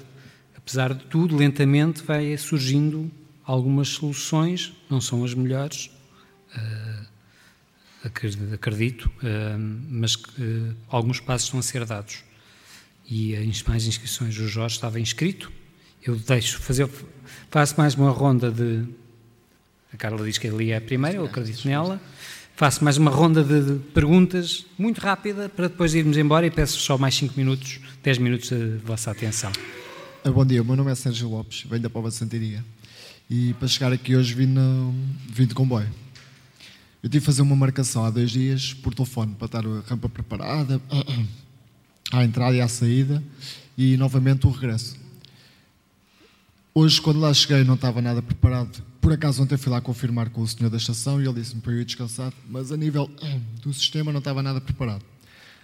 apesar 0.57 0.95
de 0.95 1.05
tudo, 1.05 1.37
lentamente 1.37 2.03
vai 2.03 2.37
surgindo 2.37 3.11
algumas 3.45 3.89
soluções, 3.89 4.73
não 4.91 5.01
são 5.01 5.25
as 5.25 5.35
melhores, 5.35 5.91
uh, 6.57 7.07
acredito, 8.53 9.07
uh, 9.19 9.59
mas 9.89 10.17
que 10.17 10.75
alguns 10.89 11.21
passos 11.21 11.47
estão 11.47 11.61
a 11.61 11.63
ser 11.63 11.85
dados. 11.85 12.25
e 13.09 13.37
as 13.37 13.63
mais 13.63 13.87
inscrições 13.87 14.37
do 14.37 14.49
Jorge 14.49 14.75
estava 14.77 14.99
inscrito. 14.99 15.53
Eu 16.05 16.17
deixo 16.17 16.61
fazer, 16.61 16.89
faço 17.51 17.75
mais 17.79 17.95
uma 17.95 18.11
ronda 18.11 18.51
de. 18.51 18.85
A 19.93 19.97
Carla 19.97 20.25
diz 20.25 20.39
que 20.39 20.49
ali 20.49 20.71
é 20.71 20.79
a 20.79 20.81
primeira, 20.81 21.19
eu 21.19 21.25
acredito 21.27 21.69
nela. 21.69 22.01
Faço 22.63 22.85
mais 22.85 22.97
uma 22.97 23.11
ronda 23.11 23.43
de 23.43 23.81
perguntas, 23.93 24.65
muito 24.79 25.01
rápida, 25.01 25.49
para 25.49 25.67
depois 25.67 25.97
irmos 25.97 26.17
embora 26.17 26.47
e 26.47 26.51
peço 26.51 26.79
só 26.79 26.97
mais 26.97 27.13
5 27.17 27.35
minutos, 27.37 27.81
10 28.05 28.19
minutos 28.19 28.51
de 28.51 28.77
vossa 28.85 29.11
atenção. 29.11 29.51
Ah, 30.25 30.31
bom 30.31 30.47
dia, 30.47 30.63
o 30.63 30.65
meu 30.65 30.77
nome 30.77 30.93
é 30.93 30.95
Sérgio 30.95 31.29
Lopes, 31.29 31.65
venho 31.69 31.83
da 31.83 31.91
Pova 31.91 32.09
de 32.09 32.15
Santiria. 32.15 32.65
E 33.29 33.53
para 33.55 33.67
chegar 33.67 33.93
aqui 33.93 34.15
hoje 34.15 34.33
vim, 34.33 34.47
no, 34.47 34.95
vim 35.29 35.45
de 35.45 35.55
comboio. 35.55 35.89
Eu 37.03 37.11
tive 37.11 37.19
que 37.19 37.27
fazer 37.27 37.43
uma 37.43 37.57
marcação 37.57 38.05
há 38.05 38.11
dois 38.11 38.31
dias 38.31 38.73
por 38.75 38.95
telefone 38.95 39.35
para 39.35 39.47
estar 39.47 39.67
a 39.67 39.81
rampa 39.81 40.09
preparada, 40.09 40.81
à 42.13 42.25
entrada 42.25 42.55
e 42.55 42.61
à 42.61 42.69
saída, 42.69 43.21
e 43.77 43.97
novamente 43.97 44.47
o 44.47 44.51
regresso. 44.51 44.97
Hoje, 46.73 47.01
quando 47.01 47.19
lá 47.19 47.35
cheguei, 47.35 47.65
não 47.65 47.75
estava 47.75 48.01
nada 48.01 48.23
preparado. 48.23 48.92
Por 49.03 49.13
acaso, 49.13 49.43
ontem 49.43 49.59
fui 49.59 49.71
lá 49.71 49.81
confirmar 49.81 50.31
com 50.31 50.41
o 50.41 50.47
senhor 50.47 50.71
da 50.71 50.77
estação 50.77 51.21
e 51.21 51.27
ele 51.27 51.41
disse-me 51.41 51.61
para 51.61 51.73
eu 51.73 51.81
ir 51.81 51.85
descansado, 51.85 52.37
mas 52.49 52.71
a 52.71 52.77
nível 52.77 53.11
do 53.61 53.75
sistema 53.75 54.13
não 54.13 54.21
estava 54.21 54.45
nada 54.45 54.61
preparado. 54.61 55.05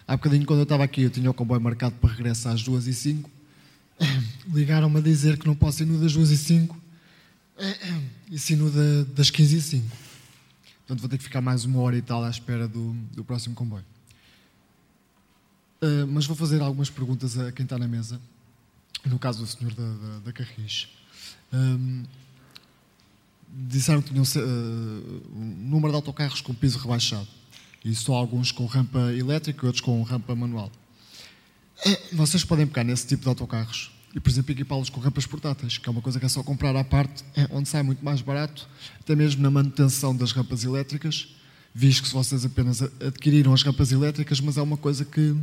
Há 0.08 0.16
bocadinho, 0.16 0.44
quando 0.44 0.58
eu 0.58 0.64
estava 0.64 0.82
aqui, 0.82 1.02
eu 1.02 1.10
tinha 1.10 1.30
o 1.30 1.34
comboio 1.34 1.60
marcado 1.60 1.94
para 2.00 2.10
regressar 2.10 2.52
às 2.52 2.62
2 2.62 2.88
e 2.88 2.92
5 2.92 3.30
Ligaram-me 4.52 4.98
a 4.98 5.00
dizer 5.00 5.38
que 5.38 5.46
não 5.46 5.54
posso 5.54 5.82
ir 5.84 5.86
no 5.86 6.00
das 6.00 6.12
2 6.12 6.30
e 6.30 6.36
5 6.36 6.80
e 8.30 8.38
sim 8.38 8.56
no 8.56 8.70
das 9.04 9.30
15 9.30 9.56
e 9.56 9.60
5 9.60 9.96
Portanto, 10.78 11.00
vou 11.00 11.08
ter 11.08 11.18
que 11.18 11.24
ficar 11.24 11.40
mais 11.40 11.64
uma 11.64 11.80
hora 11.80 11.96
e 11.96 12.02
tal 12.02 12.24
à 12.24 12.30
espera 12.30 12.66
do, 12.66 12.92
do 13.12 13.22
próximo 13.22 13.54
comboio. 13.54 13.84
Uh, 15.80 16.06
mas 16.08 16.26
vou 16.26 16.34
fazer 16.34 16.60
algumas 16.60 16.90
perguntas 16.90 17.38
a 17.38 17.52
quem 17.52 17.64
está 17.64 17.78
na 17.78 17.86
mesa. 17.86 18.20
No 19.04 19.18
caso 19.18 19.40
do 19.40 19.46
senhor 19.46 19.72
da, 19.74 19.84
da, 19.84 20.18
da 20.24 20.32
Carris. 20.32 20.88
Um, 21.52 22.04
disseram 23.52 24.02
que 24.02 24.10
tinham 24.10 24.24
uh, 24.24 25.22
um 25.34 25.68
número 25.70 25.90
de 25.90 25.96
autocarros 25.96 26.40
com 26.40 26.54
piso 26.54 26.78
rebaixado. 26.78 27.26
E 27.84 27.94
só 27.94 28.14
alguns 28.14 28.52
com 28.52 28.66
rampa 28.66 29.12
elétrica 29.12 29.64
e 29.64 29.66
outros 29.66 29.80
com 29.80 30.02
rampa 30.02 30.34
manual. 30.34 30.70
Uh, 31.86 32.16
vocês 32.16 32.44
podem 32.44 32.66
pegar 32.66 32.84
nesse 32.84 33.06
tipo 33.06 33.22
de 33.22 33.28
autocarros 33.28 33.90
e, 34.14 34.20
por 34.20 34.30
exemplo, 34.30 34.52
equipá-los 34.52 34.88
com 34.90 35.00
rampas 35.00 35.26
portáteis, 35.26 35.78
que 35.78 35.88
é 35.88 35.92
uma 35.92 36.00
coisa 36.00 36.18
que 36.18 36.26
é 36.26 36.28
só 36.28 36.42
comprar 36.42 36.74
à 36.74 36.82
parte, 36.82 37.24
onde 37.50 37.68
sai 37.68 37.82
muito 37.82 38.04
mais 38.04 38.20
barato, 38.20 38.68
até 39.00 39.14
mesmo 39.14 39.42
na 39.42 39.50
manutenção 39.50 40.16
das 40.16 40.32
rampas 40.32 40.64
elétricas, 40.64 41.28
visto 41.74 42.04
que 42.04 42.12
vocês 42.12 42.44
apenas 42.44 42.82
adquiriram 42.82 43.52
as 43.52 43.62
rampas 43.62 43.92
elétricas, 43.92 44.40
mas 44.40 44.56
é 44.56 44.62
uma 44.62 44.76
coisa 44.76 45.04
que 45.04 45.36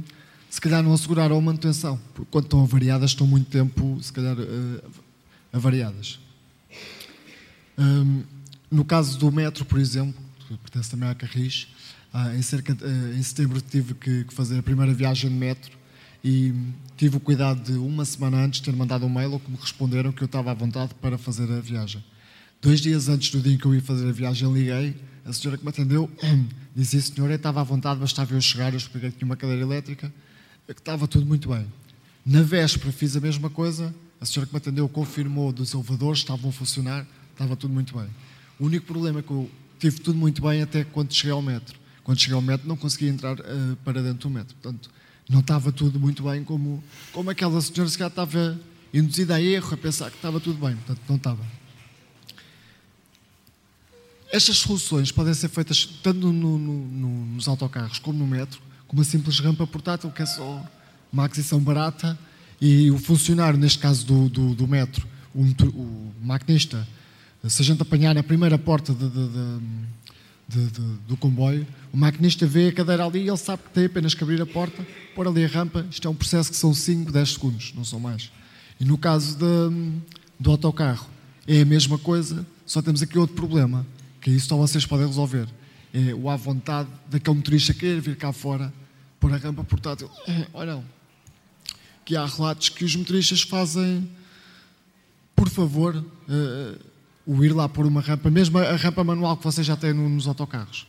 se 0.49 0.59
calhar 0.59 0.81
não 0.81 0.93
asseguraram 0.93 1.37
a 1.37 1.41
manutenção, 1.41 1.99
porque 2.13 2.29
quando 2.31 2.45
estão 2.45 2.63
avariadas 2.63 3.11
estão 3.11 3.27
muito 3.27 3.49
tempo, 3.49 3.99
se 4.01 4.11
calhar, 4.11 4.37
uh, 4.37 4.91
avariadas. 5.53 6.19
Um, 7.77 8.23
no 8.71 8.85
caso 8.85 9.17
do 9.17 9.31
metro, 9.31 9.65
por 9.65 9.79
exemplo, 9.79 10.15
que 10.47 10.57
pertence 10.57 10.89
também 10.89 11.09
à 11.09 11.15
Carris, 11.15 11.67
uh, 12.13 12.35
em, 12.35 12.41
cerca 12.41 12.73
uh, 12.73 13.13
em 13.17 13.21
setembro 13.21 13.61
tive 13.61 13.93
que, 13.93 14.23
que, 14.23 14.33
fazer 14.33 14.59
a 14.59 14.63
primeira 14.63 14.93
viagem 14.93 15.29
de 15.29 15.35
metro 15.35 15.71
e 16.23 16.53
tive 16.97 17.17
o 17.17 17.19
cuidado 17.19 17.71
de 17.71 17.77
uma 17.77 18.05
semana 18.05 18.37
antes 18.37 18.59
ter 18.59 18.73
mandado 18.73 19.05
um 19.05 19.09
mail 19.09 19.33
ou 19.33 19.39
que 19.39 19.49
me 19.49 19.57
responderam 19.57 20.11
que 20.11 20.21
eu 20.21 20.25
estava 20.25 20.51
à 20.51 20.53
vontade 20.53 20.93
para 20.95 21.17
fazer 21.17 21.51
a 21.51 21.59
viagem. 21.59 22.03
Dois 22.61 22.81
dias 22.81 23.09
antes 23.09 23.29
do 23.29 23.39
dia 23.39 23.53
em 23.53 23.57
que 23.57 23.65
eu 23.65 23.75
ia 23.75 23.81
fazer 23.81 24.09
a 24.09 24.11
viagem, 24.11 24.51
liguei, 24.51 24.95
a 25.23 25.33
senhora 25.33 25.57
que 25.57 25.63
me 25.63 25.69
atendeu 25.69 26.09
disse, 26.75 27.01
senhora, 27.01 27.33
eu 27.33 27.37
estava 27.37 27.61
à 27.61 27.63
vontade, 27.63 27.99
bastava 27.99 28.33
eu 28.33 28.41
chegar, 28.41 28.73
eu 28.73 28.77
expliquei 28.77 29.11
que 29.11 29.17
tinha 29.17 29.25
uma 29.25 29.35
cadeira 29.35 29.61
elétrica, 29.61 30.11
que 30.65 30.73
estava 30.73 31.07
tudo 31.07 31.25
muito 31.25 31.49
bem. 31.49 31.65
Na 32.25 32.41
véspera 32.41 32.91
fiz 32.91 33.15
a 33.15 33.19
mesma 33.19 33.49
coisa, 33.49 33.93
a 34.19 34.25
senhora 34.25 34.47
que 34.47 34.53
me 34.53 34.57
atendeu 34.57 34.89
confirmou 34.89 35.51
dos 35.51 35.73
elevadores, 35.73 36.19
estavam 36.19 36.49
a 36.49 36.53
funcionar, 36.53 37.05
estava 37.35 37.55
tudo 37.55 37.73
muito 37.73 37.95
bem. 37.95 38.07
O 38.57 38.65
único 38.65 38.85
problema 38.85 39.19
é 39.19 39.21
que 39.21 39.31
eu 39.31 39.51
tive 39.77 39.99
tudo 39.99 40.17
muito 40.17 40.41
bem 40.41 40.61
até 40.61 40.83
quando 40.83 41.13
cheguei 41.13 41.31
ao 41.31 41.41
metro. 41.41 41.77
Quando 42.03 42.19
cheguei 42.19 42.35
ao 42.35 42.41
metro 42.41 42.67
não 42.67 42.77
conseguia 42.77 43.09
entrar 43.09 43.37
uh, 43.39 43.75
para 43.83 44.01
dentro 44.01 44.29
do 44.29 44.33
metro. 44.33 44.55
Portanto, 44.55 44.89
não 45.29 45.41
estava 45.41 45.71
tudo 45.71 45.99
muito 45.99 46.23
bem 46.23 46.43
como, 46.43 46.83
como 47.11 47.29
aquela 47.29 47.59
senhora 47.61 47.89
se 47.89 48.01
estava 48.01 48.59
induzida 48.93 49.35
a 49.35 49.41
erro, 49.41 49.73
a 49.73 49.77
pensar 49.77 50.09
que 50.09 50.15
estava 50.15 50.39
tudo 50.39 50.65
bem. 50.65 50.75
Portanto, 50.77 51.01
não 51.09 51.15
estava. 51.17 51.45
Estas 54.31 54.57
soluções 54.57 55.11
podem 55.11 55.33
ser 55.33 55.49
feitas 55.49 55.85
tanto 56.01 56.31
no, 56.31 56.57
no, 56.57 56.57
no, 56.57 57.25
nos 57.35 57.47
autocarros 57.47 57.99
como 57.99 58.17
no 58.17 58.27
metro, 58.27 58.59
com 58.87 58.95
uma 58.95 59.03
simples 59.03 59.39
rampa 59.39 59.65
portátil, 59.67 60.11
que 60.11 60.21
é 60.21 60.25
só 60.25 60.65
uma 61.11 61.25
aquisição 61.25 61.59
barata, 61.59 62.17
e 62.59 62.89
o 62.91 62.97
funcionário, 62.97 63.59
neste 63.59 63.79
caso 63.79 64.05
do, 64.05 64.29
do, 64.29 64.55
do 64.55 64.67
metro, 64.67 65.07
o, 65.33 65.41
o, 65.41 66.13
maquinista, 66.21 66.87
se 67.49 67.61
a 67.61 67.65
gente 67.65 67.81
apanhar 67.81 68.17
a 68.17 68.23
primeira 68.23 68.57
porta 68.57 68.93
de, 68.93 69.09
de, 69.09 70.65
de, 70.69 70.81
do 71.07 71.17
comboio, 71.17 71.65
o 71.91 71.97
maquinista 71.97 72.45
vê 72.45 72.69
a 72.69 72.73
cadeira 72.73 73.05
ali 73.05 73.19
e 73.19 73.27
ele 73.27 73.37
sabe 73.37 73.63
que 73.63 73.69
tem 73.69 73.85
apenas 73.85 74.13
que 74.13 74.23
abrir 74.23 74.41
a 74.41 74.45
porta, 74.45 74.85
pôr 75.13 75.27
ali 75.27 75.45
a 75.45 75.47
rampa. 75.47 75.85
Isto 75.89 76.07
é 76.07 76.11
um 76.11 76.15
processo 76.15 76.51
que 76.51 76.57
são 76.57 76.73
5, 76.73 77.11
10 77.11 77.33
segundos, 77.33 77.73
não 77.75 77.83
são 77.83 77.99
mais. 77.99 78.31
E 78.79 78.85
no 78.85 78.97
caso 78.97 79.37
do 80.39 80.51
autocarro, 80.51 81.07
é 81.47 81.61
a 81.61 81.65
mesma 81.65 81.97
coisa, 81.97 82.45
só 82.65 82.81
temos 82.81 83.01
aqui 83.01 83.17
outro 83.17 83.35
problema, 83.35 83.85
que 84.21 84.31
isso 84.31 84.47
só 84.47 84.57
vocês 84.57 84.85
podem 84.85 85.05
resolver 85.05 85.47
é, 85.93 86.13
o 86.13 86.29
à 86.29 86.35
vontade 86.35 86.89
daquele 87.09 87.37
motorista 87.37 87.73
querer 87.73 88.01
vir 88.01 88.17
cá 88.17 88.33
fora 88.33 88.73
por 89.19 89.31
a 89.31 89.37
rampa 89.37 89.63
portátil. 89.63 90.09
Olha, 90.53 90.83
que 92.03 92.15
há 92.15 92.25
relatos 92.25 92.69
que 92.69 92.83
os 92.83 92.95
motoristas 92.95 93.41
fazem, 93.41 94.09
por 95.35 95.49
favor, 95.49 95.95
uh, 95.95 96.79
o 97.25 97.43
ir 97.43 97.53
lá 97.53 97.67
por 97.67 97.85
uma 97.85 98.01
rampa, 98.01 98.29
mesmo 98.29 98.57
a 98.57 98.75
rampa 98.75 99.03
manual 99.03 99.35
que 99.37 99.43
vocês 99.43 99.65
já 99.65 99.75
têm 99.75 99.93
nos 99.93 100.27
autocarros. 100.27 100.87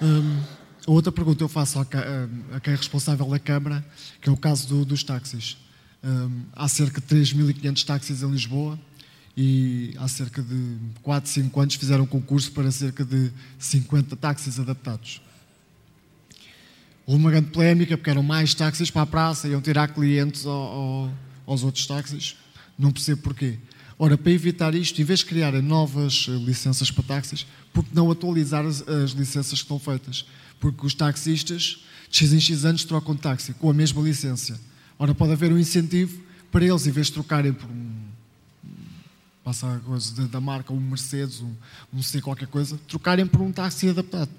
Um, 0.00 0.40
a 0.86 0.90
outra 0.90 1.10
pergunta 1.10 1.42
eu 1.42 1.48
faço 1.48 1.78
a, 1.78 1.82
a, 2.56 2.60
quem 2.60 2.74
é 2.74 2.76
responsável 2.76 3.26
da 3.26 3.38
Câmara, 3.38 3.84
que 4.20 4.28
é 4.28 4.32
o 4.32 4.36
caso 4.36 4.68
do, 4.68 4.84
dos 4.84 5.02
táxis. 5.02 5.56
Um, 6.02 6.42
há 6.52 6.68
cerca 6.68 7.00
de 7.00 7.06
3.500 7.06 7.84
táxis 7.84 8.22
em 8.22 8.30
Lisboa 8.30 8.78
e 9.36 9.94
há 9.98 10.06
cerca 10.06 10.42
de 10.42 10.76
4, 11.02 11.30
5 11.30 11.60
anos 11.60 11.74
fizeram 11.76 12.04
um 12.04 12.06
concurso 12.06 12.52
para 12.52 12.70
cerca 12.70 13.04
de 13.04 13.32
50 13.58 14.14
táxis 14.16 14.60
adaptados. 14.60 15.22
Houve 17.06 17.20
uma 17.20 17.30
grande 17.30 17.50
polémica 17.50 17.96
porque 17.96 18.10
eram 18.10 18.22
mais 18.22 18.54
táxis 18.54 18.90
para 18.90 19.02
a 19.02 19.06
praça, 19.06 19.48
iam 19.48 19.60
tirar 19.60 19.88
clientes 19.88 20.44
ao, 20.44 20.52
ao, 20.52 21.12
aos 21.46 21.62
outros 21.62 21.86
táxis. 21.86 22.36
Não 22.78 22.90
percebo 22.90 23.22
porquê. 23.22 23.58
Ora, 23.98 24.18
para 24.18 24.32
evitar 24.32 24.74
isto, 24.74 25.00
em 25.00 25.04
vez 25.04 25.20
de 25.20 25.26
criar 25.26 25.52
novas 25.62 26.26
licenças 26.28 26.90
para 26.90 27.04
táxis, 27.04 27.46
por 27.72 27.84
que 27.84 27.94
não 27.94 28.10
atualizar 28.10 28.64
as, 28.64 28.86
as 28.88 29.12
licenças 29.12 29.60
que 29.60 29.64
estão 29.64 29.78
feitas? 29.78 30.26
Porque 30.58 30.84
os 30.84 30.94
taxistas, 30.94 31.84
de 32.10 32.18
X 32.18 32.32
em 32.32 32.40
X 32.40 32.64
anos, 32.64 32.84
trocam 32.84 33.14
de 33.14 33.20
táxi 33.20 33.54
com 33.54 33.70
a 33.70 33.74
mesma 33.74 34.02
licença. 34.02 34.60
Ora, 34.98 35.14
pode 35.14 35.32
haver 35.32 35.52
um 35.52 35.58
incentivo 35.58 36.20
para 36.50 36.64
eles, 36.64 36.86
em 36.86 36.90
vez 36.90 37.08
de 37.08 37.14
trocarem 37.14 37.52
por 37.52 37.68
um 37.70 37.94
passa 39.44 39.74
a 39.74 39.78
coisa 39.80 40.26
da 40.26 40.40
marca, 40.40 40.72
um 40.72 40.80
Mercedes, 40.80 41.40
um, 41.42 41.52
não 41.92 42.02
sei 42.02 42.22
qualquer 42.22 42.48
coisa, 42.48 42.80
trocarem 42.88 43.26
por 43.26 43.42
um 43.42 43.52
táxi 43.52 43.90
adaptado. 43.90 44.30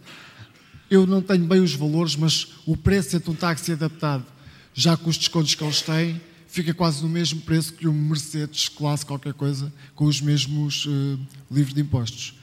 Eu 0.90 1.06
não 1.06 1.22
tenho 1.22 1.45
bem 1.45 1.61
os 1.61 1.75
valores, 1.75 2.16
mas 2.16 2.48
o 2.66 2.75
preço 2.75 3.16
entre 3.16 3.30
um 3.30 3.35
táxi 3.35 3.74
adaptado, 3.74 4.25
já 4.74 4.98
com 4.98 5.08
os 5.08 5.17
descontos 5.17 5.53
que 5.53 5.64
eles 5.64 5.82
têm, 5.84 6.19
fica 6.56 6.74
quase 6.74 7.03
no 7.03 7.09
mesmo 7.09 7.42
preço 7.42 7.74
que 7.74 7.85
um 7.85 7.93
Mercedes 7.93 8.69
classe 8.69 9.06
qualquer 9.06 9.34
coisa, 9.34 9.72
com 9.93 10.06
os 10.06 10.22
mesmos 10.22 10.85
uh, 10.85 11.19
livros 11.51 11.74
de 11.74 11.82
impostos. 11.82 12.40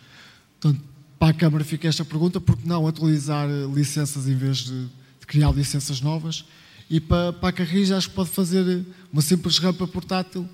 Portanto, 0.60 0.84
para 1.18 1.30
a 1.30 1.34
Câmara 1.34 1.64
fica 1.64 1.88
esta 1.88 2.04
pergunta, 2.04 2.38
porque 2.38 2.68
não 2.68 2.86
atualizar 2.86 3.48
eh, 3.48 3.66
licenças 3.72 4.28
em 4.28 4.34
vez 4.34 4.58
de, 4.58 4.84
de 5.20 5.26
criar 5.26 5.50
licenças 5.52 6.00
novas? 6.00 6.44
E 6.90 7.00
para, 7.00 7.32
para 7.32 7.48
a 7.48 7.52
Carris 7.52 7.90
acho 7.90 8.10
que 8.10 8.14
pode 8.14 8.28
fazer 8.30 8.68
eh, 8.68 8.84
uma 9.10 9.22
simples 9.22 9.58
rampa 9.58 9.86
portátil 9.86 10.48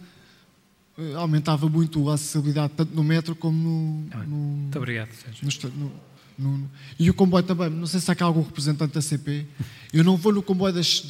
aumentava 1.17 1.69
muito 1.69 2.11
a 2.11 2.15
acessibilidade 2.15 2.73
tanto 2.77 2.93
no 2.93 3.05
metro 3.05 3.37
como 3.37 4.09
no. 4.12 4.27
no 4.27 4.37
muito 4.37 4.77
obrigado, 4.77 5.11
Sérgio. 5.12 5.70
No, 5.70 5.85
no, 5.85 5.93
e 6.99 7.10
o 7.10 7.15
comboio 7.15 7.42
também, 7.42 7.68
não 7.68 7.86
sei 7.86 7.99
se 8.00 8.10
há 8.10 8.15
cá 8.15 8.25
algum 8.25 8.42
representante 8.42 8.94
da 8.94 9.02
CP. 9.02 9.44
Eu 9.92 10.05
não 10.05 10.17
vou 10.17 10.33
no 10.33 10.42
comboio 10.42 10.73
das, 10.73 11.05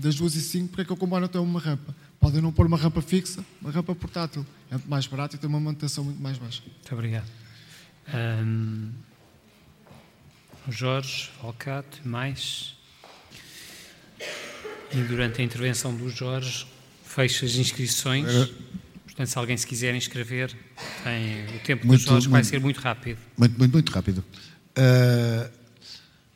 das 0.00 0.16
2 0.16 0.34
e 0.34 0.40
5 0.40 0.68
porque 0.68 0.82
é 0.82 0.84
que 0.84 0.92
o 0.92 0.96
comboio 0.96 1.22
não 1.22 1.28
tem 1.28 1.40
uma 1.40 1.60
rampa. 1.60 1.94
Podem 2.20 2.42
não 2.42 2.52
pôr 2.52 2.66
uma 2.66 2.76
rampa 2.76 3.00
fixa, 3.00 3.44
uma 3.60 3.70
rampa 3.70 3.94
portátil. 3.94 4.44
É 4.70 4.74
muito 4.74 4.88
mais 4.88 5.06
barato 5.06 5.36
e 5.36 5.38
tem 5.38 5.48
uma 5.48 5.60
manutenção 5.60 6.04
muito 6.04 6.20
mais 6.20 6.36
baixa. 6.36 6.62
Muito 6.66 6.94
obrigado. 6.94 7.30
Um, 8.14 8.90
Jorge, 10.68 11.30
Alcate, 11.42 12.06
mais. 12.06 12.74
E 14.92 14.96
durante 15.08 15.40
a 15.40 15.44
intervenção 15.44 15.94
do 15.94 16.10
Jorge, 16.10 16.66
fecha 17.04 17.46
as 17.46 17.54
inscrições. 17.56 18.26
Portanto, 19.14 19.28
se 19.28 19.38
alguém 19.38 19.56
se 19.56 19.66
quiser 19.66 19.94
inscrever, 19.94 20.52
tem 21.04 21.46
o 21.56 21.60
tempo 21.60 21.86
muito, 21.86 22.00
dos 22.00 22.08
jogos 22.08 22.26
vai 22.26 22.42
ser 22.42 22.60
muito 22.60 22.80
rápido. 22.80 23.18
Muito, 23.38 23.56
muito, 23.56 23.72
muito 23.72 23.92
rápido. 23.92 24.24
Uh, 24.76 25.48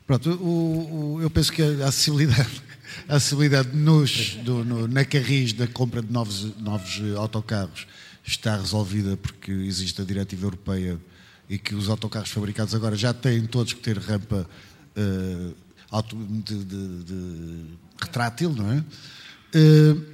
pronto, 0.07 0.31
o, 0.31 1.15
o, 1.17 1.23
eu 1.23 1.29
penso 1.29 1.53
que 1.53 1.61
a 1.61 1.89
acessibilidade 1.89 2.63
a 3.09 3.17
acessibilidade 3.17 3.77
nos, 3.77 4.37
do, 4.37 4.65
no, 4.65 4.87
na 4.89 5.05
Carris 5.05 5.53
da 5.53 5.67
compra 5.67 6.01
de 6.01 6.13
novos, 6.13 6.57
novos 6.59 7.01
autocarros 7.17 7.87
está 8.25 8.57
resolvida 8.57 9.17
porque 9.17 9.51
existe 9.51 10.01
a 10.01 10.05
diretiva 10.05 10.47
europeia 10.47 10.99
e 11.49 11.59
que 11.59 11.75
os 11.75 11.89
autocarros 11.89 12.31
fabricados 12.31 12.75
agora 12.75 12.95
já 12.95 13.13
têm 13.13 13.47
todos 13.47 13.73
que 13.73 13.81
ter 13.81 13.99
rampa 13.99 14.49
uh, 14.97 15.55
auto, 15.91 16.17
de, 16.17 16.65
de, 16.65 17.03
de, 17.05 17.65
retrátil, 18.01 18.53
não 18.53 18.71
é? 18.71 18.85
Uh, 19.57 20.05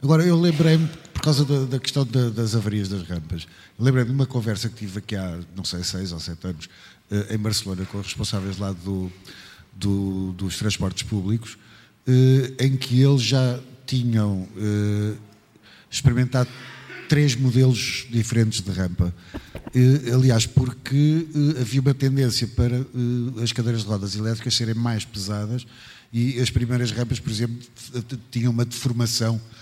agora, 0.00 0.24
eu 0.24 0.40
lembrei-me, 0.40 0.88
por 1.22 1.26
causa 1.26 1.44
da, 1.44 1.64
da 1.66 1.78
questão 1.78 2.04
da, 2.04 2.30
das 2.30 2.56
avarias 2.56 2.88
das 2.88 3.06
rampas, 3.06 3.46
lembrei-me 3.78 4.10
de 4.10 4.14
uma 4.16 4.26
conversa 4.26 4.68
que 4.68 4.74
tive 4.74 4.98
aqui 4.98 5.14
há, 5.14 5.38
não 5.54 5.64
sei, 5.64 5.84
seis 5.84 6.10
ou 6.10 6.18
sete 6.18 6.48
anos, 6.48 6.68
uh, 7.12 7.32
em 7.32 7.38
Barcelona, 7.38 7.86
com 7.86 7.98
os 8.00 8.06
responsáveis 8.06 8.58
lá 8.58 8.72
do, 8.72 9.08
do, 9.72 10.32
dos 10.32 10.58
transportes 10.58 11.04
públicos, 11.04 11.56
em 12.58 12.76
que 12.76 13.00
eles 13.00 13.22
já 13.22 13.60
tinham 13.86 14.48
experimentado 15.88 16.50
três 17.08 17.36
modelos 17.36 18.08
diferentes 18.10 18.60
de 18.60 18.72
rampa. 18.72 19.14
aliás, 20.12 20.46
porque 20.46 21.28
eh, 21.56 21.60
havia 21.60 21.80
uma 21.80 21.94
tendência 21.94 22.48
para 22.48 22.74
eh, 22.74 23.42
as 23.42 23.52
cadeiras 23.52 23.82
de 23.82 23.86
rodas 23.86 24.16
elétricas 24.16 24.54
serem 24.54 24.74
mais 24.74 25.04
pesadas 25.04 25.66
e 26.12 26.40
as 26.40 26.50
primeiras 26.50 26.90
rampas, 26.90 27.20
por 27.20 27.30
exemplo, 27.30 27.58
tinham 28.30 28.50
uma 28.50 28.64
deformação 28.64 29.38
eh, 29.38 29.61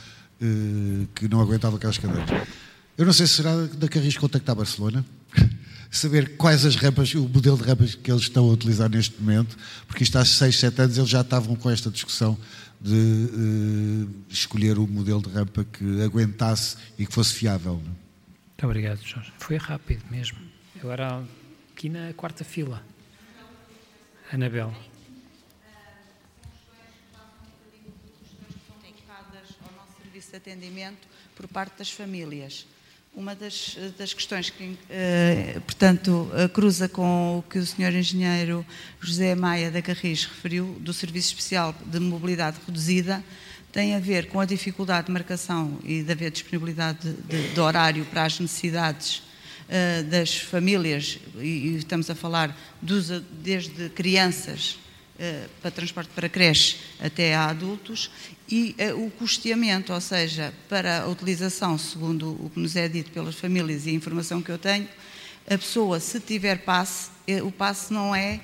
que 1.15 1.29
não 1.29 1.41
aguentava 1.41 1.77
aquelas 1.77 1.99
cadeiras. 1.99 2.47
Eu 2.97 3.07
não 3.07 3.13
sei 3.13 3.27
se 3.27 3.35
será 3.35 3.55
da 3.67 3.89
Carris 3.89 4.17
contactar 4.17 4.55
Barcelona, 4.55 5.05
saber 5.91 6.37
quais 6.37 6.65
as 6.65 6.77
rampas, 6.77 7.15
o 7.15 7.29
modelo 7.29 7.57
de 7.57 7.65
rampas 7.65 7.95
que 7.95 8.11
eles 8.11 8.23
estão 8.23 8.49
a 8.49 8.53
utilizar 8.53 8.89
neste 8.89 9.21
momento, 9.21 9.57
porque 9.87 10.03
isto 10.03 10.17
há 10.19 10.25
6, 10.25 10.59
7 10.59 10.83
anos 10.83 10.99
eles 10.99 11.11
já 11.11 11.21
estavam 11.21 11.57
com 11.57 11.71
esta 11.71 11.91
discussão 11.91 12.39
de 12.81 12.95
uh, 12.95 14.11
escolher 14.29 14.79
o 14.79 14.87
modelo 14.87 15.21
de 15.21 15.29
rampa 15.31 15.65
que 15.65 16.03
aguentasse 16.03 16.77
e 16.99 17.07
que 17.07 17.13
fosse 17.13 17.35
fiável. 17.35 17.75
Não? 17.75 17.81
Muito 17.83 18.65
obrigado, 18.65 19.01
Jorge. 19.03 19.33
Foi 19.39 19.57
rápido 19.57 20.03
mesmo. 20.11 20.39
Agora 20.79 21.23
aqui 21.73 21.89
na 21.89 22.13
quarta 22.15 22.45
fila. 22.45 22.83
Anabel. 24.33 24.75
ao 30.20 30.20
de 30.31 30.37
atendimento 30.37 31.09
por 31.35 31.47
parte 31.49 31.79
das 31.79 31.91
famílias. 31.91 32.67
Uma 33.13 33.35
das, 33.35 33.77
das 33.99 34.15
questões 34.15 34.51
que, 34.51 34.65
uh, 34.65 35.61
portanto, 35.63 36.31
uh, 36.33 36.49
cruza 36.49 36.89
com 36.89 37.39
o 37.39 37.43
que 37.43 37.59
o 37.59 37.67
Sr. 37.67 37.97
Engenheiro 37.97 38.65
José 39.01 39.35
Maia 39.35 39.71
da 39.71 39.83
Carris 39.83 40.25
referiu 40.25 40.77
do 40.81 40.93
Serviço 40.93 41.29
Especial 41.29 41.75
de 41.87 41.99
Mobilidade 41.99 42.59
Reduzida 42.65 43.23
tem 43.73 43.95
a 43.95 44.01
ver 44.01 44.27
com 44.27 44.41
a 44.41 44.45
dificuldade 44.45 45.07
de 45.07 45.13
marcação 45.13 45.79
e 45.85 46.03
de 46.03 46.13
haver 46.13 46.31
disponibilidade 46.31 46.99
de, 47.13 47.23
de, 47.23 47.55
de 47.55 47.61
horário 47.61 48.05
para 48.07 48.25
as 48.25 48.39
necessidades 48.41 49.19
uh, 49.19 50.05
das 50.11 50.37
famílias, 50.37 51.19
e, 51.37 51.47
e, 51.47 51.77
estamos 51.77 52.11
a 52.11 52.15
falar 52.15 52.57
dos, 52.83 53.09
desde 53.43 53.89
crianças 53.91 54.79
eh, 54.79 54.90
para 55.61 55.71
transporte 55.71 56.11
para 56.15 56.29
creche 56.29 56.79
até 56.99 57.35
a 57.35 57.47
adultos 57.47 58.11
e 58.51 58.75
eh, 58.79 58.93
o 58.95 59.11
custeamento, 59.11 59.93
ou 59.93 60.01
seja, 60.01 60.53
para 60.69 61.03
a 61.03 61.09
utilização, 61.09 61.79
segundo 61.79 62.31
o 62.45 62.51
que 62.51 62.59
nos 62.59 62.75
é 62.75 62.89
dito 62.89 63.11
pelas 63.11 63.35
famílias 63.35 63.87
e 63.87 63.91
a 63.91 63.93
informação 63.93 64.43
que 64.43 64.51
eu 64.51 64.59
tenho, 64.59 64.89
a 65.49 65.59
pessoa, 65.59 66.01
se 66.01 66.21
tiver 66.21 66.65
passe, 66.65 67.11
eh, 67.27 67.43
o 67.43 67.53
passe 67.53 67.93
não 67.93 68.15
é 68.15 68.41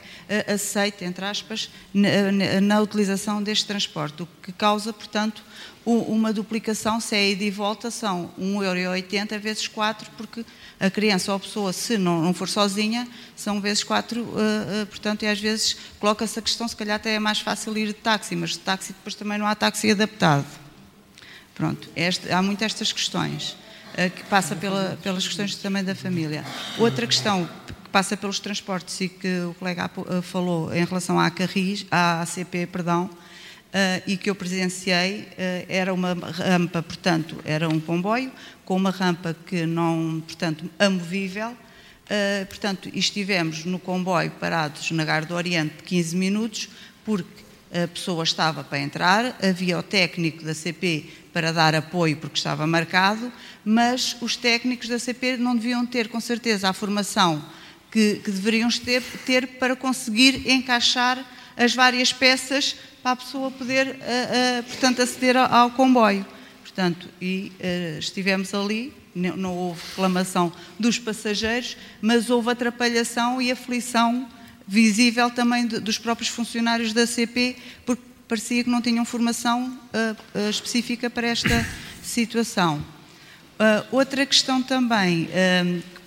aceito, 0.46 1.02
entre 1.02 1.24
aspas, 1.24 1.70
na, 1.92 2.60
na 2.60 2.80
utilização 2.80 3.42
deste 3.42 3.66
transporte, 3.66 4.22
o 4.22 4.28
que 4.42 4.52
causa, 4.52 4.92
portanto, 4.92 5.42
uma 5.84 6.32
duplicação, 6.32 7.00
se 7.00 7.14
é 7.14 7.30
ida 7.30 7.44
e 7.44 7.50
volta, 7.50 7.92
são 7.92 8.30
1,80€ 8.38 9.38
vezes 9.38 9.68
4, 9.68 10.10
porque 10.16 10.44
a 10.78 10.90
criança 10.90 11.32
ou 11.32 11.36
a 11.36 11.40
pessoa, 11.40 11.72
se 11.72 11.96
não, 11.96 12.22
não 12.22 12.34
for 12.34 12.48
sozinha, 12.48 13.08
são 13.34 13.60
vezes 13.60 13.82
4, 13.82 14.20
uh, 14.20 14.26
uh, 14.26 14.86
portanto, 14.86 15.22
e 15.22 15.26
às 15.26 15.40
vezes 15.40 15.76
coloca-se 15.98 16.38
a 16.38 16.42
questão, 16.42 16.68
se 16.68 16.76
calhar 16.76 16.96
até 16.96 17.14
é 17.14 17.18
mais 17.18 17.40
fácil 17.40 17.76
ir 17.76 17.88
de 17.88 17.94
táxi, 17.94 18.36
mas 18.36 18.50
de 18.50 18.58
táxi 18.58 18.92
depois 18.92 19.14
também 19.14 19.38
não 19.38 19.46
há 19.46 19.54
táxi 19.54 19.90
adaptado. 19.90 20.46
Pronto, 21.54 21.88
este, 21.96 22.30
há 22.30 22.42
muitas 22.42 22.66
estas 22.66 22.92
questões, 22.92 23.56
uh, 23.94 24.10
que 24.14 24.22
passa 24.24 24.54
pela, 24.54 24.98
pelas 25.02 25.26
questões 25.26 25.54
também 25.56 25.82
da 25.82 25.94
família. 25.94 26.44
Outra 26.78 27.06
questão 27.06 27.48
que 27.66 27.90
passa 27.90 28.16
pelos 28.16 28.38
transportes 28.38 29.00
e 29.00 29.08
que 29.08 29.40
o 29.40 29.54
colega 29.54 29.90
falou 30.22 30.74
em 30.74 30.84
relação 30.84 31.18
à 31.18 31.30
Carris, 31.30 31.86
à 31.90 32.20
ACP, 32.20 32.66
perdão, 32.66 33.08
Uh, 33.66 34.00
e 34.06 34.16
que 34.16 34.30
eu 34.30 34.34
presenciei 34.34 35.22
uh, 35.22 35.66
era 35.68 35.92
uma 35.92 36.14
rampa, 36.14 36.82
portanto, 36.82 37.36
era 37.44 37.68
um 37.68 37.78
comboio 37.78 38.32
com 38.64 38.74
uma 38.76 38.90
rampa 38.90 39.36
que 39.46 39.66
não, 39.66 40.22
portanto, 40.26 40.64
amovível. 40.78 41.50
Uh, 41.50 42.46
portanto, 42.46 42.88
estivemos 42.94 43.64
no 43.64 43.78
comboio 43.78 44.30
parados 44.30 44.90
na 44.92 45.04
Gar 45.04 45.26
do 45.26 45.34
Oriente 45.34 45.82
15 45.84 46.16
minutos, 46.16 46.68
porque 47.04 47.44
a 47.84 47.88
pessoa 47.88 48.24
estava 48.24 48.62
para 48.64 48.78
entrar, 48.78 49.36
havia 49.42 49.78
o 49.78 49.82
técnico 49.82 50.44
da 50.44 50.54
CP 50.54 51.04
para 51.32 51.52
dar 51.52 51.74
apoio 51.74 52.16
porque 52.16 52.38
estava 52.38 52.66
marcado, 52.66 53.30
mas 53.64 54.16
os 54.22 54.36
técnicos 54.36 54.88
da 54.88 54.98
CP 54.98 55.36
não 55.36 55.54
deviam 55.54 55.84
ter, 55.84 56.08
com 56.08 56.20
certeza, 56.20 56.68
a 56.68 56.72
formação 56.72 57.44
que, 57.90 58.16
que 58.24 58.30
deveriam 58.30 58.70
ter, 58.70 59.02
ter 59.26 59.46
para 59.58 59.76
conseguir 59.76 60.50
encaixar 60.50 61.18
as 61.56 61.74
várias 61.74 62.12
peças 62.12 62.76
para 63.02 63.12
a 63.12 63.16
pessoa 63.16 63.50
poder, 63.50 63.86
uh, 63.86 63.92
uh, 63.92 64.62
portanto, 64.64 65.00
aceder 65.00 65.36
ao, 65.36 65.52
ao, 65.52 65.70
comboio. 65.70 66.26
Portanto, 66.62 67.08
e 67.20 67.52
uh, 67.60 67.98
estivemos 67.98 68.52
ali, 68.52 68.92
não, 69.14 69.36
não, 69.36 69.54
houve 69.54 69.80
reclamação 69.90 70.52
dos 70.78 70.98
passageiros, 70.98 71.76
mas 72.02 72.28
houve 72.28 72.50
atrapalhação 72.50 73.40
e 73.40 73.50
aflição 73.50 74.28
visível 74.68 75.30
também 75.30 75.66
de, 75.66 75.78
dos 75.78 75.98
próprios 75.98 76.28
funcionários 76.28 76.92
da 76.92 77.06
CP, 77.06 77.56
porque 77.86 78.02
parecia 78.28 78.64
que 78.64 78.70
não 78.70 78.82
tinham 78.82 79.04
formação 79.04 79.78
específica 80.50 81.08
para 81.08 81.28
esta 81.28 81.64
situação. 82.02 82.84
outra 83.92 84.26
questão 84.26 84.60
também 84.60 85.28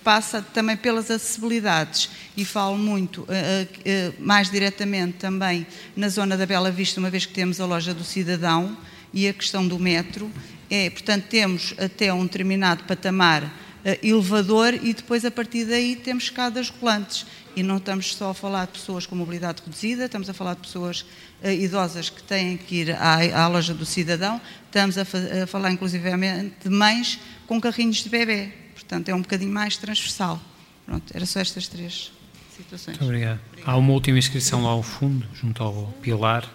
passa 0.09 0.41
também 0.41 0.75
pelas 0.75 1.11
acessibilidades 1.11 2.09
e 2.35 2.43
falo 2.43 2.75
muito 2.75 3.21
uh, 3.21 3.25
uh, 3.27 4.15
mais 4.17 4.49
diretamente 4.49 5.19
também 5.19 5.67
na 5.95 6.09
zona 6.09 6.35
da 6.35 6.47
Bela 6.47 6.71
Vista, 6.71 6.99
uma 6.99 7.11
vez 7.11 7.27
que 7.27 7.33
temos 7.33 7.61
a 7.61 7.65
loja 7.67 7.93
do 7.93 8.03
cidadão 8.03 8.75
e 9.13 9.27
a 9.27 9.33
questão 9.33 9.67
do 9.67 9.77
metro. 9.77 10.31
É, 10.67 10.89
portanto, 10.89 11.25
temos 11.25 11.75
até 11.77 12.11
um 12.11 12.23
determinado 12.23 12.85
patamar 12.85 13.53
elevador 14.01 14.73
e 14.73 14.95
depois 14.95 15.23
a 15.23 15.29
partir 15.29 15.65
daí 15.65 15.95
temos 15.95 16.23
escadas 16.23 16.69
rolantes. 16.69 17.27
E 17.55 17.61
não 17.61 17.77
estamos 17.77 18.15
só 18.15 18.31
a 18.31 18.33
falar 18.33 18.65
de 18.65 18.71
pessoas 18.71 19.05
com 19.05 19.15
mobilidade 19.15 19.61
reduzida, 19.63 20.05
estamos 20.05 20.27
a 20.27 20.33
falar 20.33 20.55
de 20.55 20.61
pessoas 20.61 21.05
idosas 21.43 22.09
que 22.09 22.23
têm 22.23 22.57
que 22.57 22.77
ir 22.77 22.91
à, 22.93 23.43
à 23.43 23.47
loja 23.47 23.75
do 23.75 23.85
cidadão, 23.85 24.41
estamos 24.65 24.97
a, 24.97 25.03
a 25.03 25.45
falar 25.45 25.71
inclusivamente 25.71 26.55
de 26.63 26.69
mães 26.69 27.19
com 27.45 27.61
carrinhos 27.61 27.97
de 27.97 28.09
bebê 28.09 28.68
Portanto, 28.79 29.09
é 29.09 29.15
um 29.15 29.21
bocadinho 29.21 29.51
mais 29.51 29.77
transversal. 29.77 30.41
Pronto, 30.85 31.11
era 31.13 31.25
só 31.25 31.39
estas 31.39 31.67
três 31.67 32.11
situações. 32.55 32.97
Muito 32.97 33.05
obrigado. 33.05 33.39
Há 33.65 33.77
uma 33.77 33.93
última 33.93 34.17
inscrição 34.17 34.63
lá 34.63 34.69
ao 34.69 34.81
fundo, 34.81 35.27
junto 35.33 35.61
ao 35.61 35.87
Pilar. 36.01 36.49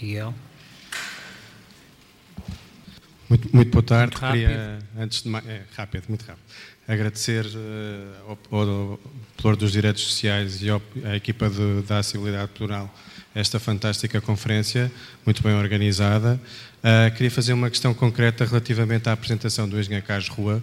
Miguel. 0.00 0.34
Muito, 3.28 3.54
muito 3.54 3.70
boa 3.70 3.82
tarde. 3.82 4.16
Muito 4.20 4.32
Queria, 4.32 4.78
antes 4.98 5.22
de 5.22 5.28
mais, 5.28 5.46
é, 5.46 5.62
rápido, 5.76 6.04
muito 6.08 6.22
rápido. 6.22 6.42
Agradecer 6.88 7.46
uh, 7.46 8.38
ao, 8.50 8.60
ao 8.60 9.00
Plur 9.36 9.56
dos 9.56 9.70
Direitos 9.70 10.02
Sociais 10.02 10.62
e 10.62 10.70
ao, 10.70 10.82
à 11.04 11.14
equipa 11.14 11.48
de, 11.48 11.82
da 11.82 11.98
Acessibilidade 11.98 12.50
Plural 12.52 12.92
esta 13.34 13.60
fantástica 13.60 14.20
conferência, 14.20 14.90
muito 15.24 15.42
bem 15.42 15.54
organizada. 15.54 16.40
Uh, 16.78 17.14
queria 17.14 17.30
fazer 17.30 17.52
uma 17.52 17.70
questão 17.70 17.94
concreta 17.94 18.44
relativamente 18.44 19.08
à 19.08 19.12
apresentação 19.12 19.68
do 19.68 19.78
engenheiro 19.78 20.04
Carlos 20.04 20.28
Rua. 20.28 20.62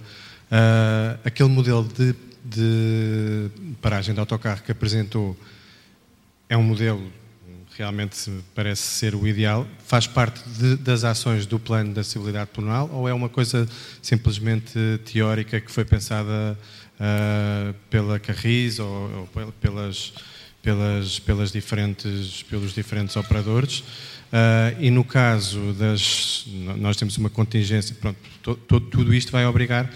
Uh, 0.49 1.19
aquele 1.25 1.49
modelo 1.49 1.83
de, 1.83 2.15
de, 2.43 3.49
paragem 3.81 4.13
de 4.13 4.19
autocarro 4.19 4.61
que 4.63 4.71
apresentou 4.71 5.37
é 6.47 6.55
um 6.55 6.63
modelo 6.63 7.11
realmente 7.77 8.31
parece 8.55 8.81
ser 8.81 9.13
o 9.13 9.27
ideal. 9.27 9.67
Faz 9.85 10.07
parte 10.07 10.41
de, 10.49 10.77
das 10.77 11.03
ações 11.03 11.45
do 11.45 11.59
plano 11.59 11.93
da 11.93 12.01
acessibilidade 12.01 12.49
plural 12.51 12.89
ou 12.91 13.07
é 13.07 13.13
uma 13.13 13.29
coisa 13.29 13.67
simplesmente 14.01 14.79
teórica 15.05 15.59
que 15.59 15.71
foi 15.71 15.85
pensada 15.85 16.57
uh, 16.99 17.73
pela 17.89 18.17
Carris 18.17 18.79
ou, 18.79 19.29
ou, 19.35 19.51
pelas, 19.61 20.13
pelas, 20.63 21.19
pelas 21.19 21.51
diferentes, 21.51 22.41
pelos 22.43 22.73
diferentes 22.73 23.15
operadores? 23.15 23.79
Uh, 23.79 24.75
e 24.79 24.89
no 24.89 25.03
caso 25.03 25.73
das. 25.73 26.45
Nós 26.77 26.97
temos 26.97 27.17
uma 27.17 27.29
contingência, 27.29 27.95
pronto, 27.99 28.17
to, 28.41 28.55
to, 28.55 28.79
tudo 28.81 29.13
isto 29.13 29.31
vai 29.31 29.45
obrigar 29.45 29.89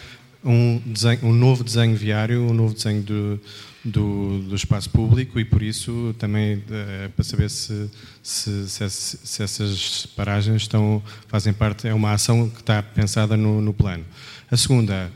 um, 0.43 0.81
desenho, 0.85 1.19
um 1.23 1.33
novo 1.33 1.63
desenho 1.63 1.95
viário, 1.95 2.41
um 2.41 2.53
novo 2.53 2.73
desenho 2.73 3.01
do, 3.01 3.39
do, 3.83 4.39
do 4.43 4.55
espaço 4.55 4.89
público 4.89 5.39
e 5.39 5.45
por 5.45 5.61
isso 5.61 6.15
também 6.17 6.63
é, 6.69 7.07
para 7.09 7.23
saber 7.23 7.49
se, 7.49 7.89
se, 8.21 8.69
se, 8.69 8.89
se, 8.89 9.43
essas 9.43 10.05
paragens 10.15 10.63
estão, 10.63 11.01
fazem 11.27 11.53
parte, 11.53 11.87
é 11.87 11.93
uma 11.93 12.11
ação 12.11 12.49
que 12.49 12.61
está 12.61 12.81
pensada 12.81 13.37
no, 13.37 13.61
no 13.61 13.73
plano. 13.73 14.05
A 14.49 14.57
segunda 14.57 15.11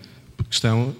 questão, 0.49 0.95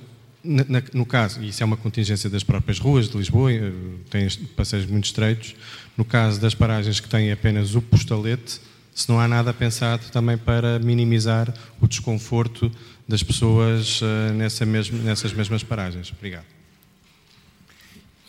no 0.94 1.06
caso, 1.06 1.42
e 1.42 1.50
isso 1.50 1.64
é 1.64 1.66
uma 1.66 1.78
contingência 1.78 2.30
das 2.30 2.44
próprias 2.44 2.78
ruas 2.78 3.10
de 3.10 3.18
Lisboa, 3.18 3.52
eh, 3.52 3.72
tem 4.10 4.30
passeios 4.56 4.86
muito 4.86 5.06
estreitos, 5.06 5.56
no 5.98 6.06
caso 6.06 6.40
das 6.40 6.54
paragens 6.54 7.00
que 7.00 7.10
têm 7.10 7.32
apenas 7.32 7.74
o 7.74 7.82
postalete, 7.82 8.62
se 8.94 9.10
não 9.10 9.20
há 9.20 9.28
nada 9.28 9.54
pensado 9.54 10.06
também 10.12 10.38
para 10.38 10.80
minimizar 10.80 11.54
o 11.82 11.88
desconforto 11.88 12.72
das 13.08 13.22
pessoas 13.22 14.02
uh, 14.02 14.34
nessa 14.34 14.66
mesmo, 14.66 14.98
nessas 15.00 15.34
mesmas 15.34 15.64
paragens. 15.64 16.12
Obrigado. 16.12 16.46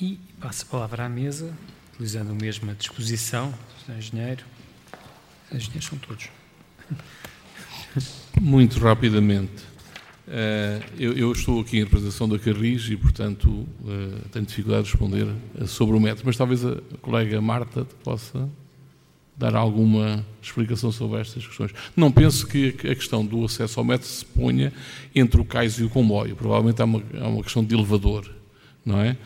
E 0.01 0.19
passo 0.41 0.65
a 0.65 0.71
palavra 0.71 1.07
à 1.07 1.09
mesa, 1.09 1.53
utilizando 1.95 2.33
a 2.33 2.35
mesma 2.35 2.75
disposição 2.75 3.55
engenheiro. 3.89 4.45
Os 5.51 5.57
engenheiros 5.57 5.87
são 5.87 5.99
todos. 5.99 6.29
Muito 8.41 8.79
rapidamente. 8.79 9.65
Uh, 10.27 10.83
eu, 10.99 11.31
estou 11.33 11.61
aqui 11.61 11.79
em 11.79 11.85
representação 11.85 12.29
da 12.29 12.39
Carris 12.39 12.89
e, 12.91 12.97
portanto, 12.97 13.49
uh, 13.49 14.29
tenho 14.33 14.45
dificuldade 14.45 14.85
de 14.85 14.91
responder 14.91 15.27
sobre 15.67 15.97
o 15.97 16.01
método, 16.01 16.25
mas 16.27 16.37
talvez 16.37 16.65
a 16.65 16.77
colega 17.01 17.41
Marta 17.41 17.85
possa 18.03 18.51
dar 19.37 19.55
alguma 19.55 20.25
explicação 20.43 20.91
sobre 20.91 21.21
estas 21.21 21.47
questões. 21.47 21.73
Não 21.95 22.11
penso 22.11 22.47
que 22.47 22.69
a 22.69 22.95
questão 22.95 23.25
do 23.25 23.45
acesso 23.45 23.79
ao 23.79 23.85
método 23.85 24.07
se 24.07 24.25
ponha 24.25 24.73
entre 25.15 25.41
o 25.41 25.45
cais 25.45 25.79
e 25.79 25.85
o 25.85 25.91
comboio. 25.91 26.35
Provavelmente 26.35 26.81
há 26.81 26.85
uma, 26.87 27.03
há 27.21 27.29
uma 27.29 27.43
questão 27.43 27.63
de 27.63 27.75
elevador, 27.75 28.31
não 28.85 29.01
é? 29.01 29.17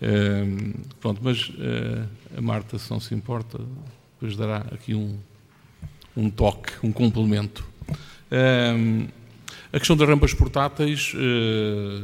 Uh, 0.00 0.74
pronto, 0.98 1.20
mas 1.22 1.50
uh, 1.50 2.08
a 2.36 2.40
Marta, 2.40 2.78
se 2.78 2.90
não 2.90 2.98
se 2.98 3.14
importa, 3.14 3.60
depois 4.14 4.36
dará 4.36 4.66
aqui 4.72 4.94
um, 4.94 5.18
um 6.16 6.30
toque, 6.30 6.72
um 6.82 6.90
complemento. 6.90 7.64
Uh, 8.32 9.06
a 9.72 9.78
questão 9.78 9.96
das 9.96 10.08
rampas 10.08 10.34
portáteis, 10.34 11.14
de 11.14 12.02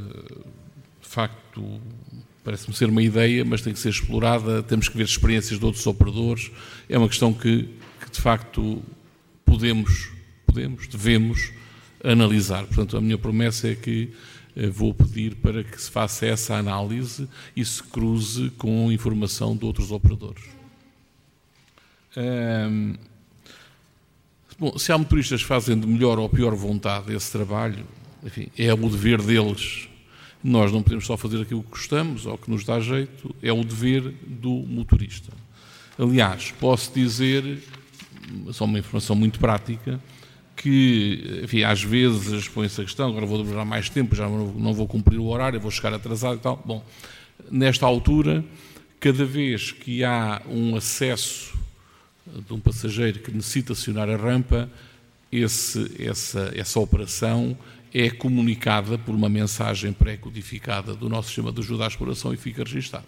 facto, 1.00 1.80
parece-me 2.46 2.76
ser 2.76 2.88
uma 2.88 3.02
ideia, 3.02 3.44
mas 3.44 3.60
tem 3.60 3.72
que 3.72 3.78
ser 3.80 3.88
explorada. 3.88 4.62
Temos 4.62 4.88
que 4.88 4.96
ver 4.96 5.02
experiências 5.02 5.58
de 5.58 5.64
outros 5.64 5.84
operadores. 5.84 6.52
É 6.88 6.96
uma 6.96 7.08
questão 7.08 7.34
que, 7.34 7.68
que 8.00 8.10
de 8.12 8.20
facto 8.20 8.80
podemos, 9.44 10.10
podemos, 10.46 10.86
devemos 10.86 11.50
analisar. 12.04 12.64
Portanto, 12.66 12.96
a 12.96 13.00
minha 13.00 13.18
promessa 13.18 13.66
é 13.66 13.74
que 13.74 14.12
eh, 14.54 14.68
vou 14.68 14.94
pedir 14.94 15.34
para 15.34 15.64
que 15.64 15.82
se 15.82 15.90
faça 15.90 16.24
essa 16.24 16.54
análise 16.54 17.28
e 17.56 17.64
se 17.64 17.82
cruze 17.82 18.50
com 18.50 18.92
informação 18.92 19.56
de 19.56 19.64
outros 19.64 19.90
operadores. 19.90 20.44
bom, 24.56 24.78
se 24.78 24.92
há 24.92 24.96
motoristas 24.96 25.42
que 25.42 25.48
fazem 25.48 25.76
de 25.76 25.86
melhor 25.88 26.16
ou 26.16 26.28
pior 26.28 26.54
vontade 26.54 27.12
esse 27.12 27.32
trabalho, 27.32 27.84
enfim, 28.24 28.46
é 28.56 28.72
o 28.72 28.88
dever 28.88 29.20
deles 29.20 29.88
nós 30.46 30.70
não 30.70 30.80
podemos 30.80 31.04
só 31.04 31.16
fazer 31.16 31.42
aquilo 31.42 31.60
que 31.60 31.70
gostamos 31.70 32.24
ou 32.24 32.38
que 32.38 32.48
nos 32.48 32.64
dá 32.64 32.78
jeito, 32.78 33.34
é 33.42 33.52
o 33.52 33.64
dever 33.64 34.14
do 34.24 34.50
motorista. 34.50 35.32
Aliás, 35.98 36.54
posso 36.60 36.92
dizer, 36.94 37.58
só 38.52 38.64
uma 38.64 38.78
informação 38.78 39.16
muito 39.16 39.40
prática, 39.40 40.00
que, 40.54 41.40
enfim, 41.42 41.64
às 41.64 41.82
vezes 41.82 42.46
põe-se 42.48 42.80
a 42.80 42.84
questão, 42.84 43.08
agora 43.08 43.26
vou 43.26 43.42
demorar 43.42 43.64
mais 43.64 43.90
tempo, 43.90 44.14
já 44.14 44.28
não 44.28 44.72
vou 44.72 44.86
cumprir 44.86 45.18
o 45.18 45.26
horário, 45.26 45.58
vou 45.58 45.70
chegar 45.70 45.92
atrasado 45.92 46.36
e 46.36 46.40
tal. 46.40 46.62
Bom, 46.64 46.84
nesta 47.50 47.84
altura, 47.84 48.44
cada 49.00 49.24
vez 49.24 49.72
que 49.72 50.04
há 50.04 50.40
um 50.48 50.76
acesso 50.76 51.58
de 52.24 52.52
um 52.52 52.60
passageiro 52.60 53.18
que 53.18 53.32
necessita 53.32 53.72
acionar 53.72 54.08
a 54.08 54.16
rampa, 54.16 54.70
esse, 55.30 55.90
essa, 55.98 56.52
essa 56.54 56.78
operação 56.78 57.58
é 57.92 58.10
comunicada 58.10 58.98
por 58.98 59.14
uma 59.14 59.28
mensagem 59.28 59.92
pré-codificada 59.92 60.94
do 60.94 61.08
nosso 61.08 61.28
sistema 61.28 61.52
de 61.52 61.60
ajuda 61.60 61.84
à 61.84 61.88
exploração 61.88 62.32
e 62.32 62.36
fica 62.36 62.62
registado. 62.62 63.06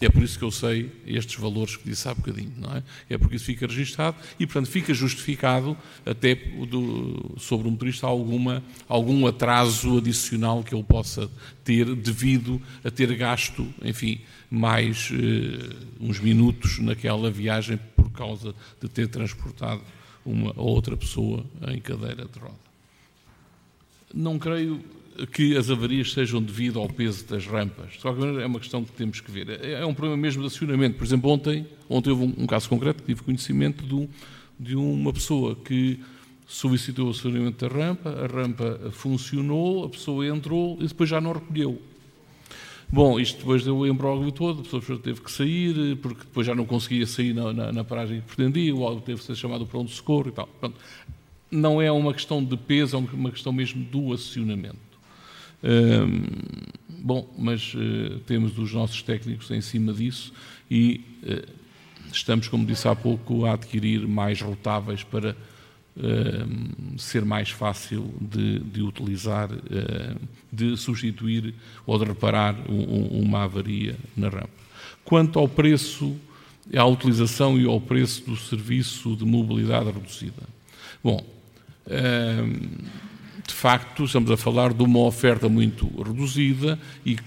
É 0.00 0.08
por 0.08 0.22
isso 0.22 0.38
que 0.38 0.44
eu 0.44 0.50
sei 0.50 0.90
estes 1.06 1.36
valores 1.36 1.76
que 1.76 1.88
disse 1.88 2.08
há 2.08 2.14
bocadinho, 2.14 2.52
não 2.56 2.76
é? 2.76 2.82
É 3.08 3.16
porque 3.16 3.36
isso 3.36 3.44
fica 3.44 3.66
registado 3.66 4.16
e, 4.38 4.46
portanto, 4.46 4.68
fica 4.68 4.92
justificado 4.92 5.76
até 6.04 6.34
do, 6.34 7.36
sobre 7.38 7.68
o 7.68 7.70
motorista 7.70 8.06
alguma, 8.06 8.62
algum 8.88 9.26
atraso 9.26 9.98
adicional 9.98 10.64
que 10.64 10.74
ele 10.74 10.82
possa 10.82 11.30
ter 11.62 11.94
devido 11.94 12.60
a 12.82 12.90
ter 12.90 13.14
gasto, 13.14 13.66
enfim, 13.82 14.20
mais 14.50 15.10
eh, 15.12 15.74
uns 16.00 16.18
minutos 16.18 16.78
naquela 16.80 17.30
viagem 17.30 17.78
por 17.96 18.10
causa 18.10 18.54
de 18.80 18.88
ter 18.88 19.08
transportado 19.08 19.82
uma 20.24 20.52
ou 20.56 20.68
outra 20.68 20.96
pessoa 20.96 21.44
em 21.68 21.80
cadeira 21.80 22.24
de 22.26 22.38
roda. 22.38 22.63
Não 24.14 24.38
creio 24.38 24.80
que 25.32 25.56
as 25.56 25.70
avarias 25.70 26.12
sejam 26.12 26.42
devido 26.42 26.78
ao 26.78 26.88
peso 26.88 27.26
das 27.26 27.46
rampas. 27.46 27.92
De 27.92 27.98
qualquer 27.98 28.20
maneira, 28.20 28.42
é 28.42 28.46
uma 28.46 28.58
questão 28.58 28.84
que 28.84 28.92
temos 28.92 29.20
que 29.20 29.30
ver. 29.30 29.48
É, 29.48 29.72
é 29.72 29.86
um 29.86 29.94
problema 29.94 30.16
mesmo 30.16 30.42
de 30.42 30.48
acionamento. 30.48 30.96
Por 30.96 31.04
exemplo, 31.04 31.30
ontem, 31.30 31.66
ontem 31.88 32.10
houve 32.10 32.24
um, 32.24 32.44
um 32.44 32.46
caso 32.46 32.68
concreto 32.68 33.02
que 33.02 33.06
tive 33.06 33.22
conhecimento 33.22 33.84
de, 33.84 34.08
de 34.58 34.76
uma 34.76 35.12
pessoa 35.12 35.56
que 35.56 36.00
solicitou 36.46 37.08
o 37.08 37.10
acionamento 37.10 37.66
da 37.66 37.74
rampa, 37.74 38.10
a 38.10 38.26
rampa 38.26 38.90
funcionou, 38.92 39.84
a 39.84 39.88
pessoa 39.88 40.26
entrou 40.26 40.76
e 40.80 40.86
depois 40.86 41.08
já 41.08 41.20
não 41.20 41.32
recolheu. 41.32 41.80
Bom, 42.92 43.18
isto 43.18 43.38
depois 43.38 43.64
deu 43.64 43.78
o 43.78 43.86
embróglio 43.86 44.30
todo, 44.30 44.60
a 44.60 44.62
pessoa 44.62 44.98
teve 44.98 45.20
que 45.20 45.32
sair, 45.32 45.96
porque 45.96 46.20
depois 46.20 46.46
já 46.46 46.54
não 46.54 46.66
conseguia 46.66 47.06
sair 47.06 47.32
na, 47.32 47.52
na, 47.52 47.72
na 47.72 47.82
paragem 47.82 48.20
que 48.20 48.26
pretendia, 48.26 48.74
ou 48.74 49.00
teve 49.00 49.18
que 49.20 49.26
ser 49.26 49.34
chamado 49.34 49.66
para 49.66 49.80
um 49.80 49.88
socorro 49.88 50.28
e 50.28 50.32
tal. 50.32 50.46
Pronto 50.60 50.76
não 51.54 51.80
é 51.80 51.90
uma 51.90 52.12
questão 52.12 52.44
de 52.44 52.56
peso, 52.56 52.96
é 52.96 52.98
uma 52.98 53.30
questão 53.30 53.52
mesmo 53.52 53.84
do 53.84 54.12
acionamento. 54.12 54.76
Hum, 55.62 56.24
bom, 56.88 57.32
mas 57.38 57.72
uh, 57.74 58.18
temos 58.26 58.58
os 58.58 58.72
nossos 58.72 59.02
técnicos 59.02 59.50
em 59.50 59.60
cima 59.60 59.92
disso 59.92 60.32
e 60.70 61.00
uh, 61.22 61.48
estamos, 62.12 62.48
como 62.48 62.66
disse 62.66 62.88
há 62.88 62.94
pouco, 62.94 63.46
a 63.46 63.52
adquirir 63.54 64.06
mais 64.06 64.42
rotáveis 64.42 65.04
para 65.04 65.36
uh, 65.96 66.98
ser 66.98 67.24
mais 67.24 67.50
fácil 67.50 68.12
de, 68.20 68.58
de 68.58 68.82
utilizar, 68.82 69.48
de 70.52 70.76
substituir 70.76 71.54
ou 71.86 71.98
de 71.98 72.04
reparar 72.04 72.56
um, 72.68 73.20
uma 73.20 73.44
avaria 73.44 73.96
na 74.16 74.28
rampa. 74.28 74.64
Quanto 75.04 75.38
ao 75.38 75.48
preço, 75.48 76.16
à 76.76 76.84
utilização 76.84 77.58
e 77.58 77.66
ao 77.66 77.80
preço 77.80 78.24
do 78.24 78.36
serviço 78.36 79.14
de 79.14 79.24
mobilidade 79.24 79.86
reduzida. 79.86 80.42
Bom, 81.02 81.33
de 81.86 83.52
facto, 83.52 84.04
estamos 84.04 84.30
a 84.30 84.36
falar 84.36 84.72
de 84.72 84.82
uma 84.82 85.00
oferta 85.00 85.48
muito 85.48 85.86
reduzida 86.02 86.78
e, 87.04 87.18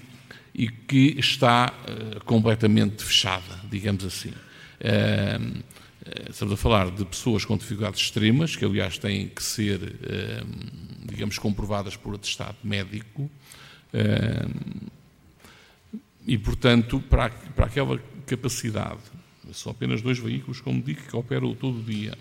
e 0.54 0.68
que 0.68 1.16
está 1.20 1.72
uh, 1.72 2.24
completamente 2.26 3.04
fechada, 3.04 3.62
digamos 3.70 4.04
assim. 4.04 4.30
Uh, 4.32 5.64
estamos 6.30 6.54
a 6.54 6.58
falar 6.58 6.90
de 6.90 7.06
pessoas 7.06 7.46
com 7.46 7.56
dificuldades 7.58 8.02
extremas, 8.02 8.56
que 8.56 8.66
aliás 8.66 8.98
têm 8.98 9.28
que 9.28 9.44
ser, 9.44 9.80
digamos, 11.04 11.38
comprovadas 11.38 11.98
por 11.98 12.16
atestado 12.16 12.56
médico. 12.64 13.30
e, 16.26 16.38
portanto, 16.38 17.02
para, 17.10 17.30
para 17.30 17.66
aquela 17.66 18.00
capacidade, 18.26 19.02
são 19.52 19.74
apenas 19.74 20.02
dois 20.02 20.18
veículos, 20.18 20.62
como 20.62 20.82
digo, 20.82 21.02
que 21.02 21.16
operam 21.16 21.54
todo 21.54 21.80
o 21.80 21.84
dia 21.84 22.18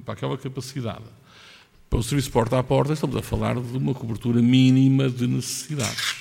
para 0.00 0.14
aquela 0.14 0.36
capacidade. 0.36 1.04
Para 1.88 1.98
o 1.98 2.02
serviço 2.02 2.30
porta 2.30 2.58
a 2.58 2.62
porta, 2.62 2.92
estamos 2.92 3.16
a 3.16 3.22
falar 3.22 3.54
de 3.54 3.76
uma 3.76 3.94
cobertura 3.94 4.42
mínima 4.42 5.08
de 5.08 5.26
necessidades. 5.26 6.16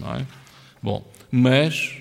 Não 0.00 0.14
é? 0.14 0.26
Bom, 0.82 1.06
mas, 1.30 1.92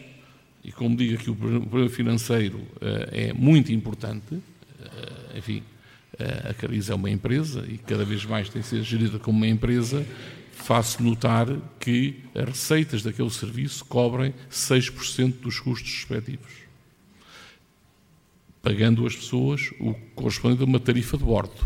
e 0.64 0.72
como 0.72 0.96
digo 0.96 1.16
aqui, 1.16 1.30
o 1.30 1.36
problema 1.36 1.90
financeiro 1.90 2.58
uh, 2.58 3.10
é 3.12 3.34
muito 3.34 3.72
importante, 3.72 4.36
uh, 4.36 5.38
enfim, 5.38 5.64
uh, 6.14 6.50
a 6.50 6.54
Cariz 6.54 6.90
é 6.90 6.96
uma 6.96 7.10
empresa 7.10 7.66
e 7.68 7.78
cada 7.78 8.06
vez 8.06 8.24
mais 8.24 8.50
tem 8.50 8.62
de 8.62 8.68
ser 8.68 8.84
gerida 8.84 9.20
como 9.20 9.38
uma 9.38 9.48
empresa, 9.48 10.06
faço 10.54 11.04
notar 11.04 11.48
que 11.80 12.24
as 12.34 12.46
receitas 12.46 13.04
daquele 13.04 13.30
serviço 13.30 13.84
cobrem 13.86 14.34
6% 14.50 15.34
dos 15.42 15.60
custos 15.60 15.92
respectivos 15.94 16.67
pagando 18.68 19.08
as 19.08 19.16
pessoas 19.16 19.72
o 19.80 19.94
correspondente 20.14 20.62
a 20.62 20.66
uma 20.66 20.78
tarifa 20.78 21.18
de 21.18 21.24
bordo. 21.24 21.66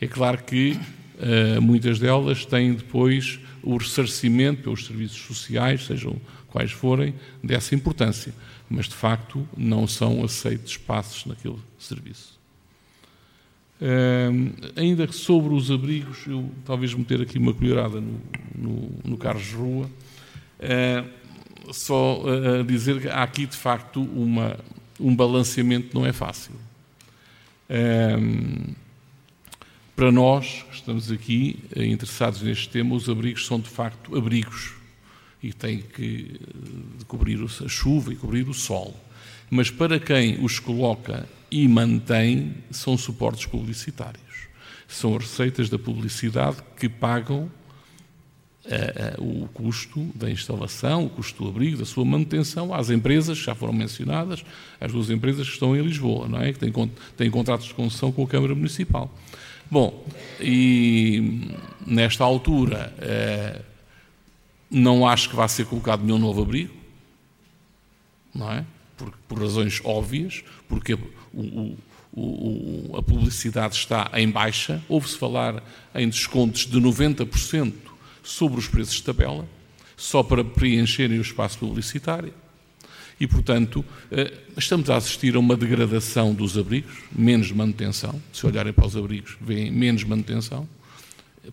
É 0.00 0.06
claro 0.06 0.38
que 0.44 0.78
uh, 1.18 1.60
muitas 1.60 1.98
delas 1.98 2.46
têm 2.46 2.74
depois 2.74 3.40
o 3.60 3.76
ressarcimento 3.76 4.62
pelos 4.62 4.86
serviços 4.86 5.18
sociais, 5.18 5.84
sejam 5.84 6.14
quais 6.48 6.70
forem, 6.70 7.12
dessa 7.42 7.74
importância, 7.74 8.32
mas 8.70 8.86
de 8.86 8.94
facto 8.94 9.48
não 9.56 9.88
são 9.88 10.22
aceitos 10.22 10.76
passos 10.76 11.26
naquele 11.26 11.58
serviço. 11.76 12.38
Uh, 13.80 14.54
ainda 14.76 15.10
sobre 15.10 15.54
os 15.54 15.72
abrigos, 15.72 16.24
eu 16.28 16.48
talvez 16.64 16.94
meter 16.94 17.20
aqui 17.20 17.36
uma 17.36 17.52
colherada 17.52 18.00
no, 18.00 18.20
no, 18.54 18.90
no 19.04 19.16
Carlos 19.16 19.52
Rua, 19.52 19.90
uh, 20.60 21.74
só 21.74 22.22
dizer 22.64 23.00
que 23.00 23.08
há 23.08 23.24
aqui 23.24 23.44
de 23.44 23.56
facto 23.56 24.00
uma, 24.00 24.56
um 24.98 25.14
balanceamento 25.14 25.94
não 25.94 26.06
é 26.06 26.12
fácil. 26.12 26.54
para 29.94 30.12
nós, 30.12 30.64
que 30.68 30.74
estamos 30.74 31.10
aqui 31.10 31.62
interessados 31.74 32.42
neste 32.42 32.68
tema, 32.68 32.94
os 32.94 33.08
abrigos 33.08 33.46
são 33.46 33.58
de 33.58 33.68
facto 33.68 34.16
abrigos 34.16 34.74
e 35.42 35.52
têm 35.52 35.80
que 35.80 36.40
cobrir 37.06 37.40
a 37.42 37.68
chuva 37.68 38.12
e 38.12 38.16
cobrir 38.16 38.48
o 38.48 38.54
sol. 38.54 38.94
Mas 39.50 39.70
para 39.70 40.00
quem 40.00 40.44
os 40.44 40.58
coloca 40.58 41.28
e 41.50 41.68
mantém 41.68 42.54
são 42.70 42.98
suportes 42.98 43.46
publicitários. 43.46 44.24
São 44.88 45.16
as 45.16 45.22
receitas 45.22 45.68
da 45.68 45.78
publicidade 45.78 46.58
que 46.78 46.88
pagam 46.88 47.50
uh, 48.66 49.22
o 49.22 49.48
custo 49.48 50.10
da 50.14 50.30
instalação, 50.30 51.06
o 51.06 51.10
custo 51.10 51.44
do 51.44 51.48
abrigo, 51.48 51.78
da 51.78 51.84
sua 51.84 52.04
manutenção 52.04 52.74
às 52.74 52.90
empresas, 52.90 53.38
já 53.38 53.54
foram 53.54 53.72
mencionadas, 53.72 54.44
as 54.80 54.92
duas 54.92 55.10
empresas 55.10 55.46
que 55.46 55.54
estão 55.54 55.76
em 55.76 55.82
Lisboa, 55.82 56.28
não 56.28 56.40
é? 56.40 56.52
que 56.52 56.58
têm, 56.58 56.72
têm 57.16 57.30
contratos 57.30 57.68
de 57.68 57.74
concessão 57.74 58.12
com 58.12 58.24
a 58.24 58.26
Câmara 58.26 58.54
Municipal. 58.54 59.10
Bom, 59.70 60.04
e 60.40 61.50
nesta 61.86 62.24
altura 62.24 62.94
uh, 62.98 63.64
não 64.70 65.06
acho 65.06 65.30
que 65.30 65.36
vá 65.36 65.48
ser 65.48 65.66
colocado 65.66 66.04
nenhum 66.04 66.18
novo 66.18 66.42
abrigo, 66.42 66.74
não 68.34 68.52
é? 68.52 68.64
Por, 68.96 69.12
por 69.28 69.40
razões 69.40 69.80
óbvias, 69.84 70.42
porque 70.68 70.94
o, 71.34 71.76
o, 72.16 72.96
a 72.96 73.02
publicidade 73.02 73.74
está 73.74 74.10
em 74.14 74.28
baixa, 74.28 74.82
ouve-se 74.88 75.18
falar 75.18 75.62
em 75.94 76.08
descontos 76.08 76.66
de 76.66 76.80
90% 76.80 77.85
sobre 78.26 78.58
os 78.58 78.66
preços 78.66 78.96
de 78.96 79.04
tabela, 79.04 79.48
só 79.96 80.22
para 80.22 80.44
preencherem 80.44 81.18
o 81.18 81.22
espaço 81.22 81.58
publicitário. 81.58 82.34
E, 83.18 83.26
portanto, 83.26 83.84
eh, 84.10 84.34
estamos 84.58 84.90
a 84.90 84.96
assistir 84.96 85.36
a 85.36 85.38
uma 85.38 85.56
degradação 85.56 86.34
dos 86.34 86.58
abrigos, 86.58 86.92
menos 87.10 87.50
manutenção. 87.50 88.20
Se 88.32 88.44
olharem 88.46 88.72
para 88.72 88.86
os 88.86 88.96
abrigos, 88.96 89.38
veem 89.40 89.70
menos 89.70 90.04
manutenção, 90.04 90.68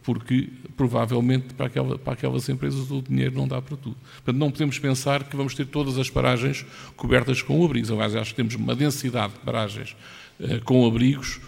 porque 0.01 0.49
provavelmente 0.75 1.53
para, 1.53 1.67
aquela, 1.67 1.97
para 1.97 2.13
aquelas 2.13 2.49
empresas 2.49 2.91
o 2.91 3.01
dinheiro 3.01 3.35
não 3.35 3.47
dá 3.47 3.61
para 3.61 3.77
tudo. 3.77 3.95
Portanto, 4.15 4.37
não 4.37 4.51
podemos 4.51 4.77
pensar 4.77 5.23
que 5.23 5.37
vamos 5.37 5.53
ter 5.53 5.67
todas 5.67 5.97
as 5.97 6.09
paragens 6.09 6.65
cobertas 6.97 7.41
com 7.41 7.63
abrigos. 7.63 7.91
Aliás, 7.91 8.15
acho 8.15 8.31
que 8.31 8.37
temos 8.37 8.55
uma 8.55 8.75
densidade 8.75 9.33
de 9.33 9.39
paragens 9.39 9.95
eh, 10.39 10.59
com 10.65 10.85
abrigos 10.85 11.39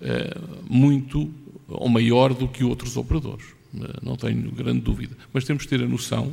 eh, 0.00 0.36
muito 0.68 1.32
ou 1.68 1.88
maior 1.88 2.34
do 2.34 2.48
que 2.48 2.64
outros 2.64 2.96
operadores. 2.96 3.59
Eh, 3.74 3.98
não 4.02 4.16
tenho 4.16 4.50
grande 4.52 4.80
dúvida. 4.80 5.16
Mas 5.32 5.44
temos 5.44 5.64
que 5.64 5.68
ter 5.68 5.82
a 5.82 5.86
noção 5.86 6.32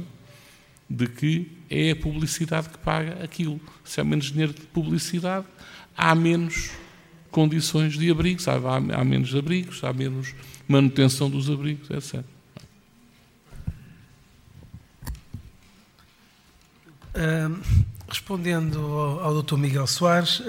de 0.90 1.08
que 1.08 1.52
é 1.70 1.92
a 1.92 1.96
publicidade 1.96 2.70
que 2.70 2.78
paga 2.78 3.24
aquilo. 3.24 3.60
Se 3.84 4.00
há 4.00 4.04
menos 4.04 4.32
dinheiro 4.32 4.54
de 4.54 4.62
publicidade, 4.62 5.46
há 5.96 6.16
menos 6.16 6.72
condições 7.30 7.98
de 7.98 8.10
abrigos, 8.10 8.48
há, 8.48 8.54
há, 8.54 8.78
há 8.78 9.04
menos 9.04 9.36
abrigos, 9.36 9.84
há 9.84 9.92
menos 9.92 10.34
manutenção 10.68 11.30
dos 11.30 11.50
abrigos, 11.50 11.90
etc. 11.90 12.24
respondendo 18.08 18.80
ao, 18.80 19.24
ao 19.24 19.44
Dr. 19.44 19.58
Miguel 19.58 19.88
Soares, 19.88 20.42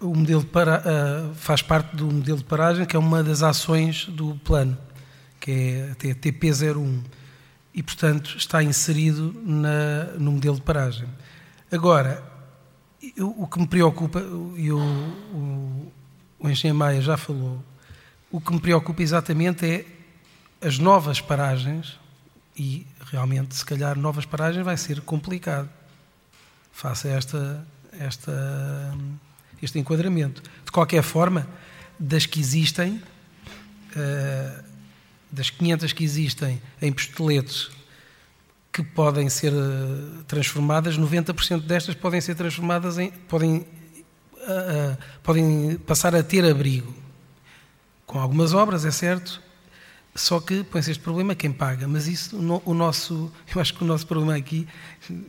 o 0.00 0.14
modelo 0.14 0.44
para, 0.44 1.30
faz 1.34 1.62
parte 1.62 1.96
do 1.96 2.06
modelo 2.06 2.38
de 2.38 2.44
paragem, 2.44 2.84
que 2.84 2.96
é 2.96 2.98
uma 2.98 3.22
das 3.22 3.42
ações 3.42 4.06
do 4.06 4.34
plano, 4.44 4.76
que 5.40 5.50
é 5.50 5.90
a 5.92 5.94
TP01, 5.94 7.02
e, 7.74 7.82
portanto, 7.82 8.36
está 8.36 8.62
inserido 8.62 9.34
na, 9.44 10.04
no 10.18 10.32
modelo 10.32 10.56
de 10.56 10.62
paragem. 10.62 11.08
Agora, 11.70 12.22
eu, 13.16 13.34
o 13.38 13.46
que 13.46 13.58
me 13.58 13.66
preocupa, 13.66 14.20
e 14.56 14.70
o, 14.70 14.78
o, 14.78 15.92
o 16.38 16.48
engenheiro 16.48 16.78
Maia 16.78 17.00
já 17.00 17.16
falou, 17.16 17.62
o 18.30 18.40
que 18.40 18.52
me 18.52 18.60
preocupa 18.60 19.02
exatamente 19.02 19.64
é 19.64 19.86
as 20.66 20.78
novas 20.78 21.20
paragens, 21.20 21.98
e 22.56 22.86
realmente, 23.10 23.54
se 23.54 23.64
calhar, 23.64 23.98
novas 23.98 24.26
paragens 24.26 24.64
vai 24.64 24.76
ser 24.76 25.00
complicado. 25.00 25.68
Faça 26.70 27.08
esta, 27.08 27.66
esta, 27.98 28.94
este 29.62 29.78
enquadramento. 29.78 30.42
De 30.64 30.72
qualquer 30.72 31.02
forma, 31.02 31.46
das 31.98 32.26
que 32.26 32.40
existem, 32.40 33.00
uh, 33.96 34.64
das 35.30 35.50
500 35.50 35.92
que 35.92 36.04
existem 36.04 36.60
em 36.80 36.92
pisteletes 36.92 37.70
que 38.72 38.82
podem 38.82 39.28
ser 39.28 39.52
eh, 39.52 40.22
transformadas, 40.26 40.96
90% 40.96 41.60
destas 41.60 41.94
podem 41.94 42.22
ser 42.22 42.34
transformadas 42.34 42.98
em. 42.98 43.10
podem, 43.28 43.58
uh, 43.58 44.96
podem 45.22 45.76
passar 45.86 46.14
a 46.16 46.22
ter 46.22 46.42
abrigo 46.42 46.94
com 48.06 48.18
algumas 48.18 48.54
obras, 48.54 48.86
é 48.86 48.90
certo, 48.90 49.41
só 50.14 50.40
que 50.40 50.62
põe-se 50.64 50.90
este 50.90 51.02
problema 51.02 51.34
quem 51.34 51.50
paga. 51.50 51.88
Mas 51.88 52.06
isso, 52.06 52.36
o 52.36 52.74
nosso, 52.74 53.32
eu 53.54 53.60
acho 53.60 53.74
que 53.74 53.82
o 53.82 53.86
nosso 53.86 54.06
problema 54.06 54.36
aqui, 54.36 54.68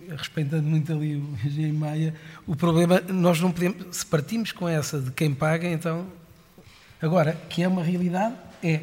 respeitando 0.10 0.64
muito 0.64 0.92
ali 0.92 1.16
o 1.16 1.38
engenheiro 1.46 1.78
Maia, 1.78 2.14
o 2.46 2.56
problema, 2.56 3.02
nós 3.10 3.40
não 3.40 3.52
podemos, 3.52 3.96
se 3.96 4.06
partimos 4.06 4.52
com 4.52 4.68
essa 4.68 5.00
de 5.00 5.12
quem 5.12 5.34
paga, 5.34 5.68
então, 5.68 6.06
agora, 7.02 7.40
que 7.50 7.64
é 7.64 7.68
uma 7.68 7.84
realidade, 7.84 8.36
é. 8.62 8.82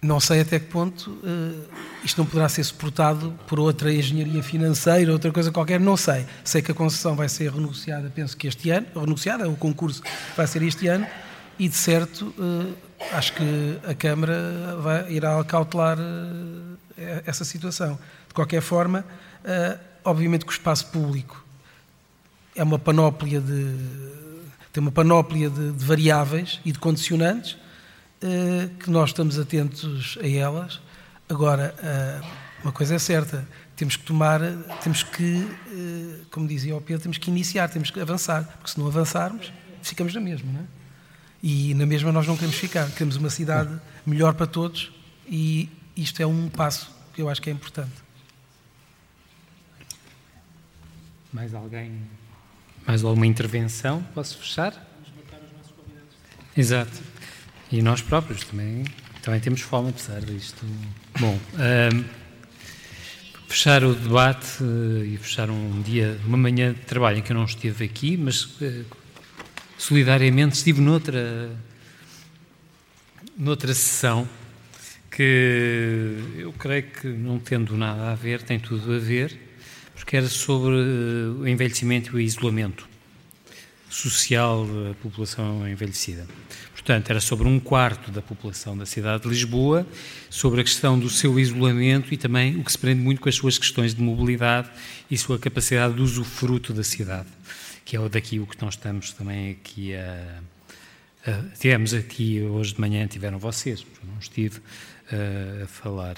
Não 0.00 0.20
sei 0.20 0.42
até 0.42 0.58
que 0.58 0.66
ponto 0.66 1.10
uh, 1.10 1.64
isto 2.04 2.18
não 2.18 2.26
poderá 2.26 2.46
ser 2.46 2.62
suportado 2.62 3.32
por 3.46 3.58
outra 3.58 3.90
engenharia 3.90 4.42
financeira, 4.42 5.10
outra 5.10 5.32
coisa 5.32 5.50
qualquer, 5.50 5.80
não 5.80 5.96
sei. 5.96 6.26
Sei 6.44 6.60
que 6.60 6.70
a 6.70 6.74
concessão 6.74 7.16
vai 7.16 7.26
ser 7.26 7.50
renegociada, 7.50 8.12
penso 8.14 8.36
que 8.36 8.46
este 8.46 8.68
ano, 8.68 8.86
renegociada, 8.94 9.48
o 9.48 9.56
concurso 9.56 10.02
vai 10.36 10.46
ser 10.46 10.62
este 10.62 10.88
ano, 10.88 11.06
e 11.58 11.68
de 11.68 11.74
certo 11.74 12.34
uh, 12.38 12.74
acho 13.12 13.32
que 13.34 13.78
a 13.86 13.94
Câmara 13.94 14.76
vai, 14.80 15.12
irá 15.12 15.42
cautelar 15.44 15.98
eh, 16.96 17.22
essa 17.26 17.44
situação. 17.44 17.98
De 18.28 18.34
qualquer 18.34 18.60
forma, 18.60 19.04
eh, 19.44 19.78
obviamente 20.04 20.44
que 20.44 20.50
o 20.50 20.52
espaço 20.52 20.86
público 20.86 21.44
é 22.54 22.62
uma 22.62 22.78
panóplia 22.78 23.40
de 23.40 24.24
tem 24.72 24.80
uma 24.80 24.90
panóplia 24.90 25.48
de, 25.48 25.70
de 25.70 25.84
variáveis 25.84 26.60
e 26.64 26.72
de 26.72 26.80
condicionantes 26.80 27.56
eh, 28.20 28.68
que 28.80 28.90
nós 28.90 29.10
estamos 29.10 29.38
atentos 29.38 30.18
a 30.20 30.26
elas. 30.26 30.80
Agora, 31.28 31.74
uma 32.62 32.70
coisa 32.72 32.96
é 32.96 32.98
certa, 32.98 33.48
temos 33.76 33.96
que 33.96 34.04
tomar, 34.04 34.40
temos 34.82 35.02
que, 35.02 35.48
como 36.30 36.46
dizia 36.46 36.76
o 36.76 36.80
Pedro, 36.82 37.02
temos 37.02 37.16
que 37.16 37.30
iniciar, 37.30 37.70
temos 37.70 37.90
que 37.90 37.98
avançar, 37.98 38.44
porque 38.44 38.72
se 38.72 38.78
não 38.78 38.86
avançarmos, 38.86 39.50
ficamos 39.80 40.12
na 40.12 40.20
mesma, 40.20 40.52
não 40.52 40.60
é? 40.60 40.83
E 41.46 41.74
na 41.74 41.84
mesma 41.84 42.10
nós 42.10 42.26
não 42.26 42.36
queremos 42.36 42.56
ficar, 42.56 42.90
queremos 42.92 43.16
uma 43.16 43.28
cidade 43.28 43.78
melhor 44.06 44.32
para 44.32 44.46
todos 44.46 44.90
e 45.28 45.68
isto 45.94 46.22
é 46.22 46.26
um 46.26 46.48
passo 46.48 46.90
que 47.12 47.20
eu 47.20 47.28
acho 47.28 47.42
que 47.42 47.50
é 47.50 47.52
importante. 47.52 47.92
Mais 51.30 51.52
alguém? 51.52 52.00
Mais 52.86 53.04
alguma 53.04 53.26
intervenção? 53.26 54.02
Posso 54.14 54.38
fechar? 54.38 54.72
Exato. 56.56 56.98
E 57.70 57.82
nós 57.82 58.00
próprios 58.00 58.42
também, 58.44 58.82
também 59.20 59.38
temos 59.38 59.60
fome, 59.60 59.90
apesar 59.90 60.22
disto. 60.22 60.64
Bom, 61.20 61.38
um, 61.58 62.04
fechar 63.48 63.84
o 63.84 63.94
debate 63.94 64.64
uh, 64.64 65.04
e 65.04 65.18
fechar 65.18 65.50
um 65.50 65.82
dia, 65.82 66.18
uma 66.24 66.38
manhã 66.38 66.72
de 66.72 66.80
trabalho 66.80 67.18
em 67.18 67.22
que 67.22 67.32
eu 67.32 67.36
não 67.36 67.44
estive 67.44 67.84
aqui, 67.84 68.16
mas 68.16 68.44
uh, 68.44 69.03
solidariamente 69.78 70.56
estive 70.56 70.80
noutra, 70.80 71.50
noutra 73.36 73.74
sessão 73.74 74.28
que 75.10 76.16
eu 76.36 76.52
creio 76.52 76.82
que 76.84 77.06
não 77.06 77.38
tendo 77.38 77.76
nada 77.76 78.12
a 78.12 78.14
ver, 78.14 78.42
tem 78.42 78.58
tudo 78.58 78.94
a 78.94 78.98
ver, 78.98 79.38
porque 79.94 80.16
era 80.16 80.28
sobre 80.28 80.74
o 80.74 81.46
envelhecimento 81.46 82.10
e 82.12 82.14
o 82.16 82.20
isolamento 82.20 82.88
social 83.88 84.66
da 84.66 84.94
população 84.94 85.68
envelhecida. 85.68 86.26
Portanto, 86.72 87.10
era 87.10 87.20
sobre 87.20 87.46
um 87.46 87.60
quarto 87.60 88.10
da 88.10 88.20
população 88.20 88.76
da 88.76 88.84
cidade 88.84 89.22
de 89.22 89.28
Lisboa, 89.28 89.86
sobre 90.28 90.60
a 90.60 90.64
questão 90.64 90.98
do 90.98 91.08
seu 91.08 91.38
isolamento 91.38 92.12
e 92.12 92.16
também 92.16 92.56
o 92.58 92.64
que 92.64 92.72
se 92.72 92.78
prende 92.78 93.00
muito 93.00 93.20
com 93.20 93.28
as 93.28 93.36
suas 93.36 93.56
questões 93.56 93.94
de 93.94 94.02
mobilidade 94.02 94.68
e 95.08 95.16
sua 95.16 95.38
capacidade 95.38 95.94
de 95.94 96.02
usufruto 96.02 96.74
da 96.74 96.82
cidade 96.82 97.28
que 97.84 97.96
é 97.96 98.08
daqui 98.08 98.40
o 98.40 98.46
que 98.46 98.60
nós 98.62 98.74
estamos 98.74 99.12
também 99.12 99.52
aqui 99.52 99.94
a, 99.94 100.40
a 101.26 101.56
tivemos 101.58 101.92
aqui 101.94 102.42
hoje 102.42 102.74
de 102.74 102.80
manhã, 102.80 103.06
tiveram 103.06 103.38
vocês, 103.38 103.84
não 104.02 104.18
estive 104.18 104.60
a 105.62 105.66
falar. 105.66 106.16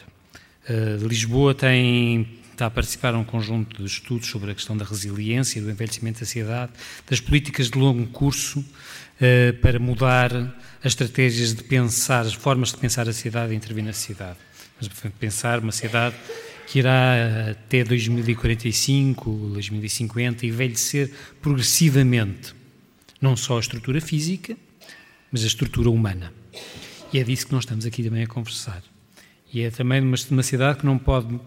Lisboa 1.01 1.55
tem 1.55 2.41
está 2.57 2.67
a 2.67 2.71
participar 2.71 3.13
num 3.13 3.23
conjunto 3.23 3.83
de 3.83 3.87
estudos 3.87 4.29
sobre 4.29 4.51
a 4.51 4.55
questão 4.55 4.75
da 4.77 4.85
resiliência, 4.85 5.61
do 5.61 5.71
envelhecimento 5.71 6.21
da 6.21 6.27
cidade, 6.27 6.73
das 7.09 7.21
políticas 7.21 7.71
de 7.71 7.79
longo 7.79 8.07
curso 8.07 8.65
para 9.61 9.79
mudar 9.79 10.33
as 10.83 10.93
estratégias 10.93 11.55
de 11.55 11.63
pensar, 11.63 12.23
as 12.23 12.33
formas 12.33 12.73
de 12.73 12.79
pensar 12.79 13.09
a 13.09 13.13
cidade 13.13 13.53
e 13.53 13.57
intervir 13.57 13.85
na 13.85 13.93
cidade. 13.93 14.39
Mas 14.81 14.89
pensar 15.19 15.59
uma 15.59 15.73
cidade 15.73 16.17
que 16.67 16.81
irá 16.81 17.51
até 17.51 17.85
2045, 17.85 19.31
2050 19.53 20.47
envelhecer 20.47 21.11
progressivamente, 21.41 22.55
não 23.21 23.37
só 23.37 23.57
a 23.57 23.61
estrutura 23.61 24.01
física, 24.01 24.57
mas 25.31 25.45
a 25.45 25.47
estrutura 25.47 25.91
humana. 25.91 26.33
E 27.13 27.19
é 27.19 27.25
disso 27.25 27.47
que 27.47 27.53
nós 27.53 27.63
estamos 27.63 27.87
aqui 27.87 28.03
também 28.03 28.25
a 28.25 28.27
conversar. 28.27 28.83
E 29.53 29.63
é 29.63 29.71
também 29.71 30.01
uma, 30.01 30.17
uma 30.31 30.43
cidade 30.43 30.81
que 30.81 30.87
não 30.87 30.99
pode 30.99 31.39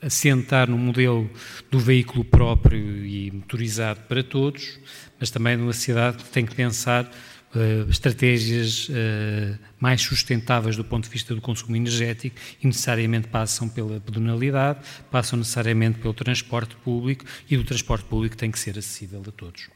assentar 0.00 0.68
no 0.68 0.76
modelo 0.76 1.30
do 1.70 1.78
veículo 1.78 2.24
próprio 2.24 3.06
e 3.06 3.30
motorizado 3.30 4.00
para 4.08 4.22
todos, 4.22 4.80
mas 5.20 5.30
também 5.30 5.56
numa 5.56 5.72
cidade 5.72 6.24
que 6.24 6.30
tem 6.30 6.44
que 6.44 6.54
pensar 6.54 7.08
uh, 7.54 7.90
estratégias 7.90 8.88
uh, 8.88 9.58
mais 9.78 10.02
sustentáveis 10.02 10.76
do 10.76 10.84
ponto 10.84 11.04
de 11.04 11.10
vista 11.10 11.34
do 11.34 11.40
consumo 11.40 11.76
energético 11.76 12.36
e 12.62 12.66
necessariamente 12.66 13.28
passam 13.28 13.68
pela 13.68 14.00
pedonalidade, 14.00 14.80
passam 15.10 15.38
necessariamente 15.38 15.98
pelo 15.98 16.14
transporte 16.14 16.76
público 16.76 17.24
e 17.48 17.56
o 17.56 17.64
transporte 17.64 18.04
público 18.04 18.36
tem 18.36 18.50
que 18.50 18.58
ser 18.58 18.78
acessível 18.78 19.22
a 19.26 19.30
todos. 19.30 19.68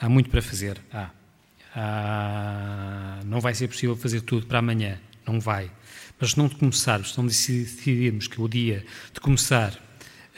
Há 0.00 0.08
muito 0.08 0.30
para 0.30 0.42
fazer. 0.42 0.80
Há. 0.92 1.10
Há. 1.74 3.20
Não 3.24 3.40
vai 3.40 3.54
ser 3.54 3.68
possível 3.68 3.96
fazer 3.96 4.20
tudo 4.20 4.46
para 4.46 4.58
amanhã. 4.58 5.00
Não 5.26 5.40
vai. 5.40 5.70
Mas 6.20 6.32
se 6.32 6.38
não 6.38 6.48
começarmos, 6.48 7.12
se 7.12 7.18
não 7.18 7.26
decidirmos 7.26 8.26
que 8.28 8.40
o 8.40 8.48
dia 8.48 8.84
de 9.12 9.20
começar 9.20 9.78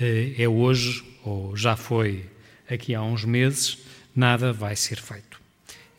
eh, 0.01 0.35
é 0.39 0.49
hoje, 0.49 1.05
ou 1.25 1.57
já 1.57 1.77
foi 1.77 2.27
aqui 2.69 2.95
há 2.95 3.03
uns 3.03 3.25
meses, 3.25 3.79
nada 4.15 4.53
vai 4.53 4.77
ser 4.77 4.97
feito. 4.97 5.26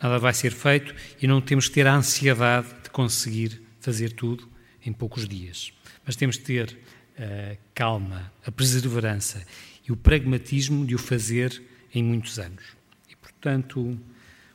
Nada 0.02 0.20
vai 0.20 0.34
ser 0.34 0.52
feito 0.52 0.94
e 1.22 1.28
não 1.28 1.42
temos 1.42 1.68
que 1.68 1.74
ter 1.74 1.88
a 1.88 1.96
ansiedade 1.96 2.68
de 2.84 2.90
conseguir 2.90 3.62
fazer 3.80 4.12
tudo 4.12 4.48
em 4.86 4.94
poucos 4.94 5.28
dias. 5.28 5.72
Mas 6.06 6.16
temos 6.16 6.38
que 6.38 6.44
ter 6.44 6.78
a 7.18 7.22
eh, 7.22 7.58
calma, 7.74 8.32
a 8.46 8.52
perseverança 8.52 9.46
e 9.88 9.92
o 9.92 9.96
pragmatismo 9.96 10.86
de 10.86 10.96
o 10.96 10.98
fazer 11.00 11.62
em 11.94 12.04
muitos 12.04 12.38
anos. 12.38 12.64
E, 13.10 13.16
portanto, 13.16 13.98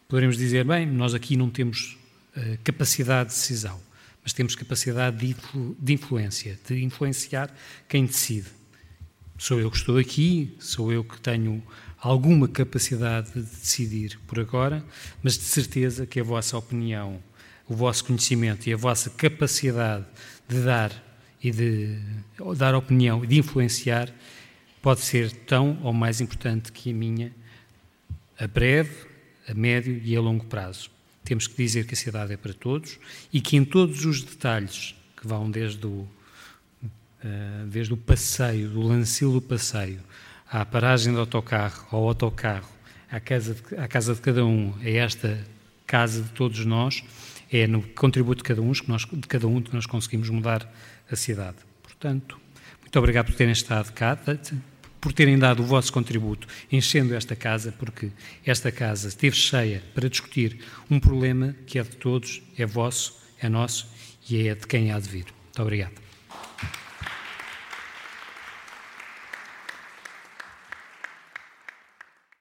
poderemos 0.09 0.37
dizer, 0.37 0.65
bem, 0.65 0.87
nós 0.87 1.15
aqui 1.15 1.37
não 1.37 1.51
temos 1.51 1.99
uh, 2.37 2.59
capacidade 2.63 3.31
de 3.31 3.37
decisão 3.37 3.81
mas 4.23 4.33
temos 4.33 4.55
capacidade 4.55 5.35
de 5.79 5.93
influência, 5.93 6.59
de 6.67 6.83
influenciar 6.83 7.53
quem 7.89 8.07
decide. 8.07 8.49
Sou 9.37 9.59
eu 9.59 9.71
que 9.71 9.77
estou 9.77 9.99
aqui, 9.99 10.55
sou 10.61 10.93
eu 10.93 11.03
que 11.03 11.21
tenho 11.21 11.63
alguma 12.03 12.49
capacidade 12.49 13.31
de 13.33 13.43
decidir 13.43 14.19
por 14.27 14.41
agora, 14.41 14.85
mas 15.23 15.39
de 15.39 15.45
certeza 15.45 16.05
que 16.05 16.19
a 16.19 16.25
vossa 16.25 16.59
opinião, 16.59 17.23
o 17.69 17.77
vosso 17.77 18.05
conhecimento 18.05 18.67
e 18.67 18.73
a 18.73 18.77
vossa 18.77 19.09
capacidade 19.09 20.05
de 20.49 20.61
dar 20.63 20.93
e 21.41 21.53
de 21.53 21.99
dar 22.57 22.75
opinião 22.75 23.25
e 23.25 23.27
de 23.29 23.39
influenciar 23.39 24.13
pode 24.83 25.01
ser 25.01 25.31
tão 25.31 25.79
ou 25.83 25.93
mais 25.93 26.21
importante 26.21 26.73
que 26.73 26.91
a 26.91 26.95
minha 26.95 27.33
a 28.39 28.49
breve, 28.49 29.07
a 29.47 29.55
médio 29.55 30.01
e 30.05 30.17
a 30.17 30.21
longo 30.21 30.45
prazo. 30.47 30.91
Temos 31.23 31.47
que 31.47 31.55
dizer 31.55 31.87
que 31.87 31.95
a 31.95 31.97
cidade 31.97 32.33
é 32.33 32.37
para 32.37 32.53
todos 32.53 32.99
e 33.33 33.41
que 33.41 33.57
em 33.57 33.65
todos 33.65 34.05
os 34.05 34.23
detalhes 34.23 34.97
que 35.17 35.27
vão 35.27 35.49
desde 35.49 35.87
o, 35.87 35.91
uh, 35.91 36.09
desde 37.69 37.93
o 37.93 37.97
passeio, 37.97 38.71
do 38.71 38.81
lancil 38.81 39.33
do 39.33 39.41
passeio, 39.41 40.01
à 40.53 40.67
paragem 40.67 41.15
do 41.15 41.21
autocarro, 41.21 41.87
ao 41.91 42.07
autocarro, 42.07 42.69
à 43.11 43.19
casa, 43.19 43.55
de, 43.55 43.77
à 43.77 43.89
casa 43.89 44.15
de 44.15 44.21
cada 44.21 44.45
um, 44.45 44.75
a 44.83 44.91
esta 44.91 45.43
casa 45.87 46.21
de 46.21 46.29
todos 46.31 46.65
nós, 46.67 47.03
é 47.51 47.67
no 47.67 47.83
contributo 47.83 48.43
de 48.43 48.49
cada 48.49 48.61
um 48.61 48.71
que 48.73 48.89
nós, 48.89 49.07
de 49.11 49.27
cada 49.27 49.49
um 49.49 49.63
que 49.63 49.75
nós 49.75 49.87
conseguimos 49.87 50.29
mudar 50.29 50.71
a 51.11 51.17
cidade. 51.17 51.57
Portanto, 51.83 52.39
muito 52.81 52.99
obrigado 52.99 53.27
por 53.27 53.35
terem 53.35 53.53
estado 53.53 53.93
cá 53.93 54.19
por 55.01 55.13
terem 55.13 55.37
dado 55.37 55.63
o 55.63 55.67
vosso 55.67 55.93
contributo 55.93 56.47
enchendo 56.71 57.15
esta 57.15 57.35
casa, 57.35 57.73
porque 57.73 58.11
esta 58.47 58.71
casa 58.71 59.09
esteve 59.09 59.35
cheia 59.35 59.83
para 59.95 60.09
discutir 60.09 60.61
um 60.89 61.01
problema 61.01 61.57
que 61.67 61.79
é 61.79 61.83
de 61.83 61.97
todos, 61.97 62.41
é 62.57 62.65
vosso, 62.65 63.19
é 63.41 63.49
nosso 63.49 63.89
e 64.31 64.47
é 64.47 64.55
de 64.55 64.67
quem 64.67 64.93
há 64.93 65.01
de 65.01 65.09
vir. 65.09 65.25
Muito 65.25 65.63
obrigado. 65.63 66.12